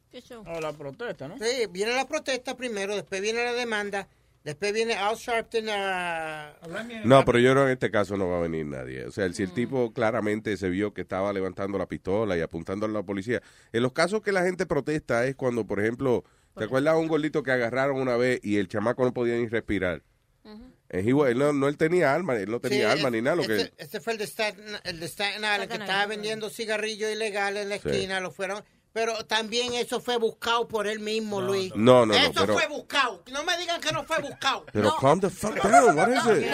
Oh, 0.46 0.60
la 0.60 0.72
protesta, 0.72 1.26
¿no? 1.28 1.36
Sí, 1.38 1.66
viene 1.70 1.94
la 1.94 2.06
protesta 2.06 2.56
primero, 2.56 2.94
después 2.94 3.20
viene 3.20 3.42
la 3.44 3.52
demanda, 3.54 4.08
después 4.46 4.72
viene 4.72 4.94
Al 4.94 5.16
Sharpton 5.16 5.66
a... 5.68 6.54
No, 7.04 7.24
pero 7.24 7.38
yo 7.38 7.50
creo 7.52 7.64
que 7.64 7.70
en 7.72 7.74
este 7.74 7.90
caso 7.90 8.16
no 8.16 8.28
va 8.28 8.38
a 8.38 8.40
venir 8.40 8.64
nadie. 8.64 9.04
O 9.04 9.10
sea, 9.10 9.30
si 9.32 9.42
el 9.42 9.52
tipo 9.52 9.92
claramente 9.92 10.56
se 10.56 10.68
vio 10.70 10.94
que 10.94 11.02
estaba 11.02 11.32
levantando 11.32 11.76
la 11.76 11.86
pistola 11.86 12.36
y 12.36 12.40
apuntando 12.40 12.86
a 12.86 12.88
la 12.88 13.02
policía. 13.02 13.42
En 13.72 13.82
los 13.82 13.92
casos 13.92 14.22
que 14.22 14.32
la 14.32 14.42
gente 14.44 14.64
protesta 14.64 15.26
es 15.26 15.34
cuando, 15.34 15.66
por 15.66 15.80
ejemplo, 15.80 16.24
¿te 16.56 16.64
acuerdas 16.64 16.94
de 16.94 17.00
un 17.00 17.08
gordito 17.08 17.42
que 17.42 17.50
agarraron 17.50 18.00
una 18.00 18.16
vez 18.16 18.40
y 18.42 18.56
el 18.56 18.68
chamaco 18.68 19.04
no 19.04 19.12
podía 19.12 19.34
ni 19.36 19.46
respirar? 19.48 20.02
He 20.88 21.12
wa- 21.12 21.28
él 21.28 21.38
no, 21.38 21.52
no 21.52 21.66
él 21.66 21.76
tenía 21.76 22.14
arma, 22.14 22.36
él 22.36 22.48
no 22.48 22.60
tenía 22.60 22.92
Sí, 22.92 22.98
arma 23.00 23.10
ni 23.10 23.20
nada. 23.20 23.34
Lo 23.36 23.42
este, 23.42 23.56
que, 23.70 23.82
este 23.82 24.00
fue 24.00 24.12
el 24.12 24.20
de 24.20 24.26
Staten, 24.28 24.64
el 24.84 25.00
de 25.00 25.08
Staten 25.08 25.38
Island, 25.42 25.66
que 25.68 25.72
estaba 25.74 26.02
Island. 26.02 26.08
vendiendo 26.10 26.48
cigarrillos 26.48 27.10
ilegales 27.10 27.64
en 27.64 27.68
la 27.70 27.78
Sí. 27.80 27.88
esquina, 27.88 28.20
lo 28.20 28.30
fueron... 28.30 28.62
Pero 28.92 29.26
también 29.26 29.74
eso 29.74 30.00
fue 30.00 30.16
buscado 30.16 30.68
por 30.68 30.86
él 30.86 31.00
mismo, 31.00 31.42
Luis. 31.42 31.70
No, 31.76 32.06
no, 32.06 32.14
no, 32.14 32.14
Eso 32.14 32.32
pero- 32.34 32.54
fue 32.54 32.66
buscado. 32.68 32.95
No 33.36 33.44
me 33.44 33.56
digan 33.58 33.80
que 33.80 33.92
no 33.92 34.02
fue 34.04 34.18
buscado. 34.20 34.64
pero 34.72 34.96
calm 34.96 35.20
the 35.20 35.28
fuck 35.30 35.54
down, 35.62 35.96
what 35.96 36.08
is 36.08 36.24
it? 36.26 36.50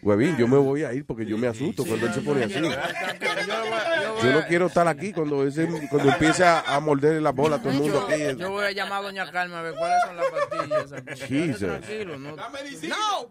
Huevín, 0.00 0.36
yo 0.36 0.46
me 0.46 0.56
voy 0.56 0.84
a 0.84 0.92
ir 0.94 1.04
porque 1.04 1.26
yo 1.26 1.36
me 1.36 1.48
asusto 1.48 1.84
cuando 1.84 2.06
él 2.06 2.14
se 2.14 2.20
pone 2.20 2.44
así. 2.44 2.54
Yo 2.54 4.32
no 4.32 4.46
quiero 4.46 4.66
estar 4.66 4.86
aquí 4.88 5.12
cuando 5.12 5.44
ese, 5.46 5.66
cuando 5.90 6.10
empiece 6.12 6.44
a, 6.44 6.60
a 6.60 6.78
morder 6.80 7.20
la 7.20 7.32
bola 7.32 7.56
a 7.56 7.58
todo 7.58 7.70
el 7.72 7.78
mundo 7.78 8.06
aquí. 8.08 8.22
Yo 8.38 8.50
voy 8.50 8.64
a 8.66 8.70
llamar 8.70 9.00
a 9.00 9.02
Doña 9.02 9.30
Carmen 9.30 9.58
a 9.58 9.62
ver 9.62 9.74
cuáles 9.74 9.98
son 10.04 10.16
las 10.16 10.26
pastillas. 10.30 11.28
Jesus. 11.28 11.58
Tranquilo, 11.58 12.16
¿no? 12.16 12.36
No, 12.36 12.46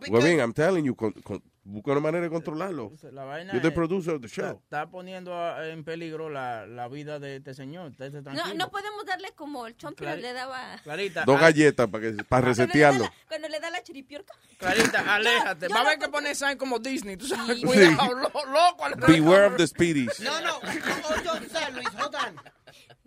Huevín, 0.09 0.39
I'm 0.39 0.53
telling 0.53 0.83
you, 0.83 0.93
con- 0.95 1.13
con- 1.23 1.41
busca 1.69 1.91
una 1.91 1.99
manera 1.99 2.23
de 2.23 2.29
controlarlo. 2.29 2.93
La 3.11 3.23
vaina 3.25 3.51
You're 3.53 3.61
the 3.61 3.67
es- 3.67 3.73
producer 3.73 4.13
of 4.15 4.21
the 4.21 4.27
Está, 4.27 4.41
show. 4.41 4.61
está 4.63 4.89
poniendo 4.89 5.33
en 5.63 5.83
peligro 5.83 6.29
la, 6.29 6.65
la 6.65 6.87
vida 6.87 7.19
de 7.19 7.35
este 7.37 7.53
señor. 7.53 7.91
No, 7.99 8.23
tranquilo. 8.23 8.53
no 8.55 8.69
podemos 8.71 9.05
darle 9.05 9.31
como 9.35 9.67
el 9.67 9.75
Clari- 9.75 10.21
le 10.21 10.33
daba. 10.33 10.79
Clarita, 10.83 11.25
Dos 11.25 11.37
ah, 11.37 11.41
galletas 11.41 11.89
para, 11.89 12.03
que, 12.15 12.23
para 12.23 12.45
resetearlo. 12.47 13.09
Cuando 13.27 13.49
le 13.49 13.59
da 13.59 13.69
la 13.69 13.83
chiripiorca. 13.83 14.33
Clarita, 14.57 15.15
aléjate. 15.15 15.67
yo 15.67 15.75
Va 15.75 15.81
a 15.81 15.83
ver 15.83 15.99
que 15.99 16.07
pone 16.09 16.33
sign 16.35 16.57
como 16.57 16.79
Disney. 16.79 17.17
Tú 17.17 17.27
sabes, 17.27 17.57
Sí. 17.59 17.65
cuidado, 17.65 18.13
lo- 18.13 18.29
loco. 18.29 18.85
al- 18.85 18.95
Beware 18.95 19.45
of 19.47 19.57
the 19.57 19.67
speedies. 19.67 20.19
No, 20.21 20.39
no. 20.41 20.53
Hold 20.59 21.27
on, 21.27 21.73
Luis. 21.75 21.87
Hold 21.99 22.15
on. 22.15 22.35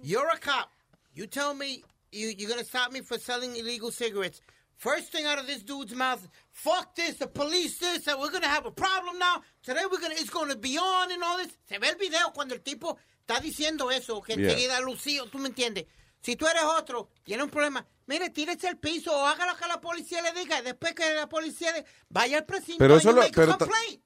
You're 0.03 0.29
a 0.33 0.39
cop. 0.39 0.71
You 1.15 1.27
tell 1.27 1.55
me 1.55 1.83
you, 2.13 2.29
you're 2.37 2.49
going 2.49 2.59
to 2.61 2.65
stop 2.65 2.93
me 2.93 3.03
for 3.03 3.19
selling 3.19 3.55
illegal 3.57 3.91
cigarettes. 3.91 4.43
First 4.81 5.13
thing 5.13 5.27
out 5.27 5.39
of 5.39 5.47
this 5.47 5.63
dude's 5.63 5.95
mouth, 5.95 6.27
fuck 6.53 6.95
this, 6.95 7.19
the 7.19 7.27
police 7.27 7.77
this, 7.79 8.07
and 8.09 8.19
we're 8.19 8.31
to 8.31 8.49
have 8.49 8.65
a 8.65 8.71
problem 8.71 9.19
now. 9.19 9.43
Today 9.63 9.83
we're 9.85 9.99
to, 9.99 10.11
it's 10.13 10.31
to 10.31 10.57
be 10.57 10.79
on 10.79 11.13
and 11.13 11.23
all 11.23 11.37
this. 11.37 11.51
Se 11.69 11.79
ve 11.79 11.91
el 11.91 11.97
video 11.97 12.33
cuando 12.33 12.55
el 12.55 12.63
tipo 12.63 12.97
está 13.21 13.41
diciendo 13.43 13.91
eso, 13.91 14.23
que 14.23 14.37
Yeah. 14.37 14.53
enseguida 14.53 14.81
lució, 14.81 15.27
tú 15.27 15.39
me 15.39 15.49
entiendes. 15.49 15.85
Si 16.23 16.35
tú 16.35 16.47
eres 16.47 16.63
otro, 16.65 17.11
tiene 17.23 17.43
un 17.43 17.51
problema, 17.51 17.87
mire, 18.07 18.31
tírese 18.31 18.69
al 18.69 18.79
piso 18.79 19.15
o 19.15 19.27
haga 19.27 19.45
lo 19.45 19.55
que 19.55 19.69
la 19.69 19.83
policía 19.83 20.23
le 20.23 20.33
diga. 20.33 20.63
Después 20.63 20.95
que 20.95 21.13
la 21.13 21.29
policía 21.29 21.73
le, 21.73 21.85
vaya 22.09 22.39
al 22.39 22.47
precinto 22.47 22.79
Pero 22.79 22.97
eso 22.97 23.13
lo, 23.13 23.21
pero 23.35 23.59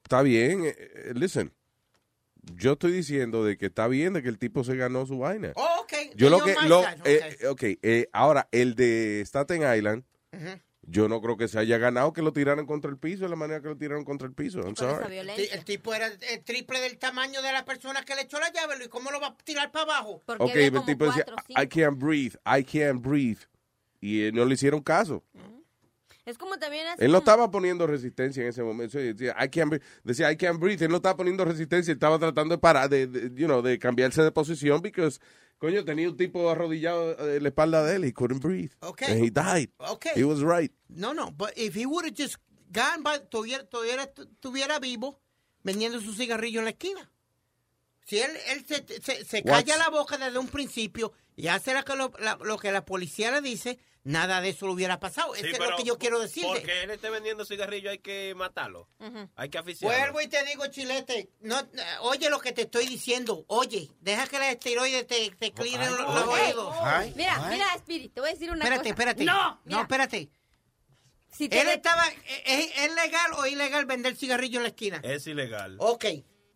está 0.02 0.22
bien. 0.22 0.64
eh, 0.64 0.74
eh, 0.76 1.12
listen, 1.14 1.54
yo 2.52 2.72
estoy 2.72 2.90
diciendo 2.90 3.44
de 3.44 3.56
que 3.56 3.66
está 3.66 3.86
bien 3.86 4.12
de 4.12 4.24
que 4.24 4.28
el 4.28 4.38
tipo 4.38 4.64
se 4.64 4.74
ganó 4.74 5.06
su 5.06 5.18
vaina. 5.18 5.52
Oh, 5.54 5.82
ok. 5.82 5.92
Yo 6.16 6.30
lo 6.30 6.42
que, 6.42 6.56
lo, 6.66 6.84
eh, 7.04 7.46
ok, 7.48 7.62
eh, 7.62 8.08
ahora 8.12 8.48
el 8.50 8.74
de 8.74 9.22
Staten 9.24 9.62
Island, 9.76 10.04
Yo 10.86 11.08
no 11.08 11.22
creo 11.22 11.38
que 11.38 11.48
se 11.48 11.58
haya 11.58 11.78
ganado 11.78 12.12
que 12.12 12.20
lo 12.20 12.32
tiraran 12.34 12.66
contra 12.66 12.90
el 12.90 12.98
piso 12.98 13.22
de 13.24 13.30
la 13.30 13.36
manera 13.36 13.62
que 13.62 13.68
lo 13.68 13.76
tiraron 13.78 14.04
contra 14.04 14.28
el 14.28 14.34
piso. 14.34 14.58
I'm 14.60 14.76
sorry. 14.76 15.16
El, 15.18 15.26
ti- 15.34 15.48
el 15.50 15.64
tipo 15.64 15.94
era 15.94 16.08
el 16.08 16.44
triple 16.44 16.80
del 16.80 16.98
tamaño 16.98 17.40
de 17.40 17.52
la 17.52 17.64
persona 17.64 18.02
que 18.04 18.14
le 18.14 18.22
echó 18.22 18.38
la 18.38 18.52
llave, 18.52 18.76
Luis. 18.76 18.88
¿Cómo 18.90 19.10
lo 19.10 19.18
va 19.18 19.28
a 19.28 19.36
tirar 19.38 19.72
para 19.72 19.84
abajo? 19.84 20.22
Ok, 20.44 20.50
pero 20.70 20.80
el 20.80 20.84
tipo 20.86 21.04
decía, 21.06 21.24
I 21.62 21.66
can't 21.68 21.98
breathe, 21.98 22.34
I 22.44 22.62
can't 22.64 23.00
breathe. 23.02 23.40
Y 24.02 24.24
eh, 24.24 24.32
no 24.32 24.44
le 24.44 24.52
hicieron 24.54 24.82
caso. 24.82 25.24
Es 26.26 26.38
como 26.38 26.56
también 26.58 26.86
así. 26.86 27.04
Él 27.04 27.12
no 27.12 27.18
estaba 27.18 27.50
poniendo 27.50 27.86
resistencia 27.86 28.42
en 28.42 28.48
ese 28.48 28.62
momento. 28.62 28.96
Decía, 28.98 29.36
I 29.38 29.48
can't 29.50 29.70
breathe. 29.70 29.84
Decía, 30.04 30.32
I 30.32 30.36
can't 30.36 30.58
breathe. 30.58 30.82
Él 30.82 30.90
no 30.90 30.96
estaba 30.96 31.16
poniendo 31.16 31.44
resistencia. 31.44 31.92
Estaba 31.92 32.18
tratando 32.18 32.54
de 32.54 32.58
parar, 32.60 32.88
de, 32.88 33.06
de, 33.06 33.20
you 33.38 33.46
know, 33.46 33.60
de 33.60 33.78
cambiarse 33.78 34.22
de 34.22 34.32
posición 34.32 34.80
porque, 34.80 35.06
coño, 35.58 35.84
tenía 35.84 36.08
un 36.08 36.16
tipo 36.16 36.48
arrodillado 36.50 37.28
en 37.34 37.42
la 37.42 37.48
espalda 37.50 37.84
de 37.84 37.96
él. 37.96 38.04
He 38.04 38.12
couldn't 38.14 38.42
breathe. 38.42 38.70
Okay. 38.80 39.12
And 39.12 39.22
he 39.24 39.30
died. 39.30 39.68
Okay. 39.78 40.12
He 40.16 40.24
was 40.24 40.40
right. 40.40 40.72
No, 40.88 41.12
no, 41.12 41.30
but 41.30 41.52
if 41.56 41.74
he 41.76 41.84
would 41.84 42.06
have 42.06 42.14
just 42.16 42.36
gone 42.72 43.02
by, 43.02 43.18
tuviera, 43.28 43.64
tuviera, 43.68 44.10
tuviera 44.40 44.78
vivo 44.78 45.20
vendiendo 45.62 46.00
su 46.00 46.14
cigarrillo 46.14 46.60
en 46.60 46.64
la 46.64 46.70
esquina. 46.70 47.10
Si 48.06 48.18
él, 48.18 48.30
él 48.50 48.64
se, 48.66 48.84
se, 49.02 49.24
se 49.24 49.42
calla 49.42 49.76
la 49.76 49.88
boca 49.90 50.16
desde 50.18 50.38
un 50.38 50.48
principio 50.48 51.12
y 51.36 51.48
hace 51.48 51.72
la 51.74 51.82
que 51.82 51.96
lo, 51.96 52.12
la- 52.18 52.38
lo 52.42 52.58
que 52.58 52.70
la 52.72 52.84
policía 52.84 53.30
le 53.30 53.40
dice, 53.40 53.78
nada 54.04 54.40
de 54.40 54.50
eso 54.50 54.66
le 54.66 54.72
hubiera 54.74 55.00
pasado. 55.00 55.34
Sí, 55.34 55.40
Eso 55.46 55.62
es 55.64 55.70
lo 55.70 55.76
que 55.76 55.82
yo 55.84 55.98
quiero 55.98 56.20
decirle. 56.20 56.48
Porque 56.60 56.82
él 56.82 56.90
esté 56.90 57.10
vendiendo 57.10 57.44
cigarrillos 57.44 57.90
hay 57.92 57.98
que 57.98 58.34
matarlo. 58.36 58.88
Hay 59.34 59.48
que 59.48 59.58
aficiarlo. 59.58 59.98
Vuelvo 59.98 60.20
y 60.20 60.28
te 60.28 60.44
digo, 60.44 60.66
Chilete, 60.68 61.30
no, 61.40 61.58
eh, 61.60 61.66
oye 62.02 62.30
lo 62.30 62.38
que 62.38 62.52
te 62.52 62.62
estoy 62.62 62.86
diciendo. 62.86 63.44
Oye, 63.48 63.90
deja 64.00 64.26
que 64.26 64.38
la 64.38 64.50
esteroides 64.50 65.06
te, 65.06 65.30
te 65.38 65.52
clearen 65.52 65.90
los, 65.96 66.00
los 66.14 66.28
Ay, 66.34 66.46
oídos. 66.52 66.74
ay, 66.82 67.12
Mira, 67.16 67.48
mira, 67.50 67.66
Spirit, 67.76 68.12
te 68.14 68.20
voy 68.20 68.30
a 68.30 68.32
decir 68.32 68.50
una 68.50 68.58
Espérate, 68.64 68.82
cosa. 68.82 68.90
espérate. 68.90 69.24
No, 69.24 69.50
no, 69.50 69.60
mira, 69.64 69.80
espérate. 69.82 70.30
si 71.32 71.48
te 71.48 71.60
Él 71.60 71.66
de- 71.66 71.72
estaba, 71.74 72.04
¿es, 72.44 72.70
¿es 72.76 72.94
legal 72.94 73.32
o 73.38 73.46
ilegal 73.46 73.86
vender 73.86 74.14
cigarrillo 74.16 74.58
en 74.58 74.62
la 74.64 74.68
esquina? 74.68 75.00
Es 75.02 75.26
ilegal. 75.26 75.76
Ok. 75.80 76.04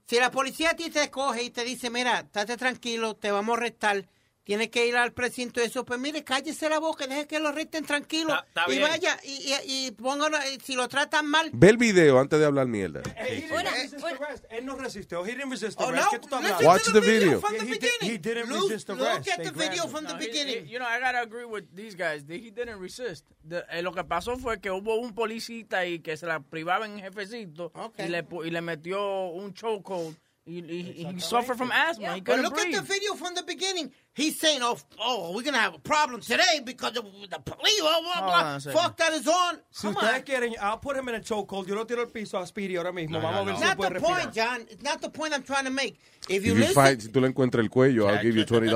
Si 0.06 0.16
la 0.16 0.30
policía 0.30 0.70
a 0.70 0.74
ti 0.76 0.88
te 0.90 1.10
coge 1.10 1.42
y 1.42 1.50
te 1.50 1.64
dice, 1.64 1.90
mira, 1.90 2.20
estate 2.20 2.56
tranquilo, 2.56 3.14
te 3.16 3.30
vamos 3.30 3.54
a 3.54 3.58
arrestar, 3.58 4.08
tiene 4.48 4.70
que 4.70 4.86
ir 4.86 4.96
al 4.96 5.12
precinto 5.12 5.60
eso, 5.60 5.84
pues 5.84 6.00
mire, 6.00 6.24
cállese 6.24 6.70
la 6.70 6.78
boca, 6.78 7.06
deje 7.06 7.26
que 7.26 7.38
lo 7.38 7.48
arresten 7.50 7.84
tranquilo 7.84 8.30
Está- 8.34 8.46
está 8.48 8.64
y 8.72 8.78
bien. 8.78 8.88
vaya 8.88 9.20
y, 9.22 9.28
y, 9.66 9.86
y 9.88 9.90
póngalo, 9.90 10.38
y 10.50 10.58
si 10.64 10.74
lo 10.74 10.88
tratan 10.88 11.26
mal. 11.26 11.50
Ve 11.52 11.68
el 11.68 11.76
video 11.76 12.18
antes 12.18 12.38
de 12.40 12.46
hablar 12.46 12.66
mierda. 12.66 13.02
He 13.14 13.42
didn't 13.42 13.52
resist 13.60 14.02
arrest. 14.02 14.44
Él 14.48 14.64
no 14.64 14.74
resistió. 14.76 15.22
He 15.26 15.32
didn't 15.32 15.50
resist 15.50 15.78
Oh, 15.78 15.88
arrest. 15.88 16.04
no. 16.06 16.10
¿Qué 16.12 16.18
tú 16.20 16.24
estás 16.28 16.40
Listen 16.40 16.54
hablando? 16.56 16.70
Watch 16.70 16.84
the 16.86 16.92
the 16.92 17.00
video 17.00 17.20
video. 17.20 17.40
from 17.42 17.52
the 17.52 17.58
he, 17.58 17.66
did, 17.66 17.80
beginning. 17.82 18.10
he 18.10 18.18
didn't 18.18 18.48
Look- 18.48 18.70
resist 18.70 18.88
look 18.88 19.00
arrest. 19.02 19.28
at 19.28 19.42
the 19.42 19.50
video 19.50 19.86
from 19.86 20.06
the 20.06 20.14
No, 20.14 20.18
he- 20.18 20.26
beginning. 20.28 20.64
he- 20.64 20.72
you 20.72 20.78
know, 20.78 20.86
I 20.88 20.98
gotta 20.98 21.20
agree 21.20 21.44
with 21.44 21.64
these 21.74 21.94
guys. 21.94 22.22
He 22.26 22.50
didn't 22.50 22.80
resist. 22.80 23.26
The- 23.46 23.66
eh, 23.70 23.82
lo 23.82 23.92
que 23.92 24.02
pasó 24.04 24.38
fue 24.38 24.62
que 24.62 24.70
hubo 24.70 24.94
un 24.94 25.14
policista 25.14 25.80
ahí 25.80 25.98
que 26.00 26.16
se 26.16 26.24
la 26.24 26.40
privaba 26.40 26.86
en 26.86 26.98
jefecito 27.00 27.70
y, 27.98 28.08
le, 28.08 28.24
pu- 28.26 28.46
y 28.46 28.50
le 28.50 28.62
metió 28.62 29.26
un 29.28 29.52
chokehold. 29.52 30.16
Y, 30.48 30.62
y- 30.66 31.12
he 31.12 31.20
suffered 31.20 31.58
from 31.58 31.70
asthma. 31.70 32.14
He 32.14 32.20
But 32.20 32.24
couldn't 32.24 32.44
look 32.44 32.56
at 32.58 32.64
breathe. 32.64 32.76
the 32.76 32.82
video 32.82 33.12
from 33.14 33.34
the 33.34 33.42
beginning. 33.42 33.92
He's 34.14 34.40
saying, 34.40 34.60
"Oh, 34.62 34.78
oh, 34.98 35.32
we're 35.34 35.42
gonna 35.44 35.58
have 35.58 35.74
a 35.74 35.78
problem 35.78 36.22
today 36.22 36.60
because 36.64 36.96
of 36.96 37.04
the 37.28 37.38
police." 37.38 37.80
Blah, 37.80 38.00
blah, 38.00 38.58
blah. 38.58 38.72
Fuck 38.72 38.96
that 38.96 39.12
is 39.12 39.28
on. 39.28 39.60
Si 39.70 39.82
Come 39.88 39.96
ustedes 39.96 40.14
on. 40.14 40.22
quieren, 40.24 40.54
I'll 40.58 40.78
put 40.78 40.96
him 40.96 41.06
in 41.10 41.16
a 41.16 41.20
chokehold. 41.20 41.66
Yo 41.68 41.74
lo 41.74 41.84
tiro 41.84 42.00
al 42.00 42.08
piso 42.08 42.38
a 42.38 42.46
Speedy 42.46 42.76
ahora 42.76 42.92
mismo. 42.92 43.20
Vamos 43.20 43.40
a 43.40 43.44
ver 43.44 43.52
It's 43.54 43.60
si 43.62 43.68
not 43.68 43.76
puede 43.76 43.88
the 43.92 43.94
respirar. 44.00 44.22
point, 44.22 44.32
John. 44.34 44.60
It's 44.70 44.82
not 44.82 45.00
the 45.02 45.10
point 45.10 45.34
I'm 45.34 45.42
trying 45.42 45.64
to 45.66 45.70
make. 45.70 45.98
If 46.30 46.36
If 46.38 46.46
you 46.46 46.54
you 46.54 46.60
listen, 46.60 46.74
fight, 46.74 47.00
si 47.02 47.08
tú 47.08 47.20
le 47.20 47.28
encuentras 47.28 47.62
el 47.62 47.68
cuello, 47.68 48.08
I'll 48.08 48.18
give 48.22 48.34
you 48.34 48.46
$20. 48.46 48.70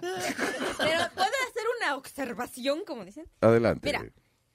Pero 0.00 1.10
puedo 1.14 1.34
hacer 1.48 1.64
una 1.80 1.96
observación, 1.96 2.84
como 2.86 3.04
dicen. 3.04 3.26
Adelante. 3.40 3.86
Mira, 3.86 4.04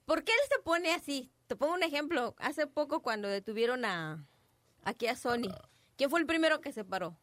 ¿por 0.05 0.23
qué 0.23 0.31
él 0.31 0.39
se 0.49 0.59
pone 0.63 0.93
así? 0.93 1.31
Te 1.47 1.55
pongo 1.55 1.73
un 1.73 1.83
ejemplo. 1.83 2.35
Hace 2.39 2.67
poco 2.67 3.01
cuando 3.01 3.27
detuvieron 3.27 3.83
a 3.85 4.23
aquí 4.83 5.07
a 5.07 5.15
Sony, 5.15 5.49
¿quién 6.01 6.09
fue 6.09 6.19
el 6.19 6.25
primero 6.25 6.61
que 6.61 6.71
se 6.73 6.83
paró? 6.83 7.15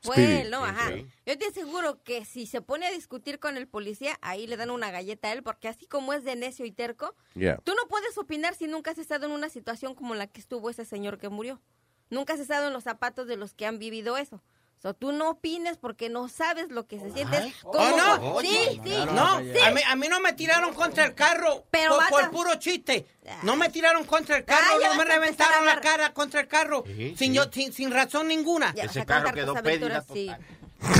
Fue 0.00 0.14
Speedy. 0.16 0.40
él, 0.40 0.50
¿no? 0.50 0.64
Ajá. 0.64 0.90
Yo 1.26 1.36
te 1.36 1.44
aseguro 1.48 2.02
que 2.02 2.24
si 2.24 2.46
se 2.46 2.62
pone 2.62 2.86
a 2.86 2.90
discutir 2.90 3.38
con 3.38 3.58
el 3.58 3.68
policía, 3.68 4.16
ahí 4.22 4.46
le 4.46 4.56
dan 4.56 4.70
una 4.70 4.90
galleta 4.90 5.28
a 5.28 5.32
él, 5.32 5.42
porque 5.42 5.68
así 5.68 5.86
como 5.86 6.14
es 6.14 6.24
de 6.24 6.34
necio 6.34 6.64
y 6.64 6.72
terco, 6.72 7.14
Yeah. 7.34 7.58
tú 7.62 7.74
no 7.74 7.86
puedes 7.90 8.16
opinar 8.16 8.54
si 8.54 8.68
nunca 8.68 8.92
has 8.92 8.96
estado 8.98 9.26
en 9.26 9.32
una 9.32 9.50
situación 9.50 9.94
como 9.94 10.14
la 10.14 10.28
que 10.28 10.40
estuvo 10.40 10.70
ese 10.70 10.86
señor 10.86 11.18
que 11.18 11.28
murió. 11.28 11.60
Nunca 12.08 12.32
has 12.32 12.40
estado 12.40 12.68
en 12.68 12.72
los 12.72 12.84
zapatos 12.84 13.26
de 13.26 13.36
los 13.36 13.52
que 13.52 13.66
han 13.66 13.78
vivido 13.78 14.16
eso. 14.16 14.42
So, 14.82 14.94
tú 14.94 15.12
no 15.12 15.30
opines 15.30 15.76
porque 15.76 16.08
no 16.08 16.28
sabes 16.28 16.68
lo 16.70 16.88
que 16.88 16.98
se 16.98 17.12
siente. 17.12 17.36
Es 17.36 17.54
Oh, 17.62 17.96
no. 17.96 18.40
Sí, 18.40 18.80
sí. 18.84 18.96
No, 19.14 19.38
sí. 19.38 19.60
a, 19.64 19.70
mí, 19.70 19.80
a 19.86 19.94
mí 19.94 20.08
no 20.08 20.18
me 20.18 20.32
tiraron 20.32 20.74
contra 20.74 21.04
el 21.04 21.14
carro 21.14 21.64
Pero 21.70 21.96
por, 21.96 22.08
por 22.08 22.30
puro 22.32 22.54
chiste. 22.56 23.06
No 23.44 23.54
me 23.54 23.68
tiraron 23.68 24.04
contra 24.04 24.38
el 24.38 24.44
carro, 24.44 24.74
Ah, 24.84 24.88
no 24.88 24.94
me 24.96 25.04
reventaron 25.04 25.64
la 25.66 25.80
cara 25.80 26.12
contra 26.12 26.40
el 26.40 26.48
carro 26.48 26.82
Sí, 26.84 27.14
sin, 27.16 27.30
sí. 27.30 27.32
yo, 27.32 27.44
sin, 27.52 27.72
sin 27.72 27.92
razón 27.92 28.26
ninguna. 28.26 28.74
Ya, 28.74 28.84
Ese 28.84 29.06
carro 29.06 29.32
quedó 29.32 29.54
pérdida 29.54 30.04
sí. 30.12 30.28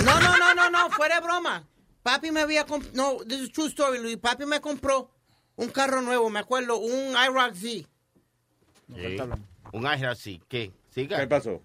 No, 0.05 0.21
no, 0.21 0.37
no, 0.39 0.55
no, 0.55 0.71
no, 0.71 0.89
fuera 0.91 1.17
de 1.17 1.27
broma. 1.27 1.67
Papi 2.05 2.31
me 2.31 2.41
había 2.43 2.65
comprado, 2.65 2.95
no, 2.95 3.25
this 3.25 3.41
is 3.41 3.51
true 3.53 3.67
story, 3.67 3.99
Luis. 3.99 4.17
Papi 4.17 4.47
me 4.47 4.61
compró 4.61 5.11
un 5.57 5.71
carro 5.71 6.03
nuevo, 6.03 6.31
me 6.31 6.39
acuerdo, 6.39 6.79
un 6.79 7.17
IROC 7.17 7.55
Z. 7.55 7.89
Sí. 8.95 9.19
Un 9.73 9.87
ángel 9.87 10.09
así. 10.09 10.41
¿Qué? 10.49 10.71
Siga. 10.95 11.19
¿Qué 11.21 11.27
pasó? 11.27 11.61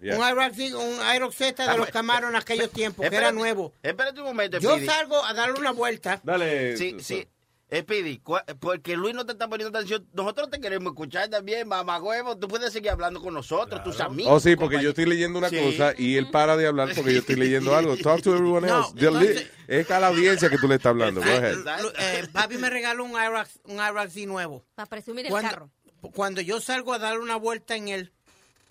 Z, 0.54 0.76
un 0.76 1.32
Z 1.32 1.62
de 1.64 1.68
Ah, 1.70 1.74
los 1.76 1.86
pues, 1.86 1.90
Camaros 1.92 2.30
en 2.30 2.36
aquellos 2.36 2.70
tiempos, 2.70 3.08
que 3.08 3.14
era 3.16 3.30
nuevo. 3.32 3.72
Espérate 3.82 4.20
un 4.20 4.26
momento, 4.26 4.58
Yo 4.58 4.70
Speedy. 4.72 4.86
salgo 4.86 5.24
a 5.24 5.34
darle 5.34 5.58
una 5.60 5.72
vuelta. 5.72 6.20
Dale. 6.24 6.76
Sí, 6.76 6.96
sí. 7.00 7.26
Speedy, 7.70 8.22
porque 8.60 8.96
Luis 8.96 9.14
no 9.14 9.26
te 9.26 9.32
está 9.32 9.46
poniendo 9.46 9.76
atención. 9.76 10.08
Nosotros 10.14 10.48
te 10.48 10.58
queremos 10.58 10.92
escuchar 10.94 11.28
también, 11.28 11.68
mamagüevo. 11.68 12.38
Tú 12.38 12.48
puedes 12.48 12.72
seguir 12.72 12.90
hablando 12.92 13.20
con 13.20 13.34
nosotros, 13.34 13.84
tus 13.84 14.00
amigos. 14.00 14.32
Oh, 14.32 14.40
sí, 14.40 14.56
porque 14.56 14.82
yo 14.82 14.88
estoy 14.88 15.04
leyendo 15.04 15.38
una 15.38 15.50
Sí. 15.50 15.58
cosa 15.58 15.92
y 15.98 16.16
él 16.16 16.30
para 16.30 16.56
de 16.56 16.66
hablar 16.66 16.88
porque 16.96 17.12
yo 17.12 17.18
estoy 17.18 17.36
leyendo 17.36 17.76
algo. 17.76 17.94
Talk 18.02 18.22
to 18.22 18.34
everyone 18.34 18.66
No, 18.66 18.90
else. 18.96 19.10
Le- 19.10 19.50
es 19.80 19.90
a 19.90 20.00
la 20.00 20.06
audiencia 20.06 20.48
que 20.48 20.56
tú 20.56 20.66
le 20.66 20.76
estás 20.76 20.90
hablando. 20.92 21.20
Go 21.20 21.26
ahead. 21.30 21.56
Lu- 21.82 21.92
eh, 21.98 22.26
papi 22.32 22.56
me 22.56 22.70
regaló 22.70 23.04
un 23.04 23.10
IROC, 23.12 23.48
un 23.64 24.26
nuevo. 24.28 24.64
Para 24.74 24.86
presumir 24.86 25.26
el 25.26 25.30
Cuando, 25.30 25.50
carro. 25.50 25.70
cuando 26.14 26.40
yo 26.40 26.62
salgo 26.62 26.94
a 26.94 26.98
darle 26.98 27.20
una 27.20 27.36
vuelta 27.36 27.76
en 27.76 27.88
él, 27.88 28.12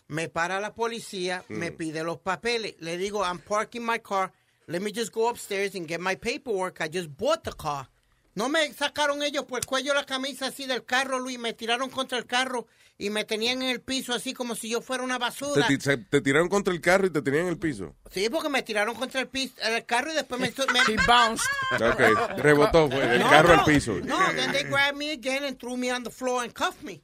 me 0.08 0.30
para 0.30 0.60
la 0.60 0.74
policía, 0.74 1.44
Mm. 1.50 1.54
me 1.58 1.72
pide 1.72 2.04
los 2.04 2.18
papeles. 2.20 2.76
Le 2.80 2.98
digo, 2.98 3.24
I'm 3.26 3.40
parking 3.40 3.82
my 3.86 4.00
car. 4.00 4.32
Let 4.68 4.82
me 4.82 4.92
just 4.94 5.14
go 5.14 5.30
upstairs 5.30 5.76
and 5.76 5.88
get 5.88 6.00
my 6.00 6.16
paperwork. 6.16 6.82
I 6.82 6.90
just 6.92 7.10
bought 7.18 7.44
the 7.44 7.54
car. 7.54 7.90
No 8.36 8.50
me 8.50 8.72
sacaron 8.74 9.24
ellos 9.24 9.46
por 9.46 9.60
el 9.60 9.66
cuello 9.66 9.94
la 9.96 10.06
camisa 10.06 10.48
así 10.48 10.68
del 10.68 10.86
carro, 10.86 11.20
Luis. 11.20 11.40
Me 11.40 11.54
tiraron 11.54 11.90
contra 11.90 12.18
el 12.20 12.26
carro 12.28 12.68
y 13.00 13.10
me 13.10 13.24
tenían 13.24 13.62
en 13.64 13.70
el 13.70 13.82
piso 13.82 14.14
así 14.14 14.34
como 14.34 14.54
si 14.56 14.70
yo 14.70 14.82
fuera 14.82 15.04
una 15.04 15.16
Te, 15.16 15.20
basura. 15.22 15.68
ti- 15.68 15.80
se- 15.80 15.98
te 15.98 16.22
tiraron 16.22 16.48
contra 16.48 16.72
el 16.74 16.80
carro 16.82 17.08
y 17.08 17.10
te 17.10 17.22
tenían 17.24 17.44
en 17.46 17.50
el 17.50 17.58
piso. 17.58 17.96
Sí, 18.12 18.30
porque 18.30 18.50
me 18.50 18.62
tiraron 18.62 18.94
contra 18.96 19.22
el 19.22 19.28
piso, 19.28 19.56
el 19.64 19.86
carro 19.88 20.12
y 20.12 20.16
después 20.16 20.40
me... 20.40 20.50
me 20.72 20.80
He 20.94 20.98
bounced. 21.08 21.46
Ok, 21.74 22.38
rebotó, 22.38 22.90
fue 22.90 23.08
del 23.08 23.22
No, 23.22 23.30
carro 23.30 23.56
no, 23.56 23.60
al 23.62 23.66
piso. 23.66 23.94
No, 24.04 24.18
then 24.36 24.52
they 24.52 24.64
grabbed 24.66 24.98
me 24.98 25.12
again 25.12 25.44
and 25.44 25.58
threw 25.58 25.76
me 25.78 25.92
on 25.92 26.04
the 26.04 26.12
floor 26.12 26.44
and 26.44 26.54
cuffed 26.54 26.84
me. 26.84 27.02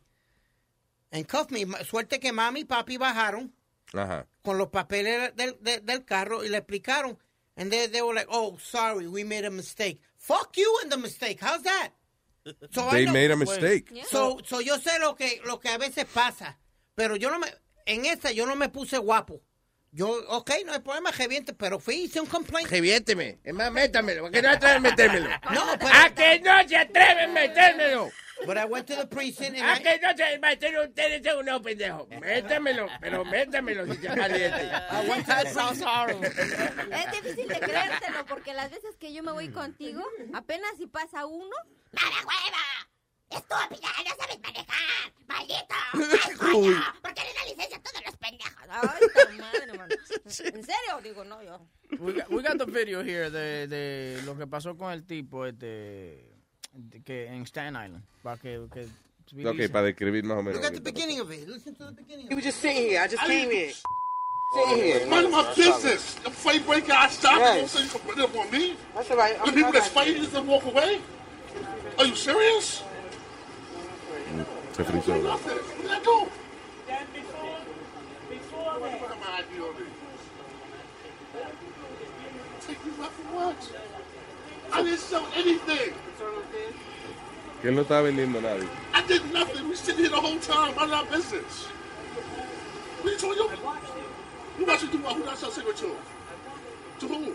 And 1.14 1.26
cuffed 1.28 1.52
me. 1.52 1.64
Suerte 1.86 2.20
que 2.20 2.32
mami 2.34 2.62
y 2.62 2.66
papi 2.66 2.98
bajaron 2.98 3.54
Ajá. 3.94 4.26
con 4.44 4.58
los 4.58 4.68
papeles 4.70 5.36
del, 5.36 5.56
del, 5.62 5.86
del 5.86 6.04
carro 6.06 6.44
y 6.44 6.50
le 6.50 6.58
explicaron. 6.58 7.18
And 7.56 7.72
they, 7.72 7.88
they 7.88 8.02
were 8.02 8.16
like, 8.16 8.28
oh, 8.30 8.58
sorry, 8.60 9.08
we 9.08 9.24
made 9.24 9.46
a 9.46 9.52
mistake. 9.52 10.02
Fuck 10.18 10.58
you 10.58 10.80
and 10.82 10.92
the 10.92 10.98
mistake. 10.98 11.40
How's 11.40 11.62
that? 11.64 11.92
So 12.72 12.90
I 12.90 12.92
They 12.92 13.06
know- 13.06 13.14
made 13.14 13.32
a 13.32 13.36
mistake. 13.38 13.94
So, 14.10 14.40
so 14.44 14.60
yo 14.60 14.78
sé 14.80 15.00
lo 15.00 15.14
que, 15.16 15.40
lo 15.46 15.60
que 15.60 15.70
a 15.70 15.78
veces 15.78 16.06
pasa. 16.12 16.58
Pero 16.96 17.16
yo 17.16 17.30
no 17.30 17.38
me, 17.40 17.48
en 17.86 18.06
esta 18.06 18.32
yo 18.32 18.46
no 18.48 18.56
me 18.56 18.70
puse 18.70 18.98
guapo. 18.98 19.40
Yo, 19.92 20.10
ok, 20.30 20.50
no 20.66 20.74
hay 20.74 20.80
problema, 20.80 21.12
reviente, 21.12 21.54
pero 21.54 21.80
fui 21.80 21.96
y 21.96 22.04
hice 22.06 22.20
un 22.20 22.26
complaint. 22.26 22.68
Reviénteme. 22.72 23.38
Es 23.44 23.54
más, 23.54 23.72
métamelo. 23.72 24.26
¿A 24.26 24.32
que 24.32 24.42
no 24.42 24.50
atreven 24.50 24.78
a 24.78 24.80
metérmelo? 24.80 25.30
No, 25.52 25.64
pero... 25.80 25.92
¿A 25.94 26.10
que 26.10 26.40
no 26.40 26.68
se 26.68 26.76
atreven 26.78 27.30
a 27.30 27.34
metérmelo? 27.34 28.10
But 28.46 28.58
I 28.58 28.66
went 28.66 28.88
to 28.88 28.96
the 28.96 29.06
precinct 29.08 29.56
and 29.58 29.64
¿A 29.64 29.76
I- 29.76 29.84
que 29.84 30.00
no 30.02 30.16
se 30.18 30.40
meten 30.40 30.76
ustedes 30.78 31.22
son 31.24 31.40
unos 31.48 31.62
pendejos? 31.62 32.08
Métamelo, 32.10 32.88
pero 33.00 33.24
métamelo 33.24 33.86
si 33.86 34.02
se 34.02 34.08
caliente. 34.16 34.70
Es 36.92 37.12
difícil 37.12 37.48
de 37.48 37.60
creértelo 37.60 38.26
porque 38.28 38.54
las 38.54 38.70
veces 38.72 38.96
que 39.00 39.14
yo 39.14 39.24
me 39.24 39.32
voy 39.32 39.50
contigo, 39.50 40.04
apenas 40.34 40.72
si 40.78 40.88
pasa 40.88 41.26
uno. 41.26 41.56
¡Mala 41.92 42.18
hueva! 42.26 42.90
¡Estúpida! 43.30 43.88
¡No 44.08 44.16
sabes 44.16 44.40
manejar! 44.42 45.14
¡Maldito! 45.28 45.76
¡Ay, 46.28 46.36
coño! 46.36 46.84
¿Por 47.02 47.14
qué 47.14 47.22
le 47.24 47.34
da 47.34 47.44
licencia 47.48 47.78
a 47.78 47.82
todos 47.82 48.02
los 48.06 48.18
pendejos? 48.18 48.64
¡Ay, 48.70 49.02
tu 49.32 49.42
madre, 49.42 49.74
mano! 49.78 49.96
¿En 50.26 50.64
serio? 50.64 51.02
Digo, 51.04 51.24
no, 51.24 51.42
yo. 51.44 51.68
We 52.00 52.14
got, 52.14 52.30
we 52.30 52.42
got 52.44 52.58
the 52.58 52.66
video 52.66 53.02
here 53.04 53.30
de, 53.30 53.68
de 53.68 54.22
lo 54.26 54.38
que 54.38 54.48
pasó 54.48 54.76
con 54.78 54.92
el 54.92 55.06
tipo 55.06 55.46
este 55.46 56.30
que 57.06 57.28
en 57.28 57.46
Staten 57.46 57.76
Island. 57.76 58.04
Para 58.22 58.38
que, 58.38 58.68
que 58.74 58.88
Ok, 59.46 59.72
para 59.72 59.86
describir 59.86 60.24
más 60.24 60.38
o 60.38 60.44
menos. 60.44 60.62
Look 60.62 60.68
at 60.68 60.74
the 60.74 60.82
beginning 60.82 61.20
of 61.20 61.32
it. 61.32 61.48
Listen 61.48 61.76
to 61.76 61.86
the 61.86 61.92
beginning. 61.92 62.28
You 62.30 62.36
were 62.36 62.42
just 62.42 62.60
sitting 62.60 62.84
here. 62.84 63.02
I 63.02 63.08
just 63.08 63.24
came 63.24 63.50
here. 63.50 63.72
Sitting 63.72 63.88
oh, 64.56 64.76
here. 64.76 65.08
Mind 65.08 65.32
my 65.32 65.54
business. 65.56 66.16
The 66.16 66.30
fight 66.30 66.66
breaker, 66.66 66.94
I 66.94 67.10
stop. 67.10 67.40
Yes. 67.40 67.56
You 67.56 67.62
don't 67.62 67.70
say 67.70 67.84
you 67.84 67.90
can 67.90 68.00
put 68.02 68.18
it 68.18 68.24
up 68.24 68.36
on 68.36 68.52
me. 68.52 68.76
That's 68.94 69.10
all 69.12 69.18
right. 69.18 69.46
The 69.46 69.52
people 69.52 69.72
that's 69.72 69.88
fighting 69.88 70.18
just 70.18 70.34
don't 70.34 70.48
walk 70.48 70.66
away. 70.66 71.02
Are 71.98 72.06
you 72.06 72.16
serious? 72.16 72.84
Se 74.74 74.84
frizó. 74.84 75.24
Nothing. 75.24 75.58
Where 75.58 75.82
did 75.82 75.92
I 75.92 76.04
go? 76.04 76.28
What 78.74 78.92
the 78.92 78.98
fuck 78.98 79.12
am 79.12 79.24
I 79.24 79.38
ID 79.40 79.60
on 79.62 79.76
it? 79.82 79.94
Take 82.68 82.86
me 82.86 82.92
back 82.92 83.12
for 83.12 83.24
what? 83.36 83.72
I 84.72 84.84
didn't 84.84 85.00
sell 85.00 85.28
anything. 85.36 85.94
Que 87.62 87.70
él 87.70 87.76
no 87.76 87.82
estaba 87.84 88.02
vendiendo 88.04 88.40
a 88.40 88.42
nadie. 88.42 88.68
I 88.94 89.02
did 89.08 89.24
nothing. 89.34 89.70
We 89.70 89.76
sitting 89.76 90.02
here 90.02 90.10
the 90.10 90.20
whole 90.20 90.38
time. 90.40 90.76
Mind 90.76 90.92
our 90.94 91.06
business. 91.06 91.68
What 93.02 93.08
are 93.08 93.12
you 93.12 93.18
talking 93.18 93.60
about? 93.60 93.78
Who 94.58 94.66
got 94.66 94.82
you 94.82 94.90
do 94.90 94.98
what? 95.00 95.16
Who 95.16 95.24
got 95.24 95.42
your 95.42 95.52
cigarette 95.52 95.78
to? 95.78 95.96
To 97.00 97.08
who? 97.08 97.34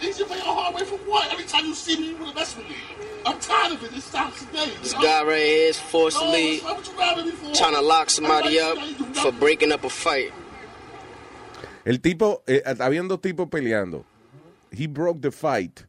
He's 0.00 0.18
your 0.18 0.28
way 0.28 0.38
a 0.38 0.42
hard 0.42 0.74
way 0.74 0.84
for 0.84 0.96
what? 1.06 1.32
Every 1.32 1.44
time 1.44 1.64
you 1.66 1.74
see 1.74 1.96
me, 1.98 2.08
you 2.08 2.16
want 2.16 2.30
to 2.30 2.34
mess 2.34 2.56
with 2.56 2.68
me. 2.68 2.76
I'm 3.24 3.38
tired 3.38 3.72
of 3.74 3.84
it. 3.84 3.96
It 3.96 4.02
stops 4.02 4.40
today. 4.44 4.70
This 4.82 4.94
guy 4.94 5.22
right 5.22 5.38
here 5.38 5.68
is 5.68 5.78
forcibly 5.78 6.60
Oh, 6.64 6.74
what 6.74 6.86
you 6.88 6.92
grabbing 6.94 7.26
me 7.26 7.30
for? 7.32 7.54
trying 7.54 7.74
to 7.74 7.80
lock 7.82 8.10
somebody 8.10 8.58
up 8.58 8.76
for 9.22 9.30
breaking 9.32 9.70
up 9.70 9.84
a 9.84 9.88
fight. 9.90 10.32
El 11.86 11.98
tipo, 12.00 12.42
eh, 12.48 12.62
habían 12.80 13.08
dos 13.08 13.20
tipos 13.20 13.48
peleando. 13.48 14.04
He 14.72 14.86
broke 14.86 15.20
the 15.20 15.30
fight. 15.30 15.80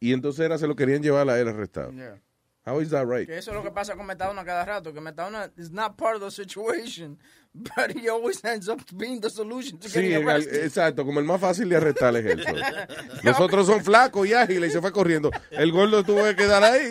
Y 0.00 0.12
entonces 0.12 0.44
era, 0.44 0.58
se 0.58 0.66
lo 0.66 0.74
querían 0.74 1.02
llevar 1.02 1.28
a 1.28 1.38
él 1.38 1.48
arrestado. 1.48 1.92
Yeah. 1.92 2.18
How 2.64 2.80
is 2.80 2.90
that 2.90 3.06
right? 3.06 3.26
Que 3.26 3.38
eso 3.38 3.50
es 3.50 3.56
lo 3.56 3.62
que 3.64 3.72
pasa 3.72 3.96
con 3.96 4.06
Metadona 4.06 4.44
cada 4.44 4.64
rato, 4.64 4.92
que 4.92 5.00
Metadona 5.00 5.50
is 5.56 5.72
not 5.72 5.96
part 5.96 6.14
of 6.14 6.22
the 6.22 6.30
situation, 6.30 7.18
but 7.54 7.90
he 7.96 8.08
always 8.08 8.44
ends 8.44 8.68
up 8.68 8.80
being 8.96 9.20
the 9.20 9.28
solution 9.30 9.78
to 9.78 9.88
Sí, 9.88 9.94
getting 10.10 10.24
arrested. 10.28 10.64
exacto, 10.64 11.04
como 11.04 11.18
el 11.18 11.26
más 11.26 11.40
fácil 11.40 11.68
de 11.68 11.76
arrestar 11.76 12.14
es 12.16 12.24
él. 12.24 12.44
so. 12.44 13.20
Los 13.24 13.40
otros 13.40 13.66
son 13.66 13.82
flacos 13.84 14.28
y 14.28 14.32
ágiles 14.34 14.70
y 14.70 14.72
se 14.74 14.80
fue 14.80 14.92
corriendo. 14.92 15.30
El 15.50 15.72
gordo 15.72 16.04
tuvo 16.04 16.22
que 16.24 16.36
quedar 16.36 16.62
ahí. 16.62 16.90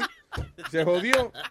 Se 0.69 0.83
jodió. 0.83 1.31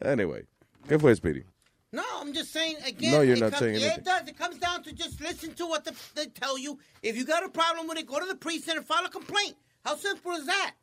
Anyway, 0.00 0.46
¿qué 0.88 0.98
fue, 0.98 1.14
Speedy? 1.14 1.44
No, 1.90 2.02
I'm 2.20 2.34
just 2.34 2.52
saying 2.52 2.76
again. 2.86 3.12
No, 3.12 3.22
you're 3.22 3.36
not 3.38 3.52
comes- 3.52 3.60
saying 3.60 3.74
Yeah, 3.76 3.86
anything. 3.86 4.00
it 4.00 4.04
does. 4.04 4.28
It 4.28 4.36
comes 4.38 4.58
down 4.58 4.82
to 4.82 4.92
just 4.92 5.20
listen 5.20 5.54
to 5.54 5.66
what 5.66 5.84
the, 5.84 5.94
they 6.14 6.26
tell 6.26 6.58
you. 6.58 6.78
If 7.02 7.16
you 7.16 7.24
got 7.24 7.42
a 7.44 7.48
problem 7.48 7.86
with 7.88 7.98
it, 7.98 8.06
go 8.06 8.18
to 8.20 8.26
the 8.26 8.34
precinct 8.36 8.76
and 8.76 8.86
file 8.86 9.06
a 9.06 9.08
complaint. 9.10 9.56
How 9.84 9.96
simple 9.96 10.32
is 10.32 10.44
that? 10.46 10.74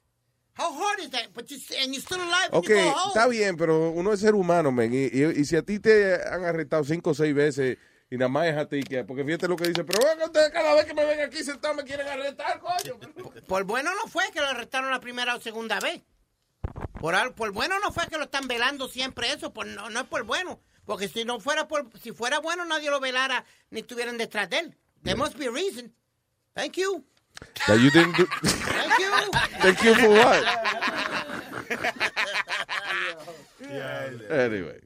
How 0.53 0.73
hard 0.73 0.99
is 1.01 1.09
that? 1.11 1.31
But 1.33 1.51
you 1.51 1.57
and 1.79 1.93
you're 1.93 2.01
still 2.01 2.17
alive. 2.17 2.49
and 2.51 2.55
Ok, 2.55 2.69
you 2.69 2.75
go 2.75 2.89
home. 2.91 3.11
está 3.13 3.27
bien, 3.29 3.55
pero 3.57 3.91
uno 3.91 4.13
es 4.13 4.19
ser 4.21 4.33
humano, 4.33 4.71
men. 4.71 4.93
Y, 4.93 5.09
y- 5.13 5.41
y 5.41 5.45
si 5.45 5.55
a 5.57 5.61
ti 5.61 5.79
te 5.79 6.15
han 6.15 6.43
arrestado 6.45 6.83
cinco 6.85 7.11
o 7.11 7.13
seis 7.13 7.35
veces 7.35 7.77
y 8.09 8.17
nada 8.17 8.29
más 8.29 8.47
es 8.47 8.55
a 8.57 8.65
ti, 8.67 8.81
que, 8.81 9.03
porque 9.03 9.23
fíjate 9.23 9.47
lo 9.47 9.57
que 9.57 9.67
dice, 9.67 9.83
pero 9.83 9.99
venga 10.07 10.25
ustedes 10.25 10.49
cada 10.51 10.73
vez 10.73 10.85
que 10.85 10.93
me 10.95 11.05
ven 11.05 11.19
aquí 11.19 11.43
sentado 11.43 11.73
me 11.75 11.83
quieren 11.83 12.07
arrestar, 12.07 12.59
coño. 12.59 12.97
Por 13.47 13.63
bueno 13.65 13.91
no 13.93 14.07
fue 14.09 14.23
que 14.31 14.39
lo 14.39 14.47
arrestaron 14.47 14.89
la 14.89 14.99
primera 15.01 15.35
o 15.35 15.39
segunda 15.41 15.79
vez. 15.81 16.01
Por, 16.99 17.13
al- 17.13 17.33
por 17.35 17.51
bueno 17.51 17.75
no 17.79 17.91
fue 17.91 18.07
que 18.07 18.17
lo 18.17 18.23
están 18.23 18.47
velando 18.47 18.87
siempre 18.87 19.31
eso, 19.33 19.53
por, 19.53 19.67
no, 19.67 19.89
no 19.91 19.99
es 19.99 20.07
por 20.07 20.23
bueno. 20.23 20.61
Porque 20.85 21.07
si 21.07 21.23
no 21.25 21.39
fuera 21.39 21.67
por, 21.67 21.89
si 22.01 22.11
fuera 22.11 22.39
bueno 22.39 22.63
nadie 22.65 22.89
lo 22.89 22.99
velara 22.99 23.43
ni 23.71 23.79
estuvieran 23.81 24.17
detrás 24.17 24.49
de 24.49 24.59
él. 24.59 24.75
There 25.03 25.15
must 25.15 25.37
be 25.37 25.47
a 25.47 25.51
reason. 25.51 25.91
Thank 26.55 26.77
you. 26.77 27.03
That 27.67 27.79
you 27.79 27.91
didn't 27.91 28.15
do- 28.17 28.27
Thank 28.43 28.99
you. 28.99 29.31
Thank 29.59 29.83
you 29.83 29.93
for 29.95 30.09
what? 30.09 30.43
Anyway. 34.29 34.79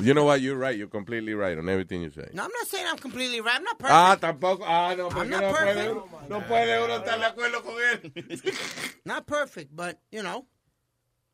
You 0.00 0.14
know 0.14 0.24
what? 0.24 0.40
You're 0.40 0.56
right. 0.56 0.76
You're 0.76 0.86
completely 0.86 1.34
right 1.34 1.58
on 1.58 1.68
everything 1.68 2.00
you 2.02 2.10
say. 2.10 2.28
No, 2.32 2.44
I'm 2.44 2.50
not 2.52 2.68
saying 2.68 2.86
I'm 2.88 2.98
completely 2.98 3.40
right. 3.40 3.56
I'm 3.56 3.64
not 3.64 3.78
perfect. 3.78 3.92
Ah, 3.92 4.16
tampoco. 4.20 4.62
Ah, 4.64 4.94
no, 4.94 5.08
I'm 5.08 5.12
porque 5.14 5.30
not 5.30 5.40
no 5.40 5.50
puede, 5.52 5.74
perfect. 5.74 5.90
uno, 5.90 6.08
no 6.28 6.40
puede 6.46 6.84
uno 6.84 6.96
estar 6.98 7.18
de 7.18 7.24
acuerdo 7.26 7.62
con 7.62 7.74
él. 7.74 9.00
Not 9.04 9.26
perfect, 9.26 9.74
but 9.74 9.98
you 10.12 10.22
know, 10.22 10.46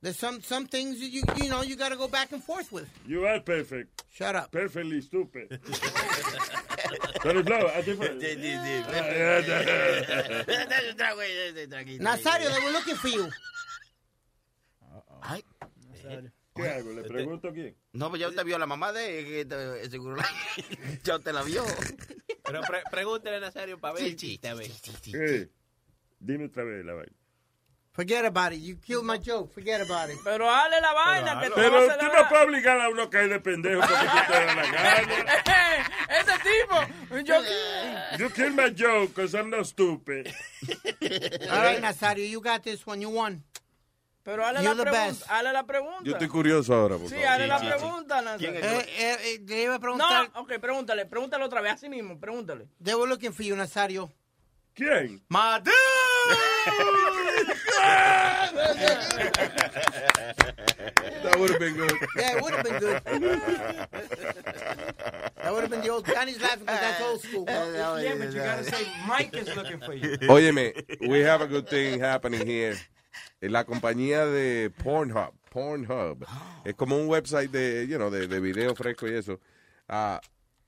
there's 0.02 0.18
some 0.18 0.40
some 0.42 0.66
things 0.66 1.00
that 1.00 1.08
you 1.08 1.22
you 1.36 1.48
know 1.48 1.62
you 1.62 1.76
got 1.76 1.90
to 1.90 1.96
go 1.96 2.08
back 2.08 2.32
and 2.32 2.42
forth 2.42 2.70
with. 2.72 2.88
You 3.06 3.26
are 3.26 3.40
perfect. 3.40 4.04
Shut 4.12 4.34
up. 4.34 4.50
Perfectly 4.52 5.00
stupid. 5.00 5.48
Tony 7.22 7.42
Flow, 7.42 7.66
a 7.74 7.82
ti 7.82 7.92
fue. 7.94 8.08
Nazario, 11.98 12.50
they 12.50 12.60
were 12.64 12.72
looking 12.72 12.96
for 12.96 13.08
you. 13.08 13.28
Ay. 15.22 15.42
¿Qué 16.54 16.68
hago? 16.68 16.92
¿Le 16.92 17.02
pregunto 17.02 17.52
quién? 17.52 17.76
No, 17.92 18.08
pues 18.08 18.20
ya 18.20 18.28
usted 18.28 18.44
vio 18.44 18.56
a 18.56 18.58
la 18.58 18.66
mamá 18.66 18.92
de 18.92 19.46
seguro 19.90 20.16
ya 21.04 21.16
usted 21.16 21.32
la 21.32 21.42
vio. 21.42 21.64
Pero 22.44 22.62
pre 22.62 22.82
pregúntele 22.90 23.36
a 23.36 23.40
Nazario 23.40 23.78
para 23.78 23.94
ver 23.94 24.04
el 24.04 24.16
chiste, 24.16 24.48
a 24.48 24.54
ver. 24.54 24.70
¿Qué? 25.02 25.50
Dime 26.18 26.46
otra 26.46 26.64
vez 26.64 26.84
la 26.84 26.94
vaina. 26.94 27.12
Forget 27.96 28.26
about 28.26 28.52
it. 28.52 28.58
You 28.58 28.76
killed 28.76 29.06
my 29.06 29.16
joke. 29.16 29.54
Forget 29.54 29.80
about 29.80 30.10
it. 30.10 30.18
Pero 30.22 30.44
dale 30.44 30.80
la 30.82 30.92
vaina 30.92 31.40
que 31.40 31.48
te 31.48 31.60
va 31.60 31.66
a 31.66 31.70
Pero 31.70 31.98
tú 31.98 32.06
no 32.14 32.28
puedes 32.28 32.44
obligar 32.46 32.78
a 32.78 32.90
uno 32.90 33.04
a 33.04 33.10
caer 33.10 33.30
de 33.30 33.40
pendejo 33.40 33.80
porque 33.80 33.94
tú 33.94 34.16
te 34.26 34.32
da 34.32 34.54
la 34.54 34.62
gana. 34.70 35.34
Este 36.10 36.32
tipo, 36.44 37.24
yo 37.24 37.42
You 38.18 38.28
kill 38.28 38.52
my 38.52 38.68
joke 38.68 39.14
because 39.14 39.34
I'm 39.34 39.48
not 39.48 39.64
stupid. 39.64 40.30
All 41.50 41.62
right, 41.62 41.80
Nazario, 41.80 42.26
you 42.28 42.42
got 42.42 42.62
this 42.62 42.86
one. 42.86 43.00
You 43.00 43.08
won. 43.08 43.42
Pero 44.22 44.44
hazle 44.44 44.62
You're 44.62 44.74
la 44.74 45.06
hazle 45.28 45.52
la 45.54 45.62
pregunta. 45.62 46.02
Yo 46.04 46.12
estoy 46.12 46.28
curioso 46.28 46.74
ahora, 46.74 46.98
por 46.98 47.08
Sí, 47.08 47.14
hazle 47.14 47.46
la 47.46 47.60
pregunta, 47.60 48.20
Nazario. 48.20 48.50
Eh, 48.60 48.86
eh, 48.98 49.16
eh, 49.22 49.40
le 49.46 49.62
iba 49.62 49.76
a 49.76 49.78
preguntar. 49.78 50.30
No, 50.34 50.40
ok, 50.42 50.58
pregúntale, 50.60 51.06
pregúntale 51.06 51.44
otra 51.44 51.62
vez, 51.62 51.72
así 51.74 51.88
mismo, 51.88 52.20
pregúntale. 52.20 52.68
They 52.82 52.94
were 52.94 53.08
looking 53.08 53.32
for 53.32 53.42
you, 53.42 53.56
Nazario. 53.56 54.12
¿Quién? 54.74 55.22
My 55.30 55.60
dude. 55.62 55.72
That 61.22 61.38
would 61.38 61.50
have 61.50 61.60
been 61.60 61.74
good. 61.74 61.92
Yeah, 62.16 62.36
it 62.36 62.42
would 62.42 62.54
have 62.54 62.64
been 62.64 62.78
good. 62.78 63.02
that 65.42 65.52
would 65.52 65.60
have 65.62 65.70
been 65.70 65.80
the 65.82 65.88
old. 65.88 66.06
Johnny's 66.06 66.40
laughing 66.40 66.60
because 66.60 66.80
that's 66.80 67.00
old 67.02 67.20
school. 67.22 67.44
Yeah, 67.48 68.14
but 68.18 68.32
you 68.32 68.40
gotta 68.40 68.64
say 68.64 68.86
Mike 69.06 69.36
is 69.36 69.54
looking 69.56 69.80
for 69.80 69.92
you. 69.94 70.16
Óyeme, 70.18 70.72
we 71.08 71.20
have 71.20 71.40
a 71.40 71.46
good 71.46 71.68
thing 71.68 72.00
happening 72.00 72.46
here. 72.46 72.76
En 73.42 73.52
La 73.52 73.64
compañía 73.64 74.26
de 74.32 74.70
Pornhub, 74.70 75.32
Pornhub, 75.50 76.24
es 76.64 76.74
como 76.74 76.96
un 76.96 77.06
website 77.08 77.50
de, 77.50 77.86
you 77.86 77.98
know, 77.98 78.08
de, 78.10 78.26
de 78.26 78.40
video 78.40 78.74
fresco 78.74 79.06
y 79.06 79.14
eso. 79.14 79.38
Ah, 79.88 80.20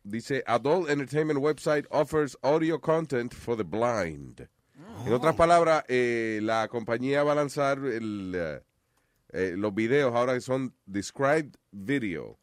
dice, 0.05 0.43
Adult 0.47 0.89
Entertainment 0.91 1.41
Website 1.41 1.87
offers 1.91 2.37
audio 2.43 2.79
content 2.79 3.33
for 3.33 3.57
the 3.57 3.65
blind. 3.65 4.49
En 5.07 5.13
otras 5.13 5.35
palabras, 5.37 5.85
eh, 5.89 6.41
la 6.43 6.69
compañía 6.69 7.23
va 7.23 7.33
a 7.33 7.37
lanzar 7.37 7.79
el, 7.79 8.33
eh, 8.35 8.61
eh, 9.31 9.55
los 9.57 9.75
videos 9.75 10.15
ahora 10.15 10.35
que 10.35 10.41
son 10.41 10.75
described 10.87 11.55
video. 11.71 12.39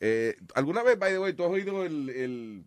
Eh, 0.00 0.36
¿Alguna 0.54 0.82
vez, 0.82 0.98
by 0.98 1.12
the 1.12 1.18
way, 1.18 1.32
tú 1.32 1.44
has 1.44 1.50
oído 1.50 1.84
el, 1.84 2.10
el 2.10 2.64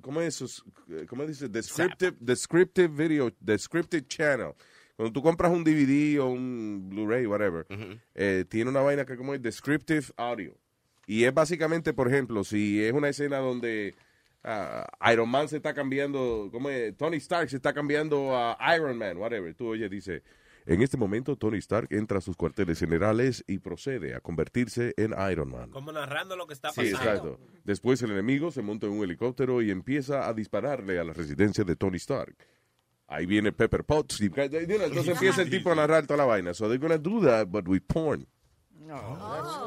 ¿cómo 0.00 0.20
es 0.20 0.40
eso? 0.40 0.64
¿Cómo 1.08 1.26
dice? 1.26 1.48
Descriptive, 1.48 2.16
descriptive 2.20 2.88
video, 2.88 3.30
descriptive 3.40 4.06
channel. 4.06 4.54
Cuando 4.96 5.12
tú 5.12 5.22
compras 5.22 5.50
un 5.50 5.64
DVD 5.64 6.20
o 6.20 6.28
un 6.28 6.90
Blu-ray, 6.90 7.26
whatever, 7.26 7.66
eh, 8.14 8.44
tiene 8.48 8.70
una 8.70 8.80
vaina 8.80 9.06
que 9.06 9.16
como 9.16 9.34
es 9.34 9.40
descriptive 9.40 10.06
audio. 10.16 10.54
Y 11.06 11.24
es 11.24 11.32
básicamente, 11.32 11.94
por 11.94 12.08
ejemplo, 12.08 12.44
si 12.44 12.84
es 12.84 12.92
una 12.92 13.08
escena 13.08 13.38
donde 13.38 13.94
ah, 14.44 14.86
Iron 15.12 15.28
Man 15.28 15.48
se 15.48 15.56
está 15.56 15.74
cambiando, 15.74 16.48
como 16.52 16.70
es? 16.70 16.96
Tony 16.96 17.16
Stark 17.18 17.48
se 17.50 17.56
está 17.56 17.72
cambiando 17.72 18.36
a 18.36 18.56
Iron 18.76 18.96
Man, 18.98 19.16
whatever. 19.16 19.54
Tú 19.54 19.68
oye, 19.68 19.88
dice, 19.88 20.22
en 20.66 20.82
este 20.82 20.96
momento 20.96 21.36
Tony 21.36 21.58
Stark 21.58 21.88
entra 21.90 22.18
a 22.18 22.20
sus 22.20 22.36
cuarteles 22.36 22.78
generales 22.78 23.42
y 23.46 23.58
procede 23.58 24.14
a 24.14 24.20
convertirse 24.20 24.94
en 24.96 25.14
Iron 25.30 25.50
Man. 25.50 25.70
Como 25.70 25.90
narrando 25.92 26.36
lo 26.36 26.46
que 26.46 26.54
está 26.54 26.70
Sí, 26.70 26.92
pasando. 26.92 27.32
exacto. 27.32 27.40
Después 27.64 28.00
el 28.02 28.10
enemigo 28.12 28.50
se 28.50 28.62
monta 28.62 28.86
en 28.86 28.92
un 28.92 29.02
helicóptero 29.04 29.62
y 29.62 29.70
empieza 29.70 30.28
a 30.28 30.34
dispararle 30.34 30.98
a 30.98 31.04
la 31.04 31.12
residencia 31.12 31.64
de 31.64 31.76
Tony 31.76 31.96
Stark. 31.96 32.36
Ahí 33.08 33.26
viene 33.26 33.50
Pepper 33.52 33.82
Potts. 33.84 34.20
y- 34.20 34.24
you 34.28 34.30
know, 34.30 34.44
Entonces 34.46 35.08
empieza 35.08 35.42
el 35.42 35.50
tipo 35.50 35.72
a 35.72 35.74
narrar 35.74 36.06
toda 36.06 36.18
la 36.18 36.24
vaina. 36.26 36.54
So 36.54 36.68
they're 36.68 36.78
gonna 36.78 36.96
do 36.98 37.20
that, 37.26 37.48
but 37.48 37.66
with 37.66 37.82
porn. 37.88 38.26
No, 38.70 38.96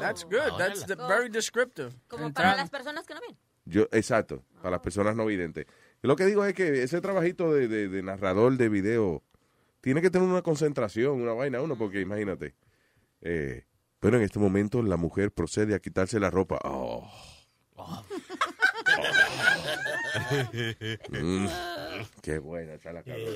that's 0.00 0.24
good. 0.24 0.58
That's 0.58 0.86
the- 0.86 0.96
very 0.96 1.28
descriptive. 1.28 1.92
Como 2.08 2.32
para 2.32 2.56
las 2.56 2.70
personas 2.70 3.06
que 3.06 3.14
no 3.14 3.20
ven. 3.20 3.36
Yo, 3.64 3.88
exacto, 3.92 4.44
para 4.58 4.72
las 4.72 4.80
personas 4.80 5.16
no 5.16 5.24
videntes. 5.26 5.66
Lo 6.02 6.16
que 6.16 6.26
digo 6.26 6.44
es 6.44 6.54
que 6.54 6.82
ese 6.82 7.00
trabajito 7.00 7.52
de, 7.52 7.66
de- 7.68 7.88
de 7.88 8.02
narrador 8.02 8.56
de 8.56 8.68
video 8.68 9.22
tiene 9.80 10.02
que 10.02 10.10
tener 10.10 10.28
una 10.28 10.42
concentración, 10.42 11.20
una 11.20 11.32
vaina 11.32 11.60
uno, 11.62 11.76
porque 11.76 12.00
imagínate. 12.00 12.54
Eh, 13.22 13.64
pero 14.00 14.18
en 14.18 14.22
este 14.22 14.38
momento 14.38 14.82
la 14.82 14.96
mujer 14.98 15.30
procede 15.32 15.74
a 15.74 15.78
quitarse 15.78 16.20
la 16.20 16.28
ropa. 16.30 16.58
Oh. 16.64 17.10
Mm, 21.10 21.46
qué 22.22 22.38
buena 22.38 22.74
está 22.74 22.92
la 22.92 23.02
cabrón. 23.02 23.26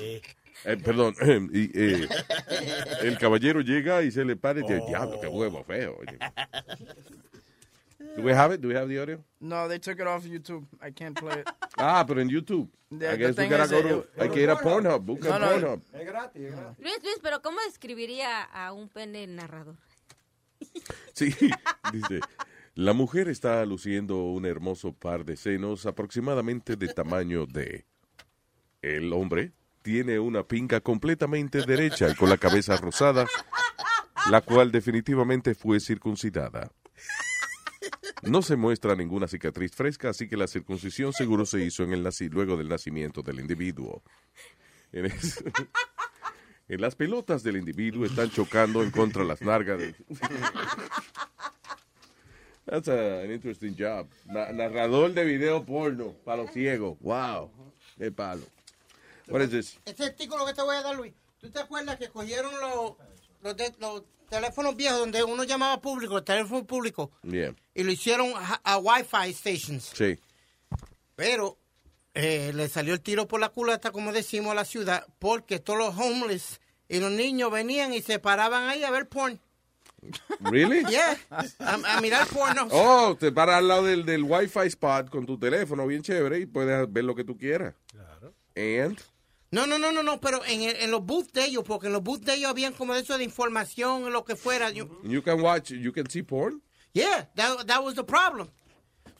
Eh, 0.65 0.77
perdón, 0.83 1.15
y, 1.53 1.71
eh, 1.73 2.07
el 3.01 3.17
caballero 3.17 3.61
llega 3.61 4.03
y 4.03 4.11
se 4.11 4.25
le 4.25 4.35
para 4.35 4.59
y 4.59 4.63
dice, 4.63 4.81
diablo, 4.87 5.19
qué 5.21 5.27
huevo 5.27 5.63
feo. 5.63 5.97
Do 8.15 8.23
we 8.23 8.33
have 8.33 8.53
it? 8.53 8.61
Do 8.61 8.67
we 8.69 8.75
have 8.75 8.87
the 8.89 8.99
audio? 9.01 9.23
No, 9.39 9.67
they 9.67 9.79
took 9.79 9.99
it 9.99 10.07
off 10.07 10.25
YouTube. 10.25 10.65
I 10.81 10.91
can't 10.91 11.17
play 11.17 11.39
it. 11.41 11.47
Ah, 11.77 12.03
pero 12.07 12.21
en 12.21 12.29
YouTube. 12.29 12.69
The- 12.89 13.13
I 13.13 13.17
guess 13.17 13.37
we 13.37 13.47
gotta 13.47 13.67
go 13.67 13.81
to- 13.81 14.07
hay 14.17 14.29
que 14.29 14.41
ir 14.41 14.49
a 14.49 14.59
Pornhub. 14.59 15.01
Busca 15.05 15.29
No, 15.29 15.39
no. 15.39 15.47
Pornhub. 15.47 15.81
Es 15.93 16.05
gratis, 16.05 16.41
es 16.43 16.51
gratis. 16.55 16.79
Luis, 16.83 17.03
Luis, 17.03 17.19
pero 17.21 17.41
¿cómo 17.41 17.57
describiría 17.67 18.43
a 18.43 18.73
un 18.73 18.89
pene 18.89 19.25
narrador? 19.27 19.75
Sí, 21.13 21.33
dice. 21.91 22.19
La 22.75 22.93
mujer 22.93 23.27
está 23.27 23.65
luciendo 23.65 24.17
un 24.23 24.45
hermoso 24.45 24.93
par 24.93 25.25
de 25.25 25.35
senos 25.35 25.85
aproximadamente 25.85 26.75
de 26.77 26.87
tamaño 26.93 27.45
de... 27.45 27.85
El 28.81 29.11
hombre 29.11 29.51
tiene 29.81 30.17
una 30.19 30.43
pinga 30.43 30.79
completamente 30.79 31.61
derecha 31.65 32.09
y 32.09 32.15
con 32.15 32.29
la 32.29 32.37
cabeza 32.37 32.77
rosada, 32.77 33.25
la 34.31 34.39
cual 34.41 34.71
definitivamente 34.71 35.55
fue 35.55 35.79
circuncidada. 35.81 36.71
No 38.23 38.41
se 38.41 38.55
muestra 38.55 38.95
ninguna 38.95 39.27
cicatriz 39.27 39.71
fresca, 39.73 40.09
así 40.09 40.27
que 40.27 40.35
la 40.37 40.47
circuncisión 40.47 41.13
seguro 41.13 41.45
se 41.45 41.61
hizo 41.61 41.83
en 41.83 41.93
el 41.93 42.03
naci- 42.03 42.29
luego 42.29 42.57
del 42.57 42.67
nacimiento 42.67 43.21
del 43.21 43.39
individuo. 43.39 44.03
En, 44.91 45.09
las 46.81 46.95
pelotas 46.95 47.43
del 47.43 47.57
individuo 47.57 48.05
están 48.05 48.29
chocando 48.29 48.83
en 48.83 48.91
contra 48.91 49.23
las 49.23 49.41
nargas. 49.41 49.81
That's 52.65 52.87
a- 52.87 53.21
an 53.23 53.31
interesting 53.31 53.75
job. 53.77 54.07
Na- 54.25 54.51
narrador 54.51 55.13
de 55.13 55.23
video 55.23 55.65
porno 55.65 56.13
para 56.25 56.43
los 56.43 56.51
ciegos. 56.51 56.97
Wow. 56.99 57.49
Qué 57.97 58.11
palo. 58.11 58.43
What 59.27 59.41
is 59.41 59.49
this? 59.51 59.79
Este 59.85 60.03
artículo 60.05 60.45
que 60.45 60.53
te 60.53 60.61
voy 60.61 60.75
a 60.75 60.81
dar, 60.81 60.95
Luis. 60.95 61.13
¿Tú 61.39 61.49
te 61.49 61.59
acuerdas 61.59 61.97
que 61.97 62.09
cogieron 62.09 62.51
los, 62.59 62.93
los, 63.41 63.55
de- 63.57 63.73
los 63.79 64.03
teléfonos 64.29 64.75
viejos 64.75 64.99
donde 64.99 65.23
uno 65.23 65.43
llamaba 65.43 65.81
público, 65.81 66.17
el 66.17 66.23
teléfono 66.23 66.65
público, 66.65 67.11
Yeah. 67.23 67.53
y 67.73 67.83
lo 67.83 67.91
hicieron 67.91 68.31
a, 68.35 68.55
a 68.63 68.77
Wi-Fi 68.77 69.33
stations? 69.33 69.91
Sí. 69.95 70.19
Pero 71.15 71.57
eh, 72.13 72.51
le 72.53 72.69
salió 72.69 72.93
el 72.93 73.01
tiro 73.01 73.27
por 73.27 73.39
la 73.39 73.49
culata, 73.49 73.91
como 73.91 74.11
decimos, 74.13 74.51
a 74.51 74.55
la 74.55 74.65
ciudad, 74.65 75.05
porque 75.19 75.59
todos 75.59 75.79
los 75.79 75.97
homeless 75.97 76.59
y 76.87 76.99
los 76.99 77.11
niños 77.11 77.51
venían 77.51 77.93
y 77.93 78.01
se 78.01 78.19
paraban 78.19 78.67
ahí 78.69 78.83
a 78.83 78.91
ver 78.91 79.07
porn. 79.07 79.39
Really? 80.39 80.83
Yeah. 80.89 81.17
A, 81.29 81.97
a 81.97 82.01
mirar 82.01 82.25
porno. 82.27 82.67
Oh, 82.71 83.17
te 83.19 83.31
paras 83.33 83.57
al 83.57 83.67
lado 83.67 83.83
del, 83.83 84.05
del 84.05 84.23
Wi-Fi 84.23 84.67
spot 84.67 85.09
con 85.09 85.25
tu 85.25 85.37
teléfono 85.37 85.85
bien 85.85 86.01
chévere 86.01 86.39
y 86.39 86.45
puedes 86.45 86.91
ver 86.91 87.03
lo 87.03 87.15
que 87.15 87.25
tú 87.25 87.37
quieras. 87.37 87.75
Claro. 87.91 88.33
And 88.55 88.97
No, 89.51 89.65
no, 89.65 89.79
no, 89.79 89.91
no, 89.91 90.03
no, 90.03 90.19
pero 90.21 90.43
en, 90.45 90.61
el- 90.61 90.75
en 90.75 90.91
los 90.91 91.03
booths 91.03 91.33
de 91.33 91.45
ellos, 91.45 91.63
porque 91.65 91.87
en 91.87 91.93
los 91.93 92.03
booths 92.03 92.25
de 92.25 92.35
ellos 92.35 92.49
habían 92.51 92.73
como 92.73 92.93
eso 92.95 93.17
de 93.17 93.23
información, 93.23 94.11
lo 94.11 94.23
que 94.23 94.35
fuera. 94.35 94.69
You- 94.69 95.01
you 95.03 95.23
can 95.23 95.41
watch, 95.41 95.71
you 95.71 95.91
can 95.91 96.09
see 96.09 96.21
porn. 96.21 96.61
yeah, 96.93 97.29
that, 97.35 97.65
that 97.67 97.83
was 97.83 97.95
the 97.95 98.03
problem. 98.03 98.47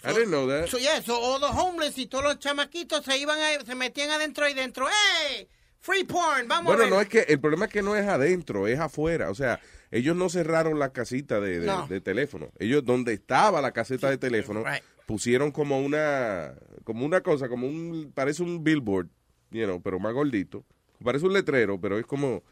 I 0.04 0.14
didn't 0.14 0.30
know 0.30 0.48
that. 0.48 0.68
So, 0.70 0.78
yeah, 0.78 1.02
so 1.02 1.16
all 1.20 1.40
the 1.40 1.48
homeless 1.48 1.98
y 1.98 2.06
todos 2.08 2.24
los 2.24 2.40
chamaquitos 2.40 3.04
se 3.04 3.18
iban 3.18 3.38
a- 3.40 3.66
se 3.66 3.76
metían 3.76 4.12
adentro 4.12 4.48
y 4.48 4.54
dentro. 4.54 4.88
¡Hey! 4.88 5.48
Free 5.82 6.04
porn, 6.04 6.48
vamos 6.48 6.66
Bueno, 6.66 6.82
a 6.82 6.86
ver. 6.86 6.94
no 6.94 7.02
es 7.02 7.08
que 7.08 7.20
el 7.22 7.40
problema 7.40 7.66
es 7.66 7.72
que 7.72 7.82
no 7.82 7.96
es 7.96 8.06
adentro, 8.08 8.68
es 8.68 8.80
afuera. 8.80 9.30
O 9.30 9.36
sea, 9.36 9.60
ellos 9.92 10.16
no 10.16 10.30
cerraron 10.30 10.78
la 10.78 10.92
casita 10.94 11.40
de, 11.40 11.60
de- 11.62 11.66
No. 11.68 11.88
de 11.88 12.02
teléfono. 12.02 12.50
Ellos 12.60 12.84
donde 12.86 13.14
estaba 13.14 13.62
la 13.62 13.72
caseta 13.72 14.10
de 14.10 14.18
teléfono 14.18 14.64
pusieron 15.06 15.52
como 15.52 15.80
una 15.80 16.54
como 16.84 17.06
una 17.06 17.22
cosa, 17.22 17.48
como 17.50 17.66
un 17.68 18.12
parece 18.14 18.44
un 18.44 18.64
billboard, 18.64 19.08
you 19.52 19.66
know, 19.66 19.82
pero 19.82 20.00
más 20.00 20.14
gordito. 20.14 20.64
Parece 21.04 21.26
un 21.26 21.34
letrero, 21.34 21.80
pero 21.80 21.98
es 21.98 22.06
como 22.06 22.44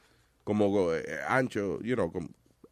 como 0.44 0.94
eh, 0.94 1.04
ancho, 1.28 1.80
you 1.82 1.96
know, 1.96 2.10
como, 2.12 2.30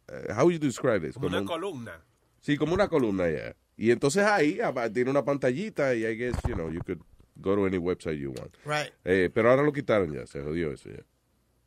eh, 0.08 0.32
how 0.34 0.50
you 0.50 0.58
describe 0.58 1.06
it? 1.06 1.12
Como 1.12 1.26
Como 1.26 1.36
una 1.36 1.40
un- 1.40 1.46
columna. 1.46 2.00
Sí, 2.40 2.56
como 2.56 2.72
una 2.74 2.88
columna 2.88 3.28
ya. 3.28 3.54
Y 3.76 3.90
entonces 3.90 4.24
ahí 4.24 4.60
apa- 4.60 4.90
tiene 4.90 5.10
una 5.10 5.22
pantallita 5.24 5.94
y 5.94 6.06
I 6.06 6.16
guess, 6.16 6.36
you 6.48 6.54
know, 6.54 6.70
you 6.70 6.80
could 6.82 7.00
go 7.36 7.54
to 7.54 7.66
any 7.66 7.76
website 7.76 8.18
you 8.18 8.30
want. 8.32 8.54
Right. 8.64 8.90
Eh, 9.04 9.28
pero 9.34 9.50
ahora 9.50 9.62
lo 9.62 9.72
quitaron 9.74 10.10
ya, 10.12 10.26
se 10.26 10.40
jodió 10.40 10.72
eso 10.72 10.88
ya. 10.88 11.02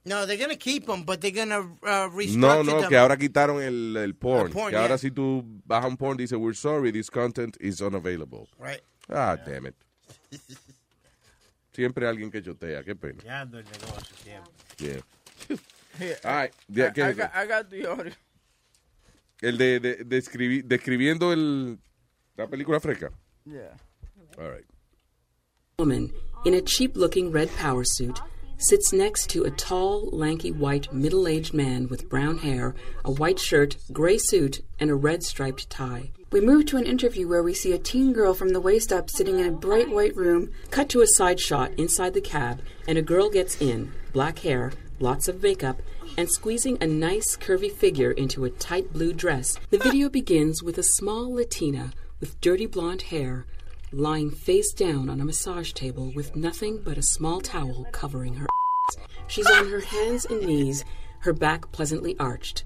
No, 0.06 0.26
they're 0.26 0.41
gonna 0.41 0.57
keep 0.57 0.86
them, 0.88 1.06
but 1.06 1.19
they're 1.19 1.31
gonna 1.38 1.60
uh, 1.60 2.10
restructure 2.10 2.38
No, 2.40 2.64
no, 2.64 2.80
them. 2.80 2.90
que 2.90 2.98
ahora 2.98 3.15
quitaron 3.18 3.61
el, 3.61 3.95
el 3.98 4.15
porn. 4.15 4.48
El 4.48 4.53
porn, 4.53 4.69
que 4.72 4.77
ahora 4.77 4.95
yeah. 4.95 4.98
si 4.98 5.11
tú 5.11 5.44
bajas 5.65 5.91
un 5.91 5.98
porn 5.98 6.18
dice, 6.18 6.36
we're 6.36 6.56
sorry, 6.56 6.91
this 6.91 7.11
content 7.11 7.56
is 7.60 7.81
unavailable. 7.81 8.48
Right. 8.57 8.81
Ah, 9.10 9.38
damn 9.45 9.68
it. 9.68 9.76
Siempre 11.80 12.06
alguien 12.10 12.30
que 12.30 12.43
chotea, 12.43 12.84
qué 12.84 12.93
pena. 12.93 13.23
Ya 13.23 13.39
ando 13.39 13.57
el 13.57 13.64
negocio 13.64 14.18
siempre. 14.22 14.51
Yeah. 14.77 15.01
Here, 15.97 16.18
All 16.26 16.41
right, 16.43 16.53
I, 16.68 16.73
yeah, 16.73 16.91
¿qué 16.91 17.01
I 17.01 17.03
es 17.11 17.15
got, 17.18 17.31
eso? 17.34 17.41
I 17.41 17.47
got 17.47 17.69
the 17.69 17.85
audio. 17.88 18.14
El 19.39 19.57
de, 19.57 19.80
de, 19.80 19.95
de 20.03 20.18
escribir- 20.18 20.65
describiendo 20.65 21.31
el, 21.31 21.80
la 22.35 22.47
película 22.47 22.81
fresca. 22.81 23.11
Yeah. 23.45 23.77
All 24.38 24.51
right. 24.51 24.65
woman 25.77 26.11
in 26.43 26.53
a 26.56 26.61
cheap 26.61 26.97
looking 26.97 27.31
red 27.31 27.47
power 27.57 27.85
suit 27.85 28.19
sits 28.60 28.94
next 28.94 29.30
to 29.30 29.45
a 29.45 29.52
tall, 29.52 30.10
lanky, 30.11 30.52
white, 30.52 30.94
middle 30.94 31.27
aged 31.27 31.53
man 31.53 31.88
with 31.88 32.10
brown 32.10 32.38
hair, 32.38 32.76
a 33.06 33.11
white 33.11 33.40
shirt, 33.40 33.77
gray 33.91 34.18
suit, 34.18 34.61
and 34.80 34.90
a 34.90 34.95
red 34.95 35.23
striped 35.23 35.69
tie. 35.69 36.11
We 36.31 36.41
move 36.41 36.68
to 36.68 36.77
an 36.77 36.86
interview 36.86 37.27
where 37.27 37.41
we 37.41 37.53
see 37.56 37.72
a 37.72 37.80
teen 37.80 38.14
girl 38.14 38.34
from 38.34 38.49
the 38.49 38.61
waist 38.61 38.94
up 38.94 39.10
sitting 39.10 39.40
in 39.40 39.48
a 39.48 39.52
bright 39.52 39.90
white 39.90 40.15
room. 40.15 40.52
Cut 40.69 40.90
to 40.90 41.02
a 41.02 41.07
side 41.07 41.40
shot 41.40 41.72
inside 41.77 42.14
the 42.14 42.22
cab, 42.22 42.61
and 42.88 42.98
a 42.98 43.02
girl 43.02 43.30
gets 43.30 43.60
in, 43.60 43.91
black 44.14 44.40
hair, 44.40 44.73
lots 44.99 45.27
of 45.27 45.41
makeup, 45.41 45.81
and 46.18 46.30
squeezing 46.30 46.77
a 46.81 46.88
nice, 46.88 47.38
curvy 47.38 47.72
figure 47.72 48.11
into 48.11 48.45
a 48.45 48.49
tight 48.49 48.91
blue 48.91 49.14
dress. 49.14 49.57
The 49.69 49.77
video 49.77 50.10
begins 50.10 50.61
with 50.61 50.77
a 50.77 50.84
small 50.84 51.34
Latina 51.34 51.94
with 52.19 52.40
dirty 52.41 52.65
blonde 52.65 53.03
hair 53.03 53.45
lying 53.91 54.30
face 54.30 54.72
down 54.74 55.10
on 55.10 55.20
a 55.20 55.26
massage 55.26 55.74
table 55.74 56.11
with 56.16 56.36
nothing 56.36 56.82
but 56.84 56.98
a 56.98 57.02
small 57.02 57.41
towel 57.41 57.86
covering 57.91 58.36
her. 58.36 58.48
ass. 58.90 59.07
She's 59.28 59.49
on 59.49 59.70
her 59.70 59.82
hands 59.82 60.26
and 60.26 60.41
knees, 60.41 60.86
her 61.20 61.34
back 61.34 61.72
pleasantly 61.72 62.16
arched. 62.20 62.64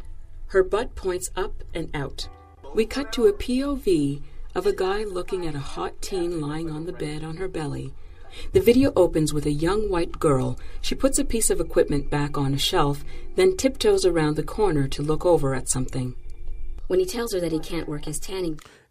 Her 0.47 0.63
butt 0.63 0.95
points 0.95 1.29
up 1.35 1.63
and 1.73 1.89
out. 1.95 2.27
We 2.75 2.85
cut 2.85 3.11
to 3.13 3.27
a 3.27 3.33
POV 3.33 4.21
of 4.55 4.65
a 4.65 4.73
guy 4.73 5.03
looking 5.03 5.47
at 5.47 5.55
a 5.55 5.59
hot 5.59 6.01
teen 6.01 6.39
lying 6.41 6.69
on 6.69 6.85
the 6.85 6.93
bed 6.93 7.23
on 7.23 7.37
her 7.37 7.47
belly. 7.47 7.93
The 8.51 8.61
video 8.61 8.91
opens 8.95 9.33
with 9.33 9.45
a 9.45 9.51
young 9.51 9.89
white 9.89 10.19
girl. 10.19 10.59
She 10.81 10.95
puts 10.95 11.19
a 11.19 11.25
piece 11.25 11.49
of 11.49 11.59
equipment 11.59 12.09
back 12.09 12.37
on 12.37 12.53
a 12.53 12.57
shelf, 12.57 13.03
then 13.35 13.57
tiptoes 13.57 14.05
around 14.05 14.35
the 14.35 14.43
corner 14.43 14.87
to 14.89 15.03
look 15.03 15.25
over 15.25 15.53
at 15.53 15.69
something. 15.69 16.15
When 16.87 16.99
he 16.99 17.05
tells 17.05 17.33
her 17.33 17.39
that 17.39 17.51
he 17.51 17.59
can't 17.59 17.87
work 17.87 18.05
his 18.05 18.19
tanning 18.19 18.59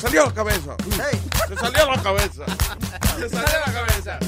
¡Salió 0.00 0.24
la 0.24 0.32
cabeza! 0.32 0.76
¡Se 1.46 1.56
salió 1.56 1.86
la 1.86 2.02
cabeza! 2.02 2.44
¡Se 3.16 3.28
salió 3.28 3.58
la 3.66 3.72
cabeza! 3.72 4.18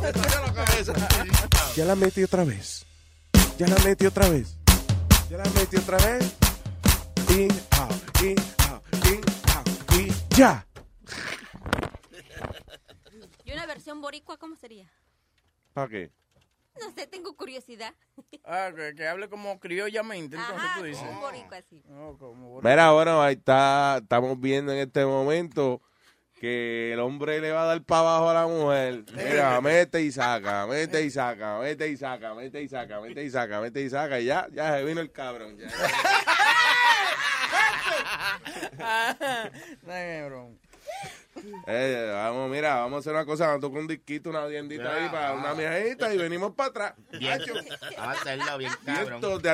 ¡Se 0.00 0.12
salió 0.12 0.46
la 0.46 0.52
cabeza! 0.52 0.92
Ya 1.74 1.84
la 1.84 1.94
metí 1.94 2.22
otra 2.22 2.44
vez. 2.44 2.86
Ya 3.58 3.66
la 3.66 3.76
metí 3.84 4.06
otra 4.06 4.28
vez. 4.28 4.56
Ya 5.30 5.38
la 5.38 5.44
metí 5.50 5.76
otra 5.76 5.98
vez. 5.98 6.36
In, 7.30 7.50
out, 7.80 8.22
in, 8.22 8.36
out, 8.70 8.82
in, 9.06 9.20
out, 9.56 9.94
in. 9.94 10.14
¡Ya! 10.36 10.66
¿Y 13.44 13.52
una 13.52 13.66
versión 13.66 14.00
boricua 14.00 14.36
cómo 14.36 14.56
sería? 14.56 14.88
¿Para 15.72 15.88
qué? 15.88 16.12
No 16.80 16.90
sé, 16.94 17.06
tengo 17.06 17.36
curiosidad. 17.36 17.94
Ah, 18.44 18.70
que, 18.74 18.94
que 18.94 19.06
hable 19.06 19.28
como 19.28 19.60
criollamente, 19.60 20.36
entonces 20.36 20.64
Ajá, 20.64 20.78
tú 20.78 20.84
dices. 20.84 21.00
como 21.02 21.12
un 21.12 21.20
boricua 21.20 21.58
así. 21.58 21.82
No, 21.86 22.16
como 22.18 22.48
boricua. 22.48 22.70
Mira, 22.70 22.92
bueno, 22.92 23.22
ahí 23.22 23.34
está, 23.34 23.98
estamos 24.00 24.40
viendo 24.40 24.72
en 24.72 24.78
este 24.78 25.04
momento 25.04 25.82
que 26.40 26.92
el 26.94 27.00
hombre 27.00 27.40
le 27.40 27.50
va 27.52 27.64
a 27.64 27.66
dar 27.66 27.82
para 27.82 28.00
abajo 28.00 28.30
a 28.30 28.34
la 28.34 28.46
mujer. 28.46 29.04
Mira, 29.12 29.60
mete 29.60 30.00
y 30.00 30.10
saca, 30.12 30.66
mete 30.66 31.02
y 31.02 31.10
saca, 31.10 31.58
mete 31.58 31.88
y 31.88 31.96
saca, 31.98 32.32
mete 32.34 32.62
y 32.62 32.68
saca, 32.68 33.00
mete 33.00 33.22
y 33.24 33.30
saca, 33.30 33.60
mete 33.60 33.82
y 33.82 33.90
saca, 33.90 34.20
y 34.20 34.24
ya, 34.26 34.46
ya 34.52 34.76
se 34.78 34.84
vino 34.84 35.00
el 35.02 35.10
cabrón. 35.12 35.58
Ya. 35.58 35.68
Dame, 39.82 40.24
bro. 40.26 40.50
Eh, 41.66 42.10
vamos, 42.12 42.50
mira, 42.50 42.76
vamos 42.76 42.96
a 42.96 42.98
hacer 43.00 43.12
una 43.12 43.24
cosa, 43.24 43.46
vamos 43.46 43.58
a 43.58 43.60
tocar 43.66 43.80
un 43.80 43.86
disquito, 43.88 44.30
una 44.30 44.46
tiendita 44.48 44.94
ahí 44.94 45.08
para 45.08 45.32
una 45.34 45.54
miajita 45.54 46.12
y 46.12 46.18
venimos 46.18 46.52
para 46.54 46.68
atrás. 46.70 46.94
Bien. 47.18 47.38
Vamos 47.96 47.98
a 47.98 48.10
hacerlo 48.12 48.58
bien, 48.58 48.72
Y 48.82 48.84
cabrón. 48.86 49.14
esto 49.14 49.38
de 49.38 49.50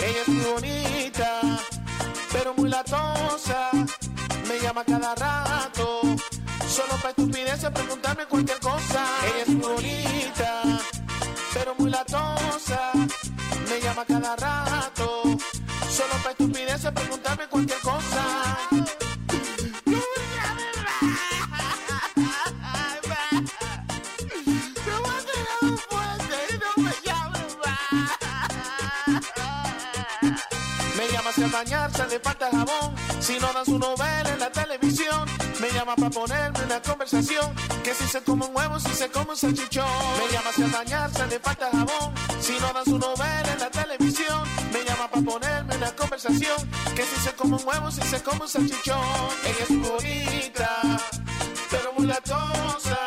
Ella 0.00 0.20
es 0.22 0.28
muy 0.28 0.44
bonita, 0.44 1.40
pero 2.32 2.54
muy 2.54 2.68
latosa. 2.68 3.70
Me 4.48 4.58
llama 4.60 4.84
cada 4.84 5.14
rato, 5.14 5.91
solo 6.72 6.96
para 6.96 7.10
estupideces 7.10 7.70
preguntarme 7.70 8.24
cualquier 8.26 8.58
cosa. 8.60 9.04
Ella 9.26 9.42
es 9.42 9.48
muy 9.48 9.60
bonita, 9.60 10.62
pero 11.52 11.74
muy 11.74 11.90
latosa. 11.90 12.92
Me 13.68 13.80
llama 13.80 14.04
cada 14.06 14.36
rato, 14.36 15.22
solo 15.90 16.14
para 16.22 16.30
estupideces 16.30 16.90
preguntarme 16.92 17.46
cualquier 17.48 17.80
cosa. 17.80 18.58
Me 30.96 31.08
llama 31.08 31.30
hacia 31.30 31.46
bañarse, 31.48 32.06
le 32.08 32.20
falta 32.20 32.50
jabón. 32.50 32.94
Si 33.20 33.38
no 33.38 33.52
dan 33.52 33.66
su 33.66 33.78
novela 33.78 34.30
en 34.32 34.38
la 34.38 34.50
televisión, 34.50 35.28
me 35.62 35.70
llama 35.70 35.94
para 35.94 36.10
ponerme 36.10 36.64
una 36.64 36.82
conversación. 36.82 37.54
Que 37.84 37.94
si 37.94 38.04
se 38.08 38.20
come 38.24 38.46
un 38.46 38.56
huevo, 38.56 38.80
si 38.80 38.92
se 38.94 39.08
come 39.08 39.30
un 39.30 39.36
salchichón. 39.36 39.86
Me 40.18 40.32
llama 40.32 40.50
si 40.52 40.64
al 40.64 40.70
bañarse 40.70 41.24
le 41.28 41.38
falta 41.38 41.70
jabón. 41.70 42.12
Si 42.40 42.58
no 42.58 42.72
dan 42.72 42.84
su 42.84 42.98
novela 42.98 43.52
en 43.52 43.60
la 43.60 43.70
televisión. 43.70 44.42
Me 44.72 44.82
llama 44.82 45.08
para 45.08 45.22
ponerme 45.22 45.76
una 45.76 45.94
conversación. 45.94 46.68
Que 46.96 47.04
si 47.04 47.14
se 47.20 47.32
come 47.34 47.54
un 47.54 47.64
huevo, 47.64 47.92
si 47.92 48.02
se 48.02 48.20
come 48.24 48.40
un 48.40 48.48
salchichón. 48.48 49.06
Ella 49.44 49.64
es 49.68 49.88
bonita, 49.88 50.80
pero 51.70 51.92
muy 51.96 52.06
latosa. 52.08 52.98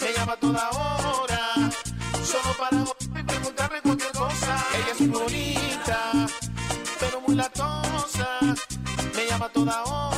Me 0.00 0.12
llama 0.16 0.34
toda 0.34 0.70
hora. 0.70 1.70
Solo 2.24 2.56
para 2.58 2.76
y 3.20 3.22
preguntarme 3.22 3.80
cualquier 3.82 4.10
cosa. 4.10 4.64
Ella 4.74 4.92
es 4.98 5.08
bonita, 5.08 6.26
pero 6.98 7.20
muy 7.20 7.36
latosa. 7.36 8.40
Me 9.14 9.26
llama 9.26 9.48
toda 9.50 9.84
hora. 9.84 10.17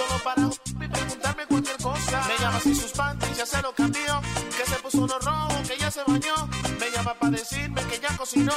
Solo 0.00 0.18
para 0.24 0.48
preguntarme 0.78 1.46
cualquier 1.46 1.76
cosa. 1.76 2.22
Me 2.26 2.38
llama 2.38 2.58
si 2.60 2.74
sus 2.74 2.92
panties 2.92 3.36
ya 3.36 3.44
se 3.44 3.60
lo 3.60 3.70
cambió. 3.74 4.22
Que 4.56 4.64
se 4.64 4.76
puso 4.76 5.02
uno 5.02 5.18
rojo, 5.18 5.62
que 5.68 5.76
ya 5.76 5.90
se 5.90 6.02
bañó. 6.04 6.48
Me 6.80 6.90
llama 6.90 7.12
para 7.20 7.32
decirme 7.32 7.82
que 7.82 8.00
ya 8.00 8.16
cocinó. 8.16 8.54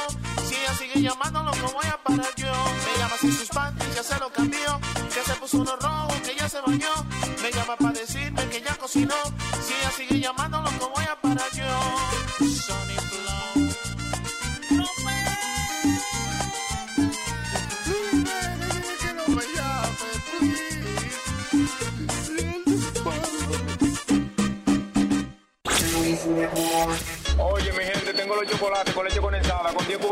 Si 0.48 0.54
ella 0.54 0.74
sigue 0.74 1.02
llamándolo, 1.02 1.54
no 1.56 1.68
voy 1.72 1.86
a 1.86 2.02
parar 2.02 2.34
yo. 2.36 2.50
Me 2.86 2.98
llama 2.98 3.16
si 3.20 3.30
sus 3.30 3.48
panties 3.50 3.94
ya 3.94 4.02
se 4.02 4.18
lo 4.20 4.30
cambió. 4.32 4.80
Que 5.12 5.20
se 5.20 5.34
puso 5.34 5.58
uno 5.58 5.76
rojo, 5.76 6.14
que 6.24 6.34
ya 6.34 6.48
se 6.48 6.60
bañó. 6.62 6.94
Me 7.42 7.50
llama 7.52 7.76
para 7.76 7.92
decirme 7.92 8.48
que 8.48 8.62
ya 8.62 8.74
cocinó. 8.76 9.20
Si 9.66 9.74
ella 9.74 9.90
sigue 9.90 10.20
llamándolo, 10.20 10.70
no 10.80 10.88
voy 10.88 11.04
a 11.04 11.20
parar 11.20 11.50
yo. 11.52 13.03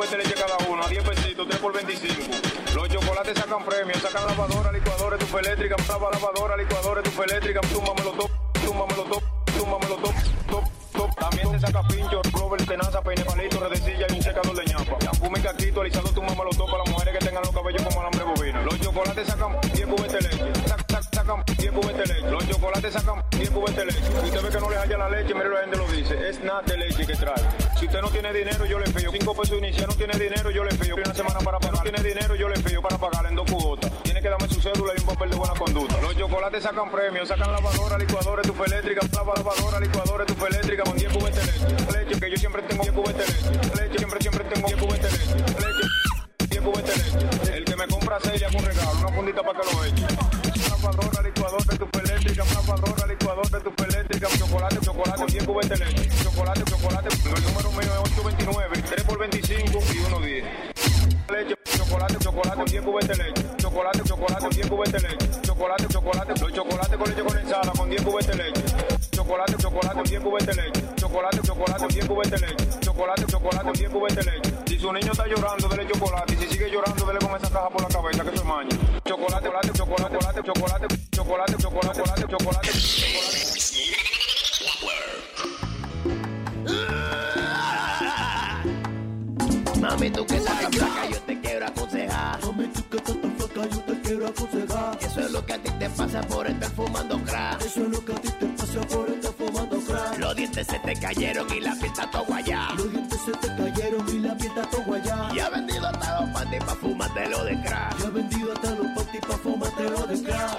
Condensada, 0.06 0.08
con 0.08 0.10
10 0.10 0.10
cubetas 0.10 0.10
de 0.10 0.18
leche 0.18 0.34
cada 0.34 0.56
uno, 0.70 0.82
a 0.82 0.88
10 0.88 1.04
pesitos, 1.04 1.48
3 1.48 1.60
por 1.60 1.72
25. 1.72 2.36
Los 2.74 2.88
chocolates 2.88 3.38
sacan 3.38 3.64
premios, 3.64 3.98
sacan 4.02 4.26
lavadora, 4.26 4.72
licuadora, 4.72 5.16
estufa 5.16 5.40
eléctrica, 5.40 5.76
lava, 5.88 6.10
lavadora, 6.10 6.56
licuadora, 6.56 7.00
estufa 7.02 7.24
eléctrica, 7.24 7.60
túmbamelo 7.72 8.10
top, 8.12 8.30
túmbamelo 8.64 9.04
top, 9.04 9.22
túmbamelo 9.58 9.96
top, 9.96 10.14
top, 10.50 10.64
top. 10.92 11.14
También 11.16 11.52
te 11.52 11.60
saca 11.60 11.82
pincho, 11.88 12.22
rover, 12.32 12.64
tenaza, 12.66 13.02
peine, 13.02 13.24
palito, 13.24 13.60
redecilla 13.60 14.06
y 14.08 14.12
un 14.16 14.22
secador 14.22 14.56
de 14.56 14.64
ñapa. 14.64 14.96
Shampoo, 15.00 15.32
caquito, 15.42 15.80
alisado, 15.82 16.08
túmbamelo 16.10 16.50
top 16.50 16.70
para 16.70 16.84
las 16.84 16.88
mujeres 16.92 17.18
que 17.18 17.24
tengan 17.26 17.42
los 17.42 17.52
cabellos 17.52 17.82
como 17.82 18.00
alambre 18.00 18.24
bovino. 18.24 18.62
Los 18.62 18.80
chocolates 18.80 19.26
sacan 19.28 19.60
10 19.74 19.86
cubetas 19.86 20.12
de 20.12 20.20
leche, 20.22 20.52
sac- 20.66 20.86
sac- 20.86 21.14
sacan 21.14 21.44
10 21.58 21.72
cubetas 21.72 22.08
de 22.08 22.14
leche. 22.14 22.30
Los 22.30 22.48
chocolates 22.48 22.92
sacan 22.92 23.22
10 23.30 23.50
cubetas 23.50 23.76
de 23.76 23.84
leche. 23.86 24.00
Usted 24.24 24.42
ve 24.42 24.48
que 24.50 24.60
no 24.60 24.70
le 24.70 24.76
haya 24.78 24.98
la 24.98 25.08
leche, 25.10 25.34
mire 25.34 25.48
la 25.50 25.60
gente 25.60 25.76
lo 25.76 25.86
dice, 25.88 26.28
es 26.28 26.40
nada 26.40 26.62
de 26.62 26.76
leche 26.78 27.06
que 27.06 27.14
trae. 27.16 27.42
Si 27.82 27.86
usted 27.86 28.00
no 28.00 28.10
tiene 28.10 28.32
dinero, 28.32 28.64
yo 28.64 28.78
le 28.78 28.86
fío. 28.86 29.10
5 29.10 29.34
pesos 29.34 29.58
inicial, 29.58 29.88
no 29.88 29.96
tiene 29.96 30.16
dinero, 30.16 30.52
yo 30.52 30.62
le 30.62 30.70
fío. 30.70 30.94
Una 30.94 31.12
semana 31.12 31.40
para 31.40 31.58
pagar, 31.58 31.78
no 31.78 31.82
tiene 31.82 32.00
dinero, 32.00 32.36
yo 32.36 32.48
le 32.48 32.54
fío 32.62 32.80
para 32.80 32.96
pagar 32.96 33.26
en 33.26 33.34
dos 33.34 33.50
cuotas. 33.50 33.90
Tiene 34.04 34.22
que 34.22 34.28
darme 34.28 34.46
su 34.46 34.60
cédula 34.60 34.92
y 34.96 35.00
un 35.00 35.06
papel 35.08 35.30
de 35.30 35.36
buena 35.36 35.54
conducta. 35.54 36.00
Los 36.00 36.16
chocolates 36.16 36.62
sacan 36.62 36.92
premios, 36.92 37.26
sacan 37.26 37.50
lavadora, 37.50 37.98
licuadora, 37.98 38.42
estufa 38.42 38.64
eléctrica, 38.66 39.00
lava, 39.12 39.34
lavadora, 39.34 39.80
licuadora, 39.80 40.22
estufa 40.22 40.46
eléctrica 40.46 40.84
con 40.84 40.96
10 40.96 41.12
cubetas 41.12 41.44
leche. 41.44 42.20
Que 42.20 42.30
yo 42.30 42.36
siempre 42.36 42.62
tengo 42.62 42.84
10 42.84 42.94
cubetas 42.94 43.26
de 43.26 43.82
leche. 43.82 43.98
Siempre, 43.98 44.20
siempre 44.20 44.44
tengo 44.44 44.68
10 44.68 44.80
cubetas 44.80 45.10
de 45.10 45.18
leche. 45.18 45.34
Leche, 45.34 46.50
10 46.50 46.62
cubetas 46.62 46.96
leche. 46.98 47.56
El 47.56 47.64
que 47.64 47.76
me 47.76 47.88
compra 47.88 48.18
6 48.22 48.40
le 48.40 48.46
un 48.46 48.64
regalo, 48.64 48.98
una 49.00 49.08
fundita 49.08 49.42
para 49.42 49.58
que 49.58 49.74
lo 49.74 49.84
eche. 49.84 50.06
Lavadora, 50.70 51.22
licuadora, 51.22 51.72
estufa 51.72 51.98
eléctrica, 51.98 52.44
lavadora, 52.44 53.06
licuadora, 53.08 53.58
estufa 53.58 53.84
eléctrica, 53.86 54.28
chocolate, 54.38 54.78
chocolate, 54.80 55.24
10 55.26 55.44
cubetas 55.44 55.78
leche. 55.80 56.08
Chocolate, 56.22 56.62
chocolate, 56.64 57.08
10 62.82 62.90
cubetas 62.90 63.16
de 63.16 63.24
leche. 63.24 63.42
Chocolate, 63.58 64.02
chocolate, 64.02 64.48
10 64.48 64.68
cubetas 64.68 65.02
de 65.02 65.08
leche. 65.08 65.28
Chocolate, 65.42 65.86
chocolate, 65.88 66.40
los 66.40 66.52
chocolates 66.52 66.96
con 66.96 67.08
leche 67.08 67.22
condensada 67.22 67.72
con 67.72 67.88
10 67.88 68.02
cubetas 68.02 68.36
de 68.36 68.42
leche. 68.42 68.62
Chocolate, 69.12 69.56
chocolate, 69.56 70.02
10 70.02 70.20
cubetas 70.20 70.56
de 70.56 70.62
leche. 70.62 70.82
Chocolate, 70.96 71.40
chocolate, 71.42 71.86
10 71.86 72.06
cubetas 72.06 72.40
de 72.40 72.46
leche. 72.46 72.80
Chocolate, 72.80 73.26
chocolate, 73.26 73.72
10 73.72 73.90
cubetas 73.90 74.26
de 74.26 74.32
leche. 74.32 74.50
Si 74.66 74.78
su 74.78 74.92
niño 74.92 75.12
está 75.12 75.26
llorando, 75.28 75.68
dele 75.68 75.86
chocolate. 75.86 76.34
Y 76.34 76.36
si 76.38 76.46
sigue 76.48 76.70
llorando, 76.70 77.06
dele 77.06 77.18
con 77.20 77.36
esa 77.36 77.50
caja 77.50 77.68
por 77.70 77.82
la 77.82 77.88
cabeza 77.88 78.24
que 78.24 78.36
se 78.36 78.44
maña. 78.44 78.76
Chocolate, 79.04 79.44
chocolate, 79.46 79.72
chocolate, 79.72 80.18
chocolate, 80.18 80.42
chocolate, 80.42 80.88
chocolate, 81.12 81.56
chocolate, 81.62 81.62
chocolate, 81.62 82.26
chocolate, 82.26 82.26
chocolate. 82.26 82.70
Mami, 89.80 90.10
tú 90.10 90.24
que 90.26 90.36
estás 90.36 90.71
pasa 96.12 96.28
por 96.28 96.46
estar 96.46 96.70
fumando 96.72 97.18
crack. 97.24 97.62
Eso 97.62 97.82
es 97.84 97.88
lo 97.88 98.04
que 98.04 98.12
a 98.12 98.16
ti 98.16 98.28
te 98.38 98.46
pasa 98.46 98.80
por 98.82 99.08
estar 99.08 99.32
fumando 99.32 99.80
crack. 99.80 100.18
Los 100.18 100.36
dientes 100.36 100.66
se 100.66 100.78
te 100.78 100.94
cayeron 100.94 101.46
y 101.54 101.60
la 101.60 101.72
está 101.72 102.10
todo 102.10 102.24
guayá. 102.24 102.68
Los 102.76 102.92
dientes 102.92 103.20
se 103.24 103.32
te 103.32 103.48
cayeron 103.48 104.08
y 104.08 104.18
la 104.20 104.32
está 104.34 104.62
todo 104.62 104.82
guayá. 104.84 105.28
Y 105.34 105.40
ha 105.40 105.48
vendido 105.48 105.86
hasta 105.86 106.20
los 106.20 106.30
panties 106.30 106.64
pa' 106.64 106.74
fumártelo 106.74 107.44
de 107.44 107.62
crack. 107.62 108.00
Y 108.00 108.04
ha 108.04 108.10
vendido 108.10 108.52
hasta 108.52 108.70
los 108.70 108.86
panties 108.88 109.26
pa' 109.26 109.38
fumártelo 109.38 110.06
de 110.06 110.22
crack. 110.22 110.58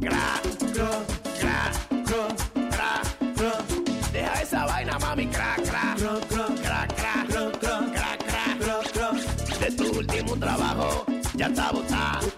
Crack, 0.00 0.42
crack, 0.72 1.06
crack, 1.40 1.74
crack, 2.06 2.36
crack, 2.70 3.34
crack. 3.36 4.12
Deja 4.12 4.42
esa 4.42 4.66
vaina, 4.66 4.98
mami, 4.98 5.26
crack, 5.26 5.62
crack, 5.62 5.96
crack, 5.98 6.28
crack, 6.28 6.58
crack, 6.62 6.96
crack, 6.96 7.58
crack, 7.58 7.92
crack, 7.92 8.18
crack, 8.26 8.92
crack. 8.92 9.58
De 9.58 9.70
tu 9.72 9.98
último 9.98 10.36
trabajo, 10.36 11.04
ya 11.34 11.46
está 11.46 11.72
botado. 11.72 12.31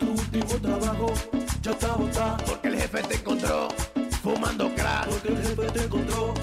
Te 5.35 5.85
encontró 5.85 6.35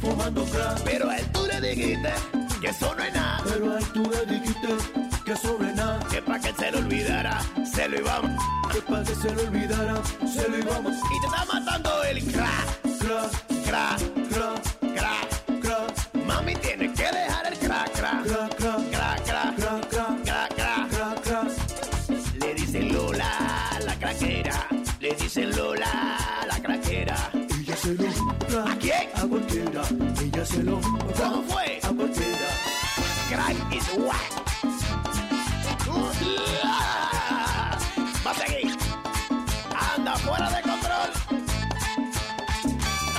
fumando 0.00 0.44
crack. 0.44 0.82
Pero 0.84 1.10
a 1.10 1.16
él 1.16 1.26
tú 1.32 1.46
le 1.46 1.60
dijiste 1.60 2.12
que 2.60 2.68
eso 2.68 2.94
no 2.94 3.02
es 3.02 3.14
nada. 3.14 3.42
Pero 3.44 3.72
a 3.72 3.78
él 3.78 3.84
tú 3.92 4.10
le 4.10 4.34
dijiste 4.34 4.68
que 5.24 5.32
eso 5.32 5.56
no 5.58 5.68
es 5.68 5.74
nada. 5.74 6.00
Que 6.10 6.22
para 6.22 6.38
que 6.40 6.52
se 6.52 6.70
lo 6.70 6.78
olvidara, 6.78 7.40
se 7.64 7.88
lo 7.88 7.98
íbamos. 7.98 8.42
Que 8.72 8.80
para 8.82 9.04
que 9.04 9.14
se 9.14 9.30
lo 9.34 9.42
olvidara, 9.42 10.02
se 10.26 10.48
lo 10.48 10.58
íbamos. 10.58 10.96
Y 10.96 11.20
te 11.20 11.26
está 11.26 11.44
matando 11.52 12.04
el. 12.04 12.24
Crack, 12.32 12.82
crack, 12.98 13.30
crack, 13.66 14.00
crack, 14.30 14.73
Va 38.24 38.30
a 38.30 38.34
seguir. 38.34 38.76
Anda 39.96 40.16
fuera 40.16 40.50
de 40.50 40.62
control. 40.62 41.10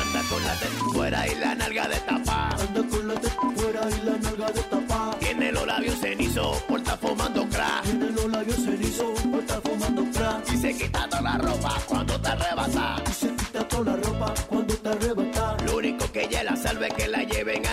Anda 0.01 0.21
con 0.29 0.43
la 0.43 0.53
teta 0.59 0.83
fuera 0.93 1.27
y 1.27 1.35
la 1.35 1.55
nalga 1.55 1.87
de 1.87 1.95
tapa. 1.97 2.49
Anda 2.49 2.83
con 2.89 3.07
la 3.07 3.15
teta 3.15 3.49
fuera 3.55 3.89
y 3.89 4.05
la 4.05 4.17
nalga 4.17 4.51
de 4.51 4.61
tapa. 4.61 5.17
Tiene 5.19 5.51
los 5.51 5.65
labios 5.65 5.99
cenizos 5.99 6.61
por 6.63 6.79
estar 6.79 6.99
fumando 6.99 7.47
crack. 7.49 7.83
Tiene 7.83 8.11
los 8.11 8.25
labios 8.25 8.57
cenizos 8.57 9.21
por 9.21 9.39
estar 9.39 9.61
fumando 9.61 10.03
crack. 10.11 10.53
Y 10.53 10.57
se 10.57 10.77
quita 10.77 11.09
toda 11.09 11.21
la 11.21 11.37
ropa 11.39 11.81
cuando 11.87 12.21
te 12.21 12.29
arrebata. 12.29 13.01
Y 13.09 13.13
se 13.13 13.35
quita 13.35 13.67
toda 13.67 13.95
la 13.95 14.03
ropa 14.03 14.33
cuando 14.47 14.75
te 14.75 14.89
arrebata. 14.89 15.57
Lo 15.65 15.77
único 15.77 16.11
que 16.11 16.25
ella 16.25 16.43
la 16.43 16.55
salve 16.55 16.87
es 16.89 16.93
que 16.93 17.07
la 17.07 17.23
lleven 17.23 17.64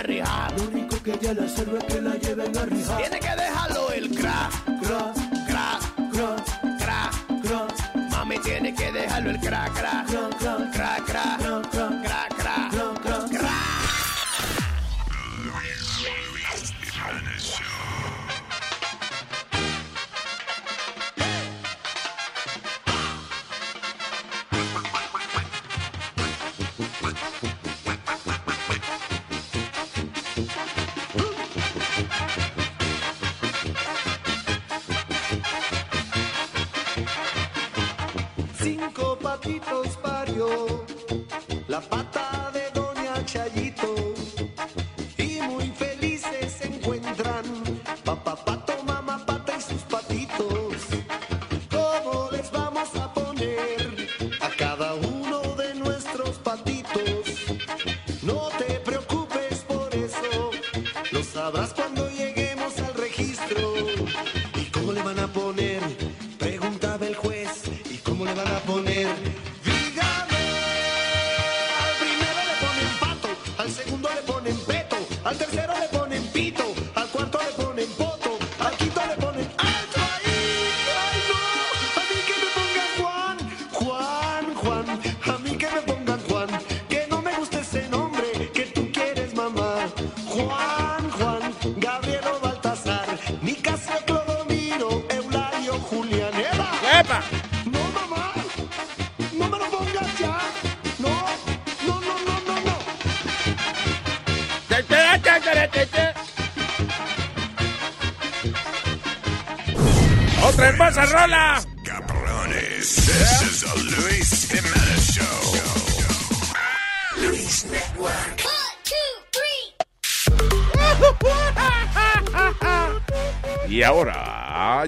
y 1.23 1.27
a 1.27 1.33
la 1.33 1.47
selva 1.47 1.79
que 1.79 2.01
la 2.01 2.15
lleven 2.15 2.57
a 2.57 2.65
rijar. 2.65 2.97
Tiene 2.97 3.19
que 3.19 3.35
dejarlo 3.35 3.91
el 3.93 4.09
cra, 4.09 4.49
cra, 4.81 5.13
cra, 5.47 5.79
cra, 6.11 6.35
cra, 6.79 7.11
cra. 7.41 7.67
Mami 8.09 8.39
tiene 8.39 8.73
que 8.73 8.91
dejarlo 8.91 9.29
el 9.29 9.39
cra, 9.39 9.69
cra, 9.73 10.05
cra, 10.05 10.29
cra, 10.37 10.57
cra, 10.71 10.99
cra. 11.05 11.37
cra, 11.39 11.61
cra. 11.71 12.02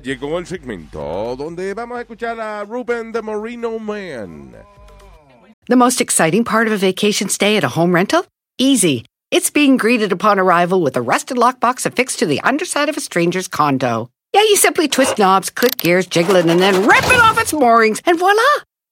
Llegó 0.06 0.38
el 0.38 0.46
segmento 0.46 1.36
donde 1.36 1.74
vamos 1.74 1.98
a 1.98 2.02
escuchar 2.02 2.40
a 2.40 2.64
Ruben 2.64 3.12
the 3.12 3.24
Marino 3.24 3.80
Man. 3.80 4.56
The 5.68 5.76
most 5.76 6.00
exciting 6.00 6.44
part 6.44 6.68
of 6.68 6.74
a 6.74 6.78
vacation 6.78 7.28
stay 7.28 7.58
at 7.58 7.64
a 7.64 7.70
home 7.70 7.94
rental? 7.94 8.24
Easy. 8.60 9.04
It's 9.32 9.50
being 9.50 9.78
greeted 9.78 10.12
upon 10.12 10.38
arrival 10.38 10.84
with 10.84 10.96
a 10.96 11.02
rusted 11.02 11.38
lockbox 11.38 11.88
affixed 11.88 12.20
to 12.20 12.28
the 12.28 12.40
underside 12.42 12.88
of 12.88 12.98
a 12.98 13.02
stranger's 13.02 13.48
condo. 13.48 14.10
Yeah, 14.32 14.44
you 14.44 14.58
simply 14.58 14.88
twist 14.88 15.18
knobs, 15.18 15.50
click 15.50 15.76
gears, 15.78 16.06
jiggle 16.06 16.36
it, 16.36 16.46
and 16.46 16.62
then 16.62 16.86
rip 16.88 17.06
it 17.06 17.20
off 17.20 17.42
its 17.42 17.52
moorings, 17.52 18.00
and 18.06 18.20
voila! 18.20 18.44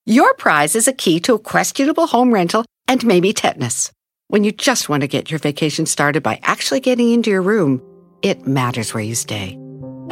Your 0.08 0.34
prize 0.34 0.76
is 0.76 0.88
a 0.88 0.94
key 0.94 1.20
to 1.22 1.36
a 1.36 1.40
questionable 1.40 2.08
home 2.08 2.34
rental 2.34 2.66
and 2.88 3.06
maybe 3.06 3.34
tetanus. 3.34 3.92
When 4.30 4.44
you 4.44 4.52
just 4.52 4.90
want 4.90 5.02
to 5.02 5.08
get 5.08 5.30
your 5.30 5.40
vacation 5.40 5.86
started 5.86 6.24
by 6.24 6.40
actually 6.42 6.80
getting 6.80 7.12
into 7.12 7.30
your 7.30 7.44
room, 7.44 7.84
it 8.24 8.48
matters 8.48 8.96
where 8.96 9.04
you 9.04 9.14
stay. 9.14 9.63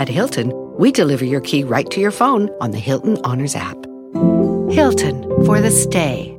At 0.02 0.10
Hilton, 0.10 0.52
we 0.80 0.92
deliver 0.92 1.26
your 1.26 1.42
key 1.42 1.64
right 1.64 1.88
to 1.92 2.02
your 2.02 2.10
phone 2.10 2.50
on 2.60 2.72
the 2.72 2.80
Hilton 2.80 3.20
Honors 3.24 3.56
app. 3.56 3.78
Hilton 4.74 5.22
for 5.46 5.62
the 5.62 5.70
stay. 5.70 6.36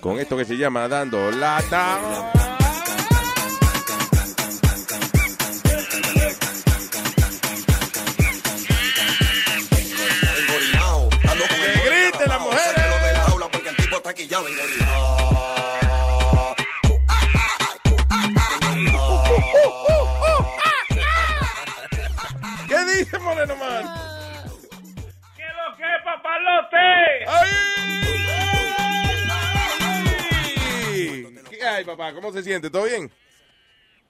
Con 0.00 0.18
esto 0.18 0.36
que 0.36 0.44
se 0.44 0.56
llama 0.56 0.88
Dando 0.88 1.30
Lata. 1.30 2.34
Que 11.48 11.72
griten 11.88 12.28
las 12.28 12.40
Moreno 23.38 23.56
Man? 23.56 23.84
¿Qué 25.36 25.44
lo 25.44 25.76
que, 25.76 25.84
papalote? 26.04 26.86
¿Qué 31.48 31.62
hay, 31.64 31.84
papá? 31.84 32.12
¿Cómo 32.14 32.32
se 32.32 32.42
siente? 32.42 32.68
¿Todo 32.68 32.84
bien? 32.86 33.08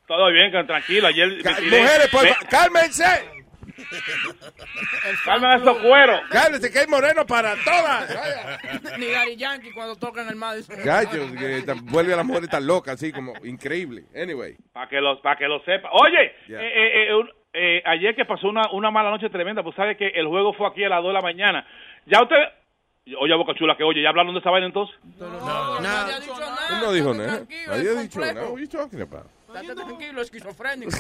Todo 0.07 0.31
bien, 0.33 0.51
tranquilo. 0.67 1.09
Ayer 1.09 1.43
Ca- 1.43 1.59
Mujeres, 1.61 2.09
por 2.11 2.23
Me- 2.25 2.33
fa- 2.35 2.47
cálmense. 2.49 3.05
Calmen 5.27 5.61
esos 5.61 5.79
cueros. 5.79 6.21
Cálmense, 6.31 6.71
que 6.73 6.79
hay 6.79 6.87
moreno 6.87 7.27
para 7.27 7.55
todas. 7.63 8.09
Ni 8.99 9.09
Daddy 9.09 9.37
Yankee 9.37 9.73
cuando 9.73 9.97
tocan 9.97 10.27
el 10.29 10.37
Madison. 10.37 10.77
Gallos, 10.83 11.31
que 11.33 11.63
vuelve 11.83 12.15
a 12.15 12.17
las 12.17 12.25
mujeres 12.25 12.49
tan 12.49 12.67
locas, 12.67 12.95
así 12.95 13.13
como 13.13 13.35
increíble. 13.45 14.05
Anyway. 14.17 14.57
Para 14.73 14.89
que 14.89 15.01
lo, 15.03 15.21
para 15.21 15.37
que 15.37 15.47
lo 15.47 15.63
sepa. 15.65 15.91
Oye, 15.93 16.35
Ya. 16.49 16.61
eh, 16.63 16.67
eh, 16.67 17.09
eh, 17.11 17.15
un- 17.15 17.31
eh, 17.59 17.83
ayer 17.85 18.15
que 18.15 18.25
pasó 18.25 18.49
una, 18.49 18.71
una 18.73 18.91
mala 18.91 19.11
noche 19.11 19.29
tremenda, 19.31 19.63
pues 19.63 19.75
sabe 19.77 19.97
que 19.97 20.07
el 20.09 20.27
juego 20.27 20.53
fue 20.55 20.69
aquí 20.69 20.85
a 20.85 20.89
las 20.89 21.03
2 21.03 21.09
de 21.09 21.15
la 21.15 21.23
mañana. 21.23 21.67
Ya 22.07 22.23
usted... 22.23 22.37
Oye, 23.21 23.35
Boca 23.37 23.55
Chula, 23.55 23.75
que 23.75 23.85
oye, 23.85 24.03
¿ya 24.03 24.11
hablaron 24.11 24.35
de 24.35 24.41
esa 24.41 24.51
vaina 24.51 24.67
entonces? 24.67 24.95
Nadie 25.19 26.15
ha 26.15 26.21
dicho 26.21 26.39
nada. 26.39 26.59
Él 26.71 26.81
no 26.83 26.93
dijo 26.93 27.15
nada. 27.15 27.41
Nadie 27.69 27.89
ha 27.91 28.03
dicho 28.03 28.21
nada. 28.21 28.49
You 28.55 28.69
talking 28.69 29.01
about? 29.01 29.25
Estate 29.49 29.75
tranquilo, 29.75 30.21
esquizofrénico. 30.21 30.91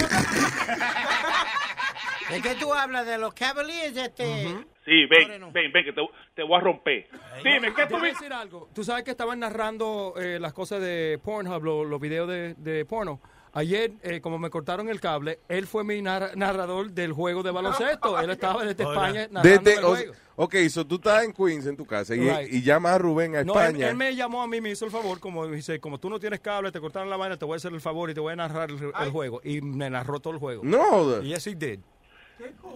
Es 2.31 2.43
que 2.43 2.55
tú 2.57 2.75
hablas 2.75 3.07
de 3.07 3.17
los 3.17 3.33
Cavaliers, 3.33 3.97
este... 3.97 4.49
Sí, 4.85 5.07
ven, 5.07 5.51
ven, 5.53 5.73
ven, 5.73 5.85
que 5.85 5.93
te, 5.93 6.03
te 6.35 6.43
voy 6.43 6.59
a 6.59 6.61
romper. 6.61 7.09
Dime, 7.43 7.73
¿qué 7.75 7.87
tú 7.87 7.99
decir 7.99 8.33
algo. 8.33 8.69
Tú 8.75 8.85
sabes 8.85 9.03
que 9.05 9.13
estaban 9.13 9.39
narrando 9.41 10.13
eh, 10.19 10.39
las 10.39 10.53
cosas 10.53 10.81
de 10.83 11.19
Pornhub, 11.25 11.63
lo- 11.65 11.85
los, 11.85 12.01
videos 12.01 12.29
de, 12.29 12.55
de 12.55 12.85
porno. 12.85 13.21
Ayer, 13.53 13.93
eh, 14.03 14.21
como 14.21 14.39
me 14.39 14.51
cortaron 14.51 14.89
el 14.89 15.01
cable, 15.01 15.41
él 15.49 15.67
fue 15.67 15.83
mi 15.85 16.01
nar- 16.03 16.37
narrador 16.37 16.91
del 16.91 17.13
juego 17.13 17.43
de 17.43 17.51
baloncesto. 17.51 18.19
Él 18.21 18.31
estaba 18.31 18.65
desde 18.65 18.83
España 18.83 19.29
narrando 19.31 19.43
Desde, 19.43 19.75
el 19.81 19.85
juego. 19.85 20.13
ok, 20.37 20.55
so 20.69 20.87
tú 20.87 20.97
estás 20.97 21.25
en 21.25 21.33
Queens, 21.33 21.67
en 21.67 21.77
tu 21.77 21.87
casa, 21.87 22.15
y, 22.15 22.21
Right. 22.21 22.53
y 22.53 22.63
llamas 22.63 22.93
a 22.93 22.99
Rubén 22.99 23.37
a 23.37 23.45
No, 23.45 23.55
él, 23.55 23.67
España. 23.67 23.89
él 23.91 23.97
me 23.97 24.15
llamó 24.15 24.43
a 24.43 24.47
mí, 24.47 24.61
me 24.61 24.71
hizo 24.71 24.85
el 24.85 24.91
favor, 24.91 25.19
como 25.21 25.47
dice, 25.47 25.81
como 25.81 25.99
tú 25.99 26.11
no 26.11 26.21
tienes 26.21 26.41
cable, 26.41 26.71
te 26.73 26.81
cortaron 26.81 27.09
la 27.11 27.17
vaina, 27.17 27.37
te 27.37 27.45
voy 27.45 27.55
a 27.55 27.57
hacer 27.57 27.73
el 27.73 27.81
favor 27.81 28.11
y 28.11 28.15
te 28.15 28.21
voy 28.21 28.33
a 28.33 28.37
narrar 28.37 28.71
el, 28.71 28.79
el 29.01 29.11
juego. 29.11 29.41
Y 29.43 29.61
me 29.63 29.89
narró 29.91 30.21
todo 30.21 30.35
el 30.35 30.39
juego. 30.39 30.63
No. 30.65 31.21
Y 31.23 31.29
yes, 31.29 31.47
he 31.47 31.55
did. 31.55 31.81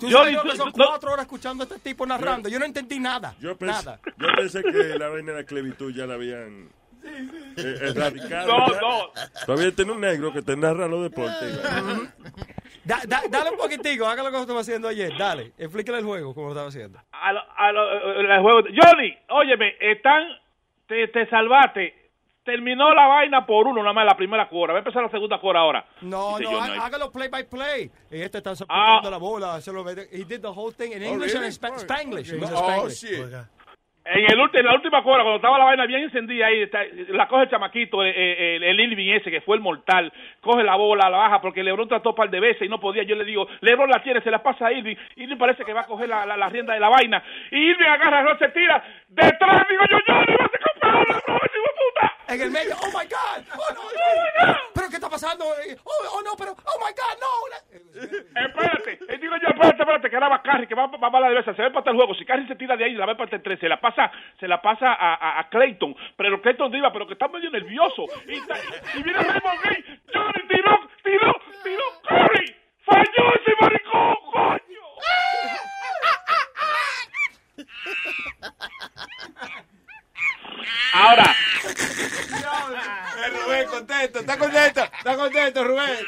Tú 0.00 0.08
Yo- 0.08 0.18
sabes 0.18 0.34
yo- 0.34 0.42
que 0.42 0.56
son 0.56 0.72
no- 0.74 0.86
cuatro 0.88 1.12
horas 1.12 1.24
escuchando 1.26 1.62
a 1.62 1.66
este 1.68 1.78
tipo 1.78 2.04
narrando. 2.04 2.48
Yo 2.48 2.58
no 2.58 2.64
entendí 2.64 2.98
nada. 2.98 3.36
Yo 3.38 3.56
pensé, 3.56 3.72
nada. 3.84 4.00
yo 4.18 4.26
pensé 4.36 4.60
que 4.62 4.98
la 4.98 5.08
vaina 5.08 5.28
de 5.30 5.34
la 5.34 5.40
esclavitud 5.42 5.94
ya 5.94 6.04
la 6.06 6.14
habían 6.14 6.68
erradicado. 7.56 8.46
No, 8.58 8.68
ya. 8.72 8.80
no. 8.80 9.10
Todavía 9.46 9.72
tiene 9.74 9.92
un 9.92 10.00
negro 10.00 10.32
que 10.32 10.42
te 10.42 10.56
narra 10.56 10.86
los 10.86 11.02
deportes. 11.02 11.60
Da- 12.84 13.02
da- 13.06 13.22
dale 13.30 13.50
un 13.50 13.56
poquitico, 13.56 14.06
haga 14.06 14.22
lo 14.24 14.30
que 14.32 14.40
estaba 14.40 14.60
haciendo 14.60 14.88
ayer. 14.88 15.12
Dale, 15.16 15.52
explícale 15.56 15.98
el 15.98 16.04
juego 16.04 16.34
como 16.34 16.48
lo 16.48 16.52
estaba 16.52 16.68
haciendo. 16.68 16.98
A 17.12 17.32
lo- 17.32 17.44
a 17.56 17.72
lo- 17.72 18.20
el 18.20 18.40
juego. 18.42 18.60
Johnny, 18.74 19.14
óyeme, 19.28 19.74
están, 19.80 20.22
te, 20.88 21.06
te 21.08 21.28
salvaste. 21.28 22.00
Terminó 22.44 22.92
la 22.92 23.06
vaina 23.06 23.46
por 23.46 23.68
uno, 23.68 23.82
nada 23.82 23.92
más 23.92 24.04
la 24.04 24.16
primera 24.16 24.48
cuora. 24.48 24.72
Va 24.72 24.80
a 24.80 24.82
empezar 24.82 25.00
la 25.00 25.10
segunda 25.10 25.38
cuora 25.38 25.60
ahora. 25.60 25.86
No, 26.00 26.38
Dice 26.38 26.50
no, 26.50 26.58
Johnny. 26.58 26.76
hágalo 26.76 27.12
play 27.12 27.28
by 27.28 27.44
play. 27.48 27.88
Y 28.10 28.20
este 28.20 28.38
está 28.38 28.52
Ah. 28.68 29.00
la 29.08 29.16
bola. 29.18 29.60
Se 29.60 29.72
lo, 29.72 29.88
he 29.88 30.24
did 30.24 30.40
the 30.40 30.48
whole 30.48 30.74
thing 30.74 30.90
in 30.90 31.04
Oh, 31.04 31.06
English 31.06 31.36
and 31.36 31.42
really? 31.42 31.46
in 31.46 31.52
Spa- 31.52 31.78
Spanglish. 31.78 32.32
Oh, 32.52 32.88
shit. 32.90 33.20
En, 34.04 34.24
el 34.32 34.38
ulti- 34.38 34.58
en 34.58 34.66
la 34.66 34.74
última 34.74 35.02
cuora, 35.02 35.22
cuando 35.22 35.36
estaba 35.36 35.58
la 35.58 35.64
vaina 35.64 35.86
bien 35.86 36.02
encendida 36.02 36.46
ahí, 36.46 36.62
está- 36.62 36.84
la 37.08 37.28
coge 37.28 37.44
el 37.44 37.50
chamaquito, 37.50 38.02
el, 38.02 38.80
Irving 38.80 39.10
ese, 39.12 39.30
que 39.30 39.40
fue 39.42 39.56
el 39.56 39.62
mortal, 39.62 40.12
coge 40.40 40.64
la 40.64 40.74
bola, 40.74 41.08
la 41.08 41.18
baja, 41.18 41.40
porque 41.40 41.62
Lebron 41.62 41.88
trató 41.88 42.12
par 42.14 42.28
de 42.28 42.40
veces 42.40 42.62
y 42.62 42.68
no 42.68 42.80
podía. 42.80 43.04
Yo 43.04 43.14
le 43.14 43.24
digo, 43.24 43.46
Lebron 43.60 43.88
la 43.88 44.02
tiene, 44.02 44.20
se 44.20 44.30
la 44.30 44.42
pasa 44.42 44.66
a 44.66 44.72
Irving. 44.72 44.96
Irving 45.16 45.36
parece 45.36 45.64
que 45.64 45.72
va 45.72 45.82
a 45.82 45.86
coger 45.86 46.08
la, 46.08 46.26
la, 46.26 46.48
rienda 46.48 46.74
de 46.74 46.80
la 46.80 46.88
vaina. 46.88 47.22
Y 47.52 47.58
Irving 47.58 47.86
agarra, 47.86 48.22
no 48.22 48.36
se 48.38 48.48
tira. 48.48 48.82
Detrás, 49.08 49.68
digo 49.68 49.82
yo, 49.88 49.98
yo, 50.06 50.14
no 50.14 50.48
se 50.48 50.58
compra 50.58 50.92
no, 50.92 51.38
puta. 51.38 52.12
En 52.32 52.40
el 52.40 52.50
medio, 52.50 52.74
oh 52.80 52.86
my 52.86 53.04
God, 53.06 53.44
oh 53.58 53.74
no, 53.74 53.80
pero 54.74 54.88
¿qué 54.88 54.94
está 54.96 55.08
pasando? 55.10 55.44
Eh, 55.66 55.76
Oh, 55.84 56.08
oh 56.18 56.22
no, 56.22 56.34
pero, 56.36 56.52
oh 56.52 56.78
my 56.80 56.92
God, 56.92 57.18
no. 57.20 57.28
Espérate, 58.02 58.98
eh, 59.08 59.18
digo 59.18 59.34
yo, 59.36 59.48
espérate, 59.48 59.82
espérate, 59.82 60.08
que 60.10 60.16
ahora 60.16 60.28
va 60.30 60.42
Carry, 60.42 60.66
que 60.66 60.74
va, 60.74 60.86
va, 60.86 61.08
va 61.10 61.18
a 61.18 61.22
la 61.22 61.28
derecha, 61.28 61.52
se 61.54 61.60
va 61.62 61.66
a 61.66 61.68
empatar 61.68 61.92
el 61.92 61.98
juego. 61.98 62.14
Si 62.14 62.24
Carry 62.24 62.46
se 62.46 62.56
tira 62.56 62.74
de 62.76 62.84
ahí, 62.84 62.94
la 62.94 63.04
va 63.04 63.12
a 63.12 63.14
empatar 63.14 63.34
el 63.34 63.42
3, 63.42 63.60
se 63.60 63.68
la 63.68 63.78
pasa, 63.80 64.10
se 64.40 64.48
la 64.48 64.62
pasa 64.62 64.92
a, 64.94 65.14
a, 65.14 65.40
a 65.40 65.48
Clayton, 65.50 65.94
pero 66.16 66.40
Clayton 66.40 66.74
iba, 66.74 66.90
pero 66.92 67.06
que 67.06 67.12
está 67.14 67.28
medio 67.28 67.50
nervioso. 67.50 68.06
Y, 68.26 68.36
está- 68.38 68.56
y 68.94 69.02
viene 69.02 69.18
Raymond 69.18 69.60
Green, 69.62 69.84
Johnny 70.12 70.48
tiró, 70.48 70.88
tiró, 71.04 71.32
tiró, 71.62 71.84
Curry, 72.08 72.56
falló 72.84 73.34
ese 73.34 73.54
maricón, 73.60 74.16
coño. 74.32 74.82
Ahora, 80.94 81.36
Rubén, 83.30 83.66
contento, 83.66 84.18
está 84.20 84.38
contento, 84.38 84.82
está 84.82 85.16
contento, 85.16 85.64
Rubén. 85.64 85.98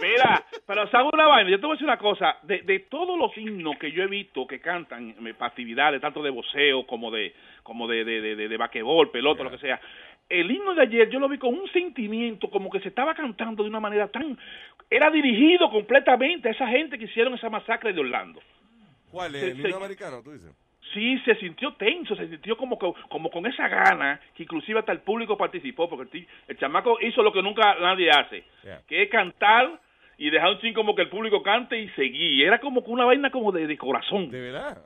Mira, 0.00 0.44
pero 0.66 0.88
¿sabes 0.90 1.12
una 1.12 1.26
vaina? 1.26 1.50
Yo 1.50 1.58
te 1.60 1.66
voy 1.66 1.72
a 1.72 1.74
decir 1.74 1.86
una 1.86 1.98
cosa. 1.98 2.36
De, 2.42 2.62
de 2.62 2.80
todos 2.80 3.18
los 3.18 3.36
himnos 3.36 3.76
que 3.78 3.92
yo 3.92 4.02
he 4.02 4.06
visto 4.06 4.46
que 4.46 4.60
cantan 4.60 5.14
eh, 5.26 5.34
para 5.34 5.50
actividades, 5.50 6.00
tanto 6.00 6.22
de 6.22 6.30
voceo 6.30 6.86
como 6.86 7.10
de 7.10 7.34
como 7.62 7.86
de, 7.86 8.04
de, 8.04 8.20
de, 8.20 8.36
de, 8.36 8.48
de 8.48 8.56
basquetbol, 8.56 9.10
pelota, 9.10 9.44
lo 9.44 9.50
que 9.50 9.58
sea, 9.58 9.80
el 10.40 10.50
himno 10.50 10.74
de 10.74 10.82
ayer 10.82 11.08
yo 11.10 11.18
lo 11.20 11.28
vi 11.28 11.38
con 11.38 11.54
un 11.54 11.68
sentimiento 11.72 12.48
como 12.50 12.70
que 12.70 12.80
se 12.80 12.88
estaba 12.88 13.14
cantando 13.14 13.62
de 13.62 13.68
una 13.68 13.80
manera 13.80 14.08
tan... 14.08 14.38
Era 14.90 15.10
dirigido 15.10 15.70
completamente 15.70 16.48
a 16.48 16.52
esa 16.52 16.66
gente 16.68 16.98
que 16.98 17.04
hicieron 17.04 17.34
esa 17.34 17.48
masacre 17.50 17.92
de 17.92 18.00
Orlando. 18.00 18.40
¿Cuál 19.10 19.34
es? 19.34 19.42
¿El 19.44 19.60
himno 19.60 19.76
americano, 19.76 20.22
tú 20.22 20.32
dices? 20.32 20.50
Sí, 20.92 21.18
se 21.24 21.34
sintió 21.36 21.72
tenso, 21.74 22.14
se 22.16 22.28
sintió 22.28 22.56
como, 22.56 22.78
que- 22.78 22.92
como 23.08 23.30
con 23.30 23.46
esa 23.46 23.66
gana, 23.68 24.20
que 24.34 24.42
inclusive 24.42 24.80
hasta 24.80 24.92
el 24.92 25.00
público 25.00 25.38
participó, 25.38 25.88
porque 25.88 26.18
el, 26.18 26.26
el 26.48 26.58
chamaco 26.58 26.98
hizo 27.00 27.22
lo 27.22 27.32
que 27.32 27.42
nunca 27.42 27.76
nadie 27.80 28.10
hace, 28.10 28.44
Yeah. 28.64 28.82
que 28.86 29.02
es 29.04 29.08
cantar 29.10 29.80
y 30.18 30.28
dejar 30.30 30.50
un 30.50 30.58
chin 30.60 30.74
como 30.74 30.94
que 30.94 31.02
el 31.02 31.08
público 31.08 31.42
cante 31.42 31.78
y 31.80 31.88
seguir. 31.90 32.46
Era 32.46 32.58
como 32.60 32.84
que 32.84 32.90
una 32.90 33.04
vaina 33.06 33.30
como 33.30 33.50
de, 33.52 33.66
de 33.66 33.78
corazón. 33.78 34.30
¿De 34.30 34.40
verdad? 34.40 34.82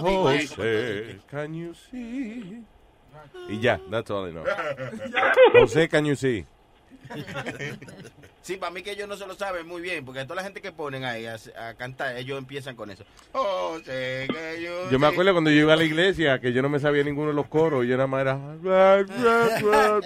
Oh, 0.00 0.24
José, 0.30 1.18
can 1.30 1.52
you 1.54 1.74
see? 1.74 2.62
Y 3.48 3.60
ya, 3.60 3.80
that's 3.90 4.10
all 4.10 4.26
I 4.28 4.32
know. 4.32 4.44
José, 5.52 5.88
can 5.88 6.04
you 6.04 6.16
see? 6.16 6.44
Sí, 8.42 8.56
para 8.56 8.70
mí 8.70 8.82
que 8.82 8.90
ellos 8.90 9.08
no 9.08 9.16
se 9.16 9.26
lo 9.26 9.34
saben 9.34 9.66
muy 9.66 9.80
bien, 9.80 10.04
porque 10.04 10.22
toda 10.24 10.36
la 10.36 10.42
gente 10.42 10.60
que 10.60 10.70
ponen 10.70 11.04
ahí 11.04 11.24
a, 11.24 11.36
a 11.58 11.74
cantar, 11.74 12.14
ellos 12.16 12.36
empiezan 12.36 12.76
con 12.76 12.90
eso. 12.90 13.02
Oh, 13.32 13.78
sé 13.84 14.28
que 14.30 14.62
yo... 14.62 14.90
Yo 14.90 14.98
me 14.98 15.06
acuerdo 15.06 15.32
cuando 15.32 15.50
yo 15.50 15.60
iba 15.60 15.72
a 15.72 15.76
la 15.76 15.84
iglesia 15.84 16.38
que 16.40 16.52
yo 16.52 16.60
no 16.60 16.68
me 16.68 16.78
sabía 16.78 17.02
ninguno 17.04 17.28
de 17.28 17.34
los 17.34 17.46
coros. 17.46 17.86
Yo 17.86 17.96
nada 17.96 18.06
más 18.06 18.20
era. 18.20 18.38
ra, 18.62 19.02
ra, 19.02 20.00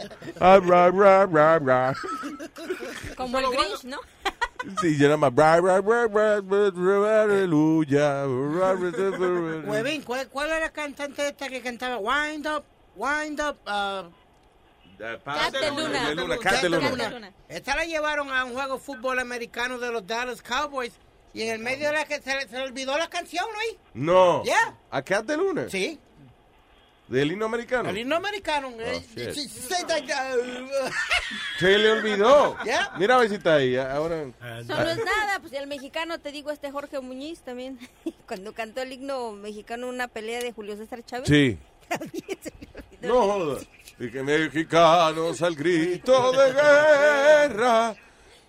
ra, 0.61 0.61
ra, 0.61 0.91
ra, 0.91 1.27
ra, 1.27 1.59
ra. 1.59 1.95
Como 3.17 3.41
el 3.41 3.47
Grinch, 3.47 3.83
¿no? 3.85 3.99
Sí, 4.81 4.97
yo 4.97 5.09
nada 5.09 5.17
más. 5.17 5.33
Huevín, 9.67 10.03
¿cuál, 10.03 10.29
¿cuál 10.29 10.47
era 10.49 10.61
la 10.61 10.71
cantante 10.71 11.27
esta 11.29 11.49
que 11.49 11.61
cantaba? 11.61 11.99
Wind 11.99 12.47
up, 12.47 12.65
wind 12.99 13.41
up. 13.41 13.57
uh, 13.67 14.11
Cat 15.25 15.53
de 15.53 15.71
Luna. 15.71 16.15
Luna, 16.15 16.39
Cat 16.39 16.61
de 16.63 16.69
Luna. 16.69 17.33
Esta 17.49 17.77
la 17.77 17.85
llevaron 17.85 18.31
a 18.33 18.45
un 18.45 18.53
juego 18.53 18.75
de 18.75 18.81
fútbol 18.81 19.19
americano 19.21 19.79
de 19.79 19.93
los 19.93 20.07
Dallas 20.07 20.43
Cowboys 20.43 20.93
y 21.33 21.43
en 21.43 21.51
el 21.51 21.59
medio 21.61 21.89
de 21.89 21.95
la 21.95 22.05
que 22.05 22.21
se, 22.21 22.49
se 22.49 22.57
le 22.57 22.63
olvidó 22.63 22.99
la 22.99 23.09
canción, 23.09 23.47
Luis. 23.55 23.77
No. 23.95 24.43
Yeah. 24.43 24.77
¿A 24.91 25.03
Cat 25.03 25.25
de 25.25 25.37
Luna? 25.37 25.69
Sí. 25.69 26.01
¿Del 27.07 27.33
himno 27.33 27.47
americano? 27.47 27.89
El 27.89 27.97
himno 27.97 28.17
americano. 28.17 28.71
eh, 28.79 29.03
that, 29.87 30.03
uh, 30.05 30.91
Se 31.59 31.79
le 31.79 31.91
olvidó. 31.93 32.57
Yeah. 32.65 32.93
Mira 32.99 33.15
a 33.15 33.19
ver 33.21 33.29
si 33.31 33.37
está 33.37 33.55
ahí. 33.55 33.77
Ahora. 33.77 34.25
Solo 34.67 34.91
es 34.91 34.99
nada, 34.99 35.39
pues 35.41 35.53
el 35.55 35.67
mexicano, 35.67 36.19
te 36.19 36.33
digo, 36.33 36.51
este 36.51 36.71
Jorge 36.71 37.01
Muñiz 37.01 37.41
también, 37.41 37.79
cuando 38.27 38.53
cantó 38.53 38.83
el 38.83 38.93
himno 38.93 39.33
mexicano 39.33 39.89
en 39.89 39.95
una 39.95 40.09
pelea 40.09 40.41
de 40.41 40.53
Julio 40.53 40.77
César 40.77 41.03
Chávez. 41.03 41.29
Sí. 41.29 41.57
No. 43.01 43.57
Y 44.01 44.11
que 44.11 44.23
mexicanos 44.23 45.43
al 45.43 45.55
grito 45.55 46.33
de 46.33 46.53
guerra. 46.53 47.95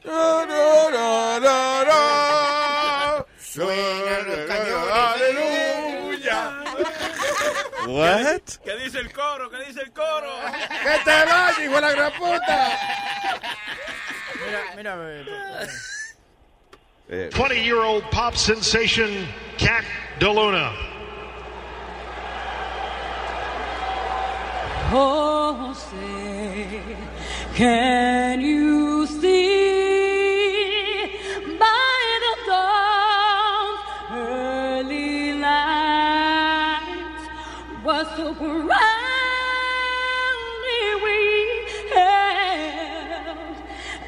Ra, 0.03 0.45
ra, 0.45 0.89
ra, 0.89 1.39
ra, 1.39 1.83
ra. 1.83 3.25
Aleluya. 5.13 6.63
What? 7.87 8.41
¿Qué 8.63 8.75
dice 8.83 8.99
el 8.99 9.11
coro? 9.11 9.49
¿Qué 9.49 9.57
dice 9.67 9.81
el 9.81 9.91
coro? 9.91 10.31
¡Que 10.83 10.99
te 11.03 11.25
vaya, 11.25 11.63
hijo 11.63 11.75
de 11.75 11.81
la 11.81 11.91
gran 11.91 12.11
puta! 12.13 12.79
Mira, 14.45 14.61
mira, 14.75 14.95
ve, 14.95 15.25
Eh, 17.11 17.29
20 17.35 17.63
year 17.63 17.79
old 17.79 18.03
pop 18.11 18.35
sensation 18.35 19.27
Cat 19.57 19.83
DeLuna. 20.19 20.71
Oh, 24.91 25.71
say, 25.75 26.81
can 27.53 28.41
you 28.41 29.05
see? 29.05 29.85
By 31.59 32.19
the 32.25 32.35
dawn's 32.47 33.81
early 34.11 35.33
light 35.33 36.81
what 37.83 38.07
so 38.17 38.33
proudly 38.33 38.65
we 41.03 41.17
held 41.93 43.57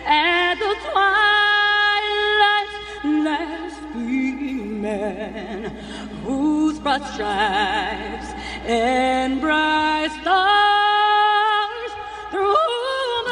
at 0.07 0.55
the 0.55 0.73
twilight's 0.89 2.75
last 3.23 3.81
gleaming, 3.93 5.63
whose 6.23 6.79
broad 6.79 7.03
stripes 7.05 8.33
and 8.65 9.39
bright 9.39 10.09
stars 10.21 10.70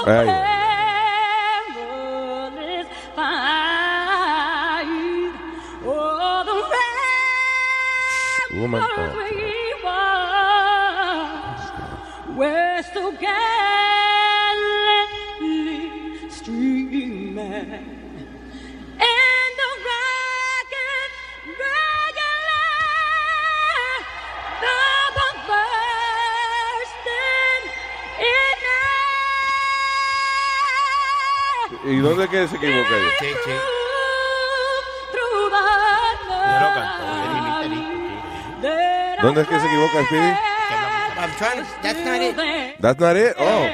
through 0.09 0.25
the 0.25 0.31
Ay. 0.31 1.73
perilous 1.75 2.87
fight. 3.15 4.85
Oh, 5.85 6.43
the 6.45 6.53
Woman. 8.59 8.81
ramparts 8.81 9.13
oh. 9.13 9.17
we 9.17 9.75
watched 9.83 11.73
were 12.37 12.81
¿Y 31.89 31.97
dónde 31.97 32.25
es 32.25 32.29
que 32.29 32.47
se 32.47 32.55
equivoca 32.55 32.95
ella? 32.95 33.09
Sí, 33.19 33.25
sí. 33.45 33.51
lo 35.15 35.49
night. 37.71 39.21
¿Dónde 39.23 39.41
es 39.41 39.47
que 39.47 39.59
se 39.59 39.65
equivoca 39.65 40.05
Speedy? 40.05 40.33
I'm 41.17 41.31
trying 41.37 41.57
to, 41.57 41.65
that's 41.81 42.05
not 42.05 42.21
it. 42.21 42.35
That's 42.79 42.99
not 42.99 43.17
it? 43.17 43.35
Oh. 43.39 43.67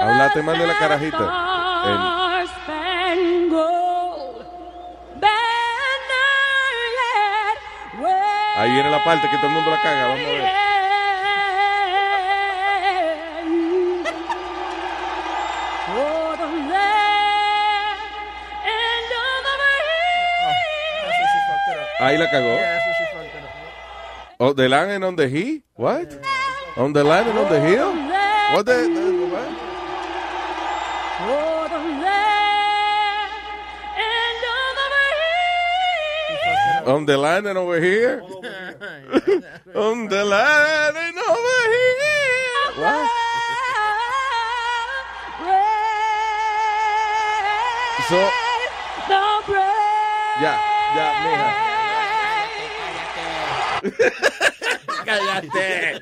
Hablate 0.00 0.42
más 0.42 0.58
de 0.58 0.66
la 0.66 0.78
carajita. 0.78 1.50
Yet 1.86 2.20
Ahí 8.56 8.72
viene 8.72 8.90
la 8.90 9.04
parte 9.04 9.28
que 9.30 9.36
todo 9.36 9.46
el 9.46 9.52
mundo 9.52 9.70
la 9.70 9.80
caga. 9.80 10.08
Vamos 10.08 10.26
a 10.26 10.28
ver. 10.28 10.69
Ahí 22.00 22.16
la 22.16 22.30
cagó. 22.30 22.58
Oh, 24.38 24.54
the 24.54 24.68
land 24.68 24.90
and 24.90 25.04
on 25.04 25.16
the 25.16 25.28
hill? 25.28 25.60
What? 25.76 26.08
On 26.76 26.92
the 26.94 27.04
land 27.04 27.28
and 27.28 27.38
on 27.38 27.48
the 27.50 27.60
hill? 27.60 27.92
What 28.54 28.64
the, 28.64 28.72
the- 28.88 29.26
what? 29.26 29.48
On 36.86 37.04
the 37.06 37.16
land 37.18 37.46
and 37.46 37.58
over 37.58 37.78
here? 37.80 38.22
on 39.74 40.08
the 40.08 40.24
land 40.24 40.96
and 40.96 41.18
over 41.18 41.60
here? 41.76 42.82
What? 42.82 43.10
So, 48.08 48.16
ya, 50.42 50.54
ya, 50.96 51.06
mija. 51.22 51.69
Cállate. 55.18 56.00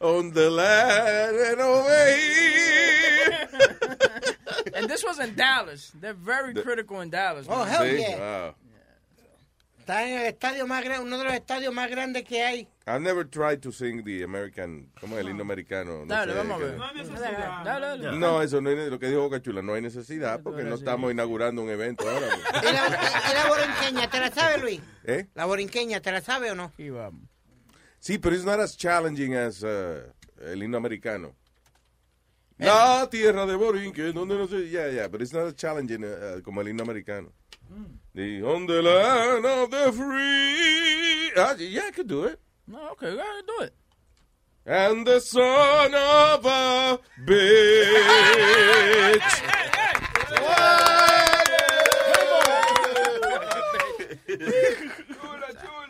on 0.00 0.30
the 0.32 0.50
land 0.50 1.36
and 1.36 1.60
over. 1.60 1.92
And 4.74 4.88
this 4.88 5.04
was 5.04 5.18
in 5.18 5.34
Dallas. 5.34 5.92
They're 6.00 6.14
very 6.14 6.54
critical 6.54 7.00
in 7.00 7.10
Dallas. 7.10 7.46
Oh, 7.48 7.58
man. 7.58 7.68
hell 7.68 7.82
Sí, 7.82 8.00
yeah. 8.00 8.18
wow. 8.18 8.54
Está 9.82 10.06
en 10.06 10.16
el 10.20 10.26
estadio 10.26 10.64
más 10.64 10.84
grande, 10.84 11.04
uno 11.04 11.18
de 11.18 11.24
los 11.24 11.32
estadios 11.34 11.74
más 11.74 11.90
grandes 11.90 12.22
que 12.22 12.40
hay. 12.40 12.68
I've 12.86 13.00
never 13.00 13.28
tried 13.28 13.58
to 13.62 13.72
sing 13.72 14.04
the 14.04 14.22
American, 14.22 14.88
¿cómo 15.00 15.16
es 15.18 15.24
el 15.24 15.30
himno 15.30 15.42
americano? 15.42 16.04
No 16.04 16.06
Dale, 16.06 16.32
sé, 16.32 16.38
vamos 16.38 16.62
a 16.62 16.64
ver. 16.64 16.76
No 16.76 16.84
hay 16.84 16.94
necesidad. 16.94 17.64
Dale, 17.64 17.86
dale. 17.88 18.16
No, 18.16 18.40
eso 18.42 18.60
no 18.60 18.70
es 18.70 18.88
lo 18.88 19.00
que 19.00 19.08
dijo 19.08 19.22
Boca 19.22 19.42
Chula, 19.42 19.60
no 19.60 19.74
hay 19.74 19.82
necesidad 19.82 20.40
porque 20.40 20.62
no 20.62 20.76
estamos 20.76 21.10
inaugurando 21.10 21.62
un 21.62 21.68
evento 21.68 22.08
ahora. 22.08 22.28
pues. 22.28 22.62
¿Y 22.70 22.72
la, 22.72 22.86
y 23.28 23.34
la 23.34 23.48
borinqueña, 23.48 24.08
te 24.08 24.20
la 24.20 24.30
sabe, 24.30 24.58
Luis? 24.58 24.80
¿Eh? 25.02 25.26
La 25.34 25.46
borinqueña, 25.46 26.00
¿te 26.00 26.12
la 26.12 26.20
sabe 26.20 26.52
o 26.52 26.54
no? 26.54 26.72
Sí, 27.98 28.18
pero 28.18 28.36
it's 28.36 28.44
not 28.44 28.60
as 28.60 28.76
challenging 28.76 29.34
as 29.34 29.64
uh, 29.64 30.00
el 30.42 30.62
himno 30.62 30.76
americano. 30.76 31.34
La 32.58 33.08
tierra 33.10 33.46
de 33.46 33.56
Borinque, 33.56 34.12
donde 34.12 34.36
no 34.36 34.46
sé, 34.46 34.68
yeah, 34.70 34.88
yeah, 34.88 35.08
but 35.08 35.20
it's 35.20 35.32
not 35.32 35.42
as 35.48 35.56
challenging 35.56 36.04
uh, 36.04 36.40
como 36.44 36.60
el 36.60 36.68
himno 36.68 36.84
americano. 36.84 37.32
The 38.14 38.42
on 38.42 38.66
the 38.66 38.82
land 38.82 39.46
of 39.46 39.70
the 39.70 39.92
free. 39.92 41.32
Ah, 41.36 41.54
yeah, 41.58 41.86
I 41.88 41.90
could 41.92 42.08
do 42.08 42.24
it. 42.24 42.38
No, 42.66 42.90
okay, 42.90 43.14
go 43.14 43.20
ahead, 43.20 43.46
do 43.46 43.64
it. 43.64 43.74
And 44.66 45.06
the 45.06 45.18
son 45.20 45.94
of 45.94 46.44
a 46.46 46.98
bitch. 47.26 48.02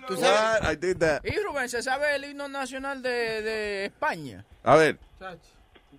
¿Tú 0.08 0.14
What? 0.16 0.64
I 0.64 0.74
did 0.74 0.98
that. 0.98 1.24
Y 1.24 1.36
Rubén, 1.42 1.68
¿se 1.68 1.82
sabe 1.82 2.14
el 2.16 2.24
himno 2.24 2.48
nacional 2.48 3.02
de, 3.02 3.42
de 3.42 3.84
España? 3.86 4.44
A 4.64 4.76
ver. 4.76 4.98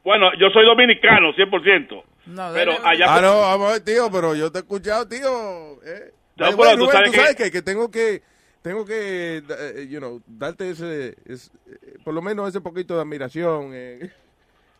Bueno, 0.03 0.31
yo 0.39 0.49
soy 0.49 0.65
dominicano, 0.65 1.31
100%. 1.33 2.03
No, 2.25 2.51
pero 2.53 2.73
allá... 2.85 3.05
Ah, 3.15 3.21
no, 3.21 3.41
vamos 3.41 3.69
a 3.69 3.73
ver, 3.73 3.81
tío, 3.81 4.09
pero 4.11 4.33
yo 4.35 4.51
te 4.51 4.59
he 4.59 4.61
escuchado, 4.61 5.07
tío. 5.07 5.73
Eh. 5.83 6.11
No, 6.37 6.45
pero 6.45 6.57
bueno, 6.57 6.73
tú 6.73 6.79
Rubén, 6.85 6.91
sabes 6.93 7.05
tú 7.07 7.11
que- 7.11 7.17
sabes 7.21 7.35
que, 7.35 7.51
que 7.51 7.61
tengo 7.61 7.91
que 7.91 8.21
tengo 8.61 8.85
que, 8.85 9.43
eh, 9.49 9.87
you 9.89 9.99
know, 9.99 10.21
darte 10.25 10.69
ese, 10.69 11.17
es- 11.25 11.51
eh, 11.67 11.97
por 12.03 12.13
lo 12.13 12.21
menos 12.21 12.47
ese 12.47 12.61
poquito 12.61 12.95
de 12.95 13.01
admiración. 13.01 13.71
eh. 13.73 14.11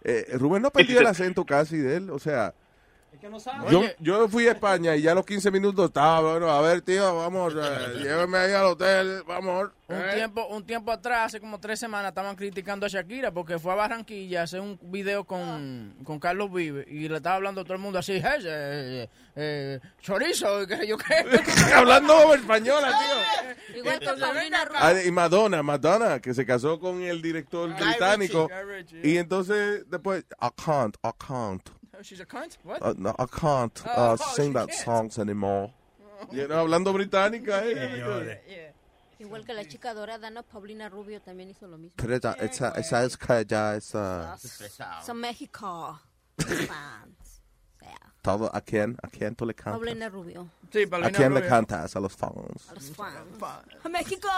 Eh, 0.06 0.26
Rubén 0.34 0.61
no 0.61 0.70
perdió 0.70 0.99
el 0.99 1.07
acento 1.07 1.45
casi 1.45 1.78
de 1.78 1.95
él, 1.95 2.10
o 2.10 2.20
sea, 2.20 2.53
yo, 3.69 3.84
yo 3.99 4.27
fui 4.27 4.48
a 4.48 4.52
España 4.52 4.95
y 4.95 5.02
ya 5.02 5.11
a 5.11 5.15
los 5.15 5.26
15 5.26 5.52
minutos 5.52 5.85
estaba, 5.85 6.31
bueno, 6.31 6.49
a 6.49 6.61
ver, 6.61 6.81
tío, 6.81 7.15
vamos, 7.15 7.53
eh, 7.56 7.99
llévame 8.03 8.38
ahí 8.38 8.53
al 8.53 8.65
hotel, 8.65 9.23
vamos. 9.27 9.69
Un 9.88 9.95
eh. 9.95 10.11
tiempo, 10.15 10.45
un 10.48 10.65
tiempo 10.65 10.91
atrás, 10.91 11.27
hace 11.27 11.40
como 11.40 11.60
tres 11.60 11.80
semanas, 11.80 12.10
estaban 12.10 12.35
criticando 12.35 12.85
a 12.85 12.90
Shakira 12.90 13.31
porque 13.31 13.60
fue 13.60 13.73
a 13.73 13.76
Barranquilla 13.76 14.41
a 14.41 14.44
hacer 14.44 14.61
un 14.61 14.80
video 14.81 15.23
con, 15.23 15.95
con 16.03 16.19
Carlos 16.19 16.52
Vive 16.52 16.85
y 16.88 17.07
le 17.07 17.18
estaba 17.18 17.35
hablando 17.35 17.61
a 17.61 17.64
todo 17.64 17.73
el 17.73 17.80
mundo 17.80 17.99
así, 17.99 18.14
"Hey, 18.14 18.44
eh, 18.45 19.07
eh, 19.35 19.80
chorizo, 19.99 20.61
y 20.61 20.68
qué 20.68 20.77
sé 20.77 20.88
yo 20.88 20.98
qué. 20.98 21.15
Hablando 21.73 22.34
española, 22.35 22.90
tío. 22.90 23.77
Igual 23.80 23.99
que 23.99 24.06
Paulina 24.06 24.65
Rubio. 24.65 24.80
Ah, 24.80 24.94
y 25.03 25.11
Madonna, 25.11 25.64
Madonna, 25.64 26.19
que 26.19 26.34
se 26.34 26.45
casó 26.45 26.80
con 26.80 27.02
el 27.02 27.22
director 27.22 27.73
británico. 27.73 28.48
Y 29.02 29.18
entonces, 29.18 29.90
después, 29.90 30.26
I 30.41 30.49
can't, 30.64 30.95
I 31.03 31.10
can't. 31.18 31.68
She's 32.04 32.20
a 32.20 32.26
cunt? 32.26 32.58
What? 32.64 32.82
Uh, 32.82 32.94
no, 32.98 33.16
I 33.18 33.26
can't 33.26 33.82
Oh, 33.88 34.14
uh, 34.14 34.18
sing 34.18 34.54
that 34.54 34.68
can't. 34.70 34.80
songs 34.84 35.20
anymore. 35.20 35.72
You 36.32 36.48
know, 36.48 36.60
hablando 36.66 36.94
británica, 36.94 37.62
eh. 37.66 38.72
Igual 39.20 39.46
que 39.46 39.54
la 39.54 39.66
chica 39.66 39.94
dorada, 39.94 40.30
¿no? 40.30 40.44
Paulina 40.44 40.90
Rubio 40.90 41.22
también 41.22 41.50
hizo 41.50 41.68
lo 41.68 41.78
mismo. 41.78 41.94
Pero 41.96 42.16
esa, 42.16 42.34
esa, 42.34 42.70
esa 42.72 43.04
es 43.06 43.18
que 43.18 43.46
ya 43.46 43.76
es 43.76 43.94
uh, 43.96 44.26
Son 45.06 45.18
México. 45.18 46.00
Fans. 46.38 47.42
todo. 48.22 48.50
¿A 48.54 48.62
quién? 48.62 48.98
¿A 49.02 49.08
quién 49.08 49.36
tú 49.36 49.46
le 49.46 49.54
cantas? 49.54 49.74
Paulina 49.76 50.10
Rubio. 50.10 50.50
Sí, 50.72 50.86
¿A 50.92 51.10
quién 51.12 51.34
le 51.34 51.46
cantas? 51.48 51.96
A 51.96 52.00
los 52.00 52.14
fans. 52.14 52.70
A 52.70 52.74
los 52.74 52.90
fans. 52.92 53.28
¡A 53.84 53.90
México! 53.90 54.30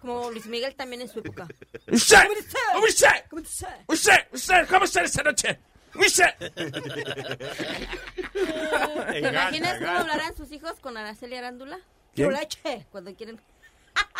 Como 0.00 0.30
Luis 0.30 0.46
Miguel 0.46 0.74
también 0.74 1.02
en 1.02 1.08
su 1.08 1.18
época. 1.20 1.46
¡Usted! 1.90 2.22
¿Cómo 2.22 2.34
dice? 2.34 2.58
¡Usted! 2.88 3.24
¿Cómo 3.30 3.42
dice? 3.42 3.66
¡Usted! 3.86 4.18
¡Usted! 4.32 4.68
¿Cómo 4.68 4.84
está 4.84 5.02
esta 5.02 5.22
noche? 5.22 5.60
¡Usted! 5.94 6.34
¿Te 9.10 9.18
imaginas 9.18 9.78
cómo 9.78 9.98
hablarán 9.98 10.34
sus 10.36 10.50
hijos 10.52 10.80
con 10.80 10.96
Araceli 10.96 11.36
Arándula? 11.36 11.78
¿Quién? 12.14 12.32
Leche. 12.32 12.86
Cuando 12.90 13.14
quieren. 13.14 13.40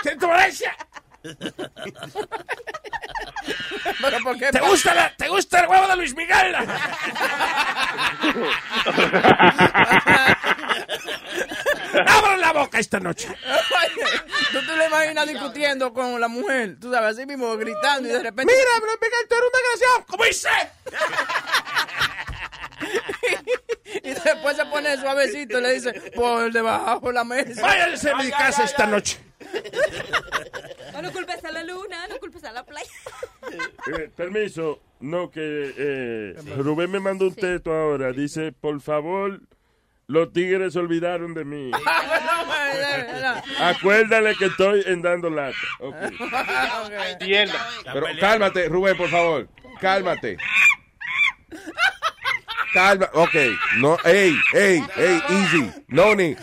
¡Siento 0.03 0.29
molestia! 0.29 0.77
¿Pero 4.01 4.19
por 4.23 4.39
qué? 4.39 4.51
¿Te 4.51 4.61
gusta, 4.61 4.95
la, 4.95 5.17
¿Te 5.17 5.29
gusta 5.29 5.61
el 5.61 5.69
huevo 5.69 5.89
de 5.89 5.97
Luis 5.97 6.15
Miguel? 6.15 6.55
¡Abran 12.07 12.41
la 12.41 12.53
boca 12.53 12.79
esta 12.79 13.01
noche! 13.01 13.29
¿Tú 14.53 14.61
te 14.67 14.77
lo 14.77 14.87
imaginas 14.87 15.27
discutiendo 15.29 15.93
con 15.93 16.21
la 16.21 16.29
mujer? 16.29 16.77
Tú 16.81 16.93
sabes, 16.93 17.17
así 17.17 17.27
mismo, 17.27 17.57
gritando 17.57 18.09
y 18.09 18.13
de 18.13 18.23
repente... 18.23 18.53
¡Mira, 18.53 18.79
Luis 18.81 18.99
Miguel, 19.01 19.29
tú 19.29 19.35
eres 19.35 19.47
un 19.47 19.53
desgraciado! 19.61 20.07
¿Cómo 20.07 20.25
dice? 20.25 20.49
y 24.03 24.11
después 24.11 24.57
se 24.57 24.65
pone 24.67 24.97
suavecito 24.97 25.59
y 25.59 25.63
le 25.63 25.75
dice, 25.75 25.93
por 26.15 26.53
debajo 26.53 27.09
de 27.09 27.13
la 27.13 27.25
mesa. 27.25 27.63
Váyanse 27.63 28.11
a 28.11 28.17
mi 28.17 28.31
casa 28.31 28.65
esta 28.65 28.87
noche. 28.87 29.19
Oh, 30.95 31.03
no 31.03 31.13
culpes 31.13 31.45
a 31.45 31.51
la 31.53 31.63
luna, 31.65 32.07
no 32.09 32.19
culpes 32.19 32.45
a 32.45 32.53
la 32.53 32.65
playa. 32.65 32.91
Eh, 33.99 34.11
permiso, 34.15 34.81
no, 35.01 35.31
que 35.31 35.75
eh, 35.77 36.35
Rubén 36.57 36.91
me 36.91 37.01
mandó 37.01 37.27
un 37.27 37.35
texto 37.35 37.73
ahora. 37.73 38.13
Dice, 38.13 38.53
por 38.53 38.81
favor, 38.81 39.41
los 40.07 40.33
tigres 40.33 40.73
se 40.73 40.79
olvidaron 40.79 41.35
de 41.35 41.45
mí. 41.45 41.71
Acuérdale 43.61 44.35
que 44.37 44.47
estoy 44.47 44.83
en 44.87 45.03
dando 45.03 45.31
lata. 45.31 45.57
Ok. 45.81 45.97
Entienda. 47.11 47.67
Pero 47.93 48.07
cálmate, 48.21 48.69
Rubén, 48.69 48.97
por 48.97 49.09
favor. 49.09 49.49
Cálmate. 49.81 50.37
Calma. 52.73 53.09
Ok. 53.13 53.35
No, 53.77 53.99
ey, 54.05 54.35
ey, 54.55 54.83
ey, 54.97 55.23
easy. 55.29 55.71
No 55.89 56.15
ni. 56.15 56.35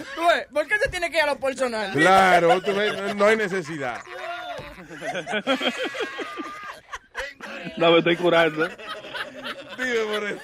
¿Por 0.54 0.68
qué 0.68 0.78
se 0.78 0.90
tiene 0.90 1.10
que 1.10 1.18
ir 1.18 1.24
a 1.24 1.28
lo 1.28 1.40
personal? 1.40 1.92
Claro, 1.92 2.62
no 3.16 3.26
hay 3.26 3.36
necesidad. 3.36 4.02
No, 7.78 7.92
me 7.92 7.98
estoy 8.00 8.16
curando. 8.16 8.68
Dime, 9.78 10.04
Moreno. 10.08 10.40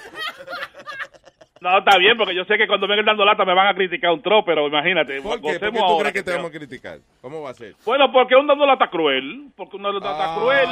No, 1.60 1.78
está 1.78 1.96
bien, 1.98 2.16
porque 2.18 2.34
yo 2.34 2.44
sé 2.44 2.58
que 2.58 2.66
cuando 2.66 2.86
vengan 2.86 3.06
dando 3.06 3.24
lata 3.24 3.44
me 3.44 3.54
van 3.54 3.68
a 3.68 3.74
criticar 3.74 4.10
un 4.12 4.20
tro, 4.20 4.44
pero 4.44 4.66
imagínate. 4.66 5.22
¿Por 5.22 5.40
qué? 5.40 5.58
¿Por 5.58 5.70
qué 5.72 5.78
tú 5.78 5.84
ahora 5.84 6.10
crees 6.10 6.24
que 6.24 6.30
te 6.30 6.36
vamos 6.36 6.50
a 6.50 6.58
criticar? 6.58 6.98
¿Cómo 7.22 7.42
va 7.42 7.50
a 7.50 7.54
ser? 7.54 7.74
Bueno, 7.84 8.12
porque 8.12 8.36
un 8.36 8.46
dando 8.46 8.66
lata 8.66 8.88
cruel. 8.90 9.48
Porque 9.56 9.76
un 9.76 9.82
dando 9.82 10.00
lata 10.00 10.34
cruel. 10.38 10.68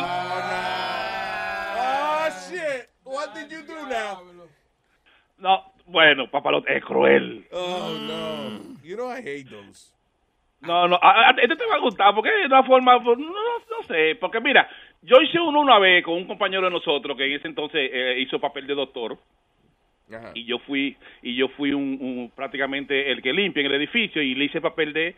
Oh, 1.77 2.29
shit. 2.51 2.89
What 3.05 3.35
did 3.35 3.51
you 3.51 3.63
do 3.67 3.87
now? 3.89 4.23
No, 5.39 5.73
bueno, 5.87 6.31
papalote, 6.31 6.77
es 6.77 6.85
cruel. 6.85 7.47
Oh, 7.53 7.91
no. 8.01 8.75
You 8.83 8.97
know 8.97 9.11
I 9.11 9.21
hate 9.21 9.49
those. 9.51 9.91
No, 10.61 10.87
no, 10.89 10.99
a, 11.01 11.29
a- 11.31 11.35
este 11.43 11.57
te 11.57 11.67
va 11.67 11.75
a 11.77 11.79
gustar 11.81 12.15
porque 12.15 12.31
es 12.41 12.47
una 12.47 12.63
forma, 12.63 13.03
pues, 13.03 13.19
no, 13.19 13.27
no 13.29 13.83
sé, 13.87 14.17
porque 14.19 14.41
mira, 14.41 14.67
yo 15.03 15.17
hice 15.21 15.39
uno 15.39 15.61
una 15.61 15.79
vez 15.79 16.03
con 16.05 16.15
un 16.15 16.27
compañero 16.27 16.63
de 16.65 16.71
nosotros 16.71 17.17
que 17.19 17.27
en 17.27 17.33
ese 17.33 17.49
entonces 17.49 17.91
eh, 17.93 18.17
hizo 18.21 18.39
papel 18.41 18.67
de 18.67 18.75
doctor 18.75 19.19
y 20.35 20.45
yo 20.45 20.59
fui 20.61 20.97
y 21.23 21.35
yo 21.35 21.49
fui 21.49 21.73
un, 21.73 21.99
un- 22.01 22.31
prácticamente 22.35 23.11
el 23.11 23.23
que 23.23 23.33
limpia 23.33 23.61
en 23.61 23.67
el 23.67 23.75
edificio 23.75 24.23
y 24.23 24.35
le 24.35 24.45
hice 24.45 24.61
papel 24.61 24.93
de, 24.93 25.15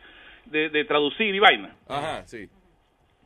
de, 0.47 0.69
de 0.71 0.85
traducir 0.85 1.35
y 1.35 1.39
vaina. 1.39 1.75
Ajá, 1.89 2.27
sí. 2.27 2.49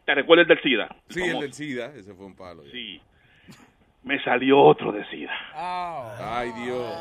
¿Te 0.06 0.14
recuerdas 0.14 0.48
del 0.48 0.60
SIDA? 0.62 0.88
Sí, 1.08 1.20
Famoso. 1.20 1.36
el 1.36 1.42
del 1.42 1.52
SIDA, 1.52 1.94
ese 1.94 2.14
fue 2.14 2.26
un 2.26 2.34
palo. 2.34 2.64
ya. 2.64 2.70
Sí. 2.72 3.00
Me 4.02 4.20
salió 4.24 4.58
otro 4.58 4.90
de 4.92 5.04
SIDA. 5.10 5.32
Ay, 5.54 6.50
Dios. 6.64 6.94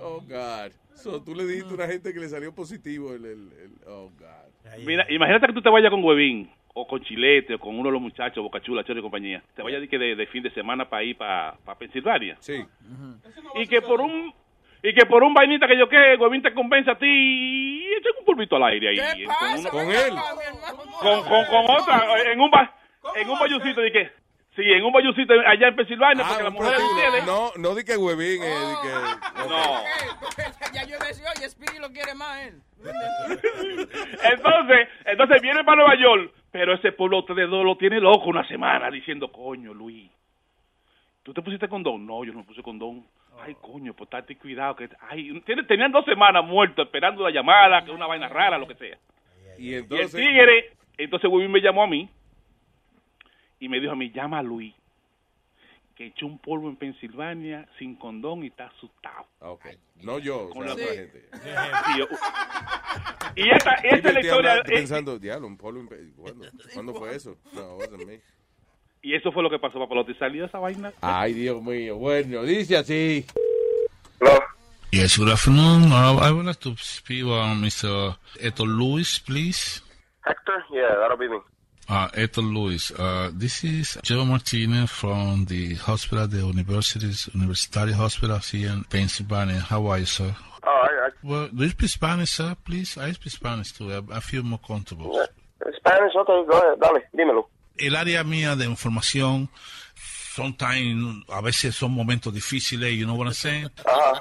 Oh, 0.00 0.20
God. 0.20 0.72
So, 0.94 1.22
tú 1.22 1.34
le 1.34 1.44
dijiste 1.46 1.70
a 1.70 1.74
una 1.74 1.86
gente 1.86 2.12
que 2.14 2.20
le 2.20 2.28
salió 2.28 2.54
positivo 2.54 3.12
el... 3.14 3.24
el, 3.24 3.52
el- 3.52 3.88
oh, 3.88 4.10
God. 4.18 4.78
Mira, 4.86 5.04
imagínate 5.10 5.48
que 5.48 5.52
tú 5.52 5.60
te 5.62 5.68
vayas 5.70 5.90
con 5.90 6.02
Huevín 6.02 6.50
o 6.76 6.86
con 6.86 7.00
Chilete 7.02 7.54
o 7.54 7.58
con 7.58 7.78
uno 7.78 7.88
de 7.88 7.92
los 7.92 8.02
muchachos, 8.02 8.42
Bocachula, 8.42 8.82
Choro 8.84 8.98
y 8.98 9.02
compañía. 9.02 9.42
Te 9.54 9.62
vayas 9.62 9.80
de, 9.80 9.88
que 9.88 9.96
de, 9.98 10.16
de 10.16 10.26
fin 10.26 10.42
de 10.42 10.50
semana 10.50 10.88
para 10.88 11.04
ir 11.04 11.16
para 11.16 11.56
Pensilvania. 11.78 12.36
Sí. 12.40 12.64
Y 13.54 13.66
que 13.68 13.80
por 13.80 14.00
un 14.00 14.34
y 14.82 14.92
que 14.92 15.06
por 15.06 15.22
un 15.22 15.32
vainita 15.32 15.66
que 15.66 15.78
yo 15.78 15.88
que 15.88 16.16
Huevín 16.18 16.42
te 16.42 16.52
convence 16.52 16.90
a 16.90 16.98
ti 16.98 17.06
y 17.06 17.86
echa 17.94 18.10
un 18.18 18.24
polvito 18.26 18.56
al 18.56 18.64
aire 18.64 18.88
ahí. 18.90 19.24
Con, 19.24 19.58
una- 19.60 19.70
Con 19.70 19.90
él. 19.90 20.14
con, 21.00 21.22
con, 21.22 21.44
con 21.46 21.70
otra, 21.76 22.04
en 22.32 22.40
un 22.40 22.50
ba, 22.50 22.74
en 23.16 23.30
un 23.30 23.38
bayucito 23.38 23.80
de 23.80 23.90
que 23.92 24.10
sí, 24.56 24.62
en 24.62 24.84
un 24.84 24.92
bayucito 24.92 25.32
allá 25.46 25.68
en 25.68 25.76
Pensilvania, 25.76 26.24
porque 26.26 26.42
la 26.42 26.48
un 26.50 26.54
mujer 26.54 26.70
de 26.72 26.76
prostíbulo. 26.76 27.06
ustedes 27.06 27.24
No, 27.26 27.52
no 27.56 27.74
di 27.76 27.84
que 27.84 27.96
huevín, 27.96 28.42
eh, 28.42 28.46
di 28.46 28.74
que... 28.82 28.94
No. 29.48 30.72
ya 30.74 30.84
yo 30.84 30.98
decía, 30.98 31.26
oye, 31.36 31.48
Speedy 31.48 31.78
lo 31.78 31.88
quiere 31.90 32.14
más 32.14 32.42
él. 32.42 32.60
Entonces, 34.22 34.88
entonces 35.06 35.40
viene 35.42 35.64
para 35.64 35.76
Nueva 35.76 35.94
York, 35.96 36.30
pero 36.54 36.72
ese 36.74 36.92
pueblo 36.92 37.18
ustedes 37.18 37.50
dos 37.50 37.64
lo 37.64 37.76
tiene 37.76 37.98
loco 37.98 38.26
una 38.30 38.46
semana 38.46 38.88
diciendo, 38.88 39.26
coño, 39.32 39.74
Luis, 39.74 40.08
¿tú 41.24 41.34
te 41.34 41.42
pusiste 41.42 41.66
condón? 41.68 42.06
No, 42.06 42.22
yo 42.24 42.32
no 42.32 42.38
me 42.38 42.44
puse 42.44 42.62
condón. 42.62 43.04
Ay, 43.42 43.56
coño, 43.60 43.92
pues 43.92 44.06
estate 44.06 44.36
cuidado. 44.38 44.76
que 44.76 44.88
ay, 45.00 45.40
Tenían 45.66 45.90
dos 45.90 46.04
semanas 46.04 46.44
muertos 46.44 46.86
esperando 46.86 47.24
la 47.24 47.32
llamada, 47.32 47.84
que 47.84 47.90
una 47.90 48.06
vaina 48.06 48.28
rara, 48.28 48.56
lo 48.56 48.68
que 48.68 48.76
sea. 48.76 48.96
Y 49.58 49.70
Y 49.70 49.74
el 49.74 49.82
entonces... 49.82 50.12
tigre, 50.14 50.70
entonces 50.96 51.28
Webin 51.28 51.50
me 51.50 51.60
llamó 51.60 51.82
a 51.82 51.88
mí 51.88 52.08
y 53.58 53.68
me 53.68 53.80
dijo 53.80 53.92
a 53.92 53.96
mí, 53.96 54.10
llama 54.12 54.38
a 54.38 54.42
Luis, 54.44 54.72
que 55.96 56.06
echó 56.06 56.24
un 56.26 56.38
polvo 56.38 56.68
en 56.68 56.76
Pensilvania 56.76 57.66
sin 57.80 57.96
condón 57.96 58.44
y 58.44 58.46
está 58.46 58.66
asustado. 58.66 59.26
Ah, 59.40 59.50
Ok. 59.50 59.66
No 60.04 60.20
yo, 60.20 60.42
o 60.46 60.50
Con 60.50 60.68
sea, 60.68 60.68
la- 60.68 60.74
otra 60.74 60.86
Sí. 60.86 60.96
gente. 60.98 61.24
Y, 61.94 61.98
yo- 61.98 62.06
y 63.36 63.50
esta, 63.50 63.70
esta 63.82 63.96
es 63.96 64.02
la 64.04 64.10
estoy 64.10 64.22
historia. 64.22 64.56
eh, 64.56 64.62
pensando, 64.66 65.18
diablo, 65.18 65.46
un 65.46 65.56
polo... 65.56 65.80
¿Cuándo, 66.16 66.46
¿Cuándo 66.72 66.94
fue 66.94 67.16
eso? 67.16 67.36
No, 67.52 67.76
wasn't 67.76 68.06
me. 68.06 68.20
Y 69.02 69.14
eso 69.14 69.30
fue 69.32 69.42
lo 69.42 69.50
que 69.50 69.58
pasó, 69.58 69.78
papalote. 69.78 70.14
Salió 70.18 70.46
esa 70.46 70.58
vaina. 70.58 70.92
Ay, 71.02 71.34
Dios 71.34 71.62
mío. 71.62 71.96
Bueno, 71.96 72.42
dice 72.42 72.76
así. 72.78 73.26
Yes, 74.90 75.18
good 75.18 75.28
afternoon. 75.30 75.90
Uh, 75.92 76.18
I 76.20 76.30
would 76.30 76.46
like 76.46 76.60
to 76.60 76.74
speak 76.78 77.24
with 77.24 77.34
Mr. 77.60 78.16
Eto 78.40 78.64
Lewis, 78.64 79.18
please. 79.18 79.82
Hector? 80.24 80.64
Yeah, 80.72 80.94
that'll 81.00 81.16
be 81.18 81.28
me. 81.28 81.38
Uh, 81.88 82.08
Eto 82.16 82.40
Lewis, 82.40 82.92
uh, 82.92 83.30
this 83.34 83.62
is 83.64 83.98
Joe 84.02 84.24
Martinez 84.24 84.88
from 84.90 85.44
the 85.46 85.74
hospital, 85.74 86.26
the 86.28 86.38
university's 86.46 87.28
University 87.34 87.92
Hospital 87.92 88.38
here 88.38 88.70
in 88.70 88.84
Pennsylvania. 88.84 89.58
How 89.58 89.84
are 89.88 89.98
you, 89.98 90.06
sir? 90.06 90.34
Oh, 90.66 90.86
I, 90.88 91.10
Well, 91.22 91.48
do 91.48 91.64
you 91.64 91.70
speak 91.70 91.90
Spanish, 91.90 92.30
sir, 92.30 92.56
please? 92.64 92.96
I 92.98 93.12
speak 93.12 93.32
Spanish 93.32 93.72
too. 93.72 93.92
I, 93.92 94.16
I 94.16 94.20
feel 94.20 94.42
more 94.42 94.60
comfortable. 94.66 95.14
I, 95.18 95.26
Spanish, 95.76 96.14
okay, 96.16 96.44
go 96.48 96.58
ahead, 96.58 96.78
dale, 96.80 97.02
dímelo. 97.12 97.48
El 97.76 97.96
área 97.96 98.22
mía 98.24 98.56
de 98.56 98.66
información 98.66 99.48
tan, 100.58 101.24
a 101.28 101.40
veces 101.40 101.74
son 101.76 101.92
momentos 101.92 102.32
difíciles, 102.34 102.92
you 102.96 103.04
know 103.04 103.14
what 103.14 103.26
I'm 103.26 103.34
saying? 103.34 103.70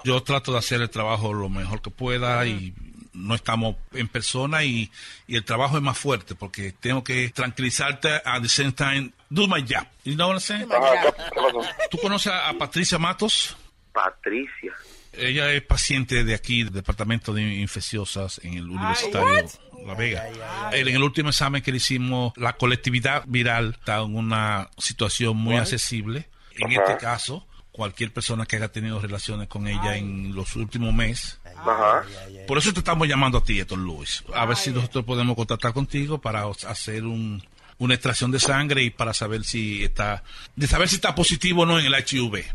Yo 0.04 0.22
trato 0.22 0.52
de 0.52 0.60
hacer 0.60 0.82
el 0.82 0.90
trabajo 0.90 1.34
lo 1.34 1.50
mejor 1.50 1.82
que 1.82 1.90
pueda 1.90 2.46
y 2.46 2.74
no 3.14 3.36
estamos 3.36 3.76
en 3.94 4.08
persona 4.08 4.64
y, 4.64 4.92
y 5.28 5.36
el 5.36 5.44
trabajo 5.44 5.78
es 5.78 5.84
más 5.84 5.98
fuerte 5.98 6.36
porque 6.36 6.72
tengo 6.72 7.04
que 7.04 7.30
tranquilizarte 7.30 8.22
at 8.26 8.42
the 8.42 8.50
same 8.50 8.72
time, 8.72 9.12
do 9.30 9.48
my 9.48 9.62
job. 9.62 9.88
You 10.04 10.16
know 10.16 10.28
what 10.28 10.36
I'm 10.36 10.40
saying? 10.40 10.70
¿Tú 11.90 11.98
conoces 12.00 12.32
a, 12.32 12.50
a 12.50 12.54
Patricia 12.54 12.98
Matos? 12.98 13.56
Patricia. 13.92 14.74
Ella 15.16 15.52
es 15.52 15.62
paciente 15.62 16.24
de 16.24 16.34
aquí, 16.34 16.64
del 16.64 16.74
departamento 16.74 17.34
de 17.34 17.42
infecciosas 17.56 18.40
en 18.44 18.56
el 18.56 18.70
universitario 18.70 19.48
La 19.86 19.94
Vega. 19.94 20.30
En 20.72 20.88
el 20.88 21.04
último 21.04 21.30
examen 21.30 21.62
que 21.62 21.72
le 21.72 21.78
hicimos, 21.78 22.34
la 22.36 22.54
colectividad 22.54 23.24
viral 23.28 23.76
está 23.80 24.00
en 24.00 24.16
una 24.16 24.70
situación 24.78 25.38
muy 25.38 25.54
What? 25.56 25.62
accesible. 25.62 26.28
En 26.58 26.72
Ajá. 26.72 26.84
este 26.84 26.98
caso, 26.98 27.48
cualquier 27.72 28.14
persona 28.14 28.46
que 28.46 28.56
haya 28.56 28.72
tenido 28.72 29.00
relaciones 29.00 29.48
con 29.48 29.68
ella 29.68 29.98
en 29.98 30.34
los 30.36 30.56
últimos 30.56 30.94
meses. 30.94 31.40
Ajá. 31.58 32.04
Por 32.48 32.58
eso 32.58 32.74
te 32.74 32.80
estamos 32.80 33.08
llamando 33.08 33.40
a 33.40 33.44
ti, 33.44 33.60
Héctor 33.60 33.80
Luis. 33.80 34.24
A 34.34 34.46
ver 34.46 34.58
si 34.58 34.72
nosotros 34.72 35.06
podemos 35.06 35.36
contactar 35.36 35.74
contigo 35.74 36.20
para 36.22 36.44
hacer 36.68 37.04
un, 37.04 37.44
una 37.78 37.94
extracción 37.96 38.32
de 38.32 38.40
sangre 38.40 38.84
y 38.84 38.90
para 38.90 39.14
saber 39.14 39.44
si 39.44 39.84
está, 39.84 40.24
de 40.56 40.68
saber 40.68 40.90
si 40.90 40.96
está 40.96 41.16
positivo 41.16 41.64
o 41.64 41.66
no 41.66 41.80
en 41.80 41.86
el 41.86 41.94
HIV. 41.96 42.46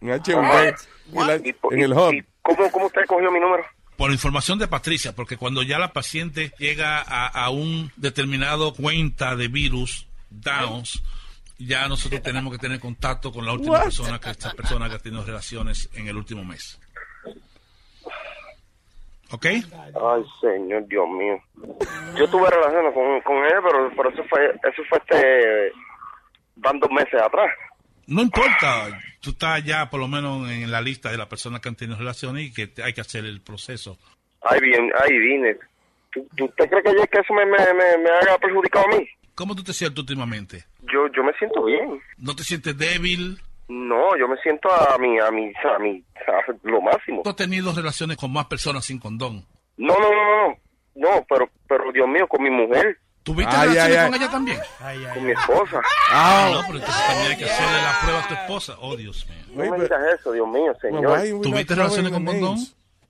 En 0.00 1.80
el 1.80 1.92
hub. 1.92 2.24
¿Cómo, 2.42 2.70
¿Cómo 2.70 2.86
usted 2.86 3.02
cogió 3.06 3.30
mi 3.30 3.40
número? 3.40 3.64
Por 3.96 4.10
información 4.10 4.58
de 4.58 4.66
Patricia, 4.66 5.14
porque 5.14 5.36
cuando 5.36 5.62
ya 5.62 5.78
la 5.78 5.92
paciente 5.92 6.52
llega 6.58 7.00
a, 7.00 7.26
a 7.26 7.50
un 7.50 7.92
determinado 7.96 8.72
cuenta 8.74 9.36
de 9.36 9.48
virus, 9.48 10.06
Downs, 10.30 11.02
ya 11.58 11.86
nosotros 11.88 12.22
tenemos 12.22 12.52
que 12.52 12.58
tener 12.58 12.80
contacto 12.80 13.30
con 13.30 13.44
la 13.44 13.52
última 13.52 13.74
What? 13.74 13.84
persona 13.84 14.18
que 14.18 14.30
esta 14.30 14.52
persona 14.52 14.88
que 14.88 14.94
ha 14.94 14.98
tenido 14.98 15.22
relaciones 15.22 15.90
en 15.94 16.08
el 16.08 16.16
último 16.16 16.44
mes. 16.44 16.80
¿Ok? 19.32 19.46
Ay, 19.46 20.24
señor, 20.40 20.86
Dios 20.88 21.08
mío. 21.08 21.40
Yo 22.16 22.28
tuve 22.28 22.48
relaciones 22.50 22.92
con, 22.94 23.20
con 23.20 23.36
él, 23.44 23.54
pero, 23.62 23.90
pero 23.96 24.08
eso 24.08 24.24
fue, 24.24 24.46
eso 24.46 24.82
fue 24.88 24.98
este, 24.98 25.72
van 26.56 26.80
dos 26.80 26.90
meses 26.90 27.20
atrás. 27.20 27.50
No 28.10 28.22
importa, 28.22 29.00
tú 29.20 29.30
estás 29.30 29.64
ya 29.64 29.88
por 29.88 30.00
lo 30.00 30.08
menos 30.08 30.50
en 30.50 30.70
la 30.70 30.80
lista 30.80 31.10
de 31.10 31.16
las 31.16 31.28
personas 31.28 31.60
que 31.60 31.68
han 31.68 31.76
tenido 31.76 31.96
relaciones 31.96 32.44
y 32.48 32.52
que 32.52 32.66
te- 32.66 32.82
hay 32.82 32.92
que 32.92 33.00
hacer 33.00 33.24
el 33.24 33.40
proceso. 33.40 33.96
Ay, 34.42 34.60
bien, 34.60 34.90
ay, 35.02 35.16
vine. 35.16 35.56
¿Tú, 36.12 36.26
tú 36.36 36.46
usted 36.46 36.68
cree 36.68 36.82
que, 36.82 37.06
que 37.08 37.18
eso 37.20 37.32
me, 37.34 37.46
me, 37.46 37.56
me, 37.72 37.98
me 38.02 38.10
haga 38.10 38.36
perjudicado 38.38 38.84
a 38.92 38.98
mí? 38.98 39.08
¿Cómo 39.36 39.54
tú 39.54 39.62
te 39.62 39.72
sientes 39.72 39.98
últimamente? 40.00 40.64
Yo, 40.92 41.06
yo 41.16 41.22
me 41.22 41.32
siento 41.38 41.64
bien. 41.64 42.00
¿No 42.18 42.34
te 42.34 42.42
sientes 42.42 42.76
débil? 42.76 43.38
No, 43.68 44.16
yo 44.18 44.26
me 44.26 44.36
siento 44.38 44.68
a 44.72 44.98
mi, 44.98 45.18
a 45.20 45.30
mi, 45.30 45.52
a 45.74 45.78
mi, 45.78 46.02
a 46.26 46.52
lo 46.68 46.80
máximo. 46.80 47.22
¿Tú 47.22 47.30
has 47.30 47.36
tenido 47.36 47.72
relaciones 47.72 48.16
con 48.16 48.32
más 48.32 48.46
personas 48.46 48.84
sin 48.84 48.98
condón? 48.98 49.44
No, 49.76 49.94
no, 49.94 50.10
no, 50.12 50.48
no, 50.48 50.56
no, 50.96 51.26
pero, 51.28 51.48
pero 51.68 51.92
Dios 51.92 52.08
mío, 52.08 52.26
con 52.26 52.42
mi 52.42 52.50
mujer. 52.50 52.98
¿Tuviste 53.22 53.54
relaciones 53.54 54.04
con 54.06 54.14
ella 54.14 54.30
también? 54.30 54.60
Con 55.14 55.24
mi 55.26 55.32
esposa. 55.32 55.80
Ah, 56.10 56.50
no, 56.52 56.60
pero 56.66 56.78
entonces 56.78 57.06
también 57.06 57.30
hay 57.32 57.36
que 57.38 57.44
hacerle 57.44 57.82
la 57.82 57.98
prueba 58.02 58.20
a 58.20 58.28
tu 58.28 58.34
esposa. 58.34 58.76
Oh, 58.80 58.96
Dios 58.96 59.26
mío. 59.28 59.64
No 59.66 59.76
me 59.76 59.82
digas 59.82 60.00
eso, 60.18 60.32
Dios 60.32 60.48
mío, 60.48 60.72
señor. 60.80 61.42
¿Tuviste 61.42 61.74
relaciones 61.74 62.12
con 62.12 62.24
condón? 62.24 62.58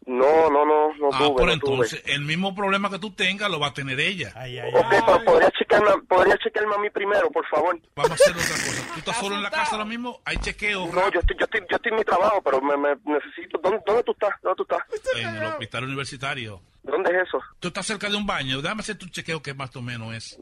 No, 0.07 0.51
no, 0.51 0.65
no, 0.65 0.89
no 0.95 1.09
Ah, 1.13 1.19
tuve, 1.19 1.37
por 1.37 1.47
no 1.47 1.53
entonces, 1.53 2.03
el 2.07 2.23
mismo 2.23 2.53
problema 2.55 2.91
que 2.91 2.99
tú 2.99 3.13
tengas 3.13 3.49
lo 3.51 3.61
va 3.61 3.69
a 3.69 3.75
tener 3.75 4.01
ella. 4.01 4.31
Ok, 4.75 4.87
pero 5.07 5.25
podría 5.25 5.51
chequearme, 5.51 6.03
podría 6.09 6.37
chequearme 6.39 6.75
a 6.75 6.79
mí 6.79 6.91
primero, 6.91 7.31
por 7.31 7.47
favor. 7.47 7.79
Vamos 7.95 8.11
a 8.11 8.15
hacer 8.15 8.33
otra 8.33 8.43
cosa. 8.49 8.93
¿Tú 8.95 8.99
estás 8.99 9.17
solo 9.19 9.37
en 9.37 9.43
la 9.43 9.51
casa 9.51 9.73
ahora 9.73 9.85
mismo? 9.85 10.21
Hay 10.25 10.39
chequeo. 10.39 10.87
No, 10.93 11.11
yo 11.13 11.21
estoy, 11.21 11.37
yo 11.39 11.45
estoy, 11.45 11.61
yo 11.71 11.77
estoy 11.77 11.93
en 11.93 11.99
mi 11.99 12.05
trabajo, 12.05 12.41
pero 12.43 12.61
me, 12.61 12.77
me 12.77 12.97
necesito. 13.05 13.59
¿Dónde, 13.63 13.79
¿Dónde 13.87 14.03
tú 14.03 14.13
estás? 14.13 14.31
¿Dónde 14.43 14.57
tú 14.57 14.63
estás? 14.63 15.15
En 15.17 15.37
el 15.37 15.45
hospital 15.45 15.85
universitario. 15.85 16.61
¿Dónde 16.83 17.11
es 17.11 17.29
eso? 17.29 17.41
Tú 17.59 17.69
estás 17.69 17.87
cerca 17.87 18.09
de 18.09 18.17
un 18.17 18.27
baño. 18.27 18.63
Déjame 18.63 18.81
hacer 18.81 18.97
tu 18.97 19.07
chequeo 19.09 19.43
que 19.43 19.55
más 19.55 19.75
o 19.77 19.83
menos 19.83 20.15
es, 20.15 20.39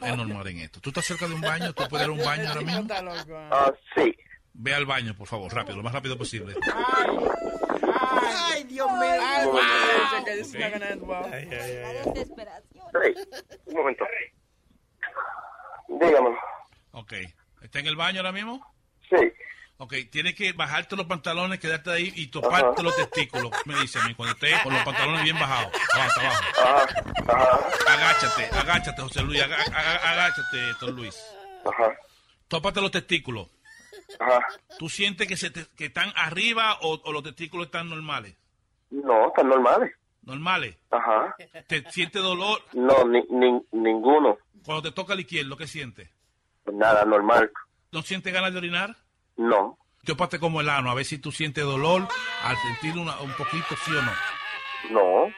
es 0.00 0.16
normal 0.16 0.46
en 0.48 0.60
esto. 0.60 0.80
¿Tú 0.80 0.90
estás 0.90 1.04
cerca 1.04 1.26
de 1.26 1.34
un 1.34 1.40
baño? 1.40 1.72
¿Tú 1.72 1.82
puedes 1.88 2.06
ir 2.06 2.10
a 2.10 2.14
un 2.14 2.24
baño 2.24 2.48
ahora 2.48 2.60
mismo? 2.60 2.86
Ah, 3.50 3.72
sí. 3.96 4.16
Ve 4.54 4.74
al 4.74 4.86
baño, 4.86 5.14
por 5.16 5.26
favor, 5.26 5.52
rápido, 5.52 5.78
lo 5.78 5.82
más 5.82 5.92
rápido 5.92 6.16
posible. 6.16 6.54
Ay, 6.72 8.64
Dios 8.64 8.86
mío. 8.92 9.20
Ay, 9.20 9.48
Hey, 13.02 13.14
un 13.66 13.74
momento. 13.74 14.04
Dígamelo. 15.88 16.38
Ok. 16.92 17.12
¿Está 17.62 17.80
en 17.80 17.86
el 17.86 17.96
baño 17.96 18.18
ahora 18.20 18.32
mismo? 18.32 18.74
Sí. 19.08 19.16
Ok, 19.82 19.94
tienes 20.10 20.36
que 20.36 20.52
bajarte 20.52 20.94
los 20.94 21.06
pantalones, 21.06 21.58
quedarte 21.58 21.90
ahí 21.90 22.12
y 22.14 22.28
toparte 22.28 22.84
los 22.84 22.94
testículos. 22.94 23.50
Me 23.64 23.74
dice 23.80 23.98
a 23.98 24.04
mí, 24.06 24.14
cuando 24.14 24.32
estés 24.34 24.60
con 24.62 24.72
los 24.72 24.80
pantalones 24.84 25.24
bien 25.24 25.36
bajados. 25.36 25.72
Abajo, 25.92 26.20
abajo. 26.60 27.66
Agáchate, 27.88 28.44
agáchate, 28.58 29.02
José 29.02 29.22
Luis. 29.24 29.42
agáchate, 29.42 30.70
Héctor 30.70 30.90
Luis. 30.90 31.20
Ajá. 31.64 31.92
Tópate 32.46 32.80
los 32.80 32.92
testículos. 32.92 33.48
Ajá. 34.20 34.46
¿Tú 34.78 34.88
sientes 34.88 35.26
que, 35.26 35.36
se 35.36 35.50
te- 35.50 35.66
que 35.76 35.86
están 35.86 36.12
arriba 36.14 36.78
o, 36.82 37.00
o 37.02 37.12
los 37.12 37.24
testículos 37.24 37.66
están 37.66 37.88
normales? 37.90 38.36
No, 38.90 39.28
están 39.28 39.48
normales. 39.48 39.92
Normales. 40.22 40.76
Ajá. 40.92 41.34
¿Te 41.66 41.90
sientes 41.90 42.22
dolor? 42.22 42.62
No, 42.72 43.04
ni, 43.08 43.20
ni, 43.30 43.60
ninguno. 43.72 44.38
Cuando 44.64 44.82
te 44.82 44.92
toca 44.92 45.14
el 45.14 45.20
izquierdo, 45.20 45.56
¿qué 45.56 45.66
sientes? 45.66 46.08
Nada, 46.72 47.04
normal. 47.04 47.50
¿No 47.90 48.02
sientes 48.02 48.32
ganas 48.32 48.52
de 48.52 48.58
orinar? 48.58 48.96
No. 49.36 49.78
Tópate 50.04 50.38
como 50.40 50.60
el 50.60 50.68
ano, 50.68 50.90
a 50.90 50.94
ver 50.94 51.04
si 51.04 51.18
tú 51.18 51.30
sientes 51.30 51.64
dolor 51.64 52.08
al 52.42 52.56
sentir 52.58 52.98
una- 52.98 53.18
un 53.20 53.32
poquito, 53.34 53.76
sí 53.84 53.92
o 53.92 54.02
no. 54.02 54.12
No. 54.90 55.32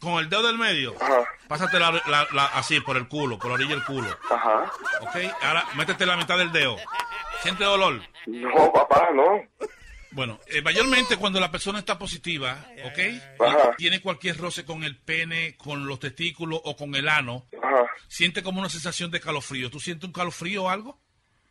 Con 0.00 0.14
el 0.22 0.28
dedo 0.28 0.46
del 0.46 0.58
medio, 0.58 0.94
Ajá. 1.00 1.24
pásate 1.48 1.78
la, 1.80 1.90
la- 2.06 2.28
la- 2.32 2.46
así 2.46 2.78
por 2.80 2.96
el 2.96 3.08
culo, 3.08 3.38
por 3.38 3.48
la 3.48 3.54
orilla 3.54 3.70
del 3.74 3.84
culo. 3.84 4.08
Ajá. 4.30 4.70
¿Ok? 5.00 5.16
Ahora 5.42 5.64
métete 5.76 6.06
la 6.06 6.16
mitad 6.16 6.36
del 6.38 6.52
dedo. 6.52 6.76
¿Siente 7.42 7.64
dolor? 7.64 8.00
No, 8.26 8.72
papá, 8.72 9.08
no. 9.14 9.42
Bueno, 10.12 10.38
eh, 10.46 10.62
mayormente 10.62 11.16
cuando 11.16 11.40
la 11.40 11.50
persona 11.50 11.80
está 11.80 11.98
positiva, 11.98 12.56
¿ok? 12.84 12.98
Ajá. 13.44 13.74
Tiene 13.76 14.00
cualquier 14.00 14.36
roce 14.38 14.64
con 14.64 14.84
el 14.84 14.96
pene, 14.96 15.56
con 15.56 15.86
los 15.88 15.98
testículos 15.98 16.60
o 16.64 16.76
con 16.76 16.94
el 16.94 17.08
ano, 17.08 17.46
Ajá. 17.60 17.84
siente 18.06 18.42
como 18.42 18.60
una 18.60 18.68
sensación 18.68 19.10
de 19.10 19.20
calofrío. 19.20 19.70
¿Tú 19.70 19.80
sientes 19.80 20.06
un 20.06 20.12
calofrío 20.12 20.64
o 20.64 20.68
algo? 20.70 21.00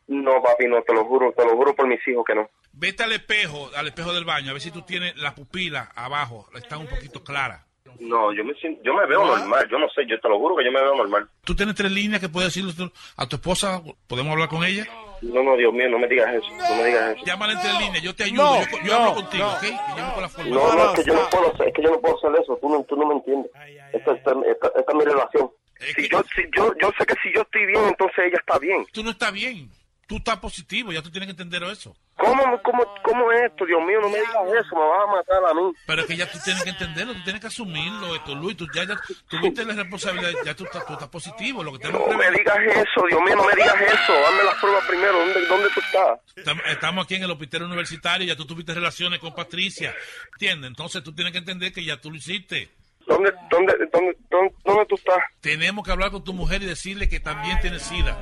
No, 0.07 0.41
papi, 0.41 0.65
no, 0.67 0.81
te 0.81 0.93
lo 0.93 1.05
juro, 1.05 1.31
te 1.35 1.45
lo 1.45 1.55
juro 1.55 1.75
por 1.75 1.87
mis 1.87 2.05
hijos 2.07 2.23
que 2.25 2.35
no. 2.35 2.49
Vete 2.73 3.03
al 3.03 3.13
espejo, 3.13 3.69
al 3.75 3.87
espejo 3.87 4.13
del 4.13 4.25
baño, 4.25 4.49
a 4.49 4.53
ver 4.53 4.61
si 4.61 4.71
tú 4.71 4.81
tienes 4.81 5.15
la 5.17 5.33
pupila 5.35 5.91
abajo, 5.95 6.47
está 6.55 6.77
un 6.77 6.87
poquito 6.87 7.23
clara. 7.23 7.65
No, 7.99 8.33
yo 8.33 8.43
me 8.43 8.53
siento, 8.55 8.81
yo 8.83 8.93
me 8.93 9.05
veo 9.05 9.23
normal, 9.25 9.67
yo 9.69 9.77
no 9.77 9.87
sé, 9.89 10.01
yo 10.07 10.19
te 10.19 10.27
lo 10.27 10.39
juro 10.39 10.55
que 10.55 10.65
yo 10.65 10.71
me 10.71 10.81
veo 10.81 10.95
normal. 10.95 11.29
¿Tú 11.45 11.55
tienes 11.55 11.75
tres 11.75 11.91
líneas 11.91 12.19
que 12.19 12.29
puedes 12.29 12.53
decirle 12.53 12.91
a 13.17 13.27
tu 13.27 13.35
esposa? 13.35 13.81
¿Podemos 14.07 14.31
hablar 14.33 14.49
con 14.49 14.63
ella? 14.63 14.85
No, 15.21 15.43
no, 15.43 15.55
Dios 15.55 15.71
mío, 15.71 15.87
no 15.89 15.99
me 15.99 16.07
digas 16.07 16.33
eso, 16.33 16.47
no 16.49 16.75
me 16.75 16.85
digas 16.85 17.15
eso. 17.15 17.25
Llámala 17.25 17.53
en 17.53 17.59
tres 17.61 17.79
líneas, 17.79 18.03
yo 18.03 18.15
te 18.15 18.23
ayudo, 18.23 18.43
No, 18.43 18.59
yo, 18.59 18.77
yo 18.83 18.93
no, 18.93 18.93
hablo 18.95 19.15
contigo, 19.15 19.45
no. 19.45 19.53
¿ok? 19.53 19.63
Y 19.63 19.99
yo 19.99 20.21
la 20.21 20.29
forma. 20.29 20.49
No, 20.49 20.73
no, 20.75 20.93
es 20.93 20.99
que 20.99 21.03
yo 21.05 21.13
no 21.13 21.29
puedo 21.29 21.53
hacer, 21.53 21.67
es 21.67 21.73
que 21.73 21.81
yo 21.83 21.91
no 21.91 21.99
puedo 22.01 22.17
hacer 22.17 22.41
eso, 22.41 22.57
tú 22.59 22.69
no, 22.69 22.83
tú 22.83 22.95
no 22.97 23.07
me 23.07 23.13
entiendes. 23.15 23.51
Esta, 23.93 24.11
esta, 24.11 24.31
esta, 24.31 24.67
esta 24.75 24.91
es 24.91 24.95
mi 24.95 25.05
relación. 25.05 25.51
Si 25.95 26.09
yo, 26.09 26.21
si 26.35 26.41
yo, 26.55 26.73
yo 26.81 26.91
sé 26.97 27.05
que 27.05 27.15
si 27.21 27.33
yo 27.33 27.41
estoy 27.41 27.65
bien, 27.65 27.83
entonces 27.85 28.17
ella 28.19 28.37
está 28.39 28.57
bien. 28.57 28.85
Tú 28.91 29.03
no 29.03 29.11
estás 29.11 29.31
bien, 29.33 29.69
tú 30.13 30.17
estás 30.17 30.37
positivo, 30.37 30.91
ya 30.91 31.01
tú 31.01 31.09
tienes 31.09 31.25
que 31.25 31.31
entender 31.31 31.63
eso. 31.63 31.95
¿Cómo, 32.17 32.43
cómo, 32.61 32.83
cómo 33.03 33.31
es 33.31 33.49
esto, 33.49 33.65
Dios 33.65 33.81
mío? 33.83 33.99
No 33.99 34.09
me 34.09 34.19
digas 34.19 34.35
eso, 34.63 34.75
me 34.75 34.85
vas 34.87 35.03
a 35.03 35.11
matar 35.11 35.43
a 35.49 35.53
mí. 35.55 35.73
Pero 35.87 36.01
es 36.01 36.07
que 36.07 36.15
ya 36.15 36.31
tú 36.31 36.37
tienes 36.43 36.63
que 36.63 36.69
entenderlo, 36.69 37.13
tú 37.15 37.23
tienes 37.23 37.41
que 37.41 37.47
asumirlo, 37.47 38.13
esto, 38.15 38.35
Luis, 38.35 38.55
tú 38.55 38.67
ya, 38.75 38.83
ya 38.85 38.95
tuviste 39.27 39.65
la 39.65 39.73
responsabilidad, 39.73 40.31
ya 40.45 40.55
tú, 40.55 40.65
estás- 40.65 40.85
tú 40.85 40.93
estás 40.93 41.09
positivo, 41.09 41.63
lo 41.63 41.71
que 41.73 41.79
tenemos 41.79 42.07
No 42.07 42.15
me 42.15 42.29
digas 42.29 42.57
eso, 42.59 43.07
Dios 43.09 43.21
mío, 43.25 43.35
no 43.35 43.43
me 43.43 43.55
digas 43.55 43.75
eso. 43.81 44.13
Hazme 44.27 44.43
las 44.43 44.55
pruebas 44.61 44.85
primero, 44.87 45.17
¿dónde, 45.17 45.47
dónde 45.47 45.67
tú 45.73 45.79
estás? 45.79 46.19
Estamos- 46.35 46.63
Estamos 46.67 47.05
aquí 47.05 47.15
en 47.15 47.23
el 47.23 47.31
hospital 47.31 47.63
universitario, 47.63 48.27
ya 48.27 48.35
tú 48.35 48.45
tuviste 48.45 48.73
relaciones 48.75 49.19
con 49.19 49.33
Patricia, 49.33 49.95
¿entiendes? 50.33 50.67
Entonces 50.67 51.03
tú 51.03 51.15
tienes 51.15 51.31
que 51.33 51.39
entender 51.39 51.73
que 51.73 51.83
ya 51.83 51.99
tú 51.99 52.11
lo 52.11 52.17
hiciste. 52.17 52.69
¿Dónde, 53.07 53.33
dónde, 53.49 53.73
dónde, 53.91 54.15
dónde, 54.29 54.53
dónde 54.63 54.85
tú 54.85 54.95
estás? 54.95 55.17
Tenemos 55.41 55.83
que 55.83 55.91
hablar 55.91 56.11
con 56.11 56.23
tu 56.23 56.33
mujer 56.33 56.61
y 56.61 56.67
decirle 56.67 57.09
que 57.09 57.19
también 57.19 57.59
tiene 57.59 57.79
SIDA. 57.79 58.15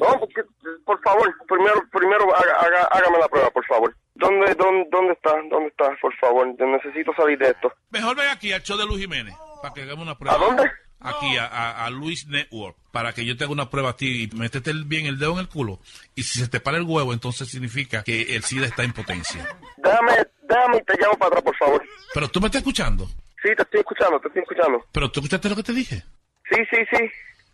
No, 0.00 0.18
porque, 0.18 0.40
por 0.84 1.00
favor, 1.02 1.34
primero, 1.48 1.82
primero 1.90 2.34
haga, 2.36 2.52
haga- 2.60 2.88
hágame 2.92 3.18
la 3.18 3.28
prueba, 3.28 3.50
por 3.50 3.64
favor. 3.66 3.94
¿Dónde, 4.14 4.54
dónde, 4.54 4.86
dónde 4.90 5.12
está? 5.14 5.30
¿Dónde 5.50 5.68
está? 5.68 5.96
Por 6.00 6.14
favor, 6.16 6.46
yo 6.58 6.66
necesito 6.66 7.12
salir 7.14 7.38
de 7.38 7.50
esto. 7.50 7.72
Mejor 7.90 8.16
ven 8.16 8.28
aquí 8.28 8.52
al 8.52 8.62
show 8.62 8.76
de 8.76 8.84
Luis 8.86 9.00
Jiménez 9.00 9.34
para 9.62 9.72
que 9.74 9.82
hagamos 9.82 10.04
una 10.04 10.16
prueba. 10.18 10.36
¿A 10.36 10.38
dónde? 10.40 10.70
Aquí, 11.04 11.36
a, 11.36 11.46
a- 11.46 11.86
a 11.86 11.90
Luis 11.90 12.28
Network, 12.28 12.76
para 12.92 13.12
que 13.12 13.24
yo 13.24 13.36
te 13.36 13.42
haga 13.44 13.52
una 13.52 13.70
prueba 13.70 13.90
a 13.90 13.96
ti 13.96 14.22
y 14.30 14.36
métete 14.36 14.72
bien 14.84 15.06
el 15.06 15.18
dedo 15.18 15.32
en 15.32 15.38
el 15.40 15.48
culo. 15.48 15.80
Y 16.14 16.22
si 16.22 16.38
se 16.38 16.48
te 16.48 16.60
para 16.60 16.76
el 16.76 16.84
huevo, 16.84 17.12
entonces 17.12 17.48
significa 17.48 18.04
que 18.04 18.36
el 18.36 18.44
SIDA 18.44 18.66
está 18.66 18.84
en 18.84 18.92
potencia. 18.92 19.44
Déjame, 19.78 20.12
déjame 20.42 20.76
y 20.76 20.82
te 20.84 20.96
llamo 21.00 21.14
para 21.14 21.28
atrás, 21.28 21.42
por 21.42 21.56
favor. 21.56 21.82
Pero 22.14 22.28
tú 22.28 22.40
me 22.40 22.46
estás 22.46 22.60
escuchando. 22.60 23.06
Sí, 23.42 23.48
te 23.56 23.62
estoy 23.62 23.80
escuchando, 23.80 24.20
te 24.20 24.28
estoy 24.28 24.42
escuchando. 24.42 24.86
Pero 24.92 25.10
tú 25.10 25.18
escuchaste 25.18 25.48
lo 25.48 25.56
que 25.56 25.62
te 25.64 25.72
dije. 25.72 26.04
Sí, 26.48 26.56
sí, 26.70 26.76
sí. 26.92 27.10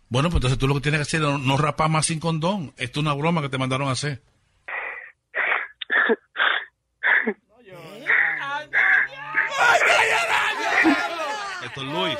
Bueno, 0.09 0.29
pues 0.29 0.37
entonces 0.37 0.57
tú 0.57 0.67
lo 0.67 0.73
que 0.73 0.81
tienes 0.81 0.99
que 0.99 1.03
hacer 1.03 1.21
es 1.21 1.39
no, 1.39 1.57
rapar 1.57 1.89
más 1.89 2.07
sin 2.07 2.19
condón. 2.19 2.73
Esto 2.77 2.99
es 2.99 3.05
una 3.05 3.13
broma 3.13 3.41
que 3.41 3.49
te 3.49 3.59
mandaron 3.59 3.87
a 3.87 3.91
hacer. 3.91 4.21
Esto 11.63 11.83
Don 11.83 11.93
Luis. 11.93 12.17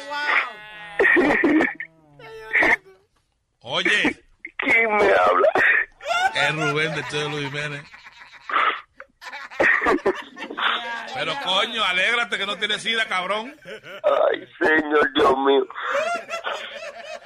Oye. 3.62 4.24
¿Quién 4.58 4.96
me 4.96 5.04
habla? 5.04 5.50
Es 6.36 6.56
Rubén 6.56 6.94
de 6.94 7.30
Luis 7.30 7.46
Jiménez. 7.50 7.84
Pero 11.14 11.34
coño, 11.44 11.84
alégrate 11.84 12.38
que 12.38 12.46
no 12.46 12.58
tienes 12.58 12.82
sida, 12.82 13.06
cabrón. 13.08 13.56
Ay, 14.04 14.48
señor, 14.60 15.14
Dios 15.14 15.38
mío. 15.46 15.68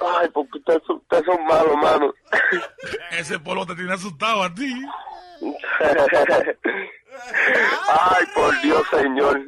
Ay, 0.00 0.28
porque 0.32 0.58
ustedes 0.58 0.82
son, 0.86 0.96
ustedes 0.96 1.24
son 1.24 1.44
malos, 1.46 1.76
mano. 1.76 2.14
Ese 3.12 3.38
polo 3.38 3.64
te 3.66 3.74
tiene 3.74 3.92
asustado 3.94 4.42
a 4.42 4.54
ti. 4.54 4.72
Ay, 7.88 8.26
por 8.34 8.60
Dios, 8.62 8.82
señor. 8.90 9.40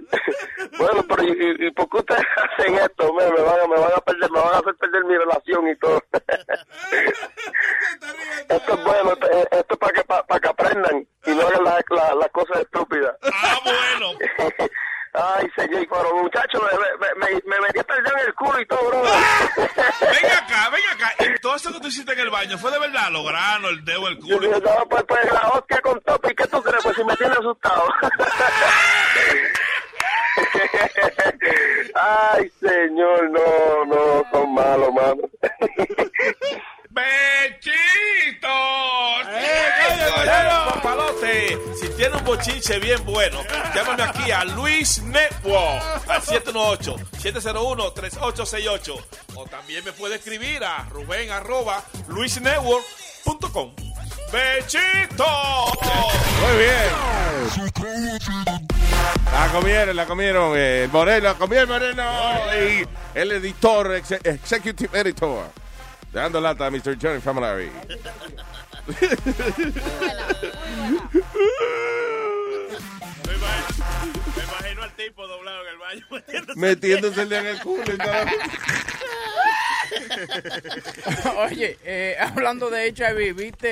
Bueno, 0.79 1.05
pero 1.09 1.23
¿y, 1.23 1.67
y, 1.67 1.71
por 1.73 1.89
qué 1.89 1.97
ustedes 1.99 2.25
hacen 2.59 2.75
esto? 2.77 3.13
Me, 3.15 3.25
me 3.31 3.41
van, 3.41 3.61
a, 3.61 3.67
me 3.67 3.81
van 3.81 3.93
a 3.97 4.01
perder, 4.01 4.31
me 4.31 4.41
van 4.41 4.55
a 4.55 4.59
hacer 4.59 4.75
perder 4.77 5.05
mi 5.05 5.17
relación 5.17 5.69
y 5.69 5.77
todo. 5.77 6.03
Esto 8.49 8.75
es 8.75 8.85
bueno, 8.85 9.13
esto, 9.13 9.29
esto 9.51 9.75
es 9.75 9.79
para 9.79 9.93
que, 9.93 10.05
para, 10.05 10.41
que 10.41 10.49
aprendan 10.49 11.07
y 11.27 11.31
no 11.31 11.43
hagan 11.43 11.65
las 11.65 11.85
la, 11.91 12.15
las 12.15 12.29
cosas 12.31 12.61
estúpidas. 12.61 13.17
Ah, 13.23 13.59
bueno. 13.65 14.19
Ay, 15.19 15.49
señor, 15.57 15.87
pero 15.89 16.15
muchacho, 16.23 16.61
me, 16.61 16.69
me, 16.99 17.09
me, 17.17 17.41
me 17.47 17.61
metí 17.61 17.79
hasta 17.79 17.97
en 17.97 18.05
el 18.27 18.35
culo 18.35 18.61
y 18.61 18.67
todo, 18.67 18.87
bro. 18.87 19.03
Ven 19.03 19.11
acá, 20.31 20.69
ven 20.71 20.83
acá. 20.93 21.15
Y 21.21 21.41
todo 21.41 21.57
eso 21.57 21.73
que 21.73 21.81
tú 21.81 21.89
hiciste 21.89 22.13
en 22.13 22.21
el 22.21 22.29
baño 22.29 22.59
fue 22.59 22.71
de 22.71 22.79
verdad, 22.79 23.11
los 23.11 23.27
granos, 23.27 23.71
el 23.71 23.83
dedo, 23.83 24.09
el 24.09 24.19
culo. 24.19 24.43
Yo, 24.43 24.61
no, 24.61 24.87
pues, 24.91 25.05
pues 25.09 25.33
la 25.33 25.49
hostia 25.49 25.81
con 25.81 25.99
tope, 26.03 26.33
¿y 26.33 26.35
qué 26.35 26.47
tú 26.49 26.63
crees? 26.63 26.83
Pues 26.83 26.97
si 26.97 27.05
me 27.05 27.17
tiene 27.17 27.33
asustado. 27.33 27.89
Ay, 31.95 32.53
señor, 32.61 33.31
no, 33.31 33.87
no, 33.87 34.23
son 34.31 34.53
malos, 34.53 34.93
mano. 34.93 35.23
¡Bechitos! 36.97 38.51
Papalote, 40.75 41.59
si 41.81 41.89
tiene 41.91 42.17
un 42.17 42.25
bochinche 42.25 42.79
bien 42.79 43.05
bueno, 43.05 43.43
llámame 43.75 44.03
aquí 44.03 44.31
a 44.31 44.45
Luis 44.45 45.03
Network 45.03 45.83
al 46.09 46.23
718-701-3868. 46.23 49.05
O 49.35 49.45
también 49.47 49.85
me 49.85 49.93
puede 49.93 50.15
escribir 50.17 50.65
a 50.65 50.87
Rubén 50.91 51.31
arroba 51.31 51.83
luisnetwork.com. 52.09 53.75
¡Bechito! 54.33 55.27
Muy 56.41 56.57
bien. 56.59 56.89
La 59.33 59.49
comieron, 59.53 59.95
la 59.97 60.07
comieron. 60.07 60.53
Eh, 60.57 60.85
el 60.85 60.91
Moreno, 60.91 61.29
la 61.29 61.35
comieron 61.35 61.69
Moreno. 61.69 62.03
Y 62.59 62.87
el 63.15 63.33
editor, 63.33 63.95
ex- 63.97 64.13
executive 64.25 64.99
editor. 64.99 65.51
Dando 66.17 66.41
lata 66.41 66.65
a 66.65 66.71
Mr. 66.71 66.97
Johnny 66.99 67.21
Family. 67.21 67.69
Me 67.69 67.75
imagino, 73.35 73.75
me 74.35 74.43
imagino 74.43 74.83
al 74.83 74.93
tipo 74.97 75.27
doblado 75.27 75.61
en 75.61 75.69
el 75.69 75.79
baño 75.79 76.07
metiéndose, 76.11 76.59
Metiéndose 76.59 77.21
el 77.21 77.33
en 77.35 77.47
el 77.47 77.61
culo 77.61 77.83
y 77.83 77.99
todo. 77.99 78.15
Oye, 81.51 81.77
eh, 81.85 82.17
hablando 82.19 82.71
de 82.71 82.89
HIV, 82.89 83.37
¿viste 83.37 83.69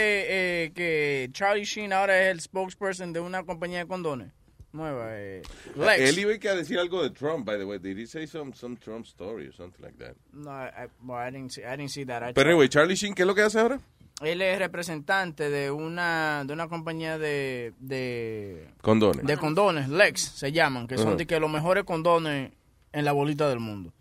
eh, 0.67 0.73
que 0.75 1.31
Charlie 1.33 1.65
Sheen 1.65 1.95
ahora 1.95 2.25
es 2.25 2.31
el 2.31 2.43
spokesperson 2.43 3.15
de 3.15 3.21
una 3.21 3.45
compañía 3.45 3.79
de 3.79 3.87
condones? 3.87 4.29
Nueva, 4.75 5.07
eh, 5.11 5.41
Lex. 5.77 6.01
Él 6.01 6.19
iba 6.19 6.33
a 6.33 6.57
decir 6.57 6.79
algo 6.81 7.01
de 7.03 7.11
Trump, 7.11 7.47
by 7.47 7.57
the 7.57 7.65
way. 7.65 7.79
Did 7.79 7.97
he 7.97 8.07
say 8.07 8.27
some, 8.27 8.53
some 8.53 8.77
Trump 8.77 9.07
story 9.07 9.47
or 9.47 9.53
something 9.53 9.81
like 9.81 9.97
that? 9.99 10.17
No, 10.33 10.51
I, 10.51 10.89
well, 11.03 11.17
I 11.17 11.31
didn't 11.31 11.53
see, 11.53 11.63
I 11.63 11.77
didn't 11.77 11.91
see 11.93 12.05
that. 12.07 12.25
I 12.25 12.33
Pero 12.33 12.51
anyway, 12.51 12.69
Charlie 12.69 12.97
Sheen, 12.97 13.15
¿qué 13.15 13.23
es 13.23 13.27
lo 13.27 13.35
que 13.37 13.43
hace 13.43 13.61
ahora? 13.61 13.79
Él 14.21 14.43
es 14.43 14.59
representante 14.59 15.49
de 15.49 15.71
una 15.71 16.45
de 16.45 16.53
una 16.53 16.69
compañía 16.69 17.19
de 17.19 17.73
de, 17.79 18.69
Condones. 18.83 19.25
de 19.25 19.37
condones, 19.37 19.89
Lex 19.89 20.21
se 20.21 20.51
llaman, 20.53 20.87
que 20.89 20.97
son 20.99 21.09
Ajá. 21.09 21.17
de 21.17 21.27
que 21.27 21.39
los 21.41 21.51
mejores 21.51 21.85
condones 21.85 22.51
en 22.93 23.05
la 23.05 23.13
bolita 23.13 23.49
del 23.49 23.61
mundo. 23.61 23.93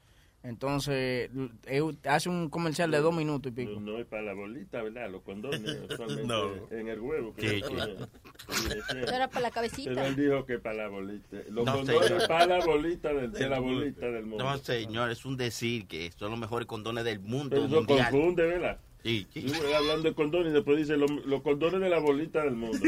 Entonces, 0.44 1.30
él 1.68 1.98
hace 2.04 2.28
un 2.28 2.50
comercial 2.50 2.92
de 2.92 3.00
dos 3.00 3.16
minutos 3.16 3.50
y 3.52 3.56
pico. 3.56 3.80
No 3.80 3.98
es 3.98 4.06
para 4.06 4.24
la 4.24 4.34
bolita, 4.34 4.84
¿verdad? 4.84 5.10
Los 5.10 5.22
condones 5.22 5.62
No. 6.26 6.52
en 6.70 6.90
el 6.90 7.00
huevo. 7.00 7.34
¿Qué, 7.34 7.48
le 7.48 7.62
qué? 7.62 9.16
era 9.16 9.30
para 9.30 9.42
la 9.42 9.52
cabecita. 9.52 9.92
Pero 9.96 10.06
él 10.06 10.16
dijo 10.18 10.46
que 10.46 10.60
para 10.60 10.76
la 10.76 10.88
bolita. 10.90 11.38
Los 11.50 11.66
No, 11.66 11.74
condones 11.78 12.08
señor. 12.08 12.28
para 12.28 12.46
la 12.58 12.66
bolita 12.66 13.14
del- 13.14 13.32
de, 13.32 13.50
la 13.50 13.60
bolita 13.60 14.06
del 14.08 14.26
mundo. 14.26 14.44
No, 14.44 14.58
señor, 14.58 15.12
es 15.12 15.24
un 15.26 15.38
decir 15.38 15.88
que 15.88 16.12
son 16.12 16.32
los 16.32 16.40
mejores 16.40 16.68
condones 16.68 17.06
del 17.06 17.20
mundo 17.22 17.50
Pero 17.52 17.66
eso 17.66 17.76
mundial. 17.78 18.12
confunde, 18.12 18.44
¿verdad? 18.46 18.80
Sí, 19.04 19.28
Sí, 19.34 19.54
voy 19.62 19.74
hablando 19.74 20.08
de 20.08 20.16
condones 20.16 20.52
y 20.52 20.54
después 20.54 20.78
dice 20.78 20.96
los, 20.96 21.12
los 21.26 21.42
condones 21.42 21.82
de 21.82 21.90
la 21.90 22.00
bolita 22.00 22.42
del 22.44 22.56
mundo. 22.56 22.78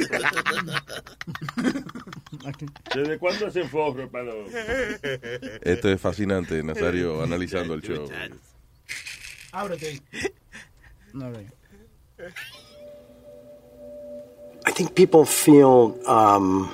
¿Desde 2.96 3.18
cuándo 3.20 3.48
hacen 3.48 3.70
forro 3.70 4.10
para 4.10 4.24
los... 4.34 4.50
Esto 5.62 5.90
es 5.90 6.00
fascinante, 6.00 6.64
Nazario, 6.64 7.22
analizando 7.22 7.74
el 7.74 7.82
show. 7.82 8.10
Ábrete. 9.52 10.02
No. 11.14 11.34
I 14.68 14.72
think 14.72 14.96
people 14.96 15.26
feel 15.26 15.98
um, 16.08 16.70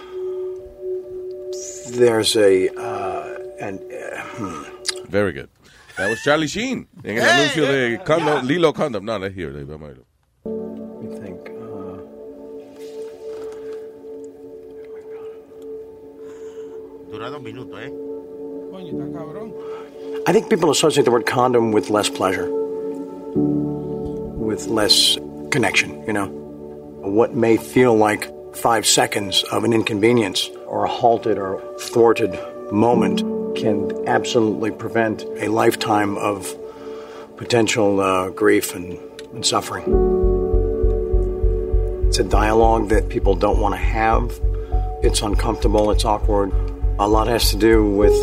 there's 1.92 2.36
a 2.38 2.70
uh, 2.70 3.38
an 3.60 3.80
uh, 3.92 4.22
hmm. 4.38 4.64
Very 5.10 5.34
good. 5.34 5.50
That 6.02 6.10
was 6.10 6.24
Charlie 6.24 6.48
Sheen 6.48 6.88
en 7.04 7.20
el 7.20 7.24
anuncio 7.24 7.64
de 7.68 8.00
condom, 8.04 8.44
Lilo 8.48 8.74
Condom. 8.74 9.06
No, 9.06 9.18
let's 9.18 9.36
hear 9.36 9.56
it. 9.56 9.68
Vamos 9.68 9.88
a 9.88 9.94
verlo. 9.94 10.06
Let 10.46 11.04
me 11.04 11.16
think. 11.20 11.50
Uh, 11.52 12.02
Dura 17.12 17.30
dos 17.30 17.44
minutos, 17.44 17.80
¿eh? 17.80 17.92
Coño, 18.72 18.94
está 18.94 19.12
cabrón. 19.16 19.54
I 20.28 20.34
think 20.34 20.50
people 20.50 20.72
associate 20.72 21.06
the 21.06 21.12
word 21.12 21.28
condom 21.28 21.72
with 21.72 21.92
less 21.92 22.10
pleasure, 22.10 22.50
with 23.36 24.66
less 24.70 25.20
connection. 25.52 26.04
You 26.08 26.14
know, 26.14 26.26
what 27.04 27.36
may 27.36 27.58
feel 27.58 27.96
like 27.96 28.28
five 28.56 28.88
seconds 28.88 29.44
of 29.52 29.66
an 29.66 29.72
inconvenience 29.72 30.50
or 30.66 30.84
a 30.84 30.90
halted 30.90 31.38
or 31.38 31.62
thwarted 31.80 32.40
moment 32.72 33.22
can 33.56 34.08
absolutely 34.08 34.72
prevent 34.72 35.24
a 35.38 35.48
lifetime 35.48 36.18
of 36.18 36.56
potential 37.38 38.00
uh, 38.00 38.30
grief 38.30 38.76
and, 38.76 39.00
and 39.34 39.46
suffering. 39.46 39.84
It's 42.08 42.20
a 42.20 42.24
dialogue 42.24 42.90
that 42.90 43.10
people 43.10 43.36
don't 43.36 43.60
want 43.60 43.74
to 43.74 43.82
have. 43.82 44.40
It's 45.02 45.22
uncomfortable. 45.22 45.92
It's 45.92 46.06
awkward. 46.06 46.52
A 47.00 47.08
lot 47.08 47.28
has 47.28 47.50
to 47.52 47.58
do 47.58 47.90
with 47.90 48.14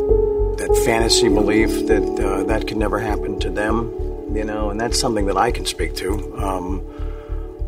that 0.58 0.82
fantasy 0.84 1.28
belief 1.28 1.86
that 1.86 2.02
uh, 2.20 2.44
that 2.44 2.68
could 2.68 2.76
never 2.76 2.98
happen 2.98 3.40
to 3.40 3.50
them, 3.50 3.90
you 4.36 4.44
know, 4.44 4.70
and 4.70 4.80
that's 4.80 5.00
something 5.00 5.26
that 5.26 5.36
I 5.36 5.50
can 5.50 5.64
speak 5.66 5.96
to. 5.96 6.36
Um, 6.36 6.84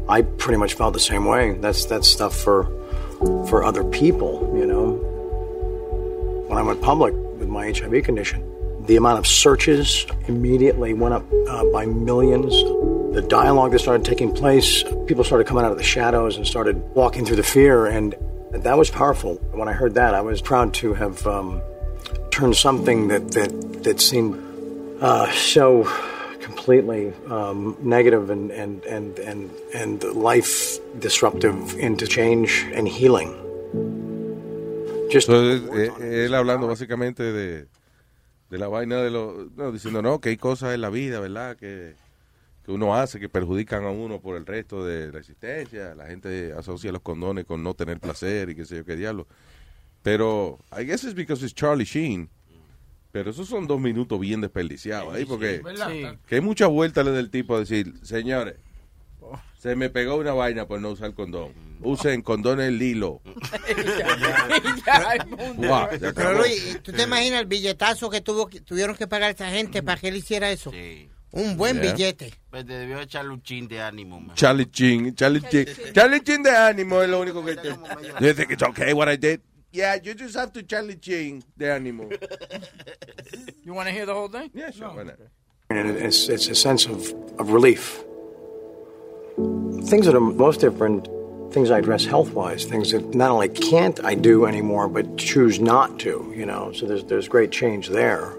I 0.08 0.22
pretty 0.22 0.58
much 0.58 0.74
felt 0.74 0.92
the 0.92 1.00
same 1.00 1.24
way. 1.24 1.54
That's 1.54 1.84
that's 1.86 2.06
stuff 2.06 2.36
for 2.36 2.64
for 3.48 3.64
other 3.64 3.84
people, 3.84 4.54
you 4.56 4.66
know. 4.66 4.92
When 6.48 6.58
I 6.58 6.62
went 6.62 6.82
public 6.82 7.14
my 7.50 7.72
HIV 7.72 8.04
condition, 8.04 8.44
the 8.86 8.96
amount 8.96 9.18
of 9.18 9.26
searches 9.26 10.06
immediately 10.26 10.94
went 10.94 11.14
up 11.14 11.24
uh, 11.48 11.64
by 11.66 11.86
millions. 11.86 12.52
The 13.14 13.22
dialogue 13.22 13.72
that 13.72 13.80
started 13.80 14.04
taking 14.04 14.32
place, 14.32 14.84
people 15.06 15.24
started 15.24 15.46
coming 15.46 15.64
out 15.64 15.72
of 15.72 15.78
the 15.78 15.84
shadows 15.84 16.36
and 16.36 16.46
started 16.46 16.76
walking 16.94 17.26
through 17.26 17.36
the 17.36 17.42
fear, 17.42 17.86
and 17.86 18.14
that 18.52 18.78
was 18.78 18.90
powerful. 18.90 19.34
When 19.52 19.68
I 19.68 19.72
heard 19.72 19.94
that, 19.94 20.14
I 20.14 20.20
was 20.20 20.40
proud 20.40 20.74
to 20.74 20.94
have 20.94 21.26
um, 21.26 21.60
turned 22.30 22.56
something 22.56 23.08
that 23.08 23.32
that 23.32 23.82
that 23.84 24.00
seemed 24.00 24.34
uh, 25.00 25.30
so 25.32 25.84
completely 26.40 27.12
um, 27.28 27.76
negative 27.80 28.30
and 28.30 28.50
and 28.50 28.84
and 28.84 29.18
and 29.18 29.50
and 29.74 30.04
life 30.04 30.78
disruptive 30.98 31.78
into 31.78 32.06
change 32.06 32.66
and 32.72 32.88
healing. 32.88 33.39
Entonces, 35.12 35.62
eh, 36.00 36.24
él 36.26 36.34
hablando 36.34 36.66
básicamente 36.66 37.22
de, 37.22 37.66
de 38.50 38.58
la 38.58 38.68
vaina 38.68 38.96
de 39.02 39.10
los... 39.10 39.50
No, 39.52 39.72
diciendo, 39.72 40.02
no, 40.02 40.20
que 40.20 40.30
hay 40.30 40.36
cosas 40.36 40.74
en 40.74 40.80
la 40.80 40.90
vida, 40.90 41.20
¿verdad? 41.20 41.56
Que, 41.56 41.94
que 42.64 42.72
uno 42.72 42.94
hace 42.94 43.18
que 43.20 43.28
perjudican 43.28 43.84
a 43.84 43.90
uno 43.90 44.20
por 44.20 44.36
el 44.36 44.46
resto 44.46 44.84
de 44.84 45.12
la 45.12 45.18
existencia. 45.18 45.94
La 45.94 46.06
gente 46.06 46.52
asocia 46.56 46.92
los 46.92 47.02
condones 47.02 47.44
con 47.44 47.62
no 47.62 47.74
tener 47.74 47.98
placer 48.00 48.50
y 48.50 48.54
qué 48.54 48.64
sé 48.64 48.76
yo 48.76 48.84
qué 48.84 48.96
diablo. 48.96 49.26
Pero, 50.02 50.58
I 50.78 50.84
guess 50.84 51.04
it's 51.04 51.14
because 51.14 51.44
it's 51.44 51.54
Charlie 51.54 51.84
Sheen. 51.84 52.28
Pero 53.12 53.30
esos 53.32 53.48
son 53.48 53.66
dos 53.66 53.80
minutos 53.80 54.20
bien 54.20 54.40
desperdiciados 54.40 55.12
ahí, 55.12 55.24
porque 55.24 55.60
Sí. 55.88 56.04
que 56.26 56.36
hay 56.36 56.40
muchas 56.40 56.68
vueltas 56.68 57.04
del 57.06 57.28
tipo 57.30 57.56
a 57.56 57.58
decir, 57.60 57.94
señores, 58.02 58.54
Se 59.58 59.76
me 59.76 59.90
pegó 59.90 60.16
una 60.16 60.32
vaina 60.32 60.66
por 60.66 60.80
no 60.80 60.90
usar 60.90 61.12
condón. 61.12 61.52
Usen 61.82 62.22
condones 62.22 62.72
Lilo. 62.72 63.22
Acabó. 64.86 65.88
Pero 66.14 66.34
Luis, 66.38 66.80
¿tú 66.82 66.92
te 66.92 67.02
imaginas 67.04 67.40
el 67.40 67.46
billetazo 67.46 68.10
que 68.10 68.20
tuvo, 68.20 68.46
que 68.48 68.60
tuvieron 68.60 68.96
que 68.96 69.06
pagar 69.06 69.30
esa 69.34 69.50
gente 69.50 69.82
para 69.82 70.00
que 70.00 70.08
él 70.08 70.16
hiciera 70.16 70.50
eso? 70.50 70.72
Un 71.32 71.56
buen 71.56 71.80
Yeah. 71.80 71.92
billete. 71.92 72.34
Pues 72.50 72.66
te 72.66 72.72
debió 72.72 73.00
echarle 73.00 73.30
un 73.32 73.42
chin 73.42 73.68
de 73.68 73.80
ánimo, 73.80 74.20
man. 74.20 74.34
Charlie 74.34 74.66
Chin, 74.68 75.14
Charlie 75.14 75.40
Chin. 75.48 75.64
Charlie 75.92 76.20
Chin 76.22 76.42
de 76.42 76.50
ánimo 76.50 77.00
es 77.02 77.08
lo 77.08 77.20
único 77.20 77.44
que 77.44 77.54
te... 77.54 77.68
You 78.20 78.34
think 78.34 78.50
it's 78.50 78.62
okay 78.64 78.92
what 78.92 79.08
I 79.08 79.16
did? 79.16 79.40
Yeah, 79.72 79.94
you 80.02 80.14
just 80.14 80.34
have 80.34 80.50
to 80.54 80.62
Charlie 80.62 80.98
Chin 80.98 81.44
de 81.56 81.66
ánimo. 81.70 82.08
You 83.64 83.74
want 83.74 83.88
to 83.88 83.94
hear 83.94 84.06
the 84.06 84.12
whole 84.14 84.28
thing? 84.28 84.50
Yeah, 84.52 84.70
sure. 84.72 84.88
why 84.92 85.04
not? 85.04 85.18
It's, 85.70 86.28
it's 86.28 86.48
a 86.48 86.54
sense 86.56 86.86
of, 86.86 87.14
of 87.38 87.52
relief. 87.52 88.02
Things 89.86 90.06
that 90.06 90.16
are 90.16 90.20
most 90.20 90.60
different, 90.60 91.08
things 91.52 91.70
I 91.70 91.78
address 91.78 92.04
health 92.04 92.32
wise, 92.32 92.64
things 92.64 92.92
that 92.92 93.14
not 93.14 93.30
only 93.30 93.48
can't 93.48 94.02
I 94.04 94.14
do 94.14 94.46
anymore, 94.46 94.88
but 94.88 95.16
choose 95.16 95.58
not 95.60 95.98
to, 96.00 96.32
you 96.36 96.46
know. 96.46 96.72
So 96.72 96.86
there's, 96.86 97.04
there's 97.04 97.28
great 97.28 97.50
change 97.50 97.88
there. 97.88 98.32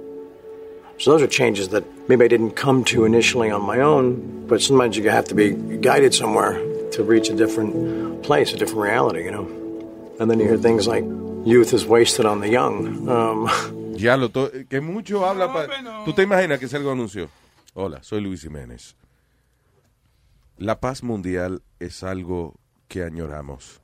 So 0.98 1.12
those 1.12 1.22
are 1.22 1.28
changes 1.28 1.70
that 1.70 1.84
maybe 2.08 2.26
I 2.26 2.28
didn't 2.28 2.52
come 2.52 2.84
to 2.86 3.06
initially 3.06 3.50
on 3.50 3.64
my 3.64 3.80
own, 3.80 4.46
but 4.48 4.62
sometimes 4.62 4.96
you 4.98 5.10
have 5.10 5.26
to 5.30 5.36
be 5.36 5.52
guided 5.82 6.14
somewhere 6.14 6.54
to 6.92 7.04
reach 7.04 7.30
a 7.30 7.34
different 7.36 8.22
place, 8.24 8.54
a 8.54 8.58
different 8.58 8.82
reality, 8.82 9.24
you 9.24 9.32
know. 9.32 9.48
And 10.20 10.30
then 10.30 10.40
you 10.40 10.46
hear 10.48 10.58
things 10.58 10.88
like 10.88 11.04
youth 11.44 11.74
is 11.74 11.86
wasted 11.86 12.26
on 12.26 12.40
the 12.42 12.50
young. 12.50 13.10
Um, 13.10 13.50
Ya 13.98 14.16
lo 14.16 14.30
to- 14.30 14.66
que 14.70 14.80
mucho 14.82 15.24
habla 15.26 15.52
para... 15.52 15.68
¿Tú 16.06 16.14
te 16.14 16.24
imaginas 16.24 16.60
que 16.60 16.68
salgo 16.68 16.92
anuncio? 16.92 17.30
Hola, 17.76 18.02
soy 18.02 18.22
Luis 18.22 18.42
Jiménez. 18.42 18.96
La 20.58 20.80
paz 20.80 21.04
mundial 21.04 21.62
es 21.80 22.02
algo 22.04 22.56
que 22.92 23.04
añoramos. 23.06 23.82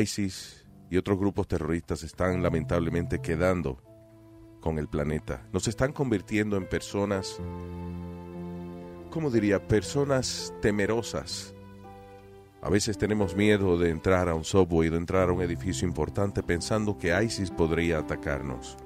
ISIS 0.00 0.64
y 0.88 0.96
otros 0.96 1.18
grupos 1.18 1.48
terroristas 1.48 2.04
están 2.04 2.40
lamentablemente 2.40 3.20
quedando 3.20 3.82
con 4.60 4.78
el 4.78 4.86
planeta. 4.86 5.44
Nos 5.52 5.66
están 5.66 5.92
convirtiendo 5.92 6.56
en 6.56 6.68
personas, 6.68 7.40
¿cómo 9.10 9.28
diría? 9.28 9.66
Personas 9.66 10.54
temerosas. 10.62 11.52
A 12.62 12.70
veces 12.70 12.96
tenemos 12.96 13.34
miedo 13.34 13.76
de 13.76 13.90
entrar 13.90 14.28
a 14.28 14.36
un 14.36 14.44
subway, 14.44 14.88
de 14.88 14.98
entrar 14.98 15.28
a 15.28 15.32
un 15.32 15.42
edificio 15.42 15.88
importante 15.88 16.44
pensando 16.44 16.96
que 16.96 17.12
ISIS 17.24 17.50
podría 17.50 17.98
atacarnos. 17.98 18.76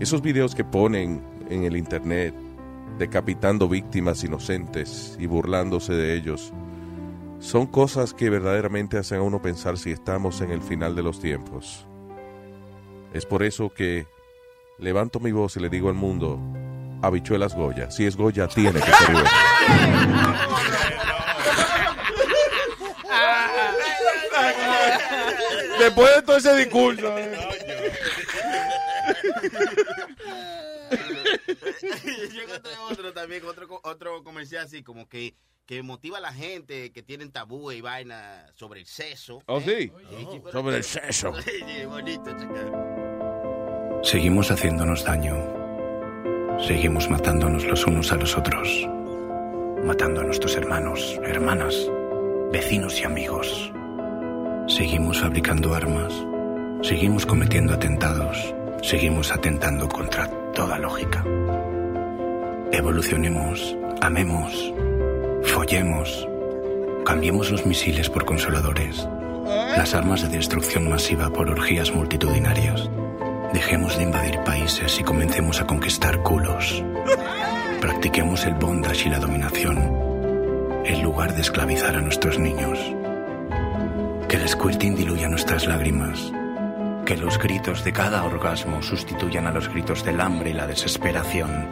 Esos 0.00 0.20
videos 0.20 0.56
que 0.56 0.64
ponen 0.64 1.22
en 1.48 1.62
el 1.62 1.76
internet 1.76 2.34
decapitando 2.98 3.68
víctimas 3.68 4.24
inocentes 4.24 5.16
y 5.20 5.26
burlándose 5.26 5.92
de 5.92 6.16
ellos 6.16 6.52
son 7.42 7.66
cosas 7.66 8.14
que 8.14 8.30
verdaderamente 8.30 8.96
hacen 8.96 9.18
a 9.18 9.22
uno 9.22 9.42
pensar 9.42 9.76
si 9.76 9.90
estamos 9.90 10.40
en 10.40 10.50
el 10.52 10.62
final 10.62 10.94
de 10.96 11.02
los 11.02 11.20
tiempos. 11.20 11.86
Es 13.12 13.26
por 13.26 13.42
eso 13.42 13.68
que 13.74 14.06
levanto 14.78 15.20
mi 15.20 15.32
voz 15.32 15.56
y 15.56 15.60
le 15.60 15.68
digo 15.68 15.88
al 15.88 15.94
mundo, 15.94 16.38
habichuelas 17.02 17.54
Goya, 17.54 17.90
si 17.90 18.06
es 18.06 18.16
Goya 18.16 18.48
tiene 18.48 18.80
que 18.80 18.90
ser 18.90 19.12
Goya. 19.12 19.30
Después 25.78 26.14
de 26.16 26.22
todo 26.22 26.36
ese 26.36 26.56
discurso. 26.56 27.18
eh. 27.18 27.36
Yo 32.32 32.42
encontré 32.42 32.72
otro 32.90 33.12
también, 33.12 33.44
otro, 33.46 33.66
co- 33.68 33.80
otro 33.84 34.22
comercial 34.22 34.64
así, 34.64 34.82
como 34.82 35.08
que, 35.08 35.34
que 35.66 35.82
motiva 35.82 36.18
a 36.18 36.20
la 36.20 36.32
gente 36.32 36.90
que 36.92 37.02
tienen 37.02 37.30
tabú 37.32 37.70
y 37.72 37.80
vaina 37.80 38.46
sobre 38.54 38.80
el 38.80 38.86
sexo. 38.86 39.42
¿Oh, 39.46 39.60
sí? 39.60 39.90
pero- 40.44 40.52
Sobre 40.52 40.76
el 40.76 40.84
sexo. 40.84 41.32
Sí, 41.42 41.84
bonito, 41.86 42.30
chica. 42.38 44.00
Seguimos 44.02 44.50
haciéndonos 44.50 45.04
daño. 45.04 45.36
Seguimos 46.66 47.08
matándonos 47.08 47.64
los 47.64 47.86
unos 47.86 48.12
a 48.12 48.16
los 48.16 48.36
otros. 48.36 48.88
Matando 49.84 50.20
a 50.20 50.24
nuestros 50.24 50.56
hermanos, 50.56 51.18
hermanas, 51.24 51.74
vecinos 52.52 53.00
y 53.00 53.04
amigos. 53.04 53.72
Seguimos 54.68 55.20
fabricando 55.20 55.74
armas. 55.74 56.12
Seguimos 56.82 57.24
cometiendo 57.26 57.74
atentados. 57.74 58.54
Seguimos 58.82 59.30
atentando 59.32 59.88
contra 59.88 60.28
toda 60.52 60.78
lógica. 60.78 61.24
Evolucionemos, 62.72 63.76
amemos, 64.00 64.72
follemos. 65.44 66.28
Cambiemos 67.04 67.50
los 67.50 67.66
misiles 67.66 68.08
por 68.08 68.24
consoladores. 68.24 69.08
Las 69.76 69.94
armas 69.94 70.22
de 70.22 70.36
destrucción 70.36 70.88
masiva 70.88 71.30
por 71.30 71.50
orgías 71.50 71.92
multitudinarias. 71.94 72.88
Dejemos 73.52 73.96
de 73.98 74.04
invadir 74.04 74.38
países 74.44 74.98
y 74.98 75.02
comencemos 75.02 75.60
a 75.60 75.66
conquistar 75.66 76.22
culos. 76.22 76.82
Practiquemos 77.80 78.46
el 78.46 78.54
bondage 78.54 79.08
y 79.08 79.10
la 79.10 79.18
dominación, 79.18 79.78
en 80.84 81.02
lugar 81.02 81.34
de 81.34 81.42
esclavizar 81.42 81.96
a 81.96 82.00
nuestros 82.00 82.38
niños. 82.38 82.78
Que 84.28 84.36
el 84.36 84.48
squirting 84.48 84.94
diluya 84.94 85.28
nuestras 85.28 85.66
lágrimas. 85.66 86.32
Que 87.06 87.16
los 87.16 87.38
gritos 87.38 87.84
de 87.84 87.92
cada 87.92 88.24
orgasmo 88.24 88.82
sustituyan 88.82 89.46
a 89.46 89.52
los 89.52 89.68
gritos 89.68 90.04
del 90.04 90.20
hambre 90.20 90.50
y 90.50 90.52
la 90.52 90.66
desesperación. 90.66 91.68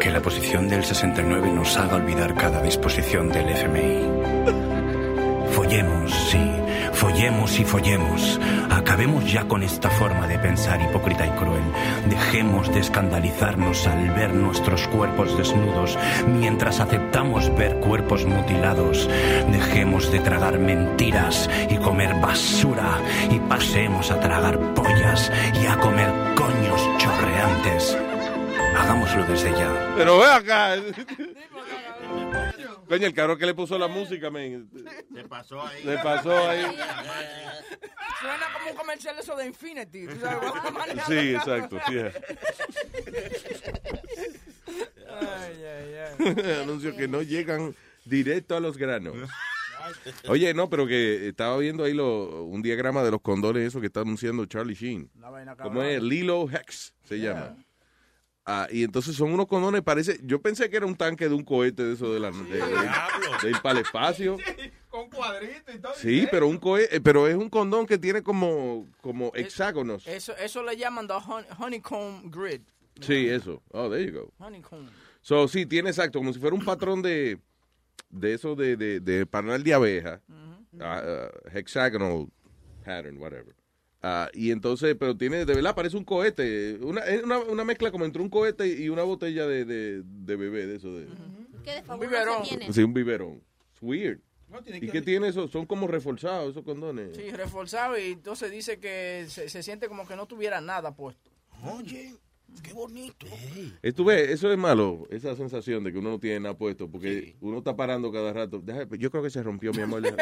Que 0.00 0.10
la 0.10 0.20
posición 0.20 0.68
del 0.68 0.84
69 0.84 1.50
nos 1.52 1.76
haga 1.76 1.96
olvidar 1.96 2.34
cada 2.34 2.62
disposición 2.62 3.28
del 3.28 3.48
FMI. 3.48 4.81
Follemos, 5.52 6.12
sí, 6.30 6.50
follemos 6.94 7.58
y 7.58 7.64
follemos. 7.64 8.40
Acabemos 8.70 9.30
ya 9.30 9.44
con 9.44 9.62
esta 9.62 9.90
forma 9.90 10.26
de 10.26 10.38
pensar 10.38 10.80
hipócrita 10.80 11.26
y 11.26 11.30
cruel. 11.30 11.62
Dejemos 12.08 12.72
de 12.72 12.80
escandalizarnos 12.80 13.86
al 13.86 14.10
ver 14.10 14.32
nuestros 14.34 14.88
cuerpos 14.88 15.36
desnudos 15.36 15.98
mientras 16.26 16.80
aceptamos 16.80 17.54
ver 17.54 17.76
cuerpos 17.80 18.24
mutilados. 18.24 19.08
Dejemos 19.50 20.10
de 20.10 20.20
tragar 20.20 20.58
mentiras 20.58 21.48
y 21.68 21.76
comer 21.76 22.14
basura 22.14 23.00
y 23.30 23.38
pasemos 23.40 24.10
a 24.10 24.20
tragar 24.20 24.58
pollas 24.74 25.30
y 25.62 25.66
a 25.66 25.76
comer 25.76 26.08
coños 26.34 26.80
chorreantes. 26.98 27.98
Hagámoslo 28.76 29.24
desde 29.26 29.50
ya. 29.52 29.94
Pero 29.96 30.18
ve 30.18 30.26
acá. 30.26 30.76
Coño, 32.92 33.06
el 33.06 33.14
cabrón 33.14 33.38
que 33.38 33.46
le 33.46 33.54
puso 33.54 33.78
la 33.78 33.88
música, 33.88 34.30
men. 34.30 34.68
Se 35.14 35.24
pasó 35.24 35.66
ahí. 35.66 35.82
Le 35.82 35.96
pasó 35.96 36.36
ahí. 36.46 36.60
Suena 38.20 38.52
como 38.52 38.70
un 38.70 38.76
comercial 38.76 39.18
eso 39.18 39.34
de 39.34 39.46
Infinity. 39.46 40.08
¿tú 40.08 40.20
sabes? 40.20 40.52
Sí, 41.06 41.34
exacto. 41.34 41.78
sí. 41.88 41.96
Ay, 45.08 45.64
ay, 45.64 45.94
ay. 46.18 46.52
Anuncios 46.60 46.94
que 46.94 47.08
no 47.08 47.22
llegan 47.22 47.74
directo 48.04 48.56
a 48.56 48.60
los 48.60 48.76
granos. 48.76 49.16
Oye, 50.28 50.52
no, 50.52 50.68
pero 50.68 50.86
que 50.86 51.28
estaba 51.28 51.56
viendo 51.56 51.84
ahí 51.84 51.94
lo, 51.94 52.44
un 52.44 52.60
diagrama 52.60 53.02
de 53.02 53.10
los 53.10 53.22
condones, 53.22 53.68
eso 53.68 53.80
que 53.80 53.86
está 53.86 54.00
anunciando 54.00 54.44
Charlie 54.44 54.74
Sheen. 54.74 55.10
Como 55.62 55.82
es 55.82 56.02
Lilo 56.02 56.46
Hex, 56.46 56.92
se 57.04 57.20
llama. 57.20 57.56
Ah, 58.44 58.66
y 58.70 58.82
entonces 58.82 59.14
son 59.14 59.32
unos 59.32 59.46
condones, 59.46 59.82
parece, 59.82 60.18
yo 60.24 60.42
pensé 60.42 60.68
que 60.68 60.76
era 60.76 60.86
un 60.86 60.96
tanque 60.96 61.28
de 61.28 61.34
un 61.34 61.44
cohete 61.44 61.84
de 61.84 61.94
eso 61.94 62.12
de 62.12 62.18
la, 62.18 62.30
de, 62.32 62.42
de- 62.42 62.90
de 63.42 63.50
ir 63.50 63.60
para 63.62 63.78
el 63.78 63.84
espacio. 63.84 64.36
Con 64.90 65.08
cuadritos 65.08 65.74
y 65.74 65.78
todo. 65.78 65.92
Sí, 65.94 66.26
pero 66.30 66.48
un 66.48 66.58
cohete, 66.58 67.00
pero 67.00 67.26
es 67.28 67.34
un 67.36 67.48
condón 67.48 67.86
que 67.86 67.96
tiene 67.98 68.22
como, 68.22 68.86
como 69.00 69.30
hexágonos. 69.34 70.06
Eso, 70.06 70.36
eso 70.36 70.62
le 70.62 70.76
llaman 70.76 71.06
the 71.06 71.14
hon- 71.14 71.46
honeycomb 71.58 72.30
grid. 72.30 72.60
Sí, 73.00 73.26
eso. 73.28 73.62
Oh, 73.70 73.88
there 73.88 74.04
you 74.04 74.12
go. 74.12 74.32
Honeycomb. 74.38 74.88
So, 75.22 75.46
sí, 75.48 75.64
tiene 75.64 75.88
exacto, 75.90 76.18
como 76.18 76.32
si 76.32 76.38
fuera 76.40 76.54
un 76.54 76.64
patrón 76.64 77.00
de, 77.00 77.38
de 78.10 78.34
eso 78.34 78.54
de, 78.54 78.76
de, 78.76 79.00
de 79.00 79.24
panal 79.24 79.62
de 79.62 79.72
abeja. 79.72 80.20
Ah, 80.80 81.00
ah, 81.02 81.30
hexagonal 81.54 82.26
pattern, 82.84 83.16
whatever. 83.18 83.54
Ah, 84.02 84.28
y 84.34 84.50
entonces, 84.50 84.96
pero 84.98 85.16
tiene, 85.16 85.44
de 85.44 85.54
verdad, 85.54 85.74
parece 85.76 85.96
un 85.96 86.04
cohete. 86.04 86.78
Una, 86.82 87.02
es 87.02 87.22
una, 87.22 87.38
una 87.38 87.64
mezcla 87.64 87.92
como 87.92 88.04
entre 88.04 88.20
un 88.20 88.28
cohete 88.28 88.66
y 88.66 88.88
una 88.88 89.04
botella 89.04 89.46
de, 89.46 89.64
de, 89.64 90.02
de 90.04 90.36
bebé, 90.36 90.66
de 90.66 90.76
eso 90.76 90.92
de. 90.94 91.06
¿Qué 91.64 91.70
de 91.74 91.82
biberón. 91.82 92.34
fabuloso 92.34 92.42
tiene? 92.48 92.72
Sí, 92.72 92.82
un 92.82 92.92
biberón. 92.94 93.34
It's 93.72 93.82
weird. 93.82 94.18
¿Y 94.66 94.80
que- 94.80 94.88
qué 94.90 95.02
tiene 95.02 95.28
eso? 95.28 95.46
Son 95.48 95.64
como 95.66 95.86
reforzados 95.86 96.50
esos 96.50 96.64
condones. 96.64 97.16
Sí, 97.16 97.30
reforzado 97.30 97.96
y 97.98 98.12
entonces 98.12 98.50
dice 98.50 98.78
que 98.80 99.24
se, 99.28 99.48
se 99.48 99.62
siente 99.62 99.86
como 99.88 100.06
que 100.06 100.16
no 100.16 100.26
tuviera 100.26 100.60
nada 100.60 100.94
puesto. 100.94 101.30
Oye, 101.62 102.12
qué 102.62 102.72
bonito. 102.72 103.26
Eh, 103.82 103.92
tú 103.92 104.04
ves, 104.04 104.28
eso 104.30 104.50
es 104.52 104.58
malo, 104.58 105.06
esa 105.10 105.34
sensación 105.36 105.84
de 105.84 105.92
que 105.92 105.98
uno 105.98 106.10
no 106.10 106.18
tiene 106.18 106.40
nada 106.40 106.56
puesto, 106.56 106.90
porque 106.90 107.36
uno 107.40 107.58
está 107.58 107.74
parando 107.76 108.10
cada 108.12 108.32
rato. 108.32 108.58
Deja- 108.60 108.86
yo 108.98 109.10
creo 109.10 109.22
que 109.22 109.30
se 109.30 109.42
rompió, 109.42 109.72
mi 109.72 109.82
amor. 109.82 110.02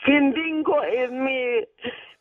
Findingo 0.05 0.82
es 0.82 1.11
mi... 1.11 1.65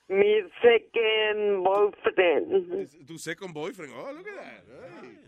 Mi 0.10 0.36
second 0.62 1.66
boyfriend. 1.66 3.06
Tu 3.06 3.18
second 3.18 3.54
boyfriend. 3.54 3.92
Oh, 3.94 4.14
look 4.14 4.26
at 4.30 4.36
that. 4.36 4.64
Ay. 5.04 5.20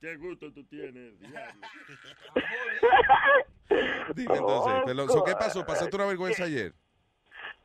Qué 0.00 0.16
gusto 0.16 0.52
tú 0.52 0.64
tienes. 0.64 1.12
Dime 4.16 4.34
entonces, 4.36 5.22
¿qué 5.24 5.32
pasó? 5.34 5.64
¿Pasaste 5.64 5.94
una 5.94 6.06
vergüenza 6.06 6.42
ayer? 6.44 6.72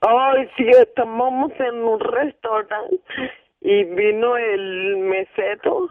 Ay, 0.02 0.48
sí, 0.56 0.64
estábamos 0.68 1.52
en 1.60 1.76
un 1.84 2.00
restaurante 2.00 3.00
y 3.62 3.84
vino 3.84 4.38
el 4.38 4.98
mesero 4.98 5.90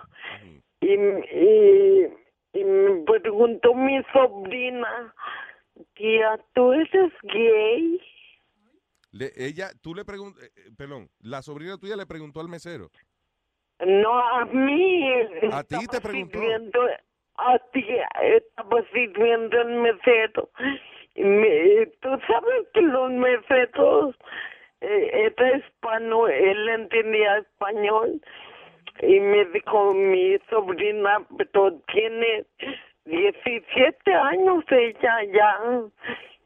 y, 0.81 0.93
y, 0.93 2.07
y 2.53 2.65
me 2.65 3.03
preguntó 3.05 3.75
mi 3.75 4.01
sobrina, 4.13 5.13
tía, 5.95 6.39
¿tú 6.55 6.73
eres 6.73 7.13
gay? 7.23 8.01
Le- 9.11 9.33
ella, 9.37 9.71
tú 9.83 9.95
le 9.95 10.05
preguntas, 10.05 10.43
pelón, 10.79 11.09
la 11.21 11.43
sobrina 11.43 11.77
tuya 11.79 11.97
le 11.97 12.07
preguntó 12.07 12.41
al 12.41 12.49
mesero. 12.49 12.91
No, 13.81 14.19
a 14.19 14.45
mí. 14.47 15.11
¿A 15.53 15.63
ti 15.65 15.87
te 15.87 16.01
preguntó? 16.01 16.39
sirviendo- 16.39 16.87
a 17.39 17.59
ti 17.73 17.85
estaba 18.23 18.83
sirviendo 18.93 19.61
el 19.61 19.69
mesero. 19.81 20.51
Y 21.17 21.25
me- 21.25 21.87
Tú 22.01 22.09
sabes 22.27 22.69
que 22.75 22.83
los 22.83 23.11
meseros 23.11 24.15
eh, 24.81 25.33
era 25.35 25.57
hispano, 25.57 26.29
él 26.29 26.69
entendía 26.69 27.39
español. 27.39 28.21
Y 29.03 29.21
me 29.21 29.45
dijo 29.47 29.93
mi 29.95 30.39
sobrina, 30.51 31.27
pero 31.39 31.73
tiene 31.93 32.47
17 33.05 34.15
años 34.15 34.65
ella 34.71 35.25
ya. 35.33 35.61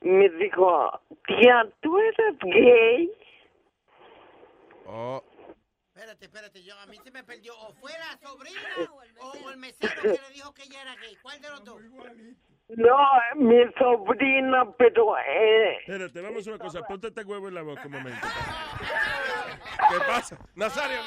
Y 0.03 0.09
me 0.09 0.29
dijo, 0.31 1.01
tía, 1.27 1.69
¿tú 1.81 1.99
eres 1.99 2.39
gay? 2.41 3.11
Oh, 4.87 5.23
Espérate, 5.95 6.25
espérate, 6.25 6.63
yo 6.65 6.75
a 6.79 6.87
mí 6.87 6.97
se 7.05 7.11
me 7.11 7.23
perdió. 7.25 7.53
O 7.59 7.73
fue 7.75 7.93
la 7.93 8.17
sobrina 8.27 8.61
o, 9.21 9.27
o 9.47 9.51
el 9.51 9.59
mesero 9.59 10.01
que 10.03 10.09
le 10.09 10.35
dijo 10.35 10.55
que 10.55 10.63
ella 10.63 10.83
era 10.83 10.97
gay. 10.97 11.15
¿Cuál 11.23 11.41
de 11.41 11.51
los 11.51 11.65
dos? 11.65 11.83
No, 12.77 12.97
mi 13.37 13.65
sobrina, 13.79 14.65
pero... 14.79 15.17
Eh, 15.19 15.79
Espérate, 15.81 16.21
vamos 16.21 16.47
a 16.47 16.51
una 16.51 16.59
cosa. 16.59 16.83
Ponte 16.83 17.09
este 17.09 17.25
huevo 17.25 17.49
en 17.49 17.55
la 17.55 17.63
boca 17.63 17.83
un 17.87 17.93
momento. 17.93 18.27
¿Qué 19.91 19.97
pasa? 20.07 20.37
Nazario. 20.55 20.99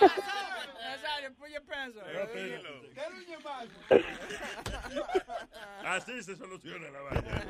Nazario, 0.00 1.34
put 1.36 1.48
your 1.48 1.62
pants 1.66 1.96
on. 1.96 2.04
Así 5.86 6.22
se 6.22 6.36
soluciona 6.36 6.90
la 6.90 7.00
vaina. 7.00 7.44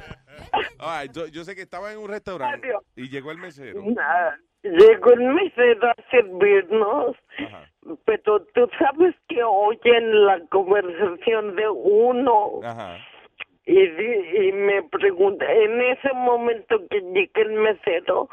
Right, 0.79 1.13
yo, 1.13 1.27
yo 1.27 1.45
sé 1.45 1.55
que 1.55 1.63
estaba 1.63 1.93
en 1.93 1.99
un 1.99 2.09
restaurante 2.09 2.73
y 2.95 3.09
llegó 3.09 3.31
el 3.33 3.39
mesero. 3.39 3.83
Nah, 3.85 4.37
Llegó 4.63 5.13
el 5.13 5.21
mesero 5.21 5.91
a 5.91 5.95
servirnos, 6.11 7.17
Ajá. 7.39 7.71
pero 8.05 8.45
tú 8.47 8.69
sabes 8.79 9.15
que 9.29 9.43
oyen 9.45 10.27
la 10.27 10.41
conversación 10.51 11.55
de 11.55 11.69
uno 11.69 12.61
Ajá. 12.65 12.99
Y, 13.67 13.75
di- 13.89 14.49
y 14.49 14.53
me 14.53 14.83
pregunta, 14.85 15.45
en 15.53 15.81
ese 15.83 16.13
momento 16.15 16.81
que 16.89 17.01
llega 17.01 17.43
el 17.43 17.53
mesero, 17.53 18.29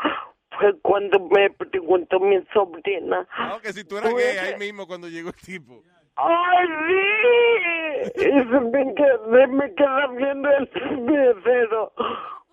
fue 0.59 0.79
cuando 0.81 1.19
me 1.19 1.49
preguntó 1.49 2.19
mi 2.19 2.39
sobrina. 2.53 3.27
No, 3.37 3.59
que 3.59 3.73
si 3.73 3.83
tú 3.83 3.97
eras 3.97 4.11
¿tú 4.11 4.17
gay 4.17 4.37
ahí 4.37 4.55
mismo 4.59 4.85
cuando 4.87 5.07
llegó 5.09 5.29
el 5.29 5.35
tipo. 5.35 5.81
¡Ay, 6.15 6.67
sí! 6.87 8.11
Y 8.19 8.29
se 8.29 9.47
me 9.47 9.73
queda 9.73 10.07
viendo 10.15 10.49
el 10.49 11.01
mesero 11.01 11.91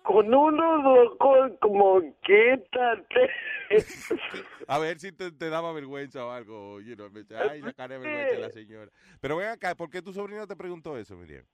con 0.03 0.33
unos 0.33 0.85
ojos 1.19 1.51
como, 1.61 2.01
quítate. 2.23 3.29
A 4.67 4.79
ver 4.79 4.99
si 4.99 5.11
te, 5.11 5.31
te 5.31 5.49
daba 5.49 5.71
vergüenza 5.73 6.25
o 6.25 6.31
algo. 6.31 6.81
You 6.81 6.95
know, 6.95 7.09
Ay, 7.49 7.61
la 7.61 7.73
cara 7.73 7.95
de 7.95 7.99
vergüenza 7.99 8.35
de 8.35 8.41
la 8.41 8.49
señora. 8.49 8.91
Pero 9.19 9.37
ven 9.37 9.49
acá, 9.49 9.75
¿por 9.75 9.89
qué 9.89 10.01
tu 10.01 10.11
sobrino 10.11 10.47
te 10.47 10.55
preguntó 10.55 10.97
eso, 10.97 11.15
Miriam? 11.15 11.45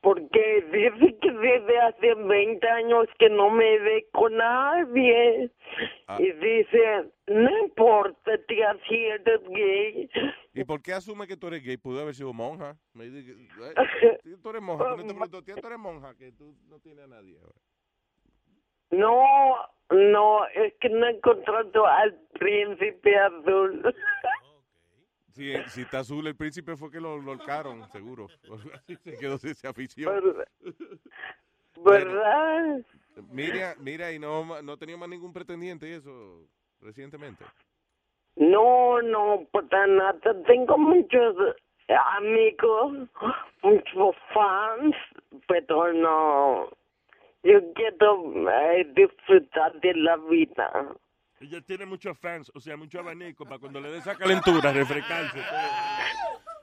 Porque 0.00 0.62
dice 0.72 1.18
que 1.20 1.30
desde 1.32 1.80
hace 1.80 2.14
20 2.14 2.68
años 2.68 3.06
que 3.18 3.28
no 3.28 3.50
me 3.50 3.78
ve 3.78 4.06
con 4.12 4.36
nadie. 4.36 5.50
Ah. 6.06 6.18
Y 6.20 6.30
dice, 6.32 7.10
no 7.26 7.58
importa, 7.58 8.38
tía, 8.46 8.76
si 8.88 8.94
eres 8.94 9.40
gay. 9.48 10.10
¿Y 10.54 10.64
por 10.64 10.80
qué 10.80 10.92
asume 10.92 11.26
que 11.26 11.36
tú 11.36 11.48
eres 11.48 11.64
gay? 11.64 11.76
Pudo 11.76 12.02
haber 12.02 12.14
sido 12.14 12.32
monja. 12.32 12.76
Me 12.92 13.06
dice, 13.06 13.26
que- 13.26 13.36
tú 14.42 14.50
eres 14.50 14.62
monja. 14.62 14.84
Tú 14.96 15.14
no 15.14 15.28
te 15.28 15.42
tía, 15.42 15.54
tú 15.56 15.66
eres 15.66 15.78
monja, 15.78 16.14
que 16.14 16.32
tú 16.32 16.54
no 16.68 16.78
tienes 16.78 17.04
a 17.04 17.08
nadie 17.08 17.38
ahora. 17.38 17.58
No, 18.90 19.24
no, 19.90 20.46
es 20.54 20.74
que 20.80 20.88
no 20.88 21.06
he 21.06 21.10
encontrado 21.10 21.86
al 21.86 22.14
príncipe 22.38 23.16
azul. 23.16 23.82
Si, 25.36 25.52
si 25.68 25.82
está 25.82 25.98
azul, 25.98 26.26
el 26.26 26.34
príncipe 26.34 26.76
fue 26.76 26.90
que 26.90 26.98
lo, 26.98 27.10
ahorcaron, 27.10 27.86
seguro. 27.90 28.26
Se 29.04 29.18
quedó 29.18 29.36
sin 29.36 29.54
se 29.54 29.68
afición. 29.68 30.34
¿Verdad? 31.84 32.80
Mira, 33.30 33.74
mira, 33.78 34.10
y 34.12 34.18
no, 34.18 34.62
no 34.62 34.78
tenido 34.78 34.96
más 34.96 35.10
ningún 35.10 35.34
pretendiente 35.34 35.90
y 35.90 35.92
eso 35.92 36.48
recientemente. 36.80 37.44
No, 38.36 39.02
no, 39.02 39.46
para 39.52 39.86
nada. 39.86 40.42
Tengo 40.46 40.78
muchos 40.78 41.36
amigos, 42.16 43.10
muchos 43.62 44.16
fans, 44.32 44.96
pero 45.48 45.92
no. 45.92 46.70
Yo 47.42 47.60
quiero 47.74 48.50
eh, 48.50 48.90
disfrutar 48.94 49.78
de 49.80 49.92
la 49.96 50.16
vida. 50.16 50.96
Ella 51.40 51.60
tiene 51.60 51.84
muchos 51.84 52.16
fans, 52.18 52.50
o 52.54 52.60
sea, 52.60 52.76
mucho 52.78 52.98
abanico 52.98 53.44
para 53.44 53.58
cuando 53.58 53.78
le 53.80 53.90
dé 53.90 53.98
esa 53.98 54.14
calentura, 54.14 54.72
refrescarse. 54.72 55.38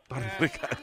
Para 0.07 0.21
refrescar. 0.21 0.77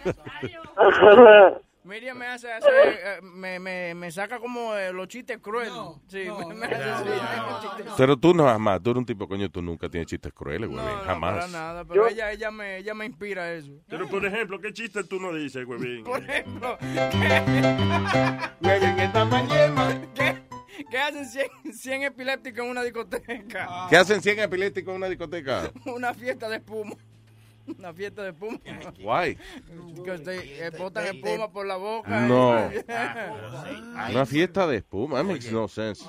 Miriam 1.83 2.19
me 2.19 2.27
hace 2.27 2.53
hacer, 2.53 2.71
eh, 2.73 3.21
me, 3.23 3.59
me, 3.59 3.95
me 3.95 4.11
saca 4.13 4.39
como 4.39 4.77
eh, 4.77 4.93
los 4.93 5.09
chistes 5.09 5.39
crueles. 5.39 5.73
sí, 6.09 6.29
me, 6.49 6.55
me 6.55 6.67
hace 6.67 7.05
chistes 7.05 7.73
crueles. 7.73 7.95
Pero 7.97 8.17
tú 8.19 8.35
no, 8.35 8.45
jamás, 8.45 8.83
tú 8.83 8.91
eres 8.91 8.99
un 8.99 9.07
tipo, 9.07 9.27
coño, 9.27 9.51
tú 9.51 9.63
nunca 9.63 9.89
tienes 9.89 10.07
chistes 10.07 10.31
crueles, 10.33 10.69
güey, 10.69 10.85
No, 10.85 10.99
jamás. 11.01 11.35
para 11.37 11.49
nada, 11.49 11.85
pero 11.87 12.07
ella, 12.07 12.31
ella, 12.33 12.51
me, 12.51 12.77
ella 12.77 12.93
me 12.95 13.07
inspira 13.07 13.45
a 13.45 13.53
eso. 13.55 13.73
Pero, 13.89 14.07
por 14.09 14.25
ejemplo, 14.25 14.61
¿qué 14.61 14.73
chiste 14.75 15.03
tú 15.05 15.19
no 15.19 15.33
dices, 15.33 15.67
huevín? 15.67 16.05
Por 16.05 16.23
ejemplo, 16.23 16.77
¿qué, 16.93 17.11
qué 20.15 20.50
hacen 20.99 21.27
100, 21.27 21.49
100 21.73 22.03
epilépticos 22.03 22.65
en 22.65 22.71
una 22.71 22.83
discoteca? 22.83 23.87
¿Qué 23.89 23.97
hacen 23.97 24.23
100 24.23 24.41
epilépticos 24.41 24.91
en 24.93 24.97
una 24.97 25.09
discoteca? 25.09 25.71
Una 25.87 26.15
fiesta 26.15 26.49
de 26.49 26.57
espuma. 26.57 26.95
Una 27.79 27.93
fiesta 27.93 28.23
de 28.23 28.31
espuma. 28.31 28.59
Guay. 29.01 29.37
Que 30.05 30.21
eh, 30.27 30.71
botan 30.79 31.07
espuma 31.07 31.51
por 31.53 31.67
la 31.67 31.77
boca. 31.77 32.21
No. 32.21 32.71
Yeah. 32.71 33.35
Una 34.11 34.27
fiesta 34.27 34.67
de 34.67 34.79
espuma, 34.79 35.17
that 35.19 35.25
makes 35.25 35.51
no 35.53 35.69
sense. 35.69 36.05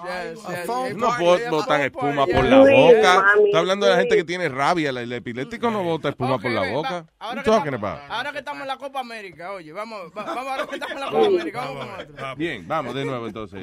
No 0.95 1.11
botan 1.49 1.81
espuma 1.81 2.25
por 2.25 2.43
la 2.43 2.59
boca. 2.59 3.25
Está 3.45 3.59
hablando 3.59 3.85
de 3.85 3.91
la 3.93 3.97
gente 3.99 4.15
que 4.15 4.23
tiene 4.23 4.49
rabia. 4.49 4.89
El 4.91 5.11
epiléptico 5.11 5.71
no 5.71 5.83
bota 5.83 6.09
espuma 6.09 6.39
por 6.39 6.51
la 6.51 6.71
boca. 6.71 7.05
Ahora 7.19 7.43
que, 7.43 7.49
estamos, 7.49 7.73
about? 7.73 7.99
ahora 8.09 8.31
que 8.31 8.37
estamos 8.39 8.61
en 8.61 8.67
la 8.67 8.77
Copa 8.77 8.99
América, 8.99 9.51
oye, 9.53 9.71
vamos, 9.71 10.11
va- 10.17 10.23
vamos 10.23 10.47
ahora 10.47 10.67
que 10.67 10.75
estamos 10.75 10.93
en 10.95 10.99
la 11.01 11.09
Copa 11.11 11.25
América, 11.27 11.59
vamos 11.61 11.85
con 11.85 11.99
otro. 12.01 12.35
Bien, 12.35 12.67
vamos 12.67 12.95
de 12.95 13.05
nuevo 13.05 13.27
entonces. 13.27 13.61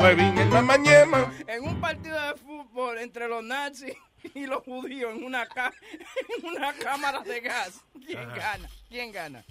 Huevín, 0.00 0.38
el 0.38 0.48
mamañema. 0.48 1.32
En 1.46 1.64
un 1.64 1.80
partido 1.80 2.16
de 2.20 2.34
fútbol 2.36 2.98
entre 2.98 3.28
los 3.28 3.42
nazis 3.44 3.94
y 4.34 4.46
los 4.46 4.62
judíos 4.64 5.14
en 5.16 5.24
una, 5.24 5.46
ca- 5.46 5.72
en 6.38 6.46
una 6.56 6.72
cámara 6.74 7.20
de 7.20 7.40
gas, 7.40 7.80
¿quién 8.06 8.18
Ajá. 8.18 8.36
gana? 8.36 8.68
¿Quién 8.88 9.12
gana? 9.12 9.44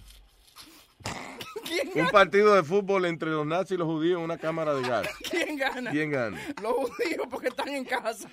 ¿Quién 1.66 1.88
Un 1.90 1.94
gana? 1.96 2.10
partido 2.12 2.54
de 2.56 2.64
fútbol 2.64 3.06
entre 3.06 3.30
los 3.30 3.46
nazis 3.46 3.72
y 3.72 3.78
los 3.78 3.88
judíos 3.88 4.18
en 4.20 4.24
una 4.26 4.38
cámara 4.38 4.74
de 4.74 4.82
gas. 4.88 5.08
¿Quién 5.30 5.58
gana? 5.58 5.92
¿Quién 5.92 6.12
gana? 6.12 6.40
Los 6.62 6.74
judíos 6.74 7.28
porque 7.30 7.48
están 7.50 7.70
en 7.70 7.86
casa. 7.86 8.30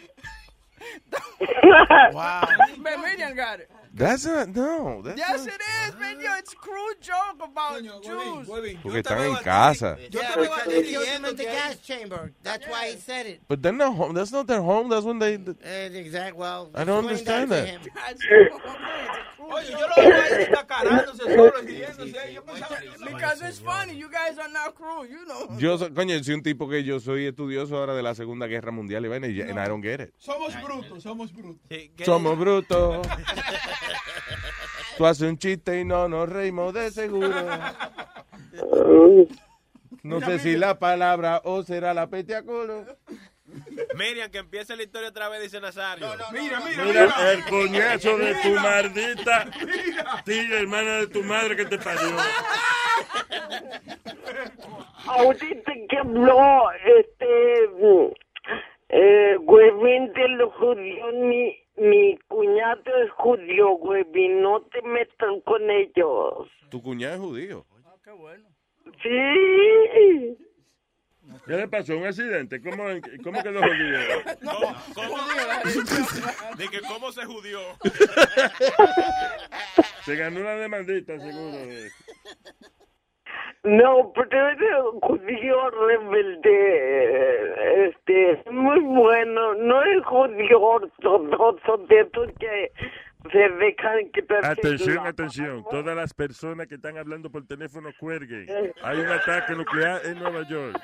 Wow. 2.12 2.43
Man, 2.78 3.01
Miriam 3.02 3.35
got 3.35 3.60
it. 3.60 3.69
That's 3.98 4.24
not, 4.24 4.48
no. 4.54 5.02
That's 5.02 5.18
Yes, 5.18 5.44
not- 5.44 5.54
it 5.54 5.60
is, 5.88 5.98
man. 5.98 6.20
Yo, 6.20 6.30
it's 6.38 6.54
cruel 6.54 6.94
joke 7.00 7.42
about 7.42 7.82
Jews. 8.02 8.46
porque 8.82 9.00
están 9.00 9.20
en 9.24 9.34
casa. 9.42 9.96
Yo 10.10 10.20
te 10.20 10.40
veo 10.40 10.52
a 10.52 10.62
ti 10.64 10.82
diciendo 10.82 11.36
the 11.36 11.44
gas 11.44 11.80
chamber. 11.82 12.32
That's 12.42 12.66
why 12.66 12.90
he 12.92 12.96
said 12.96 13.26
it. 13.26 13.40
But 13.48 13.62
they're 13.62 13.72
not 13.72 13.94
home. 13.94 14.14
That's 14.14 14.32
not 14.32 14.46
their 14.46 14.62
home. 14.62 14.88
That's 14.88 15.04
when 15.04 15.18
they. 15.18 15.34
Eh, 15.62 15.86
exact, 15.94 16.36
well, 16.36 16.70
I 16.74 16.84
don't 16.84 17.04
understand 17.04 17.50
that. 17.52 17.68
Oye, 19.50 19.70
yo 19.70 19.78
lo 19.80 19.94
veo 19.96 20.20
ahí 20.20 20.34
descacarándose 20.38 21.22
solo, 21.22 21.52
riéndose. 21.62 22.34
Yo 22.34 22.42
pensaba 22.44 22.76
Because 23.06 23.42
it's 23.42 23.58
funny. 23.60 23.94
You 23.94 24.08
guys 24.10 24.38
are 24.38 24.50
not 24.52 24.74
cruel, 24.74 25.06
you 25.06 25.24
know. 25.24 25.48
Yo, 25.58 25.78
coño, 25.94 26.22
soy 26.22 26.34
un 26.34 26.42
tipo 26.42 26.68
que 26.68 26.84
yo 26.84 27.00
soy 27.00 27.26
estudioso 27.26 27.76
ahora 27.78 27.94
de 27.94 28.02
la 28.02 28.14
Segunda 28.14 28.46
Guerra 28.46 28.72
Mundial 28.72 29.04
y 29.06 29.08
vaina, 29.08 29.26
and 29.26 29.58
I 29.58 29.66
don't 29.68 29.82
get 29.82 30.00
it. 30.00 30.12
Somos 30.18 30.54
brutos, 30.62 31.02
somos 31.02 31.32
brutos. 31.32 31.60
Somos 32.04 32.38
brutos. 32.38 33.06
Tú 34.98 35.06
haces 35.06 35.28
un 35.28 35.38
chiste 35.38 35.80
y 35.80 35.84
no 35.84 36.08
nos 36.08 36.28
reímos 36.28 36.74
de 36.74 36.90
seguro. 36.90 37.32
No 40.02 40.20
sé 40.20 40.40
si 40.40 40.56
la 40.56 40.80
palabra 40.80 41.40
o 41.44 41.62
será 41.62 41.94
la 41.94 42.08
peteacolo. 42.08 42.84
Miriam, 43.94 44.28
que 44.30 44.38
empiece 44.38 44.74
la 44.74 44.82
historia 44.82 45.10
otra 45.10 45.28
vez, 45.28 45.42
dice 45.42 45.60
Nazario. 45.60 46.08
Mira, 46.32 46.60
mira, 46.60 46.84
Mira 46.84 47.32
el 47.32 47.44
coñazo 47.44 48.18
de 48.18 48.34
tu 48.42 48.50
maldita 48.50 49.46
tía, 50.24 50.60
hermana 50.60 50.96
de 50.96 51.06
tu 51.06 51.22
madre 51.22 51.54
que 51.56 51.64
te 51.66 51.78
parió. 51.78 52.16
Ahorita 55.06 55.72
que 55.88 55.96
habló 55.96 56.70
este 56.98 57.68
mm, 57.80 58.06
eh, 58.88 59.36
Huevín 59.38 60.12
de 60.12 60.28
los 60.30 60.52
judíos, 60.54 61.14
mi, 61.14 61.56
mi 61.76 62.18
cuñado 62.39 62.97
es 63.02 63.10
judío, 63.10 63.73
Huevín, 63.73 64.43
no 64.43 64.62
te 64.62 64.81
metas 64.82 65.28
con 65.44 65.69
ellos. 65.70 66.48
Tu 66.70 66.81
cuñado 66.81 67.15
es 67.15 67.20
judío. 67.20 67.66
Sí. 69.02 70.39
¿Qué 71.47 71.52
le 71.52 71.69
pasó? 71.69 71.97
¿Un 71.97 72.06
accidente? 72.06 72.60
¿Cómo, 72.62 72.85
cómo 73.24 73.43
quedó 73.43 73.60
jodido? 73.60 74.01
¿Cómo, 74.44 74.74
cómo, 74.94 75.16
de 76.56 76.69
que 76.69 76.81
cómo 76.82 77.12
se 77.12 77.24
judió. 77.24 77.60
Se 80.05 80.15
ganó 80.15 80.40
una 80.40 80.52
demandita, 80.52 81.19
seguro. 81.19 81.59
No, 83.69 84.12
pero 84.15 84.49
es 84.49 84.59
judío 85.03 85.70
rebelde, 85.70 86.55
este, 87.89 88.43
muy 88.51 88.81
bueno, 88.81 89.55
no 89.57 89.82
es 89.82 90.03
judío 90.07 90.59
ortodoxo 90.59 91.77
de 91.86 92.01
esos 92.01 92.31
que 92.39 92.73
se 93.31 93.39
dejan 93.39 94.11
quitar 94.15 94.43
Atención, 94.43 95.07
atención. 95.07 95.65
Todas 95.70 95.95
las 95.95 96.15
personas 96.15 96.66
que 96.66 96.77
están 96.77 96.97
hablando 96.97 97.31
por 97.31 97.47
teléfono 97.47 97.90
cuelguen. 98.01 98.47
Hay 98.82 99.01
un 99.01 99.09
ataque 99.09 99.55
nuclear 99.55 100.01
en 100.07 100.19
Nueva 100.19 100.49
York. 100.49 100.81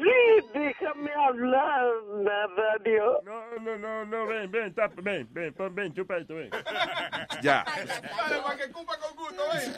Please, 0.00 0.46
déjame 0.52 1.12
hablar, 1.12 1.92
Nazario. 2.22 3.20
No, 3.24 3.58
no, 3.60 3.78
no, 3.78 4.04
no, 4.04 4.26
ven, 4.26 4.50
ven, 4.50 4.74
tapa, 4.74 5.00
ven, 5.02 5.28
ven, 5.30 5.52
pon, 5.54 5.74
ven, 5.74 5.92
chupa 5.94 6.16
esto, 6.18 6.34
ven. 6.34 6.50
Ya. 7.42 7.64
Para 8.44 8.56
que 8.56 8.70
cupa 8.72 8.96
con 8.98 9.16
gusto, 9.16 9.42
ven. 9.52 9.72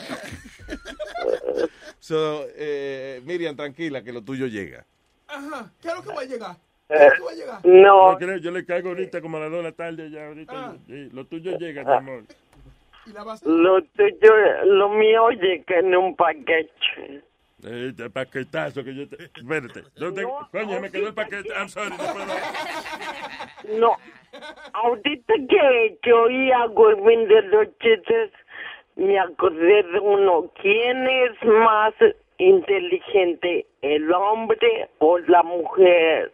So, 1.99 2.45
eh, 2.55 3.21
Miriam, 3.25 3.55
tranquila, 3.55 4.03
que 4.03 4.13
lo 4.13 4.21
tuyo 4.21 4.47
llega. 4.47 4.85
Ajá, 5.27 5.71
¿qué 5.81 5.89
es 5.89 5.95
lo 5.95 6.01
que 6.03 6.13
va 6.13 6.21
a 6.21 6.25
llegar? 6.25 6.51
Eh, 6.89 6.95
¿Qué 6.97 7.05
es 7.05 7.09
lo 7.09 7.15
que 7.15 7.23
va 7.23 7.31
a 7.31 7.35
llegar? 7.35 7.65
No 7.65 8.17
creo, 8.17 8.37
yo 8.37 8.51
le 8.51 8.65
caigo 8.65 8.89
ahorita 8.89 9.19
como 9.21 9.37
a 9.37 9.41
las 9.41 9.51
2 9.51 9.57
de 9.57 9.63
la 9.63 9.71
tarde 9.73 10.09
ya 10.09 10.27
ahorita. 10.27 10.75
Sí, 10.87 11.09
lo 11.11 11.25
tuyo 11.25 11.57
llega, 11.57 11.83
mi 11.83 11.91
amor. 11.91 12.23
¿Y 13.05 13.11
la 13.11 13.23
Lo 13.43 13.81
tuyo, 13.83 14.65
lo 14.65 14.89
mío 14.89 15.29
llega 15.31 15.79
en 15.79 15.95
un 15.95 16.15
paquete. 16.15 17.23
Este 17.63 18.09
paquetazo 18.09 18.83
que 18.83 18.93
yo 18.93 19.09
te... 19.09 19.23
Espérate. 19.35 19.83
¿Dónde... 19.95 20.27
Coño, 20.51 20.79
me 20.79 20.91
quedó 20.91 21.07
el 21.07 21.13
paquete. 21.13 21.49
I'm 21.49 21.69
sorry, 21.69 21.89
no 21.89 21.97
puedo... 21.97 22.25
No, 23.79 23.97
ahorita 24.73 25.33
que, 25.49 25.97
que 26.01 26.13
oí 26.13 26.51
a 26.51 26.67
Huevín 26.67 27.27
de 27.27 27.41
los 27.41 27.67
chistes, 27.79 28.31
me 28.95 29.19
acordé 29.19 29.83
de 29.83 29.99
uno. 29.99 30.51
¿Quién 30.61 31.05
es 31.07 31.31
más 31.43 31.93
inteligente, 32.37 33.65
el 33.81 34.11
hombre 34.13 34.89
o 34.99 35.17
la 35.17 35.43
mujer? 35.43 36.31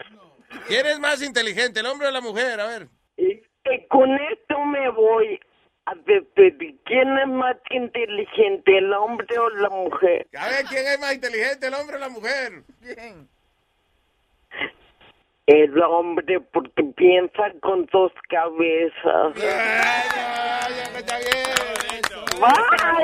¿Quién 0.68 0.86
es 0.86 1.00
más 1.00 1.24
inteligente, 1.24 1.80
el 1.80 1.86
hombre 1.88 2.10
o 2.10 2.12
la 2.12 2.22
mujer? 2.22 2.60
A 2.60 2.68
ver. 2.68 2.88
Y 3.18 3.42
con 3.88 4.12
esto 4.12 4.60
me 4.66 4.90
voy 4.90 5.40
a 5.86 5.96
despedir. 6.06 6.76
¿Quién 6.86 7.18
es 7.18 7.28
más 7.28 7.58
inteligente, 7.70 8.78
el 8.78 8.94
hombre 8.94 9.38
o 9.38 9.50
la 9.50 9.70
mujer? 9.70 10.28
A 10.38 10.48
ver, 10.50 10.66
¿quién 10.66 10.88
es 10.88 11.00
más 11.00 11.14
inteligente, 11.14 11.68
el 11.68 11.74
hombre 11.74 11.98
o 11.98 12.00
la 12.00 12.10
mujer? 12.10 12.64
Bien. 12.82 13.28
El 15.46 15.82
hombre, 15.84 16.40
porque 16.40 16.84
piensa 16.96 17.52
con 17.62 17.86
dos 17.92 18.14
cabezas. 18.30 19.34
Bye, 22.40 22.50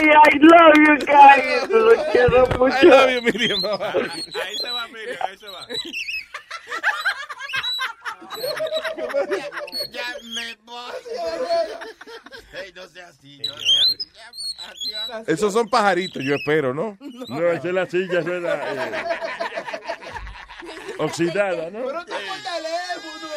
I 0.10 0.40
love 0.40 0.74
you 0.88 0.96
guys. 1.06 1.70
Los 1.70 2.04
quiero 2.12 2.46
mucho. 2.58 2.78
I 2.78 2.86
love 2.86 3.10
you, 3.12 3.22
Miriam. 3.22 3.62
Ahí 3.66 4.58
se 4.58 4.72
va, 4.72 4.88
Miriam, 4.88 5.18
ahí 5.22 5.38
se 5.38 5.48
va. 5.48 5.68
Ya 9.92 10.04
me 10.24 10.56
voy. 10.66 10.92
Ey, 12.64 12.72
no 12.74 12.88
sea 12.88 13.08
así. 13.08 13.40
No 13.40 13.54
sea 13.58 13.84
así. 15.14 15.32
Esos 15.32 15.54
son 15.54 15.68
pajaritos, 15.70 16.24
yo 16.24 16.36
espero, 16.36 16.74
¿no? 16.74 16.98
No, 17.28 17.48
esa 17.52 17.68
es 17.68 17.74
la 17.74 17.86
silla, 17.86 18.20
esa 18.20 18.36
es 18.36 18.42
la... 18.42 18.74
eh, 18.74 19.04
oxidada, 21.00 21.70
¿no? 21.72 21.86
Pero 21.86 22.06
tengo 22.06 22.20
el 22.20 22.44
teléfono. 22.44 23.30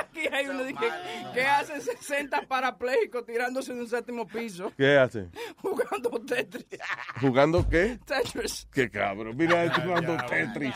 Aquí 0.00 0.26
hay 0.32 0.46
uno 0.48 0.64
que, 0.66 0.92
que 1.34 1.42
hace 1.46 1.80
60 1.80 2.42
parapléjicos 2.42 3.24
tirándose 3.24 3.72
de 3.74 3.80
un 3.80 3.88
séptimo 3.88 4.26
piso 4.26 4.72
¿Qué 4.76 4.98
hace? 4.98 5.28
jugando 5.58 6.10
Tetris. 6.26 6.66
¿Jugando 7.20 7.68
qué? 7.68 7.98
Tetris. 8.04 8.66
Qué 8.72 8.90
cabrón. 8.90 9.36
Mira, 9.36 9.72
jugando 9.74 10.16
Tetris. 10.26 10.74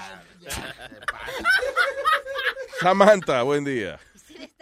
Samantha, 2.81 3.43
buen 3.43 3.65
día. 3.65 3.99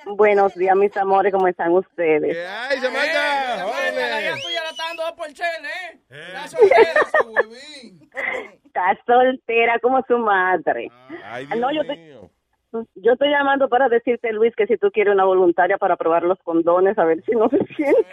Buenos 0.06 0.54
días, 0.54 0.74
mis 0.76 0.96
amores, 0.96 1.32
¿cómo 1.32 1.46
están 1.48 1.72
ustedes? 1.72 2.36
¡Ay, 2.48 2.78
Samantha! 2.80 3.56
La 3.66 4.20
ya 4.20 4.34
tuya 4.42 4.62
la 4.64 4.70
está 4.70 4.84
dando 4.88 5.16
por 5.16 5.26
chele, 5.32 5.68
¿eh? 6.10 6.30
La 6.32 6.48
soltera, 6.48 7.00
su 7.20 7.28
huevín. 7.28 8.10
Está 8.64 8.98
soltera 9.06 9.78
como 9.80 10.02
su 10.08 10.18
madre. 10.18 10.90
Ay, 11.24 11.46
Ah, 11.50 11.56
no, 11.56 11.70
yo 11.72 11.82
Dios 11.82 11.86
te- 11.88 11.96
mío. 11.96 12.30
Yo 12.96 13.12
estoy 13.12 13.30
llamando 13.30 13.68
para 13.68 13.88
decirte, 13.88 14.30
Luis, 14.32 14.54
que 14.54 14.66
si 14.66 14.76
tú 14.76 14.90
quieres 14.90 15.14
una 15.14 15.24
voluntaria 15.24 15.78
para 15.78 15.96
probar 15.96 16.22
los 16.24 16.38
condones, 16.40 16.98
a 16.98 17.04
ver 17.04 17.22
si 17.24 17.32
no 17.32 17.48
se 17.48 17.58
siente. 17.74 18.06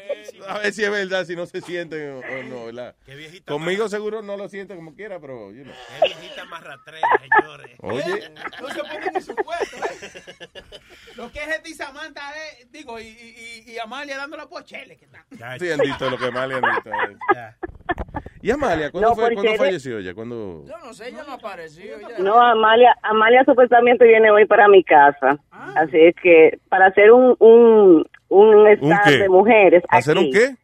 A 0.47 0.59
ver 0.59 0.71
si 0.71 0.83
es 0.83 0.89
verdad, 0.91 1.25
si 1.25 1.35
no 1.35 1.45
se 1.45 1.59
sienten 1.61 2.11
o, 2.13 2.19
o 2.19 2.43
no, 2.49 2.65
¿verdad? 2.65 2.95
Conmigo 3.45 3.89
seguro 3.89 4.21
no 4.21 4.37
lo 4.37 4.47
siente 4.47 4.75
como 4.75 4.95
quiera, 4.95 5.19
pero, 5.19 5.51
you 5.51 5.63
know. 5.63 5.73
Qué 6.01 6.07
viejita 6.07 6.45
más 6.45 6.63
rastrera, 6.63 7.07
señores. 7.21 7.71
Oye. 7.81 8.29
No 8.61 8.69
se 8.69 8.79
pongan 8.79 9.15
en 9.15 9.21
su 9.21 9.35
puesto, 9.35 9.77
¿eh? 9.77 10.61
Lo 11.17 11.29
que 11.31 11.39
es 11.39 11.61
y 11.69 11.73
Samantha, 11.73 12.21
eh, 12.31 12.67
digo, 12.71 12.99
y, 12.99 13.03
y, 13.07 13.63
y- 13.67 13.71
y 13.73 13.79
Amalia 13.79 14.17
dando 14.17 14.37
la 14.37 14.47
pochele. 14.47 14.95
que 14.97 15.05
está. 15.05 15.25
Sí, 15.59 15.69
han 15.71 15.79
dicho 15.79 16.09
lo 16.09 16.17
que 16.17 16.25
Amalia 16.27 16.57
han 16.57 16.75
dicho. 16.75 16.89
Eh. 18.45 18.49
¿Y 18.49 18.51
Amalia? 18.51 18.91
¿Cuándo, 18.91 19.09
No, 19.09 19.15
fue, 19.15 19.23
porque 19.25 19.35
¿cuándo 19.35 19.57
falleció 19.63 19.97
ella? 19.99 20.13
¿Cuándo? 20.13 20.63
Yo 20.65 20.73
no 20.85 20.93
sé, 20.93 21.09
ella 21.09 21.23
no 21.27 21.33
apareció. 21.33 21.83
ya. 21.99 22.19
No, 22.23 22.39
Amalia, 22.41 22.95
Amalia 23.01 23.43
supuestamente 23.45 24.05
viene 24.05 24.29
hoy 24.31 24.45
para 24.45 24.67
mi 24.67 24.83
casa. 24.83 25.37
Así 25.75 25.97
es 25.99 26.15
que 26.21 26.59
para 26.69 26.87
hacer 26.87 27.11
un, 27.11 27.35
un, 27.39 28.05
un 28.29 28.67
stand 28.67 29.19
de 29.21 29.29
mujeres. 29.29 29.83
¿Hacer 29.89 30.17
un 30.17 30.31
qué? 30.31 30.55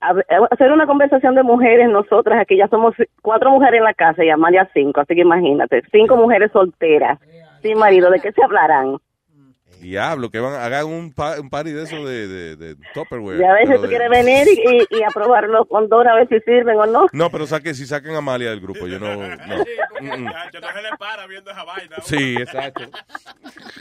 a- 0.00 0.46
hacer 0.50 0.70
una 0.70 0.86
conversación 0.86 1.34
de 1.34 1.42
mujeres 1.42 1.88
nosotras. 1.88 2.40
Aquí 2.40 2.56
ya 2.58 2.68
somos 2.68 2.94
cuatro 3.22 3.50
mujeres 3.50 3.78
en 3.78 3.84
la 3.84 3.94
casa 3.94 4.24
y 4.24 4.30
Amalia 4.30 4.68
cinco. 4.74 5.00
Así 5.00 5.14
que 5.14 5.22
imagínate, 5.22 5.82
cinco 5.90 6.16
mujeres 6.16 6.50
solteras, 6.52 7.18
sin 7.62 7.78
marido. 7.78 8.10
¿De 8.10 8.20
qué 8.20 8.32
se 8.32 8.42
hablarán? 8.44 8.96
Diablo, 9.80 10.30
que 10.30 10.40
van, 10.40 10.54
hagan 10.54 10.86
un, 10.86 11.12
pa- 11.12 11.38
un 11.40 11.50
party 11.50 11.72
de 11.72 11.82
eso 11.82 12.04
de, 12.06 12.26
de, 12.26 12.56
de 12.56 12.76
Tupperware. 12.94 13.38
Y 13.40 13.44
a 13.44 13.52
veces 13.52 13.68
pero 13.68 13.80
tú 13.80 13.82
de- 13.82 13.88
quieres 13.90 14.08
venir 14.10 14.46
y, 14.48 14.78
y, 14.94 14.98
y 14.98 15.02
a 15.02 15.08
probar 15.08 15.44
los 15.48 15.68
condones 15.68 16.10
a 16.12 16.16
ver 16.16 16.28
si 16.28 16.40
sirven 16.40 16.76
o 16.78 16.86
no. 16.86 17.06
No, 17.12 17.30
pero 17.30 17.46
saque, 17.46 17.74
si 17.74 17.86
sacan 17.86 18.14
a 18.14 18.18
Amalia 18.18 18.50
del 18.50 18.60
grupo, 18.60 18.86
yo 18.86 18.98
no. 18.98 19.14
no. 19.16 19.24
Mm, 20.00 20.06
mm. 20.24 20.32
Chacho, 20.32 20.60
no 20.60 20.66
se 20.72 20.82
le 20.82 20.88
para 20.98 21.26
viendo 21.28 21.50
esa 21.52 21.62
vaina. 21.64 21.96
Sí, 22.04 22.34
exacto. 22.36 22.82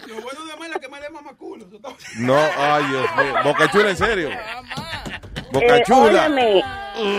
Lo 0.07 0.21
bueno 0.21 0.45
de 0.45 0.53
Amalia 0.53 0.75
es 0.75 0.79
que 0.79 0.85
Amalia 0.85 1.07
es 1.07 1.13
mamaculo. 1.13 1.65
Está- 1.73 1.89
No, 2.19 2.37
ay, 2.57 2.83
Dios 2.85 3.05
mío. 3.17 3.33
Boca 3.43 3.71
Chula, 3.71 3.89
en 3.89 3.97
serio. 3.97 4.29
Boca 5.51 5.77
Eh, 5.77 5.83
Chula. 5.85 6.25
óyeme, 6.27 6.63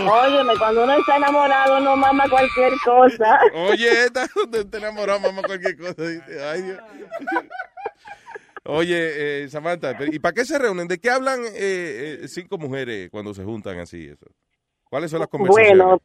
óyeme, 0.09 0.53
cuando 0.59 0.85
uno 0.85 0.93
está 0.95 1.17
enamorado 1.17 1.81
no 1.81 1.97
mama 1.97 2.25
cualquier 2.31 2.73
cosa. 2.85 3.41
Oye, 3.55 4.05
esta, 4.05 4.27
te 4.51 4.65
te 4.65 4.79
enamoró, 4.79 5.19
mamá, 5.21 5.43
cualquier 5.43 5.77
cosa. 5.77 6.03
dice. 6.03 6.45
Ay, 6.45 6.63
Dios. 6.63 6.79
Oye, 8.67 9.43
eh, 9.45 9.49
Samantha, 9.49 9.95
¿y 10.11 10.19
para 10.19 10.33
qué 10.33 10.45
se 10.45 10.59
reúnen? 10.59 10.89
¿De 10.89 10.99
qué 10.99 11.11
hablan 11.11 11.41
eh, 11.55 12.21
eh, 12.23 12.29
cinco 12.29 12.57
mujeres 12.57 13.11
cuando 13.11 13.35
se 13.35 13.45
juntan 13.45 13.79
así? 13.79 14.07
Eso? 14.09 14.27
¿Cuáles 14.85 15.11
son 15.11 15.21
las 15.21 15.29
conversaciones? 15.29 15.77
Bueno, 15.77 16.01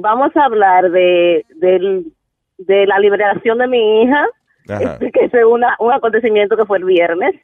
vamos 0.00 0.36
a 0.36 0.44
hablar 0.44 0.90
de, 0.90 1.44
del- 1.56 2.12
de 2.58 2.86
la 2.86 2.98
liberación 2.98 3.58
de 3.58 3.66
mi 3.68 4.02
hija, 4.02 4.26
Ajá, 4.68 4.98
que 4.98 5.24
es 5.24 5.32
una, 5.46 5.74
un 5.78 5.92
acontecimiento 5.92 6.56
que 6.56 6.64
fue 6.66 6.78
el 6.78 6.84
viernes. 6.84 7.34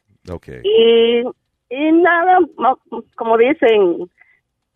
Y, 0.63 1.23
y 1.69 1.91
nada, 1.91 2.39
como 3.15 3.37
dicen, 3.37 4.09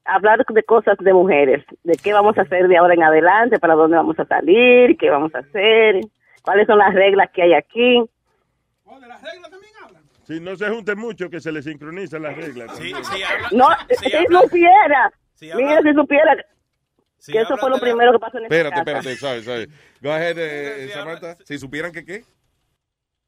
hablar 0.06 0.44
de 0.48 0.64
cosas 0.64 0.98
de 1.00 1.14
mujeres, 1.14 1.64
de 1.84 1.94
qué 2.02 2.14
vamos 2.14 2.38
a 2.38 2.42
hacer 2.42 2.68
de 2.68 2.78
ahora 2.78 2.94
en 2.96 3.04
adelante, 3.04 3.60
para 3.60 3.76
dónde 3.76 3.98
vamos 3.98 4.18
a 4.20 4.26
salir, 4.26 4.98
qué 4.98 5.10
vamos 5.10 5.34
a 5.36 5.40
hacer, 5.40 6.02
cuáles 6.42 6.66
son 6.68 6.80
las 6.80 6.94
reglas 6.96 7.30
que 7.32 7.44
hay 7.44 7.54
aquí. 7.54 8.04
Si 10.28 10.42
no 10.42 10.58
se 10.58 10.68
junten 10.70 11.00
mucho, 11.00 11.30
que 11.30 11.40
se 11.40 11.54
les 11.54 11.64
sincronizan 11.64 12.22
las 12.22 12.36
reglas. 12.36 12.70
Sí, 12.78 12.92
también. 12.92 13.06
sí, 13.06 13.24
habla- 13.24 13.50
No, 13.54 13.68
sí, 13.90 13.96
si 14.10 14.16
habla- 14.16 14.42
supiera, 14.42 15.12
habla- 15.54 15.56
mira, 15.56 15.82
si 15.82 15.94
supiera 15.94 16.36
que 16.36 17.40
eso 17.40 17.58
fue 17.58 17.70
lo 17.70 17.76
la- 17.78 17.82
primero 17.82 18.12
que 18.12 18.20
pasó 18.20 18.38
en 18.38 18.44
esta 18.44 18.56
Espérate, 18.58 18.76
casa. 18.86 19.10
espérate, 19.10 19.16
sorry, 19.16 19.44
sorry. 19.44 19.74
Go 20.02 20.12
ahead, 20.12 20.38
eh, 20.38 20.90
Samantha. 20.94 21.38
Si 21.46 21.58
supieran 21.58 21.92
que 21.94 22.04
qué. 22.04 22.26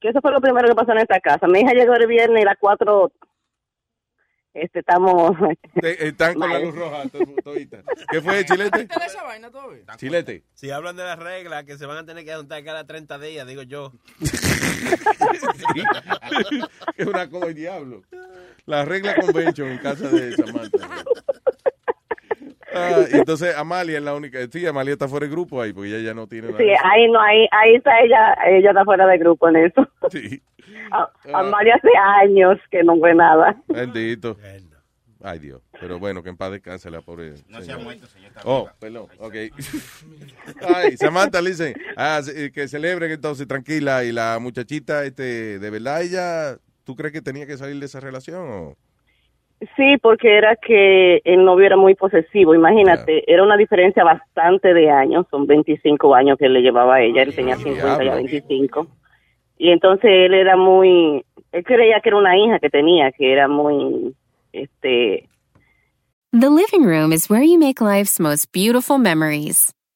que 0.02 0.10
eso 0.10 0.20
fue 0.22 0.32
lo 0.32 0.40
primero 0.42 0.68
que 0.68 0.76
pasó 0.76 0.92
en 0.92 0.98
esta 1.00 1.20
casa. 1.22 1.48
Mi 1.48 1.60
hija 1.62 1.74
llegó 1.74 1.94
el 1.94 2.06
viernes 2.08 2.42
y 2.42 2.46
las 2.46 2.56
cuatro 2.60 3.12
este, 4.54 4.80
estamos... 4.80 5.36
Eh, 5.84 5.98
Están 6.00 6.34
con 6.36 6.50
la 6.50 6.60
luz 6.60 6.76
roja, 6.76 7.04
to- 7.10 7.20
todita. 7.44 7.84
¿Qué 8.12 8.22
fue, 8.22 8.44
Chilete? 8.46 8.86
¿Te 8.86 9.06
esa 9.06 9.24
vaina 9.24 9.50
todavía? 9.50 9.84
Chilete. 9.98 10.44
Si 10.54 10.70
hablan 10.72 10.96
de 10.96 11.04
las 11.04 11.20
reglas 11.20 11.64
que 11.66 11.78
se 11.78 11.86
van 11.86 11.98
a 11.98 12.06
tener 12.06 12.26
que 12.26 12.36
juntar 12.36 12.64
cada 12.64 12.86
30 12.86 13.20
días, 13.20 13.48
digo 13.48 13.62
yo. 13.64 13.94
es 16.98 17.06
una 17.08 17.30
cosa 17.30 17.46
del 17.48 17.56
diablo. 17.56 18.02
La 18.66 18.86
regla 18.86 19.16
convention 19.16 19.70
en 19.70 19.78
casa 19.80 20.10
de 20.10 20.34
Samantha. 20.36 21.04
Ah, 22.80 23.06
y 23.12 23.18
entonces 23.18 23.56
Amalia 23.56 23.98
es 23.98 24.04
la 24.04 24.16
única. 24.16 24.40
Sí, 24.52 24.66
Amalia 24.66 24.94
está 24.94 25.08
fuera 25.08 25.26
del 25.26 25.32
grupo 25.36 25.62
ahí 25.62 25.74
porque 25.74 25.90
ella 25.90 26.00
ya 26.10 26.14
no 26.14 26.28
tiene 26.28 26.48
nada. 26.48 26.58
Sí, 26.60 26.70
ahí 26.70 27.10
no, 27.12 27.20
ahí, 27.22 27.48
ahí 27.52 27.76
está 27.76 28.00
ella, 28.02 28.36
ella 28.48 28.70
está 28.70 28.84
fuera 28.86 29.06
de 29.08 29.18
grupo 29.18 29.48
en 29.50 29.56
eso. 29.58 29.88
Sí. 30.12 30.42
A- 30.92 31.10
Amalia 31.34 31.76
hace 31.76 31.90
años 32.24 32.58
que 32.72 32.84
no 32.84 32.98
fue 32.98 33.14
nada. 33.16 33.56
Bendito. 33.68 34.38
Ay, 35.22 35.40
Dios. 35.40 35.62
Pero 35.82 36.00
bueno, 36.00 36.24
que 36.24 36.30
en 36.30 36.38
paz 36.38 36.52
descanse 36.52 36.90
la 36.90 37.02
pobre. 37.02 37.34
No 37.50 37.62
se 37.62 37.74
ha 37.74 37.78
muerto, 37.78 38.08
señor, 38.08 38.32
Oh, 38.46 38.70
perdón. 38.80 39.08
Ok. 39.18 39.36
Ay, 40.76 40.96
Samantha, 40.98 41.42
listen. 41.42 41.74
Ah, 41.98 42.22
sí, 42.24 42.52
que 42.52 42.68
celebren 42.70 43.12
entonces, 43.12 43.46
tranquila. 43.48 44.04
Y 44.06 44.12
la 44.14 44.38
muchachita, 44.40 45.04
este, 45.04 45.60
¿de 45.60 45.70
verdad 45.70 46.02
ella, 46.04 46.58
tú 46.86 46.96
crees 46.96 47.12
que 47.14 47.22
tenía 47.22 47.46
que 47.46 47.58
salir 47.58 47.78
de 47.80 47.86
esa 47.86 48.00
relación 48.00 48.48
o...? 48.50 48.78
Sí, 49.76 49.98
porque 50.02 50.38
era 50.38 50.56
que 50.56 51.22
el 51.26 51.44
novio 51.44 51.66
era 51.66 51.76
muy 51.76 51.94
posesivo, 51.94 52.56
imagínate, 52.56 53.30
era 53.32 53.44
una 53.44 53.58
diferencia 53.58 54.06
bastante 54.06 54.74
de 54.74 54.90
años, 54.90 55.26
son 55.30 55.48
25 55.48 56.16
años 56.16 56.38
que 56.38 56.48
le 56.48 56.62
llevaba 56.62 56.96
a 56.96 57.02
ella, 57.02 57.24
él 57.24 57.36
tenía 57.36 57.58
50 57.58 57.82
ya 57.82 58.00
diablo. 58.00 58.16
25. 58.16 58.88
Y 59.58 59.72
entonces 59.72 60.10
él 60.10 60.34
era 60.34 60.56
muy, 60.56 61.26
él 61.52 61.64
creía 61.66 62.00
que 62.00 62.08
era 62.08 62.18
una 62.18 62.38
hija 62.38 62.60
que 62.60 62.70
tenía, 62.70 63.12
que 63.12 63.34
era 63.34 63.50
muy, 63.50 64.14
este, 64.54 65.28
The 66.32 66.50
living 66.50 66.86
room 66.86 67.12
is 67.12 67.28
where 67.28 67.42
you 67.42 67.58
make 67.58 67.82
life's 67.82 68.20
most 68.20 68.52
beautiful 68.52 69.00
memories. 69.00 69.74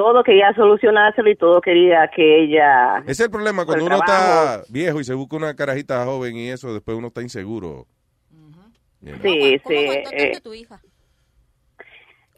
todo 0.00 0.24
quería 0.24 0.54
solucionárselo 0.54 1.28
y 1.28 1.36
todo 1.36 1.60
quería 1.60 2.08
que 2.08 2.44
ella... 2.44 3.00
Ese 3.00 3.10
es 3.10 3.20
el 3.20 3.30
problema 3.30 3.66
cuando 3.66 3.84
uno 3.84 3.98
trabajo. 3.98 4.62
está 4.62 4.72
viejo 4.72 4.98
y 4.98 5.04
se 5.04 5.12
busca 5.12 5.36
una 5.36 5.54
carajita 5.54 6.06
joven 6.06 6.36
y 6.36 6.48
eso, 6.48 6.72
después 6.72 6.96
uno 6.96 7.08
está 7.08 7.20
inseguro. 7.20 7.84
You 9.02 9.12
know. 9.12 9.20
Sí, 9.20 9.60
sí. 9.68 9.86
¿Cuánto 9.86 10.10
eh, 10.10 10.40
tu 10.42 10.54
hija? 10.54 10.80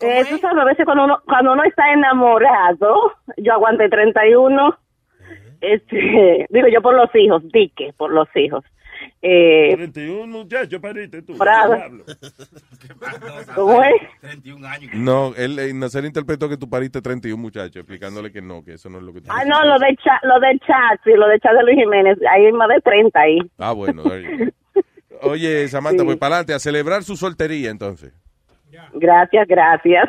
Eh, 0.01 0.25
tú 0.29 0.39
sabes, 0.39 0.61
a 0.61 0.65
veces 0.65 0.85
cuando 0.85 1.05
uno, 1.05 1.23
cuando 1.25 1.53
uno 1.53 1.63
está 1.63 1.93
enamorado, 1.93 3.13
yo 3.37 3.53
aguanté 3.53 3.89
31, 3.89 4.77
este, 5.61 6.47
digo 6.51 6.67
yo 6.67 6.83
por 6.83 6.95
los 6.95 7.15
hijos, 7.15 7.45
dique, 7.53 7.95
por 7.97 8.11
los 8.11 8.27
hijos. 8.35 8.65
Eh, 9.21 9.73
31 9.77 10.27
muchachos, 10.27 10.81
pariste 10.81 11.23
tú. 11.23 11.37
Bravo. 11.37 11.75
¿Cómo 13.55 13.83
es? 13.83 13.93
31 14.21 14.67
años. 14.67 14.91
No, 14.95 15.35
él, 15.37 15.59
eh, 15.59 15.73
Nacer 15.75 16.05
interpretó 16.05 16.49
que 16.49 16.57
tú 16.57 16.69
pariste 16.69 17.01
31 17.01 17.41
muchachos, 17.41 17.77
explicándole 17.77 18.33
que 18.33 18.43
no, 18.43 18.65
que 18.65 18.75
eso 18.75 18.89
no 18.91 18.99
es 18.99 19.05
lo 19.05 19.13
que 19.13 19.21
tú 19.21 19.29
Ah, 19.31 19.45
no, 19.45 19.65
lo 19.65 19.79
de 19.79 19.97
chat, 19.97 20.23
lo 20.25 20.41
del 20.41 20.59
chat, 20.61 21.01
sí, 21.05 21.11
lo 21.15 21.29
del 21.29 21.41
chat 21.41 21.53
de 21.53 21.63
Luis 21.63 21.77
Jiménez, 21.77 22.19
hay 22.31 22.51
más 22.53 22.69
de 22.69 22.81
30 22.81 23.21
ahí. 23.21 23.39
Ah, 23.59 23.73
bueno. 23.73 24.03
Oye, 25.23 25.69
Samantha, 25.69 26.05
pues 26.05 26.17
para 26.17 26.37
adelante, 26.37 26.55
a 26.55 26.59
celebrar 26.59 27.05
su 27.05 27.17
soltería 27.17 27.71
entonces. 27.71 28.13
Gracias, 28.95 29.47
gracias. 29.47 30.09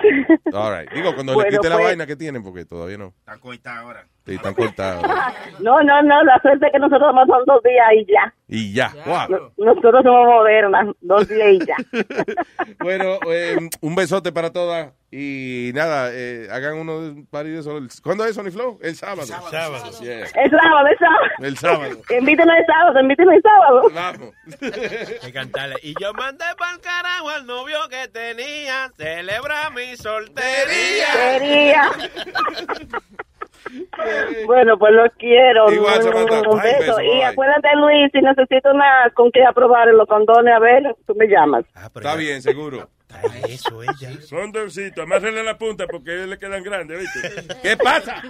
All 0.53 0.79
right. 0.79 0.89
Digo, 0.93 1.13
cuando 1.13 1.33
Bueno, 1.33 1.49
le 1.51 1.57
quite 1.57 1.69
la 1.69 1.75
pues- 1.75 1.87
vaina 1.87 2.05
que 2.07 2.15
tienen, 2.15 2.41
porque 2.43 2.65
todavía 2.65 2.97
no. 2.97 3.07
Está 3.19 3.37
cortada 3.37 3.79
ahora. 3.79 4.07
Sí, 4.25 4.35
están 4.35 4.53
cortados. 4.55 5.03
No, 5.59 5.83
no, 5.83 6.01
no, 6.01 6.23
la 6.23 6.39
suerte 6.41 6.67
es 6.67 6.71
que 6.71 6.79
nosotros 6.79 7.13
más 7.13 7.27
son 7.27 7.43
dos 7.45 7.61
días 7.63 7.87
y 7.93 8.05
ya. 8.05 8.33
Y 8.47 8.73
ya. 8.73 8.93
Wow. 9.05 9.51
Nosotros 9.57 10.03
somos 10.03 10.25
modernas, 10.25 10.87
dos 11.01 11.27
días 11.27 11.49
y 11.51 11.59
ya. 11.59 11.75
Bueno, 12.79 13.19
eh, 13.27 13.57
un 13.81 13.95
besote 13.95 14.31
para 14.31 14.51
todas. 14.51 14.93
Y 15.11 15.71
nada, 15.73 16.09
eh, 16.11 16.47
hagan 16.51 16.75
uno 16.75 17.01
de 17.01 17.09
un 17.11 17.25
party 17.27 17.51
de 17.51 17.59
eso. 17.59 17.79
¿Cuándo 18.03 18.25
es 18.25 18.35
Sony 18.35 18.51
Flow? 18.51 18.79
El 18.81 18.95
sábado. 18.95 19.25
Sábado. 19.27 19.91
Yeah. 20.01 20.25
El 20.25 20.49
sábado, 20.49 20.87
el 20.87 20.97
sábado. 20.97 21.27
El 21.39 21.57
sábado. 21.57 21.97
Invítenos 22.19 22.55
el 22.57 22.65
sábado, 22.65 22.99
invítenos 22.99 23.33
el 23.35 23.41
sábado. 23.43 23.83
Vamos. 23.93 25.33
cantarle. 25.33 25.75
Y 25.83 25.93
yo 26.01 26.13
mandé 26.13 26.45
pa'l 26.57 26.79
carajo 26.81 27.29
al 27.29 27.45
novio 27.45 27.77
que 27.89 28.07
tenía. 28.07 28.91
Celebra 28.97 29.69
mi 29.69 29.95
soltería. 29.95 31.07
Quería. 31.13 31.91
Bueno, 34.45 34.77
pues 34.77 34.93
los 34.93 35.09
quiero. 35.17 35.71
Igual, 35.71 36.01
Samantha. 36.03 36.41
Un 36.49 36.59
Ay, 36.59 36.71
beso. 36.79 36.97
beso, 36.97 37.01
Y 37.01 37.07
bye. 37.07 37.23
acuérdate, 37.25 37.67
Luis, 37.75 38.11
si 38.11 38.19
necesito 38.21 38.71
una 38.71 39.09
con 39.13 39.31
que 39.31 39.43
aprobar 39.43 39.87
los 39.87 40.07
condones, 40.07 40.53
a 40.53 40.59
ver, 40.59 40.95
tú 41.07 41.15
me 41.15 41.27
llamas. 41.27 41.65
Está 41.95 42.15
bien, 42.15 42.41
seguro. 42.41 42.89
Eso, 43.47 43.83
ella. 43.83 44.09
Condorcito, 44.29 45.03
amárrele 45.03 45.43
la 45.43 45.57
punta 45.57 45.85
porque 45.87 46.11
a 46.11 46.13
él 46.23 46.29
le 46.31 46.39
quedan 46.39 46.63
grandes, 46.63 46.99
¿viste? 46.99 47.43
¿Qué 47.61 47.77
pasa? 47.77 48.21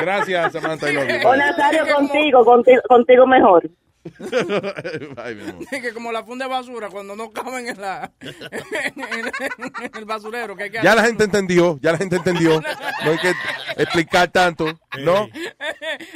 Gracias, 0.00 0.52
Samantha. 0.52 0.86
O 1.24 1.34
Nazario 1.36 1.86
contigo, 1.94 2.44
contigo, 2.44 2.80
contigo 2.88 3.26
mejor. 3.26 3.62
Bye, 4.18 5.34
mi 5.34 5.50
amor. 5.50 5.66
que 5.70 5.92
como 5.92 6.10
la 6.10 6.24
funda 6.24 6.46
de 6.46 6.50
basura 6.50 6.88
cuando 6.88 7.14
no 7.16 7.30
caben 7.30 7.68
en, 7.68 7.80
la, 7.80 8.10
en, 8.20 9.90
el 9.94 10.04
basurero. 10.04 10.56
Que 10.56 10.64
hay 10.64 10.70
que 10.70 10.82
Ya 10.82 10.94
la 10.94 11.04
gente 11.04 11.24
entendió, 11.24 11.78
ya 11.82 11.92
la 11.92 11.98
gente 11.98 12.16
entendió. 12.16 12.60
No 12.60 13.10
hay 13.10 13.18
que 13.18 13.34
explicar 13.76 14.30
tanto, 14.30 14.66
¿no? 15.00 15.28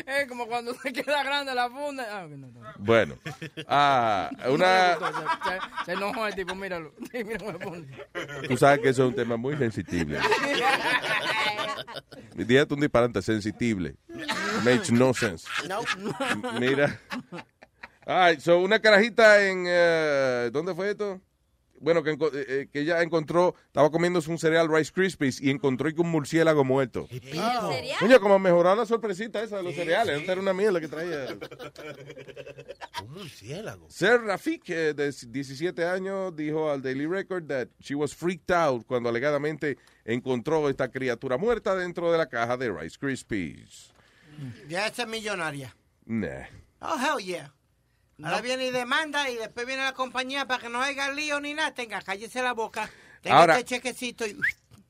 Es 0.07 0.29
como 0.29 0.47
cuando 0.47 0.75
se 0.75 0.93
queda 0.93 1.23
grande 1.23 1.55
la 1.55 1.69
funda. 1.69 2.07
Ah, 2.11 2.27
no, 2.29 2.47
no. 2.49 2.61
Bueno, 2.79 3.17
ah, 3.69 4.31
una, 4.49 4.97
Se, 4.97 5.85
se 5.85 5.93
enojó 5.93 6.27
el 6.27 6.35
tipo, 6.35 6.55
míralo. 6.55 6.95
Tú 8.49 8.57
sabes 8.57 8.81
que 8.81 8.89
eso 8.89 9.05
es 9.05 9.09
un 9.11 9.15
tema 9.15 9.37
muy 9.37 9.57
sensible. 9.57 10.19
Dígate 12.35 12.75
un 12.75 12.81
disparate 12.81 13.23
sensible. 13.23 13.97
Makes 14.65 14.91
no 14.93 15.13
sense. 15.13 15.47
Mira. 16.59 16.99
Ay, 18.07 18.41
so 18.41 18.59
una 18.61 18.79
carajita 18.81 19.47
en. 19.47 19.65
eh, 19.67 20.51
¿Dónde 20.53 20.75
fue 20.75 20.91
esto? 20.91 21.21
Bueno, 21.81 22.03
que, 22.03 22.13
eh, 22.13 22.17
eh, 22.33 22.69
que 22.73 22.81
ella 22.81 23.03
encontró, 23.03 23.55
estaba 23.67 23.91
comiéndose 23.91 24.31
un 24.31 24.39
cereal 24.39 24.69
Rice 24.75 24.91
Krispies 24.93 25.41
y 25.41 25.51
encontró 25.51 25.93
que 25.93 26.01
un 26.01 26.09
murciélago 26.11 26.65
muerto. 26.65 27.07
Coño, 27.99 28.21
como 28.21 28.39
mejorar 28.39 28.77
la 28.79 28.87
sorpresita 28.87 29.43
esa 29.43 29.59
de 29.59 29.65
los 29.65 29.75
cereales. 29.75 30.15
Antes 30.15 30.29
era 30.31 30.41
una 30.41 30.55
mierda 30.55 30.81
que 30.81 30.89
traía. 30.89 31.27
Un 33.03 33.11
murciélago. 33.13 33.91
Ser 33.91 34.23
Rafik, 34.23 34.71
eh, 34.71 34.95
de 34.95 35.13
17 35.13 35.85
años, 35.85 36.35
dijo 36.35 36.71
al 36.71 36.81
Daily 36.81 37.07
Record 37.07 37.49
that 37.49 37.69
she 37.81 37.95
was 37.95 38.15
freaked 38.15 38.51
out 38.55 38.87
cuando 38.87 39.09
alegadamente 39.11 39.77
encontró 40.05 40.71
esta 40.71 40.89
criatura 40.91 41.37
muerta 41.37 41.75
dentro 41.75 42.11
de 42.13 42.19
la 42.19 42.29
caja 42.29 42.57
de 42.57 42.71
Rice 42.71 42.97
Krispies. 42.99 43.93
Ya 44.69 44.87
esa 44.87 45.03
es 45.03 45.09
millonaria. 45.09 45.77
Nah. 46.07 46.47
Oh, 46.81 46.97
hell 46.99 47.19
yeah. 47.23 47.53
Ahora 48.23 48.41
viene 48.41 48.67
y 48.67 48.71
demanda 48.71 49.29
y 49.31 49.37
después 49.37 49.67
viene 49.67 49.83
la 49.83 49.93
compañía 49.93 50.47
para 50.47 50.63
que 50.63 50.69
no 50.69 50.81
haya 50.81 51.11
lío 51.13 51.41
ni 51.41 51.55
nada. 51.55 51.75
Tenga, 51.75 52.01
cállese 52.03 52.43
la 52.43 52.53
boca. 52.53 52.89
Tenga 53.23 53.41
Ahora- 53.41 53.59
este 53.59 53.77
chequecito 53.77 54.27
y... 54.27 54.37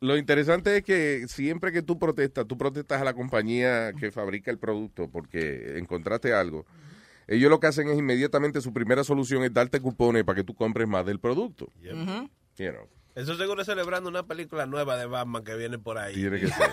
Lo 0.00 0.18
interesante 0.18 0.76
es 0.76 0.82
que 0.84 1.24
siempre 1.28 1.72
que 1.72 1.80
tú 1.80 1.98
protestas, 1.98 2.46
tú 2.46 2.58
protestas 2.58 3.00
a 3.00 3.04
la 3.04 3.14
compañía 3.14 3.94
que 3.94 4.10
fabrica 4.10 4.50
el 4.50 4.58
producto 4.58 5.08
porque 5.08 5.78
encontraste 5.78 6.34
algo. 6.34 6.66
Ellos 7.26 7.48
lo 7.48 7.58
que 7.58 7.68
hacen 7.68 7.88
es 7.88 7.98
inmediatamente 7.98 8.60
su 8.60 8.74
primera 8.74 9.02
solución 9.02 9.44
es 9.44 9.54
darte 9.54 9.80
cupones 9.80 10.24
para 10.24 10.36
que 10.36 10.44
tú 10.44 10.54
compres 10.54 10.86
más 10.86 11.06
del 11.06 11.20
producto. 11.20 11.72
You 11.80 11.92
know. 11.92 12.88
Eso 13.14 13.36
seguro 13.36 13.62
es 13.62 13.66
celebrando 13.66 14.10
una 14.10 14.26
película 14.26 14.66
nueva 14.66 14.98
de 14.98 15.06
Batman 15.06 15.42
que 15.42 15.54
viene 15.54 15.78
por 15.78 15.96
ahí. 15.96 16.14
Tiene 16.14 16.38
que 16.40 16.48
ser. 16.48 16.70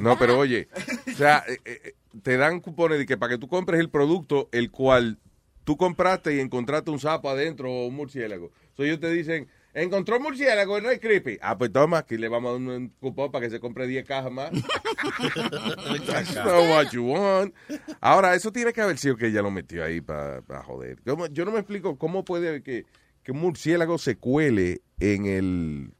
No, 0.00 0.18
pero 0.18 0.38
oye, 0.38 0.68
o 1.06 1.16
sea, 1.16 1.44
eh, 1.46 1.58
eh, 1.64 1.94
te 2.22 2.36
dan 2.36 2.60
cupones 2.60 2.98
de 2.98 3.06
que 3.06 3.16
para 3.16 3.30
que 3.30 3.38
tú 3.38 3.48
compres 3.48 3.80
el 3.80 3.88
producto 3.88 4.48
el 4.52 4.70
cual 4.70 5.18
tú 5.64 5.76
compraste 5.76 6.34
y 6.36 6.40
encontraste 6.40 6.90
un 6.90 6.98
sapo 7.00 7.28
adentro 7.28 7.70
o 7.72 7.86
un 7.86 7.94
murciélago. 7.96 8.50
So 8.76 8.84
ellos 8.84 9.00
te 9.00 9.10
dicen, 9.10 9.48
encontró 9.72 10.16
un 10.18 10.22
murciélago 10.24 10.80
no 10.80 10.90
es 10.90 11.00
creepy. 11.00 11.38
Ah, 11.42 11.56
pues 11.58 11.72
toma, 11.72 11.98
aquí 11.98 12.16
le 12.16 12.28
vamos 12.28 12.50
a 12.50 12.52
dar 12.52 12.78
un 12.78 12.88
cupón 13.00 13.30
para 13.32 13.44
que 13.46 13.50
se 13.50 13.60
compre 13.60 13.86
10 13.86 14.04
cajas 14.06 14.30
más. 14.32 14.50
That's 16.06 16.34
not 16.34 16.46
what 16.68 16.90
you 16.92 17.04
want. 17.04 17.54
Ahora, 18.00 18.34
eso 18.34 18.52
tiene 18.52 18.72
que 18.72 18.80
haber 18.80 18.98
sido 18.98 19.16
que 19.16 19.26
ella 19.28 19.42
lo 19.42 19.50
metió 19.50 19.84
ahí 19.84 20.00
para 20.00 20.42
joder. 20.64 20.98
¿Cómo- 21.04 21.26
Yo 21.26 21.44
no 21.44 21.52
me 21.52 21.58
explico 21.58 21.98
cómo 21.98 22.24
puede 22.24 22.62
que, 22.62 22.84
que 23.22 23.32
un 23.32 23.38
murciélago 23.38 23.98
se 23.98 24.16
cuele 24.16 24.82
en 25.00 25.26
el 25.26 25.90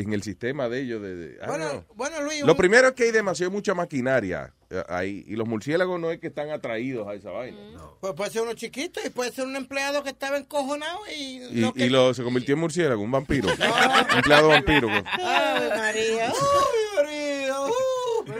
en 0.00 0.12
el 0.12 0.22
sistema 0.22 0.68
de 0.68 0.80
ellos. 0.80 1.02
De, 1.02 1.34
don't 1.38 1.48
Bueno, 1.48 1.84
bueno, 1.94 2.22
Luis, 2.22 2.42
Lo 2.42 2.52
un- 2.52 2.58
primero 2.58 2.88
es 2.88 2.94
que 2.94 3.04
hay 3.04 3.10
demasiado 3.10 3.50
mucha 3.50 3.74
maquinaria 3.74 4.52
eh, 4.70 4.82
ahí 4.88 5.24
y 5.26 5.34
los 5.36 5.48
murciélagos 5.48 5.98
no 5.98 6.10
es 6.10 6.18
que 6.20 6.26
están 6.28 6.50
atraídos 6.50 7.08
a 7.08 7.14
esa 7.14 7.30
vaina. 7.30 7.58
Pues 8.00 8.12
puede 8.14 8.30
ser 8.30 8.42
uno 8.42 8.52
chiquito 8.54 9.00
y 9.04 9.10
puede 9.10 9.32
ser 9.32 9.46
un 9.46 9.56
empleado 9.56 10.02
que 10.02 10.10
estaba 10.10 10.36
encojonado 10.38 11.00
y... 11.14 11.42
Y, 11.42 11.60
lo 11.60 11.72
que- 11.72 11.86
y 11.86 11.88
lo, 11.88 12.14
se 12.14 12.22
convirtió 12.22 12.54
en 12.54 12.60
murciélago, 12.60 13.02
un 13.02 13.10
vampiro. 13.10 13.48
Empleado 14.16 14.48
vampiro. 14.48 14.88
pues. 14.88 15.04
Ay, 15.12 15.68
María. 15.76 16.26
Ay, 16.26 16.96
María. 16.96 17.54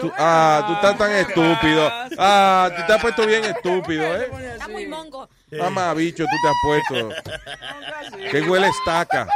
Tú- 0.00 0.12
ah, 0.18 0.64
tú 0.66 0.72
estás 0.74 0.98
tan 0.98 1.10
estúpido. 1.12 1.90
Ah, 2.18 2.70
tú 2.76 2.82
te 2.86 2.92
has 2.92 3.00
puesto 3.00 3.26
bien 3.26 3.44
estúpido, 3.44 4.04
¿eh? 4.04 4.28
Está 4.52 4.68
muy 4.68 4.86
mongo. 4.86 5.28
Mamá, 5.50 5.94
bicho, 5.94 6.24
tú 6.24 6.36
te 6.42 6.48
has 6.48 6.54
puesto. 6.62 8.28
Que 8.30 8.42
huele 8.42 8.68
estaca. 8.68 9.26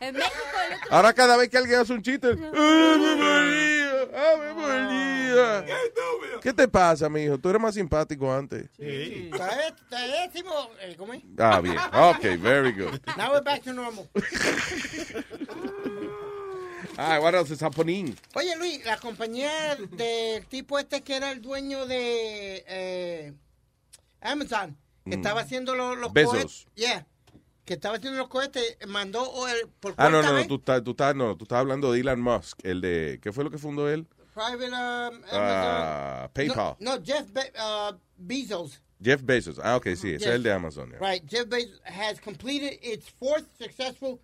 En 0.00 0.14
México, 0.14 0.34
el 0.68 0.74
otro 0.76 0.88
Ahora 0.90 1.12
cada 1.14 1.36
vez 1.36 1.48
que 1.48 1.56
alguien 1.58 1.78
hace 1.80 1.92
un 1.94 2.02
chiste, 2.02 2.28
¡Ave 2.28 3.16
María! 3.16 4.00
¡Ave 4.32 4.54
María! 4.54 5.64
¿Qué 6.42 6.52
te 6.52 6.68
pasa, 6.68 7.08
mijo? 7.08 7.38
Tú 7.38 7.48
eres 7.50 7.60
más 7.60 7.74
simpático 7.74 8.32
antes. 8.32 8.68
Décimo. 8.78 10.70
eh, 10.80 10.94
¿Cómo 10.96 11.12
es? 11.14 11.22
Ah, 11.38 11.60
bien. 11.60 11.76
Ok, 11.92 12.22
very 12.40 12.72
good. 12.72 12.98
Now 13.16 13.32
we're 13.32 13.42
back 13.42 13.62
to 13.64 13.72
normal. 13.72 14.08
Ah, 16.98 17.18
what 17.20 17.34
else 17.34 17.50
is 17.52 17.60
happening? 17.62 18.16
Oye, 18.34 18.56
Luis, 18.56 18.82
la 18.86 18.96
compañía 18.96 19.76
del 19.76 20.46
tipo 20.46 20.78
este 20.78 21.02
que 21.02 21.14
era 21.16 21.30
el 21.30 21.42
dueño 21.42 21.84
de 21.86 22.64
eh, 22.66 23.34
Amazon, 24.22 24.74
que 25.04 25.10
Mm. 25.10 25.20
estaba 25.20 25.42
haciendo 25.42 25.74
los, 25.74 25.98
los 25.98 26.10
Bezos. 26.14 26.32
cohetes. 26.32 26.66
Yeah. 26.74 27.06
Que 27.66 27.74
estaba 27.74 27.96
haciendo 27.96 28.18
los 28.18 28.28
cohetes, 28.28 28.78
mandó 28.86 29.22
o 29.24 29.46
el, 29.48 29.68
por 29.80 29.92
Ah, 29.98 30.08
no, 30.08 30.22
no, 30.22 30.28
no, 30.28 30.34
vez, 30.34 30.46
tú 30.48 30.54
estás, 30.54 30.82
tú 30.84 30.92
estás, 30.92 31.14
no, 31.14 31.36
tú 31.36 31.44
estás 31.44 31.58
hablando 31.58 31.92
de 31.92 32.00
Elon 32.00 32.20
Musk, 32.20 32.60
el 32.64 32.80
de, 32.80 33.18
¿qué 33.20 33.32
fue 33.32 33.44
lo 33.44 33.50
que 33.50 33.58
fundó 33.58 33.90
él? 33.90 34.06
private 34.34 34.66
um, 34.68 34.74
Amazon. 34.74 35.28
Ah, 35.32 36.30
PayPal. 36.32 36.76
No, 36.78 36.96
no, 36.96 37.02
Jeff 37.04 37.30
Be- 37.32 37.52
uh, 37.58 37.96
Bezos. 38.18 38.80
Jeff 39.02 39.22
Bezos. 39.22 39.58
Ah, 39.62 39.76
ok, 39.76 39.84
sí, 39.96 40.10
ese 40.10 40.10
Yes. 40.18 40.22
es 40.22 40.34
el 40.34 40.42
de 40.42 40.52
Amazon. 40.52 40.90
yeah. 40.90 40.98
Right, 41.00 41.24
Jeff 41.28 41.48
Bezos 41.48 41.80
has 41.84 42.20
completed 42.20 42.78
its 42.82 43.08
fourth 43.10 43.46
successful 43.58 44.20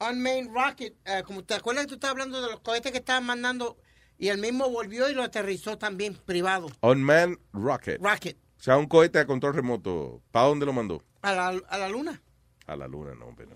unmanned 0.00 0.50
rocket. 0.54 0.94
Uh, 1.06 1.22
como 1.24 1.42
te 1.42 1.54
acuerdas 1.54 1.84
que 1.86 1.88
tú 1.88 1.94
estabas 1.94 2.12
hablando 2.12 2.40
de 2.42 2.50
los 2.50 2.60
cohetes 2.60 2.92
que 2.92 2.98
estaban 2.98 3.24
mandando 3.24 3.78
y 4.18 4.28
el 4.28 4.38
mismo 4.38 4.68
volvió 4.70 5.08
y 5.10 5.14
lo 5.14 5.22
aterrizó 5.22 5.76
también 5.78 6.14
privado. 6.14 6.68
Unmanned 6.82 7.38
Rocket. 7.52 8.00
Rocket. 8.00 8.36
O 8.58 8.62
sea, 8.62 8.76
un 8.76 8.86
cohete 8.86 9.18
a 9.18 9.26
control 9.26 9.54
remoto. 9.54 10.22
¿Para 10.30 10.46
dónde 10.46 10.66
lo 10.66 10.72
mandó? 10.72 11.02
A 11.22 11.32
la, 11.32 11.48
a 11.68 11.78
la 11.78 11.88
luna. 11.88 12.22
A 12.68 12.76
la 12.76 12.86
luna, 12.86 13.14
no, 13.14 13.32
pero. 13.36 13.50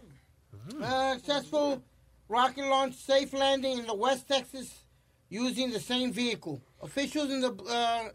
Uh, 0.82 1.14
successful 1.14 1.82
rocket 2.28 2.64
launch 2.64 2.94
safe 2.94 3.32
landing 3.32 3.78
in 3.78 3.86
the 3.86 3.94
West 3.94 4.28
Texas 4.28 4.84
using 5.28 5.70
the 5.70 5.80
same 5.80 6.12
vehicle. 6.12 6.60
Officials 6.82 7.30
in 7.30 7.40
the 7.40 7.52
uh, 7.68 8.08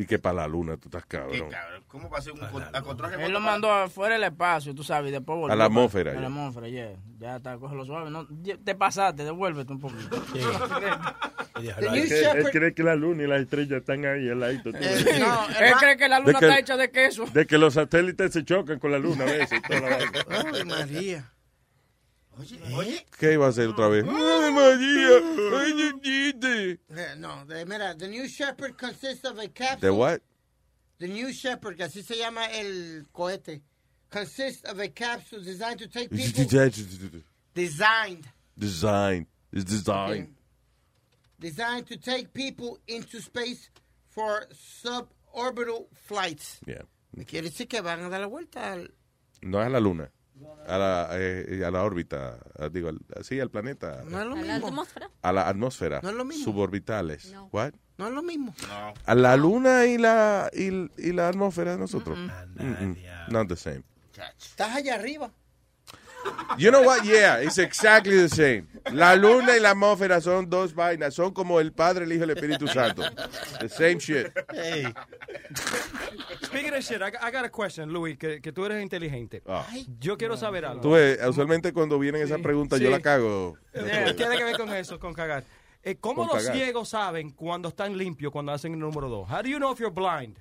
Y 0.00 0.06
que 0.06 0.18
para 0.18 0.34
la 0.36 0.48
luna 0.48 0.76
tú 0.78 0.88
estás 0.88 1.04
cabrón. 1.06 1.50
¿Cómo 1.88 2.08
va 2.08 2.18
a 2.18 2.22
ser 2.22 2.32
un 2.32 2.38
con- 2.38 2.62
a 2.74 2.80
control 2.82 3.10
remoto? 3.10 3.26
Él 3.26 3.32
lo 3.32 3.40
mandó 3.40 3.70
afuera 3.70 4.14
del 4.14 4.24
espacio, 4.24 4.74
tú 4.74 4.82
sabes, 4.82 5.10
y 5.10 5.12
después 5.12 5.38
volvió. 5.38 5.52
A 5.52 5.56
la 5.56 5.66
atmósfera, 5.66 6.12
A 6.12 6.14
ya. 6.14 6.20
la 6.20 6.26
atmósfera, 6.28 6.68
yeah. 6.68 6.92
Ya 7.18 7.36
está, 7.36 7.58
cógelo 7.58 7.84
suave. 7.84 8.10
No, 8.10 8.26
te 8.64 8.74
pasaste, 8.74 9.24
devuélvete 9.24 9.72
un 9.72 9.80
poquito. 9.80 10.16
Él 11.60 11.74
cree, 12.08 12.30
él 12.30 12.50
cree 12.50 12.72
que 12.74 12.82
la 12.82 12.94
luna 12.94 13.24
y 13.24 13.26
las 13.26 13.42
estrellas 13.42 13.80
están 13.80 14.04
ahí 14.06 14.30
al 14.30 14.40
ladito. 14.40 14.72
todo. 14.72 14.80
No, 14.80 15.46
él 15.60 15.72
cree 15.78 15.96
que 15.98 16.08
la 16.08 16.20
luna 16.20 16.38
que- 16.38 16.46
está 16.46 16.58
hecha 16.58 16.76
de 16.78 16.90
queso. 16.90 17.26
De 17.26 17.46
que 17.46 17.58
los 17.58 17.74
satélites 17.74 18.32
se 18.32 18.44
chocan 18.44 18.78
con 18.78 18.90
la 18.92 18.98
luna 18.98 19.24
a 19.24 19.26
veces. 19.26 19.60
toda 19.68 19.80
la. 19.80 19.98
Ay, 20.54 20.64
María. 20.64 21.30
Oye, 22.38 23.04
¿Qué 23.18 23.34
iba 23.34 23.46
a 23.46 23.48
hacer 23.50 23.68
otra 23.68 23.88
vez? 23.88 24.04
¡Ay, 24.08 24.52
María! 24.52 25.60
¡Ay, 25.60 25.74
ñiñite! 25.74 26.80
Eh, 26.88 27.14
no, 27.18 27.44
de, 27.44 27.66
mira, 27.66 27.94
the 27.96 28.08
New 28.08 28.26
Shepard 28.26 28.76
consists 28.78 29.24
of 29.24 29.38
a 29.38 29.48
capsule. 29.48 29.80
¿De 29.80 29.90
what? 29.90 30.20
The 30.98 31.08
New 31.08 31.30
Shepard, 31.32 31.76
que 31.76 31.84
así 31.84 32.02
se 32.02 32.16
llama 32.16 32.46
el 32.46 33.06
cohete, 33.12 33.62
consists 34.10 34.64
of 34.70 34.78
a 34.80 34.88
capsule 34.88 35.42
designed 35.42 35.78
to 35.80 35.88
take 35.88 36.10
people. 36.10 36.44
designed, 37.54 38.28
Design. 38.58 39.26
It's 39.52 39.64
design. 39.64 40.34
designed 41.38 41.86
to 41.88 41.96
take 41.96 42.32
people 42.32 42.78
into 42.86 43.20
space 43.20 43.68
for 44.08 44.46
suborbital 44.54 45.86
flights. 45.94 46.60
Yeah. 46.66 46.82
Quiere 47.26 47.48
decir 47.50 47.68
que 47.68 47.80
van 47.82 48.00
a 48.04 48.08
dar 48.08 48.20
la 48.20 48.28
vuelta 48.28 48.72
al. 48.72 48.88
No 49.42 49.60
es 49.60 49.66
a 49.66 49.70
la 49.70 49.80
luna. 49.80 50.10
A 50.66 50.78
la, 50.78 51.08
eh, 51.12 51.62
a 51.66 51.70
la 51.70 51.82
órbita. 51.82 52.38
a- 52.58 52.68
digo, 52.68 52.88
al, 52.88 52.98
sí, 53.22 53.40
al 53.40 53.50
planeta. 53.50 54.02
No 54.08 54.20
es 54.20 54.26
lo 54.26 54.34
¿A 54.34 54.40
la 54.42 54.52
mismo. 54.54 54.68
atmósfera? 54.68 55.10
A 55.22 55.32
la 55.32 55.48
atmósfera. 55.48 56.00
No 56.02 56.10
es 56.10 56.14
lo 56.14 56.24
mismo. 56.24 56.44
Suborbitales. 56.44 57.34
What? 57.52 57.72
No 57.98 58.08
es 58.08 58.12
lo 58.14 58.22
mismo. 58.22 58.54
A 59.04 59.14
la 59.14 59.36
luna 59.36 59.86
y 59.86 59.98
la, 59.98 60.50
y, 60.52 60.68
y 60.96 61.12
la 61.12 61.28
atmósfera 61.28 61.72
de 61.72 61.78
nosotros. 61.78 62.18
Mm-mm. 62.18 62.96
Not 63.28 63.48
the 63.48 63.56
same. 63.56 63.82
Estás 64.38 64.76
allá 64.76 64.94
arriba. 64.96 65.30
You 66.58 66.70
know 66.70 66.82
what? 66.82 67.04
Yeah, 67.04 67.38
it's 67.40 67.58
exactly 67.58 68.16
the 68.16 68.28
same. 68.28 68.66
La 68.92 69.14
luna 69.14 69.56
y 69.56 69.60
la 69.60 69.70
atmósfera 69.70 70.20
son 70.20 70.48
dos 70.50 70.74
vainas. 70.74 71.14
Son 71.14 71.32
como 71.32 71.60
el 71.60 71.72
Padre, 71.72 72.04
el 72.04 72.12
Hijo 72.12 72.20
y 72.20 72.24
el 72.24 72.30
Espíritu 72.30 72.66
Santo. 72.68 73.02
The 73.60 73.68
same 73.68 73.98
shit. 73.98 74.26
Speaking 76.42 76.74
of 76.74 76.80
shit, 76.82 77.00
I, 77.02 77.12
I 77.20 77.30
got 77.30 77.44
a 77.44 77.50
question, 77.50 77.90
Luis, 77.92 78.18
que, 78.18 78.40
que 78.40 78.52
tú 78.52 78.64
eres 78.66 78.82
inteligente. 78.82 79.42
Yo 79.98 80.16
quiero 80.16 80.36
saber 80.36 80.64
algo. 80.64 80.80
Tú 80.82 80.90
ves, 80.92 81.18
usualmente 81.26 81.72
cuando 81.72 81.98
vienen 81.98 82.22
esas 82.22 82.40
preguntas 82.40 82.78
yo 82.80 82.86
Sí. 82.86 82.92
la 82.92 83.00
cago. 83.00 83.56
Eh, 83.72 84.14
tiene 84.16 84.36
que 84.36 84.44
ver 84.44 84.56
con 84.56 84.68
eso, 84.74 84.98
con 84.98 85.14
cagar. 85.14 85.44
Eh, 85.82 85.96
¿Cómo 85.98 86.26
Con 86.26 86.36
los 86.36 86.44
cagar. 86.44 86.56
ciegos 86.56 86.88
saben 86.90 87.30
cuando 87.30 87.68
están 87.70 87.96
limpios, 87.96 88.30
cuando 88.32 88.52
hacen 88.52 88.74
el 88.74 88.78
número 88.80 89.08
dos? 89.08 89.28
How 89.30 89.42
do 89.42 89.48
you 89.48 89.56
know 89.58 89.72
if 89.72 89.78
you're 89.78 89.94
blind? 89.94 90.36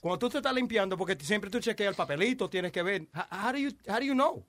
Cuando 0.00 0.18
tú 0.18 0.28
te 0.30 0.38
estás 0.38 0.52
limpiando, 0.54 0.96
porque 0.96 1.16
siempre 1.20 1.50
tú 1.50 1.60
chequeas 1.60 1.90
el 1.90 1.94
papelito, 1.94 2.48
tienes 2.50 2.72
que 2.72 2.82
ver. 2.82 3.02
How, 3.14 3.24
how 3.46 3.52
do 3.52 3.58
you, 3.58 3.70
how 3.88 3.96
do 3.98 4.04
you 4.04 4.14
know 4.14 4.44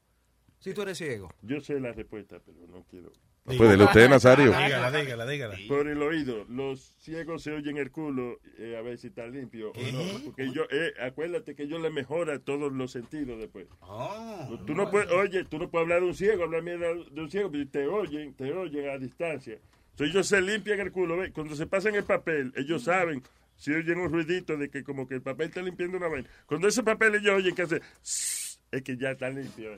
si 0.60 0.74
tú 0.74 0.82
eres 0.82 0.98
ciego? 0.98 1.34
Yo 1.42 1.62
sé 1.62 1.80
la 1.80 1.92
respuesta, 1.92 2.40
pero 2.46 2.68
no 2.68 2.84
quiero. 2.90 3.12
Pues 3.48 3.58
dele 3.62 3.86
usted, 3.86 4.10
Nazario. 4.10 4.48
Dígala, 4.48 4.92
dígala, 4.92 5.26
dígala. 5.26 5.58
Por 5.70 5.88
el 5.88 6.02
oído, 6.02 6.44
los 6.50 6.94
ciegos 6.98 7.44
se 7.44 7.54
oyen 7.54 7.78
el 7.78 7.92
culo 7.92 8.40
eh, 8.58 8.76
a 8.78 8.82
ver 8.82 8.98
si 8.98 9.08
está 9.08 9.26
limpio 9.26 9.72
o 9.72 9.92
no. 9.94 10.24
Porque 10.26 10.52
yo, 10.52 10.64
eh, 10.70 10.94
acuérdate 11.02 11.56
que 11.56 11.66
yo 11.66 11.80
le 11.80 11.90
mejora 11.90 12.40
todos 12.40 12.74
los 12.74 12.92
sentidos 12.92 13.40
después. 13.40 13.68
tú 14.66 14.76
no 14.76 14.92
puedes, 14.92 15.10
oye, 15.12 15.46
tú 15.46 15.60
no 15.60 15.70
puedes 15.70 15.86
hablar 15.86 16.02
de 16.02 16.08
un 16.08 16.14
ciego, 16.14 16.44
hablar 16.44 16.62
mierda 16.62 16.88
de 17.10 17.22
un 17.22 17.32
ciego, 17.32 17.50
pero 17.50 17.66
te 17.70 17.88
oyen, 17.88 18.34
te 18.34 18.52
oyen 18.52 18.90
a 18.90 18.98
distancia. 18.98 19.60
Entonces 19.92 20.14
ellos 20.14 20.28
se 20.28 20.42
limpian 20.42 20.82
el 20.82 20.92
culo, 20.92 21.16
¿ves? 21.16 21.32
Cuando 21.32 21.56
se 21.56 21.68
pasan 21.68 21.96
el 21.96 22.04
papel, 22.04 22.52
ellos 22.58 22.84
saben, 22.84 23.24
si 23.56 23.72
oyen 23.72 23.98
un 23.98 24.12
ruidito 24.12 24.58
de 24.58 24.70
que 24.70 24.84
como 24.84 25.08
que 25.08 25.16
el 25.16 25.22
papel 25.22 25.48
está 25.48 25.62
limpiando 25.62 25.98
una 25.98 26.10
vaina. 26.10 26.30
Cuando 26.46 26.68
ese 26.68 26.84
papel 26.84 27.16
ellos 27.16 27.34
oyen 27.34 27.56
que 27.56 27.62
hace, 27.62 27.82
es 28.04 28.82
que 28.84 28.98
ya 28.98 29.12
está 29.12 29.30
limpio. 29.30 29.72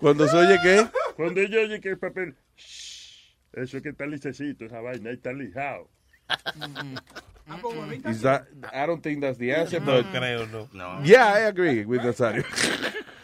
Cuando 0.00 0.28
se 0.28 0.36
oye 0.36 0.58
qué? 0.62 0.86
Cuando 1.16 1.40
ellos 1.40 1.64
oyen 1.64 1.80
que 1.80 1.90
el 1.90 1.98
papel, 1.98 2.34
eso 2.56 3.76
es 3.76 3.82
que 3.82 3.90
está 3.90 4.06
licecito, 4.06 4.64
esa 4.64 4.80
vaina, 4.80 5.10
ahí 5.10 5.16
está 5.16 5.32
lijado. 5.32 5.88
Is 8.08 8.22
that, 8.22 8.46
I 8.72 8.86
don't 8.86 9.02
think 9.02 9.20
that's 9.20 9.38
the 9.38 9.52
answer, 9.52 9.80
No 9.80 9.86
but 10.02 10.06
creo, 10.12 10.46
no. 10.46 10.68
No. 10.72 11.00
Yeah, 11.04 11.26
I 11.32 11.40
agree 11.40 11.84
with 11.84 12.02
Nazario. 12.02 12.44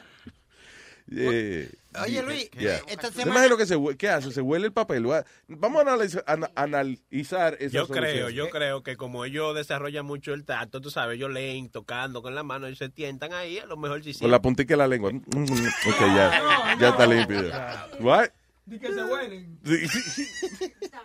Yeah. 1.11 1.69
Oye, 2.05 2.23
Luis, 2.23 2.51
Yeah. 2.53 2.81
esta 2.87 3.09
Yo 3.09 3.13
semana- 3.15 3.31
imagino 3.33 3.57
que 3.57 3.67
se 3.67 3.77
¿qué 3.97 4.09
hace? 4.11 4.31
Se 4.31 4.41
huele 4.43 4.67
el 4.67 4.73
papel. 4.73 5.11
Va- 5.11 5.25
Vamos 5.49 5.79
a 5.79 5.83
analizar, 5.83 6.23
ana- 6.27 6.51
analizar 6.55 7.57
esa 7.61 7.79
Yo 7.79 7.89
creo, 7.89 8.29
yo 8.29 8.51
creo 8.51 8.83
que 8.83 8.97
como 8.97 9.25
ellos 9.25 9.55
desarrollan 9.55 10.05
mucho 10.05 10.35
el 10.35 10.45
tacto, 10.45 10.81
tú 10.81 10.91
sabes, 10.91 11.17
ellos 11.17 11.31
leen 11.31 11.71
tocando 11.71 12.21
con 12.23 12.35
la 12.35 12.43
mano 12.43 12.69
y 12.69 12.77
se 12.77 12.89
tientan 12.91 13.33
ahí, 13.33 13.59
a 13.59 13.67
lo 13.67 13.77
mejor 13.77 14.05
sí. 14.05 14.13
Con 14.15 14.31
la 14.31 14.41
puntica 14.43 14.75
de 14.75 14.79
la 14.79 14.87
lengua. 14.89 15.11
Mm, 15.13 15.19
mm, 15.35 15.43
Ok, 15.89 16.01
ya. 16.01 16.31
Ya 16.81 16.89
está 16.91 17.07
limpio. 17.07 17.51
What? 18.01 18.29
Di 18.69 18.79
que 18.79 18.93
se 18.93 19.03
huelen. 19.05 19.59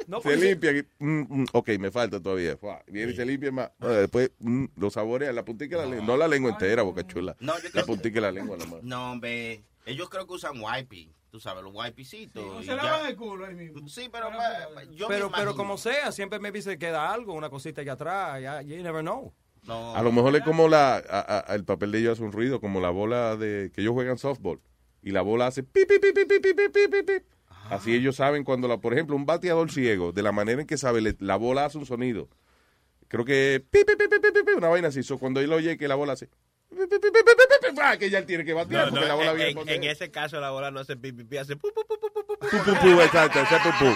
No, 0.08 0.22
se 0.22 0.56
pues. 0.58 0.86
Mm, 1.00 1.22
mm, 1.42 1.46
ok, 1.54 1.70
me 1.80 1.92
falta 1.92 2.20
todavía. 2.22 2.58
Fua, 2.58 2.84
Viene 2.88 3.12
y 3.12 3.16
se 3.16 3.26
limpia 3.26 3.52
más. 3.52 3.72
Ah, 3.80 3.88
después 3.88 4.32
mm, 4.40 4.66
lo 4.76 4.90
saborea 4.90 5.32
la 5.32 5.46
puntica 5.46 5.78
de 5.78 5.84
la 5.84 5.90
lengua. 5.90 6.08
No 6.08 6.18
la 6.18 6.28
lengua 6.28 6.52
entera, 6.52 6.82
boca 6.84 7.06
chula. 7.08 7.36
No, 7.40 7.56
yo 7.58 7.64
la 7.66 7.70
creo- 7.72 7.86
puntica 7.86 8.16
de 8.16 8.22
la 8.22 8.32
lengua 8.32 8.58
nomás. 8.58 8.84
No, 8.84 9.12
hombre. 9.12 9.64
Ellos 9.86 10.10
creo 10.10 10.26
que 10.28 10.34
usan 10.34 10.54
wiping. 10.60 11.12
Tú 11.30 11.40
sabes, 11.40 11.64
los 11.64 11.74
wipecitos. 11.74 12.44
y 12.62 12.66
Se 12.66 12.76
ya. 12.76 12.76
lavan 12.76 13.08
el 13.08 13.16
culo 13.16 13.46
ahí 13.46 13.56
mismo. 13.56 13.88
Sí, 13.88 14.08
pero 14.12 14.28
pa- 14.30 14.70
pa- 14.76 14.84
yo 14.84 15.10
me 15.10 15.16
pero, 15.16 15.32
pero 15.32 15.44
imagino. 15.44 15.56
como 15.56 15.78
sea, 15.78 16.12
siempre 16.12 16.40
me 16.40 16.62
se 16.62 16.78
queda 16.78 17.12
algo, 17.12 17.34
una 17.34 17.50
cosita 17.50 17.82
allá 17.82 17.94
atrás. 17.94 18.42
Ya, 18.42 18.62
you 18.62 18.76
never 18.84 19.02
know. 19.02 19.34
No. 19.64 19.96
A 19.96 20.04
lo 20.04 20.12
mejor 20.12 20.36
es 20.36 20.44
como 20.44 20.68
la, 20.68 20.98
a- 20.98 21.44
a- 21.50 21.56
el 21.56 21.64
papel 21.66 21.92
de 21.92 22.00
ellos 22.00 22.14
hace 22.14 22.24
un 22.24 22.32
ruido, 22.34 22.60
como 22.62 22.82
la 22.82 22.92
bola 22.92 23.36
de 23.36 23.72
que 23.74 23.82
ellos 23.82 23.94
juegan 23.94 24.18
softball. 24.20 24.62
Y 25.02 25.12
la 25.12 25.22
bola 25.22 25.48
hace 25.48 25.64
pi, 25.64 25.86
pi, 25.86 25.98
pi, 26.00 26.12
pi, 26.14 26.26
pi, 26.26 26.40
pi, 26.40 26.54
pi, 26.54 26.70
pi, 26.70 26.88
pi, 26.88 27.04
pi. 27.04 27.26
Así 27.70 27.94
ellos 27.96 28.16
saben 28.18 28.44
cuando, 28.44 28.68
la, 28.68 28.78
por 28.78 28.94
ejemplo, 28.94 29.16
un 29.16 29.26
bateador 29.26 29.72
ciego, 29.72 30.12
de 30.12 30.22
la 30.22 30.32
manera 30.32 30.62
en 30.62 30.68
que 30.68 30.78
sabe, 30.78 31.02
le- 31.02 31.16
la 31.20 31.36
bola 31.38 31.66
hace 31.66 31.78
un 31.78 31.86
sonido. 31.86 32.30
Creo 33.08 33.26
que 33.26 33.64
pi, 33.72 33.80
pi, 33.86 33.96
pi, 33.96 34.08
pi, 34.08 34.20
pi, 34.20 34.32
pi, 34.32 34.44
pi, 34.44 34.52
una 34.58 34.68
vaina 34.70 34.88
así. 34.90 35.04
So, 35.04 35.18
cuando 35.18 35.40
él 35.40 35.52
oye 35.54 35.78
que 35.78 35.88
la 35.88 35.96
bola 35.96 36.14
hace 36.14 36.28
pi, 36.28 36.34
pi, 36.70 36.86
pi, 36.88 37.00
pi, 37.00 37.10
pi, 37.12 37.22
pi, 37.24 37.72
pi, 37.76 37.80
ah, 37.82 37.98
que 37.98 38.10
ya 38.10 38.18
él 38.20 38.26
tiene 38.26 38.44
que 38.46 38.54
batear 38.54 38.86
No, 38.86 38.92
porque 38.92 39.02
no, 39.02 39.08
la 39.08 39.16
bola 39.16 39.32
en, 39.32 39.38
viene 39.38 39.62
en- 39.62 39.84
en 39.84 39.90
ese 39.90 40.12
caso 40.12 40.40
la 40.40 40.50
bola 40.52 40.72
no 40.72 40.80
hace 40.80 40.96
pipi, 40.98 41.24
pipi, 41.24 41.38
hace 41.38 41.56
pu, 41.56 41.70
pu, 41.74 41.82
pu, 41.88 42.00
pu, 42.00 42.12
pu, 42.12 42.26
pu, 42.26 42.38
pu. 42.38 42.48
pu, 42.50 42.58
pu, 42.64 42.80
pu, 42.96 43.02
exacto, 43.02 43.40
ese 43.40 43.56
pu, 43.60 43.70
pu. 43.80 43.96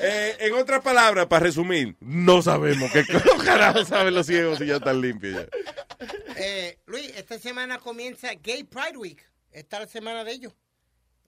Eh, 0.00 0.36
en 0.40 0.54
otras 0.54 0.82
palabras, 0.82 1.26
para 1.26 1.44
resumir, 1.44 1.96
no 2.00 2.42
sabemos 2.42 2.90
qué 2.92 3.04
carajo 3.44 3.84
saben 3.84 4.14
los 4.14 4.26
ciegos 4.26 4.58
si 4.58 4.66
ya 4.66 4.76
están 4.76 5.00
limpios 5.00 5.34
ya. 5.34 6.06
Eh, 6.36 6.78
Luis, 6.86 7.12
esta 7.16 7.38
semana 7.38 7.78
comienza 7.78 8.32
Gay 8.34 8.64
Pride 8.64 8.96
Week. 8.96 9.22
Esta 9.50 9.76
es 9.78 9.82
la 9.82 9.88
semana 9.88 10.24
de 10.24 10.32
ellos. 10.32 10.52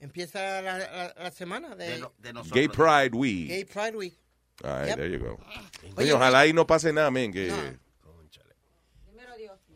Empieza 0.00 0.62
la, 0.62 0.78
la- 0.78 1.14
la 1.16 1.30
semana 1.30 1.74
de, 1.76 2.04
Gay 2.52 2.68
Pride 2.68 3.10
Week. 3.12 3.48
Gay 3.48 3.64
Pride 3.64 3.96
Week. 3.96 4.18
All 4.64 4.78
right, 4.78 4.88
Yep. 4.88 4.96
there 4.96 5.10
you 5.10 5.18
go. 5.18 5.38
Oye, 5.82 5.94
Coño, 5.94 6.16
ojalá 6.16 6.40
ahí 6.40 6.52
no 6.52 6.66
pase 6.66 6.92
nada, 6.92 7.10
men, 7.10 7.32
que... 7.32 7.52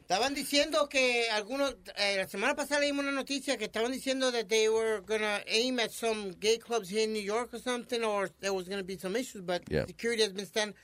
Estaban 0.09 0.35
diciendo 0.35 0.89
que 0.89 1.29
algunos, 1.31 1.75
eh, 1.97 2.15
la 2.17 2.29
semana 2.29 2.55
pasada 2.55 2.81
leímos 2.81 3.03
una 3.03 3.11
noticia 3.11 3.57
que 3.57 3.65
estaban 3.65 3.91
diciendo 3.91 4.31
that 4.31 4.47
they 4.47 4.69
were 4.69 5.01
gonna 5.01 5.43
aim 5.49 5.81
at 5.81 5.91
some 5.91 6.31
gay 6.39 6.59
clubs 6.59 6.89
here 6.89 7.03
in 7.03 7.13
New 7.13 7.21
York 7.25 7.53
or 7.53 7.59
something, 7.61 8.05
or 8.05 8.29
there 8.39 8.53
was 8.53 8.69
gonna 8.69 8.85
be 8.85 8.97
some 8.97 9.17
issues, 9.19 9.43
but 9.45 9.63
Yeah. 9.69 9.85
security 9.85 10.23
has 10.23 10.33
been 10.33 10.47
stand. 10.47 10.75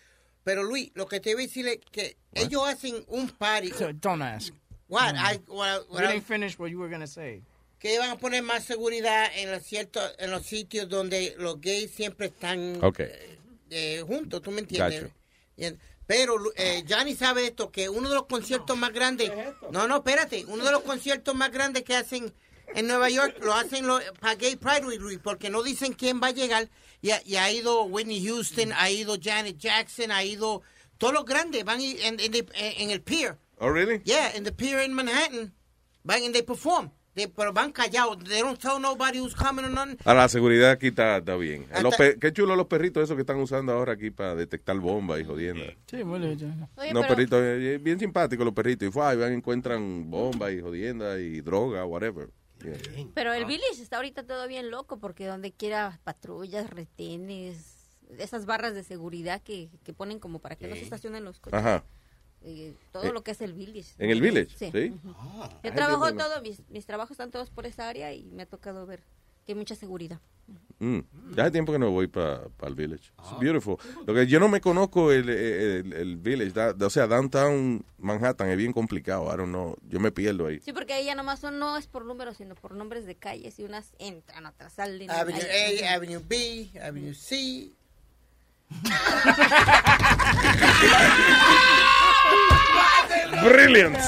Pero 0.42 0.64
Luis, 0.64 0.90
lo 0.96 1.06
que 1.06 1.20
te 1.20 1.30
iba 1.30 1.38
a 1.40 1.46
decir 1.46 1.68
es 1.68 1.78
que 1.92 2.16
ellos 2.34 2.64
hacen 2.68 3.04
un 3.06 3.28
party. 3.28 3.70
So, 3.70 3.92
don't 3.92 4.22
ask. 4.22 4.52
What? 4.88 5.14
Mm. 5.14 5.18
I, 5.18 5.40
what, 5.46 5.88
what 5.88 6.00
you 6.02 6.08
I- 6.08 6.12
didn't 6.14 6.26
finish 6.26 6.58
what 6.58 6.72
you 6.72 6.80
were 6.80 6.88
going 6.88 7.00
to 7.00 7.06
say. 7.06 7.42
que 7.78 7.96
van 8.00 8.10
a 8.10 8.16
poner 8.18 8.42
más 8.42 8.64
seguridad 8.64 9.30
en 9.36 9.52
los 9.52 9.62
ciertos, 9.62 10.16
en 10.18 10.32
los 10.32 10.44
sitios 10.44 10.88
donde 10.88 11.36
los 11.38 11.60
gays 11.60 11.92
siempre 11.92 12.26
están 12.26 12.82
Ok. 12.82 13.02
eh, 13.70 14.02
juntos, 14.04 14.42
¿tú 14.42 14.50
me 14.50 14.62
entiendes? 14.62 15.02
Gacho. 15.56 15.78
Pero 16.06 16.36
eh, 16.56 16.84
Johnny 16.88 17.14
sabe 17.14 17.46
esto, 17.46 17.70
que 17.70 17.88
uno 17.88 18.08
de 18.08 18.14
los 18.14 18.26
conciertos 18.26 18.76
más 18.76 18.92
grandes, 18.92 19.30
no, 19.70 19.86
no, 19.86 19.96
espérate, 19.96 20.44
uno 20.46 20.64
de 20.64 20.70
los 20.72 20.82
conciertos 20.82 21.34
más 21.34 21.50
grandes 21.52 21.84
que 21.84 21.94
hacen 21.96 22.32
en 22.74 22.86
Nueva 22.86 23.08
York 23.10 23.36
lo 23.42 23.52
hacen 23.54 23.86
lo- 23.86 24.00
para 24.20 24.34
Gay 24.34 24.56
Pride 24.56 24.86
Week, 24.86 25.20
porque 25.22 25.48
no 25.50 25.62
dicen 25.62 25.92
quién 25.92 26.20
va 26.22 26.28
a 26.28 26.32
llegar. 26.32 26.68
Y 27.00 27.10
ha, 27.10 27.22
y 27.24 27.36
ha 27.36 27.50
ido 27.50 27.82
Whitney 27.84 28.24
Houston, 28.26 28.72
ha 28.72 28.90
ido 28.90 29.16
Janet 29.20 29.58
Jackson, 29.58 30.10
ha 30.10 30.22
ido 30.24 30.62
todos 30.98 31.12
los 31.14 31.24
grandes, 31.24 31.64
van 31.64 31.80
y- 31.80 31.96
en, 32.00 32.18
en, 32.20 32.32
en 32.54 32.90
el 32.90 33.02
pier. 33.02 33.38
Oh, 33.58 33.68
really? 33.70 34.00
Yeah, 34.04 34.36
in 34.36 34.44
the 34.44 34.52
pier 34.52 34.80
in 34.82 34.92
Manhattan, 34.94 35.52
van 36.04 36.22
and 36.24 36.32
they 36.34 36.42
perform. 36.42 36.90
They, 37.14 37.26
pero 37.26 37.52
van 37.52 37.72
callados. 37.72 38.18
They 38.24 38.40
don't 38.40 38.58
tell 38.58 38.80
nobody 38.80 39.18
who's 39.20 39.34
coming 39.34 39.64
or 39.66 39.70
nothing. 39.70 39.98
Ahora, 40.04 40.22
la 40.22 40.28
seguridad 40.28 40.70
aquí 40.70 40.86
está, 40.88 41.18
está 41.18 41.36
bien. 41.36 41.64
Hasta- 41.70 41.82
Los 41.82 41.96
pe- 41.96 42.18
qué 42.18 42.32
chulo 42.32 42.56
los 42.56 42.66
perritos 42.66 43.02
esos 43.04 43.16
que 43.16 43.20
están 43.22 43.38
usando 43.38 43.72
ahora 43.72 43.92
aquí 43.92 44.10
para 44.10 44.34
detectar 44.34 44.78
bombas 44.78 45.20
y 45.20 45.24
jodiendas. 45.24 45.74
Sí, 45.86 46.02
muy 46.04 46.18
lindo. 46.20 46.46
No, 46.92 47.02
perritos, 47.06 47.38
eh, 47.42 47.78
bien 47.82 47.98
simpáticos 47.98 48.44
los 48.46 48.54
perritos. 48.54 48.88
Y 48.88 48.90
fue, 48.90 49.04
ahí 49.06 49.16
van, 49.18 49.32
encuentran 49.34 50.10
bombas 50.10 50.52
y 50.52 50.60
jodiendas 50.62 51.18
y 51.20 51.40
droga, 51.42 51.84
whatever. 51.84 52.30
Yeah. 52.64 53.06
Pero 53.14 53.32
el 53.32 53.44
Village 53.44 53.82
está 53.82 53.96
ahorita 53.96 54.22
todo 54.24 54.46
bien 54.46 54.70
loco 54.70 54.98
porque 54.98 55.26
donde 55.26 55.50
quiera 55.52 55.98
patrullas, 56.04 56.70
retenes, 56.70 57.76
esas 58.18 58.46
barras 58.46 58.74
de 58.74 58.84
seguridad 58.84 59.42
que, 59.42 59.68
que 59.84 59.92
ponen 59.92 60.18
como 60.18 60.38
para 60.38 60.56
que 60.56 60.68
no 60.68 60.76
se 60.76 60.82
estacionen 60.82 61.24
los 61.24 61.40
coches. 61.40 61.58
Ajá. 61.58 61.84
Eh, 62.44 62.74
todo 62.92 63.04
Eh, 63.04 63.12
lo 63.12 63.22
que 63.22 63.30
es 63.32 63.40
el 63.40 63.52
Village. 63.54 63.92
¿en 63.98 64.10
el 64.10 64.20
Village? 64.20 64.56
Sí. 64.56 64.94
Ah. 65.16 65.48
Yo 65.62 65.72
trabajo 65.72 66.00
bueno. 66.00 66.24
todo, 66.24 66.42
mis, 66.42 66.60
mis 66.70 66.86
trabajos 66.86 67.12
están 67.12 67.30
todos 67.30 67.50
por 67.50 67.66
esa 67.66 67.88
área 67.88 68.12
y 68.12 68.24
me 68.32 68.42
ha 68.42 68.46
tocado 68.46 68.84
ver 68.86 69.00
que 69.46 69.52
hay 69.52 69.58
mucha 69.58 69.74
seguridad. 69.74 70.20
Mm. 70.80 70.98
Ya 71.36 71.44
hace 71.44 71.52
tiempo 71.52 71.72
que 71.72 71.78
no 71.78 71.90
voy 71.92 72.08
para 72.08 72.42
el 72.66 72.74
village. 72.74 73.12
It's 73.18 73.38
beautiful. 73.40 73.76
Lo 74.06 74.12
que 74.12 74.26
yo 74.26 74.40
no 74.40 74.48
me 74.48 74.60
conozco 74.60 75.12
el, 75.12 75.28
el, 75.28 75.92
el 75.92 76.16
village, 76.16 76.50
da- 76.50 76.74
o 76.86 76.90
sea, 76.90 77.06
downtown 77.06 77.84
Manhattan 77.98 78.48
es 78.50 78.56
bien 78.56 78.72
complicado. 78.72 79.32
I 79.32 79.36
don't 79.36 79.50
know. 79.50 79.76
Yo 79.88 80.00
me 80.00 80.10
pierdo 80.10 80.48
ahí. 80.48 80.58
Sí, 80.60 80.72
porque 80.72 80.94
ahí 80.94 81.04
ya 81.06 81.14
nomás 81.14 81.38
son, 81.38 81.60
no 81.60 81.76
es 81.76 81.86
por 81.86 82.04
números, 82.04 82.36
sino 82.38 82.56
por 82.56 82.74
nombres 82.74 83.06
de 83.06 83.14
calles 83.14 83.56
y 83.60 83.64
unas 83.64 83.94
entran, 84.00 84.44
otras 84.46 84.72
salen. 84.72 85.08
Avenue 85.10 85.40
Ahí- 85.42 85.78
A, 85.84 85.94
Avenue 85.94 86.20
B, 86.28 86.70
Avenue 86.82 87.14
C. 87.14 87.70
Brilliant. 93.44 93.98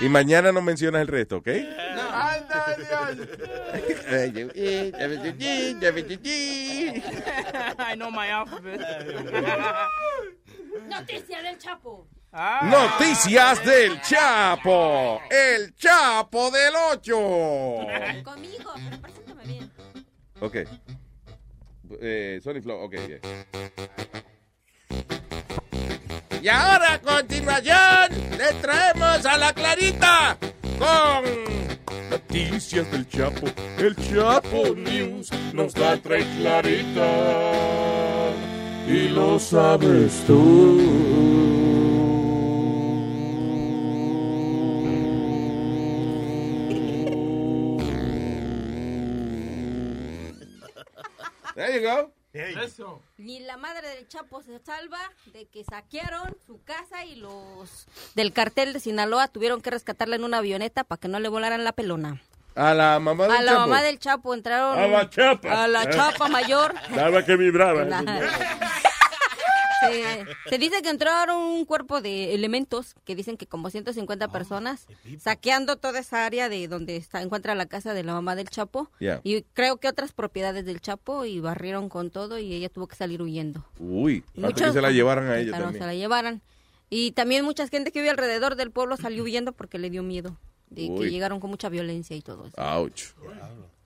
Y 0.00 0.08
mañana 0.08 0.50
no 0.50 0.62
mencionas 0.62 1.02
el 1.02 1.08
resto, 1.08 1.36
¿ok? 1.38 1.48
I 7.78 7.94
know 7.96 8.10
my 8.10 8.28
alphabet. 8.28 8.80
Noticia 10.88 11.42
del 11.42 11.58
Chapo. 11.58 12.06
Noticias 12.62 13.64
del 13.64 14.00
Chapo. 14.00 15.20
El 15.30 15.74
Chapo 15.74 16.50
del 16.50 16.74
8. 16.92 17.12
Conmigo, 18.24 18.72
pero 18.74 19.00
preséntame 19.02 19.44
bien. 19.44 19.70
Ok. 20.40 20.56
Eh, 22.00 22.40
Sony 22.42 22.60
Flow, 22.62 22.84
ok. 22.84 22.92
yeah. 22.92 23.20
Y 26.42 26.48
ahora 26.48 26.94
a 26.94 26.98
continuación 27.00 28.08
le 28.38 28.52
traemos 28.62 29.26
a 29.26 29.36
la 29.36 29.52
Clarita 29.52 30.38
con 30.78 31.24
Noticias 32.08 32.90
del 32.90 33.06
Chapo. 33.08 33.46
El 33.78 33.94
Chapo 33.96 34.74
News 34.74 35.30
nos 35.52 35.74
da 35.74 35.98
tres 35.98 36.24
claritas. 36.38 37.04
Y 38.88 39.08
lo 39.08 39.38
sabes 39.38 40.24
tú. 40.26 41.19
There 51.70 51.82
you 51.82 51.88
go. 51.88 52.12
Eso. 52.32 53.00
Ni 53.18 53.40
la 53.40 53.56
madre 53.56 53.88
del 53.88 54.06
Chapo 54.08 54.42
se 54.42 54.58
salva 54.60 54.98
de 55.32 55.46
que 55.46 55.64
saquearon 55.64 56.36
su 56.46 56.62
casa 56.64 57.04
y 57.04 57.16
los 57.16 57.86
del 58.14 58.32
cartel 58.32 58.72
de 58.72 58.78
Sinaloa 58.80 59.26
tuvieron 59.28 59.60
que 59.60 59.70
rescatarla 59.70 60.14
en 60.16 60.24
una 60.24 60.38
avioneta 60.38 60.84
para 60.84 61.00
que 61.00 61.08
no 61.08 61.18
le 61.20 61.28
volaran 61.28 61.64
la 61.64 61.72
pelona. 61.72 62.22
A 62.56 62.74
la 62.74 62.98
mamá 63.00 63.24
del 63.24 63.32
A 63.36 63.42
la 63.42 63.50
Chapo. 63.52 63.60
mamá 63.60 63.82
del 63.82 63.98
Chapo 63.98 64.34
entraron. 64.34 64.78
A 64.78 64.86
la 64.88 65.10
chapa. 65.10 65.64
A 65.64 65.68
la 65.68 65.88
chapa 65.90 66.28
mayor. 66.28 66.74
Daba 66.94 67.24
que 67.24 67.36
vibraba. 67.36 67.84
Se, 69.80 70.24
se 70.50 70.58
dice 70.58 70.82
que 70.82 70.88
entraron 70.90 71.36
un 71.38 71.64
cuerpo 71.64 72.00
de 72.00 72.34
elementos 72.34 72.94
que 73.04 73.14
dicen 73.14 73.36
que 73.36 73.46
como 73.46 73.70
150 73.70 74.28
personas 74.28 74.86
saqueando 75.20 75.76
toda 75.76 76.00
esa 76.00 76.26
área 76.26 76.48
de 76.48 76.68
donde 76.68 76.96
está, 76.96 77.22
encuentra 77.22 77.54
la 77.54 77.66
casa 77.66 77.94
de 77.94 78.02
la 78.04 78.12
mamá 78.12 78.36
del 78.36 78.48
Chapo 78.50 78.90
Yeah. 78.98 79.20
y 79.24 79.42
creo 79.54 79.78
que 79.78 79.88
otras 79.88 80.12
propiedades 80.12 80.64
del 80.64 80.80
Chapo 80.80 81.24
y 81.24 81.40
barrieron 81.40 81.88
con 81.88 82.10
todo 82.10 82.38
y 82.38 82.52
ella 82.52 82.68
tuvo 82.68 82.86
que 82.86 82.96
salir 82.96 83.22
huyendo. 83.22 83.64
Uy, 83.78 84.20
falta 84.34 84.34
que 84.34 84.40
muchos- 84.62 84.74
se 84.74 84.80
la 84.82 84.90
llevaran 84.90 85.28
a 85.28 85.38
ella 85.38 85.52
también. 85.52 85.72
se 85.80 85.86
la 85.86 85.94
llevaran. 85.94 86.42
Y 86.90 87.12
también 87.12 87.44
mucha 87.44 87.66
gente 87.68 87.92
que 87.92 88.00
vive 88.00 88.10
alrededor 88.10 88.56
del 88.56 88.70
pueblo 88.72 88.96
salió 88.96 89.22
huyendo 89.24 89.52
porque 89.52 89.78
le 89.78 89.90
dio 89.90 90.02
miedo 90.02 90.36
de 90.70 90.88
que 90.98 91.10
llegaron 91.10 91.40
con 91.40 91.48
mucha 91.50 91.68
violencia 91.68 92.16
y 92.16 92.20
todo 92.22 92.46
eso. 92.46 92.56
Ouch. 92.60 93.04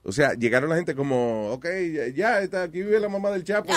O 0.03 0.11
sea, 0.11 0.33
llegaron 0.33 0.69
la 0.69 0.75
gente 0.75 0.95
como, 0.95 1.51
ok, 1.51 1.65
ya, 1.93 2.07
ya, 2.09 2.39
está, 2.41 2.63
aquí 2.63 2.83
vive 2.83 2.99
la 2.99 3.09
mamá 3.09 3.31
del 3.31 3.43
Chapo. 3.43 3.71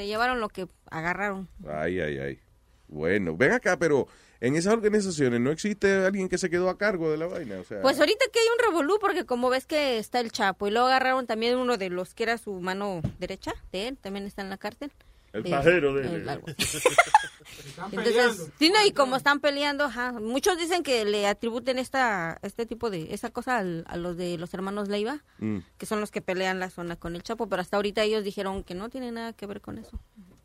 Se 0.00 0.06
llevaron 0.06 0.40
lo 0.40 0.48
que 0.48 0.66
agarraron. 0.90 1.46
Ay, 1.68 2.00
ay, 2.00 2.18
ay. 2.18 2.40
Bueno, 2.88 3.36
ven 3.36 3.52
acá, 3.52 3.78
pero 3.78 4.08
en 4.40 4.56
esas 4.56 4.72
organizaciones 4.72 5.38
no 5.42 5.50
existe 5.50 6.06
alguien 6.06 6.30
que 6.30 6.38
se 6.38 6.48
quedó 6.48 6.70
a 6.70 6.78
cargo 6.78 7.10
de 7.10 7.18
la 7.18 7.26
vaina. 7.26 7.60
O 7.60 7.64
sea, 7.64 7.82
Pues 7.82 8.00
ahorita 8.00 8.24
que 8.32 8.38
hay 8.38 8.46
un 8.46 8.64
revolú, 8.64 8.96
porque 8.98 9.26
como 9.26 9.50
ves 9.50 9.66
que 9.66 9.98
está 9.98 10.20
el 10.20 10.32
Chapo, 10.32 10.66
y 10.66 10.70
luego 10.70 10.86
agarraron 10.86 11.26
también 11.26 11.58
uno 11.58 11.76
de 11.76 11.90
los 11.90 12.14
que 12.14 12.22
era 12.22 12.38
su 12.38 12.54
mano 12.62 13.02
derecha 13.18 13.52
de 13.72 13.88
él, 13.88 13.98
también 13.98 14.24
está 14.24 14.40
en 14.40 14.48
la 14.48 14.56
cárcel. 14.56 14.90
El 15.32 15.46
Eh, 15.46 15.50
pajero 15.50 15.94
de 15.94 16.02
el- 16.06 16.14
él. 16.22 16.28
algo 16.28 16.46
así. 16.58 16.78
Entonces, 17.92 18.50
sí, 18.58 18.70
no, 18.70 18.84
y 18.84 18.92
como 18.92 19.16
están 19.16 19.40
peleando, 19.40 19.84
ajá, 19.84 20.12
muchos 20.12 20.58
dicen 20.58 20.82
que 20.82 21.04
le 21.04 21.26
atributen 21.26 21.78
esta, 21.78 22.38
este 22.42 22.66
tipo 22.66 22.90
de, 22.90 23.12
esa 23.14 23.30
cosa 23.30 23.58
al- 23.58 23.84
a 23.88 23.96
los 23.96 24.16
de 24.16 24.38
los 24.38 24.52
hermanos 24.54 24.88
Leiva, 24.88 25.22
Mm. 25.38 25.58
que 25.78 25.86
son 25.86 26.00
los 26.00 26.10
que 26.10 26.20
pelean 26.20 26.58
la 26.58 26.70
zona 26.70 26.96
con 26.96 27.14
el 27.16 27.22
Chapo, 27.22 27.48
pero 27.48 27.62
hasta 27.62 27.76
ahorita 27.76 28.02
ellos 28.02 28.24
dijeron 28.24 28.64
que 28.64 28.74
no 28.74 28.88
tiene 28.88 29.12
nada 29.12 29.32
que 29.32 29.46
ver 29.46 29.60
con 29.60 29.78
eso. 29.78 30.00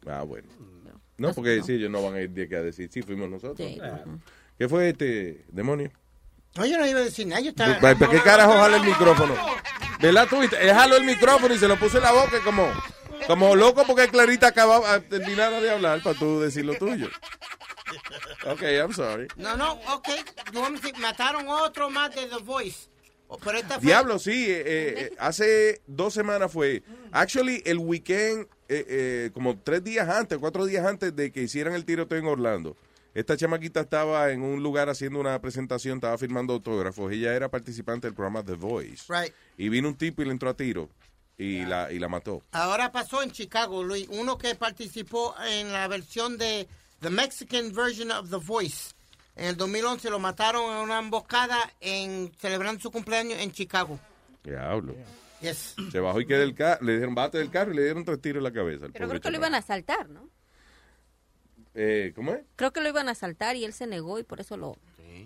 Ah, 0.07 0.21
bueno. 0.23 0.47
No, 1.17 1.33
porque 1.33 1.63
sí, 1.63 1.73
ellos 1.73 1.89
no 1.89 2.03
van 2.03 2.15
a 2.15 2.21
ir 2.21 2.29
de 2.29 2.47
que 2.47 2.55
a 2.57 2.61
decir, 2.61 2.89
sí, 2.91 3.01
fuimos 3.01 3.29
nosotros. 3.29 3.57
Sí. 3.67 3.75
Claro. 3.75 4.19
¿Qué 4.57 4.67
fue 4.67 4.89
este 4.89 5.45
demonio? 5.49 5.89
No, 6.55 6.65
yo 6.65 6.77
no 6.77 6.85
iba 6.85 6.99
a 6.99 7.03
decir 7.03 7.25
nada. 7.27 7.41
Yo 7.41 7.49
estaba... 7.49 7.79
¿Para 7.79 7.95
qué 8.09 8.19
carajo 8.21 8.53
jala 8.53 8.77
el 8.77 8.83
micrófono? 8.83 9.33
¿Verdad 10.01 10.27
tú? 10.29 10.41
Él 10.41 10.49
jaló 10.73 10.97
el 10.97 11.05
micrófono 11.05 11.53
y 11.53 11.57
se 11.57 11.67
lo 11.67 11.77
puso 11.77 11.97
en 11.97 12.03
la 12.03 12.11
boca 12.11 12.39
como, 12.43 12.67
como 13.27 13.55
loco 13.55 13.83
porque 13.85 14.07
Clarita 14.07 14.47
acababa 14.47 14.99
terminara 15.01 15.59
de 15.61 15.69
hablar 15.69 16.01
para 16.03 16.17
tú 16.17 16.39
decir 16.39 16.65
lo 16.65 16.75
tuyo. 16.75 17.09
Ok, 18.47 18.61
I'm 18.61 18.93
sorry. 18.93 19.27
No, 19.37 19.55
no, 19.55 19.73
ok. 19.73 20.09
Mataron 20.99 21.47
otro 21.47 21.89
más 21.89 22.13
de 22.15 22.27
The 22.27 22.37
Voice. 22.43 22.89
Oh, 23.27 23.37
Pero 23.43 23.57
esta 23.57 23.75
fue... 23.75 23.87
Diablo, 23.87 24.19
sí. 24.19 24.45
eh, 24.47 24.63
eh, 24.65 25.11
hace 25.17 25.81
dos 25.87 26.13
semanas 26.13 26.51
fue. 26.51 26.83
Actually, 27.11 27.61
el 27.65 27.79
weekend, 27.79 28.47
eh, 28.69 29.31
como 29.33 29.57
tres 29.57 29.83
días 29.83 30.07
antes, 30.07 30.37
cuatro 30.37 30.65
días 30.65 30.85
antes 30.85 31.15
de 31.15 31.31
que 31.31 31.41
hicieran 31.41 31.73
el 31.73 31.85
tiroteo 31.85 32.19
en 32.19 32.27
Orlando, 32.27 32.77
esta 33.15 33.37
chamaquita 33.37 33.79
estaba 33.79 34.31
en 34.31 34.43
un 34.43 34.61
lugar 34.61 34.89
haciendo 34.89 35.19
una 35.19 35.39
presentación, 35.41 35.97
estaba 35.97 36.17
firmando 36.17 36.53
autógrafos. 36.53 37.11
Ella 37.11 37.33
era 37.33 37.49
participante 37.49 38.07
del 38.07 38.13
programa 38.13 38.43
The 38.43 38.55
Voice. 38.55 39.05
Right. 39.07 39.33
Y 39.57 39.69
vino 39.69 39.87
un 39.87 39.95
tipo 39.95 40.21
y 40.21 40.25
le 40.25 40.31
entró 40.31 40.49
a 40.49 40.53
tiro 40.53 40.89
y, 41.37 41.65
la, 41.65 41.91
y 41.91 41.99
la 41.99 42.07
mató. 42.07 42.41
Ahora 42.51 42.91
pasó 42.91 43.21
en 43.21 43.31
Chicago, 43.31 43.83
Luis. 43.83 44.07
Uno 44.09 44.37
que 44.37 44.55
participó 44.55 45.35
en 45.47 45.71
la 45.71 45.87
versión 45.87 46.37
de 46.37 46.67
The 47.01 47.09
Mexican 47.09 47.73
version 47.73 48.11
of 48.11 48.29
The 48.29 48.37
Voice. 48.37 48.93
En 49.35 49.45
el 49.47 49.57
2011 49.57 50.09
lo 50.09 50.19
mataron 50.19 50.71
en 50.71 50.77
una 50.83 50.99
emboscada 50.99 51.57
en 51.81 52.31
celebrando 52.39 52.81
su 52.81 52.89
cumpleaños 52.89 53.39
en 53.39 53.51
Chicago. 53.51 53.99
Diablo. 54.43 54.95
Yes. 55.41 55.75
Se 55.91 55.99
bajó 55.99 56.21
y 56.21 56.25
que 56.25 56.35
del 56.35 56.55
carro, 56.55 56.85
le 56.85 56.93
dijeron 56.93 57.15
bate 57.15 57.37
del 57.37 57.49
carro 57.51 57.73
y 57.73 57.75
le 57.75 57.83
dieron 57.83 58.05
tres 58.05 58.21
tiros 58.21 58.37
en 58.39 58.43
la 58.45 58.53
cabeza. 58.53 58.85
al 58.85 58.93
Pero 58.93 59.09
creo 59.09 59.19
que 59.21 59.31
lo 59.31 59.37
iban 59.37 59.53
a 59.55 59.57
asaltar, 59.57 60.09
¿no? 60.09 60.29
Eh, 61.73 62.13
¿Cómo 62.15 62.33
es? 62.33 62.45
Creo 62.55 62.71
que 62.71 62.79
lo 62.79 62.87
iban 62.87 63.09
a 63.09 63.11
asaltar 63.11 63.57
y 63.57 63.65
él 63.65 63.73
se 63.73 63.85
negó 63.85 64.17
y 64.19 64.23
por 64.23 64.39
eso 64.39 64.55
lo 64.55 64.77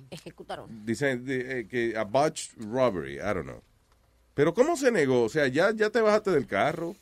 ejecutaron. 0.10 0.84
Dicen 0.86 1.24
de- 1.26 1.60
eh, 1.60 1.68
que 1.68 1.96
a 1.96 2.04
botched 2.04 2.58
robbery, 2.58 3.16
I 3.18 3.34
don't 3.34 3.44
know. 3.44 3.62
Pero 4.40 4.54
¿cómo 4.54 4.78
se 4.78 4.90
negó? 4.90 5.24
O 5.24 5.28
sea, 5.28 5.48
ya, 5.48 5.72
ya 5.72 5.90
te 5.90 6.00
bajaste 6.00 6.32
del 6.32 6.48
carro. 6.48 6.96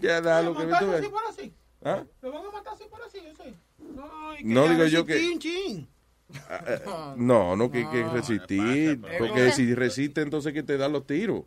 Ya 0.00 0.20
da 0.20 0.42
lo 0.42 0.52
que 0.56 0.64
ves. 0.64 0.74
así 0.74 1.08
por 1.08 1.24
así. 1.28 1.54
¿Ah? 1.84 2.02
Lo 2.22 2.32
van 2.32 2.46
a 2.46 2.50
matar 2.50 2.74
así 2.74 2.84
por 2.90 3.00
así, 3.02 3.18
yo 3.24 3.32
sé. 3.36 3.54
No, 3.78 4.64
No 4.64 4.68
digo 4.68 4.84
yo 4.86 5.06
que- 5.06 5.24
un 5.28 5.38
chin. 5.38 5.88
No, 7.16 7.56
no, 7.56 7.70
que 7.70 7.78
hay 7.78 7.86
que 7.86 8.04
resistir. 8.04 9.00
Porque 9.18 9.52
si 9.52 9.74
resiste, 9.74 10.20
entonces 10.22 10.52
que 10.52 10.62
te 10.62 10.76
dan 10.76 10.92
los 10.92 11.06
tiros. 11.06 11.42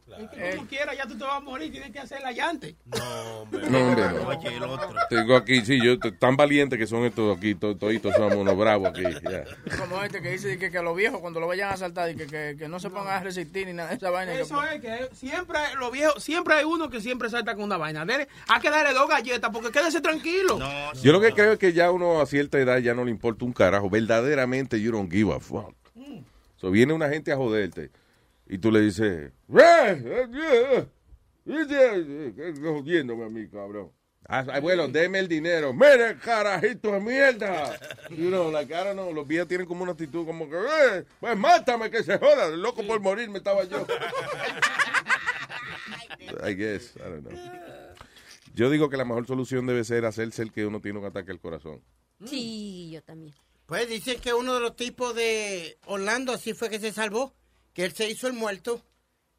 Como 0.55 0.67
quiera, 0.67 0.93
ya 0.93 1.05
tú 1.07 1.17
te 1.17 1.23
vas 1.23 1.37
a 1.37 1.39
morir, 1.39 1.71
tienes 1.71 1.91
que 1.91 1.99
hacer 1.99 2.21
la 2.21 2.31
llante. 2.31 2.75
No, 2.85 3.41
hombre, 3.41 4.05
no. 4.09 4.99
Tengo 5.09 5.35
aquí, 5.35 5.65
sí, 5.65 5.79
yo, 5.83 5.97
tan 5.99 6.35
valientes 6.35 6.77
que 6.79 6.87
son 6.87 7.03
estos 7.05 7.37
aquí, 7.37 7.55
to- 7.55 7.75
toditos 7.77 8.13
somos 8.15 8.35
unos 8.35 8.57
bravos 8.57 8.89
aquí. 8.89 9.03
Como 9.79 10.01
este 10.03 10.21
que 10.21 10.31
dice 10.31 10.57
que, 10.57 10.71
que 10.71 10.81
los 10.81 10.95
viejos 10.95 11.19
cuando 11.21 11.39
lo 11.39 11.47
vayan 11.47 11.69
a 11.69 11.73
asaltar 11.73 12.09
y 12.11 12.15
que, 12.15 12.27
que, 12.27 12.55
que 12.57 12.67
no 12.67 12.79
se 12.79 12.89
pongan 12.89 13.15
a 13.15 13.19
resistir 13.21 13.67
ni 13.67 13.73
nada 13.73 13.89
de 13.89 13.95
esa 13.95 14.09
vaina. 14.09 14.33
que- 14.33 14.41
Eso 14.41 14.63
es 14.63 14.81
que 14.81 15.09
siempre, 15.15 15.59
los 15.79 15.91
viejos, 15.91 16.23
siempre 16.23 16.55
hay 16.55 16.65
uno 16.65 16.89
que 16.89 17.01
siempre 17.01 17.29
salta 17.29 17.55
con 17.55 17.63
una 17.65 17.77
vaina. 17.77 18.05
Dele- 18.05 18.27
hay 18.47 18.61
que 18.61 18.69
darle 18.69 18.93
dos 18.93 19.09
galletas 19.09 19.49
porque 19.51 19.71
quédese 19.71 20.01
tranquilo. 20.01 20.59
Yo 21.01 21.11
lo 21.11 21.21
que 21.21 21.31
creo 21.33 21.53
es 21.53 21.59
que 21.59 21.73
ya 21.73 21.91
uno 21.91 22.21
a 22.21 22.25
cierta 22.25 22.59
edad 22.59 22.77
ya 22.79 22.93
no 22.93 23.03
le 23.05 23.11
importa 23.11 23.45
un 23.45 23.53
carajo. 23.53 23.89
Verdaderamente, 23.89 24.74
you 24.81 24.91
don't 24.91 25.09
give 25.11 25.31
a 25.33 25.39
fuck. 25.39 25.73
So, 26.57 26.71
viene 26.71 26.93
una 26.93 27.09
gente 27.09 27.31
a 27.31 27.37
joderte 27.37 27.91
y 28.47 28.57
tú 28.57 28.71
le 28.71 28.81
dices, 28.81 29.31
"Eh, 29.49 29.57
eh, 29.57 30.01
eh, 30.05 30.85
eh, 31.47 31.65
eh, 31.69 32.33
eh, 32.37 32.53
jodiéndome 32.61 33.25
a 33.25 33.29
mí, 33.29 33.47
cabrón. 33.47 33.91
Ah, 34.27 34.59
bueno, 34.59 34.87
deme 34.87 35.19
el 35.19 35.27
dinero. 35.27 35.71
Mire, 35.71 36.17
carajito 36.17 36.91
de 36.93 36.99
mierda. 36.99 37.77
You 38.09 38.29
know, 38.29 38.49
like, 38.51 38.73
I 38.73 38.77
don't 38.83 38.93
know, 38.93 39.13
los 39.13 39.27
viejos 39.27 39.47
tienen 39.47 39.67
como 39.67 39.83
una 39.83 39.91
actitud 39.91 40.25
como 40.25 40.49
que, 40.49 40.55
eh, 40.55 41.05
pues 41.19 41.37
mátame 41.37 41.91
que 41.91 42.01
se 42.01 42.17
joda. 42.17 42.49
Loco 42.49 42.81
por 42.87 42.99
morir 43.01 43.29
me 43.29 43.37
estaba 43.37 43.63
yo. 43.65 43.85
I 46.43 46.55
guess, 46.55 46.95
I 46.95 47.01
don't 47.09 47.27
know. 47.27 47.37
Yo 48.55 48.71
digo 48.71 48.89
que 48.89 48.97
la 48.97 49.05
mejor 49.05 49.27
solución 49.27 49.67
debe 49.67 49.83
ser 49.83 50.05
hacerse 50.05 50.41
el 50.41 50.51
que 50.51 50.65
uno 50.65 50.79
tiene 50.79 50.97
un 50.97 51.05
ataque 51.05 51.29
al 51.31 51.39
corazón. 51.39 51.81
Sí, 52.25 52.89
yo 52.91 53.03
también. 53.03 53.35
Pues 53.65 53.89
dicen 53.89 54.19
que 54.19 54.33
uno 54.33 54.53
de 54.55 54.59
los 54.61 54.75
tipos 54.75 55.15
de 55.15 55.77
Orlando 55.87 56.33
así 56.33 56.53
fue 56.53 56.69
que 56.69 56.79
se 56.79 56.91
salvó, 56.91 57.33
que 57.73 57.83
él 57.85 57.93
se 57.93 58.09
hizo 58.09 58.27
el 58.27 58.33
muerto. 58.33 58.81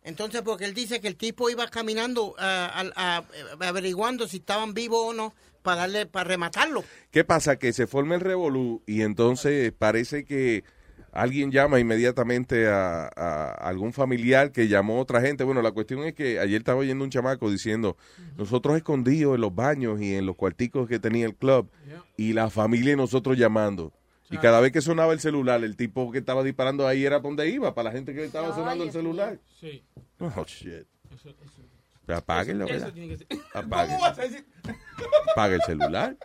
Entonces, 0.03 0.43
porque 0.43 0.65
él 0.65 0.75
dice 0.75 1.01
que 1.01 1.09
el 1.09 1.17
tipo 1.17 1.51
iba 1.51 1.67
caminando 1.69 2.35
a- 2.39 2.85
a- 2.97 3.25
averiguando 3.69 4.29
si 4.29 4.39
estaban 4.39 4.73
vivos 4.75 5.01
o 5.11 5.13
no 5.13 5.35
para 5.63 5.83
darle 5.83 6.07
para 6.07 6.29
rematarlo. 6.29 6.85
¿Qué 7.11 7.25
pasa? 7.25 7.57
Que 7.59 7.73
se 7.73 7.87
forma 7.89 8.15
el 8.15 8.21
revolú 8.21 8.83
y 8.87 9.03
entonces 9.03 9.73
parece 9.77 10.25
que 10.25 10.63
alguien 11.11 11.51
llama 11.51 11.81
inmediatamente 11.81 12.69
a, 12.69 13.07
a 13.17 13.51
algún 13.69 13.93
familiar 13.93 14.53
que 14.53 14.69
llamó 14.69 14.99
a 14.99 15.01
otra 15.03 15.21
gente. 15.21 15.43
Bueno, 15.45 15.63
la 15.63 15.73
cuestión 15.73 16.05
es 16.05 16.15
que 16.15 16.39
ayer 16.39 16.59
estaba 16.59 16.79
oyendo 16.81 17.03
un 17.05 17.11
chamaco 17.11 17.51
diciendo, 17.51 17.97
nosotros 18.37 18.77
escondidos 18.77 19.35
en 19.35 19.41
los 19.41 19.55
baños 19.55 20.01
y 20.01 20.15
en 20.15 20.27
los 20.27 20.37
cuarticos 20.37 20.89
que 20.89 20.99
tenía 21.01 21.27
el 21.27 21.35
club 21.35 21.69
y 22.17 22.33
la 22.33 22.49
familia 22.51 22.93
y 22.93 22.97
nosotros 22.97 23.37
llamando. 23.37 23.93
Y 24.31 24.39
cada 24.39 24.61
vez 24.61 24.73
que 24.73 24.81
sonaba 24.81 25.13
el 25.13 25.21
celular, 25.21 25.63
el 25.63 25.77
tipo 25.77 26.11
que 26.11 26.19
estaba 26.19 26.43
disparando 26.43 26.87
ahí 26.87 27.05
era 27.05 27.19
para 27.19 27.29
donde 27.29 27.49
iba, 27.49 27.75
para 27.75 27.91
la 27.91 27.93
gente 27.93 28.15
que 28.15 28.25
estaba 28.25 28.55
sonando 28.55 28.85
el 28.85 28.93
celular. 28.93 29.39
Sí. 29.61 29.85
Oh, 30.19 30.45
shit. 30.45 30.87
Eso, 31.15 31.31
eso. 31.31 31.63
Apáguenlo, 32.09 32.67
¿verdad? 32.67 32.93
tiene 32.93 33.17
que 33.17 33.19
ser. 33.19 33.27
Apague. 33.55 33.93
¿Cómo 33.95 34.01
vas 34.01 34.19
a 34.19 34.23
decir? 34.23 34.47
Apague 35.33 35.55
el 35.57 35.63
celular. 35.63 36.17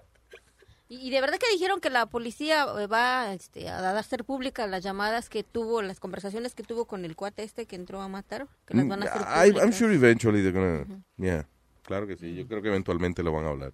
Y, 0.94 1.10
de 1.10 1.22
verdad 1.22 1.38
que 1.38 1.50
dijeron 1.50 1.80
que 1.80 1.90
la 1.90 2.08
policía 2.08 2.66
eh, 2.78 2.86
va 2.86 3.34
este, 3.34 3.70
a 3.70 3.80
dar 3.80 4.04
ser 4.04 4.26
pública 4.26 4.68
las 4.68 4.84
llamadas 4.84 5.30
que 5.30 5.42
tuvo, 5.42 5.82
las 5.82 6.02
conversaciones 6.02 6.54
que 6.54 6.64
tuvo 6.64 6.84
con 6.84 7.06
el 7.06 7.16
cuate 7.16 7.44
este 7.44 7.66
que 7.66 7.78
entró 7.78 8.02
a 8.02 8.10
matar, 8.10 8.48
que 8.66 8.74
las 8.74 8.88
van 8.90 9.04
a 9.04 9.06
hacer 9.06 9.54
Mm, 9.54 9.58
I'm 9.58 9.72
sure 9.72 9.96
eventually 9.96 10.42
they're 10.42 10.52
gonna, 10.52 10.86
yeah, 11.16 11.48
claro 11.84 12.08
que 12.08 12.18
sí, 12.18 12.36
yo 12.36 12.46
creo 12.46 12.62
que 12.62 12.68
eventualmente 12.68 13.24
lo 13.24 13.32
van 13.32 13.46
a 13.46 13.50
hablar. 13.52 13.72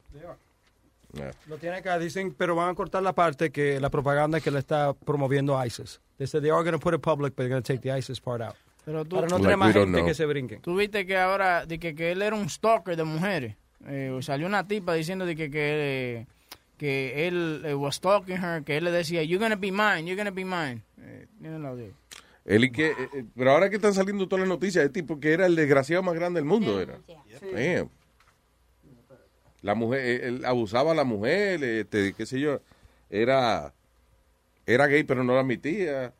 Yeah. 1.13 1.31
Lo 1.47 1.57
tiene 1.57 1.77
acá, 1.77 1.97
dicen, 1.97 2.33
pero 2.37 2.55
van 2.55 2.69
a 2.69 2.75
cortar 2.75 3.01
la 3.01 3.13
parte 3.13 3.49
que 3.51 3.79
la 3.79 3.89
propaganda 3.89 4.39
que 4.41 4.51
le 4.51 4.59
está 4.59 4.93
promoviendo 4.93 5.57
ISIS. 5.65 6.01
They 6.17 6.27
said 6.27 6.41
they 6.41 6.51
are 6.51 6.61
going 6.63 6.73
to 6.73 6.79
put 6.79 6.93
it 6.93 7.01
public, 7.01 7.33
but 7.35 7.37
they're 7.45 7.49
going 7.49 7.61
to 7.63 7.67
take 7.73 7.81
the 7.81 7.97
ISIS 7.97 8.19
part 8.19 8.41
out. 8.41 8.55
Pero 8.85 9.03
tú- 9.05 9.15
Para 9.15 9.27
no 9.27 9.35
Like 9.37 9.43
tener 9.43 9.57
más 9.57 9.67
we 9.67 9.73
don't 9.73 9.85
gente 9.87 9.99
know. 9.99 10.07
que 10.07 10.13
se 10.13 10.25
brinquen. 10.25 10.61
Tú 10.61 10.75
viste 10.75 11.05
que 11.05 11.17
ahora, 11.17 11.65
de 11.65 11.79
que, 11.79 11.93
que 11.95 12.11
él 12.11 12.21
era 12.21 12.35
un 12.35 12.49
stalker 12.49 12.95
de 12.95 13.03
mujeres. 13.03 13.55
Eh, 13.85 14.17
salió 14.21 14.47
una 14.47 14.67
tipa 14.67 14.93
diciendo 14.93 15.25
de 15.25 15.35
que, 15.35 15.49
que, 15.49 16.27
que 16.77 17.27
él 17.27 17.61
eh, 17.65 17.73
was 17.73 17.95
stalking 17.95 18.37
her, 18.43 18.63
que 18.63 18.77
él 18.77 18.83
le 18.85 18.91
decía, 18.91 19.23
you're 19.23 19.43
gonna 19.43 19.55
be 19.55 19.71
mine, 19.71 20.05
you're 20.05 20.15
gonna 20.15 20.31
be 20.31 20.43
mine. 20.45 20.81
Eh, 20.99 21.27
audio. 21.65 21.93
Él 22.45 22.63
y 22.63 22.71
que, 22.71 22.87
eh, 22.91 22.95
eh, 23.13 23.25
pero 23.35 23.51
ahora 23.51 23.69
que 23.69 23.75
están 23.75 23.93
saliendo 23.93 24.27
todas 24.27 24.41
las 24.41 24.49
noticias, 24.49 24.85
es 24.85 24.91
tipo 24.91 25.19
que 25.19 25.33
era 25.33 25.45
el 25.45 25.55
desgraciado 25.55 26.01
más 26.01 26.15
grande 26.15 26.39
del 26.39 26.45
mundo, 26.47 26.79
era. 26.81 26.97
Damn. 27.53 27.89
La 29.67 29.75
mujer, 29.75 29.99
eh, 29.99 30.27
él 30.29 30.45
abusaba 30.45 30.93
a 30.93 30.95
la 30.95 31.03
mujer, 31.03 31.61
este, 31.61 32.13
qué 32.13 32.25
sé 32.25 32.39
yo, 32.39 32.61
era, 33.09 33.73
era 34.65 34.87
gay 34.87 35.03
pero 35.03 35.25
no 35.25 35.33
lo 35.33 35.39
admitía. 35.39 36.13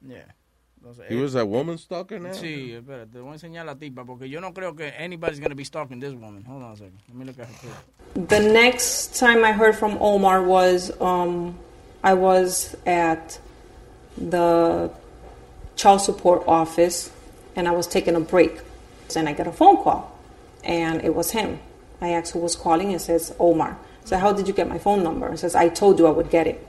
Yeah. 0.00 0.32
Entonces, 0.76 1.06
He 1.10 1.16
was 1.16 1.34
a 1.34 1.44
woman 1.44 1.76
stalker 1.76 2.20
now? 2.20 2.32
Sí, 2.32 2.72
espérate, 2.72 3.10
te 3.14 3.18
voy 3.18 3.30
a 3.30 3.34
enseñar 3.34 3.66
la 3.66 3.74
tipa 3.74 4.04
porque 4.04 4.28
yo 4.28 4.40
no 4.40 4.54
creo 4.54 4.76
que 4.76 4.92
anybody's 4.96 5.40
gonna 5.40 5.56
be 5.56 5.64
stalking 5.64 5.98
this 5.98 6.14
woman. 6.14 6.44
Hold 6.44 6.62
on 6.62 6.72
a 6.72 6.76
second. 6.76 7.00
Let 7.08 7.16
me 7.16 7.24
look 7.24 7.40
at 7.40 7.48
her. 7.48 7.54
too. 8.14 8.26
The 8.28 8.38
next 8.38 9.18
time 9.18 9.44
I 9.44 9.50
heard 9.50 9.74
from 9.74 9.98
Omar 10.00 10.40
was 10.44 10.92
um, 11.00 11.58
I 12.04 12.14
was 12.14 12.76
at 12.86 13.40
the 14.16 14.88
child 15.74 16.00
support 16.00 16.44
office 16.46 17.10
and 17.56 17.66
I 17.66 17.72
was 17.72 17.88
taking 17.88 18.14
a 18.14 18.20
break. 18.20 18.60
And 19.16 19.28
I 19.28 19.32
got 19.32 19.48
a 19.48 19.52
phone 19.52 19.78
call 19.82 20.16
and 20.62 21.02
it 21.04 21.12
was 21.12 21.32
him. 21.32 21.58
I 22.00 22.10
asked 22.10 22.32
who 22.32 22.38
was 22.38 22.56
calling 22.56 22.92
and 22.92 23.00
says 23.00 23.34
Omar. 23.38 23.78
So 24.04 24.16
How 24.16 24.32
did 24.32 24.48
you 24.48 24.54
get 24.54 24.68
my 24.68 24.78
phone 24.78 25.02
number? 25.02 25.28
It 25.32 25.38
says, 25.38 25.54
I 25.54 25.68
told 25.68 25.98
you 25.98 26.06
I 26.06 26.10
would 26.10 26.30
get 26.30 26.46
it. 26.46 26.66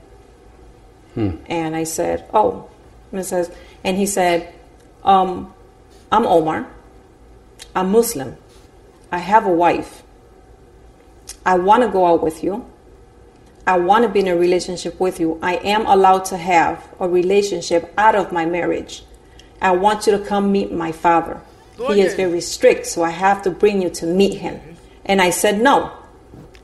And 1.48 1.76
I 1.76 1.84
said, 1.84 2.28
Oh. 2.32 2.68
And 3.12 3.24
says, 3.24 3.50
and 3.82 3.96
he 3.96 4.06
said, 4.06 4.54
um, 5.02 5.52
I'm 6.12 6.26
Omar. 6.26 6.66
I'm 7.74 7.90
Muslim. 7.90 8.36
I 9.10 9.18
have 9.18 9.46
a 9.46 9.52
wife. 9.52 10.02
I 11.44 11.58
want 11.58 11.82
to 11.82 11.88
go 11.88 12.06
out 12.06 12.22
with 12.22 12.44
you. 12.44 12.66
I 13.66 13.78
want 13.78 14.04
to 14.04 14.08
be 14.08 14.20
in 14.20 14.28
a 14.28 14.36
relationship 14.36 14.98
with 14.98 15.20
you. 15.20 15.38
I 15.42 15.56
am 15.56 15.86
allowed 15.86 16.24
to 16.26 16.36
have 16.36 16.88
a 16.98 17.08
relationship 17.08 17.92
out 17.96 18.14
of 18.14 18.32
my 18.32 18.44
marriage. 18.44 19.04
I 19.60 19.72
want 19.72 20.06
you 20.06 20.16
to 20.16 20.24
come 20.24 20.50
meet 20.50 20.72
my 20.72 20.92
father. 20.92 21.40
He 21.76 22.00
is 22.02 22.14
very 22.14 22.40
strict, 22.40 22.86
so 22.86 23.02
I 23.02 23.10
have 23.10 23.42
to 23.42 23.50
bring 23.50 23.80
you 23.80 23.90
to 23.90 24.06
meet 24.06 24.34
him. 24.34 24.60
And 25.10 25.20
I 25.20 25.32
said 25.32 25.56
no. 25.60 25.98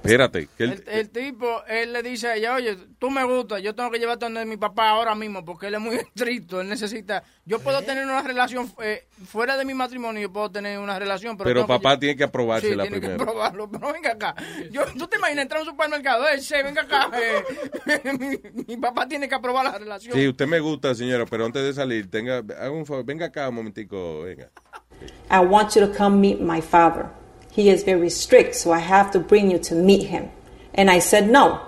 Espérate, 0.05 0.49
que 0.57 0.63
él- 0.65 0.85
El, 0.87 0.99
el 1.01 1.11
tipo, 1.11 1.65
él 1.67 1.93
le 1.93 2.01
dice 2.01 2.29
a 2.29 2.37
ella, 2.37 2.55
oye, 2.55 2.77
tú 3.01 3.11
me 3.11 3.25
gustas, 3.25 3.61
yo 3.61 3.75
tengo 3.75 3.91
que 3.91 3.99
llevarte 3.99 4.25
donde 4.27 4.45
mi 4.47 4.57
papá 4.57 4.91
ahora 4.91 5.17
mismo 5.17 5.45
porque 5.45 5.67
él 5.67 5.75
es 5.75 5.81
muy 5.81 5.97
estricto, 6.15 6.61
él 6.61 6.69
necesita, 6.69 7.25
yo 7.45 7.59
puedo 7.59 7.83
tener 7.83 8.05
una 8.05 8.23
relación 8.23 8.71
eh, 8.85 9.09
fuera 9.27 9.57
de 9.57 9.65
mi 9.65 9.75
matrimonio, 9.75 10.23
yo 10.23 10.33
puedo 10.33 10.49
tener 10.49 10.79
una 10.79 10.97
relación, 10.97 11.37
pero, 11.37 11.49
pero 11.51 11.63
que 11.63 11.67
papá 11.67 11.95
lle- 11.97 11.99
tiene 11.99 12.17
que 12.17 12.23
aprobársela 12.23 12.85
sí, 12.85 12.89
tiene 12.91 13.01
que 13.01 13.09
primero. 13.09 13.25
probarlo, 13.33 13.69
pero 13.73 13.93
venga 13.93 14.13
acá, 14.13 14.37
yo, 14.71 14.83
tú 14.97 15.09
te 15.09 15.17
imaginas 15.17 15.43
entrar 15.43 15.59
a 15.59 15.65
un 15.65 15.71
supermercado, 15.71 16.29
eh, 16.29 16.39
che, 16.41 16.63
venga 16.63 16.83
acá, 16.83 17.11
eh, 17.21 18.13
mi, 18.55 18.65
mi 18.69 18.77
papá 18.77 19.09
tiene 19.09 19.29
que 19.29 19.35
aprobar 19.35 19.65
la 19.65 19.77
relación. 19.77 20.15
Sí, 20.15 20.29
usted 20.29 20.47
me 20.47 20.61
gusta, 20.61 20.95
señora, 20.95 21.25
pero 21.29 21.47
antes 21.47 21.65
de 21.65 21.73
salir, 21.75 22.09
tenga, 22.09 22.37
haga 22.39 22.71
un 22.71 22.87
favor, 22.87 23.05
venga 23.05 23.27
acá 23.27 23.49
un 23.49 23.57
momentico, 23.57 24.23
venga. 24.23 24.51
I 25.33 25.41
want 25.45 25.75
you 25.75 25.81
to 25.85 25.93
come 25.93 26.21
meet 26.21 26.39
my 26.41 26.63
father. 26.63 27.07
He 27.57 27.71
is 27.71 27.85
very 27.85 28.11
strict, 28.11 28.55
so 28.55 28.71
I 28.71 28.81
have 28.81 29.13
to 29.13 29.19
bring 29.19 29.51
you 29.51 29.59
to 29.61 29.75
meet 29.75 30.09
him. 30.09 30.29
And 30.75 30.91
I 30.91 30.99
said 30.99 31.31
no. 31.31 31.67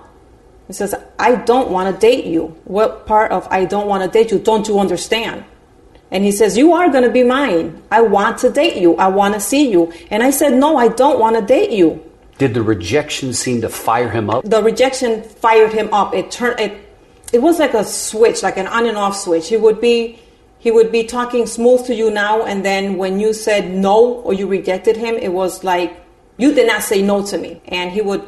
He 0.67 0.75
says, 0.75 0.95
I 1.19 1.37
don't 1.37 1.71
want 1.71 1.95
to 1.95 1.99
date 1.99 2.27
you. 2.27 2.49
What 2.65 3.07
part 3.07 3.33
of 3.33 3.49
I 3.51 3.65
don't 3.65 3.87
want 3.87 4.05
to 4.05 4.11
date 4.11 4.31
you 4.31 4.39
don't 4.39 4.69
you 4.69 4.79
understand? 4.79 5.47
And 6.11 6.25
he 6.25 6.31
says, 6.31 6.59
You 6.59 6.75
are 6.75 6.91
going 6.91 7.05
to 7.05 7.11
be 7.11 7.25
mine. 7.25 7.83
I 7.91 8.03
want 8.03 8.37
to 8.41 8.51
date 8.51 8.77
you. 8.77 8.97
I 8.97 9.09
want 9.09 9.33
to 9.33 9.41
see 9.41 9.71
you. 9.71 9.91
And 10.11 10.23
I 10.23 10.29
said, 10.29 10.53
No, 10.53 10.77
I 10.77 10.89
don't 10.89 11.19
want 11.19 11.37
to 11.37 11.43
date 11.43 11.71
you. 11.71 12.05
Did 12.37 12.53
the 12.53 12.63
rejection 12.63 13.33
seem 13.33 13.63
to 13.63 13.71
fire 13.71 14.11
him 14.11 14.29
up? 14.29 14.45
The 14.45 14.63
rejection 14.63 15.23
fired 15.23 15.73
him 15.73 15.89
up. 15.95 16.15
It 16.15 16.31
turned 16.31 16.61
it 16.61 16.85
it 17.33 17.41
was 17.41 17.59
like 17.59 17.73
a 17.73 17.85
switch, 17.85 18.43
like 18.43 18.59
an 18.59 18.67
on 18.67 18.85
and 18.85 18.99
off 18.99 19.17
switch. 19.17 19.49
He 19.49 19.57
would 19.57 19.81
be 19.81 20.19
he 20.69 20.73
would 20.77 20.91
be 20.93 21.05
talking 21.05 21.47
smooth 21.47 21.87
to 21.87 21.95
you 21.95 22.11
now 22.11 22.45
and 22.45 22.63
then 22.63 22.99
when 22.99 23.19
you 23.19 23.33
said 23.33 23.71
no 23.71 24.21
or 24.27 24.35
you 24.35 24.47
rejected 24.47 24.97
him, 24.99 25.15
it 25.17 25.33
was 25.33 25.65
like 25.65 25.91
you 26.37 26.53
did 26.53 26.67
not 26.67 26.83
say 26.83 27.01
no 27.03 27.25
to 27.25 27.39
me. 27.39 27.61
And 27.69 27.91
he 27.91 28.03
would 28.03 28.23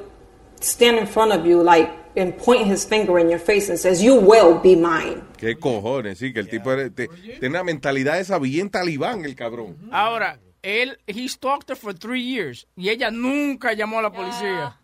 stand 0.61 0.97
in 0.99 1.07
front 1.07 1.33
of 1.33 1.45
you 1.45 1.63
like 1.63 1.91
and 2.17 2.33
point 2.39 2.67
his 2.67 2.85
finger 2.87 3.19
in 3.19 3.29
your 3.29 3.39
face 3.39 3.69
and 3.69 3.79
says, 3.79 4.03
You 4.03 4.15
will 4.17 4.59
be 4.59 4.75
mine. 4.75 5.23
Qué 5.37 5.59
cojones, 5.59 6.19
sí, 6.19 6.33
que 6.33 6.41
el 6.41 6.49
tipo 6.49 6.71
era- 6.73 6.89
te- 6.91 7.09
tiene 7.39 7.49
una 7.49 7.63
mentalidad 7.65 8.19
esa 8.19 8.39
bien 8.39 8.71
talibán, 8.71 9.25
el 9.25 9.35
cabrón. 9.35 9.77
Ahora, 9.93 10.39
él, 10.63 10.97
he 11.07 11.29
stalked 11.29 11.69
her 11.71 11.77
for 11.77 11.93
three 11.93 12.23
years 12.23 12.67
y 12.77 12.89
ella 12.89 13.11
nunca 13.11 13.73
llamó 13.75 13.99
a 13.99 14.03
la 14.03 14.11
policía. 14.13 14.77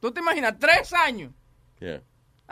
¿Tú 0.00 0.10
te 0.12 0.20
imaginas? 0.20 0.54
Tres 0.58 0.92
años. 0.92 1.32
Yeah. 1.80 2.00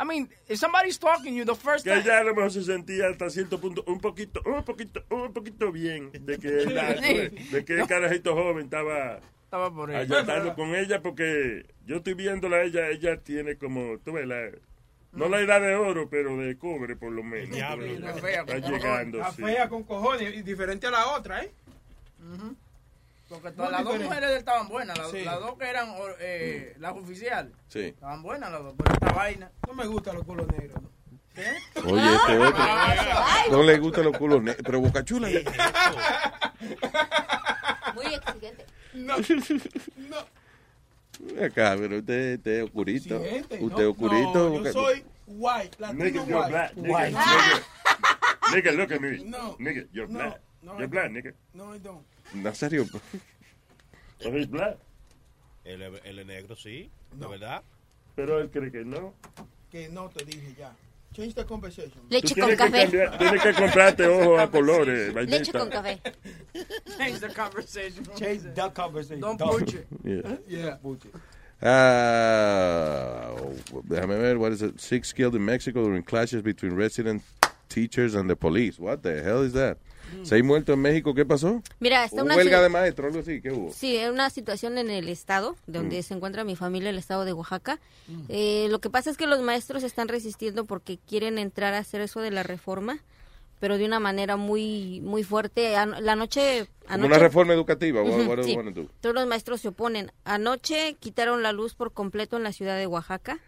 I 0.00 0.04
mean, 0.04 0.30
if 0.48 0.58
somebody's 0.58 0.94
stalking 0.94 1.34
you 1.36 1.44
the 1.44 1.54
first 1.54 1.84
Que 1.84 1.90
time. 1.90 2.00
ella 2.02 2.20
a 2.20 2.24
lo 2.24 2.34
mejor 2.34 2.50
se 2.50 2.62
sentía 2.62 3.08
hasta 3.08 3.28
cierto 3.28 3.60
punto 3.60 3.84
un 3.86 4.00
poquito, 4.00 4.40
un 4.46 4.64
poquito, 4.64 5.04
un 5.10 5.32
poquito 5.34 5.70
bien 5.70 6.10
de 6.12 6.38
que, 6.38 6.48
la- 6.72 6.94
de 6.94 7.64
que 7.66 7.80
el 7.80 7.86
carajito 7.86 8.34
joven 8.34 8.64
estaba 8.64 9.20
Estaba 9.44 9.70
por 9.74 9.90
ahí. 9.90 9.96
ayudando 9.96 10.54
con 10.54 10.74
ella 10.74 11.02
porque 11.02 11.66
yo 11.84 11.96
estoy 11.96 12.14
viéndola 12.14 12.58
a 12.58 12.62
ella, 12.62 12.88
ella 12.88 13.18
tiene 13.18 13.56
como, 13.56 13.98
tú 13.98 14.12
ves, 14.12 14.26
la, 14.26 14.48
no 15.12 15.28
la 15.28 15.40
edad 15.40 15.60
de 15.60 15.74
oro, 15.74 16.08
pero 16.08 16.36
de 16.38 16.56
cobre 16.56 16.94
por 16.96 17.10
lo 17.12 17.22
menos. 17.22 17.50
Diablo. 17.54 17.84
Está 17.84 18.58
llegando, 18.58 19.18
Está 19.18 19.32
sí. 19.32 19.42
fea 19.42 19.68
con 19.68 19.82
cojones 19.82 20.34
y 20.34 20.42
diferente 20.42 20.86
a 20.86 20.92
la 20.92 21.08
otra, 21.08 21.42
¿eh? 21.44 21.50
Porque 23.30 23.50
todas 23.52 23.70
las 23.70 23.84
dos 23.84 23.92
diferente. 23.94 24.04
mujeres 24.04 24.28
de 24.28 24.34
él 24.34 24.38
estaban 24.40 24.68
buenas. 24.68 24.98
Las, 24.98 25.10
Sí. 25.10 25.24
las 25.24 25.40
dos 25.40 25.56
que 25.56 25.64
eran 25.70 25.94
eh, 26.18 26.74
las 26.78 26.92
oficiales. 26.94 27.52
Sí. 27.68 27.80
Estaban 27.80 28.22
buenas 28.22 28.50
las 28.52 28.62
dos. 28.62 28.74
Pero 28.76 28.92
esta 28.92 29.12
vaina. 29.12 29.50
No 29.66 29.72
me 29.74 29.86
gustan 29.86 30.16
los 30.16 30.24
culos 30.24 30.46
negros. 30.48 30.82
¿no? 30.82 30.90
¿Qué? 31.34 31.46
Oye, 31.86 32.14
este 32.16 32.38
otro. 32.38 32.64
No 33.52 33.62
le 33.62 33.78
gustan 33.78 34.04
los 34.04 34.18
culos 34.18 34.42
negros, 34.42 34.62
pero 34.66 34.80
Boca 34.80 35.04
Chula. 35.04 35.28
Muy 37.94 38.06
exigente. 38.06 38.66
No. 38.94 39.16
Ven 41.20 41.44
Acá, 41.44 41.76
pero 41.78 41.98
usted, 41.98 42.36
usted 42.38 42.50
es 42.58 42.64
oscurito. 42.64 43.16
Exigente, 43.16 43.58
Usted 43.62 43.78
es 43.78 43.84
no, 43.84 43.90
oscurito. 43.90 44.48
no, 44.50 44.64
yo 44.64 44.72
soy 44.72 45.04
white, 45.26 45.76
latino 45.78 46.04
Nigga, 46.04 46.24
you're 46.26 46.34
white. 46.40 46.50
black. 46.50 46.74
Nigga, 46.74 46.92
White. 46.92 47.16
nigga. 47.16 47.62
Nigga, 48.52 48.72
look 48.72 48.90
at 48.92 49.00
me. 49.00 49.24
No. 49.24 49.56
Nigga, 49.58 49.86
you're 49.92 50.08
No, 50.08 50.18
black. 50.18 50.40
no, 50.62 50.72
you're 50.74 50.84
I 50.84 50.86
black, 50.88 51.04
don't. 51.04 51.14
nigga. 51.16 51.34
No, 51.54 51.72
I 51.74 51.78
don't. 51.78 52.04
Nazario. 52.34 52.86
Oh, 54.24 54.30
he's 54.32 54.46
black. 54.48 54.76
Él, 55.64 55.82
es- 55.82 56.00
él 56.04 56.18
es 56.18 56.26
negro, 56.26 56.56
sí, 56.56 56.90
de 57.12 57.18
No. 57.24 57.28
verdad. 57.30 57.62
Pero 58.16 58.40
él 58.40 58.50
cree 58.50 58.70
que 58.70 58.84
no. 58.84 59.14
Que 59.70 59.88
no 59.88 60.08
te 60.10 60.24
dije 60.24 60.54
ya. 60.58 60.74
Change 61.12 61.34
the 61.34 61.44
conversation. 61.44 62.00
Tú 62.08 62.20
tienes 62.20 62.32
que 62.34 62.56
cambiar- 62.56 63.18
tienes 63.18 63.42
que 63.42 63.52
comprarte 63.54 64.06
ojos 64.06 64.40
a 64.40 64.48
colores. 64.50 65.12
Leche 65.14 65.52
con 65.52 65.68
café. 65.68 66.00
Change 66.96 67.20
the 67.20 67.28
conversation. 67.34 68.04
Change 68.14 68.54
the 68.54 68.70
conversation. 68.72 69.20
Don't 69.20 69.38
push 69.40 69.74
it. 69.74 69.86
Yeah. 70.04 70.38
Yeah. 70.46 70.78
Ah, 71.62 73.32
déjame 73.88 74.16
ver, 74.18 74.38
what 74.38 74.52
is 74.52 74.62
it? 74.62 74.80
Six 74.80 75.12
killed 75.12 75.34
in 75.34 75.44
Mexico 75.44 75.82
during 75.84 76.02
clashes 76.02 76.42
between 76.42 76.74
resident 76.74 77.22
teachers 77.68 78.14
and 78.14 78.28
the 78.30 78.36
police. 78.36 78.78
What 78.78 79.02
the 79.02 79.22
hell 79.22 79.42
is 79.42 79.52
that? 79.54 79.78
Seis 80.22 80.44
muertos 80.44 80.74
en 80.74 80.80
México, 80.82 81.14
¿qué 81.14 81.24
pasó? 81.24 81.62
Mira, 81.80 82.04
está 82.04 82.16
¿Hubo 82.16 82.24
una 82.26 82.36
huelga 82.36 82.60
de 82.62 82.68
maestro, 82.68 83.06
algo 83.06 83.20
así, 83.20 83.40
¿qué 83.40 83.50
hubo? 83.52 83.72
Sí, 83.72 83.96
es 83.96 84.10
una 84.10 84.30
situación 84.30 84.78
en 84.78 84.90
el 84.90 85.08
estado 85.08 85.56
donde 85.66 85.98
Mm. 86.00 86.02
se 86.02 86.14
encuentra 86.14 86.44
mi 86.44 86.56
familia, 86.56 86.90
el 86.90 86.98
estado 86.98 87.24
de 87.24 87.32
Oaxaca. 87.32 87.78
Eh, 88.28 88.68
lo 88.70 88.80
que 88.80 88.90
pasa 88.90 89.10
es 89.10 89.16
que 89.16 89.26
los 89.26 89.40
maestros 89.40 89.82
están 89.82 90.08
resistiendo 90.08 90.64
porque 90.64 90.98
quieren 90.98 91.38
entrar 91.38 91.74
a 91.74 91.78
hacer 91.78 92.00
eso 92.00 92.20
de 92.20 92.30
la 92.30 92.42
reforma, 92.42 92.98
pero 93.60 93.76
de 93.76 93.84
una 93.84 94.00
manera 94.00 94.36
muy 94.36 95.00
muy 95.02 95.22
fuerte. 95.22 95.76
An- 95.76 95.94
La 96.04 96.16
noche... 96.16 96.68
Anoche- 96.88 97.06
una 97.06 97.18
reforma 97.18 97.52
educativa, 97.52 98.02
sí. 98.42 98.56
Todos 99.00 99.14
los 99.14 99.26
maestros 99.26 99.60
se 99.60 99.68
oponen. 99.68 100.10
Anoche 100.24 100.96
quitaron 100.98 101.42
la 101.42 101.52
luz 101.52 101.74
por 101.74 101.92
completo 101.92 102.36
en 102.36 102.42
la 102.42 102.52
ciudad 102.52 102.76
de 102.78 102.86
Oaxaca 102.86 103.38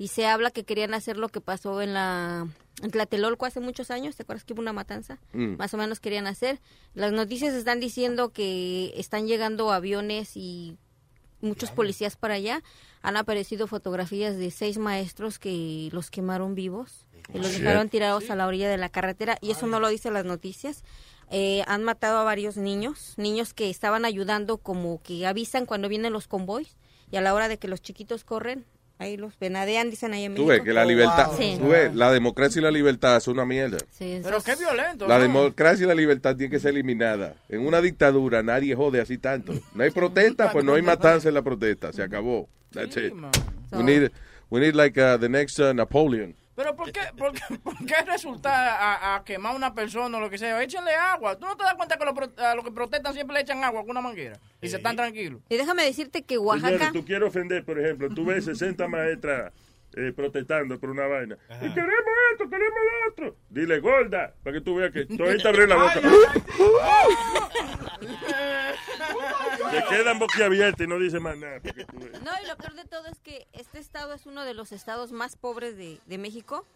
y 0.00 0.08
se 0.08 0.26
habla 0.26 0.50
que 0.50 0.64
querían 0.64 0.94
hacer 0.94 1.18
lo 1.18 1.28
que 1.28 1.42
pasó 1.42 1.82
en 1.82 1.92
la 1.92 2.48
en 2.82 2.90
Tlatelolco 2.90 3.44
hace 3.44 3.60
muchos 3.60 3.90
años, 3.90 4.16
¿te 4.16 4.22
acuerdas 4.22 4.44
que 4.44 4.54
hubo 4.54 4.62
una 4.62 4.72
matanza? 4.72 5.18
Mm. 5.34 5.56
Más 5.58 5.74
o 5.74 5.76
menos 5.76 6.00
querían 6.00 6.26
hacer. 6.26 6.58
Las 6.94 7.12
noticias 7.12 7.52
están 7.52 7.80
diciendo 7.80 8.30
que 8.30 8.94
están 8.96 9.26
llegando 9.26 9.70
aviones 9.70 10.38
y 10.38 10.78
muchos 11.42 11.70
policías 11.70 12.16
para 12.16 12.32
allá. 12.32 12.62
Han 13.02 13.18
aparecido 13.18 13.66
fotografías 13.66 14.38
de 14.38 14.50
seis 14.50 14.78
maestros 14.78 15.38
que 15.38 15.90
los 15.92 16.10
quemaron 16.10 16.54
vivos 16.54 17.04
y 17.34 17.36
los 17.38 17.52
dejaron 17.52 17.90
tirados 17.90 18.30
a 18.30 18.36
la 18.36 18.46
orilla 18.46 18.70
de 18.70 18.78
la 18.78 18.88
carretera 18.88 19.36
y 19.42 19.50
eso 19.50 19.66
no 19.66 19.80
lo 19.80 19.88
dicen 19.88 20.14
las 20.14 20.24
noticias. 20.24 20.82
Eh, 21.30 21.62
han 21.66 21.84
matado 21.84 22.16
a 22.16 22.24
varios 22.24 22.56
niños, 22.56 23.12
niños 23.18 23.52
que 23.52 23.68
estaban 23.68 24.06
ayudando 24.06 24.56
como 24.56 25.02
que 25.02 25.26
avisan 25.26 25.66
cuando 25.66 25.90
vienen 25.90 26.14
los 26.14 26.26
convoys 26.26 26.78
y 27.10 27.16
a 27.16 27.20
la 27.20 27.34
hora 27.34 27.48
de 27.48 27.58
que 27.58 27.68
los 27.68 27.82
chiquitos 27.82 28.24
corren, 28.24 28.64
ahí 29.00 29.16
los 29.16 29.36
venadean, 29.38 29.90
dicen 29.90 30.12
ahí 30.12 30.24
en 30.24 30.34
Tú 30.34 30.42
México. 30.46 30.52
ves 30.52 30.62
que 30.62 30.72
la 30.72 30.84
libertad, 30.84 31.30
Sí. 31.36 31.56
tú 31.58 31.68
ves, 31.68 31.94
la 31.94 32.12
democracia 32.12 32.60
y 32.60 32.62
la 32.62 32.70
libertad 32.70 33.18
son 33.20 33.34
una 33.34 33.44
mierda. 33.46 33.78
Sí, 33.90 34.20
Pero 34.22 34.40
qué 34.42 34.54
violento. 34.56 35.08
La 35.08 35.16
¿no? 35.16 35.22
democracia 35.22 35.84
y 35.84 35.88
la 35.88 35.94
libertad 35.94 36.36
tienen 36.36 36.50
que 36.52 36.60
ser 36.60 36.70
eliminadas. 36.70 37.34
En 37.48 37.66
una 37.66 37.80
dictadura 37.80 38.42
nadie 38.42 38.76
jode 38.76 39.00
así 39.00 39.18
tanto. 39.18 39.52
No 39.74 39.82
hay 39.82 39.90
protesta, 39.90 40.52
pues 40.52 40.64
no 40.64 40.74
hay 40.74 40.82
matanza 40.82 41.28
en 41.28 41.34
la 41.34 41.42
protesta. 41.42 41.92
Se 41.92 42.02
acabó. 42.02 42.48
That's 42.72 42.96
it. 42.96 43.12
We 43.72 43.82
need, 43.82 44.10
we 44.50 44.60
need 44.60 44.74
like 44.74 45.00
uh, 45.00 45.18
the 45.18 45.28
next 45.28 45.58
uh, 45.58 45.72
Napoleon. 45.72 46.34
Pero 46.60 46.76
¿por 46.76 46.92
qué, 46.92 47.00
por 47.16 47.32
qué, 47.32 47.40
por 47.64 47.74
qué 47.86 47.94
resulta 48.06 48.50
a, 48.76 49.16
a 49.16 49.24
quemar 49.24 49.54
a 49.54 49.56
una 49.56 49.74
persona 49.74 50.18
o 50.18 50.20
lo 50.20 50.28
que 50.28 50.36
sea? 50.36 50.62
Échenle 50.62 50.94
agua. 50.94 51.36
¿Tú 51.38 51.46
no 51.46 51.56
te 51.56 51.64
das 51.64 51.72
cuenta 51.74 51.96
que 51.96 52.04
los 52.04 52.12
pro- 52.12 52.30
a 52.36 52.54
los 52.54 52.62
que 52.64 52.70
protestan 52.70 53.14
siempre 53.14 53.32
le 53.34 53.40
echan 53.40 53.64
agua 53.64 53.80
con 53.80 53.92
una 53.92 54.02
manguera? 54.02 54.38
Y 54.60 54.68
se 54.68 54.76
están 54.76 54.94
tranquilos. 54.94 55.40
Y 55.48 55.56
déjame 55.56 55.84
decirte 55.84 56.22
que 56.22 56.36
Oaxaca... 56.36 56.90
tú 56.92 57.02
quieres 57.02 57.26
ofender, 57.30 57.64
por 57.64 57.80
ejemplo, 57.80 58.10
tú 58.14 58.26
ves 58.26 58.44
60 58.44 58.86
maestras 58.88 59.52
eh, 59.96 60.12
protestando 60.14 60.78
por 60.78 60.90
una 60.90 61.06
vaina. 61.06 61.36
Y 61.60 61.68
queremos 61.74 62.14
esto, 62.32 62.48
queremos 62.48 62.78
lo 62.78 63.10
otro. 63.12 63.36
Dile 63.48 63.80
gorda, 63.80 64.34
para 64.42 64.54
que 64.54 64.60
tú 64.60 64.76
veas 64.76 64.92
que 64.92 65.04
todavía 65.16 65.48
abre 65.48 65.66
la 65.66 65.76
boca. 65.76 66.00
Se 69.70 69.84
quedan 69.88 70.18
boquiabiertas 70.18 70.86
y 70.86 70.88
no 70.88 70.98
dicen 70.98 71.22
más 71.22 71.36
nada. 71.36 71.60
tú. 71.60 71.70
No, 72.24 72.30
y 72.42 72.46
lo 72.48 72.56
peor 72.56 72.74
de 72.74 72.84
todo 72.84 73.06
es 73.06 73.18
que 73.20 73.46
este 73.52 73.78
estado 73.78 74.14
es 74.14 74.26
uno 74.26 74.44
de 74.44 74.54
los 74.54 74.72
estados 74.72 75.12
más 75.12 75.36
pobres 75.36 75.76
de, 75.76 75.98
de 76.06 76.18
México, 76.18 76.66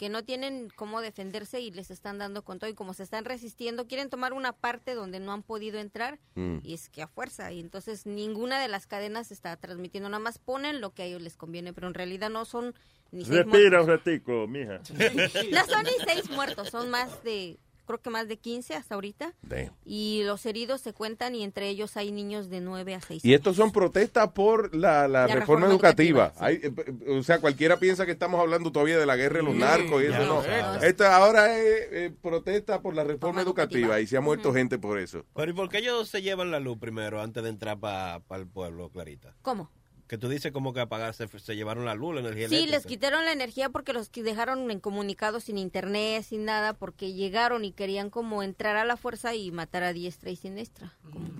que 0.00 0.08
no 0.08 0.24
tienen 0.24 0.70
cómo 0.76 1.02
defenderse 1.02 1.60
y 1.60 1.70
les 1.72 1.90
están 1.90 2.16
dando 2.16 2.42
con 2.42 2.58
todo. 2.58 2.70
Y 2.70 2.74
como 2.74 2.94
se 2.94 3.02
están 3.02 3.26
resistiendo, 3.26 3.86
quieren 3.86 4.08
tomar 4.08 4.32
una 4.32 4.54
parte 4.54 4.94
donde 4.94 5.20
no 5.20 5.30
han 5.34 5.42
podido 5.42 5.78
entrar 5.78 6.18
Mm. 6.36 6.60
y 6.62 6.72
es 6.72 6.88
que 6.88 7.02
a 7.02 7.06
fuerza. 7.06 7.52
Y 7.52 7.60
entonces 7.60 8.06
ninguna 8.06 8.58
de 8.62 8.68
las 8.68 8.86
cadenas 8.86 9.30
está 9.30 9.54
transmitiendo, 9.58 10.08
nada 10.08 10.18
más 10.24 10.38
ponen 10.38 10.80
lo 10.80 10.94
que 10.94 11.02
a 11.02 11.04
ellos 11.04 11.20
les 11.20 11.36
conviene, 11.36 11.74
pero 11.74 11.86
en 11.86 11.92
realidad 11.92 12.30
no 12.30 12.46
son 12.46 12.74
ni 13.10 13.24
Respira 13.24 13.82
un 13.82 13.88
ratico, 13.88 14.46
mija. 14.48 14.80
No 15.52 15.66
son 15.66 15.82
ni 15.84 15.92
seis 16.06 16.30
muertos, 16.30 16.70
son 16.70 16.88
más 16.88 17.22
de, 17.22 17.58
creo 17.90 18.02
que 18.02 18.10
más 18.10 18.28
de 18.28 18.36
15 18.38 18.74
hasta 18.74 18.94
ahorita. 18.94 19.34
Damn. 19.42 19.70
Y 19.84 20.22
los 20.24 20.44
heridos 20.46 20.80
se 20.80 20.92
cuentan 20.92 21.34
y 21.34 21.42
entre 21.42 21.68
ellos 21.68 21.96
hay 21.96 22.12
niños 22.12 22.48
de 22.48 22.60
9 22.60 22.94
a 22.94 23.00
6 23.00 23.24
Y 23.24 23.34
estos 23.34 23.56
son 23.56 23.72
protestas 23.72 24.30
por 24.32 24.74
la, 24.74 25.08
la 25.08 25.26
La 25.26 25.26
reforma, 25.26 25.40
reforma 25.40 25.66
educativa. 25.66 26.26
educativa, 26.26 26.46
Hay, 26.46 26.54
eh, 26.56 26.72
eh, 27.06 27.18
o 27.18 27.22
sea, 27.22 27.40
cualquiera 27.40 27.78
piensa 27.78 28.06
que 28.06 28.12
estamos 28.12 28.40
hablando 28.40 28.70
todavía 28.72 28.98
de 28.98 29.06
la 29.06 29.16
guerra 29.16 29.38
de 29.38 29.42
los 29.44 29.54
Sí, 29.54 29.60
narcos 29.60 30.02
y 30.02 30.06
eso 30.06 30.24
no. 30.24 30.42
Esto 30.82 31.06
ahora 31.06 31.56
es 31.58 31.88
eh, 31.92 32.12
protesta 32.22 32.80
por 32.80 32.94
la 32.94 33.04
reforma 33.04 33.42
educativa 33.42 34.00
y 34.00 34.06
se 34.06 34.16
ha 34.16 34.20
muerto 34.20 34.52
gente 34.52 34.78
por 34.78 34.98
eso. 34.98 35.24
Pero 35.34 35.50
¿y 35.50 35.54
por 35.54 35.68
qué 35.68 35.78
ellos 35.78 36.08
se 36.08 36.22
llevan 36.22 36.50
la 36.50 36.60
luz 36.60 36.78
primero 36.78 37.20
antes 37.20 37.42
de 37.42 37.48
entrar 37.48 37.78
para 37.80 38.22
el 38.30 38.46
pueblo, 38.46 38.90
Clarita? 38.90 39.34
¿Cómo? 39.42 39.70
Que 40.10 40.18
tú 40.18 40.28
dices 40.28 40.50
como 40.50 40.72
que 40.74 40.80
apagarse, 40.80 41.28
se 41.28 41.54
llevaron 41.54 41.84
la 41.84 41.94
luz, 41.94 42.16
la 42.16 42.20
energía 42.22 42.48
Sí, 42.48 42.66
les 42.66 42.84
quitaron 42.84 43.24
la 43.24 43.30
energía 43.30 43.68
porque 43.68 43.92
los 43.92 44.10
dejaron 44.10 44.68
incomunicados 44.68 45.44
sin 45.44 45.56
internet, 45.56 46.24
sin 46.24 46.44
nada, 46.44 46.72
porque 46.72 47.12
llegaron 47.12 47.64
y 47.64 47.70
querían 47.70 48.10
como 48.10 48.42
entrar 48.42 48.74
a 48.74 48.84
la 48.84 48.96
fuerza 48.96 49.36
y 49.36 49.52
matar 49.52 49.84
a 49.84 49.92
diestra 49.92 50.30
y 50.30 50.34
siniestra. 50.34 50.92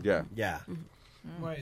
Ya. 0.04 0.24
Ya. 0.36 0.64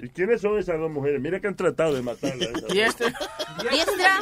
¿Y 0.03 0.11
quiénes 0.11 0.43
son 0.43 0.59
esas 0.59 0.79
dos 0.79 0.91
mujeres? 0.91 1.19
Mira 1.19 1.41
que 1.41 1.47
han 1.47 1.57
tratado 1.57 1.95
de 1.95 2.03
matarla. 2.03 2.47
Diestra 2.69 4.21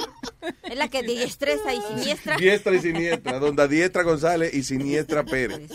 es 0.63 0.79
la 0.79 0.87
que 0.87 1.03
diestreza 1.03 1.75
y 1.75 1.81
siniestra. 1.81 2.37
Diestra 2.37 2.73
y 2.73 2.79
siniestra, 2.79 3.41
donde 3.41 3.63
a 3.65 3.67
diestra 3.67 4.05
González 4.05 4.55
y 4.55 4.63
siniestra 4.63 5.25
Pérez. 5.25 5.73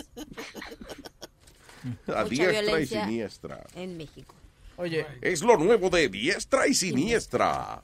A 2.08 2.24
Mucha 2.24 2.24
diestra 2.24 2.62
y 2.62 2.64
violencia 2.64 3.06
siniestra. 3.06 3.68
En 3.76 3.98
México. 3.98 4.34
Oye, 4.82 5.06
Es 5.22 5.44
lo 5.44 5.58
nuevo 5.58 5.90
de 5.92 6.10
diestra 6.10 6.68
y 6.68 6.74
siniestra. 6.74 7.82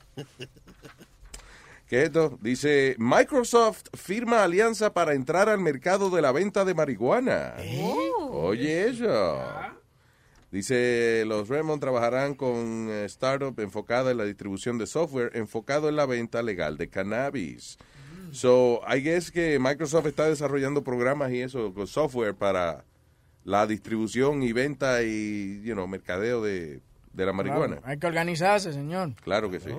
¿Qué 1.86 2.00
es 2.00 2.04
esto? 2.06 2.38
Dice, 2.42 2.96
Microsoft 2.98 3.84
firma 3.94 4.42
alianza 4.42 4.92
para 4.92 5.14
entrar 5.14 5.48
al 5.48 5.60
mercado 5.60 6.10
de 6.10 6.20
la 6.20 6.32
venta 6.32 6.64
de 6.64 6.74
marihuana. 6.74 7.54
Oye 8.30 8.88
eso. 8.88 9.40
Dice, 10.50 11.24
los 11.26 11.48
Raymond 11.48 11.80
trabajarán 11.80 12.34
con 12.34 12.88
eh, 12.90 13.04
startup 13.04 13.58
enfocada 13.60 14.10
en 14.10 14.16
la 14.16 14.24
distribución 14.24 14.76
de 14.78 14.86
software, 14.86 15.30
enfocado 15.34 15.88
en 15.88 15.96
la 15.96 16.06
venta 16.06 16.42
legal 16.42 16.78
de 16.78 16.88
cannabis. 16.88 17.78
So, 18.32 18.80
I 18.86 19.00
guess 19.00 19.30
que 19.30 19.58
Microsoft 19.58 20.06
está 20.06 20.28
desarrollando 20.28 20.82
programas 20.82 21.32
y 21.32 21.42
eso, 21.42 21.72
con 21.72 21.86
software 21.86 22.34
para 22.34 22.84
la 23.44 23.66
distribución 23.66 24.42
y 24.42 24.52
venta 24.52 25.02
y, 25.02 25.62
you 25.62 25.72
know, 25.74 25.86
mercadeo 25.86 26.42
de, 26.42 26.80
de 27.18 27.26
la 27.26 27.32
marihuana. 27.32 27.76
claro, 27.76 27.82
hay 27.84 27.98
que 27.98 28.06
organizarse, 28.06 28.72
señor. 28.72 29.14
Claro 29.22 29.50
que 29.50 29.60
sí. 29.60 29.70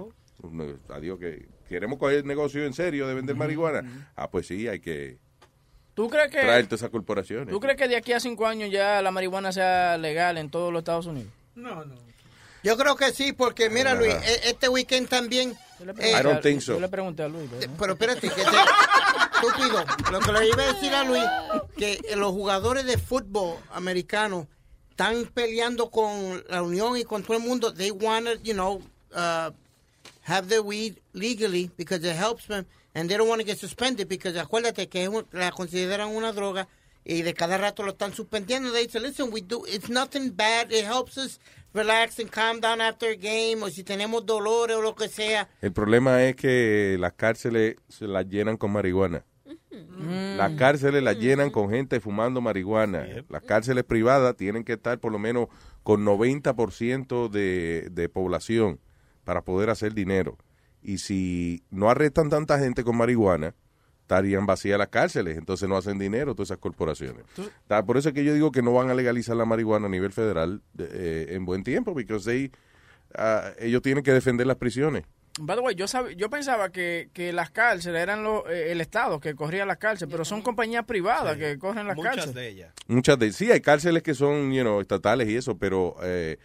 Adiós, 0.90 1.20
que 1.20 1.48
queremos 1.68 1.98
coger 1.98 2.18
el 2.20 2.26
negocio 2.26 2.66
en 2.66 2.74
serio 2.74 3.08
de 3.08 3.14
vender 3.14 3.36
marihuana. 3.36 4.12
Ah, 4.16 4.30
pues 4.30 4.48
sí, 4.48 4.68
hay 4.68 4.80
que 4.80 5.18
¿Tú 5.94 6.10
crees 6.10 6.32
que, 6.32 6.40
traer 6.40 6.66
todas 6.66 6.82
esas 6.82 6.92
corporaciones. 6.92 7.50
¿Tú 7.50 7.60
crees 7.60 7.78
que 7.78 7.88
de 7.88 7.98
aquí 7.98 8.14
a 8.14 8.20
cinco 8.20 8.46
años 8.46 8.70
ya 8.72 9.02
la 9.02 9.12
marihuana 9.12 9.52
sea 9.52 9.98
legal 9.98 10.38
en 10.38 10.50
todos 10.50 10.72
los 10.72 10.82
Estados 10.82 11.08
Unidos? 11.08 11.32
No, 11.56 11.84
no. 11.84 11.96
Yo 12.62 12.78
creo 12.78 12.96
que 12.96 13.12
sí, 13.12 13.32
porque 13.34 13.70
mira, 13.70 13.96
Luis, 13.96 14.14
e- 14.14 14.50
este 14.50 14.68
weekend 14.68 15.08
también. 15.08 15.58
eh, 16.00 16.14
I 16.20 16.24
don't 16.24 16.42
think 16.42 16.62
so. 16.62 16.74
Yo 16.74 16.80
le 16.80 16.90
pregunté 16.90 17.24
a 17.24 17.30
Luis. 17.30 17.50
¿no? 17.50 17.74
Pero 17.78 17.94
espérate, 17.94 18.30
que 18.30 18.36
te, 18.36 18.42
estúpido. 18.42 19.86
Lo 20.12 20.20
que 20.20 20.32
le 20.34 20.48
iba 20.48 20.64
a 20.64 20.74
decir 20.74 20.94
a 20.94 21.04
Luis, 21.06 21.24
que 21.78 22.00
los 22.16 22.32
jugadores 22.32 22.86
de 22.86 22.98
fútbol 22.98 23.58
americano 23.72 24.48
están 25.00 25.26
peleando 25.34 25.90
con 25.90 26.44
la 26.50 26.62
Unión 26.62 26.98
y 26.98 27.06
con 27.06 27.24
todo 27.24 27.38
el 27.38 27.44
mundo. 27.44 27.74
They 27.74 27.90
want 27.90 28.26
to, 28.26 28.34
you 28.44 28.54
know, 28.54 28.82
uh, 29.16 29.52
have 30.24 30.50
the 30.50 30.62
weed 30.62 30.98
legally 31.14 31.72
because 31.78 32.04
it 32.04 32.18
helps 32.18 32.48
them 32.48 32.66
and 32.94 33.10
they 33.10 33.16
don't 33.16 33.30
want 33.30 33.40
to 33.40 33.48
get 33.48 33.58
suspended 33.58 34.10
because 34.10 34.36
acuérdate 34.36 34.90
que 34.90 35.10
la 35.32 35.52
consideran 35.52 36.10
una 36.10 36.34
droga 36.34 36.68
y 37.06 37.22
de 37.22 37.34
cada 37.34 37.58
rato 37.58 37.84
lo 37.84 37.94
están 37.94 38.14
suspendiendo. 38.14 38.74
They 38.74 38.90
say, 38.90 39.00
listen, 39.00 39.32
we 39.32 39.40
do, 39.40 39.64
it's 39.66 39.88
nothing 39.88 40.32
bad. 40.32 40.74
It 40.74 40.84
helps 40.84 41.18
us 41.18 41.40
relax 41.74 42.20
and 42.20 42.30
calm 42.30 42.60
down 42.60 42.82
after 42.82 43.12
a 43.12 43.16
game 43.16 43.64
o 43.64 43.70
si 43.70 43.84
tenemos 43.84 44.26
dolores 44.26 44.76
o 44.76 44.82
lo 44.82 44.96
que 44.96 45.08
sea. 45.08 45.48
El 45.62 45.72
problema 45.72 46.26
es 46.26 46.36
que 46.36 46.98
las 47.00 47.14
cárceles 47.14 47.78
se 47.88 48.06
las 48.06 48.28
llenan 48.28 48.58
con 48.58 48.72
marihuana. 48.72 49.24
Las 49.72 50.54
cárceles 50.54 51.04
las 51.04 51.18
llenan 51.18 51.52
con 51.52 51.70
gente 51.70 52.00
fumando 52.00 52.42
marihuana. 52.42 53.06
Las 53.30 53.44
cárceles 53.44 53.84
privadas 53.84 54.36
tienen 54.36 54.64
que 54.64 54.74
estar 54.74 55.00
por 55.00 55.12
lo 55.12 55.20
menos 55.20 55.48
con 55.84 56.06
90% 56.06 57.30
de, 57.30 57.90
de 57.92 58.10
población 58.10 58.80
para 59.24 59.44
poder 59.44 59.70
hacer 59.70 59.94
dinero. 59.94 60.38
Y 60.82 61.00
si 61.00 61.64
no 61.70 61.90
arrestan 61.90 62.30
tanta 62.30 62.58
gente 62.58 62.84
con 62.84 62.98
marihuana, 62.98 63.54
estarían 64.10 64.48
vacías 64.48 64.80
las 64.80 64.88
cárceles, 64.88 65.38
entonces 65.38 65.70
no 65.70 65.78
hacen 65.78 66.00
dinero 66.00 66.34
todas 66.34 66.48
esas 66.48 66.58
corporaciones. 66.58 67.24
Por 67.86 67.98
eso 67.98 68.10
es 68.10 68.16
que 68.16 68.24
yo 68.24 68.34
digo 68.34 68.52
que 68.52 68.64
no 68.64 68.74
van 68.74 68.90
a 68.90 68.96
legalizar 68.96 69.36
la 69.36 69.46
marihuana 69.46 69.86
a 69.86 69.90
nivel 69.90 70.12
federal 70.12 70.64
eh, 70.80 71.28
en 71.30 71.46
buen 71.46 71.64
tiempo, 71.64 71.94
porque 71.94 72.18
they, 72.18 72.52
ah, 73.14 73.52
ellos 73.60 73.84
tienen 73.84 74.04
que 74.04 74.12
defender 74.12 74.48
las 74.48 74.58
prisiones. 74.58 75.04
By 75.40 75.56
the 75.56 75.62
way, 75.62 75.76
yo, 75.76 75.86
sab- 75.86 76.16
yo 76.16 76.30
pensaba 76.30 76.70
que, 76.72 77.10
que 77.14 77.32
las 77.32 77.50
cárceles 77.50 78.02
eran 78.02 78.24
lo- 78.24 78.50
eh, 78.50 78.72
el 78.72 78.82
Estado 78.82 79.20
que 79.20 79.36
corría 79.36 79.66
las 79.66 79.78
cárceles, 79.78 80.12
pero 80.12 80.26
son 80.26 80.42
compañías 80.42 80.86
privadas 80.86 81.38
que 81.38 81.58
corren 81.58 81.88
las 81.88 81.96
Muchas 81.96 82.16
cárceles. 82.16 82.36
de 82.36 82.48
ellas. 82.48 82.74
Muchas 82.88 83.18
de 83.20 83.32
sí 83.32 83.52
hay 83.52 83.62
cárceles 83.62 84.04
que 84.04 84.14
son 84.14 84.52
you 84.52 84.62
know, 84.62 84.82
estatales 84.82 85.30
y 85.30 85.36
eso, 85.38 85.58
pero 85.58 85.96
eh, 86.04 86.38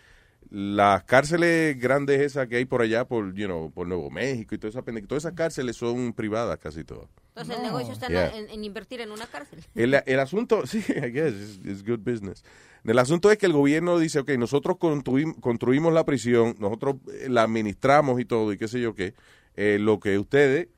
las 0.57 1.02
cárceles 1.02 1.76
grandes 1.81 2.20
esas 2.20 2.47
que 2.47 2.55
hay 2.57 2.65
por 2.65 2.81
allá 2.81 3.05
por 3.07 3.34
you 3.34 3.47
know, 3.47 3.73
por 3.73 3.89
Nuevo 3.89 4.08
México 4.08 4.55
y 4.55 4.58
toda 4.58 4.68
esa 4.70 4.83
pendeja, 4.83 5.08
todas 5.08 5.24
esas 5.24 5.33
cárceles 5.34 5.76
son 5.76 6.12
privadas 6.12 6.57
casi 6.58 6.84
todas. 6.84 7.08
Entonces 7.31 7.57
el 7.57 7.62
negocio 7.65 7.92
está 7.92 8.07
en- 8.07 8.12
Yeah. 8.12 8.36
en, 8.39 8.49
en 8.50 8.62
invertir 8.65 9.00
en 9.00 9.10
una 9.10 9.26
cárcel. 9.26 9.58
El, 9.74 10.00
el 10.07 10.20
asunto, 10.20 10.65
sí, 10.68 10.78
I 10.78 11.10
guess, 11.10 11.33
it's, 11.34 11.60
it's 11.66 11.83
good 11.84 11.99
business. 11.99 12.44
El 12.84 13.00
asunto 13.00 13.33
es 13.33 13.39
que 13.39 13.47
el 13.47 13.52
gobierno 13.52 13.99
dice, 13.99 14.20
ok, 14.20 14.31
nosotros 14.39 14.76
construim- 14.76 15.41
construimos 15.41 15.92
la 15.92 16.05
prisión, 16.05 16.55
nosotros 16.60 16.97
eh, 17.12 17.28
la 17.28 17.42
administramos 17.42 18.20
y 18.20 18.24
todo, 18.24 18.52
y 18.52 18.57
qué 18.57 18.68
sé 18.68 18.81
yo 18.81 18.94
qué, 18.94 19.15
eh, 19.57 19.78
lo 19.81 19.99
que 19.99 20.18
ustedes 20.20 20.68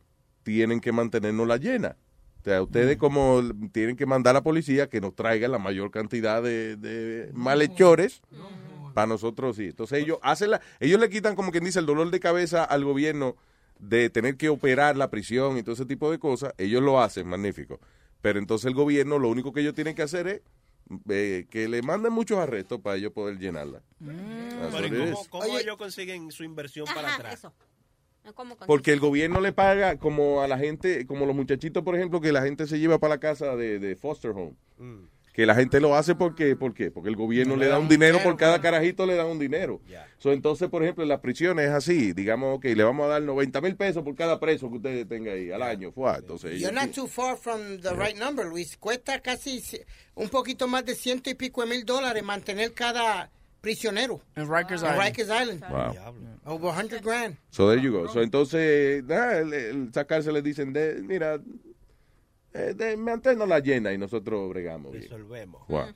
tienen 0.42 0.80
que 0.80 0.92
mantenernos 0.92 1.46
la 1.46 1.58
llena. 1.58 1.96
O 2.40 2.44
sea, 2.44 2.62
ustedes 2.62 2.96
como 2.96 3.42
tienen 3.72 3.96
que 3.96 4.06
mandar 4.06 4.30
a 4.30 4.38
la 4.38 4.42
policía 4.42 4.88
que 4.88 5.00
nos 5.02 5.14
traiga 5.14 5.48
la 5.48 5.58
mayor 5.58 5.90
cantidad 5.90 6.42
de, 6.42 6.76
de 6.76 7.30
malhechores 7.34 8.22
para 8.96 9.06
nosotros, 9.08 9.56
sí. 9.56 9.66
Entonces 9.66 9.98
ellos 10.02 10.18
hacen 10.22 10.50
la, 10.52 10.60
ellos 10.80 10.98
le 10.98 11.10
quitan 11.10 11.36
como 11.36 11.52
quien 11.52 11.64
dice 11.64 11.78
el 11.78 11.84
dolor 11.86 12.10
de 12.10 12.18
cabeza 12.18 12.64
al 12.64 12.82
gobierno 12.82 13.36
de 13.78 14.08
tener 14.08 14.38
que 14.38 14.48
operar 14.48 14.96
la 14.96 15.10
prisión 15.10 15.58
y 15.58 15.62
todo 15.62 15.74
ese 15.74 15.84
tipo 15.84 16.10
de 16.10 16.18
cosas. 16.18 16.54
Ellos 16.56 16.82
lo 16.82 16.98
hacen, 16.98 17.28
magnífico. 17.28 17.78
Pero 18.22 18.38
entonces 18.38 18.64
el 18.66 18.74
gobierno 18.74 19.18
lo 19.18 19.28
único 19.28 19.52
que 19.52 19.60
ellos 19.60 19.74
tienen 19.74 19.94
que 19.94 20.00
hacer 20.00 20.26
es 20.28 20.40
eh, 21.10 21.46
que 21.50 21.68
le 21.68 21.82
manden 21.82 22.10
muchos 22.14 22.38
arrestos 22.38 22.80
para 22.80 22.96
ellos 22.96 23.12
poder 23.12 23.38
llenarla. 23.38 23.82
That's 24.00 24.72
what 24.72 24.80
Pero, 24.80 24.86
it 24.86 24.92
¿y 24.94 25.02
is. 25.12 25.28
¿Cómo, 25.28 25.44
cómo 25.44 25.58
ellos 25.58 25.76
consiguen 25.76 26.32
su 26.32 26.42
inversión 26.42 26.86
para 26.86 27.08
Ajá, 27.08 27.16
atrás? 27.16 27.34
eso. 27.34 27.52
¿Cómo 28.34 28.56
con- 28.56 28.66
Porque 28.66 28.92
el 28.94 28.98
gobierno 29.00 29.40
le 29.42 29.52
paga 29.52 29.98
como 29.98 30.40
a 30.40 30.48
la 30.48 30.56
gente, 30.58 31.06
como 31.06 31.26
los 31.26 31.36
muchachitos, 31.36 31.84
por 31.84 31.94
ejemplo, 31.96 32.20
que 32.22 32.32
la 32.32 32.40
gente 32.42 32.66
se 32.66 32.78
lleva 32.78 32.98
para 32.98 33.14
la 33.16 33.20
casa 33.20 33.54
de, 33.56 33.78
de 33.78 33.94
foster 33.94 34.30
home. 34.30 34.54
Mm. 34.78 35.04
Que 35.36 35.44
la 35.44 35.54
gente 35.54 35.80
lo 35.80 35.94
hace 35.94 36.14
porque, 36.14 36.56
¿por 36.56 36.72
qué? 36.72 36.90
Porque 36.90 37.10
el 37.10 37.14
gobierno 37.14 37.56
le 37.56 37.66
da 37.66 37.78
un 37.78 37.88
dinero 37.88 38.18
por 38.22 38.38
cada 38.38 38.58
carajito, 38.62 39.04
le 39.04 39.16
da 39.16 39.26
un 39.26 39.38
dinero. 39.38 39.82
So, 40.16 40.32
entonces, 40.32 40.70
por 40.70 40.82
ejemplo, 40.82 41.02
en 41.04 41.10
las 41.10 41.20
prisiones 41.20 41.66
es 41.66 41.72
así. 41.72 42.14
Digamos, 42.14 42.58
que 42.58 42.74
le 42.74 42.82
vamos 42.82 43.04
a 43.04 43.08
dar 43.08 43.22
90 43.22 43.60
mil 43.60 43.76
pesos 43.76 44.02
por 44.02 44.14
cada 44.14 44.40
preso 44.40 44.70
que 44.70 44.76
usted 44.78 45.06
tenga 45.06 45.32
ahí 45.32 45.52
al 45.52 45.62
año. 45.62 45.92
Fue, 45.92 46.10
entonces, 46.16 46.58
You're 46.58 46.70
ellos- 46.72 46.86
not 46.86 46.94
too 46.94 47.06
far 47.06 47.36
from 47.36 47.60
the 47.82 47.90
right 47.92 48.16
number, 48.16 48.46
Luis. 48.46 48.78
Cuesta 48.78 49.20
casi 49.20 49.62
un 50.14 50.30
poquito 50.30 50.66
más 50.68 50.86
de 50.86 50.94
ciento 50.94 51.28
y 51.28 51.34
pico 51.34 51.60
de 51.60 51.68
mil 51.68 51.84
dólares 51.84 52.24
mantener 52.24 52.72
cada 52.72 53.30
prisionero. 53.60 54.22
En 54.36 54.48
Rikers 54.50 54.80
Island. 54.80 55.02
Rikers 55.02 55.28
Island. 55.28 55.64
Wow. 55.68 56.14
Over 56.46 56.70
100 56.72 57.02
grand. 57.02 57.36
So 57.50 57.68
there 57.68 57.82
you 57.82 57.92
go. 57.92 58.08
So, 58.08 58.22
entonces, 58.22 59.04
nada, 59.04 59.38
el, 59.40 59.52
el 59.52 59.92
sacarse 59.92 60.32
le 60.32 60.40
dicen, 60.40 60.72
de, 60.72 61.02
mira, 61.02 61.38
eh, 62.56 62.74
de, 62.74 62.96
manténnos 62.96 63.48
la 63.48 63.60
llena 63.60 63.92
y 63.92 63.98
nosotros 63.98 64.48
bregamos. 64.48 64.92
bien. 64.92 65.04
Resolvemos. 65.04 65.66
Wow. 65.68 65.92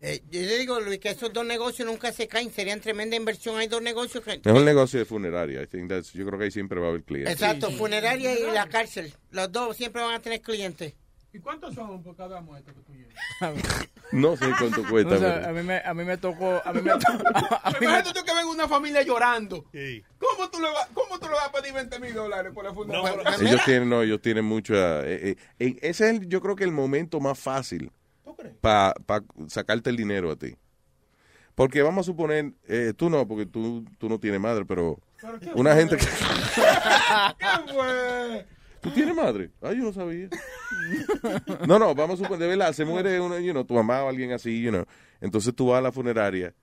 Eh, 0.00 0.22
yo 0.30 0.40
le 0.42 0.58
digo, 0.58 0.80
Luis, 0.80 0.98
que 0.98 1.08
esos 1.10 1.32
dos 1.32 1.46
negocios 1.46 1.88
nunca 1.88 2.12
se 2.12 2.28
caen. 2.28 2.50
Serían 2.52 2.80
tremenda 2.80 3.16
inversión. 3.16 3.56
Hay 3.56 3.68
dos 3.68 3.80
negocios 3.80 4.22
que... 4.22 4.32
Es 4.32 4.52
un 4.52 4.64
negocio 4.64 4.98
de 4.98 5.06
funeraria. 5.06 5.62
I 5.62 5.66
think 5.66 5.90
that's- 5.90 6.12
yo 6.12 6.26
creo 6.26 6.38
que 6.38 6.44
ahí 6.46 6.50
siempre 6.50 6.78
va 6.78 6.86
a 6.86 6.88
haber 6.90 7.04
clientes. 7.04 7.32
Exacto, 7.32 7.70
funeraria 7.70 8.38
y 8.38 8.52
la 8.52 8.68
cárcel. 8.68 9.14
Los 9.30 9.50
dos 9.50 9.76
siempre 9.76 10.02
van 10.02 10.14
a 10.14 10.20
tener 10.20 10.42
clientes. 10.42 10.94
¿Y 11.34 11.38
cuántos 11.40 11.74
son 11.74 12.00
por 12.02 12.16
cada 12.16 12.40
muerto 12.40 12.72
que 12.72 12.80
tú 12.80 12.92
llevas? 12.94 13.14
No 14.12 14.36
sé 14.36 14.46
cuánto 14.58 14.84
cuesta. 14.88 15.16
O 15.16 15.18
sea, 15.18 15.48
a, 15.48 15.52
mí 15.52 15.62
me, 15.62 15.78
a 15.84 15.92
mí 15.92 16.04
me 16.04 16.16
tocó. 16.16 16.62
A 16.64 16.72
mí 16.72 16.80
me, 16.82 16.90
a 16.92 16.96
mí 16.96 17.00
me- 17.80 17.86
Imagínate 17.86 18.12
tú 18.20 18.24
que 18.24 18.32
venga 18.32 18.46
una 18.48 18.68
familia 18.68 19.02
llorando. 19.02 19.64
¿Cómo 20.18 20.50
tú 20.50 20.60
le 20.60 20.70
vas, 20.70 20.88
cómo 20.94 21.18
tú 21.18 21.26
le 21.26 21.32
vas 21.32 21.48
a 21.48 21.52
pedir 21.52 21.72
20 21.74 21.98
mil 21.98 22.14
dólares 22.14 22.52
por 22.54 22.64
la 22.64 22.72
fundación? 22.72 23.46
ellos 23.46 23.60
tienen, 23.64 23.88
no, 23.88 24.02
ellos 24.02 24.20
tienen 24.22 24.44
mucha. 24.44 25.00
eh, 25.00 25.30
eh, 25.30 25.36
eh, 25.58 25.76
ese 25.82 26.10
es, 26.10 26.20
el- 26.20 26.28
yo 26.28 26.40
creo 26.40 26.54
que 26.54 26.62
el 26.64 26.70
momento 26.70 27.18
más 27.18 27.36
fácil 27.38 27.90
para 28.60 28.94
sacarte 29.48 29.90
el 29.90 29.96
dinero 29.96 30.30
a 30.30 30.36
ti. 30.36 30.54
Porque 31.56 31.82
vamos 31.82 32.06
a 32.06 32.10
suponer, 32.10 32.52
eh, 32.68 32.92
tú 32.96 33.10
no, 33.10 33.26
porque 33.26 33.46
tú, 33.46 33.84
tú 33.98 34.08
no 34.08 34.18
tienes 34.20 34.38
madre, 34.40 34.64
pero 34.64 35.00
¿Pero 35.20 35.40
qué 35.40 35.50
una 35.54 35.72
fue? 35.72 35.80
gente 35.80 35.96
que. 35.96 36.04
¿Qué 36.06 37.72
fue? 37.72 38.46
¿Tú 38.84 38.90
tienes 38.90 39.16
madre? 39.16 39.50
Ay, 39.62 39.78
yo 39.78 39.84
no 39.84 39.92
sabía. 39.94 40.28
No, 41.66 41.78
no, 41.78 41.94
vamos 41.94 42.20
a 42.20 42.22
suponer, 42.22 42.40
de 42.40 42.56
verdad, 42.56 42.74
se 42.74 42.84
muere 42.84 43.18
una, 43.18 43.40
you 43.40 43.52
know, 43.52 43.64
tu 43.64 43.72
mamá 43.72 44.04
o 44.04 44.10
alguien 44.10 44.32
así, 44.32 44.60
you 44.60 44.70
know. 44.70 44.84
Entonces 45.22 45.54
tú 45.54 45.68
vas 45.68 45.78
a 45.78 45.80
la 45.80 45.90
funeraria 45.90 46.54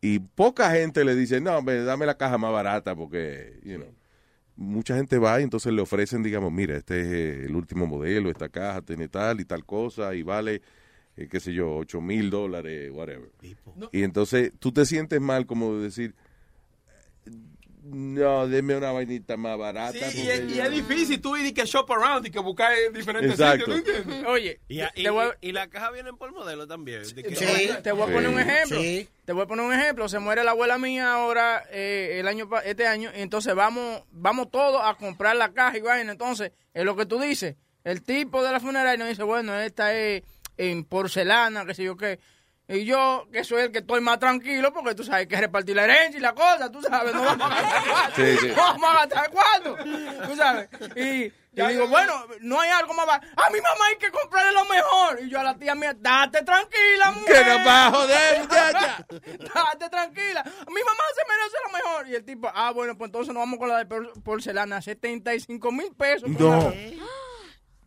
y 0.00 0.18
poca 0.18 0.72
gente 0.72 1.04
le 1.04 1.14
dice, 1.14 1.40
no, 1.40 1.56
hombre, 1.56 1.84
dame 1.84 2.04
la 2.04 2.16
caja 2.16 2.36
más 2.36 2.52
barata 2.52 2.96
porque, 2.96 3.60
you 3.62 3.76
know. 3.76 3.94
Mucha 4.56 4.96
gente 4.96 5.18
va 5.18 5.38
y 5.38 5.44
entonces 5.44 5.72
le 5.72 5.80
ofrecen, 5.80 6.24
digamos, 6.24 6.50
mira, 6.50 6.76
este 6.76 7.00
es 7.00 7.06
eh, 7.06 7.44
el 7.44 7.54
último 7.54 7.86
modelo, 7.86 8.28
esta 8.28 8.48
caja 8.48 8.82
tiene 8.82 9.06
tal 9.06 9.40
y 9.40 9.44
tal 9.44 9.64
cosa 9.64 10.16
y 10.16 10.24
vale, 10.24 10.62
eh, 11.16 11.28
qué 11.30 11.38
sé 11.38 11.52
yo, 11.52 11.76
8 11.76 12.00
mil 12.00 12.28
dólares, 12.28 12.90
whatever. 12.92 13.30
Y 13.92 14.02
entonces 14.02 14.50
tú 14.58 14.72
te 14.72 14.84
sientes 14.84 15.20
mal 15.20 15.46
como 15.46 15.76
de 15.76 15.84
decir, 15.84 16.16
no, 17.90 18.46
deme 18.48 18.76
una 18.76 18.92
vainita 18.92 19.36
más 19.36 19.56
barata. 19.58 20.10
Sí, 20.10 20.22
y 20.22 20.28
es, 20.28 20.40
y 20.50 20.54
yo- 20.56 20.64
es 20.64 20.70
difícil 20.70 21.20
tú 21.20 21.36
ir 21.36 21.46
y 21.46 21.52
que 21.52 21.64
shop 21.64 21.90
around 21.92 22.26
y 22.26 22.30
que 22.30 22.38
buscar 22.38 22.72
en 22.72 22.92
diferentes 22.92 23.32
Exacto. 23.32 23.66
sitios, 23.74 23.84
¿tú 23.84 23.90
entiendes? 24.00 24.26
Oye, 24.28 24.60
Y, 24.68 24.80
y- 24.82 25.02
te 25.04 25.10
voy, 25.10 25.28
y 25.40 25.52
la 25.52 25.68
caja 25.68 25.90
viene 25.90 26.12
por 26.12 26.32
modelo 26.32 26.66
también. 26.66 27.02
que- 27.14 27.22
te 27.82 27.92
voy 27.92 28.02
a 28.10 28.12
poner 28.12 28.28
un 28.28 28.36
Sí. 28.36 28.40
ejemplo. 28.40 28.80
Sí. 28.80 29.08
Te 29.24 29.32
voy 29.32 29.42
a 29.42 29.46
poner 29.46 29.66
un 29.66 29.72
ejemplo. 29.74 30.08
Se 30.08 30.18
muere 30.18 30.44
la 30.44 30.52
abuela 30.52 30.78
mía 30.78 31.12
ahora 31.12 31.64
eh, 31.70 32.16
el 32.20 32.28
año 32.28 32.48
este 32.64 32.86
año 32.86 33.10
y 33.16 33.20
entonces 33.20 33.54
vamos 33.54 34.02
vamos 34.10 34.50
todos 34.50 34.80
a 34.84 34.94
comprar 34.94 35.36
la 35.36 35.52
caja 35.52 35.76
y 35.76 35.80
vaina. 35.80 36.12
Entonces, 36.12 36.52
es 36.74 36.84
lo 36.84 36.96
que 36.96 37.06
tú 37.06 37.20
dices. 37.20 37.56
El 37.84 38.02
tipo 38.02 38.42
de 38.42 38.52
la 38.52 38.60
funeraria 38.60 38.96
nos 38.96 39.08
dice, 39.08 39.22
bueno, 39.22 39.54
esta 39.58 39.94
es 39.94 40.22
en 40.56 40.84
porcelana, 40.84 41.64
qué 41.66 41.74
sé 41.74 41.84
yo 41.84 41.96
qué. 41.96 42.18
Y 42.70 42.84
yo, 42.84 43.26
que 43.32 43.44
soy 43.44 43.62
el 43.62 43.72
que 43.72 43.78
estoy 43.78 44.00
más 44.02 44.18
tranquilo, 44.18 44.72
porque 44.74 44.94
tú 44.94 45.02
sabes 45.02 45.26
que 45.26 45.40
repartir 45.40 45.74
la 45.74 45.84
herencia 45.84 46.18
y 46.18 46.20
la 46.20 46.34
cosa, 46.34 46.70
tú 46.70 46.82
sabes, 46.82 47.14
no 47.14 47.22
vamos 47.24 47.50
a 47.50 47.54
gastar 47.62 47.82
cuarto. 47.88 48.16
Sí, 48.16 48.36
sí. 48.40 48.48
No 48.48 48.56
vamos 48.56 48.90
a 48.90 48.94
gastar 49.06 49.30
cuarto, 49.30 49.76
tú 50.28 50.36
sabes. 50.36 50.68
Y 50.94 51.32
yo 51.52 51.66
digo, 51.68 51.88
bueno, 51.88 52.26
no 52.40 52.60
hay 52.60 52.68
algo 52.70 52.92
más 52.92 53.06
barato. 53.06 53.26
A 53.42 53.48
mi 53.50 53.58
mamá 53.62 53.86
hay 53.88 53.96
que 53.96 54.10
comprarle 54.10 54.52
lo 54.52 54.64
mejor. 54.66 55.18
Y 55.22 55.30
yo 55.30 55.40
a 55.40 55.44
la 55.44 55.56
tía 55.56 55.74
mía, 55.74 55.94
date 55.96 56.42
tranquila, 56.42 57.10
mujer. 57.12 57.42
Que 57.42 57.50
nos 57.58 57.66
va 57.66 57.86
a 57.86 57.90
joder, 57.90 58.40
muchacha. 58.42 59.06
Date 59.08 59.88
tranquila. 59.88 60.44
Mi 60.44 60.82
mamá 60.82 61.02
se 61.16 61.26
merece 61.26 61.56
lo 61.64 61.72
mejor. 61.72 62.08
Y 62.08 62.14
el 62.16 62.24
tipo, 62.24 62.50
ah, 62.54 62.70
bueno, 62.72 62.98
pues 62.98 63.08
entonces 63.08 63.32
nos 63.32 63.40
vamos 63.40 63.58
con 63.58 63.70
la 63.70 63.78
de 63.78 63.86
por- 63.86 64.22
porcelana, 64.22 64.82
75 64.82 65.72
mil 65.72 65.90
pesos. 65.96 66.28
No. 66.28 66.48
una- 66.50 66.74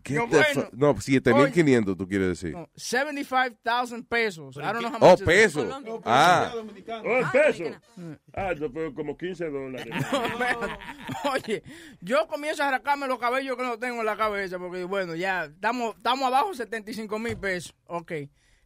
¿Qué 0.04 0.16
Yo, 0.16 0.28
bueno. 0.28 0.70
no, 0.74 1.00
7500 1.00 1.98
tú 1.98 2.08
quieres 2.08 2.28
decir. 2.30 2.52
No, 2.54 2.70
75,000 2.76 4.06
pesos. 4.06 4.56
I 4.58 4.60
don't 4.62 4.80
know 4.80 4.92
how 4.92 4.98
Oh, 5.02 5.12
much 5.12 5.24
pesos. 5.24 5.68
Ah. 6.06 6.54
Oh, 6.56 7.32
pesos. 7.32 7.68
Ah, 8.34 8.54
yo 8.54 8.72
pero 8.72 8.94
como 8.94 9.18
15 9.18 9.50
dólares. 9.50 9.88
Oye, 11.34 11.64
yo 12.02 12.28
comienzo 12.28 12.64
a 12.64 12.68
arrancarme 12.70 13.08
los 13.08 13.20
cabellos 13.20 13.56
que 13.58 13.64
no 13.64 13.78
tengo 13.80 14.00
en 14.00 14.06
la 14.06 14.18
cabeza, 14.18 14.58
porque 14.60 14.84
bueno, 14.84 15.16
ya 15.16 15.46
estamos, 15.46 15.96
estamos 15.98 16.26
abajo 16.28 16.54
75 16.54 17.20
mil 17.20 17.38
pesos. 17.38 17.76
Ok. 17.86 18.12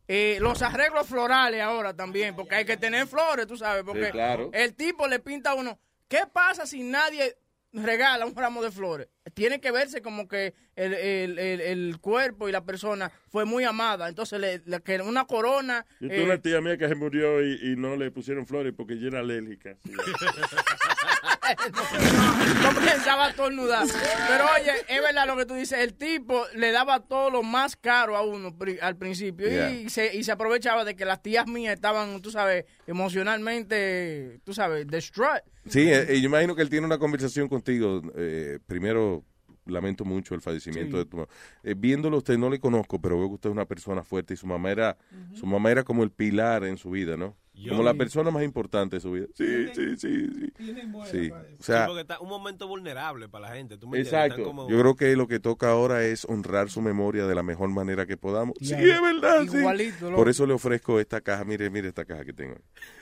Eh, 0.08 0.38
los 0.40 0.62
arreglos 0.62 1.08
florales 1.08 1.62
ahora 1.62 1.96
también, 1.96 2.36
porque 2.36 2.56
hay 2.56 2.66
que 2.66 2.78
tener 2.78 3.08
flores, 3.08 3.48
tú 3.48 3.58
sabes, 3.58 3.84
porque 3.84 4.06
Sí, 4.06 4.12
claro. 4.12 4.52
el 4.54 4.76
tipo 4.76 5.08
le 5.08 5.20
pinta 5.20 5.52
a 5.52 5.54
uno. 5.56 5.80
¿Qué 6.08 6.20
pasa 6.32 6.68
si 6.68 6.84
nadie 6.84 7.36
regala 7.74 8.28
un 8.28 8.36
ramo 8.36 8.62
de 8.62 8.70
flores? 8.70 9.08
Tiene 9.34 9.60
que 9.60 9.72
verse 9.72 10.04
como 10.04 10.28
que 10.28 10.54
el, 10.76 10.94
el- 10.94 11.40
el- 11.40 11.62
el 11.62 11.98
cuerpo 12.00 12.50
y 12.50 12.52
la 12.52 12.64
persona 12.66 13.12
fue 13.30 13.46
muy 13.46 13.64
amada. 13.64 14.08
Entonces, 14.10 14.40
le, 14.40 14.62
le- 14.66 14.82
que 14.82 15.00
una 15.02 15.26
corona. 15.26 15.86
Yo 16.00 16.08
eh, 16.08 16.16
tuve 16.16 16.24
una 16.26 16.38
tía 16.42 16.62
mía 16.62 16.78
que 16.78 16.88
se 16.88 16.96
murió 16.96 17.44
y, 17.44 17.72
y 17.72 17.76
no 17.76 17.96
le 17.96 18.12
pusieron 18.12 18.46
flores 18.46 18.74
porque 18.76 18.94
ella 18.94 19.08
era 19.08 19.20
alérgica. 19.20 19.76
Sí. 19.86 19.92
no 22.64 22.80
pensaba 22.86 23.30
estornudar. 23.30 23.86
Pero 24.28 24.46
oye, 24.60 24.72
es 24.88 25.02
verdad 25.02 25.28
lo 25.28 25.38
que 25.38 25.46
tú 25.46 25.54
dices. 25.54 25.80
El 25.80 25.94
tipo 25.94 26.44
le 26.56 26.72
daba 26.72 27.02
todo 27.02 27.30
lo 27.30 27.44
más 27.44 27.76
caro 27.76 28.16
a 28.18 28.24
uno 28.24 28.58
pri- 28.58 28.80
al 28.82 28.96
principio 28.98 29.48
Yeah. 29.48 29.72
y, 29.72 29.90
se, 29.90 30.16
y 30.16 30.24
se 30.24 30.32
aprovechaba 30.32 30.84
de 30.86 30.96
que 30.96 31.06
las 31.06 31.22
tías 31.22 31.48
mías 31.48 31.76
estaban, 31.76 32.22
tú 32.22 32.32
sabes, 32.32 32.66
emocionalmente, 32.88 34.40
tú 34.44 34.54
sabes, 34.54 34.88
destroyed. 34.88 35.42
Sí, 35.70 35.82
eh, 35.92 36.06
eh, 36.10 36.20
yo 36.22 36.28
imagino 36.28 36.56
que 36.56 36.62
él 36.62 36.70
tiene 36.70 36.86
una 36.86 36.98
conversación 36.98 37.48
contigo. 37.48 38.02
eh, 38.16 38.60
primero, 38.68 39.24
lamento 39.66 40.06
mucho 40.06 40.36
el 40.36 40.42
fallecimiento 40.42 40.98
Sí. 40.98 41.04
de 41.04 41.06
tu 41.10 41.18
mamá. 41.18 41.30
Eh, 41.64 41.76
viéndolo, 41.78 42.18
usted 42.18 42.38
no 42.38 42.50
le 42.50 42.60
conozco, 42.60 43.00
pero 43.02 43.18
veo 43.18 43.28
que 43.30 43.34
usted 43.36 43.50
es 43.50 43.54
una 43.54 43.66
persona 43.66 44.04
fuerte 44.04 44.34
y 44.34 44.38
su 44.38 44.48
mamá 44.48 44.72
era, 44.72 44.98
su 45.34 45.46
mamá 45.46 45.72
era 45.72 45.84
como 45.84 46.04
el 46.04 46.12
pilar 46.12 46.64
en 46.64 46.78
su 46.78 46.90
vida, 46.92 47.18
¿no? 47.18 47.36
Yo- 47.58 47.70
como 47.72 47.84
la 47.84 47.94
persona 47.94 48.32
más 48.32 48.44
importante 48.44 48.98
de 48.98 49.00
su 49.00 49.14
vida. 49.14 49.28
Sí, 49.34 49.68
sí, 49.74 49.96
sí, 49.98 50.28
sí. 50.28 50.54
Sí, 50.58 50.82
o 50.94 51.06
Sí, 51.06 51.32
sea, 51.62 51.86
porque 51.88 52.02
está 52.02 52.20
un 52.20 52.28
momento 52.28 52.68
vulnerable 52.68 53.30
para 53.30 53.48
la 53.50 53.56
gente. 53.56 53.78
¿tú 53.78 53.88
me 53.88 54.00
entiendes? 54.00 54.26
exacto. 54.26 54.44
Como- 54.44 54.70
Yo 54.70 54.78
creo 54.82 54.96
que 54.98 55.16
lo 55.16 55.28
que 55.28 55.40
toca 55.40 55.70
ahora 55.72 56.04
es 56.04 56.26
honrar 56.26 56.70
su 56.70 56.82
memoria 56.82 57.26
de 57.28 57.34
la 57.34 57.44
mejor 57.44 57.70
manera 57.70 58.06
que 58.06 58.18
podamos. 58.18 58.56
Ya, 58.60 58.78
sí, 58.78 58.84
es 58.90 59.02
verdad. 59.02 59.46
sí. 59.50 59.58
igualito. 59.58 60.14
Por 60.14 60.28
eso 60.28 60.46
le 60.46 60.54
ofrezco 60.54 61.00
esta 61.00 61.22
caja. 61.22 61.46
Mire, 61.46 61.70
mire 61.70 61.88
esta 61.88 62.04
caja 62.04 62.26
que 62.26 62.34
tengo. 62.34 62.58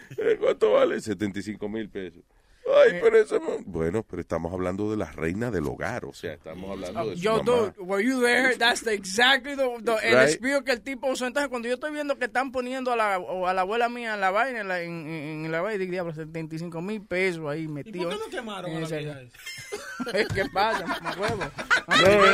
¿Cuánto 0.40 0.74
vale? 0.74 1.02
75 1.02 1.68
mil 1.68 1.90
pesos. 1.90 2.24
Ay, 2.66 2.92
Eh. 2.96 3.00
pero 3.04 3.18
eso 3.18 3.40
no- 3.40 3.58
Bueno, 3.66 4.04
pero 4.10 4.22
estamos 4.22 4.54
hablando 4.54 4.90
de 4.90 4.98
la 4.98 5.12
reina 5.12 5.52
del 5.52 5.66
hogar. 5.68 6.06
O 6.06 6.14
sea, 6.14 6.34
estamos 6.34 6.72
hablando 6.72 7.10
de 7.10 7.16
su 7.18 7.22
Yo, 7.22 7.32
mamá. 7.38 7.44
dude, 7.44 7.74
were 7.80 8.04
you 8.06 8.22
there? 8.22 8.56
That's 8.58 8.84
the 8.84 8.94
exactly 8.94 9.56
the, 9.56 9.64
the- 9.84 10.08
el 10.08 10.18
Right. 10.18 10.30
espíritu 10.30 10.64
que 10.64 10.72
el 10.72 10.82
tipo 10.82 11.08
usó. 11.10 11.28
Entonces, 11.28 11.50
cuando 11.50 11.68
yo 11.68 11.74
estoy 11.76 11.92
viendo 11.92 12.18
que 12.18 12.26
están 12.26 12.52
poniendo 12.52 12.92
a 12.94 12.96
la, 12.96 13.20
o 13.20 13.48
a 13.48 13.54
la 13.54 13.62
abuela 13.62 13.90
mía 13.90 14.14
en 14.14 14.22
la 14.22 14.32
vaina, 14.32 14.62
en 14.62 14.68
la, 14.70 14.82
en, 14.82 15.08
en- 15.08 15.52
la 15.52 15.62
vaina, 15.62 15.78
digo, 15.78 15.92
diablo, 15.92 16.14
75 16.14 16.82
mil 16.82 17.02
pesos 17.06 17.46
ahí 17.50 17.64
¿Y 17.64 17.68
metido. 17.68 18.10
por 18.10 18.14
qué 18.14 18.20
no 18.26 18.30
quemaron 18.32 18.72
a 18.76 18.80
la 18.80 18.88
¿Qué 20.34 20.46
pasa, 20.54 20.86
mamá 20.86 21.16
huevo? 21.20 21.44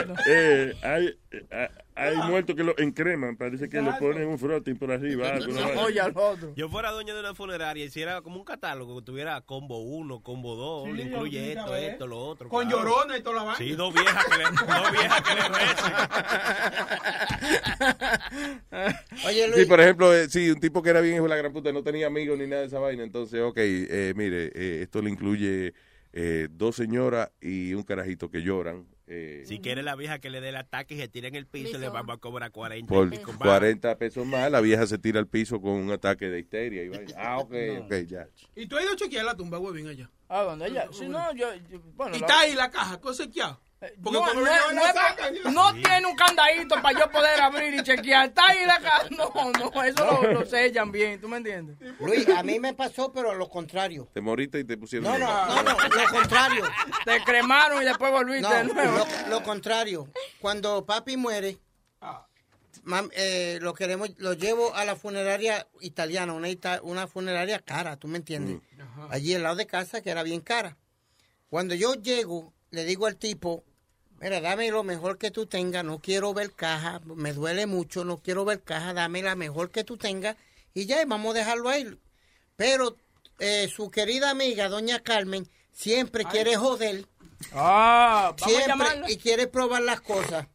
No, 0.08 0.16
eh, 0.28 0.74
hay, 0.84 1.18
eh, 1.32 1.70
hay 1.96 2.18
muertos 2.18 2.56
que 2.56 2.64
lo 2.64 2.78
encreman. 2.78 3.36
Parece 3.38 3.70
que 3.70 3.82
le 3.82 3.92
ponen 3.94 4.28
un 4.28 4.40
frotting 4.40 4.78
por 4.78 4.92
arriba. 4.92 5.30
algo, 5.30 5.52
otro. 6.16 6.54
Yo 6.56 6.70
fuera 6.70 6.92
dueño 6.92 7.14
de 7.14 7.20
una 7.20 7.36
funeraria, 7.36 7.86
hiciera 7.86 8.22
como 8.22 8.38
un 8.38 8.44
catálogo 8.46 9.00
que 9.00 9.06
tuviera 9.06 9.40
combo 9.42 9.80
1, 9.80 10.22
combo 10.22 10.56
2, 10.56 10.90
Sí, 10.96 11.02
incluye 11.02 11.52
esto, 11.54 11.72
vez. 11.72 11.92
esto, 11.92 12.08
lo 12.08 12.20
otro. 12.20 12.50
Con 12.50 12.68
claro. 12.68 12.84
llorona 12.84 13.18
y 13.18 13.22
toda 13.22 13.36
la 13.36 13.44
vaina. 13.44 13.58
Sí, 13.58 13.72
dos 13.76 13.94
viejas 13.94 14.26
que 14.26 14.38
le, 14.38 14.44
dos 14.80 14.92
viejas 14.92 15.22
que 15.22 15.36
le 15.36 15.42
Oye, 19.28 19.46
Sí, 19.46 19.52
Luis, 19.52 19.68
por 19.68 19.80
ejemplo, 19.82 20.14
eh, 20.14 20.30
sí, 20.30 20.50
un 20.50 20.60
tipo 20.60 20.82
que 20.82 20.90
era 20.90 21.02
bien 21.02 21.16
hijo 21.16 21.24
de 21.24 21.30
la 21.30 21.36
gran 21.36 21.54
puta, 21.54 21.72
no 21.72 21.84
tenía 21.84 22.08
amigos 22.08 22.38
ni 22.40 22.48
nada 22.48 22.62
de 22.62 22.68
esa 22.68 22.80
vaina. 22.80 23.04
Entonces, 23.04 23.42
ok, 23.42 23.58
eh, 23.58 24.14
mire, 24.16 24.52
eh, 24.56 24.80
esto 24.84 25.02
le 25.02 25.10
incluye 25.10 25.74
eh, 26.14 26.48
dos 26.52 26.76
señoras 26.76 27.30
y 27.42 27.74
un 27.74 27.84
carajito 27.84 28.30
que 28.32 28.42
lloran. 28.42 28.88
Eh, 29.10 29.44
Si 29.46 29.60
quiere 29.60 29.82
la 29.84 29.96
vieja 29.96 30.20
que 30.20 30.30
le 30.30 30.40
dé 30.40 30.50
el 30.50 30.56
ataque 30.56 30.94
y 30.96 30.98
se 31.00 31.08
tire 31.08 31.28
en 31.28 31.36
el 31.36 31.46
piso, 31.48 31.78
le 31.78 31.90
vamos 31.90 32.16
a 32.16 32.20
cobrar 32.20 32.52
40 32.52 32.88
por 32.88 33.10
pesos 33.10 33.28
más. 33.28 33.48
40 33.48 33.98
pesos 33.98 34.26
más, 34.26 34.52
la 34.52 34.62
vieja 34.62 34.86
se 34.88 34.98
tira 34.98 35.20
al 35.20 35.28
piso 35.28 35.60
con 35.60 35.72
un 35.72 35.92
ataque 35.92 36.30
de 36.30 36.40
histeria. 36.40 36.84
Y 36.84 36.90
vaina. 36.90 37.12
ah, 37.18 37.40
ok, 37.40 37.54
ok, 37.86 37.94
ya. 38.08 38.28
¿Y 38.56 38.68
tú 38.68 38.78
has 38.78 38.84
ido 38.84 38.94
a 38.94 38.96
chequear 38.96 39.26
la 39.26 39.36
tumba, 39.36 39.60
huevín, 39.60 39.88
allá? 39.88 40.10
¿A 40.28 40.42
dónde? 40.44 40.68
Ella. 40.68 40.88
Si 40.92 41.08
no, 41.10 41.34
yo. 41.34 41.48
yo- 41.70 41.82
bueno, 41.96 42.16
¿Y 42.16 42.20
la- 42.20 42.28
está 42.28 42.40
ahí 42.42 42.54
la 42.56 42.70
caja? 42.70 43.02
¿Cosa 43.02 43.26
chequeado? 43.26 43.60
Porque 44.04 44.20
no, 44.20 44.84
sacan. 44.92 45.82
tiene 45.82 46.06
un 46.08 46.16
candadito 46.16 46.82
para 46.82 47.00
yo 47.00 47.10
poder 47.12 47.40
abrir 47.40 47.74
y 47.76 47.84
chequear. 47.84 48.28
Está 48.28 48.48
ahí 48.48 48.66
la 48.66 48.80
caja. 48.80 49.08
No, 49.12 49.32
no, 49.54 49.84
eso 49.84 50.06
lo, 50.06 50.34
lo 50.34 50.46
sellan 50.46 50.92
bien, 50.92 51.22
¿tú 51.22 51.30
me 51.30 51.38
entiendes? 51.38 51.78
Luis, 52.00 52.28
a 52.30 52.44
mí 52.44 52.60
me 52.60 52.74
pasó, 52.74 53.12
pero 53.14 53.34
lo 53.36 53.48
contrario. 53.50 54.10
Te 54.14 54.20
moriste 54.22 54.60
y 54.60 54.66
te 54.66 54.78
pusieron. 54.78 55.10
No, 55.10 55.18
no, 55.18 55.46
no, 55.48 55.64
no, 55.64 55.72
lo 55.72 56.10
contrario. 56.12 56.64
Te 57.06 57.22
cremaron 57.24 57.82
y 57.82 57.86
después 57.86 58.12
volviste 58.12 58.42
No, 58.50 58.54
de 58.54 58.64
nuevo. 58.66 58.98
lo, 58.98 59.30
lo 59.30 59.44
contrario. 59.44 60.10
Cuando 60.42 60.86
papi 60.86 61.16
muere, 61.16 61.58
mam- 62.84 63.12
eh, 63.16 63.60
lo 63.62 63.74
queremos, 63.74 64.10
lo 64.18 64.34
llevo 64.34 64.76
a 64.76 64.84
la 64.86 64.96
funeraria 64.96 65.68
italiana, 65.80 66.34
una, 66.34 66.50
ita- 66.50 66.82
una 66.84 67.08
funeraria 67.08 67.60
cara, 67.60 67.96
¿tú 67.98 68.08
me 68.08 68.18
entiendes? 68.18 68.60
Allí 69.10 69.34
al 69.36 69.44
lado 69.44 69.56
de 69.56 69.68
casa, 69.68 70.02
que 70.02 70.10
era 70.10 70.24
bien 70.24 70.42
cara. 70.42 70.76
Cuando 71.50 71.76
yo 71.76 71.94
llego, 71.96 72.54
le 72.72 72.84
digo 72.86 73.06
al 73.08 73.16
tipo, 73.18 73.64
mira, 74.22 74.42
dame 74.42 74.70
lo 74.72 74.84
mejor 74.84 75.18
que 75.18 75.32
tú 75.32 75.46
tengas, 75.46 75.84
no 75.84 76.00
quiero 76.00 76.34
ver 76.34 76.52
caja, 76.54 77.02
me 77.06 77.34
duele 77.34 77.66
mucho, 77.68 78.04
no 78.06 78.18
quiero 78.18 78.46
ver 78.46 78.62
caja, 78.62 78.94
dame 78.94 79.22
la 79.22 79.36
mejor 79.36 79.72
que 79.72 79.84
tú 79.84 79.98
tengas 79.98 80.36
y 80.74 80.86
ya, 80.86 81.02
y 81.02 81.06
vamos 81.06 81.34
a 81.36 81.40
dejarlo 81.40 81.70
ahí. 81.70 81.98
Pero 82.56 82.96
eh, 83.40 83.68
su 83.74 83.90
querida 83.90 84.30
amiga, 84.30 84.70
doña 84.70 85.00
Carmen, 85.00 85.48
siempre 85.72 86.26
quiere 86.26 86.56
joder. 86.58 87.06
Ah, 87.54 88.36
vamos 88.40 88.42
a 88.42 88.64
siempre 88.66 89.14
y 89.14 89.18
quiere 89.18 89.48
probar 89.48 89.82
las 89.82 90.02
cosas. 90.02 90.48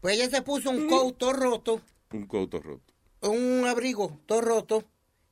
Pues 0.00 0.16
ella 0.16 0.28
se 0.30 0.42
puso 0.42 0.70
un 0.70 0.88
coat 0.88 1.16
todo 1.18 1.32
roto, 1.32 1.80
Un 2.12 2.26
coto 2.26 2.60
roto. 2.60 2.92
un 3.22 3.64
abrigo 3.66 4.20
todo 4.26 4.40
roto 4.40 4.84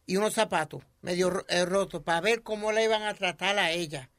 y 0.07 0.17
unos 0.17 0.34
zapatos 0.34 0.83
medio 1.02 1.44
eh, 1.49 1.65
rotos 1.65 2.02
para 2.02 2.20
ver 2.20 2.42
cómo 2.42 2.73
le 2.73 2.84
iban 2.84 3.02
a 3.02 3.15
tratar 3.15 3.59
a 3.59 3.70
ella. 3.73 4.10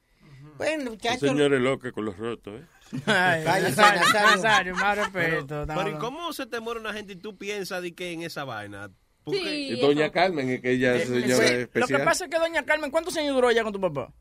Bueno, 0.56 0.82
El 0.84 0.90
muchachos. 0.90 1.20
señor 1.28 1.54
es 1.54 1.60
loco 1.60 1.90
con 1.92 2.04
los 2.04 2.16
rotos, 2.16 2.60
¿eh? 2.60 2.66
Nazario, 3.06 4.74
más 4.76 4.96
respeto. 4.98 5.64
Pero, 5.66 5.88
¿y 5.88 5.94
cómo 5.94 6.32
se 6.32 6.46
te 6.46 6.60
muere 6.60 6.80
una 6.80 6.92
gente 6.92 7.14
y 7.14 7.16
tú 7.16 7.36
piensas 7.36 7.82
de 7.82 7.94
que 7.94 8.12
en 8.12 8.22
esa 8.22 8.44
vaina? 8.44 8.90
Y 9.26 9.80
Doña 9.80 10.10
Carmen, 10.10 10.50
es 10.50 10.60
que 10.60 10.72
ella 10.72 10.94
es 10.96 11.08
Eh, 11.08 11.20
señora 11.22 11.46
sí, 11.48 11.54
Lo 11.54 11.60
especial. 11.60 12.00
que 12.00 12.04
pasa 12.04 12.24
es 12.24 12.30
que 12.30 12.38
doña 12.38 12.62
Carmen, 12.64 12.90
¿cuántos 12.90 13.16
años 13.16 13.34
duró 13.34 13.48
ella 13.50 13.62
con 13.62 13.72
tu 13.72 13.80
papá? 13.80 14.12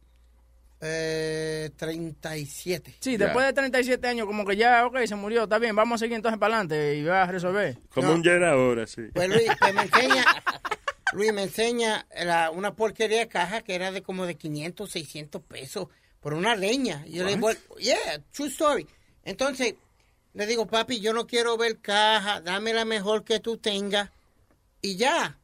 Eh, 0.85 1.69
37. 1.77 2.95
Sí, 2.99 3.17
después 3.17 3.45
de 3.45 3.53
37 3.53 4.05
años, 4.07 4.25
como 4.27 4.45
que 4.45 4.55
ya, 4.57 4.85
ok, 4.85 4.97
se 5.05 5.15
murió, 5.15 5.43
está 5.43 5.57
bien, 5.59 5.75
vamos 5.75 5.95
a 5.95 5.99
seguir 5.99 6.15
entonces 6.15 6.39
para 6.39 6.55
adelante 6.55 6.95
y 6.95 7.03
va 7.03 7.23
a 7.23 7.27
resolver. 7.31 7.77
Como 7.93 8.11
un 8.13 8.23
yen 8.23 8.43
ahora, 8.43 8.85
sí. 8.87 9.03
Pues 9.13 9.29
Luis, 9.29 9.49
pues 9.59 9.73
me 9.73 9.81
enseña, 9.83 10.25
Luis 11.13 11.33
me 11.33 11.43
enseña 11.43 12.05
la- 12.25 12.51
una 12.51 12.73
porquería 12.75 13.19
de 13.19 13.27
caja 13.29 13.61
que 13.61 13.75
era 13.75 13.91
de 13.91 14.01
como 14.03 14.25
de 14.25 14.35
500, 14.35 14.89
600 14.91 15.41
pesos 15.43 15.87
por 16.23 16.33
una 16.33 16.55
leña. 16.55 17.03
Y 17.05 17.11
yo 17.17 17.25
le 17.25 17.35
digo, 17.35 17.51
yeah, 17.77 18.19
true 18.31 18.47
story. 18.47 18.87
Entonces, 19.25 19.75
le 20.33 20.47
digo, 20.47 20.65
papi, 20.65 20.99
yo 21.01 21.13
no 21.13 21.27
quiero 21.27 21.57
ver 21.57 21.77
caja, 21.79 22.41
dame 22.41 22.73
la 22.73 22.85
mejor 22.85 23.23
que 23.23 23.39
tú 23.39 23.57
tengas 23.57 24.09
y 24.81 24.95
ya. 24.95 25.37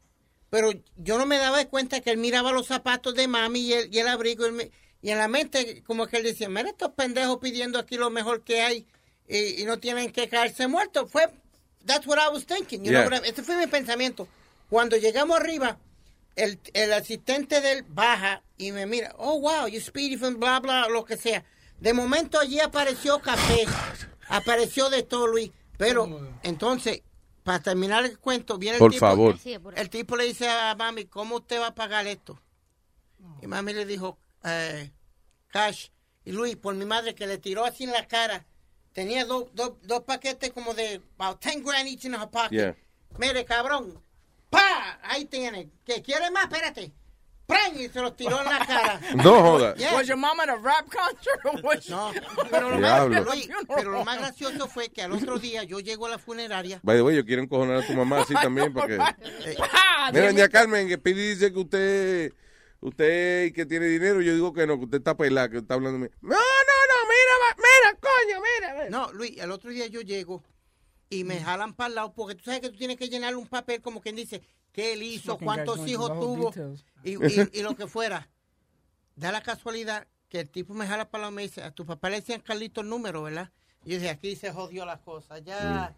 Pero 0.49 0.71
yo 0.95 1.17
no 1.19 1.25
me 1.27 1.37
daba 1.37 1.63
cuenta 1.65 2.01
que 2.01 2.09
él 2.09 2.17
miraba 2.17 2.51
los 2.51 2.65
zapatos 2.67 3.13
de 3.13 3.27
mami 3.27 3.59
y 3.59 3.73
el, 3.73 3.93
y 3.93 3.99
el 3.99 4.07
abrigo. 4.07 4.45
y 5.01 5.09
en 5.11 5.17
la 5.17 5.27
mente, 5.27 5.83
como 5.83 6.07
que 6.07 6.17
él 6.17 6.23
decía, 6.23 6.49
mira 6.49 6.69
estos 6.69 6.93
pendejos 6.93 7.37
pidiendo 7.39 7.77
aquí 7.77 7.97
lo 7.97 8.09
mejor 8.09 8.43
que 8.43 8.61
hay 8.61 8.87
y, 9.27 9.61
y 9.61 9.65
no 9.65 9.77
tienen 9.79 10.11
que 10.11 10.27
caerse 10.27 10.67
muertos. 10.67 11.11
Fue, 11.11 11.29
that's 11.85 12.07
what 12.07 12.17
I 12.17 12.33
was 12.33 12.45
thinking. 12.45 12.83
You 12.83 12.91
Yeah. 12.93 13.07
know 13.09 13.21
ese 13.23 13.43
fue 13.43 13.57
mi 13.57 13.67
pensamiento. 13.67 14.27
Cuando 14.69 14.97
llegamos 14.97 15.39
arriba, 15.39 15.77
el, 16.35 16.59
el 16.73 16.93
asistente 16.93 17.61
de 17.61 17.71
él 17.73 17.85
baja 17.87 18.43
y 18.57 18.71
me 18.71 18.85
mira, 18.85 19.13
oh, 19.17 19.39
wow, 19.39 19.67
you 19.67 19.79
speedy 19.81 20.17
from 20.17 20.39
bla, 20.39 20.59
bla, 20.59 20.87
lo 20.89 21.03
que 21.05 21.17
sea. 21.17 21.43
De 21.79 21.93
momento 21.93 22.39
allí 22.39 22.59
apareció 22.59 23.19
café, 23.19 23.65
apareció 24.27 24.89
de 24.89 25.03
todo, 25.03 25.27
Luis. 25.27 25.51
Pero, 25.77 26.09
entonces, 26.43 27.01
para 27.43 27.61
terminar 27.61 28.03
el 28.05 28.19
cuento, 28.19 28.57
viene 28.57 28.75
el 28.75 28.79
Por 28.79 28.91
tipo. 28.91 29.05
favor. 29.05 29.37
El 29.75 29.89
tipo 29.89 30.15
le 30.17 30.25
dice 30.25 30.49
a 30.49 30.75
mami, 30.75 31.05
¿cómo 31.05 31.37
usted 31.37 31.59
va 31.59 31.67
a 31.67 31.75
pagar 31.75 32.05
esto? 32.07 32.39
Y 33.41 33.47
mami 33.47 33.73
le 33.73 33.85
dijo, 33.85 34.17
eh, 34.43 34.91
cash. 35.47 35.87
Y 36.25 36.33
Luis, 36.33 36.57
por 36.57 36.75
mi 36.75 36.85
madre, 36.85 37.15
que 37.15 37.25
le 37.27 37.37
tiró 37.37 37.63
así 37.65 37.85
en 37.85 37.91
la 37.91 38.07
cara. 38.07 38.45
Tenía 38.91 39.23
dos 39.25 39.45
dos- 39.53 39.73
dos 39.83 40.01
paquetes 40.03 40.51
como 40.51 40.73
de 40.73 41.01
about 41.17 41.41
10 41.41 41.63
grand 41.63 41.87
each 41.87 42.03
in 42.05 42.13
her 42.13 42.29
pocket. 42.29 42.49
Yeah. 42.51 42.75
Mire, 43.17 43.45
cabrón. 43.45 44.03
¡Pa! 44.49 44.99
Ahí 45.03 45.25
tiene. 45.25 45.69
¿Qué 45.85 46.01
quiere 46.01 46.31
más? 46.31 46.43
Espérate. 46.45 46.93
¡Pran! 47.45 47.79
Y 47.79 47.89
se 47.89 47.99
los 47.99 48.15
tiró 48.15 48.39
en 48.41 48.45
la 48.45 48.65
cara. 48.65 48.99
No 49.15 49.41
joda. 49.41 49.73
Yeah. 49.75 49.95
Was 49.95 50.07
your 50.07 50.17
mom 50.17 50.39
at 50.39 50.49
a 50.49 50.55
rap 50.57 50.85
concert 50.89 51.43
or 51.45 51.59
was 51.63 51.89
No, 51.89 52.11
pero 52.51 52.69
lo, 52.69 52.77
Diablo. 52.77 53.25
más, 53.25 53.47
pero 53.75 53.91
lo 53.91 54.05
más 54.05 54.19
gracioso 54.19 54.67
fue 54.67 54.89
que 54.89 55.01
al 55.01 55.13
otro 55.13 55.39
día 55.39 55.63
yo 55.63 55.79
llego 55.79 56.05
a 56.05 56.09
la 56.09 56.19
funeraria. 56.19 56.79
By 56.83 56.97
the 56.97 57.01
way, 57.01 57.15
yo 57.15 57.25
quiero 57.25 57.41
encojonar 57.41 57.77
a 57.77 57.87
tu 57.87 57.93
mamá 57.93 58.21
así 58.21 58.33
también 58.41 58.71
porque... 58.71 58.95
Eh, 58.95 59.57
Mira, 60.13 60.27
doña 60.27 60.47
Carmen, 60.49 60.87
que 60.87 60.97
Pidi 60.99 61.29
dice 61.29 61.51
que 61.51 61.59
usted, 61.59 62.33
usted 62.81 63.51
que 63.53 63.65
tiene 63.65 63.87
dinero, 63.87 64.21
yo 64.21 64.33
digo 64.33 64.53
que 64.53 64.67
no, 64.67 64.77
que 64.77 64.85
usted 64.85 64.97
está 64.99 65.17
pelada, 65.17 65.49
que 65.49 65.57
está 65.57 65.73
hablando 65.73 65.97
de 65.99 66.05
mí. 66.05 66.15
No, 66.21 66.29
no, 66.29 66.35
no, 66.37 66.97
mira, 67.09 67.55
mira, 67.57 67.99
coño, 67.99 68.41
mira. 68.41 68.73
mira. 68.75 68.89
No, 68.91 69.11
Luis, 69.13 69.37
el 69.39 69.51
otro 69.51 69.71
día 69.71 69.87
yo 69.87 70.01
llego 70.01 70.43
y 71.09 71.23
me 71.23 71.39
jalan 71.39 71.73
para 71.73 71.87
el 71.89 71.95
lado 71.95 72.13
porque 72.13 72.35
tú 72.35 72.43
sabes 72.45 72.61
que 72.61 72.69
tú 72.69 72.77
tienes 72.77 72.97
que 72.97 73.09
llenar 73.09 73.35
un 73.35 73.47
papel 73.47 73.81
como 73.81 73.99
quien 74.01 74.15
dice 74.15 74.41
qué 74.71 74.93
él 74.93 75.01
hizo, 75.03 75.37
cuántos 75.37 75.87
hijos 75.87 76.09
tuvo 76.19 76.53
y, 77.03 77.11
y- 77.11 77.49
y 77.53 77.61
lo 77.63 77.75
que 77.75 77.87
fuera. 77.87 78.29
Da 79.15 79.31
la 79.31 79.41
casualidad 79.41 80.07
que 80.29 80.41
el 80.41 80.49
tipo 80.49 80.73
me 80.73 80.85
jala 80.87 81.09
para 81.09 81.19
el 81.19 81.21
lado 81.23 81.33
y 81.33 81.35
me 81.37 81.41
dice, 81.41 81.63
a 81.63 81.71
tu 81.71 81.85
papá 81.85 82.09
le 82.09 82.17
decían 82.21 82.41
Carlito 82.41 82.81
el 82.81 82.89
número, 82.89 83.23
¿verdad? 83.23 83.51
Y 83.83 83.91
yo 83.91 83.95
dije, 83.97 84.09
aquí 84.09 84.35
se 84.35 84.51
jodió 84.51 84.85
la 84.85 84.97
cosa, 85.01 85.39
ya, 85.39 85.95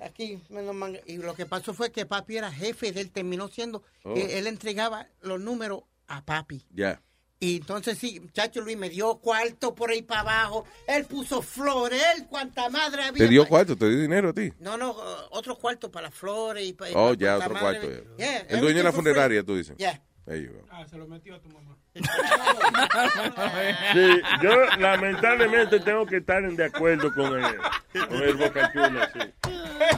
aquí 0.00 0.40
me 0.48 0.62
lo 0.62 0.72
manga- 0.72 1.00
Y 1.06 1.18
lo 1.18 1.34
que 1.34 1.46
pasó 1.46 1.74
fue 1.74 1.92
que 1.92 2.06
papi 2.06 2.36
era 2.38 2.50
jefe 2.50 2.92
de 2.92 3.02
él, 3.02 3.10
terminó 3.10 3.48
siendo 3.48 3.82
Oh. 4.04 4.14
que 4.14 4.38
él 4.38 4.46
entregaba 4.46 5.06
los 5.20 5.38
números 5.40 5.82
a 6.06 6.24
papi. 6.24 6.64
Ya. 6.70 7.00
Y 7.40 7.58
entonces 7.58 7.98
sí, 7.98 8.18
muchacho 8.18 8.60
Luis 8.60 8.76
me 8.76 8.90
dio 8.90 9.16
cuarto 9.18 9.74
por 9.74 9.90
ahí 9.90 10.02
para 10.02 10.22
abajo. 10.22 10.64
Él 10.88 11.04
puso 11.04 11.40
flores, 11.40 12.02
él 12.16 12.26
cuanta 12.26 12.68
madre 12.68 13.04
había. 13.04 13.24
¿Te 13.24 13.28
dio 13.28 13.46
cuarto? 13.46 13.76
¿Te 13.76 13.88
dio 13.88 14.00
dinero 14.00 14.30
a 14.30 14.32
ti? 14.32 14.52
No, 14.58 14.76
no, 14.76 14.96
otro 15.30 15.56
cuarto 15.56 15.90
para 15.90 16.08
las 16.08 16.14
flores 16.14 16.66
y 16.66 16.72
para. 16.72 16.90
Oh, 16.94 17.14
ya, 17.14 17.36
otro 17.38 17.58
cuarto. 17.58 17.88
El 18.18 18.60
dueño 18.60 18.78
de 18.78 18.82
la 18.84 18.92
funeraria, 18.92 19.44
tú 19.44 19.56
dices. 19.56 19.76
Yeah. 19.76 20.02
Ah, 20.70 20.86
se 20.86 20.98
lo 20.98 21.06
metió 21.06 21.34
a 21.34 21.40
tu 21.40 21.48
mamá. 21.48 21.76
Sí, 23.92 24.20
yo 24.42 24.64
lamentablemente 24.78 25.80
tengo 25.80 26.04
que 26.06 26.18
estar 26.18 26.44
en 26.44 26.54
de 26.54 26.66
acuerdo 26.66 27.12
con 27.14 27.42
el, 27.42 27.56
con 28.08 28.22
el 28.22 28.34
Boca 28.34 28.70
Chula, 28.72 29.10
sí. 29.12 29.20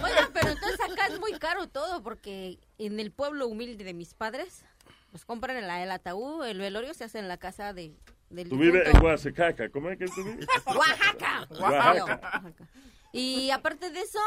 Oiga, 0.02 0.30
pero 0.32 0.50
entonces 0.50 0.80
acá 0.80 1.08
es 1.08 1.18
muy 1.18 1.32
caro 1.32 1.68
todo 1.68 2.02
porque 2.02 2.58
en 2.78 3.00
el 3.00 3.10
pueblo 3.10 3.48
humilde 3.48 3.82
de 3.84 3.92
mis 3.92 4.14
padres, 4.14 4.64
pues 5.10 5.24
compran 5.24 5.56
el, 5.56 5.64
el 5.64 5.90
ataúd, 5.90 6.44
el 6.46 6.58
velorio 6.58 6.94
se 6.94 7.04
hace 7.04 7.18
en 7.18 7.28
la 7.28 7.36
casa 7.36 7.72
de, 7.72 7.92
del 8.30 8.48
Tú 8.48 8.56
vives 8.58 8.86
en. 8.88 9.00
Guasecaca, 9.00 9.68
¿cómo 9.70 9.90
es 9.90 9.98
que 9.98 10.06
tú 10.06 10.22
vives? 10.24 10.46
Oaxaca. 10.66 11.46
Oaxaca. 11.50 12.04
Oaxaca. 12.04 12.52
Y 13.12 13.50
aparte 13.50 13.90
de 13.90 14.00
eso, 14.00 14.20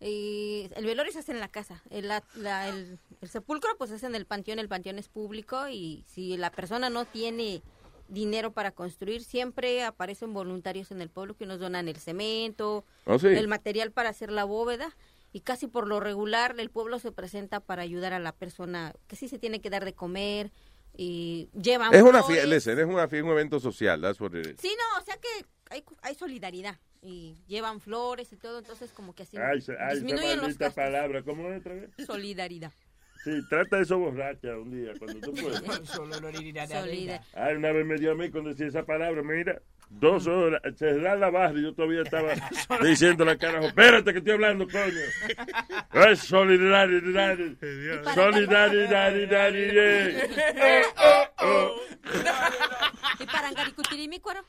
eh, 0.00 0.70
el 0.76 0.84
velorio 0.86 1.12
se 1.12 1.18
hace 1.20 1.32
en 1.32 1.40
la 1.40 1.48
casa. 1.48 1.82
El, 1.90 2.08
la- 2.08 2.22
la- 2.36 2.68
el- 2.68 2.98
el 3.20 3.28
sepulcro 3.28 3.70
pues 3.78 3.90
es 3.90 4.02
en 4.04 4.14
el 4.14 4.26
panteón, 4.26 4.58
el 4.60 4.68
panteón 4.68 4.98
es 4.98 5.08
público 5.08 5.68
y 5.68 6.04
si 6.06 6.36
la 6.36 6.50
persona 6.50 6.88
no 6.88 7.04
tiene 7.04 7.62
dinero 8.06 8.52
para 8.52 8.70
construir, 8.70 9.22
siempre 9.24 9.84
aparecen 9.84 10.32
voluntarios 10.32 10.92
en 10.92 11.02
el 11.02 11.10
pueblo 11.10 11.34
que 11.36 11.44
nos 11.46 11.58
donan 11.58 11.88
el 11.88 11.96
cemento, 11.96 12.84
Oh, 13.04 13.18
sí. 13.18 13.26
el 13.26 13.48
material 13.48 13.90
para 13.90 14.08
hacer 14.10 14.30
la 14.30 14.44
bóveda 14.44 14.96
y 15.32 15.40
casi 15.40 15.66
por 15.66 15.86
lo 15.86 16.00
regular 16.00 16.54
el 16.58 16.70
pueblo 16.70 16.98
se 16.98 17.12
presenta 17.12 17.60
para 17.60 17.82
ayudar 17.82 18.12
a 18.12 18.18
la 18.18 18.32
persona 18.32 18.94
que 19.06 19.16
sí 19.16 19.28
se 19.28 19.38
tiene 19.38 19.60
que 19.60 19.70
dar 19.70 19.84
de 19.84 19.92
comer 19.94 20.50
y 20.96 21.48
llevan 21.54 21.94
Es 21.94 22.02
una 22.02 22.22
fiesta, 22.22 22.54
es 22.56 22.66
una 22.86 23.08
fiesta, 23.08 23.26
un 23.26 23.32
evento 23.32 23.60
social, 23.60 24.00
that's 24.00 24.20
what 24.20 24.32
it 24.34 24.46
is. 24.46 24.60
Sí, 24.60 24.70
no, 24.76 25.00
o 25.00 25.04
sea 25.04 25.16
que 25.16 25.28
hay, 25.70 25.84
hay 26.02 26.14
solidaridad 26.14 26.78
y 27.02 27.36
llevan 27.46 27.80
flores 27.80 28.32
y 28.32 28.36
todo, 28.36 28.58
entonces 28.58 28.90
como 28.92 29.14
que 29.14 29.22
así 29.22 29.36
Ay, 29.36 29.60
se- 29.60 29.72
ay, 29.72 29.78
esa 29.78 29.94
disminuyen 29.94 30.36
los 30.36 30.42
maldita 30.42 30.64
gastos. 30.66 30.84
palabra, 30.84 31.22
¿cómo 31.22 31.48
es 31.50 31.60
otra 31.60 31.74
vez? 31.74 31.90
Solidaridad. 32.06 32.72
Sí, 33.28 33.46
trata 33.50 33.76
de 33.76 33.82
eso 33.82 33.98
borracha 33.98 34.56
un 34.56 34.70
día, 34.70 34.94
cuando 34.98 35.20
tú 35.20 35.34
puedas. 35.34 35.62
Solidaridad. 35.84 37.20
Ay, 37.34 37.56
una 37.56 37.72
vez 37.72 37.84
me 37.84 37.96
dio 37.96 38.12
a 38.12 38.14
mí 38.14 38.30
cuando 38.30 38.50
decía 38.50 38.68
esa 38.68 38.86
palabra, 38.86 39.22
mira, 39.22 39.60
dos 39.90 40.26
horas, 40.26 40.62
se 40.76 40.98
da 40.98 41.14
la 41.14 41.28
barra 41.28 41.58
y 41.58 41.62
yo 41.62 41.74
todavía 41.74 42.00
estaba 42.02 42.32
diciendo 42.82 43.26
la 43.26 43.36
carajo, 43.36 43.66
espérate 43.66 44.12
que 44.12 44.18
estoy 44.18 44.32
hablando, 44.32 44.66
coño. 44.66 46.06
Es 46.10 46.20
solidaridad, 46.20 47.36
solidaridad, 48.14 49.12
¿Y 53.20 53.26
para 53.26 53.48
Angaricutirimi, 53.48 54.20
cuero? 54.20 54.40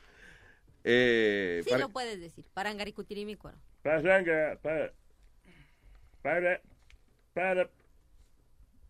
Eh, 0.86 1.64
Sí 1.68 1.78
lo 1.78 1.90
puedes 1.90 2.18
decir. 2.22 2.46
Parangaricutirimícuaro. 2.54 3.58
Paranga, 3.84 4.58
para, 4.62 4.94
para, 6.22 6.62
para, 7.34 7.70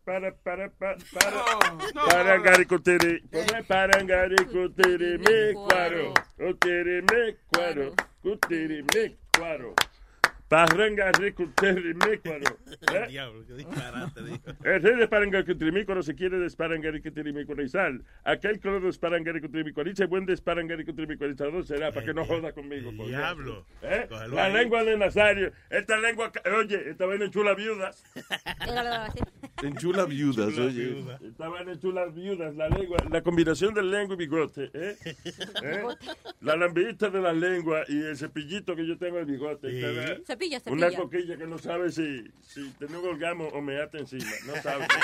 para 0.09 0.31
para 0.31 0.69
para. 0.71 0.97
Para 1.13 1.37
eh. 1.37 1.77
pues 1.85 1.93
para 2.09 2.37
garicutiri. 2.39 3.21
Para 3.67 4.03
garicutiri 4.03 5.19
me 5.19 5.53
cuaro. 5.53 6.13
cutiri 6.35 7.01
me 7.03 7.35
cuaro. 7.51 7.93
Cutiri 8.23 8.83
me 8.91 9.17
cuaro 9.37 9.75
parangaricutiri, 10.49 11.93
mi 11.93 12.17
cuaro. 12.17 12.57
¿Eh? 12.93 13.07
Diablo, 13.07 13.45
qué 13.47 13.53
disparate, 13.53 14.23
dijo. 14.23 14.39
El 14.63 14.81
rey 14.81 14.95
de 14.97 15.07
Parangaricutirimícuaro 15.07 16.03
se 16.03 16.15
quiere 16.15 16.39
desparangaricutirimícuarizar. 16.39 18.01
Aquel 18.23 18.59
que 18.59 18.67
lo 18.69 18.79
desparangaricutirimícuariza, 18.79 20.07
buen 20.07 20.25
desparangaricutirimícuarizador 20.25 21.65
será, 21.65 21.91
para 21.91 22.05
que 22.05 22.13
no 22.13 22.25
joda 22.25 22.51
conmigo. 22.51 22.91
coño. 22.95 23.07
Diablo. 23.07 23.65
¿Eh? 23.83 24.07
La 24.31 24.45
ahí. 24.45 24.53
lengua 24.53 24.83
de 24.83 24.97
Nazario. 24.97 25.51
Esta 25.69 25.97
lengua, 25.97 26.31
oye, 26.57 26.89
esta 26.89 27.05
vaina 27.05 27.25
en 27.25 27.31
chula 27.31 27.53
viudas. 27.53 28.03
En 29.61 29.75
chula 29.75 30.05
viudas, 30.05 30.57
oye. 30.57 31.03
Esta 31.21 31.49
vaina 31.49 31.73
en 31.73 31.79
chulas 31.79 32.15
viudas, 32.15 32.55
la 32.55 32.69
lengua, 32.69 32.97
la 33.09 33.21
combinación 33.21 33.73
de 33.73 33.83
lengua 33.83 34.15
y 34.15 34.17
bigote. 34.17 34.71
¿eh? 34.73 34.95
¿Eh? 35.63 35.83
La 36.41 36.55
lambita 36.55 37.09
de 37.09 37.19
la 37.21 37.33
lengua 37.33 37.83
y 37.89 37.99
el 37.99 38.15
cepillito 38.15 38.73
que 38.73 38.87
yo 38.87 38.97
tengo 38.97 39.17
en 39.17 39.23
el 39.27 39.31
bigote. 39.31 39.69
Sí. 39.69 40.23
¿Verdad? 40.39 40.39
Cepilla, 40.39 40.61
Una 40.73 40.87
cepilla. 40.89 41.01
coquilla 41.03 41.37
que 41.37 41.47
no 41.47 41.57
sabe 41.57 41.91
si, 41.91 42.31
si 42.41 42.61
un 42.61 42.95
orgasmo 43.05 43.47
o 43.49 43.61
me 43.61 43.81
ata 43.81 43.97
encima. 43.97 44.29
No 44.45 44.55
sabe. 44.61 44.87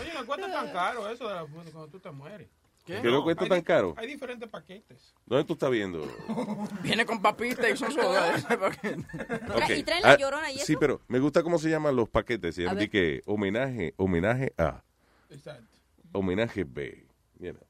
Oye, 0.00 0.12
no 0.14 0.26
cuesta 0.26 0.52
tan 0.52 0.72
caro 0.72 1.10
eso 1.10 1.28
de 1.28 1.34
la, 1.34 1.46
cuando 1.46 1.88
tú 1.88 1.98
te 1.98 2.10
mueres. 2.10 2.48
¿Qué? 2.84 3.00
¿Que 3.02 3.08
no 3.08 3.24
cuesta 3.24 3.42
Hay 3.44 3.48
tan 3.48 3.62
caro? 3.62 3.94
Hay 3.96 4.06
diferentes 4.06 4.48
paquetes. 4.48 5.12
¿Dónde 5.24 5.44
tú 5.44 5.54
estás 5.54 5.70
viendo? 5.70 6.06
Viene 6.82 7.04
con 7.04 7.20
papitas 7.20 7.68
y 7.68 7.76
son 7.76 7.90
sodas. 7.92 8.44
Ok. 8.44 9.70
y 9.76 9.82
traen 9.82 10.02
la 10.02 10.12
Ah, 10.12 10.16
llorona 10.16 10.52
y 10.52 10.58
Sí, 10.58 10.72
eso. 10.74 10.80
pero 10.80 11.00
me 11.08 11.18
gusta 11.18 11.42
cómo 11.42 11.58
se 11.58 11.68
llaman 11.68 11.96
los 11.96 12.08
paquetes. 12.08 12.54
De 12.56 12.88
que 12.88 13.22
homenaje, 13.26 13.94
homenaje 13.96 14.52
a, 14.56 14.84
Exacto. 15.30 15.66
homenaje 16.12 16.62
B. 16.64 17.06
You 17.40 17.52
know. 17.54 17.65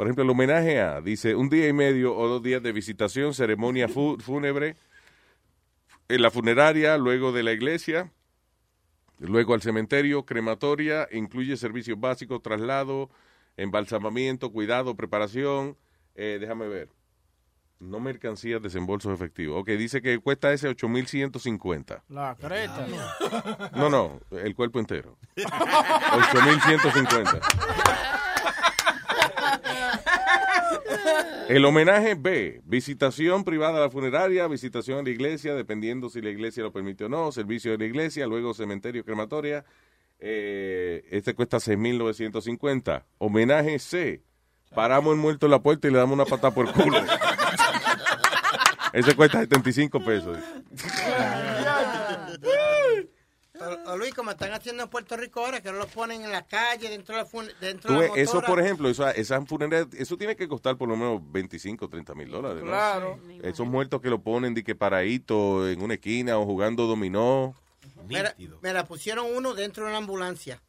Por 0.00 0.06
ejemplo, 0.06 0.24
el 0.24 0.30
homenaje 0.30 0.80
A 0.80 1.02
dice 1.02 1.34
un 1.34 1.50
día 1.50 1.68
y 1.68 1.74
medio 1.74 2.16
o 2.16 2.26
dos 2.26 2.42
días 2.42 2.62
de 2.62 2.72
visitación, 2.72 3.34
ceremonia 3.34 3.86
fúnebre 3.86 4.76
en 6.08 6.22
la 6.22 6.30
funeraria, 6.30 6.96
luego 6.96 7.32
de 7.32 7.42
la 7.42 7.52
iglesia, 7.52 8.10
luego 9.18 9.52
al 9.52 9.60
cementerio, 9.60 10.24
crematoria, 10.24 11.06
incluye 11.12 11.54
servicios 11.58 12.00
básicos, 12.00 12.40
traslado, 12.40 13.10
embalsamamiento, 13.58 14.50
cuidado, 14.50 14.96
preparación. 14.96 15.76
eh, 16.14 16.38
déjame 16.40 16.66
ver. 16.68 16.88
No 17.78 18.00
mercancías, 18.00 18.62
desembolsos 18.62 19.12
efectivos. 19.12 19.60
Ok, 19.60 19.68
dice 19.72 20.00
que 20.00 20.18
cuesta 20.18 20.50
ese 20.50 20.70
8.150. 20.70 22.04
La 22.08 22.34
creta. 22.40 22.86
No, 23.76 23.90
no, 23.90 24.18
el 24.30 24.54
cuerpo 24.54 24.80
entero. 24.80 25.18
8.150. 25.36 28.29
El 31.50 31.64
homenaje 31.64 32.14
B, 32.14 32.60
visitación 32.64 33.42
privada 33.42 33.78
a 33.78 33.80
la 33.80 33.90
funeraria, 33.90 34.46
visitación 34.46 35.00
a 35.00 35.02
la 35.02 35.10
iglesia, 35.10 35.52
dependiendo 35.52 36.08
si 36.08 36.20
la 36.20 36.30
iglesia 36.30 36.62
lo 36.62 36.70
permite 36.70 37.06
o 37.06 37.08
no, 37.08 37.32
servicio 37.32 37.72
de 37.72 37.78
la 37.78 37.86
iglesia, 37.86 38.28
luego 38.28 38.54
cementerio, 38.54 39.04
crematoria. 39.04 39.64
Eh, 40.20 41.04
este 41.10 41.34
cuesta 41.34 41.56
6.950. 41.56 43.02
Homenaje 43.18 43.80
C, 43.80 44.22
paramos 44.76 45.12
el 45.12 45.18
muerto 45.18 45.46
en 45.46 45.50
la 45.50 45.58
puerta 45.60 45.88
y 45.88 45.90
le 45.90 45.98
damos 45.98 46.14
una 46.14 46.24
patada 46.24 46.54
por 46.54 46.68
el 46.68 46.72
culo. 46.72 46.98
Ese 48.92 49.16
cuesta 49.16 49.40
75 49.40 50.04
pesos. 50.04 50.38
O, 53.90 53.94
o 53.94 53.96
Luis, 53.98 54.14
como 54.14 54.30
están 54.30 54.52
haciendo 54.52 54.82
en 54.84 54.88
Puerto 54.88 55.16
Rico 55.16 55.44
ahora, 55.44 55.60
que 55.62 55.70
no 55.72 55.78
lo 55.78 55.86
ponen 55.88 56.22
en 56.24 56.30
la 56.32 56.46
calle, 56.46 56.88
dentro 56.88 57.14
de 57.16 57.22
la, 57.22 57.26
fun- 57.26 57.50
dentro 57.60 57.92
de 57.92 57.96
la 58.08 58.12
ves, 58.14 58.22
eso, 58.22 58.34
motora. 58.34 58.46
por 58.48 58.60
ejemplo, 58.60 58.88
eso, 58.88 59.08
esa 59.08 59.40
funeraria, 59.46 59.88
eso 59.98 60.16
tiene 60.16 60.36
que 60.36 60.48
costar 60.48 60.76
por 60.76 60.88
lo 60.88 60.96
menos 60.96 61.20
25, 61.32 61.88
30 61.88 62.14
mil 62.14 62.30
dólares. 62.30 62.62
¿no? 62.62 62.68
Claro. 62.70 63.18
Esos 63.42 63.66
muertos 63.66 64.00
que 64.00 64.08
lo 64.10 64.20
ponen 64.22 64.54
de 64.54 64.62
que 64.64 64.74
paradito 64.74 65.68
en 65.68 65.80
una 65.82 65.94
esquina 65.94 66.38
o 66.38 66.44
jugando 66.46 66.86
dominó. 66.86 67.54
Mira, 68.06 68.34
mira, 68.62 68.84
pusieron 68.86 69.26
uno 69.34 69.54
dentro 69.54 69.84
de 69.84 69.90
una 69.90 69.98
ambulancia. 69.98 70.62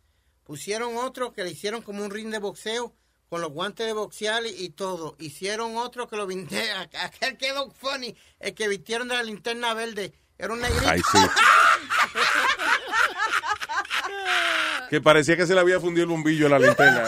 Pusieron 0.44 0.98
otro 0.98 1.32
que 1.34 1.44
le 1.44 1.52
hicieron 1.52 1.82
como 1.82 2.04
un 2.04 2.12
ring 2.12 2.30
de 2.30 2.40
boxeo 2.40 2.94
con 3.30 3.40
los 3.40 3.52
guantes 3.52 3.86
de 3.88 3.94
boxear 3.94 4.46
y, 4.46 4.50
y 4.66 4.70
todo. 4.70 5.16
Hicieron 5.20 5.78
otro 5.78 6.08
que 6.10 6.18
lo 6.18 6.28
viste, 6.28 6.70
aquel 7.02 7.38
quedó 7.38 7.72
funny, 7.72 8.16
el 8.40 8.54
que 8.54 8.68
vistieron 8.68 9.08
de 9.08 9.16
la 9.16 9.24
linterna 9.24 9.74
verde. 9.74 10.14
Era 10.38 10.54
un 10.54 10.60
negrito. 10.60 10.84
Ay, 10.88 11.00
sí. 11.12 11.18
Que 14.92 15.00
parecía 15.00 15.38
que 15.38 15.48
se 15.48 15.54
le 15.54 15.62
había 15.62 15.80
fundido 15.80 16.04
el 16.04 16.10
bombillo 16.10 16.48
a 16.48 16.50
la 16.50 16.60
linterna. 16.60 17.04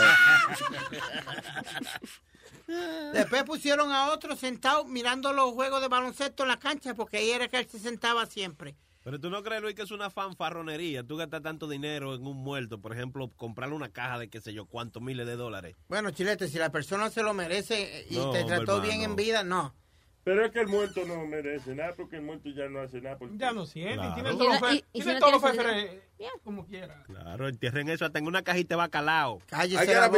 Después 3.12 3.44
pusieron 3.44 3.92
a 3.92 4.10
otro 4.14 4.38
sentado 4.38 4.86
mirando 4.86 5.34
los 5.34 5.52
juegos 5.52 5.82
de 5.82 5.90
baloncesto 5.90 6.44
en 6.44 6.50
la 6.50 6.60
cancha 6.60 6.94
porque 6.94 7.18
ahí 7.18 7.32
era 7.32 7.50
que 7.50 7.58
él 7.58 7.68
se 7.70 7.80
sentaba 7.80 8.26
siempre. 8.26 8.78
Pero 9.04 9.20
tú 9.20 9.30
no 9.30 9.44
crees, 9.44 9.62
Luis, 9.62 9.76
que 9.76 9.82
es 9.82 9.92
una 9.92 10.10
fanfarronería. 10.10 11.04
Tú 11.04 11.18
gastas 11.18 11.42
tanto 11.42 11.68
dinero 11.68 12.16
en 12.16 12.26
un 12.26 12.38
muerto, 12.38 12.80
por 12.80 12.94
ejemplo, 12.94 13.30
comprarle 13.36 13.76
una 13.76 13.90
caja 13.90 14.18
de 14.18 14.30
qué 14.30 14.40
sé 14.40 14.54
yo, 14.54 14.66
cuántos 14.66 15.04
miles 15.04 15.28
de 15.28 15.36
dólares. 15.36 15.76
Bueno, 15.90 16.12
Chilete, 16.12 16.48
si 16.48 16.58
la 16.60 16.72
persona 16.72 17.10
se 17.10 17.22
lo 17.22 17.34
merece 17.34 18.08
y 18.10 18.16
No, 18.16 18.32
te 18.32 18.46
trató 18.46 18.80
bien 18.80 19.02
en 19.02 19.18
vida, 19.18 19.44
no. 19.44 19.76
Pero 20.24 20.46
es 20.46 20.52
que 20.52 20.62
el 20.62 20.68
muerto 20.68 21.02
no 21.06 21.26
merece 21.28 21.76
nada 21.76 21.94
porque 21.98 22.16
el 22.16 22.22
muerto 22.22 22.50
ya 22.50 22.70
no 22.70 22.80
hace 22.80 23.02
nada. 23.02 23.18
Porque... 23.18 23.38
Ya 23.38 23.52
no 23.52 23.66
siente. 23.66 23.96
Claro. 23.96 24.12
Y 24.12 24.14
tiene 24.14 24.34
no- 24.38 24.44
los 24.46 24.60
fe- 24.60 24.74
y- 24.76 24.78
y 24.78 24.84
tiene 25.02 25.06
si 25.12 25.14
no 25.14 25.20
todos 25.20 25.34
los 25.34 25.42
tiene 25.52 25.64
feferes, 25.74 26.02
como 26.44 26.66
quiera. 26.66 27.04
Claro, 27.04 27.48
entierren 27.50 27.90
eso 27.90 28.06
hasta 28.06 28.20
en 28.20 28.28
una 28.28 28.42
cajita 28.42 28.76
de 28.76 28.78
bacalao. 28.78 29.42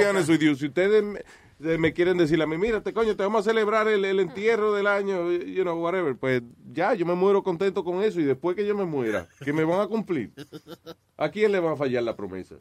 Honest 0.10 0.30
with 0.30 0.40
you. 0.40 0.56
Si 0.56 0.68
ustedes 0.68 1.04
me, 1.04 1.78
me 1.80 1.94
quieren 1.94 2.18
decir 2.18 2.40
a 2.42 2.46
mí, 2.46 2.56
mira, 2.58 2.82
te 2.82 2.94
coño, 2.94 3.16
te 3.16 3.24
vamos 3.24 3.48
a 3.48 3.50
celebrar 3.50 3.88
el, 3.88 4.06
el 4.06 4.20
entierro 4.20 4.74
del 4.76 4.86
año, 4.88 5.32
you 5.32 5.64
know, 5.64 5.82
whatever. 5.84 6.16
Pues 6.16 6.44
ya, 6.72 6.94
yo 6.94 7.06
me 7.08 7.16
muero 7.16 7.42
contento 7.42 7.84
con 7.84 8.04
eso 8.04 8.20
y 8.20 8.26
después 8.26 8.56
que 8.56 8.68
yo 8.68 8.76
me 8.76 8.86
muera, 8.86 9.28
que 9.44 9.54
me 9.54 9.64
van 9.64 9.80
a 9.82 9.88
cumplir. 9.88 10.32
¿A 11.18 11.30
quién 11.30 11.52
le 11.52 11.60
va 11.60 11.74
a 11.74 11.76
fallar 11.78 12.04
la 12.04 12.16
promesa? 12.16 12.56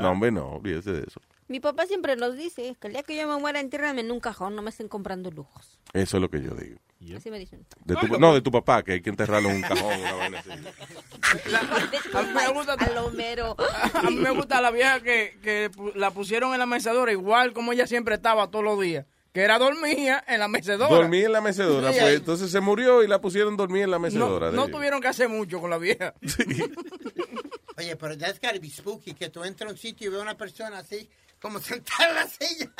No, 0.00 0.10
hombre, 0.10 0.30
no, 0.32 0.48
olvídese 0.56 0.92
de 0.92 1.04
eso. 1.06 1.20
Mi 1.46 1.60
papá 1.60 1.86
siempre 1.86 2.16
nos 2.16 2.36
dice 2.36 2.76
que 2.80 2.86
el 2.88 2.92
día 2.92 3.02
que 3.02 3.16
yo 3.16 3.26
me 3.28 3.38
muera, 3.40 3.60
entiérrame 3.60 4.00
en 4.00 4.10
un 4.10 4.20
cajón, 4.20 4.54
no 4.54 4.62
me 4.62 4.70
estén 4.70 4.88
comprando 4.88 5.30
lujos. 5.30 5.78
Eso 5.92 6.16
es 6.16 6.20
lo 6.20 6.30
que 6.30 6.42
yo 6.42 6.54
digo. 6.54 6.78
Así 7.16 7.30
me 7.30 7.38
dicen. 7.38 7.64
De 7.84 7.96
tu- 7.96 8.18
no, 8.18 8.34
de 8.34 8.42
tu 8.42 8.50
papá, 8.50 8.82
que 8.82 8.92
hay 8.92 9.00
que 9.00 9.10
enterrarlo 9.10 9.48
en 9.48 9.56
un 9.56 9.62
cajón, 9.62 9.98
una 10.00 10.12
vaina 10.14 10.38
así. 10.40 10.50
A 12.14 12.22
mí 12.22 12.28
me 12.34 12.48
gusta, 12.52 12.76
Palomero. 12.76 13.56
a 13.94 14.10
mí 14.10 14.16
me 14.16 14.30
gusta 14.30 14.60
la 14.60 14.70
vieja 14.70 15.00
que, 15.00 15.70
la 15.94 16.10
pusieron 16.10 16.52
en 16.52 16.58
la 16.58 16.66
mecedora 16.66 17.10
igual 17.12 17.52
como 17.52 17.72
ella 17.72 17.86
siempre 17.86 18.14
estaba 18.16 18.50
todos 18.50 18.64
los 18.64 18.80
días. 18.80 19.06
Que 19.32 19.42
era 19.42 19.58
dormía 19.58 20.24
en 20.26 20.40
la 20.40 20.48
mecedora. 20.48 20.92
Dormí 20.92 21.22
en 21.22 21.32
la 21.32 21.40
mecedora, 21.40 21.92
Sí, 21.92 21.98
pues 22.00 22.10
ahí. 22.10 22.16
entonces 22.16 22.50
se 22.50 22.60
murió 22.60 23.02
y 23.04 23.06
la 23.08 23.20
pusieron 23.20 23.56
dormir 23.56 23.82
en 23.84 23.90
la 23.92 23.98
mecedora. 24.00 24.50
no 24.50 24.66
tuvieron 24.68 25.00
que 25.00 25.08
hacer 25.08 25.28
mucho 25.28 25.60
con 25.60 25.70
la 25.70 25.78
vieja. 25.78 26.14
Oye, 27.78 27.96
pero 27.96 28.18
that's 28.18 28.40
gotta 28.40 28.58
be 28.60 28.68
spooky, 28.68 29.14
que 29.14 29.30
tú 29.30 29.42
entras 29.44 29.68
a 29.68 29.72
un 29.72 29.78
sitio 29.78 30.08
y 30.08 30.10
ves 30.10 30.18
a 30.20 30.22
una 30.22 30.36
persona 30.36 30.78
así, 30.78 31.08
como 31.40 31.58
sentada 31.60 32.08
en 32.10 32.14
la 32.16 32.26
silla. 32.26 32.70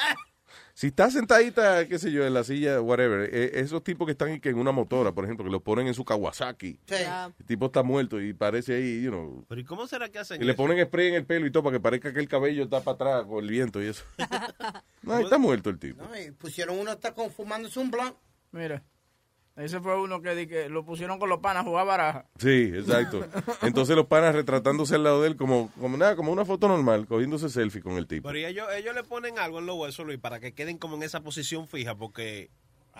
Si 0.80 0.86
está 0.86 1.10
sentadita, 1.10 1.86
qué 1.86 1.98
sé 1.98 2.10
yo, 2.10 2.26
en 2.26 2.32
la 2.32 2.42
silla, 2.42 2.80
whatever, 2.80 3.28
eh, 3.30 3.60
esos 3.60 3.84
tipos 3.84 4.06
que 4.06 4.12
están 4.12 4.32
y 4.32 4.40
que 4.40 4.48
en 4.48 4.56
una 4.56 4.72
motora, 4.72 5.12
por 5.12 5.24
ejemplo, 5.24 5.44
que 5.44 5.50
lo 5.50 5.60
ponen 5.62 5.86
en 5.88 5.92
su 5.92 6.06
Kawasaki. 6.06 6.80
El 6.88 7.44
tipo 7.44 7.66
está 7.66 7.82
muerto 7.82 8.18
y 8.18 8.32
parece 8.32 8.76
ahí, 8.76 9.02
you 9.02 9.10
know. 9.10 9.44
Pero 9.46 9.60
¿y 9.60 9.64
cómo 9.64 9.86
será 9.86 10.08
que 10.08 10.18
hacen 10.20 10.40
Y 10.40 10.46
le 10.46 10.52
eso? 10.52 10.56
ponen 10.56 10.82
spray 10.86 11.08
en 11.08 11.16
el 11.16 11.26
pelo 11.26 11.44
y 11.44 11.52
todo 11.52 11.64
para 11.64 11.76
que 11.76 11.80
parezca 11.80 12.14
que 12.14 12.20
el 12.20 12.28
cabello 12.28 12.62
está 12.62 12.80
para 12.80 12.94
atrás 12.94 13.26
con 13.26 13.44
el 13.44 13.50
viento 13.50 13.82
y 13.82 13.88
eso. 13.88 14.04
No, 15.02 15.18
está 15.18 15.36
muerto 15.36 15.68
el 15.68 15.78
tipo. 15.78 16.02
No, 16.02 16.18
y 16.18 16.30
pusieron 16.30 16.78
uno 16.78 16.92
está 16.92 17.12
con 17.12 17.30
fumándose 17.30 17.78
un 17.78 17.90
blunt. 17.90 18.14
Mira, 18.50 18.82
ese 19.56 19.80
fue 19.80 20.00
uno 20.00 20.22
que, 20.22 20.34
di 20.34 20.46
que 20.46 20.68
lo 20.68 20.84
pusieron 20.84 21.18
con 21.18 21.28
los 21.28 21.40
panas 21.40 21.64
a 21.64 21.68
jugar 21.68 21.86
baraja. 21.86 22.24
Sí, 22.38 22.72
exacto. 22.74 23.24
Entonces 23.62 23.94
los 23.96 24.06
panas 24.06 24.34
retratándose 24.34 24.94
al 24.94 25.04
lado 25.04 25.22
de 25.22 25.28
él 25.28 25.36
como, 25.36 25.70
como 25.78 25.96
nada, 25.96 26.16
como 26.16 26.32
una 26.32 26.44
foto 26.44 26.68
normal, 26.68 27.06
cogiéndose 27.06 27.48
selfie 27.50 27.82
con 27.82 27.94
el 27.94 28.06
tipo. 28.06 28.28
Pero 28.28 28.38
y 28.38 28.44
ellos, 28.46 28.66
ellos 28.74 28.94
le 28.94 29.02
ponen 29.02 29.38
algo 29.38 29.58
en 29.58 29.66
los 29.66 29.76
huesos, 29.76 30.06
Luis, 30.06 30.18
para 30.18 30.40
que 30.40 30.54
queden 30.54 30.78
como 30.78 30.96
en 30.96 31.02
esa 31.02 31.20
posición 31.20 31.68
fija, 31.68 31.94
porque... 31.94 32.50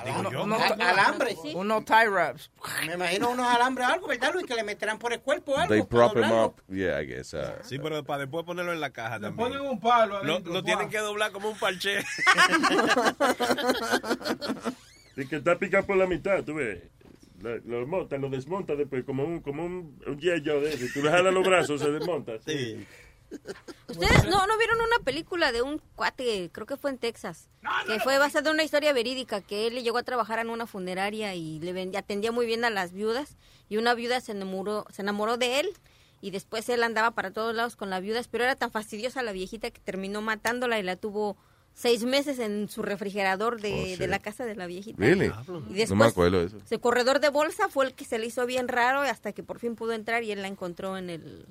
Digo 0.04 0.20
Uno- 0.20 0.30
yo. 0.32 0.44
uno- 0.44 0.56
Al- 0.56 0.80
alambre. 0.80 1.36
Unos 1.52 1.84
tie 1.84 2.08
wraps. 2.08 2.50
Me 2.86 2.94
imagino 2.94 3.30
unos 3.30 3.46
alambres 3.46 3.86
o 3.86 3.90
algo, 3.92 4.06
¿verdad, 4.06 4.32
Luis? 4.32 4.46
Que 4.46 4.54
le 4.54 4.62
meterán 4.62 4.98
por 4.98 5.12
el 5.12 5.20
cuerpo 5.20 5.52
o 5.52 5.56
algo. 5.58 5.74
They 5.74 5.82
prop 5.82 6.16
him 6.16 6.30
up. 6.32 6.54
Yeah, 6.68 7.02
I 7.02 7.06
guess. 7.06 7.34
uh, 7.34 7.38
Sí, 7.64 7.78
pero 7.78 8.02
para 8.04 8.20
después 8.20 8.46
ponerlo 8.46 8.72
en 8.72 8.80
la 8.80 8.90
caja 8.90 9.20
también. 9.20 9.36
Ponen 9.36 9.60
un 9.60 9.78
palo 9.78 10.22
Lo, 10.22 10.32
adentro, 10.34 10.52
lo 10.54 10.62
tienen 10.62 10.88
que 10.88 10.98
doblar 10.98 11.32
como 11.32 11.50
un 11.50 11.58
parche. 11.58 11.98
Y 15.16 15.26
que 15.26 15.36
está 15.36 15.58
picado 15.58 15.86
por 15.86 15.96
la 15.96 16.06
mitad, 16.06 16.44
tú 16.44 16.54
ves. 16.54 16.82
Lo, 17.40 17.58
lo 17.58 17.86
montan, 17.86 18.20
lo 18.20 18.28
desmontan 18.28 18.76
después 18.76 19.04
como 19.04 19.24
un, 19.24 19.40
como 19.40 19.64
un, 19.64 19.98
un 20.06 20.18
yello 20.18 20.60
de 20.60 20.74
eso. 20.74 20.86
Tú 20.92 21.02
le 21.02 21.10
jalas 21.10 21.32
los 21.32 21.46
brazos, 21.46 21.80
se 21.80 21.90
desmonta. 21.90 22.38
Sí. 22.46 22.86
Ustedes 23.88 24.24
no, 24.24 24.46
no 24.46 24.58
vieron 24.58 24.78
una 24.78 25.04
película 25.04 25.52
de 25.52 25.62
un 25.62 25.80
cuate, 25.94 26.50
creo 26.52 26.66
que 26.66 26.76
fue 26.76 26.90
en 26.90 26.98
Texas, 26.98 27.48
que 27.86 28.00
fue 28.00 28.18
basada 28.18 28.50
en 28.50 28.54
una 28.54 28.64
historia 28.64 28.92
verídica, 28.92 29.40
que 29.40 29.68
él 29.68 29.82
llegó 29.82 29.98
a 29.98 30.02
trabajar 30.02 30.40
en 30.40 30.50
una 30.50 30.66
funeraria 30.66 31.34
y 31.34 31.60
le 31.60 31.72
vendía, 31.72 32.00
atendía 32.00 32.32
muy 32.32 32.46
bien 32.46 32.64
a 32.64 32.70
las 32.70 32.92
viudas 32.92 33.36
y 33.68 33.76
una 33.76 33.94
viuda 33.94 34.20
se 34.20 34.32
enamoró, 34.32 34.84
se 34.90 35.02
enamoró 35.02 35.36
de 35.36 35.60
él 35.60 35.70
y 36.20 36.32
después 36.32 36.68
él 36.68 36.82
andaba 36.82 37.12
para 37.12 37.30
todos 37.30 37.54
lados 37.54 37.76
con 37.76 37.88
la 37.88 38.00
viuda, 38.00 38.20
pero 38.30 38.44
era 38.44 38.56
tan 38.56 38.72
fastidiosa 38.72 39.22
la 39.22 39.32
viejita 39.32 39.70
que 39.70 39.80
terminó 39.80 40.20
matándola 40.22 40.78
y 40.78 40.82
la 40.82 40.96
tuvo 40.96 41.36
seis 41.74 42.04
meses 42.04 42.38
en 42.38 42.68
su 42.68 42.82
refrigerador 42.82 43.60
de, 43.60 43.72
Oh, 43.72 43.84
shit. 43.86 43.98
de 43.98 44.06
la 44.08 44.18
casa 44.18 44.44
de 44.44 44.54
la 44.56 44.66
viejita. 44.66 44.98
Really? 44.98 45.26
Y 45.26 45.30
No 45.48 45.60
me 45.60 45.74
después, 45.74 46.10
acuerdo 46.10 46.40
de 46.40 46.46
eso. 46.46 46.58
Su 46.68 46.78
corredor 46.80 47.20
de 47.20 47.28
bolsa 47.30 47.68
fue 47.68 47.86
el 47.86 47.94
que 47.94 48.04
se 48.04 48.18
le 48.18 48.26
hizo 48.26 48.44
bien 48.46 48.68
raro 48.68 49.00
hasta 49.00 49.32
que 49.32 49.42
por 49.42 49.58
fin 49.58 49.76
pudo 49.76 49.92
entrar 49.92 50.22
y 50.22 50.32
él 50.32 50.42
la 50.42 50.48
encontró 50.48 50.96
en 50.98 51.10
el, 51.10 51.46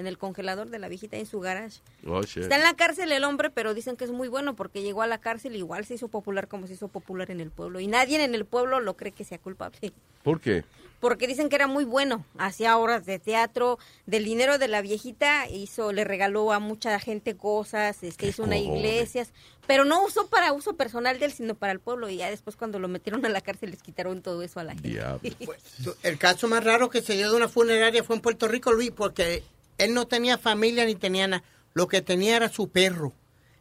en 0.00 0.06
el 0.06 0.18
congelador 0.18 0.70
de 0.70 0.78
la 0.78 0.88
viejita 0.88 1.16
en 1.16 1.26
su 1.26 1.40
garage. 1.40 1.80
Oh. 2.06 2.20
Está 2.20 2.56
en 2.56 2.62
la 2.62 2.74
cárcel 2.74 3.12
el 3.12 3.24
hombre, 3.24 3.50
pero 3.50 3.74
dicen 3.74 3.96
que 3.96 4.04
es 4.04 4.10
muy 4.10 4.28
bueno 4.28 4.56
porque 4.56 4.82
llegó 4.82 5.02
a 5.02 5.06
la 5.06 5.18
cárcel 5.18 5.54
y 5.54 5.58
igual 5.58 5.84
se 5.84 5.94
hizo 5.94 6.08
popular 6.08 6.48
como 6.48 6.66
se 6.66 6.74
hizo 6.74 6.88
popular 6.88 7.30
en 7.30 7.40
el 7.40 7.50
pueblo. 7.50 7.80
Y 7.80 7.86
nadie 7.86 8.22
en 8.22 8.34
el 8.34 8.44
pueblo 8.44 8.80
lo 8.80 8.96
cree 8.96 9.12
que 9.12 9.24
sea 9.24 9.38
culpable. 9.38 9.92
¿Por 10.22 10.40
qué? 10.40 10.64
Porque 11.00 11.26
dicen 11.26 11.48
que 11.48 11.56
era 11.56 11.66
muy 11.66 11.84
bueno, 11.84 12.26
hacía 12.36 12.76
obras 12.76 13.06
de 13.06 13.18
teatro, 13.18 13.78
del 14.04 14.24
dinero 14.24 14.58
de 14.58 14.68
la 14.68 14.82
viejita 14.82 15.48
hizo, 15.48 15.92
le 15.92 16.04
regaló 16.04 16.52
a 16.52 16.58
mucha 16.58 16.98
gente 16.98 17.36
cosas, 17.36 18.02
este, 18.02 18.26
hizo 18.26 18.42
una 18.42 18.58
iglesia, 18.58 19.26
pero 19.66 19.86
no 19.86 20.04
usó 20.04 20.28
para 20.28 20.52
uso 20.52 20.76
personal 20.76 21.18
de 21.18 21.24
él, 21.24 21.32
sino 21.32 21.54
para 21.54 21.72
el 21.72 21.80
pueblo. 21.80 22.10
Y 22.10 22.16
ya 22.16 22.28
después 22.28 22.56
cuando 22.56 22.78
lo 22.78 22.86
metieron 22.86 23.24
a 23.24 23.30
la 23.30 23.40
cárcel 23.40 23.70
les 23.70 23.82
quitaron 23.82 24.20
todo 24.20 24.42
eso 24.42 24.60
a 24.60 24.64
la 24.64 24.74
gente. 24.74 25.00
El 26.02 26.18
caso 26.18 26.48
más 26.48 26.62
raro 26.64 26.90
que 26.90 27.00
se 27.00 27.14
dio 27.14 27.30
de 27.30 27.36
una 27.36 27.48
funeraria 27.48 28.04
fue 28.04 28.16
en 28.16 28.22
Puerto 28.22 28.46
Rico, 28.46 28.70
Luis, 28.72 28.90
porque 28.90 29.42
él 29.84 29.94
no 29.94 30.06
tenía 30.06 30.38
familia 30.38 30.84
ni 30.84 30.94
tenía 30.94 31.26
nada. 31.26 31.44
Lo 31.72 31.88
que 31.88 32.02
tenía 32.02 32.36
era 32.36 32.48
su 32.48 32.68
perro. 32.68 33.12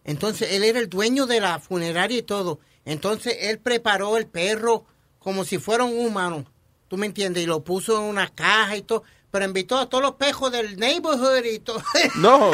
Entonces, 0.04 0.54
él 0.54 0.64
era 0.64 0.80
el 0.80 0.90
dueño 0.90 1.26
de 1.26 1.42
la 1.42 1.60
funeraria 1.60 2.18
y 2.18 2.24
todo. 2.24 2.60
Entonces, 2.86 3.38
él 3.42 3.60
preparó 3.60 4.18
el 4.18 4.28
perro 4.28 4.86
como 5.20 5.44
si 5.44 5.58
fuera 5.58 5.84
un 5.84 6.06
humano. 6.06 6.46
¿Tú 6.88 6.98
me 6.98 7.06
entiendes? 7.06 7.44
Y 7.44 7.46
lo 7.46 7.64
puso 7.64 7.98
en 7.98 8.04
una 8.04 8.30
caja 8.30 8.76
y 8.76 8.82
todo. 8.82 9.04
Pero 9.32 9.46
invitó 9.46 9.78
a 9.78 9.88
todos 9.88 10.04
los 10.04 10.16
pejos 10.16 10.52
del 10.52 10.78
neighborhood 10.78 11.44
y 11.46 11.60
todo. 11.60 11.84
No, 12.16 12.52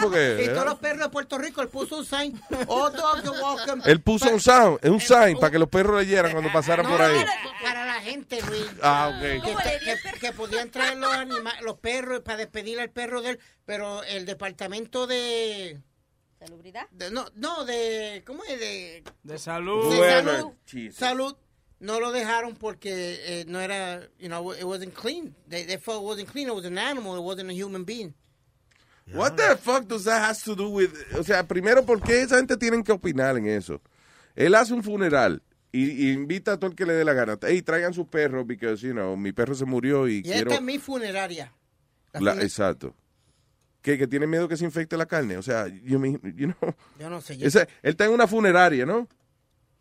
porque- 0.00 0.44
Y 0.44 0.54
todos 0.54 0.64
los 0.66 0.78
perros 0.78 1.00
de 1.00 1.08
Puerto 1.08 1.36
Rico, 1.36 1.60
él 1.62 1.68
puso 1.68 1.96
un 1.98 2.04
sign. 2.04 2.40
All 2.68 2.92
dogs 2.92 3.22
are 3.28 3.30
welcome. 3.42 3.82
Él 3.84 4.00
puso 4.00 4.30
un 4.30 4.40
sound, 4.40 4.78
un 4.86 5.00
sign 5.00 5.36
para 5.40 5.50
que 5.50 5.58
los 5.58 5.68
perros 5.68 6.00
leyeran 6.00 6.30
cuando 6.32 6.52
pasaran 6.52 6.86
por 6.88 7.02
ahí. 7.02 7.24
Para 7.62 7.84
la 7.86 7.94
gente, 8.00 8.40
Luis. 8.42 8.66
Ah, 8.82 9.10
ok. 9.12 9.42
Que, 9.44 9.56
que- 10.12 10.18
que 10.20 10.32
podían 10.32 10.70
traer 10.70 10.96
los, 10.98 11.12
anima- 11.12 11.60
los 11.62 11.78
perros 11.78 12.20
para 12.20 12.36
despedir 12.38 12.78
al 12.78 12.90
perro 12.90 13.20
de 13.20 13.30
él, 13.30 13.40
pero 13.64 14.04
el 14.04 14.24
departamento 14.24 15.06
de... 15.08 15.80
¿Salubridad? 16.38 16.88
de- 16.90 17.10
no, 17.10 17.26
no, 17.34 17.64
de... 17.64 18.22
¿Cómo 18.26 18.42
es? 18.44 18.58
De, 18.60 19.02
De 19.24 19.38
salud. 19.38 19.92
de 19.92 20.92
salud. 20.92 21.34
No 21.82 21.98
lo 21.98 22.12
dejaron 22.12 22.54
porque 22.54 23.18
eh, 23.26 23.44
no 23.48 23.60
era, 23.60 24.08
you 24.20 24.28
know, 24.28 24.52
it 24.52 24.62
wasn't 24.64 24.94
clean. 24.94 25.34
They, 25.48 25.64
they 25.66 25.78
felt 25.78 26.00
it 26.00 26.06
wasn't 26.06 26.30
clean. 26.30 26.46
It 26.48 26.54
was 26.54 26.64
an 26.64 26.78
animal. 26.78 27.16
It 27.18 27.22
wasn't 27.24 27.50
a 27.50 27.52
human 27.52 27.84
being. 27.84 28.14
What 29.12 29.36
the 29.36 29.56
fuck 29.56 29.88
does 29.88 30.04
that 30.04 30.22
has 30.22 30.44
to 30.44 30.54
do 30.54 30.68
with... 30.70 30.92
O 31.18 31.24
sea, 31.24 31.42
primero, 31.46 31.84
¿por 31.84 32.00
qué 32.00 32.22
esa 32.22 32.36
gente 32.36 32.56
tienen 32.56 32.84
que 32.84 32.92
opinar 32.92 33.36
en 33.36 33.48
eso? 33.48 33.80
Él 34.36 34.54
hace 34.54 34.72
un 34.72 34.84
funeral 34.84 35.42
y, 35.72 35.90
y 36.06 36.12
invita 36.12 36.52
a 36.52 36.56
todo 36.56 36.70
el 36.70 36.76
que 36.76 36.86
le 36.86 36.92
dé 36.92 37.04
la 37.04 37.12
gana. 37.14 37.36
Hey, 37.42 37.62
traigan 37.62 37.92
sus 37.92 38.06
perros 38.06 38.46
because, 38.46 38.80
you 38.86 38.92
know, 38.92 39.16
mi 39.16 39.32
perro 39.32 39.56
se 39.56 39.64
murió 39.64 40.06
y, 40.08 40.18
Y 40.18 40.22
quiero... 40.22 40.50
esta 40.50 40.54
es 40.54 40.62
mi 40.62 40.78
funeraria. 40.78 41.52
La 42.12 42.20
La- 42.20 42.34
fune- 42.34 42.42
exacto. 42.44 42.94
Que, 43.82 43.98
que 43.98 44.06
tiene 44.06 44.28
miedo 44.28 44.46
que 44.46 44.56
se 44.56 44.64
infecte 44.64 44.96
la 44.96 45.06
carne. 45.06 45.36
O 45.36 45.42
sea, 45.42 45.66
you, 45.66 45.98
mean, 45.98 46.20
you 46.36 46.52
know... 46.54 46.74
Yo 47.00 47.10
no 47.10 47.20
sé. 47.20 47.36
yo- 47.36 47.48
Ese- 47.48 47.62
él 47.82 47.90
está 47.90 48.04
en 48.04 48.12
una 48.12 48.28
funeraria, 48.28 48.86
¿no? 48.86 49.08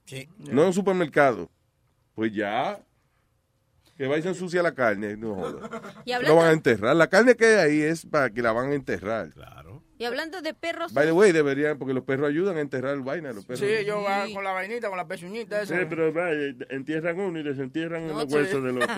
Sí. 0.05 0.27
No 0.39 0.63
en 0.63 0.67
un 0.69 0.73
supermercado. 0.73 1.47
Pues 2.15 2.33
ya. 2.33 2.79
Que 3.97 4.07
vaya 4.07 4.19
y 4.19 4.23
se 4.23 4.29
ensucia 4.29 4.63
la 4.63 4.73
carne. 4.73 5.15
No 5.17 5.35
joda. 5.35 5.69
Y 6.05 6.13
Lo 6.25 6.35
van 6.35 6.47
a 6.47 6.51
enterrar. 6.51 6.95
La 6.95 7.07
carne 7.07 7.35
que 7.35 7.45
hay 7.45 7.55
ahí 7.55 7.81
es 7.81 8.05
para 8.05 8.29
que 8.31 8.41
la 8.41 8.51
van 8.51 8.71
a 8.71 8.75
enterrar. 8.75 9.29
Claro. 9.31 9.83
y 9.99 10.05
hablando 10.05 10.41
de 10.41 10.53
perros, 10.55 10.91
By 10.93 11.05
the 11.05 11.11
way, 11.11 11.31
deberían, 11.31 11.77
porque 11.77 11.93
los 11.93 12.03
perros 12.03 12.27
ayudan 12.29 12.57
a 12.57 12.61
enterrar 12.61 12.95
el 12.95 13.01
vaina. 13.01 13.31
Los 13.31 13.45
perros. 13.45 13.59
Sí, 13.59 13.65
ellos 13.67 14.03
van 14.03 14.33
con 14.33 14.43
la 14.43 14.51
vainita, 14.53 14.89
con 14.89 14.97
la 14.97 15.07
pezuñita 15.07 15.63
Sí, 15.65 15.73
esa. 15.75 15.87
pero 15.87 16.11
vaya, 16.11 16.55
entierran 16.69 17.19
uno 17.19 17.39
y 17.39 17.43
desentierran 17.43 18.07
No, 18.07 18.13
los 18.13 18.23
sí. 18.29 18.35
huesos 18.35 18.63
de 18.63 18.73
los 18.73 18.85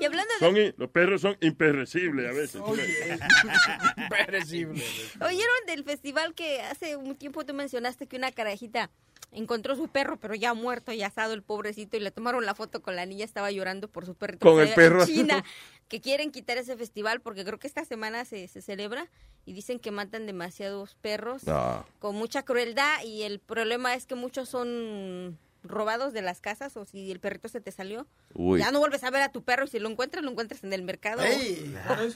y 0.00 0.04
hablando 0.04 0.32
de 0.34 0.38
son 0.46 0.56
in- 0.56 0.74
Los 0.78 0.90
perros 0.90 1.20
son 1.20 1.36
imperecibles 1.40 2.28
a 2.28 2.32
veces. 2.32 2.60
Imperecible. 3.96 4.82
¿Oyeron 5.20 5.66
del 5.66 5.84
festival 5.84 6.34
que 6.34 6.62
hace 6.62 6.96
un 6.96 7.16
tiempo 7.16 7.44
tú 7.44 7.54
mencionaste 7.54 8.06
que 8.06 8.16
una 8.16 8.32
carajita 8.32 8.90
encontró 9.32 9.76
su 9.76 9.88
perro, 9.88 10.16
pero 10.18 10.34
ya 10.34 10.54
muerto 10.54 10.92
y 10.92 11.02
asado 11.02 11.34
el 11.34 11.42
pobrecito, 11.42 11.96
y 11.96 12.00
le 12.00 12.10
tomaron 12.10 12.44
la 12.46 12.54
foto 12.54 12.82
con 12.82 12.96
la 12.96 13.06
niña, 13.06 13.24
estaba 13.24 13.50
llorando 13.50 13.88
por 13.88 14.04
su 14.06 14.14
perrito. 14.14 14.48
Con 14.50 14.60
el 14.60 14.72
perro. 14.74 15.02
En 15.02 15.06
China, 15.08 15.44
que 15.88 16.00
quieren 16.00 16.30
quitar 16.32 16.58
ese 16.58 16.76
festival 16.76 17.20
porque 17.20 17.44
creo 17.44 17.58
que 17.58 17.66
esta 17.66 17.84
semana 17.84 18.24
se, 18.24 18.48
se 18.48 18.60
celebra 18.62 19.08
y 19.44 19.52
dicen 19.52 19.78
que 19.78 19.90
matan 19.90 20.26
demasiados 20.26 20.94
perros 20.96 21.44
No. 21.44 21.84
con 21.98 22.14
mucha 22.14 22.42
crueldad 22.44 23.02
y 23.04 23.22
el 23.22 23.38
problema 23.40 23.94
es 23.94 24.06
que 24.06 24.14
muchos 24.14 24.48
son 24.48 25.38
robados 25.62 26.14
de 26.14 26.22
las 26.22 26.40
casas 26.40 26.74
o 26.78 26.86
si 26.86 27.10
el 27.10 27.20
perrito 27.20 27.46
se 27.48 27.60
te 27.60 27.70
salió, 27.70 28.06
Uy. 28.32 28.60
ya 28.60 28.70
no 28.70 28.78
vuelves 28.78 29.04
a 29.04 29.10
ver 29.10 29.20
a 29.20 29.30
tu 29.30 29.42
perro 29.42 29.64
y 29.64 29.68
si 29.68 29.78
lo 29.78 29.90
encuentras, 29.90 30.24
lo 30.24 30.30
encuentras 30.30 30.64
en 30.64 30.72
el 30.72 30.82
mercado. 30.82 31.22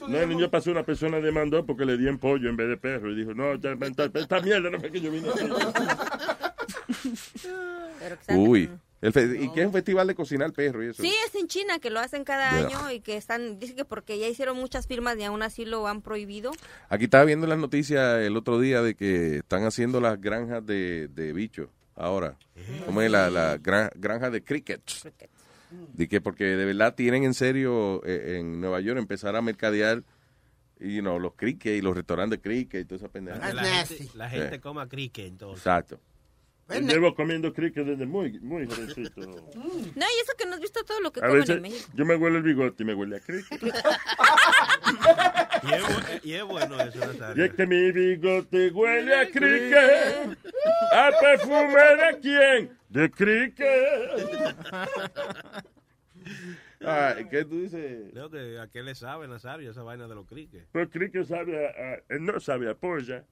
No, 0.07 0.17
el 0.17 0.29
niño 0.29 0.49
pasó, 0.49 0.71
una 0.71 0.83
persona 0.83 1.19
demandó 1.19 1.63
porque 1.63 1.85
le 1.85 1.95
di 1.97 2.07
en 2.07 2.17
pollo 2.17 2.49
en 2.49 2.55
vez 2.57 2.67
de 2.69 2.77
perro. 2.77 3.11
Y 3.11 3.15
dijo, 3.15 3.35
no, 3.35 3.53
ya, 3.55 3.73
esta, 3.79 4.05
esta 4.19 4.39
mierda 4.41 4.71
no 4.71 4.79
fue 4.79 4.91
que 4.91 4.99
yo 4.99 5.11
vine. 5.11 5.27
Pero 7.99 8.17
que 8.27 8.33
Uy. 8.33 8.69
El 9.01 9.13
fe- 9.13 9.37
¿Y 9.39 9.51
qué 9.51 9.61
es 9.61 9.67
un 9.67 9.73
festival 9.73 10.07
de 10.07 10.15
cocinar 10.15 10.51
perro 10.51 10.83
y 10.83 10.87
eso? 10.87 11.03
Sí, 11.03 11.13
es 11.27 11.35
en 11.35 11.47
China 11.47 11.77
que 11.79 11.89
lo 11.91 11.99
hacen 11.99 12.23
cada 12.23 12.49
año 12.57 12.91
y 12.91 13.01
que 13.01 13.17
están, 13.17 13.59
dice 13.59 13.75
que 13.75 13.85
porque 13.85 14.17
ya 14.17 14.27
hicieron 14.27 14.57
muchas 14.57 14.87
firmas 14.87 15.15
y 15.17 15.23
aún 15.23 15.43
así 15.43 15.63
lo 15.65 15.87
han 15.87 16.01
prohibido. 16.01 16.51
Aquí 16.89 17.03
estaba 17.03 17.23
viendo 17.23 17.45
las 17.45 17.59
noticias 17.59 18.21
el 18.21 18.35
otro 18.35 18.59
día 18.59 18.81
de 18.81 18.95
que 18.95 19.37
están 19.37 19.63
haciendo 19.65 20.01
las 20.01 20.19
granjas 20.19 20.65
de, 20.65 21.07
de 21.09 21.33
bichos 21.33 21.69
ahora. 21.95 22.35
Como 22.85 23.01
es 23.01 23.11
la, 23.11 23.29
la 23.29 23.57
gran- 23.57 23.91
granja 23.95 24.29
de 24.31 24.43
crickets. 24.43 25.07
De 25.93 26.07
que 26.07 26.21
porque 26.21 26.45
de 26.45 26.65
verdad 26.65 26.95
tienen 26.95 27.25
en 27.25 27.33
serio 27.33 28.01
eh, 28.05 28.37
en 28.39 28.59
Nueva 28.61 28.79
York 28.79 28.97
empezar 28.97 29.35
a 29.35 29.41
mercadear 29.41 30.03
you 30.79 31.01
know, 31.01 31.19
los 31.19 31.33
crickets 31.35 31.77
y 31.77 31.81
los 31.81 31.95
restaurantes 31.95 32.39
de 32.39 32.41
cricket 32.41 32.81
y 32.81 32.85
toda 32.85 32.97
esa 32.97 33.09
pendeja. 33.09 33.39
Que 33.39 33.53
la 33.53 33.63
gente, 33.85 34.09
la 34.15 34.29
gente 34.29 34.59
coma 34.61 34.87
cricket, 34.87 35.27
entonces. 35.27 35.59
Exacto. 35.59 35.99
Llevo 36.67 37.13
comiendo 37.13 37.53
cricket 37.53 37.85
desde 37.85 38.05
muy, 38.07 38.39
muy 38.39 38.65
jovencito. 38.65 39.21
No, 39.95 40.05
y 40.05 40.21
eso 40.21 40.33
que 40.37 40.45
no 40.45 40.55
has 40.55 40.59
visto 40.59 40.83
todo 40.83 40.99
lo 40.99 41.11
que 41.11 41.19
A 41.19 41.23
comen 41.27 41.39
veces 41.41 41.55
en 41.57 41.61
México. 41.61 41.89
yo 41.93 42.05
me 42.05 42.15
huele 42.15 42.37
el 42.37 42.43
bigote 42.43 42.83
y 42.83 42.85
me 42.85 42.93
huele 42.95 43.17
a 43.17 43.19
cricket. 43.19 43.61
Y 45.63 45.73
es, 45.73 45.83
bu- 45.83 46.19
y 46.23 46.33
es 46.33 46.43
bueno 46.43 46.79
eso, 46.79 46.97
Y 46.97 47.07
Nazario. 47.07 47.45
es 47.45 47.53
que 47.53 47.65
mi 47.65 47.91
bigote 47.91 48.69
huele 48.71 49.15
a 49.15 49.27
cricket. 49.29 50.37
¿A 50.91 51.11
perfume 51.19 51.73
de 51.73 52.19
quién? 52.21 52.77
De 52.89 53.09
cricket. 53.09 54.55
Ah, 56.85 57.15
¿Qué 57.31 57.45
tú 57.45 57.61
dices? 57.61 58.11
Creo 58.11 58.29
que 58.29 58.59
a 58.59 58.67
qué 58.67 58.83
le 58.83 58.93
sabe, 58.95 59.27
Nazario, 59.27 59.71
esa 59.71 59.81
vaina 59.81 60.07
de 60.07 60.15
los 60.15 60.27
cricket. 60.27 60.67
Pero 60.71 60.89
cricket 60.89 61.25
sabe 61.25 61.65
a, 61.67 61.69
a- 61.69 61.99
él 62.09 62.23
no 62.25 62.39
sabe 62.39 62.69
a 62.69 62.75
polla. 62.75 63.23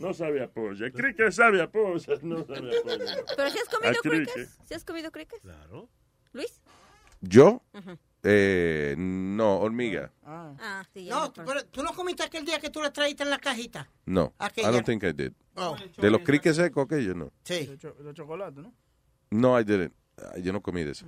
No 0.00 0.14
sabe 0.14 0.42
a 0.42 0.48
polla. 0.50 0.86
El 0.86 0.92
cricket 0.92 1.30
sabe 1.32 1.60
a 1.62 1.70
polla. 1.70 2.14
No 2.22 2.44
sabe 2.46 2.78
a 2.78 2.82
polla. 2.82 3.24
Pero 3.36 3.50
si 3.50 3.58
has 3.58 3.68
comido 3.68 4.00
cricket. 4.02 4.32
crickets, 4.32 4.58
si 4.66 4.74
has 4.74 4.84
comido 4.84 5.10
crickets. 5.10 5.42
Claro. 5.42 5.88
Luis. 6.32 6.60
¿Yo? 7.20 7.62
Eh, 8.22 8.94
no, 8.98 9.58
hormiga. 9.60 10.12
Ah, 10.24 10.82
sí, 10.92 11.04
ya 11.04 11.14
No, 11.14 11.32
pero 11.32 11.64
tú 11.66 11.82
no 11.82 11.92
comiste 11.94 12.22
aquel 12.22 12.44
día 12.44 12.58
que 12.60 12.70
tú 12.70 12.80
la 12.82 12.92
traíste 12.92 13.22
en 13.24 13.30
la 13.30 13.38
cajita. 13.38 13.88
No. 14.06 14.32
I 14.40 14.44
Aquella. 14.44 14.70
don't 14.70 14.86
think 14.86 15.02
I 15.04 15.12
did. 15.12 15.32
Oh. 15.56 15.76
De 15.98 16.10
los 16.10 16.20
crickets 16.22 16.56
secos, 16.56 16.84
aquellos 16.86 17.16
no. 17.16 17.30
Sí. 17.44 17.66
De, 17.66 17.76
cho- 17.78 17.92
de 17.94 18.14
chocolate, 18.14 18.60
¿no? 18.60 18.72
No, 19.30 19.58
I 19.60 19.64
didn't. 19.64 19.92
Ah, 20.18 20.38
Yo 20.38 20.52
no 20.52 20.60
comí 20.62 20.84
de 20.84 20.92
eso. 20.92 21.06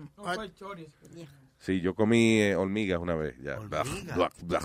Sí, 1.58 1.80
yo 1.80 1.94
comí 1.94 2.40
eh, 2.40 2.56
hormigas 2.56 2.98
una 2.98 3.14
vez. 3.14 3.36
Ya. 3.40 3.56
Blah, 3.56 3.84
blah, 4.14 4.30
blah. 4.42 4.60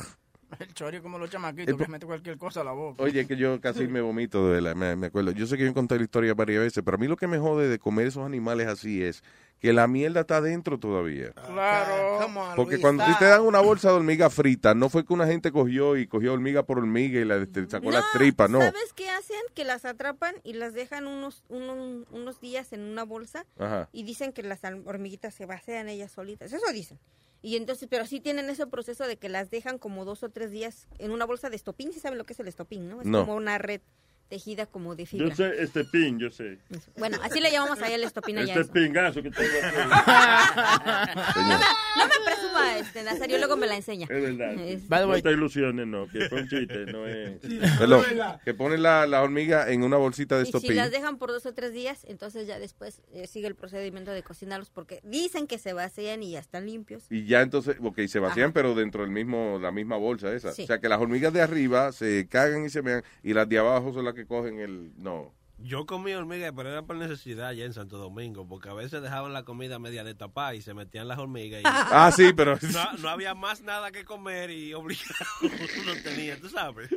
El 0.59 0.73
chori 0.73 0.99
como 1.01 1.17
los 1.19 1.29
chamaquitos, 1.29 1.67
El 1.69 1.77
que 1.77 1.85
po- 1.85 1.91
mete 1.91 2.05
cualquier 2.05 2.37
cosa 2.37 2.61
a 2.61 2.63
la 2.63 2.71
boca. 2.71 3.03
Oye, 3.03 3.27
que 3.27 3.35
yo 3.35 3.59
casi 3.61 3.87
me 3.87 4.01
vomito 4.01 4.49
de 4.51 4.61
la, 4.61 4.75
me, 4.75 4.95
me 4.95 5.07
acuerdo. 5.07 5.31
Yo 5.31 5.45
sé 5.47 5.57
que 5.57 5.65
yo 5.65 5.73
conté 5.73 5.97
la 5.97 6.03
historia 6.03 6.33
varias 6.33 6.61
veces, 6.61 6.83
pero 6.83 6.95
a 6.95 6.99
mí 6.99 7.07
lo 7.07 7.17
que 7.17 7.27
me 7.27 7.37
jode 7.37 7.67
de 7.67 7.79
comer 7.79 8.07
esos 8.07 8.25
animales 8.25 8.67
así 8.67 9.03
es 9.03 9.23
que 9.59 9.73
la 9.73 9.87
mierda 9.87 10.21
está 10.21 10.39
dentro 10.39 10.77
todavía. 10.79 11.31
Claro. 11.31 12.19
Come 12.21 12.39
on, 12.39 12.55
Porque 12.55 12.73
Luis, 12.75 12.81
cuando 12.83 13.03
stop. 13.03 13.19
te 13.19 13.25
dan 13.25 13.41
una 13.41 13.59
bolsa 13.59 13.89
de 13.89 13.95
hormiga 13.95 14.29
frita, 14.29 14.75
no 14.75 14.87
fue 14.89 15.03
que 15.03 15.13
una 15.13 15.25
gente 15.25 15.51
cogió 15.51 15.97
y 15.97 16.05
cogió 16.05 16.31
hormiga 16.33 16.61
por 16.63 16.77
hormiga 16.77 17.19
y 17.19 17.25
la 17.25 17.37
este, 17.37 17.67
sacó 17.67 17.89
las 17.89 18.05
tripas, 18.13 18.49
no. 18.51 18.59
¿Sabes 18.59 18.93
qué 18.95 19.09
hacen? 19.09 19.37
Que 19.55 19.63
las 19.63 19.83
atrapan 19.83 20.35
y 20.43 20.53
las 20.53 20.73
dejan 20.75 21.07
unos, 21.07 21.43
unos, 21.49 22.05
unos 22.11 22.39
días 22.39 22.71
en 22.71 22.81
una 22.81 23.03
bolsa 23.03 23.45
Ajá. 23.57 23.89
y 23.91 24.03
dicen 24.03 24.31
que 24.31 24.43
las 24.43 24.59
hormiguitas 24.85 25.33
se 25.33 25.47
vacían 25.47 25.89
ellas 25.89 26.11
solitas. 26.11 26.53
Eso 26.53 26.71
dicen. 26.71 26.99
Y 27.47 27.55
entonces, 27.55 27.87
pero 27.89 28.05
sí 28.05 28.19
tienen 28.19 28.49
ese 28.49 28.67
proceso 28.67 29.07
de 29.07 29.15
que 29.15 29.29
las 29.29 29.49
dejan 29.49 29.77
como 29.77 30.03
dos 30.03 30.21
o 30.21 30.27
tres 30.27 30.51
días 30.51 30.85
en 30.99 31.11
una 31.11 31.23
bolsa 31.23 31.49
de 31.49 31.55
estopín. 31.55 31.93
¿Sí 31.93 32.01
saben 32.01 32.17
lo 32.17 32.25
que 32.25 32.33
es 32.33 32.39
el 32.41 32.49
estopín, 32.49 32.89
no? 32.89 32.99
Es 32.99 33.07
No. 33.07 33.21
como 33.21 33.37
una 33.37 33.57
red 33.57 33.79
tejida 34.27 34.65
como 34.65 34.95
de 34.95 35.05
fibra. 35.05 35.29
Yo 35.29 35.35
sé, 35.35 35.61
este 35.61 35.83
pin, 35.85 36.19
yo 36.19 36.29
sé. 36.29 36.57
Bueno, 36.97 37.17
así 37.23 37.39
le 37.39 37.51
llamamos 37.51 37.81
allá 37.81 37.95
el 37.95 38.03
estopín 38.03 38.37
allá. 38.37 38.53
Este 38.53 38.61
eso. 38.61 38.71
pingazo 38.73 39.23
que 39.23 39.31
tengo 39.31 39.49
aquí. 39.63 39.77
No 41.37 41.43
me, 41.59 41.65
no 41.97 42.07
me 42.07 42.25
presuma, 42.25 42.77
este, 42.79 43.03
Nazario, 43.03 43.37
luego 43.37 43.57
me 43.57 43.67
la 43.67 43.75
enseña. 43.75 44.07
Es 44.09 44.21
verdad. 44.21 44.53
Es- 44.53 44.89
no 44.89 45.21
te 45.21 45.31
ilusiones, 45.31 45.87
no, 45.87 46.07
que 46.07 46.27
fue 46.29 46.41
un 46.41 46.47
chiste, 46.49 46.85
no 46.87 47.07
es... 47.07 47.39
Perdón, 47.77 48.03
que 48.43 48.53
ponen 48.53 48.81
la, 48.83 49.05
la 49.07 49.21
hormiga 49.21 49.69
en 49.71 49.83
una 49.83 49.97
bolsita 49.97 50.35
de 50.35 50.43
Y 50.43 50.45
si 50.45 50.49
estopín. 50.57 50.75
las 50.75 50.91
dejan 50.91 51.17
por 51.17 51.31
dos 51.31 51.45
o 51.45 51.53
tres 51.53 51.73
días, 51.73 52.03
entonces 52.07 52.47
ya 52.47 52.59
después 52.59 53.01
eh, 53.13 53.27
sigue 53.27 53.47
el 53.47 53.55
procedimiento 53.55 54.11
de 54.11 54.23
cocinarlos 54.23 54.69
porque 54.69 54.99
dicen 55.03 55.47
que 55.47 55.57
se 55.57 55.73
vacían 55.73 56.23
y 56.23 56.31
ya 56.31 56.39
están 56.39 56.65
limpios. 56.65 57.05
Y 57.09 57.25
ya 57.25 57.41
entonces, 57.41 57.77
ok, 57.81 57.99
se 58.07 58.19
vacían, 58.19 58.51
pero 58.53 58.75
dentro 58.75 59.01
del 59.03 59.11
mismo, 59.11 59.59
la 59.61 59.71
misma 59.71 59.97
bolsa 59.97 60.33
esa. 60.33 60.51
Sí. 60.51 60.63
O 60.63 60.67
sea, 60.67 60.79
que 60.79 60.89
las 60.89 60.99
hormigas 60.99 61.31
de 61.33 61.41
arriba 61.41 61.91
se 61.91 62.27
cagan 62.29 62.65
y 62.65 62.69
se 62.69 62.81
mean, 62.81 63.03
y 63.23 63.33
las 63.33 63.47
de 63.47 63.57
abajo 63.59 63.93
son 63.93 64.05
las 64.05 64.13
que 64.17 64.25
cogen 64.25 64.59
el... 64.59 64.93
No. 64.97 65.36
Yo 65.59 65.87
comí 65.87 66.13
hormigas, 66.13 66.53
pero 66.55 66.69
era 66.69 66.83
por 66.83 66.95
necesidad 66.97 67.47
allá 67.47 67.65
en 67.65 67.73
Santo 67.73 67.97
Domingo, 67.97 68.47
porque 68.47 68.69
a 68.69 68.73
veces 68.73 69.01
dejaban 69.01 69.33
la 69.33 69.43
comida 69.43 69.79
media 69.79 70.03
de 70.03 70.13
tapar 70.13 70.53
y 70.55 70.61
se 70.61 70.73
metían 70.75 71.07
las 71.07 71.17
hormigas. 71.17 71.61
Y 71.61 71.63
Ah, 71.65 72.11
sí, 72.15 72.31
pero- 72.33 72.57
No, 72.73 72.93
no 72.99 73.09
había 73.09 73.33
más 73.33 73.61
nada 73.61 73.91
que 73.91 74.05
comer 74.05 74.51
y 74.51 74.73
obligado 74.75 75.15
uno 75.41 75.93
tenía, 76.03 76.39
tú 76.39 76.47
sabes. 76.49 76.89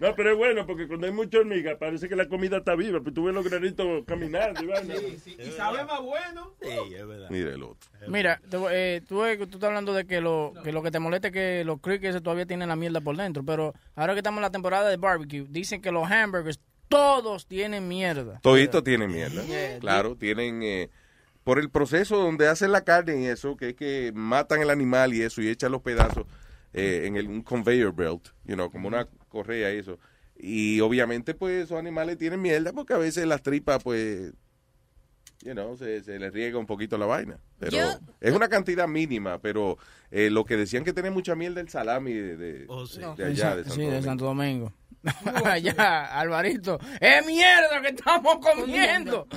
No, 0.00 0.14
pero 0.14 0.32
es 0.32 0.36
bueno 0.36 0.66
porque 0.66 0.86
cuando 0.86 1.06
hay 1.06 1.12
mucha 1.12 1.38
hormiga 1.38 1.76
parece 1.78 2.08
que 2.08 2.14
la 2.14 2.28
comida 2.28 2.58
está 2.58 2.74
viva, 2.74 3.00
pero 3.00 3.14
tú 3.14 3.24
ves 3.24 3.34
los 3.34 3.44
granitos 3.48 4.04
caminando. 4.06 4.62
Y, 4.62 4.66
vaina. 4.66 4.94
Y 4.96 5.50
sabe 5.56 5.82
más 5.84 6.00
bueno. 6.02 6.54
Sí, 6.60 6.94
es 6.94 7.06
verdad. 7.06 7.30
Mira 7.30 7.54
el 7.54 7.62
otro. 7.62 7.90
Mira, 8.06 8.40
te 8.50 8.56
voy- 8.58 8.72
eh, 8.74 9.02
tú, 9.08 9.20
ves 9.20 9.38
que 9.38 9.46
tú 9.46 9.56
estás 9.56 9.68
hablando 9.68 9.94
de 9.94 10.04
que 10.06 10.20
lo 10.20 10.52
que, 10.62 10.72
lo 10.72 10.82
que 10.82 10.90
te 10.90 10.98
molesta 10.98 11.28
es 11.28 11.32
que 11.34 11.64
los 11.64 11.80
crickets 11.80 12.22
todavía 12.22 12.44
tienen 12.46 12.68
la 12.68 12.76
mierda 12.76 13.00
por 13.00 13.16
dentro, 13.16 13.42
pero 13.44 13.72
ahora 13.96 14.12
que 14.12 14.18
estamos 14.20 14.38
en 14.38 14.42
la 14.42 14.50
temporada 14.50 14.88
de 14.90 14.98
barbecue, 14.98 15.46
dicen 15.48 15.80
que 15.80 15.90
los 15.90 16.08
hamburgers 16.08 16.60
todos 16.88 17.46
tienen 17.46 17.86
mierda. 17.88 18.40
Todito 18.42 18.82
tienen 18.82 19.10
mierda. 19.12 19.42
Yeah. 19.44 19.78
Claro, 19.80 20.16
tienen... 20.16 20.62
eh, 20.62 20.90
por 21.44 21.58
el 21.58 21.70
proceso 21.70 22.18
donde 22.18 22.46
hacen 22.46 22.72
la 22.72 22.84
carne 22.84 23.22
y 23.22 23.24
eso, 23.26 23.56
que 23.56 23.70
es 23.70 23.74
que 23.74 24.12
matan 24.14 24.60
el 24.60 24.68
animal 24.68 25.14
y 25.14 25.22
eso, 25.22 25.40
y 25.40 25.48
echan 25.48 25.72
los 25.72 25.80
pedazos 25.80 26.26
eh, 26.74 27.04
en 27.06 27.16
el, 27.16 27.26
un 27.26 27.40
conveyor 27.42 27.94
belt, 27.94 28.28
you 28.44 28.54
know, 28.54 28.70
como 28.70 28.86
una 28.86 29.08
correa 29.30 29.72
y 29.72 29.78
eso. 29.78 29.98
Y 30.36 30.80
obviamente, 30.80 31.32
pues, 31.34 31.64
esos 31.64 31.78
animales 31.78 32.18
tienen 32.18 32.42
mierda 32.42 32.74
porque 32.74 32.92
a 32.92 32.98
veces 32.98 33.26
las 33.26 33.42
tripas, 33.42 33.82
pues, 33.82 34.34
you 35.42 35.52
know, 35.52 35.74
se, 35.78 36.02
se 36.02 36.18
les 36.18 36.34
riega 36.34 36.58
un 36.58 36.66
poquito 36.66 36.98
la 36.98 37.06
vaina. 37.06 37.38
Pero 37.58 37.72
Yo- 37.72 37.98
es 38.20 38.34
una 38.34 38.48
cantidad 38.50 38.86
mínima, 38.86 39.38
pero 39.38 39.78
eh, 40.10 40.28
lo 40.28 40.44
que 40.44 40.58
decían 40.58 40.84
que 40.84 40.92
tenía 40.92 41.10
mucha 41.10 41.34
mierda 41.34 41.62
el 41.62 41.70
salami 41.70 42.12
de, 42.12 42.36
de, 42.36 42.66
de 43.16 43.24
allá, 43.24 43.56
de 43.56 43.64
Santo 43.64 43.74
sí, 43.74 43.80
de 43.80 43.86
Domingo. 43.86 44.02
Santo 44.02 44.24
Domingo. 44.26 44.72
Allá, 45.44 46.06
Alvarito, 46.18 46.78
¡es 47.00 47.26
mierda 47.26 47.80
que 47.82 47.88
estamos 47.88 48.38
comiendo! 48.38 49.26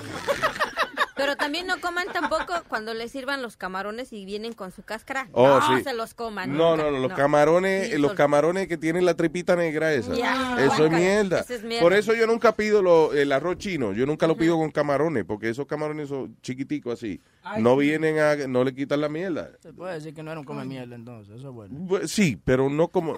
Pero 1.15 1.35
también 1.35 1.67
no 1.67 1.79
coman 1.79 2.07
tampoco 2.11 2.53
cuando 2.67 2.95
les 2.95 3.11
sirvan 3.11 3.43
los 3.43 3.55
camarones 3.55 4.11
y 4.11 4.25
vienen 4.25 4.53
con 4.53 4.71
su 4.71 4.81
cáscara. 4.81 5.27
Oh, 5.33 5.59
no 5.59 5.77
sí. 5.77 5.83
se 5.83 5.93
los 5.93 6.15
coman. 6.15 6.57
No, 6.57 6.71
nunca, 6.71 6.83
no, 6.85 6.91
no, 6.91 6.99
los 7.07 7.13
camarones, 7.13 7.89
Sí, 7.91 7.97
los 7.99 8.13
camarones 8.13 8.67
que 8.67 8.77
tienen 8.77 9.05
la 9.05 9.13
tripita 9.13 9.55
negra 9.55 9.93
esa. 9.93 10.13
Eso 10.13 10.85
es 10.85 10.91
mierda. 10.91 11.41
eso 11.41 11.53
es 11.53 11.63
mierda. 11.63 11.83
Por 11.83 11.93
eso 11.93 12.15
yo 12.15 12.25
nunca 12.25 12.53
pido 12.55 12.81
lo- 12.81 13.13
el 13.13 13.31
arroz 13.33 13.57
chino. 13.57 13.93
Yo 13.93 14.07
nunca 14.07 14.25
lo 14.25 14.35
pido 14.35 14.57
con 14.57 14.71
camarones, 14.71 15.23
porque 15.25 15.49
esos 15.49 15.67
camarones 15.67 16.09
son 16.09 16.35
chiquiticos 16.41 16.93
así. 16.93 17.21
Ay, 17.43 17.61
no 17.61 17.75
vienen 17.77 18.17
a, 18.17 18.35
no 18.47 18.63
le 18.63 18.73
quitan 18.73 19.01
la 19.01 19.09
mierda. 19.09 19.51
Se 19.61 19.73
puede 19.73 19.95
decir 19.95 20.15
que 20.15 20.23
no 20.23 20.31
era 20.31 20.39
un 20.39 20.45
come 20.45 20.65
mierda 20.65 20.95
entonces, 20.95 21.35
eso 21.37 21.49
es 21.49 21.53
bueno. 21.53 21.75
Bu- 21.77 22.07
Sí, 22.07 22.39
pero 22.43 22.67
no 22.67 22.87
como. 22.87 23.15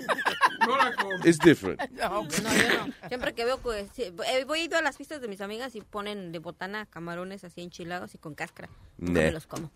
No 0.68 0.78
la 0.78 0.94
como. 0.96 1.16
It's 1.26 1.40
different. 1.40 1.82
No, 1.92 2.28
yo 2.28 2.42
no. 2.42 3.08
Siempre 3.08 3.34
que 3.34 3.46
veo 3.46 3.62
que 3.62 3.88
sí, 3.94 4.04
eh, 4.04 4.46
voy 4.46 4.62
ido 4.62 4.78
a 4.78 4.82
las 4.82 4.98
fiestas 4.98 5.22
de 5.22 5.28
mis 5.28 5.42
amigas 5.42 5.76
y 5.76 5.82
ponen 5.82 6.32
de 6.32 6.40
botana 6.40 6.86
camarones 6.86 7.44
así 7.44 7.62
enchilados 7.62 8.16
y 8.16 8.18
con 8.18 8.36
cáscara. 8.36 8.70
Nah. 8.98 9.12
me 9.12 9.32
los 9.32 9.48
como. 9.48 9.72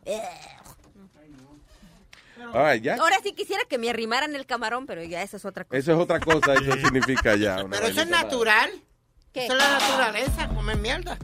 Right, 2.53 2.83
ya. 2.83 2.95
Ahora 2.95 3.17
sí 3.23 3.33
quisiera 3.33 3.63
que 3.67 3.77
me 3.77 3.89
arrimaran 3.89 4.35
el 4.35 4.45
camarón, 4.45 4.85
pero 4.85 5.03
ya 5.03 5.23
eso 5.23 5.37
es 5.37 5.45
otra 5.45 5.63
cosa. 5.63 5.77
Eso 5.77 5.93
es 5.93 5.97
otra 5.99 6.19
cosa, 6.19 6.53
eso 6.53 6.71
significa 6.83 7.35
ya. 7.35 7.63
una 7.63 7.77
Pero 7.77 7.87
eso 7.87 8.01
es 8.01 8.07
natural. 8.07 8.69
¿Qué? 9.33 9.45
Eso 9.45 9.53
es 9.53 9.59
la 9.59 9.79
naturaleza, 9.79 10.47
comer 10.49 10.77
mierda. 10.77 11.17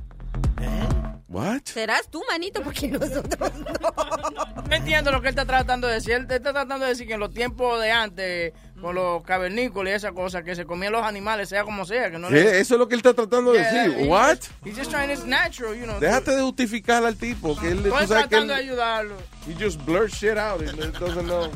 What? 1.33 1.61
Serás 1.65 2.07
tú, 2.09 2.21
manito, 2.29 2.61
porque 2.61 2.87
nosotros 2.89 3.51
no. 3.55 4.63
No 4.69 4.75
entiendo 4.75 5.11
lo 5.11 5.19
que 5.19 5.29
él 5.29 5.31
está 5.31 5.45
tratando 5.45 5.87
de 5.87 5.95
decir. 5.95 6.11
Él 6.13 6.27
está 6.29 6.53
tratando 6.53 6.85
de 6.85 6.89
decir 6.91 7.07
que 7.07 7.13
en 7.15 7.19
los 7.19 7.33
tiempos 7.33 7.81
de 7.81 7.91
antes, 7.91 8.53
con 8.79 8.93
los 8.93 9.23
cavernícolas 9.23 9.91
y 9.91 9.95
esas 9.95 10.11
cosas, 10.11 10.43
que 10.43 10.55
se 10.55 10.65
comían 10.65 10.93
los 10.93 11.03
animales, 11.03 11.49
sea 11.49 11.63
como 11.63 11.85
sea. 11.85 12.11
Que 12.11 12.19
no 12.19 12.27
¿Qué? 12.27 12.35
le- 12.35 12.59
Eso 12.59 12.75
es 12.75 12.79
lo 12.79 12.87
que 12.87 12.93
él 12.93 12.99
está 12.99 13.15
tratando 13.15 13.51
de 13.51 13.59
decir. 13.63 13.97
he's 13.99 14.07
What? 14.07 14.35
just- 14.37 14.51
He's 14.63 14.77
just 14.77 14.91
trying, 14.91 15.09
it's 15.09 15.25
natural, 15.25 15.73
you 15.75 15.85
know. 15.85 15.99
Déjate 15.99 16.35
de 16.35 16.41
justificar 16.43 17.03
al 17.03 17.15
tipo, 17.17 17.55
que 17.59 17.69
él, 17.71 17.77
Estoy 17.79 17.91
sabes 17.91 18.09
que 18.09 18.15
tratando 18.29 18.53
de 18.53 18.59
él, 18.61 18.69
ayudarlo. 18.69 19.15
he 19.47 19.55
just 19.59 19.81
blurs 19.85 20.13
shit 20.13 20.37
out 20.37 20.61
and 20.61 20.79
he 20.79 20.91
doesn't 20.99 21.25
know. 21.25 21.49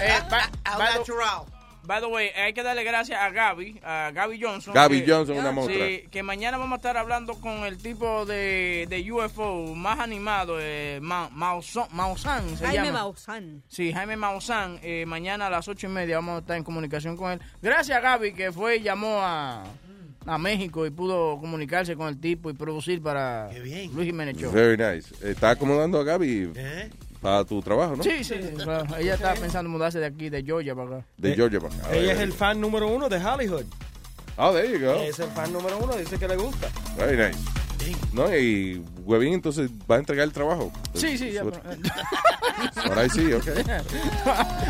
Eh, 0.00 0.20
by, 0.30 0.40
by 0.64 0.92
the- 0.92 0.98
natural. 0.98 1.46
By 1.84 2.00
the 2.00 2.06
way, 2.06 2.28
hay 2.36 2.52
que 2.52 2.62
darle 2.62 2.84
gracias 2.84 3.18
a 3.20 3.30
Gaby, 3.30 3.80
a 3.82 4.10
Gaby 4.12 4.40
Johnson. 4.40 4.74
Gaby 4.74 5.02
que- 5.04 5.10
Johnson, 5.12 5.38
una 5.38 5.52
montra. 5.52 5.74
Sí, 5.74 6.04
que 6.10 6.22
mañana 6.22 6.56
vamos 6.58 6.74
a 6.74 6.76
estar 6.76 6.96
hablando 6.96 7.34
con 7.40 7.64
el 7.64 7.78
tipo 7.78 8.24
de, 8.26 8.86
de 8.88 9.12
UFO 9.12 9.74
más 9.74 9.98
animado, 9.98 10.58
eh, 10.60 10.98
Ma- 11.02 11.28
Maussan, 11.32 11.86
Maussan 11.92 12.56
se 12.56 12.64
Jaime 12.66 12.86
llama. 12.86 12.98
Maussan. 13.00 13.62
Sí, 13.68 13.92
Jaime 13.92 14.16
Maussan. 14.16 14.78
eh, 14.82 15.04
mañana 15.06 15.46
a 15.46 15.50
las 15.50 15.68
ocho 15.68 15.86
y 15.86 15.90
media 15.90 16.16
vamos 16.16 16.36
a 16.36 16.38
estar 16.40 16.56
en 16.56 16.64
comunicación 16.64 17.16
con 17.16 17.32
él. 17.32 17.40
Gracias 17.60 17.96
a 17.96 18.00
Gaby 18.00 18.32
que 18.34 18.52
fue 18.52 18.76
y 18.76 18.82
llamó 18.82 19.18
a, 19.20 19.64
a 20.26 20.38
México 20.38 20.86
y 20.86 20.90
pudo 20.90 21.38
comunicarse 21.40 21.96
con 21.96 22.08
el 22.08 22.20
tipo 22.20 22.48
y 22.50 22.52
producir 22.54 23.02
para 23.02 23.50
Luis 23.52 23.90
Jiménez 24.06 24.36
Show. 24.36 24.52
Very 24.52 24.76
nice. 24.76 25.12
Está 25.28 25.50
acomodando 25.50 25.98
a 25.98 26.04
Gaby 26.04 26.52
para 27.22 27.44
tu 27.44 27.62
trabajo, 27.62 27.96
¿no? 27.96 28.02
Sí, 28.02 28.24
sí, 28.24 28.34
claro. 28.56 28.84
ella 28.98 29.14
estaba 29.14 29.34
pensando 29.34 29.68
en 29.68 29.72
mudarse 29.72 30.00
de 30.00 30.06
aquí, 30.06 30.28
de 30.28 30.42
Georgia 30.42 30.74
para 30.74 30.98
acá. 30.98 31.06
De 31.16 31.34
Georgia 31.34 31.60
para 31.60 31.74
acá. 31.74 31.94
Ella 31.94 32.12
es 32.12 32.20
el 32.20 32.32
fan 32.32 32.60
número 32.60 32.88
uno 32.88 33.08
de 33.08 33.24
Hollywood. 33.24 33.64
Oh, 34.36 34.52
there 34.52 34.68
you 34.68 34.84
go. 34.84 34.94
Es 34.94 35.20
el 35.20 35.30
fan 35.30 35.52
número 35.52 35.78
uno, 35.78 35.94
dice 35.96 36.18
que 36.18 36.26
le 36.26 36.36
gusta. 36.36 36.68
Very 36.96 37.16
nice. 37.16 37.38
No, 38.12 38.34
y 38.36 38.84
Huevín 39.04 39.34
entonces 39.34 39.70
va 39.90 39.96
a 39.96 39.98
entregar 39.98 40.24
el 40.24 40.32
trabajo. 40.32 40.72
Sí, 40.94 41.16
sí, 41.16 41.32
ya. 41.32 41.42
I 41.42 43.08
see, 43.08 43.32
okay. 43.34 43.64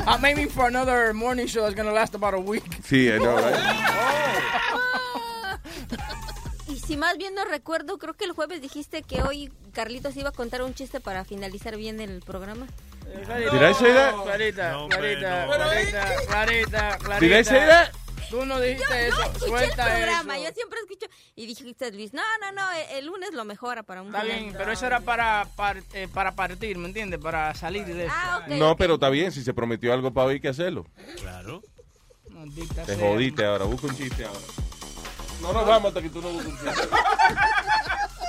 I'm 0.07 0.25
aiming 0.25 0.49
for 0.49 0.67
another 0.67 1.13
morning 1.13 1.47
show 1.47 1.63
that's 1.63 1.75
going 1.75 1.89
to 1.89 1.93
last 1.93 2.15
about 2.15 2.35
a 2.35 2.39
week. 2.39 2.65
Sí, 2.83 3.11
I 3.11 3.19
know, 3.19 3.37
right? 3.37 3.55
Y 5.91 5.97
si 6.87 6.97
más 6.97 7.17
bien 7.19 7.35
no 7.35 7.45
recuerdo, 7.45 7.99
creo 7.99 8.15
que 8.15 8.25
el 8.25 8.33
jueves 8.33 8.61
dijiste 8.61 9.03
que 9.03 9.23
hoy 9.23 9.51
Carlitos 9.73 10.17
iba 10.17 10.31
a 10.31 10.33
contar 10.33 10.63
un 10.63 10.75
chiste 10.75 11.01
para 11.01 11.25
finalizar 11.25 11.77
bien 11.77 12.01
el 12.01 12.21
programa. 12.21 12.67
Did 13.07 13.71
I 13.71 13.75
say 13.75 13.93
that? 13.93 14.15
Clarita, 14.23 14.73
No, 14.73 14.89
Clarita. 14.89 15.47
Clarita, 15.47 16.17
Clarita, 16.27 16.99
Clarita. 16.99 17.19
Did 17.21 17.41
I 17.41 17.45
say 17.45 17.67
that? 17.67 17.91
Tú 18.31 18.47
no 18.47 18.59
dijiste 18.59 18.87
Yo 18.89 18.97
eso, 18.97 19.17
no 19.19 19.23
escuché 19.25 19.45
el 19.45 19.51
suelta 19.51 19.85
programa, 19.85 20.39
eso. 20.39 20.49
yo 20.49 20.55
siempre 20.55 20.79
escucho. 20.81 21.07
Y 21.37 21.45
dijiste, 21.47 21.93
Luis, 21.93 22.15
no, 22.15 22.23
no, 22.41 22.53
no, 22.53 22.73
el, 22.73 22.97
el 22.99 23.05
lunes 23.07 23.35
lo 23.35 23.45
mejora 23.45 23.83
para 23.83 24.01
un 24.01 24.09
Está 24.09 24.23
bien, 24.25 24.55
pero 24.57 24.73
eso 24.73 24.87
era 24.87 25.01
para, 25.01 25.47
par- 25.55 25.83
eh, 25.93 26.09
para 26.13 26.35
partir, 26.35 26.79
¿me 26.79 26.87
entiendes? 26.89 27.21
Para 27.21 27.55
salir 27.55 27.85
de 27.85 28.05
eso. 28.07 28.15
Ah, 28.17 28.41
ok, 28.43 28.49
No, 28.55 28.75
pero 28.77 28.95
está 28.95 29.11
bien. 29.11 29.33
Si 29.33 29.43
se 29.45 29.53
prometió 29.53 29.93
algo 29.93 30.15
para 30.15 30.29
hoy, 30.29 30.35
hay 30.35 30.41
que 30.41 30.49
hacerlo. 30.49 30.87
Claro. 31.21 31.61
Maldita 32.31 32.85
Te 32.85 32.97
sea. 32.97 33.07
jodiste 33.11 33.45
ahora. 33.45 33.67
Busca 33.67 33.89
un 33.89 33.97
chiste 33.97 34.25
ahora. 34.25 34.41
No 35.43 35.53
nos 35.53 35.67
vamos 35.67 35.89
hasta 35.89 36.01
que 36.01 36.09
tú 36.09 36.23
no 36.23 36.31
busques 36.31 36.53
un 36.53 36.59
chiste. 36.59 36.71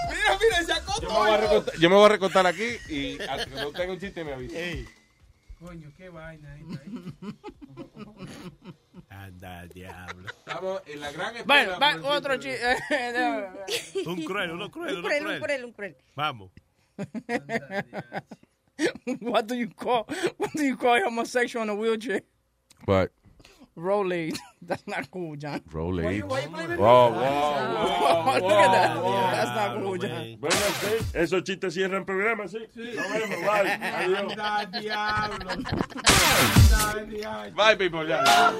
Mira, 0.09 0.37
mira, 0.41 0.63
sacó 0.65 0.99
Yo 1.01 1.09
me 1.09 1.15
voy 1.15 1.31
a 1.31 1.37
recortar, 1.37 1.75
yo 1.79 1.89
me 1.89 1.95
voy 1.95 2.05
a 2.05 2.09
recortar 2.09 2.47
aquí 2.47 2.67
y 2.89 3.21
hasta 3.21 3.45
que 3.45 3.55
no 3.55 3.71
tenga 3.71 3.93
un 3.93 3.99
chiste 3.99 4.23
me 4.23 4.33
avisa. 4.33 4.57
Coño, 5.59 5.91
qué 5.95 6.09
vaina 6.09 6.57
esta 6.57 6.81
ahí. 6.81 7.13
Anda, 9.09 9.67
diablo. 9.67 10.27
Estamos 10.27 10.81
en 10.87 10.99
la 10.99 11.11
gran 11.11 11.35
Bueno, 11.45 11.79
va, 11.79 11.95
otro 12.03 12.35
chiste. 12.37 12.59
Un 14.05 14.23
cruel, 14.25 14.51
uno 14.51 14.69
cruel, 14.71 14.95
Un 14.95 14.99
uno 14.99 15.07
cruel, 15.07 15.27
un 15.27 15.39
cruel. 15.39 15.65
un 15.65 15.71
cruel. 15.71 15.95
Vamos. 16.15 16.51
what 19.21 19.47
do 19.47 19.55
you 19.55 19.67
call 19.69 20.05
what 20.37 20.51
do 20.53 20.63
you 20.63 20.75
call 20.77 20.95
a 20.95 21.01
homosexual 21.05 21.63
in 21.63 21.69
a 21.69 21.75
wheelchair? 21.75 22.21
But, 22.85 23.11
Rolade. 23.75 24.37
That's 24.61 24.85
not 24.87 25.09
cool, 25.09 25.35
John. 25.35 25.61
Rolade. 25.71 26.09
Me? 26.09 26.21
Wow, 26.21 26.49
wow, 26.77 27.11
wow, 27.11 28.33
Look 28.39 28.51
at 28.51 28.71
that. 28.71 29.03
That's 29.33 29.55
not 29.55 29.81
cool, 29.81 29.97
John. 29.97 30.37
Bueno, 30.39 30.55
sí, 30.55 31.05
esos 31.13 31.43
chistes 31.43 31.73
cierran 31.73 32.05
programa, 32.05 32.47
¿sí? 32.47 32.59
Nos 32.75 33.09
vemos, 33.11 33.41
bye. 33.41 33.71
Adiós. 33.71 34.31
Anda, 34.31 34.79
diablo. 34.79 35.49
Anda, 35.51 37.05
diablo. 37.05 37.55
Bye, 37.55 37.75
people, 37.77 38.07
ya. 38.07 38.53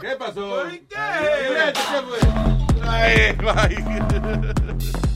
¿Qué 0.00 0.16
pasó? 0.16 0.48
¿Por 0.50 0.70
qué? 0.70 0.86
¿Qué 0.88 2.02
fue? 2.02 2.20
Bye, 2.80 3.32
bye. 3.42 5.06